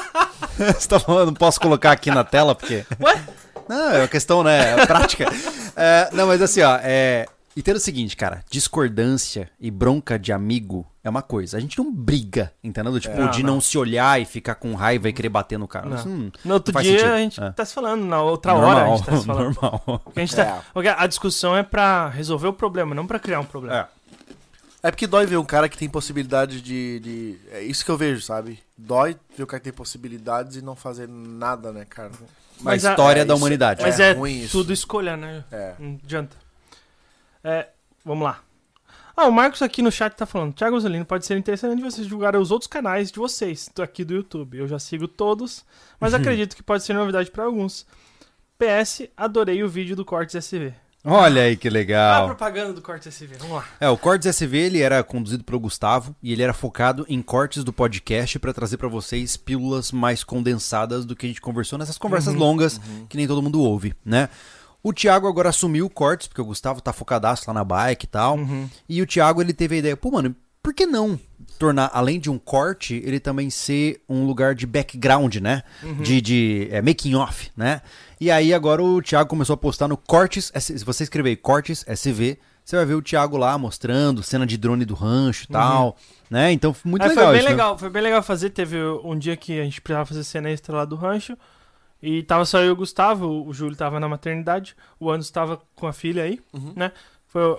Você 0.56 0.88
tá 0.88 0.98
falando, 0.98 1.26
não 1.26 1.34
posso 1.34 1.60
colocar 1.60 1.92
aqui 1.92 2.10
na 2.10 2.24
tela, 2.24 2.54
porque. 2.54 2.84
Ué? 3.00 3.22
Não, 3.68 3.90
é 3.90 3.98
uma 4.00 4.08
questão, 4.08 4.42
né? 4.42 4.80
É 4.82 4.86
prática. 4.86 5.26
É, 5.78 6.08
não, 6.14 6.26
mas 6.26 6.40
assim, 6.40 6.62
ó, 6.62 6.78
é. 6.82 7.26
Entenda 7.54 7.76
o 7.76 7.80
seguinte, 7.80 8.16
cara, 8.16 8.42
discordância 8.50 9.50
e 9.60 9.70
bronca 9.70 10.18
de 10.18 10.32
amigo 10.32 10.86
é 11.02 11.08
uma 11.10 11.22
coisa. 11.22 11.56
A 11.56 11.60
gente 11.60 11.78
não 11.78 11.90
briga, 11.92 12.52
entendeu? 12.62 12.98
Tipo, 13.00 13.18
Não, 13.18 13.30
de 13.30 13.42
não. 13.42 13.54
não. 13.54 13.60
se 13.60 13.76
olhar 13.78 14.20
e 14.20 14.24
ficar 14.26 14.54
com 14.56 14.74
raiva 14.74 15.08
e 15.08 15.12
querer 15.12 15.28
bater 15.30 15.58
no 15.58 15.66
cara. 15.68 15.86
Não. 15.86 16.30
No 16.44 16.54
outro 16.54 16.72
dia 16.82 16.92
sentido. 16.98 17.12
a 17.12 17.18
gente 17.18 17.42
É. 17.42 17.50
tá 17.52 17.64
se 17.64 17.72
falando, 17.74 18.04
na 18.04 18.20
outra 18.22 18.54
hora 18.54 18.84
a 18.84 18.96
gente 18.96 19.04
tá 19.06 19.16
se 19.16 19.24
falando. 19.26 19.54
normal. 19.54 20.00
Porque 20.04 20.20
a, 20.20 20.24
gente 20.24 20.36
tá- 20.36 20.42
É. 20.42 20.60
porque 20.74 20.88
a 20.88 21.06
discussão 21.06 21.56
é 21.56 21.62
pra 21.62 22.08
resolver 22.08 22.48
o 22.48 22.52
problema, 22.52 22.94
não 22.94 23.06
pra 23.06 23.18
criar 23.18 23.40
um 23.40 23.44
problema. 23.44 23.76
É. 23.80 23.86
É 24.86 24.90
porque 24.90 25.06
dói 25.06 25.26
ver 25.26 25.36
um 25.36 25.44
cara 25.44 25.68
que 25.68 25.76
tem 25.76 25.88
possibilidade 25.88 26.60
de, 26.60 27.00
de- 27.00 27.38
É 27.50 27.62
isso 27.62 27.84
que 27.84 27.90
eu 27.90 27.96
vejo, 27.96 28.22
sabe? 28.22 28.60
Dói 28.76 29.16
ver 29.36 29.42
o 29.42 29.46
cara 29.46 29.58
que 29.60 29.64
tem 29.64 29.72
possibilidades 29.72 30.56
e 30.56 30.62
não 30.62 30.76
fazer 30.76 31.08
nada, 31.08 31.72
né, 31.72 31.84
cara? 31.84 32.10
Mas 32.60 32.84
a- 32.84 32.90
história 32.90 33.20
é 33.22 33.24
da 33.24 33.34
isso. 33.34 33.42
humanidade. 33.42 33.82
Mas 33.82 33.98
É 33.98 34.10
é, 34.10 34.12
ruim 34.12 34.42
isso. 34.42 34.52
tudo 34.58 34.72
escolha, 34.72 35.16
né? 35.16 35.44
É. 35.50 35.74
Não 35.78 35.98
adianta. 36.04 36.36
É, 37.42 37.68
vamos 38.04 38.24
lá. 38.24 38.40
Ah, 39.16 39.26
o 39.26 39.32
Marcos 39.32 39.62
aqui 39.62 39.80
no 39.82 39.90
chat 39.90 40.12
tá 40.14 40.26
falando. 40.26 40.52
Thiago 40.54 40.74
Rosalino, 40.76 41.04
pode 41.04 41.24
ser 41.24 41.38
interessante 41.38 41.80
vocês 41.82 42.06
divulgarem 42.06 42.40
os 42.40 42.50
outros 42.50 42.68
canais 42.68 43.10
de 43.10 43.18
vocês, 43.18 43.70
do- 43.74 43.82
aqui 43.82 44.04
do 44.04 44.14
YouTube. 44.14 44.58
Eu 44.58 44.68
já 44.68 44.78
sigo 44.78 45.08
todos, 45.08 45.64
mas 45.98 46.12
acredito 46.14 46.54
que 46.54 46.62
pode 46.62 46.84
ser 46.84 46.92
novidade 46.92 47.30
pra 47.30 47.44
alguns. 47.44 47.86
PS, 48.58 49.08
adorei 49.16 49.62
o 49.62 49.68
vídeo 49.68 49.96
do 49.96 50.04
Cortes 50.04 50.34
SV. 50.34 50.74
Olha 51.08 51.42
aí 51.42 51.56
que 51.56 51.68
Ah, 51.68 51.70
a 51.70 51.74
legal. 51.74 52.26
propaganda 52.26 52.72
do 52.72 52.82
Cortes 52.82 53.06
SV, 53.14 53.36
vamos 53.38 53.56
lá. 53.56 53.64
É, 53.78 53.88
o 53.88 53.96
Cortes 53.96 54.26
SV 54.26 54.58
ele 54.58 54.80
era 54.80 55.02
conduzido 55.04 55.44
pelo 55.44 55.60
Gustavo 55.60 56.16
e 56.20 56.32
ele 56.32 56.42
era 56.42 56.52
focado 56.52 57.06
em 57.08 57.22
cortes 57.22 57.62
do 57.62 57.72
podcast 57.72 58.38
pra 58.40 58.52
trazer 58.52 58.76
pra 58.76 58.88
vocês 58.88 59.36
pílulas 59.36 59.92
mais 59.92 60.24
condensadas 60.24 61.04
do 61.04 61.14
que 61.14 61.26
a 61.26 61.28
gente 61.28 61.40
conversou 61.40 61.78
nessas 61.78 61.96
conversas 61.96 62.34
longas 62.34 62.80
que 63.08 63.16
nem 63.16 63.26
todo 63.26 63.40
mundo 63.42 63.60
ouve, 63.62 63.94
né? 64.04 64.28
O 64.82 64.92
Thiago 64.92 65.28
agora 65.28 65.48
assumiu 65.50 65.86
o 65.86 65.90
cortes, 65.90 66.26
porque 66.28 66.40
o 66.40 66.44
Gustavo 66.44 66.80
tá 66.80 66.92
focadaço 66.92 67.44
lá 67.48 67.54
na 67.54 67.64
bike 67.64 68.04
e 68.04 68.08
tal. 68.08 68.38
E 68.88 69.00
o 69.00 69.06
Thiago 69.06 69.40
ele 69.40 69.52
teve 69.52 69.76
a 69.76 69.78
ideia, 69.78 69.96
pô, 69.96 70.10
mano, 70.10 70.34
por 70.62 70.74
que 70.74 70.86
não 70.86 71.18
tornar, 71.56 71.90
além 71.92 72.18
de 72.20 72.30
um 72.30 72.38
corte, 72.38 72.94
ele 73.04 73.18
também 73.20 73.50
ser 73.50 74.00
um 74.08 74.24
lugar 74.26 74.54
de 74.54 74.66
background, 74.66 75.36
né? 75.36 75.62
De, 76.02 76.20
de 76.20 76.68
é, 76.70 76.80
making 76.82 77.14
off, 77.14 77.50
né? 77.56 77.80
E 78.20 78.30
aí 78.30 78.52
agora 78.54 78.82
o 78.82 79.00
Thiago 79.02 79.28
começou 79.28 79.54
a 79.54 79.56
postar 79.56 79.88
no 79.88 79.96
Cortes, 79.96 80.50
se 80.58 80.84
você 80.84 81.02
escrever 81.04 81.30
aí, 81.30 81.36
Cortes 81.36 81.84
SV, 81.86 82.38
Você 82.64 82.74
vai 82.76 82.84
ver 82.84 82.94
o 82.94 83.02
Thiago 83.02 83.36
lá 83.36 83.56
mostrando 83.56 84.22
cena 84.24 84.44
de 84.44 84.56
drone 84.56 84.84
do 84.84 84.94
rancho 84.94 85.44
e 85.44 85.48
tal, 85.48 85.96
né? 86.28 86.50
Então, 86.50 86.74
muito 86.84 87.04
É, 87.04 87.08
legal 87.08 87.24
foi 87.26 87.32
bem 87.32 87.38
isso, 87.40 87.48
né? 87.48 87.54
legal, 87.54 87.78
foi 87.78 87.90
bem 87.90 88.02
legal 88.02 88.22
fazer. 88.24 88.50
Teve 88.50 88.76
um 89.04 89.16
dia 89.16 89.36
que 89.36 89.60
a 89.60 89.62
gente 89.64 89.80
precisava 89.80 90.04
fazer 90.06 90.24
cena 90.24 90.50
extra 90.50 90.76
lá 90.76 90.84
do 90.84 90.96
rancho. 90.96 91.36
E 92.02 92.22
tava 92.24 92.44
só 92.44 92.58
eu 92.60 92.66
e 92.66 92.70
o 92.70 92.76
Gustavo, 92.76 93.46
o 93.46 93.52
Júlio 93.54 93.76
tava 93.76 93.98
na 94.00 94.08
maternidade, 94.08 94.74
o 94.98 95.10
Anderson 95.10 95.32
tava 95.32 95.60
com 95.76 95.86
a 95.86 95.92
filha 95.92 96.24
aí, 96.24 96.40
Uhum. 96.52 96.72
né? 96.76 96.90
Foi, 97.28 97.56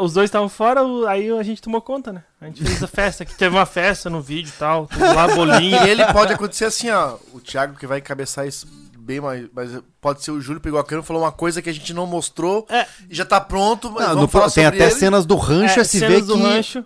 os 0.00 0.12
dois 0.12 0.28
estavam 0.28 0.48
fora, 0.48 0.80
aí 1.08 1.30
a 1.30 1.42
gente 1.42 1.60
tomou 1.62 1.80
conta, 1.80 2.12
né? 2.12 2.22
A 2.40 2.46
gente 2.46 2.64
fez 2.64 2.82
a 2.82 2.86
festa, 2.86 3.24
que 3.24 3.34
teve 3.34 3.54
uma 3.54 3.66
festa 3.66 4.08
no 4.10 4.20
vídeo 4.20 4.48
e 4.54 4.58
tal, 4.58 4.86
tudo 4.86 5.04
lá, 5.14 5.28
bolinho. 5.28 5.84
E 5.86 5.88
ele 5.90 6.04
pode 6.12 6.32
acontecer 6.32 6.64
assim, 6.66 6.90
ó. 6.90 7.16
O 7.32 7.40
Thiago 7.40 7.76
que 7.78 7.86
vai 7.86 8.00
cabeçar 8.00 8.46
isso 8.46 8.66
bem 8.98 9.20
mais. 9.20 9.46
Mas 9.54 9.70
pode 10.00 10.22
ser 10.24 10.30
o 10.30 10.40
Júlio 10.40 10.60
pegou 10.60 10.78
a 10.78 10.84
câmera 10.84 11.04
e 11.04 11.06
falou 11.06 11.22
uma 11.22 11.32
coisa 11.32 11.60
que 11.60 11.68
a 11.68 11.72
gente 11.74 11.92
não 11.92 12.06
mostrou 12.06 12.66
É. 12.70 12.86
e 13.08 13.14
já 13.14 13.24
tá 13.24 13.40
pronto. 13.40 13.90
Mas 13.90 14.00
Não, 14.00 14.08
vamos 14.08 14.22
no- 14.22 14.28
falar 14.28 14.50
tem 14.50 14.64
sobre 14.64 14.78
até 14.82 14.90
ele. 14.90 14.98
cenas 15.00 15.26
do 15.26 15.36
rancho 15.36 15.80
É, 15.80 15.84
se 15.84 15.98
vê 16.00 16.20
do 16.20 16.34
que 16.34 16.42
rancho, 16.42 16.84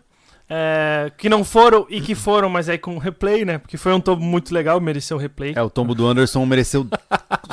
é, 0.51 1.12
que 1.18 1.28
não 1.28 1.44
foram 1.44 1.86
e 1.91 2.01
que 2.01 2.15
foram, 2.15 2.49
mas 2.49 2.68
aí 2.68 2.78
com 2.78 2.97
replay, 2.99 3.44
né? 3.44 3.59
Porque 3.59 3.77
foi 3.77 3.93
um 3.93 4.01
tombo 4.01 4.23
muito 4.25 4.52
legal, 4.55 4.81
mereceu 4.81 5.18
replay. 5.18 5.52
É, 5.55 5.62
o 5.62 5.68
tombo 5.68 5.94
do 5.94 6.07
Anderson 6.07 6.44
mereceu 6.47 6.86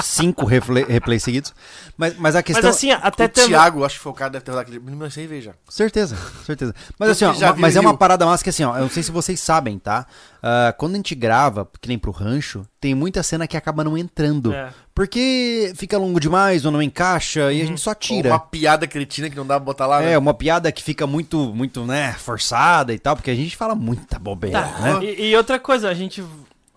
cinco 0.02 0.46
replay- 0.46 0.86
replays 0.86 1.24
seguidos. 1.24 1.54
Mas, 1.98 2.18
mas 2.18 2.36
a 2.36 2.44
questão. 2.44 2.64
Mas 2.64 2.76
assim, 2.76 2.92
até 2.92 3.26
O 3.26 3.30
tem. 3.30 3.48
Thiago, 3.48 3.84
acho 3.84 3.96
que 3.98 4.02
foi 4.02 4.12
o 4.12 4.16
cara 4.16 4.30
deve 4.32 4.46
ter 4.46 4.52
rodado 4.52 4.70
aquele. 4.72 5.28
Ver 5.28 5.42
já. 5.42 5.52
Certeza, 5.68 6.16
certeza. 6.46 6.74
Mas 6.98 7.10
assim, 7.10 7.26
ó, 7.26 7.34
mas 7.58 7.76
é 7.76 7.80
uma 7.80 7.98
parada 7.98 8.26
massa 8.26 8.44
que 8.44 8.50
assim, 8.50 8.64
ó, 8.64 8.76
eu 8.76 8.82
não 8.84 8.90
sei 8.90 9.04
se 9.04 9.12
vocês 9.12 9.40
sabem, 9.40 9.78
tá? 9.78 10.06
Ah, 10.48 10.72
quando 10.78 10.94
a 10.94 10.98
gente 10.98 11.16
grava, 11.16 11.68
que 11.82 11.88
nem 11.88 11.98
pro 11.98 12.12
rancho, 12.12 12.68
tem 12.80 12.94
muita 12.94 13.24
cena 13.24 13.48
que 13.48 13.58
acaba 13.58 13.84
não 13.84 13.98
entrando. 13.98 14.54
É. 14.54 14.70
Porque 14.94 15.74
fica 15.76 15.98
longo 15.98 16.20
demais 16.20 16.66
ou 16.66 16.72
não 16.72 16.84
encaixa 16.84 17.52
e 17.52 17.64
a 17.64 17.66
gente 17.66 17.82
só 17.82 17.90
Ou 17.90 17.96
tira. 17.96 18.30
Uma 18.30 18.40
piada 18.40 18.86
cretina 18.86 19.28
que 19.28 19.36
não 19.36 19.46
dá 19.48 19.56
pra 19.56 19.66
botar 19.66 19.88
lá, 19.88 20.04
É, 20.04 20.12
né? 20.12 20.18
uma 20.20 20.36
piada 20.36 20.72
que 20.72 20.84
fica 20.84 21.08
muito, 21.08 21.52
muito, 21.54 21.84
né, 21.86 22.14
forçada 22.14 22.94
e 22.94 23.00
tal, 23.00 23.16
porque 23.16 23.32
a 23.32 23.36
gente 23.36 23.58
fala 23.58 23.74
muita 23.74 24.20
bobeira, 24.20 24.62
Tá, 24.62 24.80
né? 25.00 25.04
E, 25.06 25.30
e 25.32 25.36
outra 25.36 25.58
coisa, 25.60 25.90
a 25.90 25.94
gente. 25.96 26.24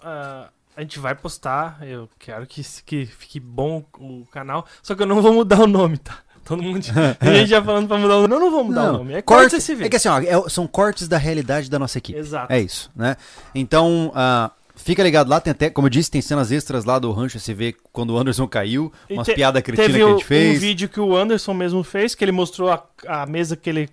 ah, 0.03 0.49
a 0.75 0.81
gente 0.81 0.99
vai 1.01 1.15
postar, 1.15 1.79
eu 1.83 2.09
quero 2.21 2.47
que, 2.47 2.63
que 2.87 3.05
fique 3.05 3.41
bom 3.41 3.85
o 3.99 4.25
canal, 4.31 4.65
só 4.81 4.95
que 4.95 5.03
eu 5.03 5.07
não 5.07 5.21
vou 5.21 5.33
mudar 5.35 5.61
o 5.61 5.67
nome, 5.67 5.99
tá? 5.99 6.19
Todo 6.49 6.63
mundo. 6.63 6.81
Tem 7.21 7.35
gente 7.37 7.49
já 7.51 7.63
falando 7.63 7.87
pra 7.87 7.99
mudar 7.99 8.17
o 8.17 8.23
nome. 8.23 8.35
Eu 8.35 8.41
não 8.41 8.51
vou 8.51 8.65
mudar 8.65 8.91
o 8.91 8.93
nome. 8.99 9.13
É 9.15 9.21
corte 9.23 9.55
esse 9.57 9.73
é 9.85 9.89
que 9.89 9.97
assim, 9.97 10.09
ó, 10.09 10.19
é- 10.19 10.49
são 10.49 10.67
cortes 10.67 11.07
da 11.07 11.19
realidade 11.19 11.69
da 11.71 11.79
nossa 11.79 11.99
equipe. 11.99 12.19
Exato. 12.19 12.51
É 12.53 12.59
isso, 12.61 12.91
né? 12.97 13.17
Então, 13.55 14.11
ah, 14.15 14.51
fica 14.75 15.03
ligado 15.03 15.29
lá, 15.29 15.41
tem 15.41 15.51
até, 15.51 15.69
como 15.69 15.87
eu 15.87 15.91
disse, 15.91 16.11
tem 16.11 16.23
cenas 16.23 16.51
extras 16.51 16.85
lá 16.87 16.99
do 16.99 17.13
Rancho 17.13 17.37
SV 17.37 17.77
quando 17.93 18.11
o 18.15 18.19
Anderson 18.19 18.47
caiu, 18.49 18.91
umas 19.11 19.27
te- 19.27 19.35
piadas 19.35 19.63
cretinas 19.63 19.93
que 19.95 20.03
a 20.03 20.07
gente 20.09 20.25
fez. 20.25 20.57
um 20.57 20.61
vídeo 20.61 20.89
que 20.89 21.01
o 21.01 21.15
Anderson 21.15 21.53
mesmo 21.53 21.85
fez, 21.85 22.15
que 22.15 22.25
ele 22.25 22.33
mostrou 22.33 22.71
a, 22.71 22.83
a 23.07 23.27
mesa 23.27 23.55
que 23.57 23.69
ele, 23.69 23.87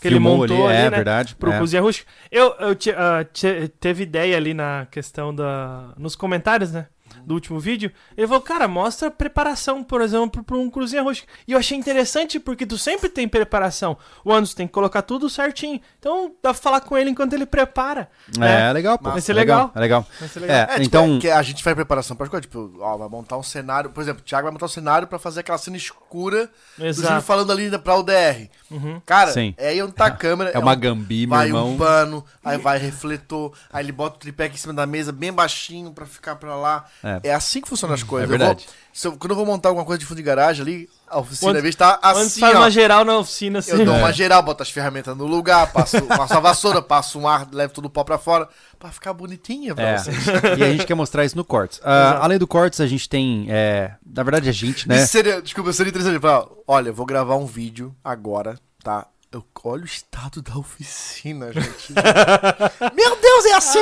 que 0.00 0.06
ele 0.06 0.14
Filmou 0.16 0.36
montou 0.38 0.68
ali, 0.68 0.76
é 0.76 0.82
né? 0.82 0.90
verdade. 0.90 1.34
Pro 1.34 1.50
é. 1.50 1.58
Cozinha 1.58 1.82
Rústica. 1.82 2.08
Eu, 2.30 2.54
eu 2.60 2.74
te- 2.76 2.90
ah, 2.92 3.26
te- 3.32 3.68
teve 3.80 4.04
ideia 4.04 4.36
ali 4.36 4.54
na 4.54 4.86
questão 4.90 5.34
da. 5.34 5.88
nos 5.96 6.14
comentários, 6.14 6.70
né? 6.70 6.86
Do 7.26 7.34
último 7.34 7.58
vídeo. 7.58 7.90
Ele 8.16 8.24
falou, 8.28 8.40
cara, 8.40 8.68
mostra 8.68 9.08
a 9.08 9.10
preparação, 9.10 9.82
por 9.82 10.00
exemplo, 10.00 10.44
pra 10.44 10.56
um 10.56 10.70
Cozinha 10.70 11.02
Rústica. 11.02 11.26
E 11.48 11.50
eu 11.52 11.58
achei 11.58 11.76
interessante 11.76 12.38
porque 12.38 12.64
tu 12.64 12.78
sempre 12.78 13.08
tem 13.08 13.26
preparação. 13.26 13.96
O 14.24 14.32
Anderson 14.32 14.54
tem 14.56 14.66
que 14.68 14.72
colocar 14.72 15.02
tudo 15.02 15.28
certinho. 15.28 15.80
Então 15.98 16.28
dá 16.40 16.50
pra 16.50 16.54
falar 16.54 16.80
com 16.82 16.96
ele 16.96 17.10
enquanto 17.10 17.32
ele 17.32 17.44
prepara. 17.44 18.08
né? 18.38 18.68
É, 18.68 18.72
legal, 18.72 18.96
pô. 18.96 19.10
Vai 19.10 19.20
ser 19.20 19.32
É 19.32 19.34
legal. 19.34 19.72
É 19.74 19.80
legal. 19.80 20.06
Vai 20.20 20.28
ser 20.28 20.38
legal. 20.38 20.56
É, 20.56 20.60
É, 20.60 20.66
tipo, 20.74 20.82
então. 20.84 21.16
é 21.16 21.18
que 21.18 21.28
a 21.30 21.42
gente 21.42 21.64
faz 21.64 21.74
preparação 21.74 22.16
pra 22.16 22.28
coisa, 22.28 22.42
tipo, 22.42 22.72
ó, 22.78 22.96
vai 22.96 23.08
montar 23.08 23.36
um 23.36 23.42
cenário, 23.42 23.90
por 23.90 24.00
exemplo, 24.02 24.20
o 24.22 24.24
Thiago 24.24 24.44
vai 24.44 24.52
montar 24.52 24.66
um 24.66 24.68
cenário 24.68 25.08
pra 25.08 25.18
fazer 25.18 25.40
aquela 25.40 25.58
cena 25.58 25.76
escura 25.76 26.46
do 26.46 26.50
Júlio 26.78 26.90
Exato. 26.90 27.22
falando 27.22 27.50
ali 27.50 27.76
pra 27.76 27.96
UDR. 27.96 28.48
Uhum. 28.70 29.00
Cara, 29.04 29.32
Sim. 29.32 29.52
é 29.58 29.70
aí 29.70 29.82
onde 29.82 29.94
tá 29.94 30.06
a 30.06 30.10
câmera. 30.16 30.50
É 30.50 30.58
uma 30.60 30.74
um- 30.74 30.78
gambi, 30.78 31.26
meu 31.26 31.36
Vai 31.36 31.46
irmão. 31.48 31.72
um 31.72 31.76
pano, 31.76 32.24
aí 32.44 32.56
vai 32.56 32.78
refletor, 32.78 33.52
aí 33.72 33.84
ele 33.84 33.90
bota 33.90 34.14
o 34.14 34.18
tripé 34.20 34.44
aqui 34.44 34.54
em 34.54 34.58
cima 34.58 34.72
da 34.74 34.86
mesa 34.86 35.10
bem 35.10 35.32
baixinho 35.32 35.90
pra 35.92 36.06
ficar 36.06 36.36
pra 36.36 36.54
lá. 36.54 36.84
É. 37.02 37.15
É, 37.24 37.34
assim 37.34 37.60
que 37.60 37.68
funcionam 37.68 37.94
as 37.94 38.02
coisas. 38.02 38.28
É 38.28 38.30
verdade. 38.30 38.64
Eu 38.64 38.66
vou- 38.66 38.74
se 38.92 39.06
eu- 39.08 39.12
quando 39.18 39.30
eu 39.32 39.36
vou 39.36 39.44
montar 39.46 39.68
alguma 39.68 39.84
coisa 39.84 39.98
de 39.98 40.06
fundo 40.06 40.16
de 40.16 40.22
garagem 40.22 40.62
ali, 40.62 40.88
a 41.06 41.18
oficina, 41.18 41.48
Quando- 41.50 41.56
às 41.56 41.62
vezes 41.62 41.76
tá 41.76 42.00
Antes 42.02 42.20
assim, 42.28 42.40
faz 42.40 42.54
ó. 42.54 42.58
uma 42.58 42.70
geral 42.70 43.04
na 43.04 43.18
oficina, 43.18 43.58
assim. 43.58 43.72
Eu 43.72 43.84
dou 43.84 43.94
É. 43.94 43.98
uma 43.98 44.12
geral, 44.12 44.42
boto 44.42 44.62
as 44.62 44.70
ferramentas 44.70 45.16
no 45.16 45.26
lugar, 45.26 45.70
passo, 45.72 45.96
passo 46.06 46.34
a 46.34 46.40
vassoura, 46.40 46.80
passo 46.82 47.18
um 47.18 47.28
ar, 47.28 47.46
levo 47.52 47.72
tudo 47.74 47.86
o 47.86 47.90
pó 47.90 48.02
pra 48.04 48.16
fora, 48.18 48.48
pra 48.78 48.90
ficar 48.90 49.12
bonitinha 49.12 49.74
pra 49.74 49.84
É. 49.90 49.98
vocês. 49.98 50.16
e 50.58 50.62
a 50.64 50.70
gente 50.72 50.86
quer 50.86 50.94
mostrar 50.94 51.24
isso 51.24 51.36
no 51.36 51.44
Cortes. 51.44 51.80
Ah, 51.84 52.08
Exato. 52.10 52.22
além 52.24 52.38
do 52.38 52.46
Cortes, 52.46 52.80
a 52.80 52.86
gente 52.86 53.08
tem. 53.08 53.46
é, 53.50 53.92
na 54.04 54.22
verdade, 54.22 54.48
a 54.48 54.52
gente, 54.52 54.88
né? 54.88 54.96
Isso 54.96 55.08
seria, 55.12 55.42
desculpa, 55.42 55.72
seria 55.72 55.90
interessante 55.90 56.18
falar, 56.20 56.46
olha, 56.66 56.88
eu 56.88 56.94
vou 56.94 57.04
gravar 57.06 57.36
um 57.36 57.46
vídeo 57.46 57.94
agora, 58.02 58.58
tá? 58.82 59.06
Eu, 59.32 59.44
olha 59.64 59.82
o 59.82 59.84
estado 59.84 60.40
da 60.40 60.56
oficina, 60.56 61.52
gente. 61.52 61.92
Meu 62.94 63.16
Deus, 63.20 63.44
é 63.46 63.54
assim! 63.54 63.78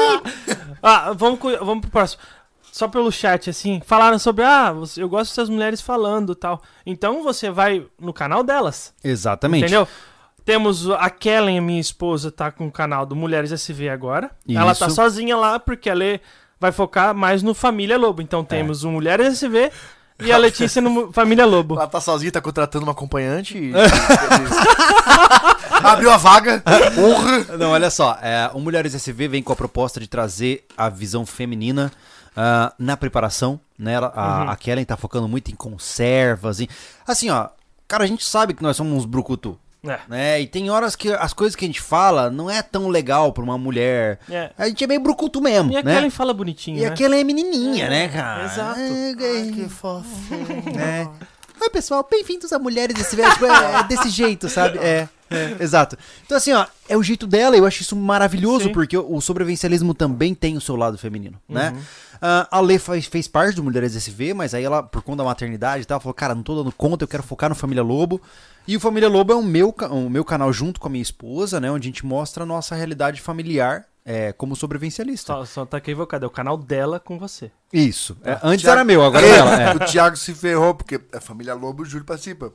Ah, 0.82 1.12
vamos, 1.14 1.38
cu- 1.38 1.56
vamos 1.58 1.82
pro 1.82 1.90
próximo. 1.90 2.20
Só 2.74 2.88
pelo 2.88 3.12
chat, 3.12 3.48
assim, 3.48 3.80
falaram 3.86 4.18
sobre, 4.18 4.44
ah, 4.44 4.74
eu 4.96 5.08
gosto 5.08 5.30
dessas 5.30 5.48
mulheres 5.48 5.80
falando 5.80 6.32
e 6.32 6.34
tal. 6.34 6.60
Então 6.84 7.22
você 7.22 7.48
vai 7.48 7.86
no 8.00 8.12
canal 8.12 8.42
delas, 8.42 8.92
Exatamente. 9.04 9.62
entendeu? 9.62 9.86
Temos 10.44 10.90
a 10.90 11.08
Kellen, 11.08 11.60
minha 11.60 11.80
esposa, 11.80 12.32
tá 12.32 12.50
com 12.50 12.66
o 12.66 12.72
canal 12.72 13.06
do 13.06 13.14
Mulheres 13.14 13.52
SV 13.52 13.88
agora. 13.90 14.32
Ela 14.48 14.74
tá 14.74 14.88
Isso. 14.88 14.96
sozinha 14.96 15.36
lá 15.36 15.60
porque 15.60 15.88
ela 15.88 16.02
é- 16.02 16.18
vai 16.58 16.72
focar 16.72 17.14
mais 17.14 17.44
no 17.44 17.54
Família 17.54 17.96
Lobo. 17.96 18.20
Então 18.20 18.40
É. 18.40 18.44
temos 18.44 18.82
o 18.82 18.90
Mulheres 18.90 19.34
SV 19.34 19.70
e 20.18 20.32
a 20.32 20.36
Letícia 20.36 20.82
no 20.82 20.82
Família 21.14 21.46
Lobo. 21.46 21.76
Ela 21.76 21.86
tá 21.86 22.00
sozinha, 22.00 22.32
tá 22.32 22.40
contratando 22.40 22.84
uma 22.84 22.90
acompanhante 22.92 23.56
e... 23.56 23.72
Abriu 25.80 26.10
a 26.10 26.16
vaga. 26.16 26.60
Porra! 26.92 27.56
Não, 27.56 27.70
olha 27.70 27.88
só. 27.88 28.18
É, 28.20 28.50
o 28.52 28.58
Mulheres 28.58 28.96
SV 28.96 29.28
vem 29.28 29.44
com 29.44 29.52
a 29.52 29.56
proposta 29.56 30.00
de 30.00 30.08
trazer 30.08 30.66
a 30.76 30.88
visão 30.88 31.24
feminina 31.24 31.92
ah, 32.36 32.72
na 32.78 32.96
preparação. 32.96 33.60
Né? 33.78 33.96
A, 33.96 34.00
Uhum. 34.44 34.50
a 34.50 34.56
Kellen 34.56 34.84
tá 34.84 34.96
focando 34.96 35.28
muito 35.28 35.50
em 35.50 35.54
conservas. 35.54 36.60
Em... 36.60 36.68
Assim, 37.06 37.30
ó. 37.30 37.48
Cara, 37.88 38.04
a 38.04 38.06
gente 38.06 38.24
sabe 38.24 38.54
que 38.54 38.62
nós 38.62 38.76
somos 38.76 38.94
uns 38.98 39.04
brucutu. 39.04 39.58
É. 39.86 39.98
Né? 40.08 40.40
E 40.40 40.46
tem 40.46 40.70
horas 40.70 40.96
que 40.96 41.12
as 41.12 41.34
coisas 41.34 41.54
que 41.54 41.64
a 41.64 41.68
gente 41.68 41.80
fala 41.80 42.30
não 42.30 42.48
é 42.48 42.62
tão 42.62 42.88
legal 42.88 43.32
pra 43.32 43.44
uma 43.44 43.58
mulher. 43.58 44.18
É. 44.30 44.50
A 44.56 44.66
gente 44.68 44.82
é 44.82 44.86
meio 44.86 45.00
brucutu 45.00 45.42
mesmo. 45.42 45.70
E 45.72 45.76
a 45.76 45.82
né? 45.82 45.94
Kellen 45.94 46.10
fala 46.10 46.32
bonitinho, 46.32 46.78
E 46.78 46.80
né? 46.80 46.86
aquela 46.86 47.14
é 47.16 47.22
menininha, 47.22 47.90
né, 47.90 48.08
cara? 48.08 48.44
exato. 48.46 48.80
É, 48.80 49.52
Que 49.52 49.68
fofinho. 49.68 50.62
é. 50.80 51.08
Oi, 51.60 51.70
pessoal, 51.70 52.06
bem-vindos 52.10 52.52
a 52.52 52.58
Mulheres 52.58 52.96
desse 52.96 53.16
tipo, 53.16 53.44
é, 53.46 53.80
é 53.80 53.82
desse 53.84 54.08
jeito, 54.08 54.48
sabe? 54.48 54.78
É, 54.78 55.08
é, 55.34 55.56
exato. 55.60 55.96
Então, 56.24 56.36
assim, 56.36 56.52
ó, 56.52 56.66
é 56.88 56.96
o 56.96 57.02
jeito 57.02 57.26
dela, 57.26 57.56
eu 57.56 57.66
acho 57.66 57.82
isso 57.82 57.96
maravilhoso, 57.96 58.66
Sim. 58.66 58.72
porque 58.72 58.96
o, 58.96 59.20
sobrevivencialismo 59.20 59.94
também 59.94 60.34
tem 60.34 60.56
o 60.56 60.60
seu 60.60 60.76
lado 60.76 60.96
feminino, 60.98 61.38
né? 61.48 61.70
Uhum. 61.74 61.82
Ah, 62.20 62.48
a 62.50 62.60
Lê 62.60 62.78
faz, 62.78 63.06
fez 63.06 63.28
parte 63.28 63.56
do 63.56 63.62
Mulheres 63.62 63.94
SV, 63.94 64.34
mas 64.34 64.54
aí 64.54 64.64
ela, 64.64 64.82
por 64.82 65.02
conta 65.02 65.18
da 65.18 65.24
maternidade 65.24 65.82
e 65.82 65.86
tal, 65.86 66.00
falou, 66.00 66.14
cara, 66.14 66.34
não 66.34 66.42
tô 66.42 66.54
dando 66.56 66.72
conta, 66.72 67.04
eu 67.04 67.08
quero 67.08 67.22
focar 67.22 67.48
no 67.50 67.54
Família 67.54 67.82
Lobo. 67.82 68.20
E 68.66 68.76
o 68.76 68.80
Família 68.80 69.08
Lobo 69.08 69.32
é 69.32 69.36
o 69.36 69.42
meu, 69.42 69.74
o 69.90 70.08
meu 70.08 70.24
canal 70.24 70.52
junto 70.52 70.80
com 70.80 70.88
a 70.88 70.90
minha 70.90 71.02
esposa, 71.02 71.60
né? 71.60 71.70
Onde 71.70 71.86
a 71.86 71.90
gente 71.90 72.06
mostra 72.06 72.44
a 72.44 72.46
nossa 72.46 72.74
realidade 72.74 73.20
familiar 73.20 73.84
é, 74.04 74.32
como 74.32 74.54
sobrevivencialista. 74.54 75.32
Só, 75.32 75.44
só 75.44 75.66
tá 75.66 75.78
equivocado, 75.78 76.24
é 76.24 76.28
o 76.28 76.30
canal 76.30 76.56
dela 76.56 77.00
com 77.00 77.18
você. 77.18 77.50
Isso. 77.72 78.16
É, 78.22 78.38
antes 78.42 78.62
Thiago- 78.64 78.78
era 78.78 78.84
meu, 78.84 79.02
agora 79.04 79.26
é 79.26 79.30
dela. 79.30 79.56
É. 79.62 79.74
O 79.74 79.80
Thiago 79.80 80.16
se 80.16 80.34
ferrou, 80.34 80.74
porque 80.74 81.00
a 81.12 81.20
família 81.20 81.54
Lobo, 81.54 81.82
o 81.82 81.86
Júlio 81.86 82.06
participa. 82.06 82.52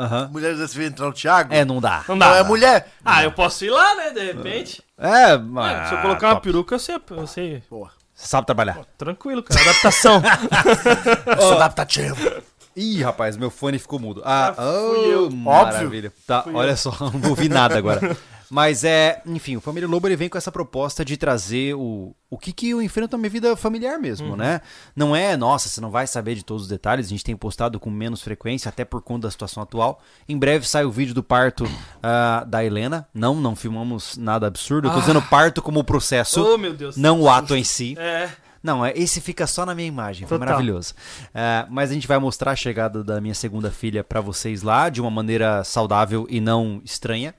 Aham. 0.00 0.28
Mulheres 0.32 0.58
desse 0.58 0.74
vídeo 0.76 0.88
entrar 0.92 1.06
no 1.06 1.12
Thiago. 1.12 1.52
É, 1.52 1.64
não 1.64 1.80
dá. 1.80 2.04
Não 2.08 2.16
Não 2.16 2.18
dá. 2.30 2.36
é 2.38 2.42
mulher. 2.42 2.88
Ah, 3.04 3.22
eu 3.22 3.32
posso 3.32 3.64
ir 3.64 3.70
lá, 3.70 3.94
né, 3.96 4.10
de 4.10 4.32
repente. 4.32 4.82
É, 4.98 5.32
É, 5.32 5.38
mas. 5.38 5.88
se 5.88 5.94
eu 5.94 6.00
colocar 6.00 6.28
uma 6.28 6.40
peruca, 6.40 6.74
eu 6.74 6.78
sei, 6.78 6.98
eu 7.10 7.26
sei. 7.26 7.62
Boa. 7.68 7.90
Você 8.14 8.26
sabe 8.26 8.46
trabalhar. 8.46 8.78
Tranquilo, 8.98 9.42
cara. 9.42 9.60
Adaptação. 9.60 10.22
Eu 11.26 11.40
sou 11.40 11.54
adaptativo. 11.56 12.16
Ih, 12.76 13.02
rapaz, 13.02 13.36
meu 13.36 13.50
fone 13.50 13.78
ficou 13.78 13.98
mudo. 13.98 14.22
Ah, 14.24 14.48
Ah, 14.50 14.54
fui 14.54 15.12
eu. 15.12 15.26
oh, 15.26 15.30
maravilha. 15.30 16.12
Tá, 16.26 16.42
Fui 16.42 16.54
olha 16.54 16.70
eu. 16.72 16.76
só, 16.76 16.90
não 17.00 17.10
vou 17.10 17.30
ouvir 17.30 17.48
nada 17.48 17.76
agora. 17.78 18.16
Mas 18.50 18.82
é, 18.82 19.22
enfim, 19.24 19.56
o 19.56 19.60
Família 19.60 19.88
Lobo 19.88 20.08
ele 20.08 20.16
vem 20.16 20.28
com 20.28 20.36
essa 20.36 20.50
proposta 20.50 21.04
de 21.04 21.16
trazer 21.16 21.74
o, 21.74 22.14
o 22.28 22.36
que, 22.36 22.52
que 22.52 22.70
eu 22.70 22.82
enfrento 22.82 23.16
na 23.16 23.18
minha 23.18 23.30
vida 23.30 23.54
familiar 23.54 23.96
mesmo, 23.98 24.36
né? 24.36 24.60
Não 24.94 25.14
é, 25.14 25.36
nossa, 25.36 25.68
você 25.68 25.80
não 25.80 25.90
vai 25.90 26.06
saber 26.06 26.34
de 26.34 26.44
todos 26.44 26.64
os 26.64 26.68
detalhes, 26.68 27.06
a 27.06 27.10
gente 27.10 27.22
tem 27.22 27.36
postado 27.36 27.78
com 27.78 27.88
menos 27.90 28.22
frequência, 28.22 28.68
até 28.68 28.84
por 28.84 29.00
conta 29.02 29.28
da 29.28 29.30
situação 29.30 29.62
atual. 29.62 30.02
Em 30.28 30.36
breve 30.36 30.66
sai 30.66 30.84
o 30.84 30.90
vídeo 30.90 31.14
do 31.14 31.22
parto 31.22 31.64
ah, 32.02 32.44
da 32.46 32.64
Helena. 32.64 33.06
Não, 33.14 33.36
não 33.36 33.54
filmamos 33.54 34.16
nada 34.16 34.48
absurdo. 34.48 34.88
Eu 34.88 34.92
tô 34.92 35.00
dizendo 35.00 35.22
parto 35.22 35.62
como 35.62 35.78
o 35.78 35.84
processo, 35.84 36.42
oh, 36.42 36.58
meu 36.58 36.74
Deus. 36.74 36.96
não 36.96 37.20
o 37.20 37.30
ato 37.30 37.54
em 37.54 37.62
si. 37.62 37.94
É. 37.98 38.30
Não, 38.62 38.84
é- 38.84 38.92
esse 38.94 39.20
fica 39.20 39.46
só 39.46 39.64
na 39.64 39.74
minha 39.74 39.88
imagem, 39.88 40.26
foi 40.26 40.36
Total. 40.38 40.52
maravilhoso. 40.54 40.94
É, 41.32 41.66
mas 41.70 41.90
a 41.90 41.94
gente 41.94 42.06
vai 42.06 42.18
mostrar 42.18 42.50
a 42.52 42.56
chegada 42.56 43.02
da 43.02 43.20
minha 43.20 43.34
segunda 43.34 43.70
filha 43.70 44.04
pra 44.04 44.20
vocês 44.20 44.62
lá, 44.62 44.88
de 44.88 45.00
uma 45.00 45.10
maneira 45.10 45.64
saudável 45.64 46.26
e 46.28 46.40
não 46.40 46.80
estranha. 46.84 47.34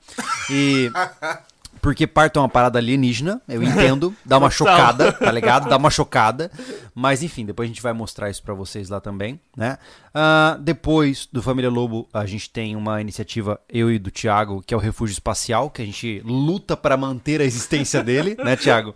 E 0.50 0.90
Porque 1.82 2.06
parto 2.06 2.38
é 2.38 2.42
uma 2.42 2.48
parada 2.48 2.78
alienígena, 2.78 3.42
eu 3.48 3.60
entendo, 3.60 4.14
dá 4.24 4.38
uma 4.38 4.50
chocada, 4.50 5.12
tá 5.12 5.32
ligado? 5.32 5.68
Dá 5.68 5.76
uma 5.76 5.90
chocada. 5.90 6.48
Mas 6.94 7.24
enfim, 7.24 7.44
depois 7.44 7.66
a 7.66 7.72
gente 7.72 7.82
vai 7.82 7.92
mostrar 7.92 8.30
isso 8.30 8.40
pra 8.40 8.54
vocês 8.54 8.88
lá 8.88 9.00
também, 9.00 9.40
né? 9.56 9.76
Ah, 10.14 10.56
depois 10.60 11.28
do 11.32 11.42
Família 11.42 11.68
Lobo, 11.68 12.08
a 12.12 12.24
gente 12.24 12.48
tem 12.48 12.76
uma 12.76 13.00
iniciativa, 13.00 13.60
eu 13.68 13.90
e 13.90 13.98
do 13.98 14.12
Thiago, 14.12 14.62
que 14.64 14.72
é 14.72 14.76
o 14.76 14.80
Refúgio 14.80 15.12
Espacial, 15.12 15.70
que 15.70 15.82
a 15.82 15.84
gente 15.84 16.22
luta 16.24 16.76
pra 16.76 16.96
manter 16.96 17.40
a 17.40 17.44
existência 17.44 18.00
dele, 18.00 18.36
né, 18.44 18.54
Thiago? 18.54 18.94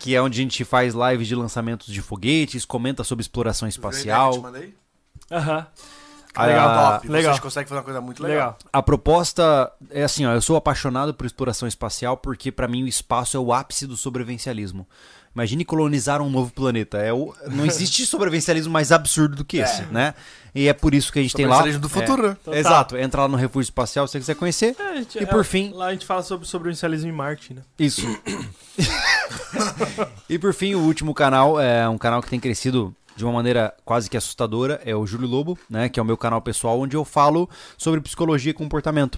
Que 0.00 0.14
é 0.14 0.22
onde 0.22 0.40
a 0.40 0.42
gente 0.42 0.64
faz 0.64 0.94
lives 0.94 1.28
de 1.28 1.34
lançamentos 1.34 1.92
de 1.92 2.00
foguetes, 2.00 2.64
comenta 2.64 3.04
sobre 3.04 3.20
exploração 3.20 3.68
espacial. 3.68 4.42
Aham. 5.30 5.58
Ah, 5.58 5.66
Legal, 6.38 6.92
Top. 6.92 7.08
legal. 7.08 7.32
Vocês 7.32 7.40
conseguem 7.42 7.68
fazer 7.68 7.78
uma 7.78 7.84
coisa 7.84 8.00
muito 8.00 8.22
legal. 8.22 8.36
Legal. 8.38 8.58
A 8.72 8.82
proposta 8.82 9.70
é 9.90 10.02
assim, 10.02 10.24
ó, 10.24 10.32
eu 10.32 10.40
sou 10.40 10.56
apaixonado 10.56 11.12
por 11.12 11.26
exploração 11.26 11.68
espacial 11.68 12.16
porque 12.16 12.50
pra 12.50 12.66
mim 12.66 12.84
o 12.84 12.88
espaço 12.88 13.36
é 13.36 13.40
o 13.40 13.52
ápice 13.52 13.86
do 13.86 13.96
sobrevivencialismo. 13.96 14.86
Imagine 15.34 15.64
colonizar 15.64 16.20
um 16.20 16.28
novo 16.28 16.52
planeta. 16.52 16.98
É 16.98 17.10
o, 17.12 17.34
não 17.50 17.64
existe 17.64 18.04
sobrevivencialismo 18.06 18.70
mais 18.72 18.92
absurdo 18.92 19.36
do 19.36 19.44
que 19.44 19.58
esse, 19.58 19.82
né? 19.84 20.14
E 20.54 20.68
é 20.68 20.74
por 20.74 20.92
isso 20.94 21.10
que 21.10 21.18
a 21.18 21.22
gente 21.22 21.34
tem 21.34 21.46
lá. 21.46 21.56
Sobrevivencialismo 21.56 21.80
do 21.80 21.88
futuro, 21.88 22.28
né? 22.28 22.32
É, 22.32 22.44
Total. 22.44 22.60
exato. 22.60 22.96
Entra 22.98 23.22
lá 23.22 23.28
no 23.28 23.36
Refúgio 23.38 23.68
Espacial 23.68 24.06
se 24.06 24.12
você 24.12 24.18
quiser 24.18 24.34
conhecer. 24.34 24.76
É, 24.78 24.96
gente- 24.96 25.18
E 25.18 25.22
é, 25.22 25.26
por 25.26 25.42
fim- 25.44 25.72
Lá 25.72 25.86
a 25.86 25.92
gente 25.92 26.04
fala 26.04 26.22
sobre, 26.22 26.46
sobre 26.46 26.68
o 26.68 26.70
inicialismo 26.70 27.08
em 27.08 27.12
Marte, 27.12 27.54
né? 27.54 27.62
Isso. 27.78 28.02
e 30.28 30.38
por 30.38 30.52
fim, 30.52 30.74
o 30.74 30.80
último 30.80 31.14
canal 31.14 31.58
é 31.60 31.88
um 31.88 31.98
canal 31.98 32.22
que 32.22 32.28
tem 32.28 32.40
crescido 32.40 32.94
de 33.22 33.26
uma 33.26 33.32
maneira 33.32 33.72
quase 33.84 34.10
que 34.10 34.16
assustadora, 34.16 34.80
é 34.84 34.96
o 34.96 35.06
Júlio 35.06 35.28
Lobo, 35.28 35.56
né, 35.70 35.88
que 35.88 36.00
é 36.00 36.02
o 36.02 36.06
meu 36.06 36.16
canal 36.16 36.42
pessoal 36.42 36.80
onde 36.80 36.96
eu 36.96 37.04
falo 37.04 37.48
sobre 37.78 38.00
psicologia 38.00 38.50
e 38.50 38.54
comportamento. 38.54 39.16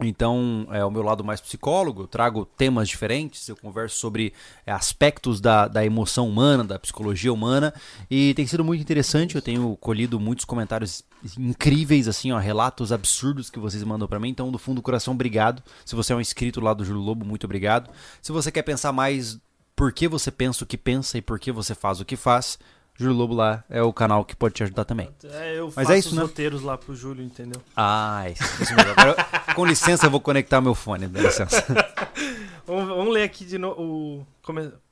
Então, 0.00 0.66
é 0.70 0.82
o 0.82 0.90
meu 0.90 1.02
lado 1.02 1.22
mais 1.22 1.38
psicólogo, 1.38 2.02
eu 2.02 2.06
trago 2.06 2.46
temas 2.56 2.88
diferentes, 2.88 3.46
eu 3.46 3.56
converso 3.56 3.98
sobre 3.98 4.32
é, 4.66 4.72
aspectos 4.72 5.38
da, 5.38 5.68
da 5.68 5.84
emoção 5.84 6.26
humana, 6.26 6.64
da 6.64 6.78
psicologia 6.78 7.30
humana, 7.30 7.74
e 8.10 8.32
tem 8.32 8.46
sido 8.46 8.64
muito 8.64 8.80
interessante, 8.80 9.34
eu 9.34 9.42
tenho 9.42 9.76
colhido 9.76 10.18
muitos 10.18 10.46
comentários 10.46 11.02
incríveis, 11.38 12.08
assim, 12.08 12.32
ó, 12.32 12.38
relatos 12.38 12.90
absurdos 12.90 13.50
que 13.50 13.58
vocês 13.58 13.82
mandam 13.84 14.08
pra 14.08 14.18
mim, 14.18 14.30
então, 14.30 14.50
do 14.50 14.58
fundo 14.58 14.76
do 14.76 14.82
coração, 14.82 15.12
obrigado. 15.12 15.62
Se 15.84 15.94
você 15.94 16.14
é 16.14 16.16
um 16.16 16.20
inscrito 16.22 16.58
lá 16.58 16.72
do 16.72 16.86
Júlio 16.86 17.02
Lobo, 17.02 17.26
muito 17.26 17.44
obrigado. 17.44 17.90
Se 18.22 18.32
você 18.32 18.50
quer 18.50 18.62
pensar 18.62 18.92
mais 18.92 19.38
por 19.76 19.92
que 19.92 20.08
você 20.08 20.30
pensa 20.30 20.64
o 20.64 20.66
que 20.66 20.78
pensa 20.78 21.18
e 21.18 21.22
por 21.22 21.38
que 21.38 21.52
você 21.52 21.74
faz 21.74 22.00
o 22.00 22.04
que 22.04 22.16
faz, 22.16 22.58
Júlio 22.98 23.14
Lobo 23.14 23.34
lá 23.34 23.62
é 23.68 23.82
o 23.82 23.92
canal 23.92 24.24
que 24.24 24.34
pode 24.34 24.54
te 24.54 24.62
ajudar 24.62 24.84
também. 24.84 25.08
É, 25.24 25.58
eu 25.58 25.66
Mas 25.66 25.74
faço 25.74 25.92
é 25.92 25.98
isso, 25.98 26.08
os 26.08 26.14
né? 26.14 26.22
roteiros 26.22 26.62
lá 26.62 26.78
pro 26.78 26.94
Júlio, 26.94 27.22
entendeu? 27.24 27.60
Ah, 27.76 28.24
isso, 28.30 28.62
isso 28.62 28.74
mesmo. 28.74 28.92
Agora, 28.96 29.16
com 29.54 29.64
licença, 29.66 30.06
eu 30.06 30.10
vou 30.10 30.20
conectar 30.20 30.60
meu 30.60 30.74
fone, 30.74 31.06
dá 31.06 31.20
licença. 31.20 31.64
Vamos, 32.66 32.88
vamos 32.88 33.14
ler 33.14 33.22
aqui 33.22 33.44
de 33.44 33.58
novo. 33.58 34.26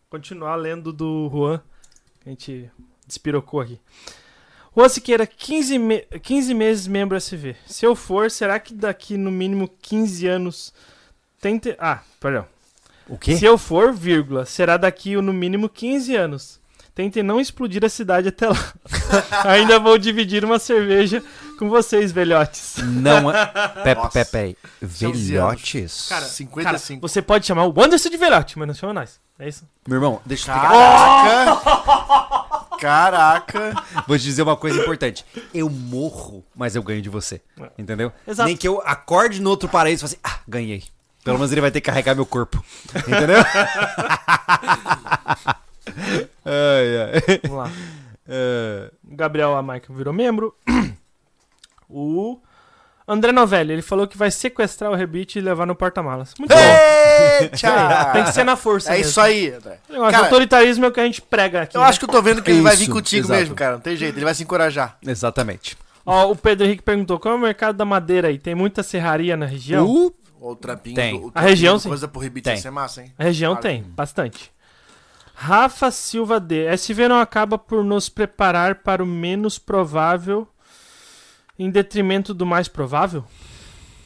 Continuar 0.08 0.54
lendo 0.54 0.92
do 0.92 1.28
Juan. 1.28 1.60
A 2.24 2.28
gente 2.28 2.70
despirocou 3.04 3.60
aqui. 3.60 3.80
Juan 4.76 4.88
Siqueira, 4.88 5.26
15, 5.26 5.78
me... 5.80 6.00
15 6.22 6.54
meses 6.54 6.86
membro 6.86 7.16
SV. 7.16 7.56
Se 7.66 7.84
eu 7.84 7.96
for, 7.96 8.30
será 8.30 8.60
que 8.60 8.72
daqui 8.72 9.16
no 9.16 9.28
mínimo 9.30 9.68
15 9.82 10.26
anos. 10.26 10.72
Tente... 11.40 11.74
Ah, 11.80 12.00
perdão. 12.20 12.46
O 13.08 13.18
quê? 13.18 13.36
Se 13.36 13.44
eu 13.44 13.58
for, 13.58 13.92
vírgula, 13.92 14.46
será 14.46 14.76
daqui 14.76 15.16
no 15.16 15.32
mínimo 15.32 15.68
15 15.68 16.14
anos. 16.14 16.60
Tentem 16.94 17.24
não 17.24 17.40
explodir 17.40 17.84
a 17.84 17.88
cidade 17.88 18.28
até 18.28 18.48
lá. 18.48 18.72
Ainda 19.44 19.80
vou 19.80 19.98
dividir 19.98 20.44
uma 20.44 20.60
cerveja 20.60 21.20
com 21.58 21.68
vocês, 21.68 22.12
velhotes. 22.12 22.76
Não 22.84 23.32
é. 23.32 23.46
Pepe. 23.82 24.12
Pepe, 24.12 24.36
aí. 24.36 24.56
11 24.80 25.04
anos. 25.04 25.26
velhotes? 25.26 26.06
Cara, 26.08 26.24
55. 26.24 26.62
Cara, 26.62 26.78
você 27.00 27.20
pode 27.20 27.46
chamar 27.46 27.66
o 27.66 27.82
Anderson 27.82 28.08
de 28.08 28.16
velhote, 28.16 28.56
mas 28.56 28.68
não 28.68 28.74
chama 28.74 28.92
nós. 28.92 29.18
É 29.40 29.48
isso? 29.48 29.68
Meu 29.88 29.96
irmão, 29.96 30.20
deixa 30.24 30.52
eu 30.52 30.54
Caraca! 30.54 31.60
Caraca! 32.78 33.74
Vou 34.06 34.16
te 34.16 34.22
dizer 34.22 34.42
uma 34.42 34.56
coisa 34.56 34.80
importante. 34.80 35.24
Eu 35.52 35.68
morro, 35.68 36.44
mas 36.54 36.76
eu 36.76 36.82
ganho 36.82 37.02
de 37.02 37.08
você. 37.08 37.40
Entendeu? 37.76 38.12
Exato. 38.26 38.46
Nem 38.46 38.56
que 38.56 38.68
eu 38.68 38.80
acorde 38.84 39.42
no 39.42 39.50
outro 39.50 39.68
paraíso 39.68 40.04
e 40.04 40.08
fale 40.08 40.20
assim, 40.22 40.38
ah, 40.38 40.40
ganhei. 40.46 40.84
Pelo 41.24 41.38
menos 41.38 41.50
ele 41.50 41.60
vai 41.60 41.72
ter 41.72 41.80
que 41.80 41.86
carregar 41.86 42.14
meu 42.14 42.26
corpo. 42.26 42.64
Entendeu? 42.94 43.38
ai, 46.44 46.98
ai. 46.98 47.40
Vamos 47.44 47.58
lá. 47.58 47.70
É, 48.26 48.90
Gabriel 49.04 49.54
Amaica 49.54 49.92
virou 49.92 50.12
membro. 50.14 50.54
O 51.88 52.40
André 53.06 53.30
Novelli, 53.32 53.72
ele 53.74 53.82
falou 53.82 54.08
que 54.08 54.16
vai 54.16 54.30
sequestrar 54.30 54.90
o 54.90 54.94
Rebite 54.94 55.38
e 55.38 55.42
levar 55.42 55.66
no 55.66 55.74
porta-malas. 55.74 56.32
Muito 56.38 56.50
bom. 56.54 56.58
Eita! 57.42 58.12
Tem 58.12 58.24
que 58.24 58.32
ser 58.32 58.44
na 58.44 58.56
força. 58.56 58.88
É 58.94 58.96
mesmo. 58.96 59.10
isso 59.10 59.20
aí, 59.20 59.52
André. 59.52 59.78
Negócio, 59.88 60.10
Cara, 60.12 60.24
autoritarismo 60.24 60.86
é 60.86 60.88
o 60.88 60.92
que 60.92 61.00
a 61.00 61.04
gente 61.04 61.20
prega 61.20 61.62
aqui. 61.62 61.76
Eu 61.76 61.82
né? 61.82 61.86
acho 61.86 61.98
que 61.98 62.06
eu 62.06 62.08
tô 62.08 62.22
vendo 62.22 62.42
que 62.42 62.50
ele 62.50 62.62
vai 62.62 62.74
vir 62.74 62.84
Isso, 62.84 62.92
contigo 62.92 63.26
exato. 63.26 63.38
mesmo, 63.40 63.54
cara. 63.54 63.74
Não 63.74 63.80
tem 63.80 63.94
jeito, 63.94 64.16
ele 64.16 64.24
vai 64.24 64.34
se 64.34 64.42
encorajar. 64.42 64.96
exatamente. 65.06 65.76
Ó, 66.06 66.30
o 66.30 66.36
Pedro 66.36 66.66
Henrique 66.66 66.82
perguntou: 66.82 67.18
qual 67.20 67.34
é 67.34 67.36
o 67.36 67.40
mercado 67.40 67.76
da 67.76 67.84
madeira 67.84 68.28
aí? 68.28 68.38
Tem 68.38 68.54
muita 68.54 68.82
serraria 68.82 69.36
na 69.36 69.46
região? 69.46 69.86
Uh, 69.86 70.14
Ou 70.40 70.52
o 70.52 70.56
trampinho. 70.56 70.96
Tem. 70.96 71.20
do- 71.20 71.26
o 71.26 71.32
A 71.34 71.42
região, 71.42 71.78
sim. 71.78 71.88
Coisa 71.90 72.08
pro 72.08 72.20
rebite 72.20 72.48
Tem. 72.48 72.56
ser 72.56 72.70
massa, 72.70 73.02
hein? 73.02 73.12
A 73.18 73.24
região 73.24 73.54
tem, 73.56 73.82
bastante. 73.82 74.50
Rafa 75.34 75.90
Silva 75.90 76.38
D. 76.38 76.64
SV 76.66 77.08
não 77.08 77.18
acaba 77.20 77.58
por 77.58 77.84
nos 77.84 78.08
preparar 78.08 78.76
para 78.76 79.02
o 79.02 79.06
menos 79.06 79.58
provável 79.58 80.48
em 81.58 81.70
detrimento 81.70 82.32
do 82.32 82.46
mais 82.46 82.68
provável? 82.68 83.24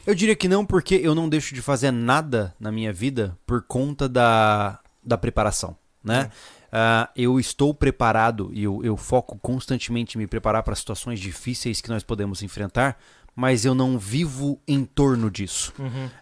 Eu 0.05 0.15
diria 0.15 0.35
que 0.35 0.47
não, 0.47 0.65
porque 0.65 0.95
eu 0.95 1.13
não 1.13 1.29
deixo 1.29 1.53
de 1.53 1.61
fazer 1.61 1.91
nada 1.91 2.53
na 2.59 2.71
minha 2.71 2.91
vida 2.91 3.37
por 3.45 3.61
conta 3.61 4.09
da, 4.09 4.79
da 5.03 5.17
preparação, 5.17 5.77
né? 6.03 6.31
Ah, 6.71 7.09
eu 7.15 7.39
estou 7.39 7.73
preparado 7.73 8.51
e 8.53 8.63
eu, 8.63 8.83
eu 8.83 8.95
foco 8.95 9.37
constantemente 9.39 10.15
em 10.15 10.19
me 10.19 10.27
preparar 10.27 10.61
para 10.61 10.75
situações 10.75 11.19
difíceis 11.19 11.81
que 11.81 11.89
nós 11.89 12.03
podemos 12.03 12.43
enfrentar, 12.43 12.97
mas 13.39 13.63
eu 13.63 13.73
não 13.73 13.97
vivo 13.97 14.59
em 14.67 14.83
torno 14.83 15.31
disso. 15.31 15.73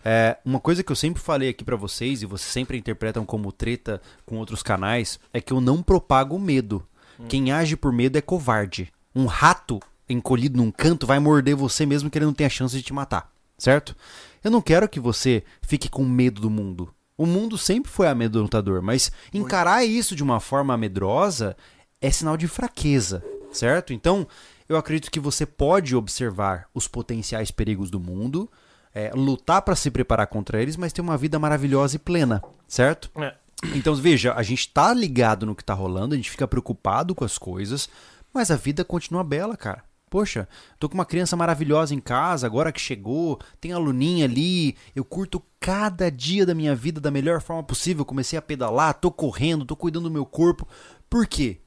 É, 0.05 0.37
uma 0.45 0.59
coisa 0.59 0.83
que 0.83 0.91
eu 0.91 0.95
sempre 0.95 1.19
falei 1.19 1.49
aqui 1.49 1.63
pra 1.63 1.75
vocês, 1.75 2.21
e 2.21 2.27
vocês 2.27 2.51
sempre 2.51 2.77
interpretam 2.77 3.25
como 3.25 3.51
treta 3.51 3.99
com 4.23 4.37
outros 4.37 4.61
canais, 4.61 5.19
é 5.33 5.41
que 5.41 5.51
eu 5.51 5.59
não 5.59 5.81
propago 5.81 6.37
medo. 6.37 6.85
Quem 7.27 7.51
age 7.51 7.75
por 7.75 7.91
medo 7.91 8.19
é 8.19 8.21
covarde. 8.21 8.93
Um 9.15 9.25
rato 9.25 9.79
encolhido 10.07 10.57
num 10.57 10.69
canto 10.69 11.07
vai 11.07 11.17
morder 11.17 11.55
você 11.55 11.87
mesmo 11.87 12.07
que 12.07 12.19
ele 12.19 12.25
não 12.25 12.33
tenha 12.33 12.51
chance 12.51 12.77
de 12.77 12.83
te 12.83 12.93
matar, 12.93 13.31
certo? 13.57 13.95
Eu 14.43 14.51
não 14.51 14.61
quero 14.61 14.87
que 14.87 14.99
você 14.99 15.43
fique 15.63 15.89
com 15.89 16.05
medo 16.05 16.39
do 16.39 16.51
mundo. 16.51 16.93
O 17.17 17.25
mundo 17.25 17.57
sempre 17.57 17.91
foi 17.91 18.07
amedrontador, 18.07 18.83
mas 18.83 19.11
encarar 19.33 19.83
isso 19.83 20.15
de 20.15 20.21
uma 20.21 20.39
forma 20.39 20.77
medrosa 20.77 21.57
é 21.99 22.11
sinal 22.11 22.37
de 22.37 22.47
fraqueza, 22.47 23.23
certo? 23.51 23.91
Então, 23.91 24.27
eu 24.67 24.77
acredito 24.77 25.11
que 25.11 25.19
você 25.19 25.45
pode 25.45 25.95
observar 25.95 26.67
os 26.73 26.87
potenciais 26.87 27.51
perigos 27.51 27.89
do 27.89 27.99
mundo, 27.99 28.49
é, 28.93 29.11
lutar 29.13 29.61
para 29.61 29.75
se 29.75 29.91
preparar 29.91 30.27
contra 30.27 30.61
eles, 30.61 30.75
mas 30.75 30.91
ter 30.91 31.01
uma 31.01 31.17
vida 31.17 31.37
maravilhosa 31.37 31.95
e 31.95 31.99
plena, 31.99 32.41
certo? 32.67 33.09
É. 33.15 33.33
Então, 33.75 33.95
veja, 33.95 34.33
a 34.33 34.43
gente 34.43 34.69
tá 34.69 34.93
ligado 34.93 35.45
no 35.45 35.55
que 35.55 35.63
tá 35.63 35.73
rolando, 35.73 36.13
a 36.13 36.17
gente 36.17 36.29
fica 36.29 36.47
preocupado 36.47 37.15
com 37.15 37.25
as 37.25 37.37
coisas, 37.37 37.89
mas 38.33 38.51
a 38.51 38.55
vida 38.55 38.83
continua 38.83 39.23
bela, 39.23 39.57
cara. 39.57 39.83
Poxa, 40.09 40.47
tô 40.79 40.87
com 40.87 40.95
uma 40.95 41.05
criança 41.05 41.35
maravilhosa 41.35 41.93
em 41.93 41.99
casa, 41.99 42.47
agora 42.47 42.71
que 42.71 42.79
chegou, 42.79 43.39
tem 43.59 43.73
a 43.73 43.77
Luninha 43.77 44.23
ali, 44.23 44.77
eu 44.95 45.03
curto 45.03 45.43
cada 45.59 46.09
dia 46.09 46.45
da 46.45 46.55
minha 46.55 46.73
vida 46.73 47.01
da 47.01 47.11
melhor 47.11 47.41
forma 47.41 47.61
possível, 47.61 48.05
comecei 48.05 48.39
a 48.39 48.41
pedalar, 48.41 48.93
tô 48.93 49.11
correndo, 49.11 49.65
tô 49.65 49.75
cuidando 49.75 50.05
do 50.05 50.13
meu 50.13 50.25
corpo. 50.25 50.65
Por 51.09 51.27
quê? 51.27 51.59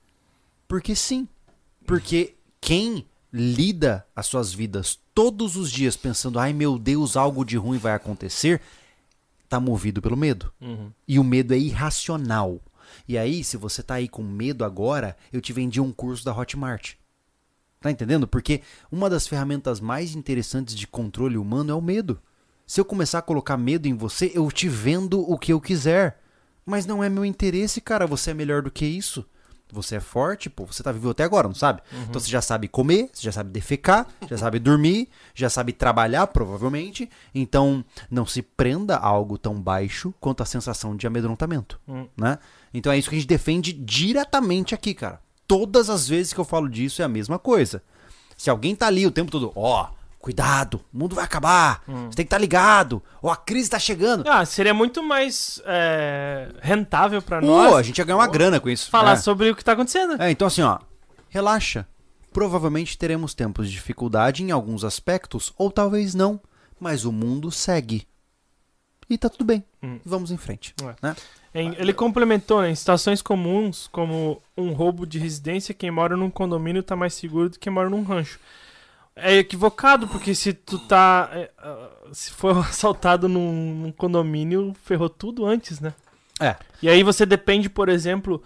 Porque 0.66 0.96
sim. 0.96 1.28
Porque 1.86 2.34
quem 2.60 3.06
lida 3.32 4.06
as 4.14 4.26
suas 4.26 4.52
vidas 4.52 4.98
todos 5.14 5.56
os 5.56 5.70
dias 5.70 5.96
pensando, 5.96 6.38
ai 6.38 6.52
meu 6.52 6.78
Deus, 6.78 7.16
algo 7.16 7.44
de 7.44 7.56
ruim 7.56 7.78
vai 7.78 7.92
acontecer, 7.92 8.60
tá 9.48 9.60
movido 9.60 10.00
pelo 10.02 10.16
medo. 10.16 10.52
E 11.06 11.18
o 11.18 11.24
medo 11.24 11.54
é 11.54 11.58
irracional. 11.58 12.60
E 13.06 13.16
aí, 13.16 13.44
se 13.44 13.56
você 13.56 13.82
tá 13.82 13.94
aí 13.94 14.08
com 14.08 14.22
medo 14.22 14.64
agora, 14.64 15.16
eu 15.32 15.40
te 15.40 15.52
vendi 15.52 15.80
um 15.80 15.92
curso 15.92 16.24
da 16.24 16.36
Hotmart. 16.36 16.94
Tá 17.80 17.90
entendendo? 17.90 18.26
Porque 18.26 18.62
uma 18.90 19.08
das 19.08 19.26
ferramentas 19.26 19.80
mais 19.80 20.14
interessantes 20.14 20.74
de 20.74 20.86
controle 20.86 21.38
humano 21.38 21.70
é 21.70 21.74
o 21.74 21.80
medo. 21.80 22.20
Se 22.66 22.80
eu 22.80 22.84
começar 22.84 23.18
a 23.18 23.22
colocar 23.22 23.56
medo 23.56 23.86
em 23.86 23.94
você, 23.94 24.30
eu 24.34 24.50
te 24.50 24.68
vendo 24.68 25.20
o 25.20 25.38
que 25.38 25.52
eu 25.52 25.60
quiser. 25.60 26.20
Mas 26.64 26.84
não 26.84 27.02
é 27.02 27.08
meu 27.08 27.24
interesse, 27.24 27.80
cara. 27.80 28.06
Você 28.06 28.32
é 28.32 28.34
melhor 28.34 28.62
do 28.62 28.70
que 28.70 28.84
isso. 28.84 29.24
Você 29.72 29.96
é 29.96 30.00
forte, 30.00 30.50
pô. 30.50 30.64
Você 30.66 30.82
tá 30.82 30.92
vivo 30.92 31.10
até 31.10 31.24
agora, 31.24 31.48
não 31.48 31.54
sabe? 31.54 31.82
Então 32.08 32.20
você 32.20 32.30
já 32.30 32.40
sabe 32.40 32.68
comer, 32.68 33.10
você 33.12 33.22
já 33.22 33.32
sabe 33.32 33.50
defecar, 33.50 34.06
já 34.28 34.36
sabe 34.38 34.58
dormir, 34.58 35.08
já 35.34 35.48
sabe 35.50 35.72
trabalhar, 35.72 36.26
provavelmente. 36.28 37.08
Então 37.34 37.84
não 38.10 38.26
se 38.26 38.42
prenda 38.42 38.96
a 38.96 39.06
algo 39.06 39.36
tão 39.38 39.60
baixo 39.60 40.14
quanto 40.20 40.42
a 40.42 40.46
sensação 40.46 40.96
de 40.96 41.06
amedrontamento, 41.06 41.80
né? 42.16 42.38
Então 42.72 42.92
é 42.92 42.98
isso 42.98 43.08
que 43.08 43.16
a 43.16 43.18
gente 43.18 43.28
defende 43.28 43.72
diretamente 43.72 44.74
aqui, 44.74 44.94
cara. 44.94 45.20
Todas 45.46 45.90
as 45.90 46.08
vezes 46.08 46.32
que 46.32 46.38
eu 46.38 46.44
falo 46.44 46.68
disso 46.68 47.02
é 47.02 47.04
a 47.04 47.08
mesma 47.08 47.38
coisa. 47.38 47.82
Se 48.36 48.48
alguém 48.48 48.74
tá 48.74 48.86
ali 48.86 49.06
o 49.06 49.10
tempo 49.10 49.30
todo, 49.30 49.52
ó, 49.54 49.88
cuidado, 50.20 50.80
o 50.92 50.98
mundo 50.98 51.14
vai 51.14 51.24
acabar, 51.24 51.82
Hum. 51.88 52.06
você 52.10 52.16
tem 52.16 52.24
que 52.24 52.28
estar 52.28 52.38
ligado, 52.38 53.02
ou 53.22 53.30
a 53.30 53.36
crise 53.36 53.70
tá 53.70 53.78
chegando. 53.78 54.28
Ah, 54.28 54.44
seria 54.44 54.74
muito 54.74 55.02
mais 55.02 55.60
é, 55.64 56.48
rentável 56.60 57.22
Pô, 57.22 57.40
nós 57.40 57.74
a 57.74 57.82
gente 57.82 57.98
ia 57.98 58.04
ganhar 58.04 58.18
uma 58.18 58.26
grana 58.26 58.60
com 58.60 58.68
isso. 58.68 58.90
falar 58.90 59.12
é. 59.12 59.16
sobre 59.16 59.50
o 59.50 59.56
que 59.56 59.64
tá 59.64 59.72
acontecendo. 59.72 60.20
É, 60.20 60.30
então 60.30 60.46
assim, 60.46 60.62
ó, 60.62 60.78
relaxa. 61.28 61.86
Provavelmente 62.32 62.96
teremos 62.96 63.34
tempos 63.34 63.66
de 63.66 63.72
dificuldade 63.72 64.44
em 64.44 64.52
alguns 64.52 64.84
aspectos, 64.84 65.52
ou 65.58 65.70
talvez 65.70 66.14
não, 66.14 66.40
mas 66.78 67.04
o 67.04 67.10
mundo 67.10 67.50
segue. 67.50 68.06
E 69.08 69.18
tá 69.18 69.28
tudo 69.28 69.44
bem. 69.44 69.64
Hum. 69.82 69.98
Vamos 70.04 70.30
em 70.30 70.36
frente. 70.36 70.72
É. 70.80 70.94
Né? 71.02 71.16
Ele 71.52 71.92
complementou, 71.92 72.62
né, 72.62 72.70
em 72.70 72.74
situações 72.76 73.20
comuns, 73.20 73.88
como 73.90 74.40
um 74.56 74.72
roubo 74.72 75.04
de 75.04 75.18
residência, 75.18 75.74
quem 75.74 75.90
mora 75.90 76.16
num 76.16 76.30
condomínio 76.30 76.80
tá 76.80 76.94
mais 76.94 77.14
seguro 77.14 77.48
do 77.48 77.54
que 77.54 77.60
quem 77.60 77.72
mora 77.72 77.90
num 77.90 78.04
rancho. 78.04 78.38
É 79.22 79.36
equivocado, 79.36 80.08
porque 80.08 80.34
se 80.34 80.52
tu 80.52 80.78
tá. 80.78 81.30
é, 81.32 81.50
ah, 81.58 81.90
se 82.12 82.30
for 82.30 82.56
assaltado 82.66 83.28
num, 83.28 83.74
num 83.74 83.92
condomínio, 83.92 84.74
ferrou 84.82 85.08
tudo 85.08 85.46
antes, 85.46 85.80
né? 85.80 85.94
É. 86.40 86.56
E 86.82 86.88
aí 86.88 87.02
você 87.02 87.26
depende, 87.26 87.68
por 87.68 87.88
exemplo. 87.88 88.42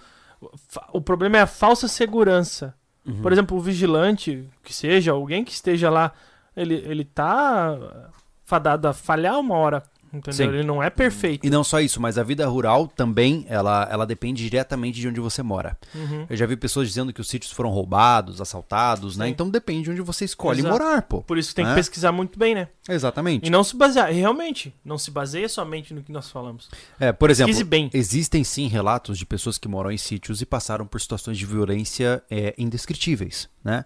O 0.93 1.01
problema 1.01 1.39
é 1.39 1.41
a 1.41 1.47
falsa 1.47 1.89
segurança. 1.89 2.75
Uhum. 3.07 3.23
Por 3.23 3.33
exemplo, 3.33 3.57
o 3.57 3.61
vigilante, 3.61 4.49
que 4.63 4.75
seja, 4.75 5.13
alguém 5.13 5.45
que 5.45 5.53
esteja 5.53 5.89
lá, 5.91 6.13
ele, 6.57 6.75
ele 6.75 7.05
tá 7.05 8.11
fadado 8.45 8.89
a 8.89 8.93
falhar 8.93 9.39
uma 9.39 9.57
hora. 9.57 9.83
Entendeu? 10.15 10.33
Sim. 10.33 10.45
Ele 10.45 10.63
não 10.63 10.81
é 10.81 10.89
perfeito. 10.91 11.45
E 11.45 11.51
não 11.51 11.65
só 11.65 11.81
isso, 11.81 12.01
mas 12.01 12.17
a 12.17 12.23
vida 12.23 12.47
rural 12.47 12.87
também, 12.87 13.45
ela, 13.49 13.89
ela 13.91 14.07
depende 14.07 14.45
diretamente 14.45 15.01
de 15.01 15.09
onde 15.09 15.19
você 15.19 15.43
mora. 15.43 15.77
Uhum. 15.95 16.25
Eu 16.31 16.37
já 16.37 16.47
vi 16.47 16.57
pessoas 16.57 16.87
dizendo 16.87 17.13
que 17.13 17.21
os 17.21 17.27
sítios 17.29 17.53
foram 17.53 17.71
roubados, 17.71 18.41
assaltados, 18.41 19.17
né? 19.17 19.27
Sim. 19.27 19.33
Então 19.33 19.51
depende 19.51 19.85
de 19.85 19.91
onde 19.91 20.01
você 20.03 20.25
escolhe 20.25 20.61
Exato. 20.61 20.73
morar, 20.73 21.03
pô. 21.03 21.21
Por 21.23 21.37
isso 21.37 21.55
tem 21.55 21.65
que 21.65 21.73
É. 21.73 21.75
pesquisar 21.75 22.13
muito 22.13 22.39
bem, 22.39 22.55
né? 22.55 22.69
Exatamente. 22.89 23.47
E 23.47 23.51
não 23.51 23.65
se 23.65 23.75
basear, 23.77 24.13
e 24.15 24.21
realmente, 24.21 24.73
não 24.85 24.97
se 24.99 25.11
baseia 25.11 25.49
somente 25.49 25.93
no 25.93 26.03
que 26.03 26.13
nós 26.13 26.31
falamos. 26.31 26.69
É, 27.01 27.13
por 27.13 27.29
exemplo, 27.31 27.49
Pesquise 27.51 27.65
bem. 27.65 27.91
existem 27.93 28.45
sim 28.45 28.69
relatos 28.69 29.19
de 29.19 29.27
pessoas 29.27 29.59
que 29.59 29.67
moram 29.67 29.91
em 29.91 29.99
sítios 29.99 30.41
e 30.41 30.47
passaram 30.47 30.87
por 30.87 31.01
situações 31.01 31.37
de 31.39 31.45
violência 31.45 32.23
é, 32.31 32.55
indescritíveis, 32.57 33.49
né? 33.65 33.85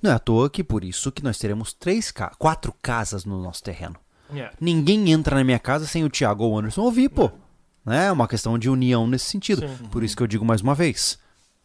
Não 0.00 0.10
é 0.10 0.14
à 0.14 0.18
toa 0.18 0.50
que 0.50 0.62
por 0.62 0.84
isso 0.84 1.10
que 1.10 1.24
nós 1.24 1.38
teremos 1.38 1.72
três, 1.72 2.12
quatro 2.38 2.74
casas 2.82 3.24
no 3.24 3.42
nosso 3.42 3.62
terreno. 3.62 3.96
Yeah. 4.34 4.56
Ninguém 4.60 5.12
entra 5.12 5.36
na 5.36 5.44
minha 5.44 5.58
casa 5.58 5.86
sem 5.86 6.04
o 6.04 6.10
Thiago 6.10 6.44
ou 6.44 6.52
o 6.52 6.58
Anderson 6.58 6.82
ouvir, 6.82 7.08
pô. 7.08 7.30
Né? 7.84 8.06
É 8.06 8.12
uma 8.12 8.26
questão 8.26 8.58
de 8.58 8.68
união 8.68 9.06
nesse 9.06 9.26
sentido. 9.26 9.66
Sim. 9.68 9.84
Por 9.90 10.02
isso 10.02 10.16
que 10.16 10.22
eu 10.22 10.26
digo 10.26 10.44
mais 10.44 10.60
uma 10.60 10.74
vez. 10.74 11.18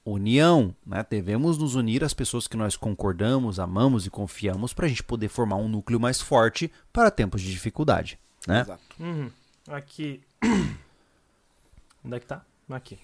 União, 0.05 0.75
né? 0.85 1.05
Devemos 1.09 1.57
nos 1.57 1.75
unir 1.75 2.03
às 2.03 2.13
pessoas 2.13 2.47
que 2.47 2.57
nós 2.57 2.75
concordamos, 2.75 3.59
amamos 3.59 4.05
e 4.05 4.09
confiamos 4.09 4.73
para 4.73 4.85
a 4.85 4.89
gente 4.89 5.03
poder 5.03 5.29
formar 5.29 5.57
um 5.57 5.67
núcleo 5.67 5.99
mais 5.99 6.19
forte 6.19 6.71
para 6.91 7.11
tempos 7.11 7.41
de 7.41 7.51
dificuldade, 7.51 8.17
né? 8.47 8.61
Exato. 8.61 8.81
Uhum. 8.99 9.29
Aqui. 9.67 10.21
Onde 12.03 12.15
é 12.15 12.19
que 12.19 12.25
tá? 12.25 12.41
Aqui. 12.69 12.97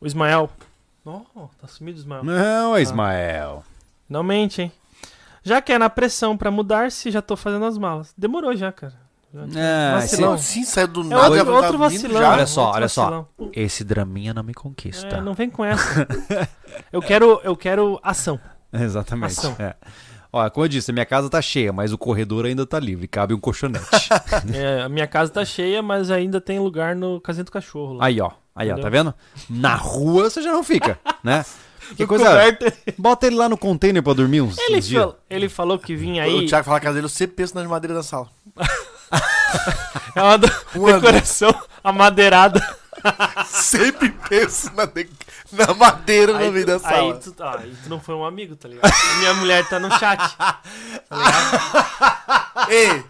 O 0.00 0.06
Ismael. 0.06 0.50
Oh, 1.04 1.48
tá 1.60 1.66
sumido 1.66 1.98
o 1.98 2.00
Ismael. 2.00 2.24
Não, 2.24 2.78
Ismael. 2.78 3.64
Não 4.08 4.22
mente, 4.22 4.62
hein? 4.62 4.72
Já 5.44 5.60
que 5.60 5.72
é 5.72 5.78
na 5.78 5.90
pressão 5.90 6.36
pra 6.36 6.50
mudar-se, 6.50 7.10
já 7.10 7.20
tô 7.22 7.36
fazendo 7.36 7.66
as 7.66 7.76
malas. 7.78 8.14
Demorou 8.16 8.56
já, 8.56 8.72
cara. 8.72 8.94
É, 9.54 9.92
vacilão. 9.92 10.32
Assim? 10.34 10.64
Saiu 10.64 10.88
do 10.88 11.00
É 11.02 11.04
nada 11.04 11.28
outro, 11.30 11.44
tá 11.44 11.52
outro 11.52 11.78
vacilão. 11.78 12.20
já? 12.20 12.32
Olha 12.32 12.46
só, 12.46 12.60
outro 12.62 12.76
olha 12.76 12.88
só. 12.88 13.28
Esse 13.52 13.84
draminha 13.84 14.32
não 14.32 14.42
me 14.42 14.54
conquista. 14.54 15.16
É, 15.16 15.20
não 15.20 15.34
vem 15.34 15.50
com 15.50 15.64
essa. 15.64 16.06
eu 16.92 17.02
quero, 17.02 17.40
eu 17.44 17.56
quero 17.56 18.00
ação. 18.02 18.40
Exatamente. 18.72 19.38
Ação. 19.38 19.54
É. 19.58 19.74
Ó, 20.32 20.48
como 20.50 20.64
eu 20.64 20.68
disse, 20.68 20.90
a 20.90 20.94
minha 20.94 21.06
casa 21.06 21.28
tá 21.28 21.40
cheia, 21.42 21.72
mas 21.72 21.92
o 21.92 21.98
corredor 21.98 22.44
ainda 22.44 22.66
tá 22.66 22.80
livre, 22.80 23.06
cabe 23.06 23.34
um 23.34 23.38
colchonete. 23.38 23.84
É, 24.52 24.82
a 24.82 24.88
minha 24.88 25.06
casa 25.06 25.30
tá 25.30 25.44
cheia, 25.44 25.80
mas 25.82 26.10
ainda 26.10 26.40
tem 26.40 26.58
lugar 26.58 26.96
no 26.96 27.20
casinho 27.20 27.44
do 27.44 27.52
cachorro. 27.52 27.94
Lá. 27.94 28.06
aí, 28.06 28.20
ó. 28.20 28.30
Aí, 28.54 28.70
ó, 28.70 28.78
tá 28.78 28.88
vendo? 28.88 29.12
Na 29.50 29.74
rua 29.74 30.30
você 30.30 30.40
já 30.40 30.52
não 30.52 30.62
fica, 30.62 30.98
né? 31.22 31.44
Que 31.96 32.06
coisa. 32.06 32.24
coberto. 32.26 32.72
Bota 32.98 33.26
ele 33.26 33.36
lá 33.36 33.48
no 33.48 33.56
container 33.58 34.02
pra 34.02 34.12
dormir 34.12 34.40
uns, 34.40 34.56
Ele, 34.58 34.78
uns 34.78 35.14
ele 35.28 35.48
falou 35.48 35.78
que 35.78 35.94
vinha 35.94 36.22
O 36.22 36.26
aí. 36.26 36.46
Thiago 36.46 36.64
fala 36.64 36.80
que 36.80 36.86
a 36.86 36.88
casa 36.88 36.94
dele, 36.94 37.06
eu 37.06 37.10
sempre 37.10 37.36
penso 37.36 37.54
nas 37.54 37.66
madeiras 37.66 37.96
da 37.98 38.02
sala. 38.02 38.28
É 40.16 40.22
uma 40.22 40.38
do- 40.38 40.46
decoração 40.86 41.54
amadeirada. 41.82 42.60
sempre 43.46 44.10
penso 44.28 44.72
na, 44.74 44.84
de- 44.86 45.08
na 45.52 45.74
madeira 45.74 46.32
no 46.32 46.50
meio 46.52 46.66
da 46.66 46.74
aí, 46.74 46.80
sala. 46.80 47.14
tu, 47.14 47.34
ah, 47.40 47.56
aí 47.60 47.74
tu 47.82 47.88
não 47.88 48.00
foi 48.00 48.14
um 48.14 48.24
amigo, 48.24 48.56
tá 48.56 48.68
ligado? 48.68 48.90
Minha 49.18 49.34
mulher 49.34 49.68
tá 49.68 49.78
no 49.78 49.90
chat. 49.98 50.36
Tá 50.36 50.60
ligado? 51.12 52.70
Ei! 52.70 53.04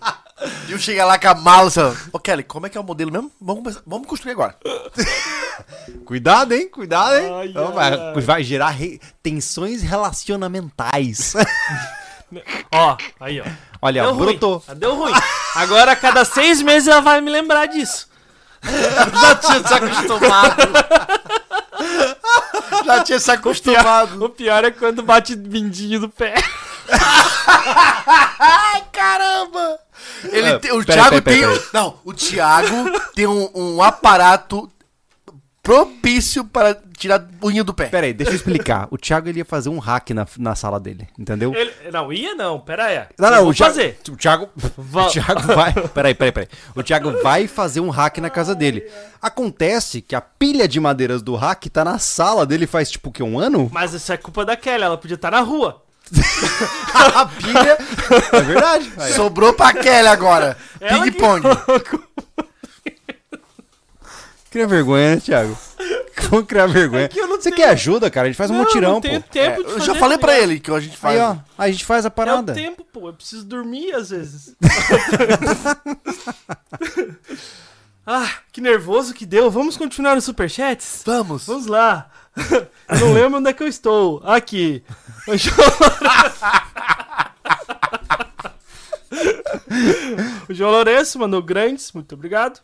E 0.69 0.73
eu 0.73 0.79
chegar 0.79 1.05
lá 1.07 1.19
com 1.19 1.29
a 1.29 1.35
mala, 1.35 1.69
assim, 1.69 1.81
ó, 1.81 1.93
ô 2.13 2.19
Kelly, 2.19 2.43
como 2.43 2.67
é 2.67 2.71
que 2.71 2.77
é 2.77 2.81
o 2.81 2.85
modelo 2.85 3.11
mesmo? 3.13 3.31
Vamos, 3.41 3.63
começar- 3.63 3.83
vamos 3.87 4.07
construir 4.09 4.33
agora. 4.33 4.57
Cuidado, 6.05 6.53
hein? 6.53 6.69
Cuidado, 6.69 7.17
hein? 7.17 7.31
Ai, 7.35 7.47
Então, 7.49 7.67
ai, 7.69 7.73
vai, 7.73 7.93
ai. 8.15 8.21
vai 8.21 8.43
gerar 8.45 8.71
re- 8.71 9.01
tensões 9.23 9.83
relacionamentais. 9.83 11.35
Ó, 12.73 12.97
aí, 13.21 13.41
ó. 13.41 13.45
Olha, 13.81 14.03
Deu 14.03 14.13
ruim. 14.15 14.25
brotou. 14.27 14.65
Ah, 14.67 14.75
Deu 14.75 14.95
ruim. 14.97 15.13
Agora, 15.55 15.93
a 15.93 15.97
cada 15.97 16.25
seis 16.25 16.61
meses, 16.63 16.89
ela 16.89 17.01
vai 17.01 17.21
me 17.21 17.31
lembrar 17.31 17.67
disso. 17.67 18.09
Já 18.65 19.35
tinha 19.37 19.63
se 19.67 19.75
acostumado. 19.75 20.57
Já 22.85 23.05
tinha 23.05 23.21
se 23.21 23.31
acostumado. 23.31 24.25
O 24.25 24.29
pior 24.31 24.65
é 24.65 24.71
quando 24.73 25.03
bate 25.03 25.37
mindinho 25.37 26.01
do 26.01 26.09
pé. 26.09 26.35
Caramba! 28.93 29.79
Ele 30.33 30.49
Ah, 30.49 30.59
tem- 30.59 30.73
o 30.73 30.85
peraí, 30.85 31.01
Thiago 31.01 31.23
peraí, 31.23 31.23
tem. 31.23 31.41
peraí, 31.41 31.59
um- 31.59 31.63
Não, 31.73 31.99
o 32.05 32.13
Thiago 32.13 32.75
tem 33.15 33.27
um, 33.27 33.51
um 33.55 33.83
aparato 33.83 34.71
propício 35.63 36.45
para 36.45 36.77
tirar 36.97 37.27
unha 37.43 37.65
do 37.65 37.73
pé. 37.73 37.87
Pera 37.87 38.07
aí, 38.07 38.13
deixa 38.13 38.33
eu 38.33 38.37
explicar. 38.37 38.87
O 38.91 38.99
Thiago 38.99 39.29
ele 39.31 39.39
ia 39.39 39.45
fazer 39.47 39.71
um 39.71 39.79
hack 39.79 40.11
na, 40.11 40.27
na 40.39 40.55
sala 40.55 40.79
dele, 40.79 41.09
entendeu? 41.19 41.55
Ele- 41.55 41.73
não, 41.91 42.13
ia 42.13 42.35
não, 42.35 42.61
pera 42.61 42.85
aí. 42.85 43.07
Não, 43.19 43.31
não, 43.31 43.49
o 43.49 43.55
Thiago, 43.55 43.73
fazer. 43.75 43.99
O 44.11 44.17
Thiago, 44.17 44.49
Va- 44.77 45.07
o 45.07 45.11
Thiago 45.11 45.41
vai. 45.55 45.73
Peraí, 45.73 46.15
peraí, 46.15 46.33
peraí. 46.33 46.49
O 46.77 46.83
Thiago 46.83 47.13
vai 47.23 47.47
fazer 47.49 47.81
um 47.81 47.89
hack 47.89 48.19
na 48.19 48.29
casa 48.29 48.55
dele. 48.55 48.85
Acontece 49.23 50.03
que 50.03 50.15
a 50.15 50.21
pilha 50.21 50.69
de 50.69 50.79
madeiras 50.79 51.23
do 51.23 51.35
hack 51.35 51.65
tá 51.71 51.83
na 51.83 51.99
sala 51.99 52.45
dele 52.45 52.67
faz 52.67 52.91
tipo 52.91 53.09
o 53.09 53.13
que? 53.13 53.23
Um 53.23 53.39
ano? 53.39 53.71
Mas 53.73 53.95
isso 53.95 54.13
é 54.13 54.19
culpa 54.19 54.45
da 54.45 54.57
Kelly, 54.57 54.85
ela 54.85 54.99
podia 54.99 55.15
estar 55.15 55.31
na 55.31 55.41
rua. 55.41 55.83
A 56.95 57.27
pilha 57.27 57.79
É 58.33 58.41
verdade. 58.43 58.93
Aí, 58.99 59.13
sobrou 59.15 59.53
pra 59.53 59.73
Kelly 59.73 60.09
agora. 60.09 60.57
Ela 60.81 61.05
que 61.05 61.11
Ping-pong. 61.13 61.43
Cria 64.51 64.67
vergonha, 64.69 65.15
né, 65.17 65.21
Thiago? 65.21 65.59
Como 66.31 66.47
criar 66.47 66.67
vergonha? 66.67 67.09
que 67.09 67.19
eu 67.19 67.27
não 67.27 67.37
Você 67.37 67.51
tenho- 67.51 67.57
quer 67.57 67.69
ajuda, 67.71 68.09
cara? 68.11 68.27
A 68.27 68.31
gente 68.31 68.37
faz 68.37 68.51
um 68.51 68.55
Não, 68.55 68.61
mutirão, 68.65 68.93
não 68.93 69.01
tenho 69.01 69.21
pô. 69.21 69.29
tempo 69.31 69.65
de 69.65 69.73
Eu 69.73 69.79
fazer, 69.81 69.87
já 69.87 69.95
falei 69.97 70.17
pra 70.17 70.39
ele 70.39 70.61
que 70.61 70.71
a 70.71 70.79
gente 70.81 70.97
faz. 70.97 71.19
Aí, 71.19 71.23
ó. 71.27 71.37
A 71.59 71.71
gente 71.71 71.85
faz 71.85 72.05
a 72.05 72.09
É 72.09 72.11
o 72.11 72.13
parada. 72.13 72.55
tempo, 72.55 72.85
pô. 72.85 73.09
Eu 73.09 73.13
preciso 73.15 73.45
dormir 73.45 73.93
às 73.93 74.11
vezes. 74.11 74.55
ah, 78.07 78.29
que 78.53 78.61
nervoso 78.61 79.15
que 79.15 79.27
deu. 79.27 79.51
Vamos 79.51 79.77
continuar 79.77 80.15
nos 80.15 80.25
superchats? 80.25 81.03
Vamos. 81.05 81.47
Vamos 81.47 81.67
lá. 81.67 82.11
Não 83.01 83.13
lembro 83.13 83.39
onde 83.39 83.51
é 83.51 83.53
que 83.53 83.63
eu 83.63 83.69
estou. 83.69 84.21
Aqui. 84.25 84.83
O 90.49 90.53
João 90.53 90.71
Lourenço 90.71 91.19
mandou 91.19 91.43
grandes, 91.43 91.93
muito 91.93 92.15
obrigado. 92.15 92.61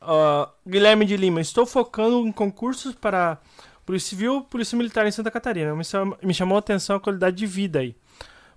Ó, 0.00 0.48
Guilherme 0.66 1.04
de 1.04 1.16
Lima, 1.16 1.40
estou 1.40 1.66
focando 1.66 2.26
em 2.26 2.32
concursos 2.32 2.94
para 2.94 3.38
Polícia 3.84 4.10
Civil 4.10 4.42
Polícia 4.42 4.76
Militar 4.76 5.06
em 5.06 5.10
Santa 5.10 5.30
Catarina. 5.30 5.74
Me, 5.74 5.82
me 6.22 6.34
chamou 6.34 6.56
a 6.56 6.60
atenção 6.60 6.96
a 6.96 7.00
qualidade 7.00 7.36
de 7.36 7.46
vida 7.46 7.80
aí. 7.80 7.96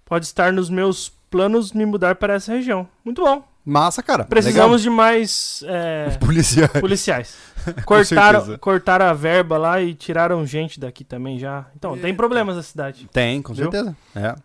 Pode 0.05 0.25
estar 0.25 0.51
nos 0.51 0.69
meus 0.69 1.09
planos 1.29 1.71
me 1.71 1.85
mudar 1.85 2.15
para 2.15 2.35
essa 2.35 2.53
região. 2.53 2.87
Muito 3.03 3.23
bom. 3.23 3.52
Massa, 3.65 4.03
cara. 4.03 4.25
Precisamos 4.25 4.81
de 4.81 4.89
mais 4.89 5.63
é, 5.65 6.05
Legal. 6.05 6.19
policiais. 6.19 6.71
policiais. 6.79 7.35
Cortaram, 7.85 8.57
cortaram 8.57 9.05
a 9.05 9.13
verba 9.13 9.57
lá 9.57 9.81
e 9.81 9.93
tiraram 9.93 10.45
gente 10.45 10.81
daqui 10.81 11.05
também 11.05 11.39
já. 11.39 11.65
Então, 11.77 11.97
tem 11.97 12.13
problemas 12.13 12.57
na 12.57 12.63
cidade. 12.63 13.07
Tem, 13.13 13.41
com 13.41 13.53
Viu? 13.53 13.71
certeza. 13.71 13.95
É. 14.13 14.35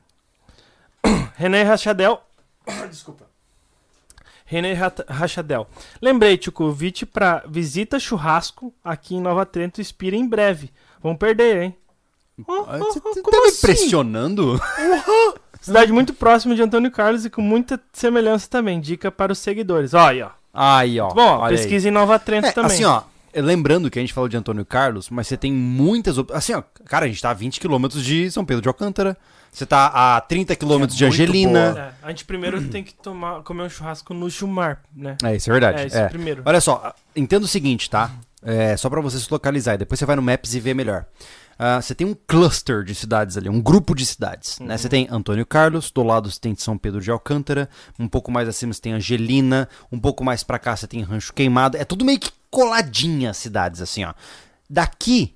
René 1.35 1.65
Rachadel. 1.65 2.23
Desculpa. 2.89 3.27
René 4.45 4.73
Rachadel. 5.09 5.67
Lembrei, 6.01 6.41
o 6.47 6.53
convite 6.53 7.05
para 7.05 7.43
visita 7.49 7.99
churrasco 7.99 8.73
aqui 8.85 9.17
em 9.17 9.21
Nova 9.21 9.45
Trento 9.45 9.81
expira 9.81 10.15
em 10.15 10.27
breve. 10.27 10.71
Vamos 11.03 11.19
perder, 11.19 11.63
hein? 11.63 11.77
Oh, 12.47 12.53
oh, 12.53 12.65
Você 12.65 13.01
oh, 13.01 13.03
você 13.03 13.21
como 13.21 13.37
tá 13.37 13.43
me 13.43 13.49
assim? 13.49 13.61
pressionando? 13.61 14.61
Cidade 15.61 15.93
muito 15.93 16.13
próxima 16.15 16.55
de 16.55 16.63
Antônio 16.63 16.91
Carlos 16.91 17.25
e 17.25 17.31
com 17.31 17.43
muita 17.43 17.81
semelhança 17.93 18.49
também. 18.49 18.81
Dica 18.81 19.11
para 19.11 19.33
os 19.33 19.39
seguidores. 19.39 19.95
Ó, 19.95 19.99
aí, 20.07 20.23
ó. 20.23 20.31
Aí, 20.53 20.99
ó. 21.01 21.09
Bom, 21.09 21.39
olha 21.39 21.51
aí. 21.51 21.57
pesquisa 21.57 21.89
em 21.89 21.93
Nova 21.93 22.19
Trento 22.19 22.49
É, 22.49 22.53
também. 22.53 22.73
Assim, 22.73 22.85
ó, 22.85 23.03
lembrando 23.35 23.91
que 23.91 23.99
a 23.99 24.03
gente 24.03 24.13
falou 24.13 24.29
de 24.29 24.37
Antônio 24.37 24.65
Carlos, 24.65 25.11
mas 25.11 25.27
você 25.27 25.37
tem 25.37 25.53
muitas 25.53 26.17
Assim, 26.33 26.55
ó, 26.55 26.63
cara, 26.87 27.05
a 27.05 27.09
gente 27.09 27.21
tá 27.21 27.31
a 27.31 27.35
20 27.35 27.61
quilômetros 27.61 28.05
de 28.05 28.31
São 28.31 28.45
Pedro 28.45 28.63
de 28.63 28.69
Alcântara. 28.69 29.17
Você 29.51 29.65
tá 29.65 29.87
a 29.95 30.21
30 30.21 30.55
quilômetros 30.57 30.97
de 30.97 31.05
muito 31.05 31.15
Angelina. 31.15 31.95
É, 32.03 32.07
a 32.07 32.09
gente 32.11 32.25
primeiro 32.25 32.63
tem 32.69 32.85
que 32.85 32.95
tomar, 32.95 33.43
comer 33.43 33.63
um 33.63 33.69
churrasco 33.69 34.13
no 34.13 34.31
Chumar, 34.31 34.83
né? 34.95 35.17
É, 35.23 35.37
isso 35.37 35.51
é 35.51 35.53
verdade. 35.53 35.83
É, 35.83 35.87
isso 35.87 35.97
é. 35.97 36.09
primeiro. 36.09 36.43
Olha 36.45 36.61
só, 36.61 36.95
entenda 37.17 37.45
o 37.45 37.49
seguinte, 37.49 37.89
tá? 37.89 38.11
É, 38.43 38.77
só 38.77 38.89
pra 38.89 39.01
você 39.01 39.19
se 39.19 39.27
localizar, 39.31 39.75
e 39.75 39.79
depois 39.79 39.99
você 39.99 40.07
vai 40.07 40.17
no 40.17 40.23
Maps 40.23 40.55
e 40.55 40.61
vê 40.61 40.75
melhor. 40.75 41.07
Ah, 41.59 41.83
você 41.83 41.95
tem 41.95 42.07
um 42.07 42.15
cluster 42.15 42.85
de 42.85 42.95
cidades 42.95 43.37
ali, 43.37 43.49
um 43.49 43.61
grupo 43.61 43.95
de 43.95 44.07
cidades. 44.07 44.61
Né? 44.61 44.79
Você 44.79 44.89
tem 44.89 45.09
Antônio 45.11 45.45
Carlos, 45.45 45.91
do 45.91 46.03
lado 46.05 46.31
você 46.31 46.39
tem 46.39 46.55
São 46.55 46.79
Pedro 46.79 47.01
de 47.01 47.11
Alcântara, 47.11 47.69
um 47.99 48.07
pouco 48.07 48.31
mais 48.31 48.49
acima 48.49 48.73
você 48.73 48.81
tem 48.81 48.93
Angelina, 48.93 49.69
um 49.91 49.99
pouco 49.99 50.23
mais 50.23 50.45
pra 50.45 50.59
cá 50.59 50.77
você 50.77 50.87
tem 50.87 51.03
Rancho 51.03 51.33
Queimado. 51.33 51.77
É 51.77 51.85
tudo 51.85 52.05
meio 52.05 52.21
que 52.21 52.31
coladinha 52.49 53.31
as 53.31 53.37
cidades, 53.39 53.83
assim, 53.83 54.05
ó. 54.05 54.15
Daqui 54.71 55.35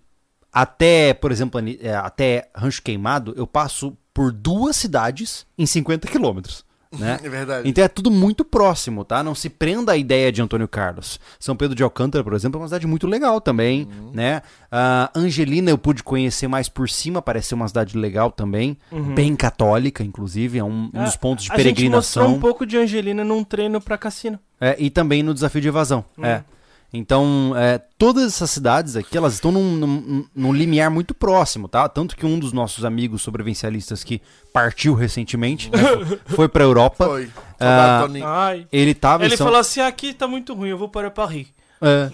até, 0.53 1.15
por 1.15 1.33
exemplo, 1.33 1.61
é, 1.81 1.95
até 1.95 2.51
Rancho 2.55 2.83
Queimado, 2.83 3.33
eu 3.37 3.47
passo 3.47 3.97
por 4.13 4.31
duas 4.31 4.77
cidades 4.77 5.47
em 5.57 5.65
50 5.65 6.07
quilômetros. 6.07 6.65
Né? 6.99 7.19
É 7.25 7.29
verdade. 7.29 7.69
Então 7.69 7.83
é 7.85 7.89
tudo 7.89 8.11
muito 8.11 8.45
próximo, 8.45 9.05
tá? 9.05 9.23
Não 9.23 9.35
se 9.35 9.49
prenda 9.49 9.93
à 9.93 9.97
ideia 9.97 10.31
de 10.31 10.43
Antônio 10.43 10.69
Carlos. 10.69 11.19
São 11.41 11.57
Pedro 11.57 11.75
de 11.75 11.83
Alcântara, 11.83 12.23
por 12.23 12.35
exemplo, 12.35 12.59
é 12.59 12.63
uma 12.63 12.69
cidade 12.69 12.87
muito 12.87 13.07
legal 13.07 13.41
também, 13.41 13.89
né? 14.13 14.43
Ah, 14.71 15.11
Angelina 15.15 15.71
eu 15.71 15.79
pude 15.79 16.03
conhecer 16.03 16.49
mais 16.49 16.69
por 16.69 16.89
cima, 16.89 17.23
parece 17.23 17.49
ser 17.49 17.55
uma 17.55 17.69
cidade 17.69 17.97
legal 17.97 18.31
também, 18.31 18.77
bem 19.15 19.35
católica, 19.37 20.03
inclusive, 20.03 20.59
é 20.59 20.65
um, 20.65 20.91
um 20.93 21.05
dos 21.05 21.17
pontos 21.17 21.45
de 21.45 21.51
Uhum. 21.51 21.57
a 21.57 21.59
gente 21.63 21.89
mostrou 21.89 22.25
peregrinação. 22.25 22.35
um 22.35 22.41
pouco 22.41 22.67
de 22.67 22.77
Angelina 22.77 23.25
num 23.25 23.43
treino 23.45 23.81
pra 23.81 23.97
cassino. 23.99 24.39
É, 24.61 24.77
e 24.79 24.91
também 24.91 25.23
no 25.23 25.33
desafio 25.35 25.61
de 25.61 25.69
evasão. 25.69 26.05
É. 26.23 26.43
Então, 26.95 27.55
é, 27.57 27.81
todas 27.97 28.25
essas 28.25 28.51
cidades 28.51 28.97
aqui, 28.97 29.17
elas 29.17 29.33
estão 29.35 29.51
num, 29.51 29.77
num, 29.77 30.25
num 30.35 30.53
limiar 30.53 30.91
muito 30.91 31.15
próximo, 31.15 31.67
tá? 31.67 31.89
Tanto 31.89 32.15
que 32.15 32.27
um 32.27 32.39
dos 32.39 32.53
nossos 32.53 32.85
amigos 32.85 33.23
sobrevivencialistas 33.23 34.05
que 34.05 34.21
partiu 34.53 34.93
recentemente, 34.95 35.71
né, 35.71 35.79
foi- 36.27 36.49
pra 36.51 36.65
Europa. 36.65 37.07
Foi. 37.07 37.31
Ai. 38.23 38.67
Ele 38.71 38.93
tava 38.93 39.25
Ele 39.25 39.37
São... 39.37 39.47
falou 39.47 39.61
assim: 39.61 39.81
aqui 39.81 40.13
tá 40.13 40.27
muito 40.29 40.53
ruim, 40.53 40.69
eu 40.69 40.77
vou 40.79 40.89
para 40.89 41.11
Paris. 41.11 41.47
É. 41.81 42.11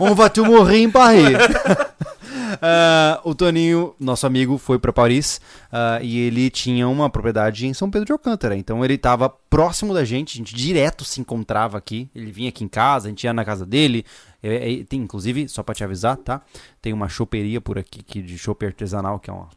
On 0.00 0.14
va 0.14 0.28
tu 0.30 0.44
morrer 0.44 0.78
em 0.78 0.90
Paris. 0.90 1.36
Ah, 2.62 3.20
o 3.24 3.34
Toninho, 3.34 3.94
nosso 3.98 4.26
amigo, 4.26 4.58
foi 4.58 4.78
pra 4.78 4.92
Paris 4.92 5.40
ah, 5.72 5.98
e 6.02 6.18
ele 6.18 6.50
tinha 6.50 6.88
uma 6.88 7.08
propriedade 7.10 7.66
em 7.66 7.74
São 7.74 7.90
Pedro 7.90 8.06
de 8.06 8.12
Alcântara. 8.12 8.56
Então 8.56 8.84
ele 8.84 8.96
tava 8.98 9.28
próximo 9.28 9.92
da 9.94 10.04
gente, 10.04 10.34
a 10.34 10.38
gente 10.38 10.54
direto 10.54 11.04
se 11.04 11.20
encontrava 11.20 11.78
aqui. 11.78 12.08
Ele 12.14 12.30
vinha 12.30 12.48
aqui 12.48 12.64
em 12.64 12.68
casa, 12.68 13.08
a 13.08 13.10
gente 13.10 13.24
ia 13.24 13.32
na 13.32 13.44
casa 13.44 13.64
dele. 13.66 14.04
É, 14.42 14.72
é, 14.80 14.84
tem, 14.84 15.00
inclusive, 15.00 15.48
só 15.48 15.62
pra 15.62 15.74
te 15.74 15.84
avisar, 15.84 16.16
tá? 16.16 16.40
Tem 16.80 16.92
uma 16.92 17.08
choperia 17.08 17.60
por 17.60 17.78
aqui 17.78 18.02
que 18.02 18.22
de 18.22 18.38
chope 18.38 18.64
artesanal, 18.66 19.18
que 19.18 19.28
é 19.28 19.32
uma, 19.32 19.48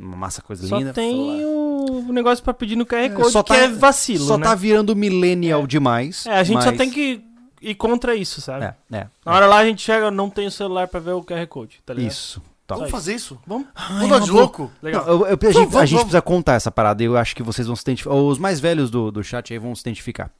uma 0.00 0.16
massa 0.16 0.42
coisa 0.42 0.66
Só 0.66 0.78
linda. 0.78 0.92
tem 0.92 1.44
o 1.44 2.12
negócio 2.12 2.42
pra 2.42 2.52
pedir 2.52 2.76
no 2.76 2.84
QR 2.84 3.08
Code, 3.14 3.30
só 3.30 3.42
que 3.42 3.52
tá- 3.52 3.58
é 3.60 3.68
vacilo, 3.68 4.24
Só 4.24 4.36
né? 4.36 4.44
tá 4.44 4.54
virando 4.54 4.96
millennial 4.96 5.66
demais. 5.66 6.26
É, 6.26 6.32
a 6.38 6.42
gente 6.42 6.62
só 6.62 6.70
mas- 6.70 6.78
tem 6.78 6.90
que 6.90 7.22
ir 7.60 7.74
contra 7.74 8.14
isso, 8.14 8.40
sabe? 8.40 8.64
É, 8.64 8.74
é. 8.92 9.06
Na 9.24 9.32
hora 9.32 9.46
lá 9.46 9.58
a 9.58 9.64
gente 9.64 9.82
chega, 9.82 10.10
não 10.10 10.28
tem 10.30 10.46
o 10.46 10.50
celular 10.50 10.88
pra 10.88 11.00
ver 11.00 11.12
o 11.12 11.22
QR 11.22 11.46
Code, 11.46 11.80
tá 11.84 11.94
ligado? 11.94 12.10
Isso. 12.12 12.42
Tá. 12.66 12.76
Vamos 12.76 12.90
fazer 12.92 13.14
isso? 13.14 13.36
Vamos? 13.46 13.66
Vamos 13.98 14.24
de 14.24 14.30
louco? 14.30 14.70
Legal. 14.80 15.04
Não, 15.04 15.12
eu- 15.12 15.26
eu- 15.26 15.26
a 15.26 15.30
gente, 15.46 15.52
Vamos, 15.54 15.76
a 15.76 15.80
gente 15.86 15.90
vamos. 15.96 16.04
precisa 16.04 16.22
contar 16.22 16.54
essa 16.54 16.70
parada. 16.70 17.02
Eu 17.02 17.16
acho 17.16 17.34
que 17.34 17.42
vocês 17.42 17.66
vão 17.66 17.74
se 17.74 17.82
identificar. 17.82 18.14
Os 18.14 18.38
mais 18.38 18.60
velhos 18.60 18.90
do, 18.90 19.10
do 19.10 19.24
chat 19.24 19.52
aí 19.52 19.58
vão 19.58 19.74
se 19.74 19.80
identificar. 19.80 20.30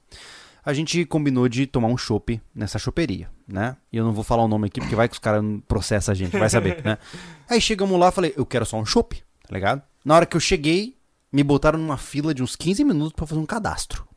A 0.63 0.71
gente 0.73 1.03
combinou 1.05 1.49
de 1.49 1.65
tomar 1.67 1.89
um 1.89 1.97
chopp 1.97 2.39
nessa 2.55 2.79
choperia, 2.79 3.29
né? 3.47 3.75
E 3.91 3.97
eu 3.97 4.05
não 4.05 4.13
vou 4.13 4.23
falar 4.23 4.43
o 4.43 4.47
nome 4.47 4.67
aqui 4.67 4.79
porque 4.79 4.95
vai 4.95 5.09
que 5.09 5.13
os 5.13 5.19
caras 5.19 5.43
processam 5.67 6.13
a 6.13 6.15
gente, 6.15 6.37
vai 6.37 6.47
saber, 6.49 6.81
né? 6.85 6.97
Aí 7.49 7.59
chegamos 7.59 7.99
lá, 7.99 8.11
falei, 8.11 8.31
eu 8.37 8.45
quero 8.45 8.65
só 8.65 8.77
um 8.77 8.85
chopp, 8.85 9.17
tá 9.47 9.53
ligado? 9.53 9.81
Na 10.05 10.15
hora 10.15 10.25
que 10.25 10.37
eu 10.37 10.39
cheguei, 10.39 10.95
me 11.33 11.43
botaram 11.43 11.79
numa 11.79 11.97
fila 11.97 12.33
de 12.33 12.41
uns 12.43 12.55
15 12.55 12.83
minutos 12.85 13.11
pra 13.13 13.25
fazer 13.27 13.41
um 13.41 13.45
cadastro. 13.45 14.07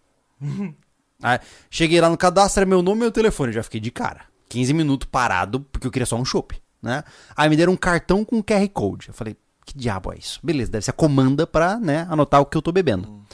Aí, 1.24 1.40
cheguei 1.70 1.98
lá 2.02 2.10
no 2.10 2.18
cadastro, 2.18 2.60
era 2.60 2.68
meu 2.68 2.82
nome 2.82 2.98
e 2.98 3.00
meu 3.00 3.10
telefone, 3.10 3.50
já 3.50 3.62
fiquei 3.62 3.80
de 3.80 3.90
cara. 3.90 4.26
15 4.50 4.74
minutos 4.74 5.08
parado, 5.10 5.60
porque 5.60 5.86
eu 5.86 5.90
queria 5.90 6.04
só 6.04 6.16
um 6.16 6.24
chopp, 6.24 6.54
né? 6.82 7.02
Aí 7.34 7.48
me 7.48 7.56
deram 7.56 7.72
um 7.72 7.76
cartão 7.78 8.22
com 8.26 8.42
QR 8.42 8.68
Code. 8.68 9.08
Eu 9.08 9.14
falei, 9.14 9.34
que 9.64 9.76
diabo 9.76 10.12
é 10.12 10.18
isso? 10.18 10.38
Beleza, 10.42 10.70
deve 10.70 10.84
ser 10.84 10.90
a 10.90 10.94
comanda 10.94 11.46
pra, 11.46 11.80
né, 11.80 12.06
anotar 12.10 12.42
o 12.42 12.44
que 12.44 12.58
eu 12.58 12.60
tô 12.60 12.70
bebendo. 12.70 13.24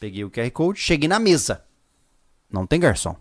Peguei 0.00 0.24
o 0.24 0.30
QR 0.30 0.50
Code, 0.50 0.80
cheguei 0.80 1.08
na 1.08 1.20
mesa. 1.20 1.62
Não 2.50 2.66
tem 2.66 2.80
garçom. 2.80 3.14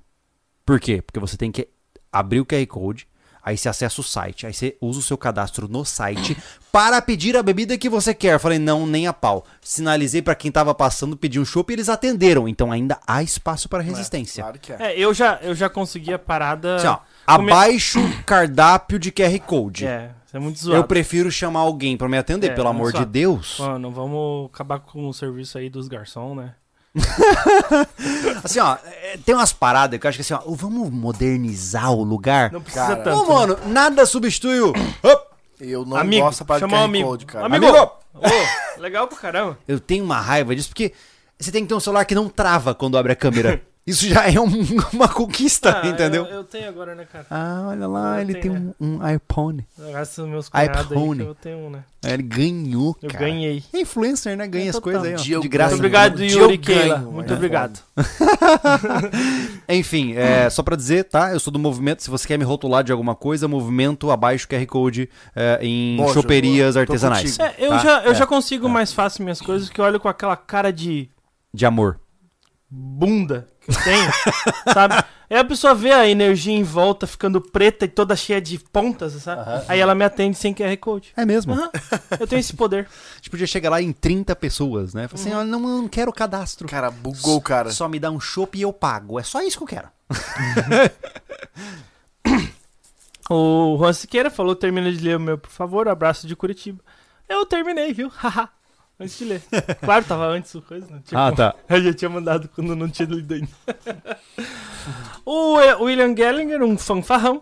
Por 0.66 0.80
quê? 0.80 1.04
Porque 1.04 1.20
você 1.20 1.38
tem 1.38 1.52
que 1.52 1.70
abrir 2.12 2.40
o 2.40 2.46
QR 2.46 2.66
Code, 2.66 3.08
aí 3.46 3.56
você 3.58 3.70
acessa 3.70 4.02
o 4.02 4.04
site, 4.04 4.48
aí 4.48 4.54
você 4.54 4.76
usa 4.82 5.00
o 5.00 5.04
seu 5.04 5.18
cadastro 5.18 5.68
no 5.70 5.86
site 5.86 6.36
para 6.74 7.00
pedir 7.02 7.38
a 7.38 7.44
bebida 7.44 7.78
que 7.78 7.88
você 7.88 8.14
quer. 8.14 8.34
Eu 8.34 8.40
falei, 8.40 8.58
não, 8.60 8.86
nem 8.88 9.06
a 9.08 9.14
pau. 9.14 9.46
Sinalizei 9.62 10.22
pra 10.22 10.34
quem 10.36 10.52
tava 10.52 10.74
passando, 10.74 11.16
pedi 11.16 11.40
um 11.40 11.46
chopp 11.46 11.72
e 11.72 11.76
eles 11.76 11.88
atenderam. 11.88 12.48
Então 12.48 12.72
ainda 12.72 13.00
há 13.08 13.22
espaço 13.24 13.70
para 13.70 13.84
resistência. 13.84 14.44
Claro 14.44 14.60
que 14.60 14.74
é. 14.74 14.78
É, 14.80 15.00
eu 15.00 15.14
já, 15.14 15.40
eu 15.44 15.54
já 15.54 15.70
consegui 15.70 16.12
a 16.12 16.20
parada. 16.20 16.76
Assim, 16.78 16.88
ó, 16.88 16.98
come- 17.38 17.52
abaixo 17.52 18.00
cardápio 18.26 18.98
de 19.00 19.12
QR 19.12 19.40
Code. 19.40 19.86
É, 19.86 20.12
isso 20.26 20.36
é 20.36 20.40
muito 20.40 20.58
Eu 20.58 20.64
zoado. 20.64 20.88
prefiro 20.88 21.32
chamar 21.32 21.60
alguém 21.62 21.96
pra 21.96 22.10
me 22.10 22.18
atender, 22.18 22.52
É, 22.52 22.54
pelo 22.56 22.68
é 22.68 22.72
amor 22.72 22.92
de. 22.92 23.06
Deus. 23.06 23.58
Mano, 23.60 23.92
vamos 23.92 24.50
acabar 24.54 24.80
com 24.80 25.08
o 25.08 25.14
serviço 25.14 25.58
aí 25.58 25.70
dos 25.70 25.88
garçons, 25.88 26.36
né? 26.36 26.54
Assim, 28.44 28.60
ó, 28.60 28.78
é, 28.86 29.18
tem 29.18 29.36
umas 29.36 29.52
paradas 29.52 30.00
que 30.00 30.06
eu 30.06 30.10
acho 30.10 30.18
que 30.18 30.22
assim, 30.22 30.34
ó, 30.34 30.42
vamos 30.48 30.90
modernizar 30.92 31.92
o 31.92 32.04
lugar. 32.04 32.52
Não 32.52 32.62
precisa 32.62 32.88
Cara, 32.88 33.04
tanto. 33.04 33.24
Ô, 33.24 33.36
mano, 33.36 33.58
nada 33.68 34.06
substitui 34.06 34.62
o. 34.62 34.74
Eu 35.60 35.86
não 35.86 35.96
Amigo, 35.96 36.26
gosto 36.26 36.44
para 36.44 36.60
chama 36.60 36.76
o 36.76 36.80
QR 36.80 36.84
amigo. 36.84 37.08
Code, 37.08 37.26
cara. 37.26 37.46
Amigo! 37.46 37.66
Amigo! 37.66 37.92
Ô, 38.14 38.82
legal 38.82 39.08
pra 39.08 39.18
caramba. 39.18 39.58
Eu 39.66 39.80
tenho 39.80 40.04
uma 40.04 40.20
raiva 40.20 40.54
disso 40.54 40.68
porque 40.68 40.92
você 41.40 41.50
tem 41.50 41.64
que 41.64 41.70
ter 41.70 41.76
um 41.76 41.80
celular 41.80 42.04
que 42.04 42.14
não 42.14 42.28
trava 42.28 42.76
quando 42.76 42.98
abre 42.98 43.14
a 43.14 43.16
câmera. 43.16 43.62
Isso 43.88 44.08
já 44.08 44.28
é 44.28 44.40
um- 44.40 44.48
uma 44.94 45.08
conquista, 45.08 45.80
Ah, 45.84 45.88
entendeu? 45.88 46.26
Eu, 46.26 46.38
eu 46.38 46.44
tenho 46.44 46.68
agora, 46.68 46.96
né, 46.96 47.06
cara? 47.12 47.26
Ah, 47.30 47.68
olha 47.70 47.86
lá, 47.88 48.16
Eu 48.18 48.22
ele 48.22 48.34
tenho, 48.36 48.54
tem 48.56 48.74
um, 48.82 49.00
um 49.00 49.10
iPhone. 49.10 49.64
Graças 49.78 50.18
aos 50.18 50.28
meus 50.28 50.50
cunhados 50.50 50.76
aí, 50.92 50.98
iPhone. 50.98 51.24
que 51.24 51.30
eu 51.30 51.36
tenho 51.36 51.58
um, 51.60 51.70
né? 51.70 51.84
É, 52.04 52.14
Ele 52.14 52.24
ganhou, 52.24 52.98
Eu 53.02 53.10
cara. 53.12 53.26
ganhei. 53.26 53.64
É 53.72 53.80
influencer, 53.80 54.36
né? 54.36 54.48
Ganha 54.48 54.66
É, 54.66 54.70
as 54.70 54.80
coisas 54.80 55.04
aí, 55.04 55.14
ó. 55.14 55.18
Dia 55.18 55.36
eu 55.36 55.42
de 55.42 55.48
graça. 55.48 55.78
ganho. 55.78 55.82
Muito 55.82 55.96
obrigado, 55.98 56.24
Yuri 56.24 56.54
eu 56.56 56.60
Keila. 56.60 56.98
Muito 56.98 57.32
é. 57.32 57.36
obrigado. 57.36 57.80
Enfim, 59.70 60.14
é, 60.16 60.50
só 60.50 60.64
pra 60.64 60.76
dizer, 60.76 61.06
tá? 61.06 61.32
Eu 61.32 61.40
sou 61.40 61.52
do 61.52 61.60
movimento. 61.60 62.02
Se 62.04 62.10
você 62.10 62.28
quer 62.28 62.38
me 62.38 62.44
rotular 62.44 62.84
de 62.84 62.92
alguma 62.92 63.16
coisa, 63.16 63.48
movimento 63.48 64.10
abaixo 64.12 64.48
QR 64.48 64.66
Code 64.66 65.10
é, 65.36 65.60
em 65.62 65.98
Boa, 65.98 66.14
choperias 66.14 66.78
artesanais. 66.78 67.38
É, 67.40 67.54
eu 67.60 67.70
Tá? 67.70 67.78
já, 67.80 68.04
eu 68.04 68.12
É. 68.12 68.16
já 68.16 68.26
consigo 68.26 68.68
mais 68.70 68.92
fácil 68.94 69.24
minhas 69.24 69.42
coisas 69.42 69.70
que 69.70 69.80
eu 69.80 69.86
olho 69.86 70.00
com 70.00 70.08
aquela 70.08 70.36
cara 70.36 70.72
de 70.72 71.10
De 71.54 71.66
amor. 71.66 72.00
Bunda 72.70 73.48
que 73.62 73.72
eu 73.72 73.76
tenho, 73.84 74.12
sabe? 74.74 74.96
Aí 75.28 75.38
a 75.38 75.44
pessoa 75.44 75.74
vê 75.74 75.92
a 75.92 76.08
energia 76.08 76.54
em 76.54 76.62
volta 76.64 77.08
ficando 77.08 77.42
preta 77.42 77.86
e 77.86 77.88
toda 77.88 78.16
cheia 78.16 78.40
de 78.40 78.60
pontas, 78.60 79.14
sabe? 79.14 79.66
Aí 79.68 79.80
ela 79.80 79.96
me 79.96 80.06
atende 80.06 80.38
sem 80.38 80.54
QR 80.54 80.78
Code. 80.78 81.14
É 81.18 81.26
mesmo. 81.26 81.54
Aham. 81.54 81.70
Eu 82.20 82.28
tenho 82.28 82.40
esse 82.40 82.54
poder. 82.54 82.86
A 83.14 83.16
gente 83.16 83.32
podia 83.32 83.48
chegar 83.48 83.72
lá 83.72 83.82
em 83.82 83.92
30 83.92 84.36
pessoas, 84.36 84.94
né? 84.94 85.08
Falar 85.08 85.20
assim, 85.22 85.32
Uhum. 85.34 85.40
ó, 85.40 85.44
não, 85.44 85.60
eu 85.62 85.82
não 85.82 85.88
quero 85.88 86.14
cadastro. 86.14 86.68
Cara, 86.68 86.92
bugou 86.92 87.38
o 87.38 87.42
cara. 87.42 87.72
Só 87.72 87.88
me 87.90 88.00
dá 88.00 88.12
um 88.12 88.20
chopp 88.20 88.56
e 88.56 88.62
eu 88.62 88.72
pago. 88.72 89.20
É 89.20 89.24
só 89.24 89.42
isso 89.42 89.58
que 89.58 89.64
eu 89.64 89.68
quero. 89.68 89.88
O 93.30 93.76
Juan 93.80 93.94
Siqueira 93.94 94.30
falou: 94.30 94.56
termina 94.56 94.92
de 94.92 95.00
ler 95.04 95.18
o 95.18 95.20
meu, 95.20 95.38
por 95.38 95.50
favor. 95.50 95.88
Abraço 95.88 96.28
de 96.28 96.36
Curitiba. 96.36 96.80
Eu 97.28 97.46
terminei, 97.46 97.92
viu? 97.94 98.12
Haha. 98.16 98.50
Antes 99.00 99.18
de 99.18 99.26
ler. 99.26 99.42
Claro, 99.82 100.06
tava 100.06 100.26
antes 100.28 100.54
o 100.56 100.62
coisa. 100.62 100.88
Não 100.90 101.00
tinha 101.02 101.20
como. 101.20 101.36
tá. 101.36 101.56
Eu 101.70 101.84
já 101.84 101.94
tinha 101.94 102.10
mandado 102.10 102.50
quando 102.50 102.76
não 102.76 102.90
tinha 102.90 103.08
lido 103.08 103.34
ainda. 103.34 103.48
o 105.26 105.60
eh, 105.60 105.76
William 105.76 106.16
Gellinger, 106.16 106.62
um 106.64 106.78
fanfarrão. 106.78 107.42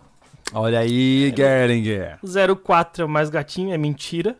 Olha 0.52 0.80
aí, 0.80 1.32
Gerlinger. 1.36 2.18
04 2.62 3.02
é 3.02 3.06
o 3.06 3.08
mais 3.08 3.30
gatinho, 3.30 3.72
é 3.72 3.78
mentira. 3.78 4.36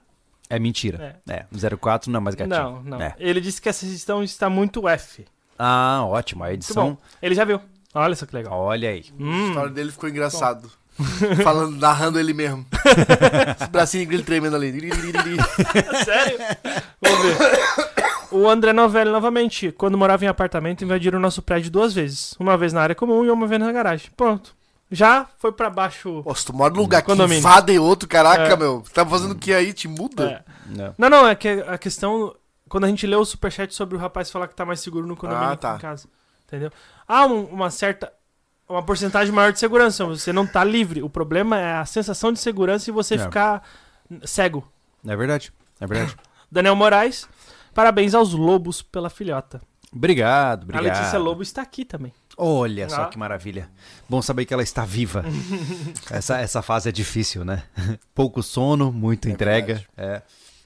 É 0.49 0.59
mentira. 0.59 1.20
É. 1.28 1.47
04 1.76 2.10
não 2.12 2.18
é 2.18 2.20
mais 2.23 2.34
gatinho. 2.34 2.57
Não, 2.57 2.83
não. 2.83 3.01
É. 3.01 3.15
Ele 3.18 3.41
disse 3.41 3.60
que 3.60 3.68
essa 3.68 3.84
edição 3.84 4.23
está 4.23 4.49
muito 4.51 4.86
F. 4.89 5.25
Ah, 5.59 6.05
ótimo. 6.07 6.44
A 6.44 6.52
edição. 6.52 6.91
bom. 6.91 6.97
Ele 7.23 7.34
já 7.34 7.44
viu. 7.44 7.60
Olha 7.94 8.15
só 8.15 8.26
que 8.26 8.34
legal. 8.36 8.59
Olha 8.60 8.91
aí. 8.91 9.05
A 9.18 9.23
Hum, 9.23 9.49
história 9.49 9.70
dele 9.70 9.91
ficou 9.93 10.09
engraçado. 10.09 10.70
Falando, 11.43 11.77
narrando 11.77 12.19
ele 12.21 12.33
mesmo. 12.33 12.65
Esse 13.61 13.69
bracinho 13.71 14.09
dele 14.09 14.23
tremendo 14.23 14.57
ali. 14.57 14.73
sério? 16.05 16.39
Vamos 17.01 17.19
ver. 17.21 17.39
O 18.31 18.49
André 18.49 18.73
Novelli, 18.73 19.11
novamente, 19.11 19.71
quando 19.73 19.97
morava 19.99 20.25
em 20.25 20.29
apartamento, 20.29 20.83
invadiram 20.85 21.19
o 21.19 21.23
nosso 21.23 21.41
prédio 21.43 21.71
duas 21.71 21.93
vezes. 21.95 22.35
Uma 22.39 22.57
vez 22.57 22.73
na 22.73 22.81
área 22.83 22.95
comum 22.95 23.25
e 23.25 23.31
uma 23.31 23.47
vez 23.47 23.61
na 23.61 23.71
garagem. 23.73 24.11
Pronto. 24.17 24.55
Já 24.91 25.27
foi 25.39 25.51
pra 25.53 25.71
baixo. 25.71 26.23
Se 26.37 26.47
tu 26.47 26.53
mora 26.53 26.73
num 26.75 26.81
lugar 26.81 27.01
que 27.03 27.07
Condomínio. 27.07 27.39
invadem 27.39 27.79
outro, 27.79 28.09
caraca, 28.09 28.53
É. 28.53 28.57
meu. 28.57 28.83
Tá 28.93 29.05
fazendo 29.05 29.33
o 29.33 29.39
que 29.39 29.53
aí? 29.53 29.73
Te 29.73 29.89
muda? 29.89 30.25
É. 30.25 30.43
Não. 30.67 30.95
Não, 30.99 31.11
não, 31.11 31.29
é 31.29 31.35
que 31.35 31.49
a 31.67 31.79
questão. 31.79 32.35
Quando 32.69 32.85
a 32.85 32.89
gente 32.89 33.07
leu 33.07 33.21
o 33.21 33.25
superchat 33.25 33.75
sobre 33.75 33.97
o 33.97 33.99
rapaz 34.01 34.31
falar 34.31 34.49
que 34.49 34.55
tá 34.55 34.65
mais 34.65 34.81
seguro 34.81 35.07
no 35.07 35.17
condomínio 35.17 35.51
Ah, 35.51 35.57
que 35.57 35.63
tá. 35.63 35.77
em 35.77 35.79
casa. 35.79 36.09
Entendeu? 36.47 36.71
Há 37.07 37.27
um- 37.27 37.45
uma 37.45 37.71
certa 37.71 38.13
uma 38.68 38.83
porcentagem 38.83 39.33
maior 39.34 39.52
de 39.52 39.59
segurança. 39.59 40.05
Você 40.07 40.33
não 40.33 40.47
tá 40.47 40.62
livre. 40.65 41.02
O 41.02 41.09
problema 41.10 41.59
é 41.59 41.75
a 41.76 41.84
sensação 41.84 42.33
de 42.33 42.39
segurança 42.39 42.91
e 42.91 42.93
você 42.93 43.15
É. 43.15 43.18
ficar 43.18 43.62
cego. 44.25 44.67
É 45.07 45.15
verdade. 45.17 45.52
É 45.81 45.86
verdade. 45.86 46.17
Daniel 46.51 46.76
Moraes, 46.76 47.28
parabéns 47.75 48.15
aos 48.15 48.33
lobos 48.33 48.81
pela 48.83 49.10
filhota. 49.10 49.60
Obrigado, 49.93 50.65
obrigado. 50.65 50.86
A 50.86 50.99
Letícia 50.99 51.18
Lobo 51.18 51.43
está 51.43 51.62
aqui 51.62 51.84
também. 51.84 52.12
Olha 52.36 52.89
só 52.89 53.02
Ah. 53.02 53.07
que 53.09 53.17
maravilha. 53.17 53.70
Bom 54.09 54.20
saber 54.20 54.44
que 54.44 54.52
ela 54.52 54.62
está 54.62 54.84
viva. 54.84 55.25
essa, 56.10 56.39
essa 56.41 56.62
fase 56.62 56.89
é 56.89 56.93
difícil, 56.93 57.44
né? 57.44 57.62
Pouco 58.12 58.43
sono, 58.43 58.91
muita 58.91 59.28
É 59.28 59.33
entrega. 59.33 59.84
É. 59.97 60.20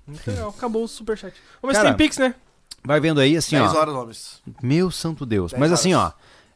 Muito 0.07 0.31
legal. 0.31 0.49
Acabou 0.49 0.83
o 0.85 0.89
superchat. 0.89 1.35
Se 1.35 1.73
Cara, 1.73 1.89
tem 1.89 1.97
Pix, 1.97 2.17
né? 2.17 2.35
Vai 2.83 3.01
vendo 3.01 3.21
aí, 3.21 3.37
assim, 3.37 3.59
10 3.59 3.75
ó. 3.75 3.79
horas, 3.79 3.95
homens. 3.95 4.43
Meu 4.63 4.91
santo 4.91 5.27
Deus. 5.27 5.53
Mas 5.53 5.73
assim, 5.73 5.93
ó. 5.93 6.05
horas. 6.05 6.15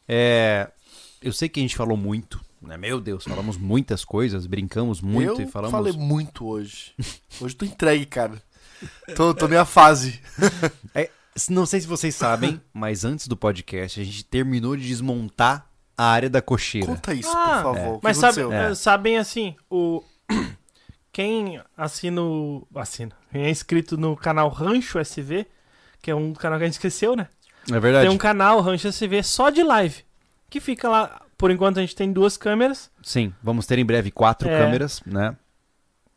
É, 0.08 0.70
eu 1.22 1.32
sei 1.32 1.48
que 1.48 1.60
a 1.60 1.62
gente 1.62 1.76
falou 1.76 1.96
muito, 1.96 2.40
né? 2.60 2.76
Meu 2.76 3.00
Deus, 3.00 3.24
falamos 3.24 3.56
muitas 3.56 4.04
coisas, 4.04 4.46
brincamos 4.46 5.00
muito 5.00 5.40
eu 5.40 5.46
e 5.46 5.50
falamos. 5.50 5.72
falei 5.72 5.92
muito 5.92 6.46
hoje. 6.46 6.92
Hoje 7.40 7.54
tô 7.56 7.64
entregue, 7.64 8.06
cara. 8.06 8.42
Tô, 9.16 9.32
tô 9.34 9.46
minha 9.48 9.64
fase. 9.64 10.20
Não 11.48 11.64
sei 11.64 11.80
se 11.80 11.86
vocês 11.86 12.14
sabem, 12.14 12.60
mas 12.74 13.04
antes 13.04 13.26
do 13.26 13.36
podcast 13.36 13.98
a 14.00 14.04
gente 14.04 14.22
terminou 14.24 14.76
de 14.76 14.86
desmontar 14.86 15.66
a 15.96 16.04
área 16.04 16.28
da 16.28 16.42
cocheira. 16.42 16.86
Conta 16.88 17.14
isso, 17.14 17.30
Ah, 17.30 17.62
por 17.62 17.74
favor. 17.74 17.94
Que 17.98 18.04
Mas 18.04 18.16
sabe? 18.18 18.40
É. 18.42 18.70
eh, 18.70 18.74
sabem 18.74 19.16
assim, 19.18 19.54
o 19.70 20.02
quem 21.12 21.60
assina 21.76 22.20
o 22.22 22.66
assina, 22.74 23.12
quem 23.30 23.44
é 23.44 23.50
inscrito 23.50 23.96
no 23.96 24.16
canal 24.16 24.48
Rancho 24.50 24.98
SV, 24.98 25.46
que 26.02 26.10
é 26.10 26.14
um 26.14 26.32
canal 26.34 26.58
que 26.58 26.64
a 26.64 26.66
gente 26.66 26.74
esqueceu, 26.74 27.14
né? 27.16 27.28
É 27.70 27.78
verdade. 27.80 28.06
Tem 28.08 28.14
um 28.14 28.18
canal 28.18 28.60
Rancho 28.60 28.88
SV 28.88 29.22
só 29.22 29.48
de 29.50 29.62
live, 29.62 30.04
que 30.52 30.60
fica 30.60 30.88
lá, 30.88 31.20
por 31.38 31.50
enquanto 31.50 31.78
a 31.78 31.80
gente 31.80 31.96
tem 31.96 32.12
duas 32.12 32.36
câmeras 32.36 32.90
Sim, 33.02 33.32
vamos 33.42 33.66
ter 33.66 33.78
em 33.78 33.84
breve 33.84 34.10
quatro 34.10 34.48
É. 34.48 34.58
câmeras, 34.58 35.00
né? 35.06 35.34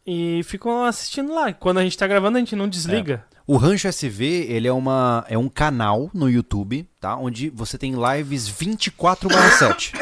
e 0.05 0.41
ficam 0.43 0.83
assistindo 0.85 1.33
lá. 1.33 1.51
Quando 1.51 1.80
a 1.80 1.83
gente 1.83 1.97
tá 1.97 2.05
gravando, 2.05 2.38
a 2.38 2.39
gente 2.39 2.55
não 2.55 2.69
desliga. 2.69 3.25
O 3.47 3.57
Rancho 3.57 3.88
SV, 3.88 4.25
ele 4.49 4.67
é, 4.67 4.72
uma, 4.72 5.25
é 5.27 5.35
um 5.38 5.49
canal 5.49 6.11
no 6.14 6.30
YouTube, 6.30 6.88
tá? 6.99 7.15
Onde 7.15 7.49
você 7.49 7.75
tem 7.77 7.93
lives 7.95 8.47
24/7. 8.47 9.93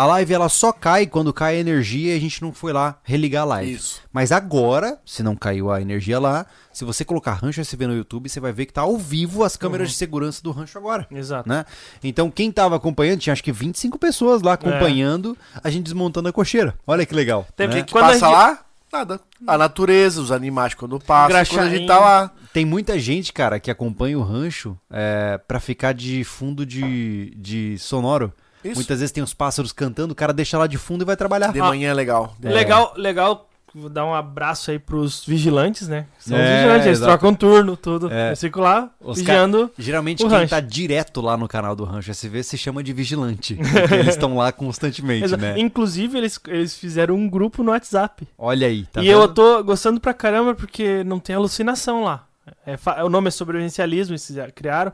A 0.00 0.06
live 0.06 0.32
ela 0.32 0.48
só 0.48 0.70
cai 0.72 1.06
quando 1.08 1.32
cai 1.32 1.56
a 1.56 1.58
energia 1.58 2.14
e 2.14 2.16
a 2.16 2.20
gente 2.20 2.40
não 2.40 2.52
foi 2.52 2.72
lá 2.72 2.98
religar 3.02 3.42
a 3.42 3.46
live. 3.46 3.72
Isso. 3.72 4.00
Mas 4.12 4.30
agora, 4.30 4.96
se 5.04 5.24
não 5.24 5.34
caiu 5.34 5.72
a 5.72 5.80
energia 5.82 6.20
lá, 6.20 6.46
se 6.72 6.84
você 6.84 7.04
colocar 7.04 7.32
Rancho 7.32 7.60
SV 7.60 7.86
no 7.88 7.96
YouTube, 7.96 8.28
você 8.28 8.38
vai 8.38 8.52
ver 8.52 8.66
que 8.66 8.72
tá 8.72 8.82
ao 8.82 8.96
vivo 8.96 9.42
as 9.42 9.56
câmeras 9.56 9.88
Uhum. 9.88 9.92
de 9.92 9.96
segurança 9.98 10.40
do 10.40 10.52
Rancho 10.52 10.78
agora. 10.78 11.04
Exato. 11.10 11.48
Né? 11.48 11.64
Então, 12.04 12.30
quem 12.30 12.52
tava 12.52 12.76
acompanhando, 12.76 13.18
tinha 13.18 13.32
acho 13.32 13.42
que 13.42 13.50
25 13.50 13.98
pessoas 13.98 14.40
lá 14.40 14.52
acompanhando 14.52 15.36
a 15.64 15.68
gente 15.68 15.82
desmontando 15.84 16.28
a 16.28 16.32
cocheira. 16.32 16.74
Olha 16.86 17.04
que 17.04 17.12
legal. 17.14 17.44
Teve 17.56 17.74
né? 17.74 17.82
que- 17.82 17.90
Quando 17.90 18.04
Passa 18.04 18.26
gente- 18.26 18.32
lá, 18.36 18.58
nada. 18.92 19.20
A 19.46 19.58
natureza, 19.58 20.20
os 20.20 20.30
animais 20.30 20.74
quando 20.74 21.00
passam, 21.00 21.26
quando 21.26 21.30
a 21.32 21.44
Graxaim. 21.64 21.70
gente 21.70 21.86
tá 21.88 21.98
lá. 21.98 22.30
Tem 22.52 22.64
muita 22.64 22.98
gente, 23.00 23.32
cara, 23.32 23.58
que 23.58 23.68
acompanha 23.70 24.16
o 24.16 24.22
rancho 24.22 24.78
é, 24.90 25.38
para 25.48 25.58
ficar 25.58 25.92
de 25.92 26.22
fundo 26.22 26.64
de, 26.64 27.34
de 27.36 27.76
sonoro. 27.78 28.32
Isso. 28.64 28.74
Muitas 28.76 29.00
vezes 29.00 29.12
tem 29.12 29.22
os 29.22 29.32
pássaros 29.34 29.72
cantando, 29.72 30.12
o 30.12 30.16
cara 30.16 30.32
deixa 30.32 30.58
lá 30.58 30.66
de 30.66 30.76
fundo 30.78 31.02
e 31.02 31.04
vai 31.04 31.16
trabalhar. 31.16 31.52
De 31.52 31.60
manhã 31.60 31.90
é 31.90 31.94
legal. 31.94 32.34
É. 32.42 32.48
Legal, 32.48 32.92
legal. 32.96 33.44
Vou 33.74 33.90
dar 33.90 34.06
um 34.06 34.14
abraço 34.14 34.70
aí 34.70 34.78
pros 34.78 35.24
vigilantes, 35.26 35.86
né? 35.88 36.06
São 36.18 36.36
os 36.36 36.42
É, 36.42 36.56
vigilantes, 36.56 36.86
eles 36.86 36.98
exato. 36.98 37.12
trocam 37.12 37.34
turno, 37.34 37.76
tudo. 37.76 38.10
É. 38.10 38.32
Eu 38.32 38.36
fico 38.36 38.60
lá, 38.60 38.90
Os 38.98 39.18
vigiando. 39.18 39.70
Geralmente 39.78 40.24
O 40.24 40.28
quem 40.28 40.38
rancho. 40.38 40.50
tá 40.50 40.58
direto 40.58 41.20
lá 41.20 41.36
no 41.36 41.46
canal 41.46 41.76
do 41.76 41.84
Rancho 41.84 42.10
SV 42.10 42.42
se 42.42 42.56
chama 42.56 42.82
de 42.82 42.94
vigilante. 42.94 43.54
Porque 43.60 43.94
eles 43.94 44.08
estão 44.14 44.34
lá 44.36 44.50
constantemente, 44.50 45.24
Exa- 45.26 45.36
né? 45.36 45.54
Inclusive, 45.58 46.16
eles, 46.16 46.40
eles 46.48 46.74
fizeram 46.76 47.14
um 47.14 47.28
grupo 47.28 47.62
no 47.62 47.70
WhatsApp. 47.70 48.26
Olha 48.38 48.66
aí, 48.66 48.84
tá 48.86 49.02
e 49.02 49.06
vendo? 49.08 49.20
eu 49.20 49.28
tô 49.28 49.62
gostando 49.62 50.00
pra 50.00 50.14
caramba 50.14 50.54
porque 50.54 51.04
não 51.04 51.20
tem 51.20 51.36
alucinação 51.36 52.02
lá. 52.02 52.26
É, 52.66 52.76
o 53.04 53.10
nome 53.10 53.28
é 53.28 53.30
sobrevivencialismo, 53.30 54.14
eles 54.14 54.32
criaram. 54.54 54.92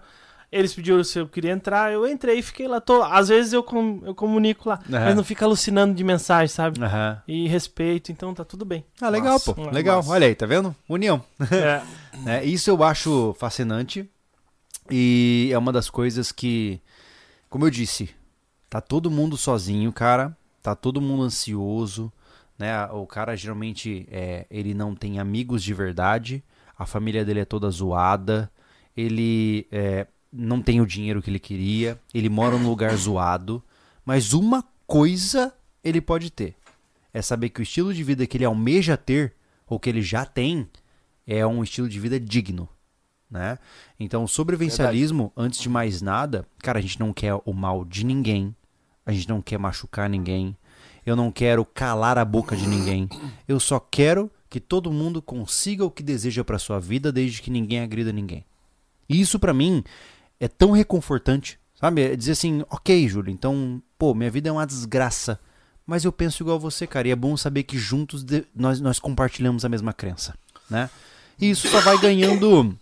Eles 0.57 0.73
pediram 0.73 1.02
se 1.02 1.18
eu 1.18 1.26
queria 1.28 1.50
entrar, 1.52 1.92
eu 1.92 2.07
entrei 2.07 2.39
e 2.39 2.42
fiquei 2.42 2.68
lá. 2.68 2.81
Tô, 2.81 3.02
às 3.02 3.28
vezes 3.28 3.52
eu, 3.52 3.62
com- 3.62 4.00
eu 4.05 4.15
comunico 4.15 4.68
lá, 4.68 4.78
Aham. 4.89 5.05
mas 5.07 5.16
não 5.16 5.24
fica 5.24 5.44
alucinando 5.44 5.92
de 5.94 6.05
mensagem, 6.05 6.49
sabe? 6.49 6.81
Aham. 6.83 7.20
E 7.26 7.49
respeito, 7.49 8.12
então 8.12 8.33
tá 8.33 8.44
tudo 8.44 8.65
bem. 8.65 8.84
Ah, 9.00 9.08
legal, 9.08 9.33
Massa, 9.34 9.52
pô. 9.52 9.70
Legal. 9.70 10.05
Olha 10.07 10.26
aí, 10.28 10.34
tá 10.34 10.47
vendo? 10.47 10.74
União. 10.89 11.23
É, 11.50 11.83
né? 12.20 12.44
Isso 12.47 12.70
eu 12.70 12.83
acho 12.84 13.34
fascinante 13.39 14.08
e 14.91 15.50
é 15.52 15.58
uma 15.58 15.73
das 15.73 15.91
coisas 15.91 16.31
que, 16.31 16.81
como 17.49 17.66
eu 17.66 17.70
disse, 17.70 18.10
tá 18.68 18.81
todo 18.81 19.10
mundo 19.10 19.36
sozinho, 19.36 19.92
cara, 19.92 20.36
tá 20.62 20.74
todo 20.74 21.00
mundo 21.00 21.23
ansioso, 21.23 22.12
né? 22.58 22.84
O 22.92 23.07
cara 23.07 23.36
geralmente 23.36 24.07
é, 24.10 24.47
ele 24.50 24.74
não 24.74 24.94
tem 24.94 25.18
amigos 25.18 25.62
de 25.62 25.73
verdade, 25.74 26.44
a 26.78 26.86
família 26.86 27.24
dele 27.24 27.41
é 27.41 27.44
toda 27.44 27.70
zoada, 27.70 28.50
ele 28.97 29.66
é, 29.73 30.07
não 30.34 30.60
tem 30.60 30.80
o 30.80 30.86
dinheiro 30.86 31.22
que 31.22 31.30
ele 31.30 31.38
queria, 31.38 31.98
ele 32.12 32.28
mora 32.28 32.58
num 32.58 32.68
lugar 32.68 32.94
zoado, 32.96 33.62
mas 34.04 34.32
uma 34.32 34.64
coisa 34.86 35.54
ele 35.82 36.00
pode 36.00 36.30
ter, 36.30 36.56
é 37.12 37.22
saber 37.22 37.50
que 37.50 37.60
o 37.60 37.62
estilo 37.62 37.94
de 37.94 38.02
vida 38.02 38.26
que 38.26 38.36
ele 38.36 38.44
almeja 38.44 38.96
ter 38.96 39.34
ou 39.66 39.78
que 39.78 39.88
ele 39.88 40.02
já 40.02 40.26
tem 40.26 40.68
é 41.26 41.46
um 41.46 41.62
estilo 41.62 41.88
de 41.88 42.00
vida 42.00 42.18
digno, 42.18 42.68
né? 43.30 43.58
Então, 43.98 44.24
o 44.24 44.28
sobrevivencialismo, 44.28 45.32
antes 45.36 45.60
de 45.60 45.68
mais 45.68 46.02
nada, 46.02 46.46
cara, 46.58 46.80
a 46.80 46.82
gente 46.82 46.98
não 46.98 47.12
quer 47.12 47.34
o 47.44 47.52
mal 47.52 47.84
de 47.84 48.04
ninguém, 48.04 48.54
a 49.06 49.12
gente 49.12 49.28
não 49.28 49.40
quer 49.40 49.58
machucar 49.58 50.10
ninguém, 50.10 50.56
eu 51.06 51.14
não 51.14 51.30
quero 51.30 51.64
calar 51.64 52.18
a 52.18 52.24
boca 52.24 52.56
de 52.56 52.66
ninguém, 52.66 53.08
eu 53.46 53.60
só 53.60 53.78
quero 53.78 54.30
que 54.50 54.60
todo 54.60 54.92
mundo 54.92 55.22
consiga 55.22 55.84
o 55.84 55.90
que 55.90 56.02
deseja 56.02 56.44
para 56.44 56.58
sua 56.58 56.80
vida, 56.80 57.12
desde 57.12 57.40
que 57.40 57.50
ninguém 57.50 57.80
agrida 57.80 58.12
ninguém. 58.12 58.44
E 59.08 59.20
isso 59.20 59.38
para 59.38 59.52
mim 59.52 59.84
é 60.44 60.48
tão 60.48 60.73
reconfortante, 60.73 61.58
sabe? 61.81 62.02
É 62.02 62.14
dizer 62.16 62.32
assim, 62.32 62.62
ok, 62.68 63.08
Júlio, 63.08 63.31
então, 63.32 63.82
pô, 63.98 64.14
minha 64.14 64.31
vida 64.31 64.48
é 64.48 64.52
uma 64.52 64.66
desgraça, 64.66 65.40
mas 65.86 66.05
eu 66.05 66.12
penso 66.12 66.42
igual 66.42 66.60
você, 66.60 66.86
cara, 66.86 67.08
e 67.08 67.10
é 67.10 67.16
bom 67.16 67.34
saber 67.36 67.62
que 67.62 67.78
juntos 67.78 68.23
de- 68.23 68.44
nós, 68.55 68.78
nós 68.81 68.98
compartilhamos 68.98 69.64
a 69.64 69.68
mesma 69.68 69.92
crença, 69.94 70.34
né? 70.68 70.90
E 71.40 71.48
isso 71.50 71.66
só 71.68 71.81
vai 71.81 71.98
ganhando 71.98 72.76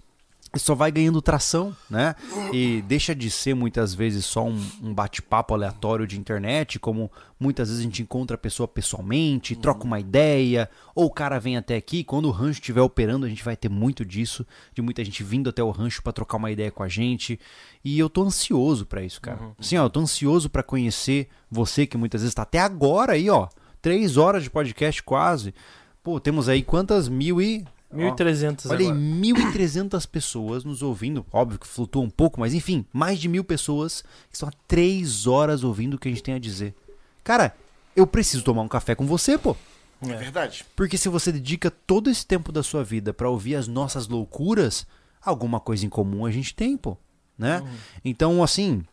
só 0.57 0.75
vai 0.75 0.93
ganhando 0.93 1.23
tração, 1.23 1.75
né? 1.89 2.15
E 2.53 2.83
deixa 2.83 3.15
de 3.15 3.31
ser 3.31 3.55
muitas 3.55 3.95
vezes 3.95 4.25
só 4.27 4.45
um, 4.45 4.61
um 4.83 4.93
bate-papo 4.93 5.55
aleatório 5.55 6.07
de 6.07 6.19
internet, 6.19 6.79
como 6.79 7.11
muitas 7.41 7.69
vezes 7.69 7.81
a 7.81 7.85
gente 7.85 8.03
encontra 8.03 8.35
a 8.35 8.39
pessoa 8.39 8.69
pessoalmente, 8.69 9.57
troca 9.57 9.85
uma 9.85 9.99
ideia, 9.99 10.69
ou 10.95 11.07
o 11.07 11.11
cara 11.11 11.39
vem 11.39 11.57
até 11.57 11.77
aqui, 11.77 12.05
quando 12.05 12.27
o 12.27 12.31
rancho 12.31 12.61
estiver 12.61 12.83
operando, 12.83 13.25
a 13.25 13.29
gente 13.29 13.43
vai 13.43 13.57
ter 13.57 13.69
muito 13.69 14.05
disso, 14.05 14.47
de 14.75 14.83
muita 14.83 15.05
gente 15.05 15.23
vindo 15.23 15.51
até 15.51 15.63
o 15.63 15.71
rancho 15.71 16.03
pra 16.03 16.13
trocar 16.13 16.37
uma 16.37 16.51
ideia 16.51 16.71
com 16.71 16.83
a 16.83 16.89
gente. 16.89 17.41
E 17.85 17.99
eu 17.99 18.11
tô 18.11 18.23
ansioso 18.23 18.85
pra 18.85 19.03
isso, 19.03 19.21
cara. 19.21 19.39
Assim, 19.59 19.77
ó, 19.77 19.85
eu 19.85 19.91
tô 19.91 20.01
ansioso 20.01 20.51
pra 20.51 20.63
conhecer 20.63 21.29
você 21.51 21.87
que 21.87 21.97
muitas 21.97 22.21
vezes 22.21 22.35
tá 22.35 22.43
até 22.43 22.59
agora 22.59 23.15
aí, 23.15 23.29
ó, 23.31 23.49
três 23.81 24.17
horas 24.17 24.43
de 24.43 24.51
podcast 24.51 25.03
quase. 25.03 25.55
Pô, 26.03 26.21
temos 26.21 26.49
aí 26.49 26.63
quantas 26.63 27.09
mil 27.09 27.41
e 27.41 27.65
1.300 27.95 28.71
Olha 28.71 28.79
aí, 28.79 28.87
agora. 28.87 29.01
1.300 29.01 30.07
pessoas 30.07 30.65
nos 30.65 30.83
ouvindo. 30.83 31.25
Óbvio 31.33 31.59
que 31.59 31.67
flutua 31.67 32.03
um 32.03 32.11
pouco, 32.11 32.41
mas 32.41 32.55
enfim, 32.55 32.85
mais 32.93 33.19
de 33.19 33.29
mil 33.29 33.45
pessoas 33.45 34.03
que 34.29 34.35
estão 34.35 34.49
há 34.49 34.53
três 34.67 35.27
horas 35.27 35.63
ouvindo 35.63 35.95
o 35.95 35.99
que 35.99 36.09
a 36.09 36.11
gente 36.11 36.23
tem 36.23 36.35
a 36.35 36.39
dizer. 36.39 36.75
Cara, 37.23 37.55
eu 37.95 38.07
preciso 38.07 38.43
tomar 38.43 38.63
um 38.63 38.69
café 38.69 38.95
com 38.95 39.07
você, 39.07 39.37
pô. 39.37 39.57
É 40.03 40.17
verdade. 40.17 40.65
Porque 40.75 40.99
se 40.99 41.09
você 41.09 41.31
dedica 41.31 41.71
todo 41.71 42.11
esse 42.11 42.27
tempo 42.27 42.51
da 42.51 42.63
sua 42.63 42.83
vida 42.83 43.13
pra 43.13 43.31
ouvir 43.31 43.55
as 43.55 43.69
nossas 43.69 44.09
loucuras, 44.09 44.87
alguma 45.23 45.61
coisa 45.61 45.87
em 45.87 45.89
comum 45.89 46.27
a 46.27 46.31
gente 46.31 46.55
tem, 46.55 46.77
pô. 46.77 46.97
Né? 47.39 47.63
Então, 48.05 48.43
assim, 48.43 48.85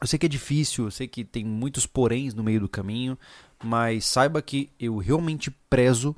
eu 0.00 0.06
sei 0.06 0.18
que 0.18 0.26
é 0.26 0.28
difícil, 0.28 0.84
eu 0.84 0.90
sei 0.90 1.06
que 1.06 1.24
tem 1.24 1.44
muitos 1.44 1.86
poréns 1.86 2.34
no 2.34 2.42
meio 2.42 2.60
do 2.60 2.68
caminho, 2.68 3.18
mas 3.62 4.04
saiba 4.04 4.42
que 4.42 4.68
eu 4.78 4.98
realmente 4.98 5.50
prezo 5.70 6.14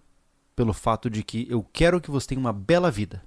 pelo 0.55 0.73
fato 0.73 1.11
de 1.11 1.23
que 1.23 1.47
eu 1.51 1.65
quero 1.73 2.01
que 2.01 2.11
você 2.11 2.29
tenha 2.29 2.41
uma 2.41 2.53
bela 2.53 2.91
vida. 2.91 3.23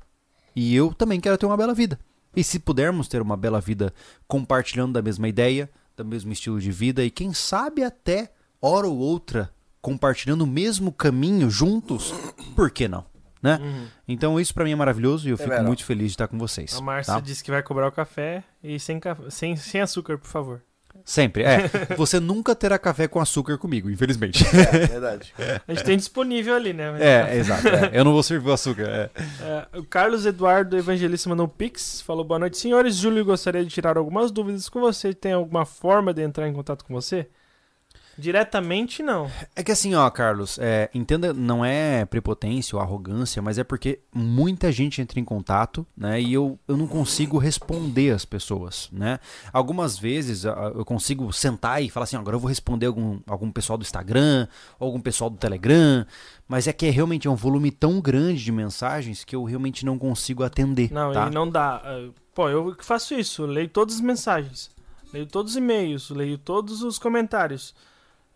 E 0.56 0.76
eu 0.76 0.94
também 0.94 1.20
quero 1.20 1.38
ter 1.38 1.46
uma 1.46 1.58
bela 1.58 1.74
vida. 1.74 2.00
E 2.36 2.44
se 2.44 2.60
pudermos 2.60 3.08
ter 3.08 3.22
uma 3.22 3.38
bela 3.38 3.60
vida 3.60 3.94
compartilhando 4.28 4.94
da 4.94 5.02
mesma 5.02 5.28
ideia, 5.28 5.70
do 5.96 6.06
mesmo 6.06 6.32
estilo 6.32 6.60
de 6.60 6.72
vida 6.72 7.04
e 7.04 7.10
quem 7.10 7.34
sabe 7.34 7.84
até 7.84 8.32
hora 8.62 8.88
ou 8.88 8.98
outra 8.98 9.52
compartilhando 9.82 10.44
o 10.44 10.48
mesmo 10.48 10.92
caminho 10.92 11.50
juntos, 11.50 12.14
por 12.56 12.70
que 12.70 12.88
não? 12.88 13.06
Né? 13.42 13.58
Uhum. 13.62 13.88
Então 14.08 14.40
isso 14.40 14.54
pra 14.54 14.64
mim 14.64 14.72
é 14.72 14.76
maravilhoso 14.76 15.28
e 15.28 15.32
eu 15.32 15.38
fico 15.38 15.50
verdade. 15.50 15.68
muito 15.68 15.86
feliz 15.86 16.08
de 16.08 16.14
estar 16.14 16.28
com 16.28 16.38
vocês. 16.38 16.76
A 16.76 16.82
Márcia 16.82 17.14
tá? 17.14 17.20
disse 17.20 17.44
que 17.44 17.52
vai 17.52 17.64
cobrar 17.64 17.88
o 17.88 17.92
café 17.92 18.44
e 18.64 18.80
sem, 18.80 19.00
café, 19.00 19.30
sem, 19.30 19.56
sem 19.56 19.82
açúcar, 19.82 20.18
por 20.18 20.28
favor. 20.28 20.62
Sempre. 21.08 21.44
É, 21.44 21.70
você 21.96 22.20
nunca 22.20 22.54
terá 22.54 22.78
café 22.78 23.08
com 23.08 23.18
açúcar 23.22 23.58
comigo, 23.58 23.90
infelizmente. 23.90 24.44
É 24.46 24.88
verdade. 24.88 25.34
A 25.66 25.74
gente 25.74 25.86
tem 25.86 25.96
disponível 25.96 26.54
ali, 26.54 26.74
né? 26.74 26.92
Mas- 26.92 27.02
É, 27.02 27.38
exato. 27.38 27.66
é. 27.66 27.92
Eu 27.94 28.04
não 28.04 28.12
vou 28.12 28.22
servir 28.22 28.50
o 28.50 28.52
açúcar. 28.52 28.84
é. 28.84 29.10
É, 29.42 29.80
o 29.80 29.84
Carlos 29.86 30.26
Eduardo 30.26 30.78
Evangelista 30.78 31.30
mandou 31.30 31.46
um 31.46 31.50
pix, 31.50 32.02
falou 32.02 32.26
boa 32.26 32.38
noite, 32.38 32.58
senhores. 32.58 32.96
Júlio 32.98 33.24
gostaria 33.24 33.64
de 33.64 33.70
tirar 33.70 33.98
algumas 33.98 34.32
dúvidas 34.32 34.68
com 34.68 34.82
você. 34.82 35.14
Tem 35.14 35.32
alguma 35.32 35.66
forma 35.66 36.14
de 36.14 36.22
entrar 36.22 36.46
em 36.46 36.52
contato 36.54 36.84
com 36.84 36.94
você? 36.94 37.28
Diretamente, 38.18 39.04
não. 39.04 39.30
É 39.56 39.64
que 39.64 39.72
assim, 39.72 39.94
ó, 39.94 40.10
Carlos, 40.10 40.58
é, 40.60 40.90
entenda, 40.94 41.34
não 41.34 41.64
é 41.64 42.06
prepotência 42.06 42.76
ou 42.76 42.82
arrogância, 42.82 43.42
mas 43.42 43.58
é 43.58 43.64
porque 43.64 44.00
muita 44.14 44.72
gente 44.72 45.02
entra 45.02 45.20
em 45.20 45.24
contato, 45.24 45.86
né? 45.96 46.20
E 46.20 46.34
eu, 46.34 46.60
eu 46.68 46.76
não 46.76 46.88
consigo 46.88 47.38
responder 47.38 48.12
as 48.12 48.26
pessoas, 48.26 48.90
né? 48.92 49.20
Algumas 49.54 49.98
vezes 49.98 50.46
eu 50.46 50.84
consigo 50.84 51.32
sentar 51.32 51.84
e 51.84 51.90
falar 51.90 52.06
assim, 52.06 52.18
agora 52.18 52.36
eu 52.36 52.40
vou 52.40 52.50
responder 52.50 52.88
algum, 52.88 53.20
algum 53.28 53.52
pessoal 53.52 53.78
do 53.78 53.84
Instagram, 53.84 54.48
ou 54.80 54.88
algum 54.88 55.00
pessoal 55.00 55.30
do 55.30 55.38
Telegram, 55.38 56.06
mas 56.48 56.68
é 56.68 56.74
que 56.74 56.86
é 56.86 56.90
realmente 56.90 57.28
é 57.28 57.32
um 57.32 57.36
volume 57.36 57.72
tão 57.72 58.02
grande 58.02 58.44
de 58.44 58.52
mensagens 58.52 59.24
que 59.24 59.36
eu 59.36 59.44
realmente 59.44 59.86
não 59.86 59.98
consigo 59.98 60.44
atender. 60.44 60.92
Não, 60.92 61.12
tá? 61.12 61.30
não 61.30 61.50
dá. 61.50 61.82
Ah, 61.84 62.10
Pô, 62.38 62.48
eu 62.50 62.76
que 62.76 62.86
faço 62.86 63.16
isso, 63.16 63.48
leio 63.48 63.68
todas 63.68 63.96
as 63.96 64.02
mensagens, 64.02 64.70
leio 65.12 65.26
todos 65.26 65.54
os 65.54 65.58
e-mails, 65.58 66.12
leio 66.12 66.38
todos 66.38 66.84
os 66.84 67.00
comentários. 67.00 67.74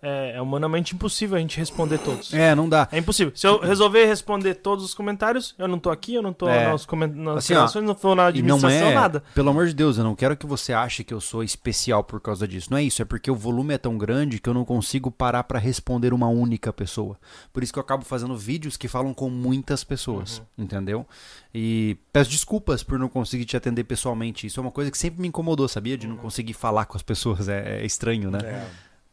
É, 0.02 0.38
é 0.38 0.42
humanamente 0.42 0.96
impossível 0.96 1.38
a 1.38 1.40
gente 1.40 1.58
responder 1.58 2.00
todos. 2.00 2.34
É, 2.34 2.56
não 2.56 2.68
dá. 2.68 2.88
É 2.92 2.98
impossível. 2.98 3.32
Se 3.36 3.46
eu 3.46 3.60
resolver 3.60 4.06
responder 4.06 4.56
todos 4.56 4.84
os 4.84 4.96
comentários, 4.96 5.54
eu 5.60 5.68
não 5.68 5.78
tô 5.78 5.92
aqui, 5.92 6.16
eu 6.16 6.24
não 6.24 6.34
tô 6.34 6.50
É. 6.50 6.70
nas, 6.72 6.88
nas 7.14 7.38
Assim, 7.52 7.54
ó, 7.54 7.82
não 7.82 7.94
tô 7.94 8.16
na 8.16 8.24
E 8.32 8.42
não 8.42 8.56
administração, 8.56 8.88
é, 8.88 8.94
nada. 8.96 9.24
pelo 9.36 9.50
amor 9.52 9.68
de 9.68 9.76
Deus, 9.76 10.00
eu 10.00 10.04
não 10.04 10.16
quero 10.16 10.36
que 10.36 10.48
você 10.48 10.74
ache 10.74 11.04
que 11.04 11.14
eu 11.14 11.22
sou 11.22 11.44
especial 11.44 12.04
por 12.04 12.20
causa 12.20 12.48
disso. 12.48 12.70
Não 12.72 12.80
é 12.80 12.84
isso, 12.84 13.02
é 13.02 13.06
porque 13.06 13.30
o 13.30 13.36
volume 13.36 13.76
é 13.76 13.78
tão 13.78 13.96
grande 13.96 14.40
que 14.40 14.50
eu 14.50 14.54
não 14.56 14.66
consigo 14.66 15.12
parar 15.12 15.44
pra 15.44 15.60
responder 15.60 16.14
uma 16.14 16.28
única 16.30 16.74
pessoa. 16.74 17.16
Por 17.54 17.62
isso 17.62 17.72
que 17.72 17.78
eu 17.78 17.84
acabo 17.84 18.04
fazendo 18.04 18.36
vídeos 18.36 18.78
que 18.78 18.88
falam 18.88 19.14
com 19.14 19.30
muitas 19.30 19.84
pessoas, 19.84 20.42
entendeu? 20.58 21.06
E 21.54 21.96
peço 22.12 22.32
desculpas 22.32 22.82
por 22.82 22.98
não 22.98 23.08
conseguir 23.08 23.46
te 23.46 23.56
atender 23.56 23.84
pessoalmente. 23.84 24.48
Isso 24.48 24.60
é 24.60 24.62
uma 24.64 24.72
coisa 24.72 24.90
que 24.90 24.98
sempre 24.98 25.22
me 25.22 25.28
incomodou, 25.28 25.68
sabia? 25.68 25.96
De 25.98 26.08
não 26.08 26.18
conseguir 26.18 26.54
falar 26.54 26.86
com 26.86 26.98
as 26.98 27.04
pessoas. 27.04 27.48
É, 27.48 27.82
é 27.82 27.86
estranho, 27.86 28.32
né? 28.32 28.40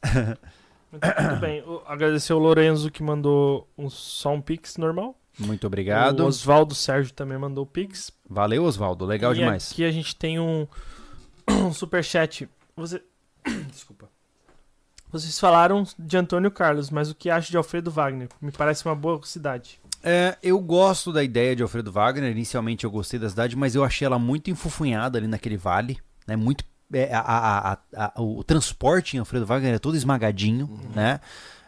É. 0.02 0.36
Mas 0.90 1.00
tá 1.00 1.12
tudo 1.28 1.40
bem. 1.40 1.62
O- 1.62 1.82
Agradecer 1.86 2.32
o 2.32 2.38
Lorenzo 2.38 2.90
que 2.90 3.02
mandou 3.02 3.68
um, 3.76 3.88
só 3.90 4.32
um 4.32 4.40
pix 4.40 4.76
normal. 4.76 5.18
Muito 5.38 5.66
obrigado. 5.66 6.20
O 6.20 6.26
Oswaldo 6.26 6.74
Sérgio 6.74 7.12
também 7.12 7.38
mandou 7.38 7.64
pix. 7.64 8.10
Valeu, 8.28 8.64
Oswaldo. 8.64 9.04
Legal 9.04 9.32
e 9.32 9.36
demais. 9.36 9.70
Aqui 9.70 9.84
a 9.84 9.90
gente 9.90 10.16
tem 10.16 10.38
um, 10.40 10.66
um 11.48 11.72
superchat. 11.72 12.48
Você... 12.76 13.02
Desculpa. 13.70 14.08
Vocês 15.10 15.38
falaram 15.40 15.84
de 15.98 16.16
Antônio 16.18 16.50
Carlos, 16.50 16.90
mas 16.90 17.10
o 17.10 17.14
que 17.14 17.30
acha 17.30 17.50
de 17.50 17.56
Alfredo 17.56 17.90
Wagner? 17.90 18.28
Me 18.42 18.52
parece 18.52 18.84
uma 18.84 18.94
boa 18.94 19.18
cidade. 19.24 19.80
É, 20.02 20.36
eu 20.42 20.58
gosto 20.60 21.12
da 21.12 21.24
ideia 21.24 21.56
de 21.56 21.62
Alfredo 21.62 21.90
Wagner. 21.90 22.30
Inicialmente 22.30 22.84
eu 22.84 22.90
gostei 22.90 23.18
da 23.18 23.28
cidade, 23.28 23.56
mas 23.56 23.74
eu 23.74 23.82
achei 23.84 24.04
ela 24.04 24.18
muito 24.18 24.50
enfufunhada 24.50 25.18
ali 25.18 25.26
naquele 25.26 25.56
vale. 25.56 25.98
Né? 26.26 26.36
Muito, 26.36 26.62
é, 26.92 27.12
a- 27.14 27.20
a- 27.20 27.72
a- 27.72 28.12
a- 28.16 28.22
o 28.22 28.42
transporte 28.44 29.16
em 29.16 29.20
Alfredo 29.20 29.46
Wagner 29.46 29.74
é 29.74 29.78
todo 29.78 29.96
esmagadinho. 29.96 30.68
Né? 30.94 31.20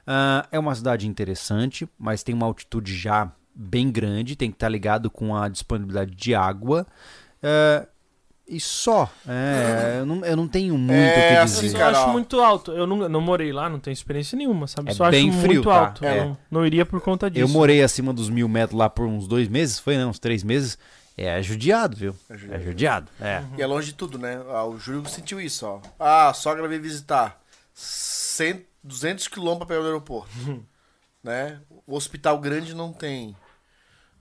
Ah, 0.07 0.47
é 0.51 0.59
uma 0.59 0.75
cidade 0.75 1.07
interessante, 1.07 1.89
mas 1.99 2.23
tem 2.23 2.35
uma 2.35 2.47
altitude 2.47 2.97
já 2.97 3.31
bem 3.55 3.91
grande. 3.91 4.37
Tem 4.37 4.51
que 4.51 4.57
estar 4.57 4.69
ligado 4.69 5.11
com 5.11 5.37
a 5.37 5.49
disponibilidade 5.49 6.13
de 6.15 6.35
água. 6.35 6.87
É, 7.43 7.87
e 8.49 8.59
só. 8.59 9.09
É, 9.29 9.99
eu, 10.01 10.07
não, 10.07 10.25
eu 10.25 10.37
não 10.37 10.49
tenho 10.49 10.77
muito 10.77 10.93
É, 10.93 11.11
o 11.11 11.29
que 11.29 11.35
Eu 11.39 11.43
assim, 11.43 11.61
dizer. 11.63 11.71
só 11.73 11.79
cara, 11.79 11.99
acho 12.03 12.09
muito 12.11 12.41
alto. 12.41 12.73
Eu 12.73 12.87
não, 12.87 13.09
não 13.09 13.21
morei 13.21 13.53
lá, 13.53 13.69
não 13.69 13.79
tenho 13.79 13.93
experiência 13.93 14.37
nenhuma, 14.37 14.67
sabe? 14.67 14.91
É 14.91 14.95
só 14.95 15.09
bem 15.11 15.29
acho 15.29 15.39
frio, 15.39 15.53
muito 15.55 15.69
tá? 15.69 15.79
alto. 15.81 16.05
É. 16.05 16.19
Eu 16.19 16.25
não, 16.25 16.39
não 16.51 16.67
iria 16.67 16.85
por 16.85 17.01
conta 17.01 17.31
disso. 17.31 17.45
Eu 17.45 17.49
morei 17.49 17.81
acima 17.83 18.13
dos 18.13 18.29
mil 18.29 18.49
metros 18.49 18.77
lá 18.77 18.91
por 18.91 19.07
uns 19.07 19.29
dois 19.29 19.47
meses, 19.49 19.79
foi, 19.79 19.97
né? 19.97 20.05
Uns 20.05 20.19
três 20.19 20.43
meses. 20.43 20.77
É 21.23 21.43
judiado, 21.43 21.97
viu? 21.97 22.17
É 22.29 22.35
É 22.35 22.39
judiado. 22.39 22.65
judiado. 22.65 23.11
É. 23.21 23.43
E 23.59 23.63
é 23.63 23.67
longe 23.67 23.89
de 23.89 23.95
tudo, 23.95 24.19
né? 24.19 24.41
Ah, 24.49 24.65
o 24.65 24.79
Júlio 24.79 25.07
sentiu 25.09 25.41
isso, 25.41 25.67
ó. 25.67 25.81
Ah, 25.99 26.29
a 26.31 26.35
sogra 26.35 26.67
veio 26.67 26.81
visitar. 26.81 27.39
100, 27.75 28.65
200 28.83 29.29
quilômetros 29.29 29.67
pra 29.67 29.77
pegar 29.77 29.83
o 29.83 29.87
aeroporto. 29.87 30.31
né? 31.23 31.61
O 31.87 31.95
hospital 31.95 32.39
grande 32.39 32.75
não 32.75 32.93
tem. 32.93 33.37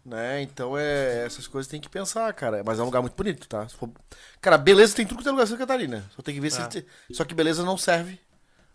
Né? 0.05 0.41
Então 0.41 0.77
é 0.77 1.25
essas 1.25 1.45
coisas 1.47 1.69
tem 1.69 1.79
que 1.79 1.89
pensar, 1.89 2.33
cara. 2.33 2.63
Mas 2.65 2.79
é 2.79 2.81
um 2.81 2.85
lugar 2.85 3.01
muito 3.01 3.15
bonito, 3.15 3.47
tá? 3.47 3.67
Se 3.67 3.75
for- 3.75 3.89
Cara, 4.41 4.57
beleza 4.57 4.95
tem 4.95 5.05
tudo 5.05 5.19
que 5.19 5.23
tem 5.23 5.31
lugar 5.31 5.43
em 5.43 5.47
Santa 5.47 5.59
Catarina. 5.59 6.03
Só 6.15 6.21
tem 6.21 6.33
que 6.33 6.41
ver 6.41 6.49
se 6.51 6.59
É. 6.59 6.61
ele 6.63 6.69
te- 6.69 6.85
Só 7.13 7.23
que 7.23 7.33
beleza 7.35 7.63
não 7.63 7.77
serve 7.77 8.19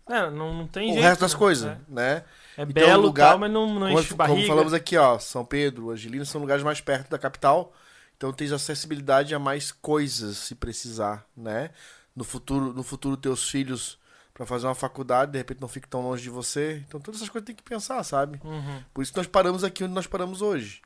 É, 0.07 0.29
não, 0.29 0.53
não 0.53 0.67
tem 0.67 0.91
o 0.91 0.93
jeito. 0.93 1.03
resto 1.03 1.21
das 1.21 1.33
né? 1.33 1.39
coisas, 1.39 1.71
É, 1.71 1.77
né? 1.87 2.23
É 2.57 2.61
Então, 2.61 2.73
belo 2.73 3.01
lugar- 3.03 3.29
tal, 3.31 3.39
mas 3.39 3.51
não, 3.51 3.65
não 3.67 3.87
Como, 3.87 3.99
enche 3.99 4.07
como 4.09 4.17
barriga. 4.17 4.47
falamos 4.47 4.73
aqui, 4.73 4.95
ó, 4.97 5.17
São 5.19 5.43
Pedro, 5.43 5.89
Angelina 5.89 6.23
são 6.25 6.39
lugares 6.39 6.63
mais 6.63 6.79
perto 6.79 7.09
da 7.09 7.17
capital, 7.17 7.73
então 8.17 8.31
tens 8.31 8.51
acessibilidade 8.51 9.35
a 9.35 9.39
mais 9.39 9.71
coisas 9.71 10.37
se 10.37 10.55
precisar, 10.55 11.25
né? 11.35 11.71
No 12.15 12.23
futuro, 12.23 12.73
no 12.73 12.83
futuro 12.83 13.17
teus 13.17 13.49
filhos 13.49 13.99
para 14.33 14.45
fazer 14.45 14.67
uma 14.67 14.75
faculdade, 14.75 15.31
de 15.31 15.37
repente 15.37 15.61
não 15.61 15.67
fique 15.67 15.87
tão 15.87 16.01
longe 16.01 16.23
de 16.23 16.29
você. 16.29 16.83
Então 16.87 16.99
todas 16.99 17.19
essas 17.19 17.29
coisas 17.29 17.45
tem 17.45 17.55
que 17.55 17.63
pensar, 17.63 18.03
sabe? 18.03 18.39
Uhum. 18.43 18.83
Por 18.93 19.01
isso 19.01 19.11
que 19.11 19.17
nós 19.17 19.27
paramos 19.27 19.63
aqui 19.63 19.83
onde 19.83 19.93
nós 19.93 20.07
paramos 20.07 20.41
hoje. 20.41 20.81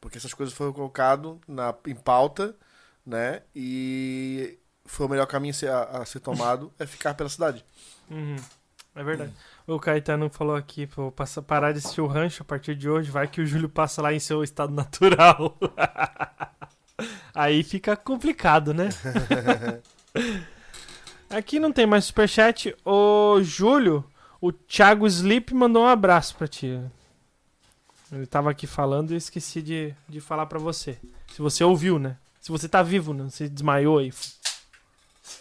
Porque 0.00 0.18
essas 0.18 0.34
coisas 0.34 0.54
foram 0.54 0.72
colocadas 0.72 1.36
na, 1.46 1.74
em 1.86 1.94
pauta, 1.94 2.56
né? 3.06 3.42
E 3.54 4.58
foi 4.84 5.06
o 5.06 5.08
melhor 5.08 5.26
caminho 5.26 5.52
a 5.52 5.54
ser, 5.54 5.70
a, 5.70 5.82
a 5.82 6.04
ser 6.04 6.20
tomado 6.20 6.72
é 6.78 6.86
ficar 6.86 7.14
pela 7.14 7.28
cidade. 7.28 7.64
Uhum. 8.10 8.36
É 8.94 9.04
verdade. 9.04 9.32
O 9.68 9.78
Caetano 9.78 10.30
falou 10.30 10.56
aqui, 10.56 10.86
vou 10.86 11.14
parar 11.46 11.72
de 11.72 11.78
assistir 11.78 12.00
o 12.00 12.06
rancho 12.06 12.42
a 12.42 12.44
partir 12.44 12.74
de 12.74 12.88
hoje, 12.88 13.10
vai 13.10 13.28
que 13.28 13.42
o 13.42 13.46
Júlio 13.46 13.68
passa 13.68 14.00
lá 14.00 14.14
em 14.14 14.18
seu 14.18 14.42
estado 14.42 14.72
natural. 14.72 15.58
Aí 17.34 17.62
fica 17.62 17.94
complicado, 17.94 18.72
né? 18.72 18.88
Aqui 21.28 21.60
não 21.60 21.70
tem 21.70 21.86
mais 21.86 22.06
superchat. 22.06 22.74
O 22.82 23.42
Júlio, 23.42 24.02
o 24.40 24.50
Thiago 24.50 25.06
Sleep 25.06 25.52
mandou 25.52 25.82
um 25.82 25.88
abraço 25.88 26.34
pra 26.36 26.48
ti. 26.48 26.80
Ele 28.10 28.26
tava 28.26 28.50
aqui 28.50 28.66
falando 28.66 29.12
e 29.12 29.16
esqueci 29.16 29.60
de, 29.60 29.94
de 30.08 30.18
falar 30.18 30.46
pra 30.46 30.58
você. 30.58 30.98
Se 31.30 31.42
você 31.42 31.62
ouviu, 31.62 31.98
né? 31.98 32.16
Se 32.40 32.50
você 32.50 32.66
tá 32.66 32.82
vivo, 32.82 33.12
né? 33.12 33.24
Você 33.24 33.46
desmaiou 33.46 33.98
aí. 33.98 34.10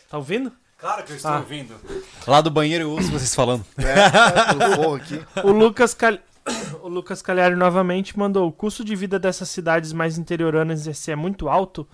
Tá 0.10 0.18
ouvindo? 0.18 0.52
Claro 0.78 1.04
que 1.04 1.12
eu 1.12 1.16
estou 1.16 1.32
Ah. 1.32 1.38
ouvindo. 1.38 1.74
Lá 2.28 2.40
do 2.42 2.52
banheiro 2.52 2.84
eu 2.84 2.92
ouço 2.92 3.10
vocês 3.12 3.34
falando. 3.34 3.66
É. 3.78 5.42
O 5.44 5.52
Lucas, 5.52 5.94
Cal... 5.94 6.18
o 6.84 6.88
Lucas 6.88 7.22
Cagliari 7.22 7.56
novamente 7.56 8.18
mandou: 8.18 8.48
o 8.48 8.52
custo 8.52 8.84
de 8.84 8.96
vida 8.96 9.18
dessas 9.18 9.50
cidades 9.50 9.92
mais 9.94 10.18
interioranas 10.18 10.86
esse 10.88 11.12
é 11.12 11.16
muito 11.16 11.50
alto. 11.50 11.88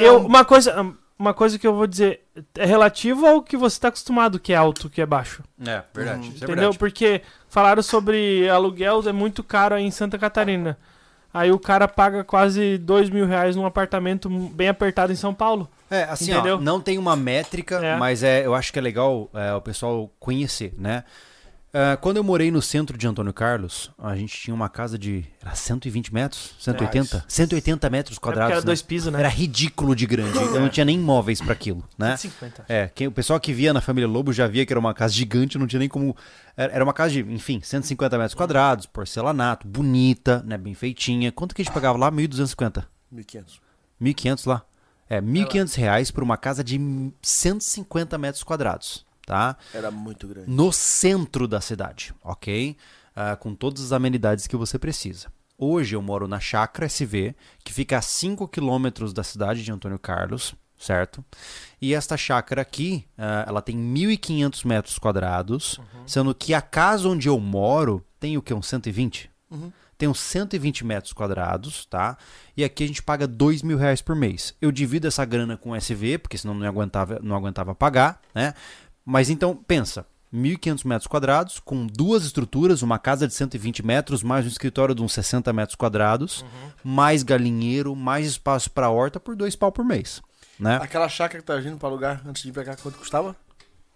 Eu, 0.00 0.18
uma, 0.24 0.44
coisa, 0.44 0.94
uma 1.18 1.34
coisa 1.34 1.58
que 1.58 1.66
eu 1.66 1.74
vou 1.74 1.86
dizer 1.86 2.20
é 2.56 2.64
relativo 2.64 3.26
ao 3.26 3.42
que 3.42 3.56
você 3.56 3.74
está 3.76 3.88
acostumado, 3.88 4.38
que 4.38 4.52
é 4.52 4.56
alto, 4.56 4.88
que 4.88 5.00
é 5.00 5.06
baixo. 5.06 5.42
É, 5.66 5.82
verdade. 5.92 6.18
Uhum. 6.18 6.24
Isso 6.26 6.32
é 6.34 6.36
entendeu? 6.36 6.56
verdade. 6.56 6.78
Porque 6.78 7.22
falaram 7.48 7.82
sobre 7.82 8.48
aluguel, 8.48 9.02
é 9.08 9.12
muito 9.12 9.42
caro 9.42 9.74
aí 9.74 9.82
em 9.84 9.90
Santa 9.90 10.16
Catarina. 10.18 10.78
Aí 11.34 11.50
o 11.50 11.58
cara 11.58 11.88
paga 11.88 12.22
quase 12.22 12.78
dois 12.78 13.10
mil 13.10 13.26
reais 13.26 13.56
num 13.56 13.66
apartamento 13.66 14.28
bem 14.30 14.68
apertado 14.68 15.12
em 15.12 15.16
São 15.16 15.34
Paulo. 15.34 15.68
É, 15.90 16.04
assim, 16.04 16.32
ó, 16.32 16.60
não 16.60 16.80
tem 16.80 16.96
uma 16.96 17.16
métrica, 17.16 17.84
É. 17.84 17.96
mas 17.96 18.22
é, 18.22 18.46
eu 18.46 18.54
acho 18.54 18.72
que 18.72 18.78
é 18.78 18.82
legal 18.82 19.28
é, 19.34 19.52
o 19.52 19.60
pessoal 19.60 20.08
conhecer, 20.20 20.72
né? 20.78 21.02
É, 21.76 21.96
quando 21.96 22.18
eu 22.18 22.22
morei 22.22 22.52
no 22.52 22.62
centro 22.62 22.96
de 22.96 23.04
Antônio 23.04 23.32
Carlos, 23.32 23.90
a 23.98 24.14
gente 24.14 24.38
tinha 24.40 24.54
uma 24.54 24.68
casa 24.68 24.96
de 24.96 25.24
era 25.42 25.56
120 25.56 26.14
metros, 26.14 26.54
180, 26.60 27.24
180 27.26 27.90
metros 27.90 28.16
É 28.16 28.20
quadrados. 28.20 28.52
era 28.52 28.60
né? 28.60 28.64
dois 28.66 28.80
pisos, 28.80 29.12
né? 29.12 29.18
Era 29.18 29.28
ridículo 29.28 29.96
de 29.96 30.06
grande. 30.06 30.38
Eu 30.38 30.60
não 30.60 30.68
tinha 30.68 30.84
nem 30.84 30.96
móveis 30.96 31.40
para 31.40 31.52
aquilo, 31.52 31.82
né? 31.98 32.16
50. 32.16 32.64
É, 32.68 32.86
quem, 32.94 33.08
o 33.08 33.12
pessoal 33.12 33.40
que 33.40 33.52
via 33.52 33.72
na 33.72 33.80
família 33.80 34.06
Lobo 34.06 34.32
já 34.32 34.46
via 34.46 34.64
que 34.64 34.72
era 34.72 34.78
uma 34.78 34.94
casa 34.94 35.12
gigante, 35.12 35.58
não 35.58 35.66
tinha 35.66 35.80
nem 35.80 35.88
como. 35.88 36.16
Era 36.56 36.74
era 36.74 36.84
uma 36.84 36.92
casa 36.92 37.10
de, 37.10 37.20
enfim, 37.20 37.60
150 37.60 38.16
metros 38.18 38.34
quadrados, 38.34 38.86
porcelanato, 38.86 39.66
bonita, 39.66 40.44
né? 40.46 40.56
Bem 40.56 40.74
feitinha. 40.74 41.32
Quanto 41.32 41.56
que 41.56 41.62
a 41.62 41.64
gente 41.64 41.74
pagava 41.74 41.98
lá? 41.98 42.12
1.250. 42.12 42.84
1500. 43.10 43.60
1.500 44.00 44.46
lá. 44.46 44.62
É, 45.10 45.20
1.500 45.20 45.74
reais 45.76 46.10
por 46.12 46.22
uma 46.22 46.36
casa 46.36 46.62
de 46.62 46.80
150 47.20 48.16
metros 48.16 48.44
quadrados, 48.44 49.04
tá? 49.24 49.56
Era 49.72 49.90
muito 49.90 50.26
grande. 50.28 50.50
No 50.50 50.72
centro 50.72 51.48
da 51.48 51.60
cidade, 51.60 52.14
ok? 52.22 52.76
Ah, 53.14 53.36
com 53.36 53.54
todas 53.54 53.84
as 53.84 53.92
amenidades 53.92 54.46
que 54.46 54.56
você 54.56 54.78
precisa. 54.78 55.28
Hoje 55.56 55.94
eu 55.94 56.02
moro 56.02 56.26
na 56.26 56.40
Chácara 56.40 56.86
SV, 56.86 57.34
que 57.62 57.72
fica 57.72 57.96
a 57.98 58.02
5 58.02 58.48
quilômetros 58.48 59.12
da 59.12 59.22
cidade 59.22 59.62
de 59.62 59.70
Antônio 59.70 59.98
Carlos, 59.98 60.54
certo? 60.76 61.24
E 61.80 61.94
esta 61.94 62.16
chácara 62.16 62.62
aqui, 62.62 63.06
ah, 63.16 63.44
ela 63.46 63.62
tem 63.62 63.76
1.500 63.76 64.66
metros 64.66 64.98
quadrados, 64.98 65.80
sendo 66.06 66.34
que 66.34 66.52
a 66.52 66.60
casa 66.60 67.08
onde 67.08 67.28
eu 67.28 67.38
moro 67.38 68.04
tem 68.18 68.36
o 68.36 68.42
que? 68.42 68.52
Uns 68.52 68.66
120? 68.66 69.30
Uhum. 69.50 69.72
Tem 69.96 70.08
uns 70.08 70.18
120 70.18 70.84
metros 70.84 71.12
quadrados, 71.12 71.86
tá? 71.86 72.18
E 72.56 72.64
aqui 72.64 72.84
a 72.84 72.86
gente 72.86 73.02
paga 73.02 73.26
2 73.26 73.62
mil 73.62 73.78
reais 73.78 74.02
por 74.02 74.16
mês. 74.16 74.54
Eu 74.60 74.72
divido 74.72 75.06
essa 75.06 75.24
grana 75.24 75.56
com 75.56 75.74
SV, 75.74 76.18
porque 76.18 76.36
senão 76.36 76.52
não 76.52 76.66
aguentava, 76.66 77.20
não 77.22 77.36
aguentava 77.36 77.74
pagar, 77.74 78.20
né? 78.34 78.54
Mas 79.04 79.28
então, 79.30 79.54
pensa, 79.54 80.06
1.500 80.32 80.84
metros 80.86 81.06
quadrados, 81.06 81.60
com 81.60 81.86
duas 81.86 82.24
estruturas, 82.24 82.82
uma 82.82 82.98
casa 82.98 83.26
de 83.28 83.34
120 83.34 83.84
metros, 83.84 84.22
mais 84.22 84.44
um 84.44 84.48
escritório 84.48 84.94
de 84.94 85.02
uns 85.02 85.12
60 85.12 85.52
metros 85.52 85.76
quadrados, 85.76 86.44
mais 86.82 87.22
galinheiro, 87.22 87.94
mais 87.94 88.26
espaço 88.26 88.70
para 88.70 88.90
horta 88.90 89.20
por 89.20 89.36
dois 89.36 89.54
pau 89.54 89.70
por 89.70 89.84
mês, 89.84 90.22
né? 90.58 90.78
Aquela 90.82 91.08
chácara 91.08 91.40
que 91.40 91.46
tá 91.46 91.56
vindo 91.56 91.76
pra 91.76 91.88
alugar 91.88 92.22
antes 92.26 92.42
de 92.42 92.48
vir 92.48 92.54
pra 92.54 92.64
cá, 92.64 92.76
quanto 92.82 92.98
custava? 92.98 93.36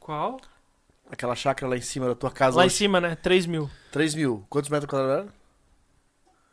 Qual? 0.00 0.38
aquela 1.10 1.34
chácara 1.34 1.70
lá 1.70 1.76
em 1.76 1.80
cima 1.80 2.06
da 2.06 2.14
tua 2.14 2.30
casa. 2.30 2.58
Lá 2.58 2.64
em 2.64 2.66
hoje? 2.66 2.76
cima, 2.76 3.00
né? 3.00 3.14
3 3.16 3.46
mil. 3.46 3.70
3 3.90 4.14
mil. 4.14 4.44
Quantos 4.50 4.68
metros 4.68 4.90
quadrados 4.90 5.22
era? 5.24 5.28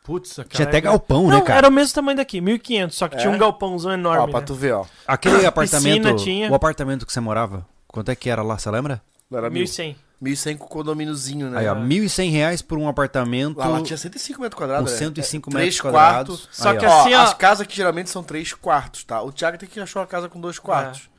Putz, 0.02 0.40
Tinha 0.48 0.66
até 0.66 0.80
galpão, 0.80 1.24
Não, 1.28 1.40
né, 1.40 1.44
cara? 1.44 1.58
era 1.58 1.68
o 1.68 1.70
mesmo 1.70 1.92
tamanho 1.94 2.16
daqui, 2.16 2.40
1.500, 2.40 2.92
só 2.92 3.06
que 3.06 3.16
É? 3.16 3.18
tinha 3.18 3.30
um 3.30 3.36
galpãozão 3.36 3.92
enorme. 3.92 4.22
Ó, 4.22 4.26
pra 4.28 4.40
né? 4.40 4.46
tu 4.46 4.54
ver, 4.54 4.72
ó. 4.72 4.86
Aquele 5.06 5.44
apartamento, 5.44 6.16
tinha. 6.16 6.50
o 6.50 6.54
apartamento 6.54 7.04
que 7.04 7.12
você 7.12 7.20
morava, 7.20 7.66
quanto 7.96 8.10
é 8.10 8.14
que 8.14 8.28
era 8.30 8.42
lá, 8.42 8.58
você 8.58 8.70
lembra? 8.70 9.00
Não 9.30 9.38
era 9.38 9.48
mil. 9.50 9.64
1.100. 9.64 9.96
1.100 10.22 10.56
com 10.56 10.66
condomíniozinho, 10.66 11.50
né? 11.50 11.58
Aí, 11.58 11.68
ó, 11.68 11.74
1.100 11.74 12.30
reais 12.30 12.62
por 12.62 12.78
um 12.78 12.88
apartamento 12.88 13.58
Lá, 13.58 13.66
lá 13.68 13.82
tinha 13.82 13.96
105 13.98 14.40
metros 14.40 14.54
com 14.54 14.62
quadrados. 14.64 14.92
né? 14.92 14.98
105 14.98 15.50
É, 15.50 15.54
metros 15.54 15.62
três 15.76 15.80
quadrados. 15.80 16.40
quartos. 16.40 16.56
Só 16.56 16.70
Aí, 16.70 16.78
que 16.78 16.86
ó. 16.86 17.00
Assim, 17.00 17.14
ó- 17.14 17.22
as 17.22 17.34
casas 17.34 17.66
que 17.66 17.76
geralmente 17.76 18.08
são 18.08 18.22
três 18.22 18.52
quartos, 18.54 19.04
tá? 19.04 19.20
O 19.22 19.30
Thiago 19.32 19.58
tem 19.58 19.68
que 19.68 19.78
achar 19.80 20.00
uma 20.00 20.06
casa 20.06 20.28
com 20.28 20.40
dois 20.40 20.58
quartos. 20.58 21.10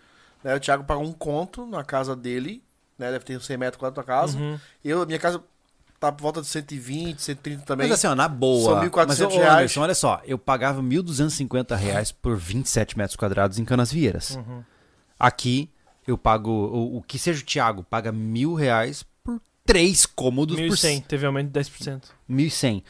É. 0.44 0.48
Né? 0.50 0.56
O 0.56 0.60
Thiago 0.60 0.84
pagou 0.84 1.04
um 1.04 1.14
conto 1.14 1.66
na 1.68 1.84
casa 1.84 2.16
dele, 2.16 2.64
né? 2.98 3.12
Deve 3.12 3.24
ter 3.26 3.38
uns 3.38 3.46
100 3.46 3.58
metros 3.58 3.80
quadrados 3.80 3.98
na 3.98 4.04
tua 4.04 4.22
casa. 4.22 4.38
Uhum. 4.38 4.60
Eu, 4.84 5.06
minha 5.06 5.20
casa 5.20 5.44
tá 6.00 6.12
por 6.12 6.22
volta 6.24 6.42
de 6.42 6.48
120, 6.48 7.22
130 7.22 7.64
também. 7.66 7.88
Mas 7.88 8.00
assim, 8.00 8.08
ó, 8.08 8.16
na 8.16 8.28
boa. 8.28 8.80
São 8.82 8.82
1.400 8.90 9.08
Mas, 9.08 9.22
ô, 9.22 9.28
reais. 9.38 9.54
Anderson, 9.58 9.82
olha 9.82 9.96
só, 9.96 10.22
eu 10.26 10.40
pagava 10.40 10.82
1.250 10.82 11.76
reais 11.76 12.12
por 12.12 12.36
27 12.36 12.98
metros 12.98 13.16
quadrados 13.16 13.60
em 13.60 13.66
Canasvieiras. 13.66 14.32
Uhum. 14.38 14.64
Aqui, 15.20 15.70
eu 16.08 16.18
pago, 16.18 16.50
o, 16.50 16.98
o 16.98 17.02
que 17.02 17.19
seja 17.19 17.42
o 17.42 17.45
Thiago, 17.45 17.84
paga 17.84 18.11
mil 18.11 18.53
reais 18.53 19.06
por 19.24 19.42
três 19.66 20.06
cômodos 20.06 20.56
por 20.56 20.69
1.100, 20.69 21.03
teve 21.03 21.26
aumento 21.26 21.52
de 21.52 21.60
10%. 21.60 22.03
1.100. 22.30 22.84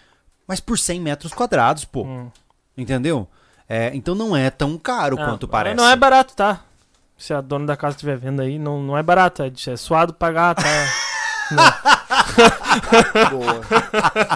Mas 0.47 0.59
por 0.59 0.77
100 0.77 1.01
metros 1.01 1.33
quadrados, 1.33 1.83
pô. 1.83 2.03
Hum. 2.03 2.29
Entendeu? 2.77 3.27
É, 3.67 3.91
então 3.93 4.15
não 4.15 4.37
é 4.37 4.49
tão 4.49 4.77
caro 4.77 5.19
Ah, 5.19 5.25
quanto 5.25 5.47
parece. 5.47 5.75
Não 5.75 5.89
é 5.89 5.95
barato, 5.95 6.35
tá? 6.35 6.63
Se 7.17 7.33
a 7.33 7.41
dona 7.41 7.65
da 7.65 7.75
casa 7.75 7.95
estiver 7.95 8.15
vendo 8.15 8.41
aí, 8.41 8.59
não, 8.59 8.81
não 8.81 8.97
é 8.97 9.01
barato. 9.01 9.41
É, 9.41 9.47
é 9.47 9.75
suado 9.75 10.13
pagar, 10.13 10.55
tá? 10.55 10.63
Boa. 13.29 13.61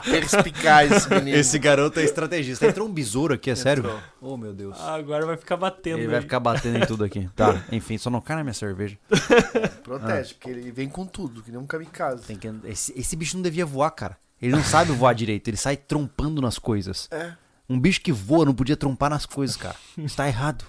Perspicaz 0.02 0.92
esse 0.92 1.10
menino. 1.10 1.38
Esse 1.38 1.60
garoto 1.60 2.00
é 2.00 2.04
estrategista. 2.04 2.66
Entrou 2.68 2.88
um 2.88 2.92
besouro 2.92 3.34
aqui, 3.34 3.50
é 3.50 3.56
sério? 3.56 4.02
Oh, 4.20 4.38
meu 4.38 4.54
Deus. 4.54 4.80
Agora 4.80 5.26
vai 5.26 5.38
ficar 5.38 5.58
batendo. 5.58 6.00
Ele 6.00 6.08
vai 6.08 6.18
aí. 6.18 6.22
ficar 6.22 6.40
batendo 6.40 6.78
em 6.78 6.86
tudo 6.86 7.04
aqui. 7.04 7.30
Tá, 7.36 7.64
enfim, 7.72 7.98
só 7.98 8.10
não 8.10 8.22
cai 8.22 8.36
na 8.36 8.44
minha 8.44 8.54
cerveja. 8.54 8.98
Protege, 9.84 10.34
porque 10.34 10.50
ele 10.50 10.72
vem 10.72 10.90
com 10.90 11.06
tudo, 11.06 11.42
que 11.42 11.52
nem 11.52 11.60
um 11.60 11.66
kamikaze. 11.66 12.24
Tem 12.24 12.36
que... 12.36 12.52
esse, 12.66 12.98
esse 12.98 13.16
bicho 13.16 13.36
não 13.36 13.44
devia 13.44 13.66
voar, 13.66 13.92
cara. 13.92 14.18
Ele 14.42 14.56
não 14.56 14.64
sabe 14.64 14.92
voar 14.92 15.14
direito, 15.14 15.48
ele 15.48 15.58
sai 15.58 15.78
trompando 15.78 16.42
nas 16.42 16.58
coisas. 16.58 17.08
É. 17.12 17.34
Um 17.70 17.80
bicho 17.80 18.02
que 18.02 18.12
voa 18.12 18.44
não 18.44 18.54
podia 18.54 18.76
trompar 18.76 19.10
nas 19.10 19.26
coisas, 19.26 19.56
cara. 19.56 19.76
Isso 19.98 20.18
tá 20.18 20.28
errado. 20.28 20.66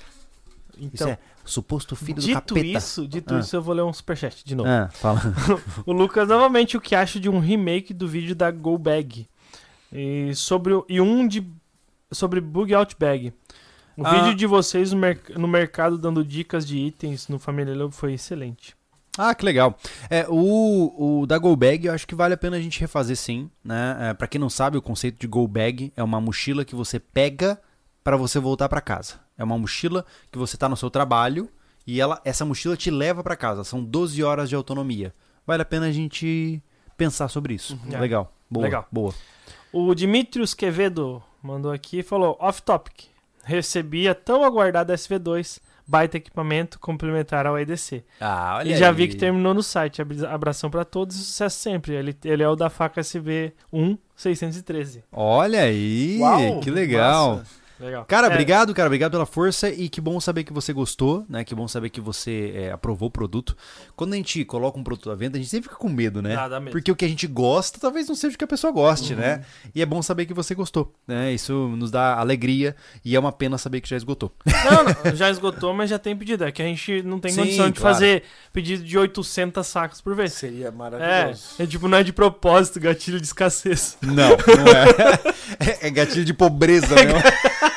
Isso 0.76 0.90
Então, 0.94 1.08
é 1.08 1.18
suposto 1.44 1.96
filho 1.96 2.14
do 2.16 2.20
dito 2.22 2.34
capeta. 2.54 2.66
isso, 2.78 3.06
dito 3.08 3.34
Ah. 3.34 3.40
isso, 3.40 3.54
eu 3.56 3.62
vou 3.62 3.74
ler 3.74 3.82
um 3.82 3.92
superchat 3.92 4.44
de 4.44 4.54
novo. 4.54 4.68
Ah, 4.68 4.88
fala. 4.92 5.20
O 5.86 5.92
Lucas, 5.92 6.28
novamente, 6.28 6.76
o 6.76 6.80
que 6.80 6.94
acha 6.94 7.18
de 7.18 7.28
um 7.28 7.38
remake 7.38 7.92
do 7.92 8.06
vídeo 8.08 8.34
da 8.34 8.50
Go 8.50 8.76
Bag? 8.78 9.28
E, 9.92 10.34
sobre, 10.34 10.72
e 10.88 11.00
um 11.00 11.26
de, 11.26 11.46
sobre 12.10 12.40
Bug 12.40 12.72
Out 12.74 12.96
Bag. 12.98 13.32
O 13.96 14.06
Ah. 14.06 14.10
vídeo 14.14 14.34
de 14.34 14.46
vocês 14.46 14.92
no, 14.92 14.98
merc- 14.98 15.30
no 15.36 15.46
mercado 15.46 15.98
dando 15.98 16.24
dicas 16.24 16.66
de 16.66 16.78
itens 16.78 17.28
no 17.28 17.38
Família 17.38 17.74
Lobo 17.74 17.92
foi 17.94 18.14
excelente. 18.14 18.74
Ah, 19.18 19.34
que 19.34 19.44
legal. 19.44 19.76
É, 20.08 20.24
o, 20.30 21.20
o 21.22 21.26
da 21.26 21.36
Go 21.36 21.54
Bag 21.54 21.86
eu 21.86 21.92
acho 21.92 22.06
que 22.06 22.14
vale 22.14 22.32
a 22.32 22.36
pena 22.38 22.56
a 22.56 22.60
gente 22.60 22.80
refazer 22.80 23.14
sim, 23.16 23.50
né? 23.62 23.98
É, 24.00 24.14
para 24.14 24.26
quem 24.26 24.40
não 24.40 24.48
sabe, 24.48 24.78
o 24.78 24.82
conceito 24.82 25.20
de 25.20 25.26
Go 25.26 25.46
Bag 25.46 25.92
é 25.94 26.02
uma 26.02 26.18
mochila 26.18 26.64
que 26.64 26.74
você 26.74 26.98
pega 26.98 27.60
para 28.02 28.16
você 28.16 28.38
voltar 28.38 28.70
para 28.70 28.80
casa. 28.80 29.16
É 29.38 29.44
uma 29.44 29.58
mochila 29.58 30.04
que 30.30 30.38
você 30.38 30.56
tá 30.56 30.68
no 30.68 30.76
seu 30.76 30.90
trabalho 30.90 31.48
e 31.86 32.00
ela, 32.00 32.20
essa 32.24 32.44
mochila 32.44 32.76
te 32.76 32.90
leva 32.90 33.22
para 33.22 33.34
casa. 33.36 33.64
São 33.64 33.82
12 33.82 34.22
horas 34.22 34.48
de 34.48 34.54
autonomia. 34.54 35.14
Vale 35.46 35.62
a 35.62 35.64
pena 35.64 35.86
a 35.86 35.92
gente 35.92 36.62
pensar 36.96 37.28
sobre 37.28 37.54
isso. 37.54 37.78
Uhum. 37.86 37.98
Legal. 37.98 38.32
Boa. 38.50 38.64
Legal. 38.64 38.86
Boa. 38.92 39.14
O 39.72 39.94
Dimitrios 39.94 40.54
Quevedo 40.54 41.22
mandou 41.42 41.72
aqui 41.72 42.00
e 42.00 42.02
falou: 42.02 42.36
Off 42.40 42.62
topic. 42.62 43.06
Recebi 43.44 44.06
a 44.06 44.14
tão 44.14 44.44
aguardada 44.44 44.94
SV2, 44.94 45.58
baita 45.84 46.16
equipamento 46.16 46.78
complementar 46.78 47.44
ao 47.44 47.58
EDC. 47.58 48.04
Ah, 48.20 48.58
olha 48.58 48.72
E 48.72 48.76
já 48.76 48.90
aí. 48.90 48.94
vi 48.94 49.08
que 49.08 49.16
terminou 49.16 49.52
no 49.52 49.64
site. 49.64 50.00
Abra- 50.00 50.30
Abração 50.32 50.70
pra 50.70 50.84
todos 50.84 51.16
e 51.16 51.24
sucesso 51.24 51.58
sempre. 51.58 51.92
Ele, 51.94 52.16
ele 52.24 52.42
é 52.44 52.48
o 52.48 52.54
da 52.54 52.70
faca 52.70 53.00
SV1 53.00 53.98
613. 54.14 55.02
Olha 55.10 55.62
aí, 55.62 56.18
Uau, 56.20 56.60
que 56.60 56.70
legal. 56.70 57.36
massa. 57.38 57.61
Legal. 57.82 58.04
Cara, 58.04 58.28
É, 58.28 58.30
obrigado, 58.30 58.72
cara. 58.72 58.86
Obrigado 58.86 59.12
pela 59.12 59.26
força 59.26 59.68
e 59.68 59.88
que 59.88 60.00
bom 60.00 60.20
saber 60.20 60.44
que 60.44 60.52
você 60.52 60.72
gostou, 60.72 61.26
né? 61.28 61.42
Que 61.44 61.54
bom 61.54 61.66
saber 61.66 61.90
que 61.90 62.00
você 62.00 62.52
é, 62.54 62.72
aprovou 62.72 63.08
o 63.08 63.10
produto. 63.10 63.56
Quando 63.96 64.12
a 64.14 64.16
gente 64.16 64.44
coloca 64.44 64.78
um 64.78 64.84
produto 64.84 65.10
à 65.10 65.14
venda, 65.14 65.36
a 65.36 65.40
gente 65.40 65.50
sempre 65.50 65.68
fica 65.68 65.76
com 65.80 65.88
medo, 65.88 66.22
né? 66.22 66.36
Dá 66.48 66.60
medo. 66.60 66.70
Porque 66.72 66.90
o 66.92 66.96
que 66.96 67.04
a 67.04 67.08
gente 67.08 67.26
gosta 67.26 67.80
talvez 67.80 68.08
não 68.08 68.14
seja 68.14 68.34
o 68.34 68.38
que 68.38 68.44
a 68.44 68.48
pessoa 68.48 68.72
goste, 68.72 69.14
né? 69.14 69.42
E 69.74 69.82
é 69.82 69.86
bom 69.86 70.00
saber 70.00 70.26
que 70.26 70.34
você 70.34 70.54
gostou, 70.54 70.94
né? 71.06 71.32
Isso 71.32 71.52
nos 71.76 71.90
dá 71.90 72.18
alegria 72.18 72.76
e 73.04 73.16
é 73.16 73.18
uma 73.18 73.32
pena 73.32 73.58
saber 73.58 73.80
que 73.80 73.88
já 73.88 73.96
esgotou. 73.96 74.32
Não, 74.46 74.84
não, 75.10 75.16
já 75.16 75.28
esgotou, 75.30 75.74
mas 75.74 75.90
já 75.90 75.98
tem 75.98 76.16
pedido. 76.16 76.44
É 76.44 76.52
que 76.52 76.62
a 76.62 76.66
gente 76.66 77.02
não 77.02 77.18
tem 77.18 77.32
Sim, 77.32 77.40
condição 77.40 77.70
de 77.70 77.80
claro. 77.80 77.94
fazer 77.94 78.22
pedido 78.52 78.84
de 78.84 78.96
800 78.96 79.66
sacos 79.66 80.00
por 80.00 80.14
vez. 80.14 80.32
Seria 80.32 80.68
É, 80.68 80.70
maravilhoso. 80.70 81.42
é 81.58 81.66
tipo, 81.66 81.88
não 81.88 81.98
é 81.98 82.02
de 82.04 82.12
propósito, 82.12 82.78
gatilho 82.78 83.18
de 83.20 83.26
escassez. 83.26 83.96
Não, 84.00 84.12
não 84.14 84.72
é. 84.72 85.32
É, 85.82 85.88
é 85.88 85.90
gatilho 85.90 86.24
de 86.24 86.32
pobreza, 86.32 86.94
né? 86.94 87.12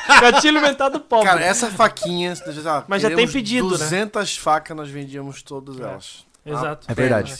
gatilho 0.20 0.60
mental 0.60 0.90
do 0.90 1.00
pobre. 1.00 1.26
Cara, 1.26 1.42
essa 1.44 1.70
faquinha, 1.70 2.32
ah, 2.66 2.84
Mas 2.88 3.02
já 3.02 3.10
tem 3.10 3.28
pedido, 3.28 3.70
né? 3.70 3.76
200 3.78 4.36
facas, 4.36 4.76
nós 4.76 4.88
vendíamos 4.88 5.42
todas 5.42 5.78
É. 5.80 5.82
elas. 5.82 6.24
Exato. 6.48 6.86
É 6.88 6.94
verdade. 6.94 7.34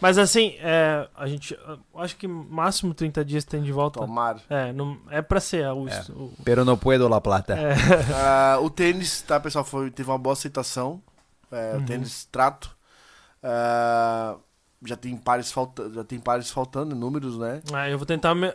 Mas 0.00 0.16
assim, 0.18 0.54
é, 0.60 1.08
a 1.16 1.26
gente. 1.26 1.58
Acho 1.96 2.14
que 2.16 2.28
máximo 2.28 2.94
30 2.94 3.24
dias 3.24 3.44
tem 3.44 3.60
de 3.60 3.72
volta. 3.72 3.98
Tomara. 3.98 4.38
É, 4.48 4.72
não, 4.72 4.98
é 5.10 5.20
pra 5.20 5.40
ser 5.40 5.66
o, 5.72 5.88
É. 5.88 6.04
o- 6.10 6.32
Pero 6.44 6.64
no 6.64 6.76
puedo 6.76 7.08
la 7.08 7.20
plata. 7.20 7.54
é, 7.58 7.74
Ah, 8.14 8.58
o 8.60 8.70
tênis, 8.70 9.20
tá, 9.22 9.40
pessoal, 9.40 9.64
foi, 9.64 9.90
teve 9.90 10.08
uma 10.08 10.16
boa 10.18 10.34
aceitação. 10.34 11.02
É, 11.50 11.72
Uhum. 11.74 11.80
O 11.82 11.84
tênis 11.86 12.24
trato. 12.30 12.70
Ah, 13.42 14.36
já 14.84 14.96
tem 14.96 15.16
pares 15.16 15.50
faltando, 15.50 15.94
já 15.94 16.04
tem 16.04 16.20
pares 16.20 16.50
faltando, 16.50 16.94
números, 16.94 17.36
né? 17.38 17.60
Ah, 17.72 17.88
eu 17.90 17.98
vou 17.98 18.06
tentar, 18.06 18.32
me- 18.34 18.54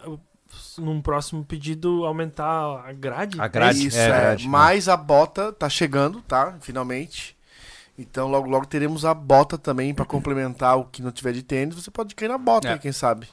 num 0.78 1.02
próximo 1.02 1.44
pedido, 1.46 2.06
aumentar 2.06 2.84
a 2.88 2.94
grade. 2.94 3.40
A 3.40 3.48
grade, 3.48 3.88
Isso, 3.88 3.98
é, 3.98 4.06
é. 4.06 4.08
grade, 4.08 4.44
né? 4.46 4.50
Mas 4.50 4.88
a 4.90 4.96
bota 4.98 5.52
tá 5.52 5.70
chegando, 5.70 6.22
tá? 6.22 6.56
Finalmente. 6.62 7.36
Então 7.98 8.28
logo 8.30 8.48
logo 8.48 8.66
teremos 8.68 9.06
a 9.06 9.14
bota 9.14 9.58
também 9.58 9.94
pra 9.94 10.06
complementar 10.06 10.78
o 10.78 10.86
que 10.86 11.02
não 11.02 11.12
tiver 11.12 11.32
de 11.34 11.42
tênis. 11.44 11.76
Você 11.76 11.90
pode 11.90 12.14
cair 12.16 12.28
na 12.30 12.38
bota, 12.38 12.68
É. 12.70 12.74
aí, 12.74 12.80
quem 12.80 12.92
sabe. 12.92 13.28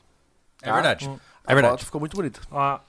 É 0.62 0.72
verdade. 0.72 1.08
Hum. 1.08 1.18
A 1.46 1.52
É 1.52 1.54
verdade. 1.54 1.72
bota 1.74 1.84
ficou 1.84 2.00
muito 2.00 2.16
bonita. 2.16 2.40
Ó, 2.50 2.80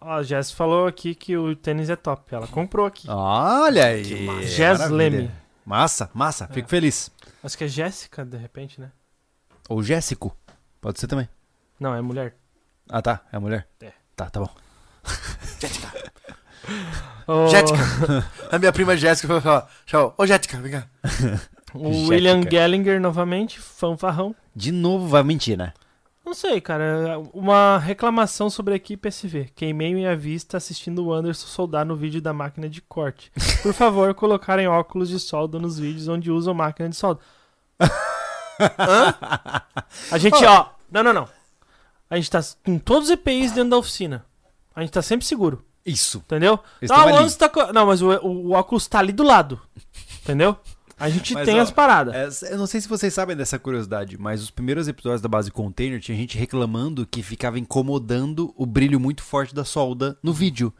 ó, 0.00 0.10
a 0.14 0.22
Jess 0.22 0.50
falou 0.50 0.86
aqui 0.86 1.14
que 1.14 1.36
o 1.36 1.54
tênis 1.54 1.90
é 1.90 1.96
top. 1.96 2.34
Ela 2.34 2.46
comprou 2.46 2.86
aqui. 2.86 3.06
Olha 3.10 3.84
aí. 3.86 4.02
Que 4.02 4.20
massa. 4.24 4.42
Jess. 4.46 4.88
Leme. 4.90 5.30
Massa, 5.66 6.10
massa. 6.14 6.46
Fico 6.48 6.68
feliz. 6.68 7.10
Acho 7.42 7.58
que 7.58 7.64
é 7.64 7.68
Jéssica, 7.68 8.24
de 8.24 8.36
repente, 8.38 8.80
né? 8.80 8.90
Ou 9.68 9.82
Jéssico. 9.82 10.34
Pode 10.80 10.98
ser 11.00 11.06
também. 11.06 11.28
Não, 11.78 11.94
é 11.94 12.00
mulher. 12.00 12.34
Ah, 12.88 13.02
tá. 13.02 13.20
É 13.32 13.36
a 13.36 13.40
mulher? 13.40 13.66
É. 13.80 13.92
Tá, 14.14 14.30
tá 14.30 14.40
bom. 14.40 14.50
Ô, 17.26 17.48
Jéssica. 17.48 17.78
a 18.50 18.58
minha 18.58 18.72
prima 18.72 18.96
Jéssica 18.96 19.40
falou: 19.40 19.58
ó, 19.58 19.62
tchau. 19.86 20.14
Ô, 20.16 20.26
Jéssica, 20.26 20.58
vem 20.58 20.72
cá. 20.72 20.86
O 21.74 22.06
William 22.06 22.36
Jéssica. 22.36 22.50
Gellinger, 22.52 23.00
novamente, 23.00 23.58
fanfarrão. 23.58 24.32
De 24.54 24.70
novo 24.70 25.08
vai 25.08 25.24
mentir, 25.24 25.58
né? 25.58 25.72
Não 26.24 26.32
sei, 26.32 26.60
cara. 26.60 27.18
Uma 27.34 27.78
reclamação 27.78 28.48
sobre 28.48 28.74
a 28.74 28.76
equipe 28.76 29.08
SV. 29.08 29.50
Queimei 29.56 29.92
minha 29.92 30.16
vista 30.16 30.56
assistindo 30.56 31.04
o 31.04 31.12
Anderson 31.12 31.48
soldar 31.48 31.84
no 31.84 31.96
vídeo 31.96 32.22
da 32.22 32.32
máquina 32.32 32.68
de 32.68 32.80
corte. 32.80 33.32
Por 33.60 33.74
favor, 33.74 34.14
colocarem 34.14 34.68
óculos 34.68 35.08
de 35.08 35.18
solda 35.18 35.58
nos 35.58 35.76
vídeos 35.76 36.06
onde 36.06 36.30
usam 36.30 36.54
máquina 36.54 36.88
de 36.88 36.94
solda. 36.94 37.20
Hã? 37.80 37.88
A 40.12 40.16
gente, 40.16 40.44
ó. 40.44 40.66
Não, 40.90 41.02
não, 41.02 41.12
não. 41.12 41.28
A 42.08 42.16
gente 42.16 42.30
tá 42.30 42.40
com 42.64 42.78
todos 42.78 43.08
os 43.08 43.12
EPIs 43.14 43.52
dentro 43.52 43.70
da 43.70 43.76
oficina. 43.78 44.24
A 44.74 44.80
gente 44.80 44.90
tá 44.92 45.02
sempre 45.02 45.26
seguro. 45.26 45.64
Isso. 45.84 46.18
Entendeu? 46.18 46.58
Estão 46.80 46.96
o 47.26 47.32
tá 47.36 47.48
co- 47.48 47.72
Não, 47.72 47.86
mas 47.86 48.00
o, 48.02 48.08
o- 48.10 48.46
o 48.48 48.50
óculos 48.52 48.86
tá 48.86 48.98
ali 48.98 49.12
do 49.12 49.22
lado. 49.22 49.60
Entendeu? 50.22 50.56
A 50.98 51.10
gente 51.10 51.34
Mas, 51.34 51.44
tem 51.44 51.58
ó, 51.58 51.62
as 51.62 51.72
paradas. 51.72 52.42
É, 52.44 52.52
eu 52.54 52.58
não 52.58 52.66
sei 52.68 52.80
se 52.80 52.88
vocês 52.88 53.12
sabem 53.12 53.36
dessa 53.36 53.58
curiosidade, 53.58 54.16
mas 54.16 54.40
os 54.42 54.50
primeiros 54.50 54.86
episódios 54.86 55.20
da 55.20 55.28
base 55.28 55.50
container 55.50 56.00
tinha 56.00 56.16
gente 56.16 56.38
reclamando 56.38 57.04
que 57.04 57.20
ficava 57.22 57.58
incomodando 57.58 58.54
o 58.56 58.64
brilho 58.64 59.00
muito 59.00 59.20
forte 59.22 59.52
da 59.54 59.64
solda 59.64 60.16
no 60.22 60.32
vídeo. 60.32 60.72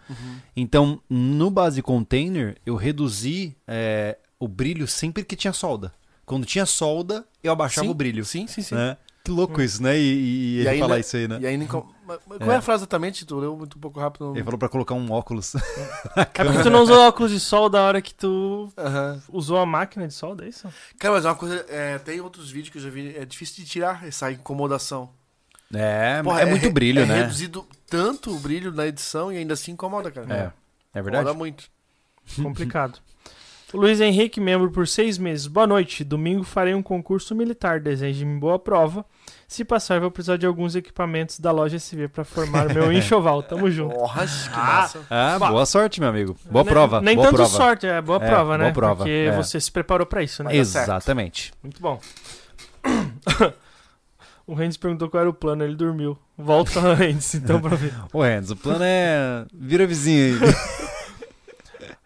Então, 0.57 1.01
no 1.11 1.51
base 1.51 1.83
container, 1.83 2.57
eu 2.65 2.77
reduzi 2.77 3.57
é, 3.67 4.17
o 4.39 4.47
brilho 4.47 4.87
sempre 4.87 5.25
que 5.25 5.35
tinha 5.35 5.53
solda. 5.53 5.93
Quando 6.25 6.47
tinha 6.47 6.65
solda, 6.65 7.27
eu 7.43 7.53
abaixava 7.53 7.87
Sim, 7.87 7.91
o 7.91 7.95
brilho. 7.95 8.25
Sim, 8.25 8.47
sim, 8.47 8.63
sim. 8.63 8.75
né? 8.77 8.97
Que 9.25 9.31
louco 9.31 9.63
isso, 9.63 9.83
né? 9.83 9.97
E, 9.99 10.01
e, 10.03 10.57
e 10.57 10.59
ele 10.61 10.69
ainda- 10.69 10.85
falar 10.87 10.99
isso 11.01 11.17
aí, 11.17 11.27
né? 11.27 11.39
E 11.41 11.47
ainda 11.47 11.65
Qual 11.67 11.89
é 12.53 12.57
a 12.57 12.61
frase 12.61 12.83
exatamente? 12.83 13.25
Tu 13.25 13.35
leu 13.39 13.57
muito 13.57 13.79
um 13.79 13.81
pouco 13.81 13.99
rápido. 13.99 14.33
Ele 14.35 14.45
falou 14.45 14.59
pra 14.59 14.69
colocar 14.69 14.93
um 14.95 15.11
óculos. 15.11 15.55
É 16.15 16.45
porque 16.45 16.63
tu 16.63 16.69
não 16.71 16.83
usou 16.83 16.99
óculos 17.09 17.31
de 17.33 17.41
sol 17.41 17.71
da 17.71 17.81
hora 17.83 18.03
que 18.03 18.13
tu 18.15 18.71
Aham. 18.77 19.23
usou 19.33 19.57
a 19.59 19.65
máquina 19.65 20.07
de 20.07 20.13
sol, 20.13 20.35
daí 20.37 20.51
isso? 20.51 20.69
Cara, 20.99 21.15
mas 21.15 21.25
é 21.25 21.29
uma 21.29 21.35
coisa. 21.35 21.65
é, 21.71 21.99
tem 21.99 22.21
outros 22.21 22.51
vídeos 22.51 22.71
que 22.71 22.77
eu 22.79 22.83
já 22.83 22.91
vi. 22.91 23.17
É 23.17 23.25
difícil 23.25 23.65
de 23.65 23.71
tirar 23.71 24.07
essa 24.07 24.31
incomodação. 24.31 25.09
É, 25.73 26.23
Porra, 26.23 26.43
é 26.43 26.45
muito 26.45 26.71
brilho, 26.71 27.01
é 27.01 27.07
né? 27.07 27.23
reduzido 27.23 27.67
tanto 27.89 28.31
o 28.31 28.39
brilho 28.39 28.71
na 28.73 28.87
edição 28.87 29.33
e 29.33 29.39
ainda 29.39 29.55
assim 29.55 29.73
incomoda, 29.73 30.11
cara. 30.11 30.53
É, 30.95 30.99
é 30.99 31.03
verdade. 31.03 31.25
Incomoda 31.25 31.33
muito. 31.35 31.65
Complicado. 32.43 32.99
O 33.75 33.77
Luiz 33.77 34.01
Henrique, 34.01 34.41
membro 34.41 34.71
por 34.71 34.87
seis 34.87 35.19
meses. 35.19 35.49
Boa 35.49 35.67
noite. 35.67 36.05
Domingo 36.05 36.45
farei 36.45 36.75
um 36.75 36.83
concurso 36.83 37.35
militar. 37.35 37.81
Deseje-me 37.81 38.39
boa 38.39 38.57
prova. 38.59 39.05
Se 39.49 39.65
passar, 39.65 39.99
vou 40.01 40.11
precisar 40.13 40.37
de 40.37 40.47
alguns 40.47 40.77
equipamentos 40.77 41.41
da 41.41 41.51
loja 41.51 41.77
SV 41.79 42.07
pra 42.09 42.25
formar 42.25 42.73
meu 42.73 42.91
enxoval. 42.95 43.43
Tamo 43.43 43.69
junto. 43.71 43.95
Porra, 43.97 44.25
que 44.27 44.49
Ah, 44.53 44.57
massa. 44.57 45.01
Ah, 45.11 45.39
boa 45.41 45.67
sorte, 45.67 45.99
meu 46.01 46.09
amigo. 46.09 46.37
Boa 46.49 46.65
Nem- 46.65 46.73
prova. 46.73 47.01
Nem 47.01 47.17
boa 47.17 47.27
tanto 47.27 47.37
prova. 47.37 47.51
sorte, 47.51 47.87
é 47.87 48.01
boa 48.01 48.23
É, 48.23 48.29
prova, 48.29 48.57
né? 48.57 48.65
boa 48.65 48.73
prova, 48.75 48.97
Porque 48.99 49.11
é. 49.29 49.37
você 49.37 49.59
se 49.61 49.71
preparou 49.73 50.07
pra 50.07 50.23
isso, 50.23 50.45
né? 50.45 50.55
Exatamente. 50.57 51.53
Muito 51.63 51.81
bom. 51.83 52.01
o 54.47 54.55
Rendes 54.55 54.77
perguntou 54.77 55.09
qual 55.11 55.21
era 55.23 55.31
o 55.31 55.35
plano, 55.35 55.65
ele 55.65 55.75
dormiu. 55.75 56.17
Volta, 56.39 56.81
Rendes, 56.95 57.35
então, 57.35 57.61
pra 57.61 57.75
ver. 57.77 57.93
Ô, 58.13 58.23
Renzo, 58.23 58.55
o 58.55 58.57
plano 58.57 58.85
é. 58.85 59.45
Vira 59.53 59.87
vizinho 59.87 60.37
aí. 60.45 60.55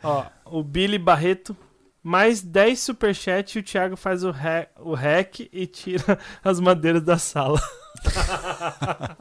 Ó, 0.02 0.24
o 0.50 0.62
Billy 0.62 0.98
Barreto, 0.98 1.56
mais 2.02 2.40
10 2.40 2.78
superchat 2.80 3.56
e 3.56 3.60
o 3.60 3.62
Thiago 3.62 3.96
faz 3.96 4.24
o, 4.24 4.30
re 4.30 4.68
o 4.80 4.94
hack 4.94 5.40
e 5.52 5.66
tira 5.66 6.18
as 6.44 6.60
madeiras 6.60 7.02
da 7.02 7.18
sala. 7.18 7.60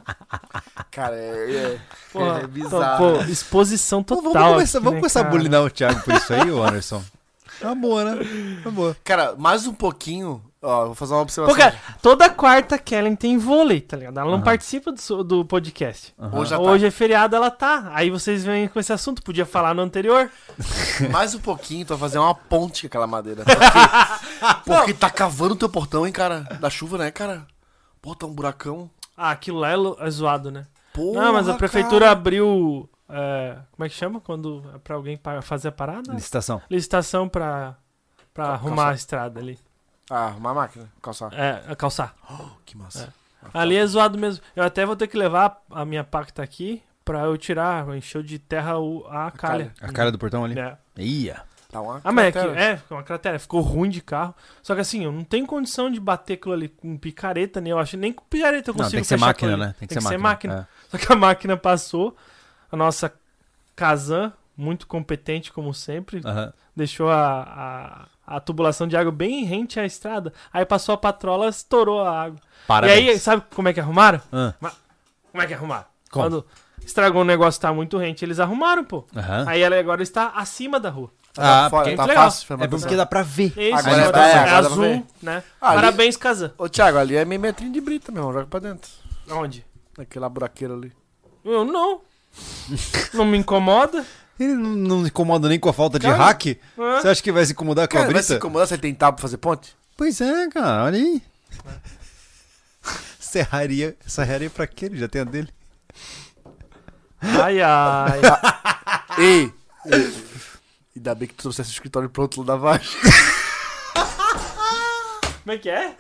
Cara, 0.92 1.16
é. 1.16 1.56
é- 1.76 1.80
Porra, 2.12 2.42
É 2.42 2.48
bizarro, 2.48 3.18
Pô, 3.18 3.22
exposição 3.24 4.04
Pô, 4.04 4.16
total. 4.16 4.34
vamos 4.34 4.54
começar, 4.54 4.78
aqui, 4.78 4.84
vamos 4.86 4.96
né, 4.96 5.00
começar 5.02 5.20
a 5.22 5.24
bulinar 5.30 5.64
o 5.64 5.70
Thiago 5.70 6.02
por 6.02 6.14
isso 6.14 6.34
aí, 6.34 6.50
Anderson. 6.50 7.04
Tá 7.60 7.74
boa, 7.74 8.04
né? 8.16 8.26
Tá 8.64 8.70
boa. 8.70 8.96
Cara, 9.04 9.36
mais 9.36 9.66
um 9.68 9.74
pouquinho. 9.74 10.42
Ó, 10.70 10.86
vou 10.88 10.96
fazer 10.96 11.14
uma 11.14 11.22
observação. 11.22 11.56
Pô, 11.56 11.62
cara, 11.64 11.80
toda 12.02 12.30
quarta 12.30 12.78
Kellen 12.78 13.16
tem 13.16 13.38
vôlei, 13.38 13.80
tá 13.80 13.96
ligado? 13.96 14.18
Ela 14.20 14.28
não 14.30 14.36
Aham. 14.36 14.44
participa 14.44 14.92
do, 14.92 15.24
do 15.24 15.46
podcast. 15.46 16.14
Aham. 16.20 16.38
Hoje 16.40 16.50
tá. 16.50 16.60
Hoje 16.60 16.86
é 16.86 16.92
feriado, 16.92 17.36
ela 17.38 17.50
tá. 17.50 17.90
Aí 17.94 18.10
vocês 18.10 18.44
vêm 18.44 18.68
com 18.68 18.78
esse 18.78 18.92
assunto. 18.92 19.24
Podia 19.24 19.46
falar 19.46 19.74
no 19.74 19.82
anterior. 19.82 20.30
Mais 21.10 21.34
um 21.34 21.40
pouquinho, 21.40 21.86
tu 21.86 21.90
vai 21.90 21.98
fazer 22.00 22.18
uma 22.20 22.36
ponte 22.36 22.82
com 22.82 22.88
aquela 22.88 23.08
madeira. 23.08 23.44
Porque, 24.64 24.70
porque 24.70 24.94
tá 24.94 25.10
cavando 25.10 25.54
o 25.54 25.58
teu 25.58 25.70
portão, 25.70 26.06
hein, 26.06 26.12
cara? 26.12 26.42
Da 26.60 26.70
chuva, 26.70 26.98
né, 26.98 27.10
cara? 27.12 27.48
Pô, 28.02 28.14
tá 28.14 28.26
um 28.26 28.34
buracão. 28.34 28.90
Ah, 29.16 29.32
aquilo 29.32 29.60
lá 29.60 29.70
é, 29.72 29.76
lo- 29.76 29.98
é 30.00 30.10
zoado, 30.10 30.52
né? 30.52 30.68
Porra, 30.94 31.22
não, 31.22 31.34
mas 31.34 31.48
a 31.50 31.54
prefeitura 31.56 32.06
cara. 32.08 32.12
abriu. 32.12 32.90
é, 33.10 33.58
como 33.72 33.86
é 33.86 33.90
que 33.90 33.96
chama? 33.96 34.20
Quando 34.20 34.64
é 34.76 34.78
pra 34.80 34.96
alguém 34.96 35.16
pa- 35.18 35.42
fazer 35.42 35.70
a 35.70 35.72
parada? 35.72 36.12
Licitação. 36.14 36.62
Licitação 36.70 37.28
pra, 37.30 37.76
pra 38.34 38.50
arrumar 38.50 38.90
a 38.90 38.94
estrada 38.96 39.40
ali. 39.40 39.58
Ah, 40.10 40.34
uma 40.38 40.54
máquina, 40.54 40.90
calçar. 41.02 41.32
É, 41.34 41.64
a 41.68 41.76
calçar. 41.76 42.16
Que 42.66 42.78
massa. 42.78 43.14
Ali 43.54 43.76
é 43.76 43.86
zoado 43.86 44.18
mesmo. 44.18 44.44
Eu 44.56 44.64
até 44.64 44.86
vou 44.86 44.96
ter 44.96 45.08
que 45.08 45.18
levar 45.18 45.62
a 45.72 45.86
minha 45.86 46.04
pacta 46.04 46.42
aqui 46.44 46.82
pra 47.06 47.22
eu 47.24 47.38
tirar, 47.38 47.88
encheu 47.96 48.22
de 48.24 48.38
terra 48.40 48.78
o, 48.78 49.06
a 49.10 49.32
calha. 49.32 49.74
A 49.82 49.92
cara 49.92 50.12
do 50.12 50.18
portão 50.18 50.44
ali. 50.44 50.58
É. 50.60 50.78
Ia. 50.98 51.42
Tá 51.70 51.82
uma 51.82 52.00
Ah, 52.04 52.12
mas 52.12 52.26
é, 52.26 52.32
que, 52.32 52.40
cratera. 52.40 52.62
é, 52.62 52.78
ficou 52.78 52.98
uma 52.98 53.04
cratera, 53.04 53.40
ficou 53.40 53.62
ruim 53.62 53.90
de 53.90 54.02
carro. 54.02 54.34
Só 54.64 54.74
que 54.76 54.82
assim, 54.82 55.04
eu 55.04 55.12
não 55.12 55.24
tenho 55.24 55.46
condição 55.46 55.92
de 55.92 56.00
bater 56.00 56.34
aquilo 56.36 56.54
ali 56.54 56.70
com 56.70 56.98
picareta, 56.98 57.60
nem 57.62 57.72
eu 57.72 57.80
acho, 57.80 57.98
nem 57.98 58.12
com 58.14 58.24
picareta 58.26 58.70
eu 58.70 58.74
Não, 58.74 58.80
consigo 58.80 58.96
tem 58.96 59.02
que 59.02 59.08
ser 59.08 59.18
máquina, 59.18 59.58
né? 59.58 59.76
Tem 59.80 59.88
que, 59.88 60.02
ser, 60.02 60.18
máquina. 60.18 60.68
Só 60.90 60.98
que 60.98 61.12
a 61.12 61.16
máquina 61.16 61.58
passou, 61.58 62.16
a 62.72 62.76
nossa 62.78 63.14
Kazan, 63.76 64.32
muito 64.56 64.88
competente 64.88 65.52
como 65.52 65.74
sempre, 65.74 66.22
É. 66.24 66.30
Aham. 66.30 66.54
deixou 66.76 67.10
a, 67.10 67.42
a, 67.44 68.06
a 68.28 68.40
tubulação 68.42 68.88
de 68.88 68.98
água 68.98 69.12
bem 69.12 69.46
rente 69.46 69.80
à 69.80 69.86
estrada. 69.86 70.34
Aí 70.54 70.66
passou 70.66 70.94
a 70.94 70.98
patrola, 70.98 71.48
estourou 71.48 72.02
a 72.02 72.24
água. 72.24 72.40
Parabéns. 72.68 73.06
E 73.06 73.10
aí, 73.12 73.20
sabe 73.20 73.44
como 73.56 73.70
é 73.70 73.74
que 73.74 73.80
arrumaram? 73.80 74.22
Ah, 74.32 74.54
Como 75.32 75.42
é 75.44 75.48
que 75.48 75.54
arrumaram? 75.54 75.86
Como? 76.12 76.26
Quando 76.26 76.46
estragou 76.86 77.22
o 77.22 77.26
negócio 77.26 77.62
tá 77.62 77.72
muito 77.74 77.98
rente, 77.98 78.26
eles 78.26 78.40
arrumaram, 78.40 78.84
pô. 78.84 79.06
aham. 79.16 79.46
Aí 79.48 79.62
ela 79.62 79.80
agora 79.80 80.04
está 80.04 80.34
acima 80.36 80.80
da 80.80 80.90
rua. 80.90 81.10
Ah, 81.40 81.68
fora, 81.70 81.84
porque- 81.84 81.96
tá 81.96 82.06
legal. 82.06 82.24
fácil. 82.26 82.58
É 82.60 82.68
porque 82.68 82.96
dá 82.96 83.06
pra 83.06 83.22
ver. 83.22 83.54
É 83.56 83.70
isso, 83.70 83.78
Agora 83.80 84.02
agora, 84.02 84.12
tá- 84.12 84.28
é, 84.28 84.32
é, 84.32 84.34
agora 84.40 84.46
dá 84.46 84.52
pra 84.52 84.58
azul, 84.72 85.06
né? 85.22 85.44
Ali- 85.62 85.76
Parabéns, 85.76 86.18
Kazan. 86.18 86.52
Ô, 86.58 86.68
Thiago, 86.68 86.98
ali 86.98 87.16
é 87.16 87.24
meio 87.26 87.40
metrinho 87.40 87.72
de 87.72 87.80
brita, 87.80 88.12
meu 88.12 88.22
irmão. 88.22 88.34
Joga 88.34 88.48
pra 88.48 88.60
dentro. 88.60 88.90
Onde? 89.30 89.64
Naquela 89.98 90.28
buraqueira 90.30 90.74
ali. 90.74 90.92
Eu 91.46 91.64
não. 91.64 92.02
não 93.14 93.24
me 93.26 93.38
incomoda. 93.38 94.04
Ele 94.40 94.54
não, 94.54 94.70
não 94.76 95.02
se 95.02 95.08
incomoda 95.08 95.50
nem 95.50 95.60
com 95.60 95.70
a 95.70 95.74
falta 95.74 95.98
de 95.98 96.06
Cara, 96.06 96.18
hack. 96.18 96.46
Hã? 96.78 97.02
Você 97.02 97.08
acha 97.08 97.24
que 97.24 97.32
vai 97.32 97.46
se 97.46 97.54
incomodar 97.54 97.88
com 97.88 97.94
Cara, 97.98 98.10
a 98.10 98.14
vai 98.14 98.22
se 98.22 98.30
brita? 98.30 98.46
incomodar 98.46 98.68
se 98.68 98.74
ele 98.76 98.82
tem 98.82 98.94
tábua 98.94 99.16
pra 99.16 99.22
fazer 99.22 99.38
ponte? 99.38 99.76
Pois 99.96 100.22
é, 100.22 100.48
cara, 100.50 100.86
olha 100.86 100.98
aí. 100.98 101.22
Serraria. 103.20 103.96
Serraria 104.06 104.50
pra 104.50 104.68
quê? 104.68 104.86
Ele 104.86 104.98
já 104.98 105.08
tem 105.08 105.22
a 105.22 105.26
dele. 105.26 105.50
Ai, 107.20 107.62
ai. 107.62 108.22
Ei! 109.18 109.54
ei. 109.92 110.14
Ainda 110.96 111.16
bem 111.16 111.28
que 111.28 111.34
tu 111.34 111.42
trouxesse 111.42 111.72
o 111.72 111.74
escritório 111.74 112.10
pronto 112.10 112.40
lá 112.42 112.46
da 112.48 112.56
Vagem. 112.56 112.88
Como 115.48 115.56
é 115.56 115.60
que 115.62 115.70
é? 115.70 115.92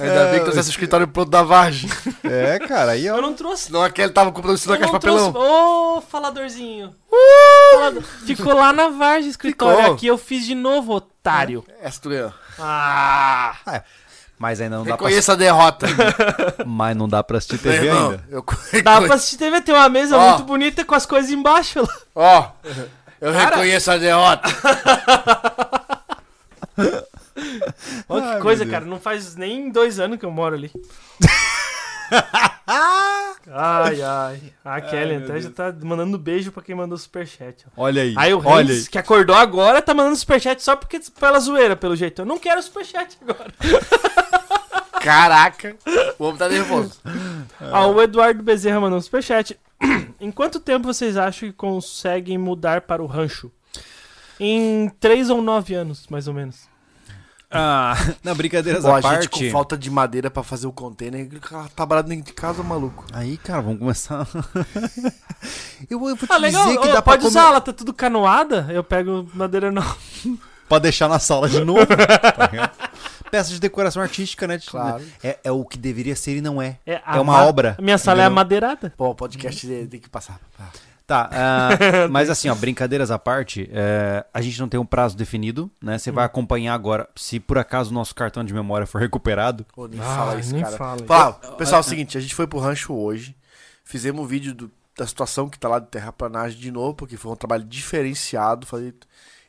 Ainda 0.00 0.24
bem 0.32 0.40
que 0.40 0.46
trouxesse 0.46 0.68
o 0.68 0.72
escritório 0.72 1.06
pronto 1.06 1.30
da 1.30 1.44
Vagem. 1.44 1.88
É, 2.24 2.58
cara, 2.58 2.90
aí 2.90 3.06
Eu 3.06 3.14
ó. 3.14 3.20
não 3.20 3.32
trouxe. 3.32 3.66
Senão 3.66 3.84
aquele 3.84 4.10
tava 4.12 4.32
comprando 4.32 4.56
isso 4.56 4.68
na 4.68 4.74
Eu 4.74 4.80
caixa 4.80 4.92
não 4.92 4.98
de 4.98 5.06
papelão. 5.06 5.32
trouxe. 5.32 5.48
Ô, 5.48 6.00
faladorzinho. 6.00 6.92
Falado- 7.72 8.02
Ficou 8.26 8.52
lá 8.54 8.72
na 8.72 8.88
Vargem 8.88 9.30
escritório. 9.30 9.78
Ficou. 9.78 9.94
Aqui 9.94 10.06
eu 10.08 10.18
fiz 10.18 10.44
de 10.44 10.56
novo, 10.56 10.92
otário. 10.92 11.64
Essa 11.80 12.00
tu 12.00 12.08
ganhou. 12.08 12.32
Ah! 12.58 13.54
Mas 14.36 14.60
ainda 14.60 14.74
não 14.78 14.84
dá 14.84 14.96
pra, 14.96 15.06
Reconheça 15.06 15.34
a 15.34 15.36
derrota. 15.36 15.86
mas 16.66 16.96
não 16.96 17.08
dá 17.08 17.22
pra 17.22 17.38
assistir 17.38 17.58
TV 17.58 17.86
irmão, 17.86 18.10
ainda. 18.10 18.24
Eu, 18.28 18.44
Dá 18.82 19.00
pra 19.02 19.14
assistir 19.14 19.36
TV, 19.36 19.60
tem 19.60 19.72
uma 19.72 19.88
mesa 19.88 20.18
Ó. 20.18 20.30
muito 20.30 20.42
bonita 20.42 20.84
com 20.84 20.96
as 20.96 21.06
coisas 21.06 21.30
embaixo 21.30 21.80
lá. 21.80 21.96
Ó, 22.12 22.48
eu 23.20 23.32
Cara. 23.32 23.44
reconheço 23.50 23.88
a 23.92 23.96
derrota. 23.98 24.48
Olha 28.08 28.22
que 28.22 28.28
Ai, 28.34 28.40
coisa, 28.40 28.66
cara. 28.66 28.84
Não 28.84 28.98
faz 29.00 29.36
nem 29.36 29.70
dois 29.70 29.98
anos 30.00 30.18
que 30.18 30.24
eu 30.26 30.30
moro 30.30 30.54
ali. 30.54 30.70
ai, 33.46 34.02
ai. 34.02 34.42
A 34.64 34.80
Kelly 34.80 35.16
meu 35.18 35.24
até 35.24 35.40
já 35.40 35.50
tá 35.50 35.74
mandando 35.82 36.18
beijo 36.18 36.52
pra 36.52 36.62
quem 36.62 36.74
mandou 36.74 36.96
superchat. 36.98 37.64
ó. 37.76 37.82
Olha 37.84 38.02
aí. 38.02 38.14
Aí 38.16 38.32
o 38.34 38.38
olha 38.44 38.66
Reis, 38.68 38.84
aí. 38.86 38.90
que 38.90 38.98
acordou 38.98 39.36
agora, 39.36 39.82
tá 39.82 39.94
mandando 39.94 40.16
superchat 40.16 40.62
só 40.62 40.76
porque 40.76 41.00
pela 41.18 41.38
zoeira, 41.40 41.76
pelo 41.76 41.96
jeito. 41.96 42.22
Eu 42.22 42.26
não 42.26 42.38
quero 42.38 42.62
superchat 42.62 43.18
agora. 43.22 43.52
Caraca. 45.00 45.76
O 46.18 46.24
homem 46.24 46.38
tá 46.38 46.48
nervoso. 46.48 47.00
Ah, 47.60 47.86
o 47.86 48.00
Eduardo 48.00 48.40
Bezerra 48.42 48.80
mandou 48.80 48.98
um 48.98 49.02
superchat. 49.02 49.58
em 50.20 50.30
quanto 50.30 50.60
tempo 50.60 50.86
vocês 50.86 51.16
acham 51.16 51.48
que 51.48 51.54
conseguem 51.54 52.38
mudar 52.38 52.82
para 52.82 53.02
o 53.02 53.06
rancho? 53.06 53.50
Em 54.38 54.88
três 55.00 55.28
ou 55.28 55.42
nove 55.42 55.74
anos, 55.74 56.06
mais 56.08 56.28
ou 56.28 56.34
menos. 56.34 56.68
Ah, 57.50 57.94
não, 58.22 58.34
brincadeiras 58.34 58.84
Ó, 58.84 58.90
à 58.92 58.96
a 58.96 59.00
gente 59.00 59.10
parte. 59.28 59.46
com 59.46 59.50
falta 59.50 59.76
de 59.76 59.90
madeira 59.90 60.30
pra 60.30 60.42
fazer 60.42 60.66
o 60.66 60.72
container, 60.72 61.26
tá 61.74 61.86
parado 61.86 62.08
dentro 62.08 62.26
de 62.26 62.32
casa, 62.34 62.62
maluco. 62.62 63.04
Aí, 63.12 63.36
cara, 63.38 63.62
vamos 63.62 63.78
começar. 63.78 64.26
eu, 65.88 65.98
eu 66.08 66.16
vou 66.16 66.16
te 66.16 66.26
Ah, 66.28 66.36
legal. 66.36 66.64
dizer 66.66 66.78
que 66.80 66.88
Ô, 66.88 66.92
dá 66.92 67.02
pode 67.02 67.18
pra 67.20 67.28
usar, 67.28 67.40
comer... 67.42 67.50
ela 67.52 67.60
tá 67.60 67.72
tudo 67.72 67.92
canoada. 67.94 68.66
Eu 68.70 68.84
pego 68.84 69.28
madeira 69.34 69.70
não. 69.72 69.84
Pra 70.68 70.78
deixar 70.78 71.08
na 71.08 71.18
sala 71.18 71.48
de 71.48 71.64
novo. 71.64 71.86
tá? 71.86 72.70
Peça 73.30 73.50
de 73.50 73.58
decoração 73.58 74.02
artística, 74.02 74.46
né? 74.46 74.58
Claro. 74.66 75.02
É, 75.24 75.38
é 75.44 75.50
o 75.50 75.64
que 75.64 75.78
deveria 75.78 76.14
ser 76.14 76.36
e 76.36 76.40
não 76.42 76.60
é. 76.60 76.76
É, 76.84 77.00
É 77.06 77.12
uma 77.20 77.24
ma- 77.38 77.44
obra, 77.46 77.74
A 77.78 77.80
minha 77.80 77.96
sala 77.96 78.18
é 78.20 78.24
entendeu? 78.24 78.32
amadeirada. 78.34 78.92
Pô, 78.94 79.08
o 79.08 79.14
podcast 79.14 79.66
tem 79.90 79.98
que 79.98 80.10
passar. 80.10 80.38
Tá, 81.08 81.30
ah, 81.32 82.08
mas 82.10 82.28
assim, 82.28 82.50
ó, 82.50 82.54
brincadeiras 82.54 83.10
à 83.10 83.18
parte, 83.18 83.66
é, 83.72 84.26
a 84.32 84.42
gente 84.42 84.60
não 84.60 84.68
tem 84.68 84.78
um 84.78 84.84
prazo 84.84 85.16
definido, 85.16 85.70
né? 85.82 85.96
Você 85.96 86.10
Hum. 86.10 86.14
vai 86.14 86.26
acompanhar 86.26 86.74
agora. 86.74 87.08
Se 87.16 87.40
por 87.40 87.56
acaso 87.56 87.90
o 87.90 87.94
nosso 87.94 88.14
cartão 88.14 88.44
de 88.44 88.52
memória 88.52 88.86
for 88.86 89.00
recuperado, 89.00 89.64
Pô, 89.74 89.88
nem 89.88 89.98
Ah, 89.98 90.04
fala 90.04 90.38
isso, 90.38 90.52
nem 90.52 90.62
cara. 90.62 90.76
fala 90.76 91.02
pessoal, 91.56 91.78
é 91.78 91.80
o 91.80 91.82
seguinte, 91.82 92.18
a 92.18 92.20
gente 92.20 92.34
foi 92.34 92.46
pro 92.46 92.58
rancho 92.58 92.92
hoje, 92.92 93.34
fizemos 93.84 94.22
um 94.22 94.26
vídeo 94.26 94.52
do- 94.54 94.70
da 94.98 95.06
situação 95.06 95.48
que 95.48 95.58
tá 95.58 95.66
lá 95.66 95.78
de 95.78 95.86
terraplanagem 95.86 96.58
de 96.60 96.70
novo, 96.70 96.92
porque 96.94 97.16
foi 97.16 97.32
um 97.32 97.36
trabalho 97.36 97.64
diferenciado, 97.64 98.66
falei, 98.66 98.92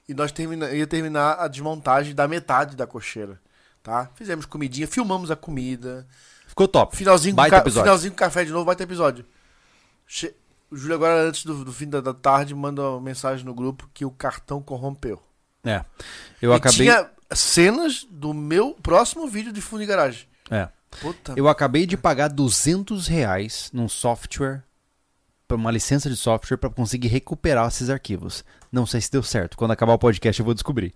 e 0.07 0.13
nós 0.13 0.31
termina, 0.31 0.71
ia 0.71 0.87
terminar 0.87 1.33
a 1.39 1.47
desmontagem 1.49 2.15
da 2.15 2.25
metade 2.25 2.77
da 2.77 2.87
cocheira, 2.87 3.37
tá? 3.83 4.09
Fizemos 4.15 4.45
comidinha, 4.45 4.87
filmamos 4.87 5.29
a 5.29 5.35
comida, 5.35 6.07
ficou 6.47 6.69
top. 6.69 6.95
finalzinho, 6.95 7.35
com, 7.35 7.43
episódio. 7.43 7.83
finalzinho 7.83 8.11
com 8.13 8.17
café 8.17 8.45
de 8.45 8.51
novo, 8.53 8.63
vai 8.63 8.77
ter 8.77 8.83
episódio. 8.85 9.25
Che- 10.07 10.33
O 10.71 10.75
Júlio 10.75 10.95
agora, 10.95 11.27
antes 11.27 11.43
do, 11.43 11.65
do 11.65 11.73
fim 11.73 11.89
da, 11.89 11.99
da 11.99 12.13
tarde, 12.13 12.53
manda 12.53 12.81
uma 12.81 13.01
mensagem 13.01 13.45
no 13.45 13.53
grupo 13.53 13.89
que 13.93 14.05
o 14.05 14.11
cartão 14.11 14.61
corrompeu. 14.61 15.21
É. 15.63 15.83
Eu 16.41 16.51
e 16.51 16.55
acabei. 16.55 16.77
tinha 16.77 17.09
cenas 17.31 18.05
do 18.09 18.33
meu 18.33 18.75
próximo 18.81 19.27
vídeo 19.27 19.51
de 19.51 19.61
fundo 19.61 19.81
de 19.81 19.87
garagem. 19.87 20.27
É. 20.49 20.69
Puta. 21.01 21.33
Eu 21.35 21.47
acabei 21.47 21.85
de 21.85 21.97
pagar 21.97 22.27
200 22.29 23.07
reais 23.07 23.69
num 23.73 23.87
software, 23.87 24.63
pra 25.47 25.57
uma 25.57 25.71
licença 25.71 26.09
de 26.09 26.15
software, 26.15 26.57
pra 26.57 26.69
conseguir 26.69 27.07
recuperar 27.07 27.67
esses 27.67 27.89
arquivos. 27.89 28.43
Não 28.71 28.85
sei 28.85 29.01
se 29.01 29.11
deu 29.11 29.23
certo. 29.23 29.57
Quando 29.57 29.71
acabar 29.71 29.93
o 29.93 29.99
podcast 29.99 30.39
eu 30.39 30.45
vou 30.45 30.53
descobrir. 30.53 30.93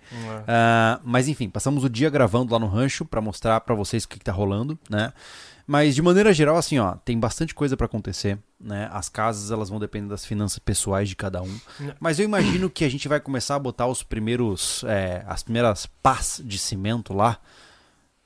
Ah, 0.47 0.99
mas 1.03 1.27
enfim, 1.27 1.49
passamos 1.49 1.83
o 1.83 1.89
dia 1.89 2.09
gravando 2.09 2.53
lá 2.53 2.59
no 2.59 2.67
rancho 2.67 3.03
pra 3.03 3.21
mostrar 3.21 3.59
pra 3.61 3.73
vocês 3.73 4.03
o 4.03 4.07
que, 4.07 4.19
que 4.19 4.25
tá 4.25 4.31
rolando, 4.31 4.77
né? 4.89 5.11
Mas 5.65 5.95
de 5.95 6.01
maneira 6.01 6.33
geral, 6.33 6.57
assim, 6.57 6.77
ó, 6.79 6.95
tem 6.95 7.17
bastante 7.19 7.55
coisa 7.55 7.77
pra 7.77 7.85
acontecer, 7.85 8.37
né? 8.59 8.89
As 8.91 9.09
casas 9.09 9.51
elas 9.51 9.69
vão 9.69 9.79
depender 9.79 10.09
das 10.09 10.25
finanças 10.25 10.59
pessoais 10.59 11.07
de 11.07 11.15
cada 11.15 11.41
um. 11.41 11.59
Não. 11.79 11.93
Mas 11.99 12.19
eu 12.19 12.25
imagino 12.25 12.69
que 12.69 12.83
a 12.83 12.89
gente 12.89 13.07
vai 13.07 13.19
começar 13.19 13.55
a 13.55 13.59
botar 13.59 13.87
os 13.87 14.03
primeiros, 14.03 14.83
é, 14.85 15.23
as 15.27 15.43
primeiras 15.43 15.85
pás 15.85 16.41
de 16.43 16.57
cimento 16.57 17.13
lá 17.13 17.39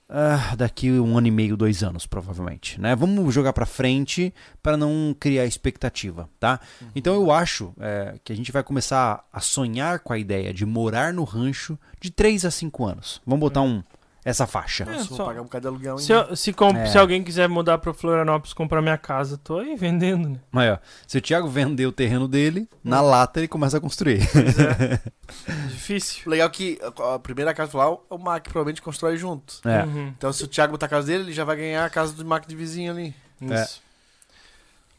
ah, 0.10 0.56
daqui 0.56 0.90
um 0.92 1.18
ano 1.18 1.28
e 1.28 1.32
meio, 1.32 1.58
dois 1.58 1.84
anos, 1.84 2.06
provavelmente, 2.06 2.80
né? 2.80 2.96
Vamos 2.96 3.34
jogar 3.34 3.52
pra 3.52 3.66
frente 3.66 4.34
para 4.64 4.78
não 4.78 5.16
criar 5.20 5.46
expectativa, 5.46 6.30
tá? 6.40 6.62
Então 6.96 7.14
eu 7.14 7.30
acho 7.30 7.74
é, 7.80 8.16
que 8.24 8.32
a 8.32 8.36
gente 8.36 8.52
vai 8.52 8.64
começar 8.64 9.26
a 9.32 9.42
sonhar 9.42 10.00
com 10.00 10.14
a 10.14 10.18
ideia 10.18 10.54
de 10.54 10.66
morar 10.66 11.14
no 11.14 11.26
rancho 11.26 11.78
de 12.00 12.10
3 12.10 12.46
a 12.46 12.52
5 12.52 12.86
anos. 12.86 13.22
Vamos 13.26 13.42
botar 13.42 13.62
um 13.62 13.84
essa 14.30 14.46
faixa. 14.46 14.84
É, 14.84 14.88
Nossa, 14.88 15.06
vou 15.06 15.18
só- 15.18 15.26
pagar 15.26 15.42
um 15.42 15.46
bocado 15.46 15.62
de 15.64 15.68
aluguel 15.70 15.98
Se, 15.98 16.12
eu- 16.12 16.36
se, 16.36 16.52
com- 16.54 16.70
É. 16.76 16.86
se 16.88 16.98
alguém 16.98 17.24
quiser 17.24 17.48
mudar 17.48 17.78
pra 17.78 17.94
Florianópolis 17.94 18.54
comprar 18.54 18.82
minha 18.82 18.98
casa, 18.98 19.38
tô 19.38 19.60
aí 19.60 19.76
vendendo, 19.76 20.30
né? 20.30 20.40
Aí, 20.54 20.70
ó, 20.72 20.78
se 21.08 21.18
o 21.18 21.22
Thiago 21.22 21.48
vender 21.48 21.86
o 21.86 21.92
terreno 21.92 22.28
dele, 22.28 22.68
na 22.84 23.00
lata 23.02 23.40
ele 23.40 23.48
começa 23.48 23.78
a 23.78 23.82
construir. 23.82 24.20
Pois 24.32 24.60
é. 24.60 25.00
Difícil. 25.70 26.30
Legal 26.30 26.50
que 26.50 26.80
a 27.14 27.20
primeira 27.20 27.54
casa 27.54 27.78
lá, 27.78 27.90
o 27.90 28.18
Mac 28.18 28.44
provavelmente 28.44 28.82
constrói 28.82 29.18
junto. 29.18 29.56
É. 29.66 29.84
Uhum, 29.84 30.08
Então 30.18 30.32
se 30.34 30.44
o 30.44 30.48
Thiago 30.48 30.72
botar 30.72 30.88
a 30.88 30.90
casa 30.90 31.08
dele, 31.08 31.24
ele 31.24 31.34
já 31.34 31.44
vai 31.44 31.56
ganhar 31.56 31.86
a 31.86 31.90
casa 31.90 32.14
do 32.14 32.26
Mac 32.26 32.46
de 32.46 32.56
vizinho 32.56 32.92
ali. 32.92 33.14
isso. 33.42 33.82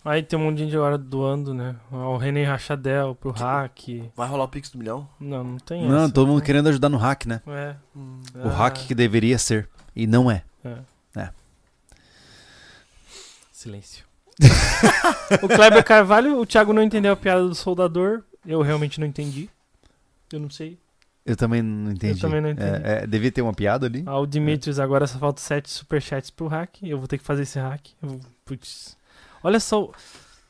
Aí 0.04 0.22
tem 0.22 0.38
um 0.38 0.42
monte 0.44 0.58
de 0.58 0.64
gente 0.64 0.76
agora 0.76 0.96
doando, 0.96 1.52
né? 1.52 1.76
O 1.90 2.16
René 2.16 2.44
Rachadel 2.44 3.14
pro 3.14 3.30
hack. 3.30 3.78
Vai 4.16 4.28
rolar 4.28 4.44
o 4.44 4.48
Pix 4.48 4.70
do 4.70 4.78
milhão? 4.78 5.08
Não, 5.20 5.44
não 5.44 5.58
tem 5.58 5.86
Não, 5.86 6.04
essa. 6.04 6.12
todo 6.14 6.28
mundo 6.28 6.40
querendo 6.42 6.68
ajudar 6.68 6.88
no 6.88 6.96
hack, 6.96 7.26
né? 7.26 7.42
É. 7.46 7.74
O 8.44 8.48
hack 8.48 8.86
que 8.86 8.94
deveria 8.94 9.36
ser. 9.38 9.68
E 9.94 10.06
não 10.06 10.30
é. 10.30 10.42
Silêncio. 13.52 14.04
o 15.42 15.48
Kleber 15.48 15.82
Carvalho, 15.84 16.38
o 16.40 16.46
Thiago 16.46 16.72
não 16.72 16.82
entendeu 16.82 17.12
a 17.12 17.16
piada 17.16 17.42
do 17.42 17.54
soldador. 17.54 18.22
Eu 18.46 18.62
realmente 18.62 19.00
não 19.00 19.06
entendi. 19.06 19.50
Eu 20.32 20.38
não 20.38 20.48
sei. 20.48 20.78
Eu 21.26 21.36
também 21.36 21.60
não 21.60 21.90
entendi. 21.90 22.20
também 22.20 22.40
não 22.40 22.50
entendi. 22.50 22.70
É, 22.84 23.02
é, 23.02 23.06
devia 23.06 23.32
ter 23.32 23.42
uma 23.42 23.52
piada 23.52 23.86
ali. 23.86 24.04
Ah, 24.06 24.18
o 24.18 24.26
Dimitrios, 24.26 24.78
agora 24.78 25.06
só 25.06 25.18
falta 25.18 25.40
7 25.40 25.68
superchats 25.68 26.30
pro 26.30 26.46
hack. 26.46 26.76
Eu 26.82 26.98
vou 26.98 27.08
ter 27.08 27.18
que 27.18 27.24
fazer 27.24 27.42
esse 27.42 27.58
hack. 27.58 27.88
Eu 28.00 28.08
vou- 28.10 28.20
Putz. 28.44 28.96
Olha 29.42 29.60
só, 29.60 29.82
o 29.84 29.92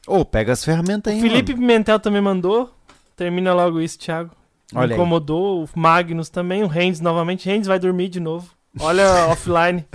Ô, 0.06 0.24
pega 0.24 0.52
as 0.52 0.64
ferramentas 0.64 1.12
aí, 1.12 1.20
Felipe 1.20 1.52
mano. 1.52 1.66
Pimentel 1.66 2.00
também 2.00 2.22
mandou. 2.22 2.74
Termina 3.14 3.52
logo 3.52 3.80
isso, 3.80 3.98
Thiago. 3.98 4.30
Me 4.72 4.78
Olha 4.78 4.94
aí. 4.94 4.98
incomodou. 4.98 5.64
O 5.64 5.68
Magnus 5.78 6.30
também. 6.30 6.62
O 6.62 6.66
Renz 6.66 7.00
novamente. 7.00 7.46
Renz 7.46 7.66
vai 7.66 7.78
dormir 7.78 8.08
de 8.08 8.20
novo. 8.20 8.48
Olha 8.80 9.26
offline. 9.28 9.84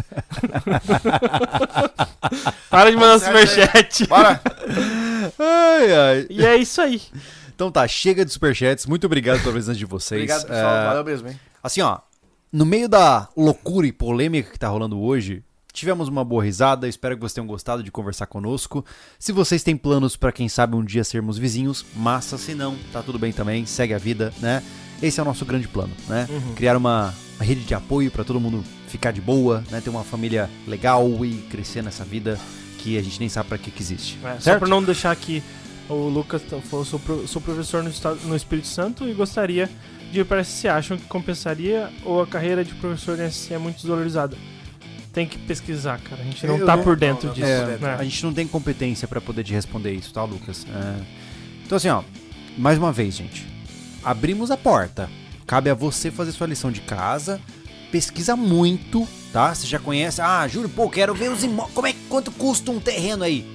Para 2.70 2.90
de 2.92 2.98
mandar 2.98 3.14
aí. 3.14 3.20
superchat. 3.48 4.08
Bora! 4.08 4.42
Ai, 5.40 5.94
ai. 5.94 6.28
E 6.30 6.46
é 6.46 6.56
isso 6.58 6.82
aí. 6.82 7.02
Então 7.56 7.72
tá, 7.72 7.88
chega 7.88 8.26
de 8.26 8.32
superchats. 8.32 8.86
Muito 8.86 9.06
obrigado 9.06 9.40
pela 9.42 9.54
presença 9.54 9.78
de 9.78 9.86
vocês. 9.86 10.22
Obrigado, 10.22 10.42
pessoal. 10.48 10.76
É, 10.76 10.86
Valeu 10.88 11.04
mesmo, 11.04 11.30
hein? 11.30 11.40
Assim, 11.62 11.82
ó, 11.82 12.00
no 12.52 12.66
meio 12.66 12.90
da 12.90 13.30
loucura 13.38 13.88
e 13.88 13.92
polêmica 13.92 14.52
que 14.52 14.60
tá 14.60 14.68
rolando 14.68 15.00
hoje, 15.00 15.44
tivemos 15.74 16.08
uma 16.08 16.24
boa 16.24 16.44
risada. 16.44 16.88
Espero 16.88 17.16
que 17.16 17.22
vocês 17.22 17.34
tenham 17.34 17.48
gostado 17.48 17.84
de 17.84 17.92
conversar 17.92 18.28
conosco. 18.28 18.86
Se 19.20 19.32
vocês 19.32 19.64
têm 19.64 19.76
planos 19.76 20.16
pra 20.16 20.32
quem 20.32 20.48
sabe 20.48 20.76
um 20.76 20.86
dia 20.86 21.04
sermos 21.04 21.38
vizinhos, 21.38 21.84
massa. 21.96 22.38
Se 22.38 22.54
não, 22.54 22.78
tá 22.94 23.02
tudo 23.02 23.18
bem 23.20 23.34
também. 23.34 23.66
Segue 23.66 23.94
a 23.94 23.98
vida, 23.98 24.32
né? 24.40 24.62
Esse 25.02 25.20
é 25.20 25.24
o 25.24 25.26
nosso 25.26 25.44
grande 25.46 25.68
plano, 25.68 25.92
né? 26.08 26.28
Uhum. 26.30 26.54
Criar 26.56 26.78
uma, 26.78 27.14
uma 27.36 27.44
rede 27.44 27.62
de 27.66 27.74
apoio 27.74 28.10
pra 28.12 28.24
todo 28.24 28.40
mundo 28.40 28.64
ficar 28.88 29.12
de 29.12 29.20
boa, 29.20 29.64
né? 29.70 29.82
Ter 29.82 29.90
uma 29.90 30.04
família 30.04 30.50
legal 30.68 31.26
e 31.26 31.38
crescer 31.50 31.82
nessa 31.84 32.06
vida 32.06 32.40
que 32.78 32.98
a 32.98 33.02
gente 33.02 33.20
nem 33.20 33.28
sabe 33.28 33.50
pra 33.50 33.58
que 33.58 33.72
que 33.72 33.82
existe. 33.82 34.18
É, 34.24 34.40
só 34.40 34.58
pra 34.60 34.68
não 34.68 34.82
deixar 34.84 35.12
aqui 35.12 35.44
o 35.90 36.08
Lucas 36.08 36.42
falou, 36.70 36.86
sou, 36.86 37.00
pro- 37.00 37.28
sou 37.28 37.42
professor 37.42 37.84
no, 37.84 37.90
estado, 37.90 38.18
no 38.26 38.36
Espírito 38.36 38.68
Santo 38.68 39.08
e 39.10 39.14
gostaria 39.14 39.70
de 40.12 40.20
ir 40.22 40.26
para 40.26 40.44
SC. 40.44 40.68
Acham 40.68 40.98
que 40.98 41.06
compensaria 41.08 41.90
ou 42.06 42.22
a 42.22 42.28
carreira 42.28 42.64
de 42.64 42.74
professor 42.76 43.20
em 43.20 43.30
SC 43.30 43.54
é 43.54 43.58
muito 43.58 43.78
desvalorizada? 43.78 44.38
Tem 45.14 45.28
que 45.28 45.38
pesquisar, 45.38 46.00
cara. 46.00 46.22
A 46.22 46.26
gente 46.26 46.46
não 46.48 46.58
Eu 46.58 46.66
tá 46.66 46.76
não- 46.76 46.84
por 46.84 46.96
dentro 46.98 47.28
não, 47.28 47.36
não 47.36 47.42
disso. 47.42 47.66
dentro. 47.68 47.86
né? 47.86 47.96
A 48.00 48.04
gente 48.04 48.24
não 48.24 48.34
tem 48.34 48.48
competência 48.48 49.08
pra 49.08 49.22
poder 49.22 49.44
te 49.44 49.54
responder 49.54 49.94
isso, 49.94 50.12
tá, 50.12 50.24
Lucas? 50.24 50.66
É. 50.68 51.02
Então, 51.66 51.76
assim, 51.76 51.90
ó, 51.90 52.02
mais 52.58 52.78
uma 52.80 52.92
vez, 52.92 53.16
gente. 53.16 53.46
Abrimos 54.04 54.50
a 54.52 54.58
porta. 54.58 55.10
Cabe 55.46 55.70
a 55.70 55.74
você 55.76 56.10
fazer 56.10 56.32
sua 56.32 56.48
lição 56.48 56.72
de 56.72 56.82
casa. 56.82 57.40
Pesquisa 57.92 58.36
muito, 58.36 59.08
tá? 59.32 59.54
Você 59.54 59.68
já 59.68 59.78
conhece. 59.78 60.20
Ah, 60.20 60.48
Júlio, 60.48 60.68
pô, 60.70 60.90
quero 60.90 61.14
ver 61.14 61.30
os 61.32 61.44
imóveis. 61.44 61.74
Como 61.76 61.86
é 61.88 61.94
que 61.94 62.00
quanto 62.10 62.32
custa 62.32 62.72
um 62.72 62.80
terreno 62.80 63.24
aí? 63.24 63.46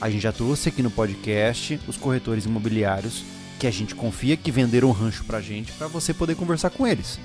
A 0.00 0.08
gente 0.08 0.22
já 0.22 0.32
trouxe 0.32 0.70
aqui 0.70 0.82
no 0.82 0.90
podcast 0.90 1.78
os 1.86 1.96
corretores 1.98 2.46
imobiliários 2.46 3.22
que 3.60 3.66
a 3.66 3.70
gente 3.70 3.94
confia 3.94 4.36
que 4.36 4.50
venderam 4.50 4.88
um 4.88 4.92
rancho 4.92 5.24
pra 5.24 5.40
gente 5.40 5.70
pra 5.72 5.86
você 5.88 6.12
poder 6.14 6.34
conversar 6.36 6.70
com 6.70 6.86
eles. 6.86 7.20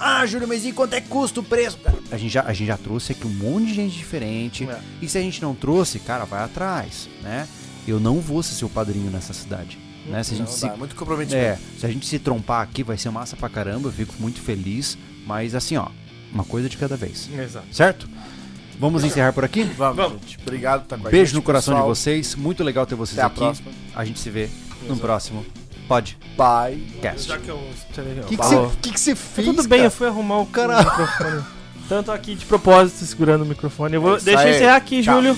Ah, 0.00 0.24
Júlio, 0.26 0.48
mas 0.48 0.64
e 0.64 0.72
quanto 0.72 0.94
é 0.94 1.00
que 1.00 1.08
custa 1.08 1.40
o 1.40 1.42
preço? 1.42 1.78
A 2.10 2.16
gente 2.16 2.32
já, 2.32 2.42
a 2.42 2.52
gente 2.52 2.66
já 2.68 2.76
trouxe 2.76 3.12
aqui 3.12 3.26
um 3.26 3.30
monte 3.30 3.66
de 3.66 3.74
gente 3.74 3.96
diferente. 3.96 4.64
É. 4.68 4.80
E 5.02 5.08
se 5.08 5.18
a 5.18 5.20
gente 5.20 5.42
não 5.42 5.54
trouxe, 5.54 5.98
cara, 5.98 6.24
vai 6.24 6.42
atrás, 6.42 7.08
né? 7.22 7.46
Eu 7.86 8.00
não 8.00 8.20
vou 8.20 8.42
ser 8.42 8.54
seu 8.54 8.68
padrinho 8.68 9.10
nessa 9.10 9.32
cidade. 9.32 9.78
Né? 10.06 10.22
Se 10.22 10.34
a 10.34 10.38
Não, 10.38 10.46
gente 10.46 10.54
se, 10.56 10.66
dá, 10.66 10.76
muito 10.76 10.94
comprometimento. 10.96 11.44
é, 11.46 11.58
se 11.78 11.84
a 11.84 11.88
gente 11.90 12.06
se 12.06 12.18
trombar 12.18 12.62
aqui, 12.62 12.82
vai 12.82 12.96
ser 12.96 13.10
massa 13.10 13.36
pra 13.36 13.48
caramba. 13.48 13.88
Eu 13.88 13.92
fico 13.92 14.14
muito 14.18 14.40
feliz. 14.40 14.96
Mas 15.26 15.54
assim, 15.54 15.76
ó, 15.76 15.88
uma 16.32 16.44
coisa 16.44 16.68
de 16.68 16.76
cada 16.76 16.96
vez. 16.96 17.28
Exato. 17.32 17.66
Certo? 17.70 18.08
Vamos 18.78 19.04
encerrar 19.04 19.32
por 19.34 19.44
aqui? 19.44 19.62
Vamos, 19.64 19.96
Vamos. 19.96 20.20
gente. 20.22 20.38
Obrigado 20.40 20.80
por 20.80 20.84
estar 20.86 20.98
com 20.98 21.06
a 21.08 21.10
Beijo 21.10 21.26
gente, 21.26 21.34
no 21.34 21.42
coração 21.42 21.74
pessoal. 21.74 21.92
de 21.92 21.98
vocês. 21.98 22.34
Muito 22.34 22.64
legal 22.64 22.86
ter 22.86 22.94
vocês 22.94 23.18
Até 23.18 23.24
a 23.24 23.26
aqui. 23.26 23.38
próxima. 23.38 23.70
A 23.94 24.04
gente 24.04 24.18
se 24.18 24.30
vê 24.30 24.48
no 24.88 24.94
Exato. 24.94 25.59
Próximo 25.90 26.18
Podcast. 26.36 27.28
Bye. 27.28 27.38
Já 27.38 27.38
que 27.38 27.48
eu. 27.48 27.56
O 27.56 28.24
que 28.26 28.36
você 28.36 28.56
que 28.80 28.92
que 28.92 29.00
você 29.00 29.14
Tá 29.14 29.20
fez? 29.20 29.48
tudo 29.48 29.62
bem, 29.64 29.78
cara? 29.80 29.86
eu 29.86 29.90
fui 29.90 30.06
arrumar 30.06 30.38
o 30.38 30.46
Caralho. 30.46 30.88
microfone. 30.88 31.44
Tanto 31.88 32.12
aqui 32.12 32.34
de 32.36 32.46
propósito 32.46 33.04
segurando 33.04 33.42
o 33.42 33.46
microfone. 33.46 33.94
Eu 33.94 34.00
vou, 34.00 34.16
Isso 34.16 34.24
deixa 34.24 34.42
eu 34.42 34.46
aí. 34.48 34.54
encerrar 34.54 34.76
aqui, 34.76 35.02
Tchau. 35.02 35.16
Júlio. 35.16 35.36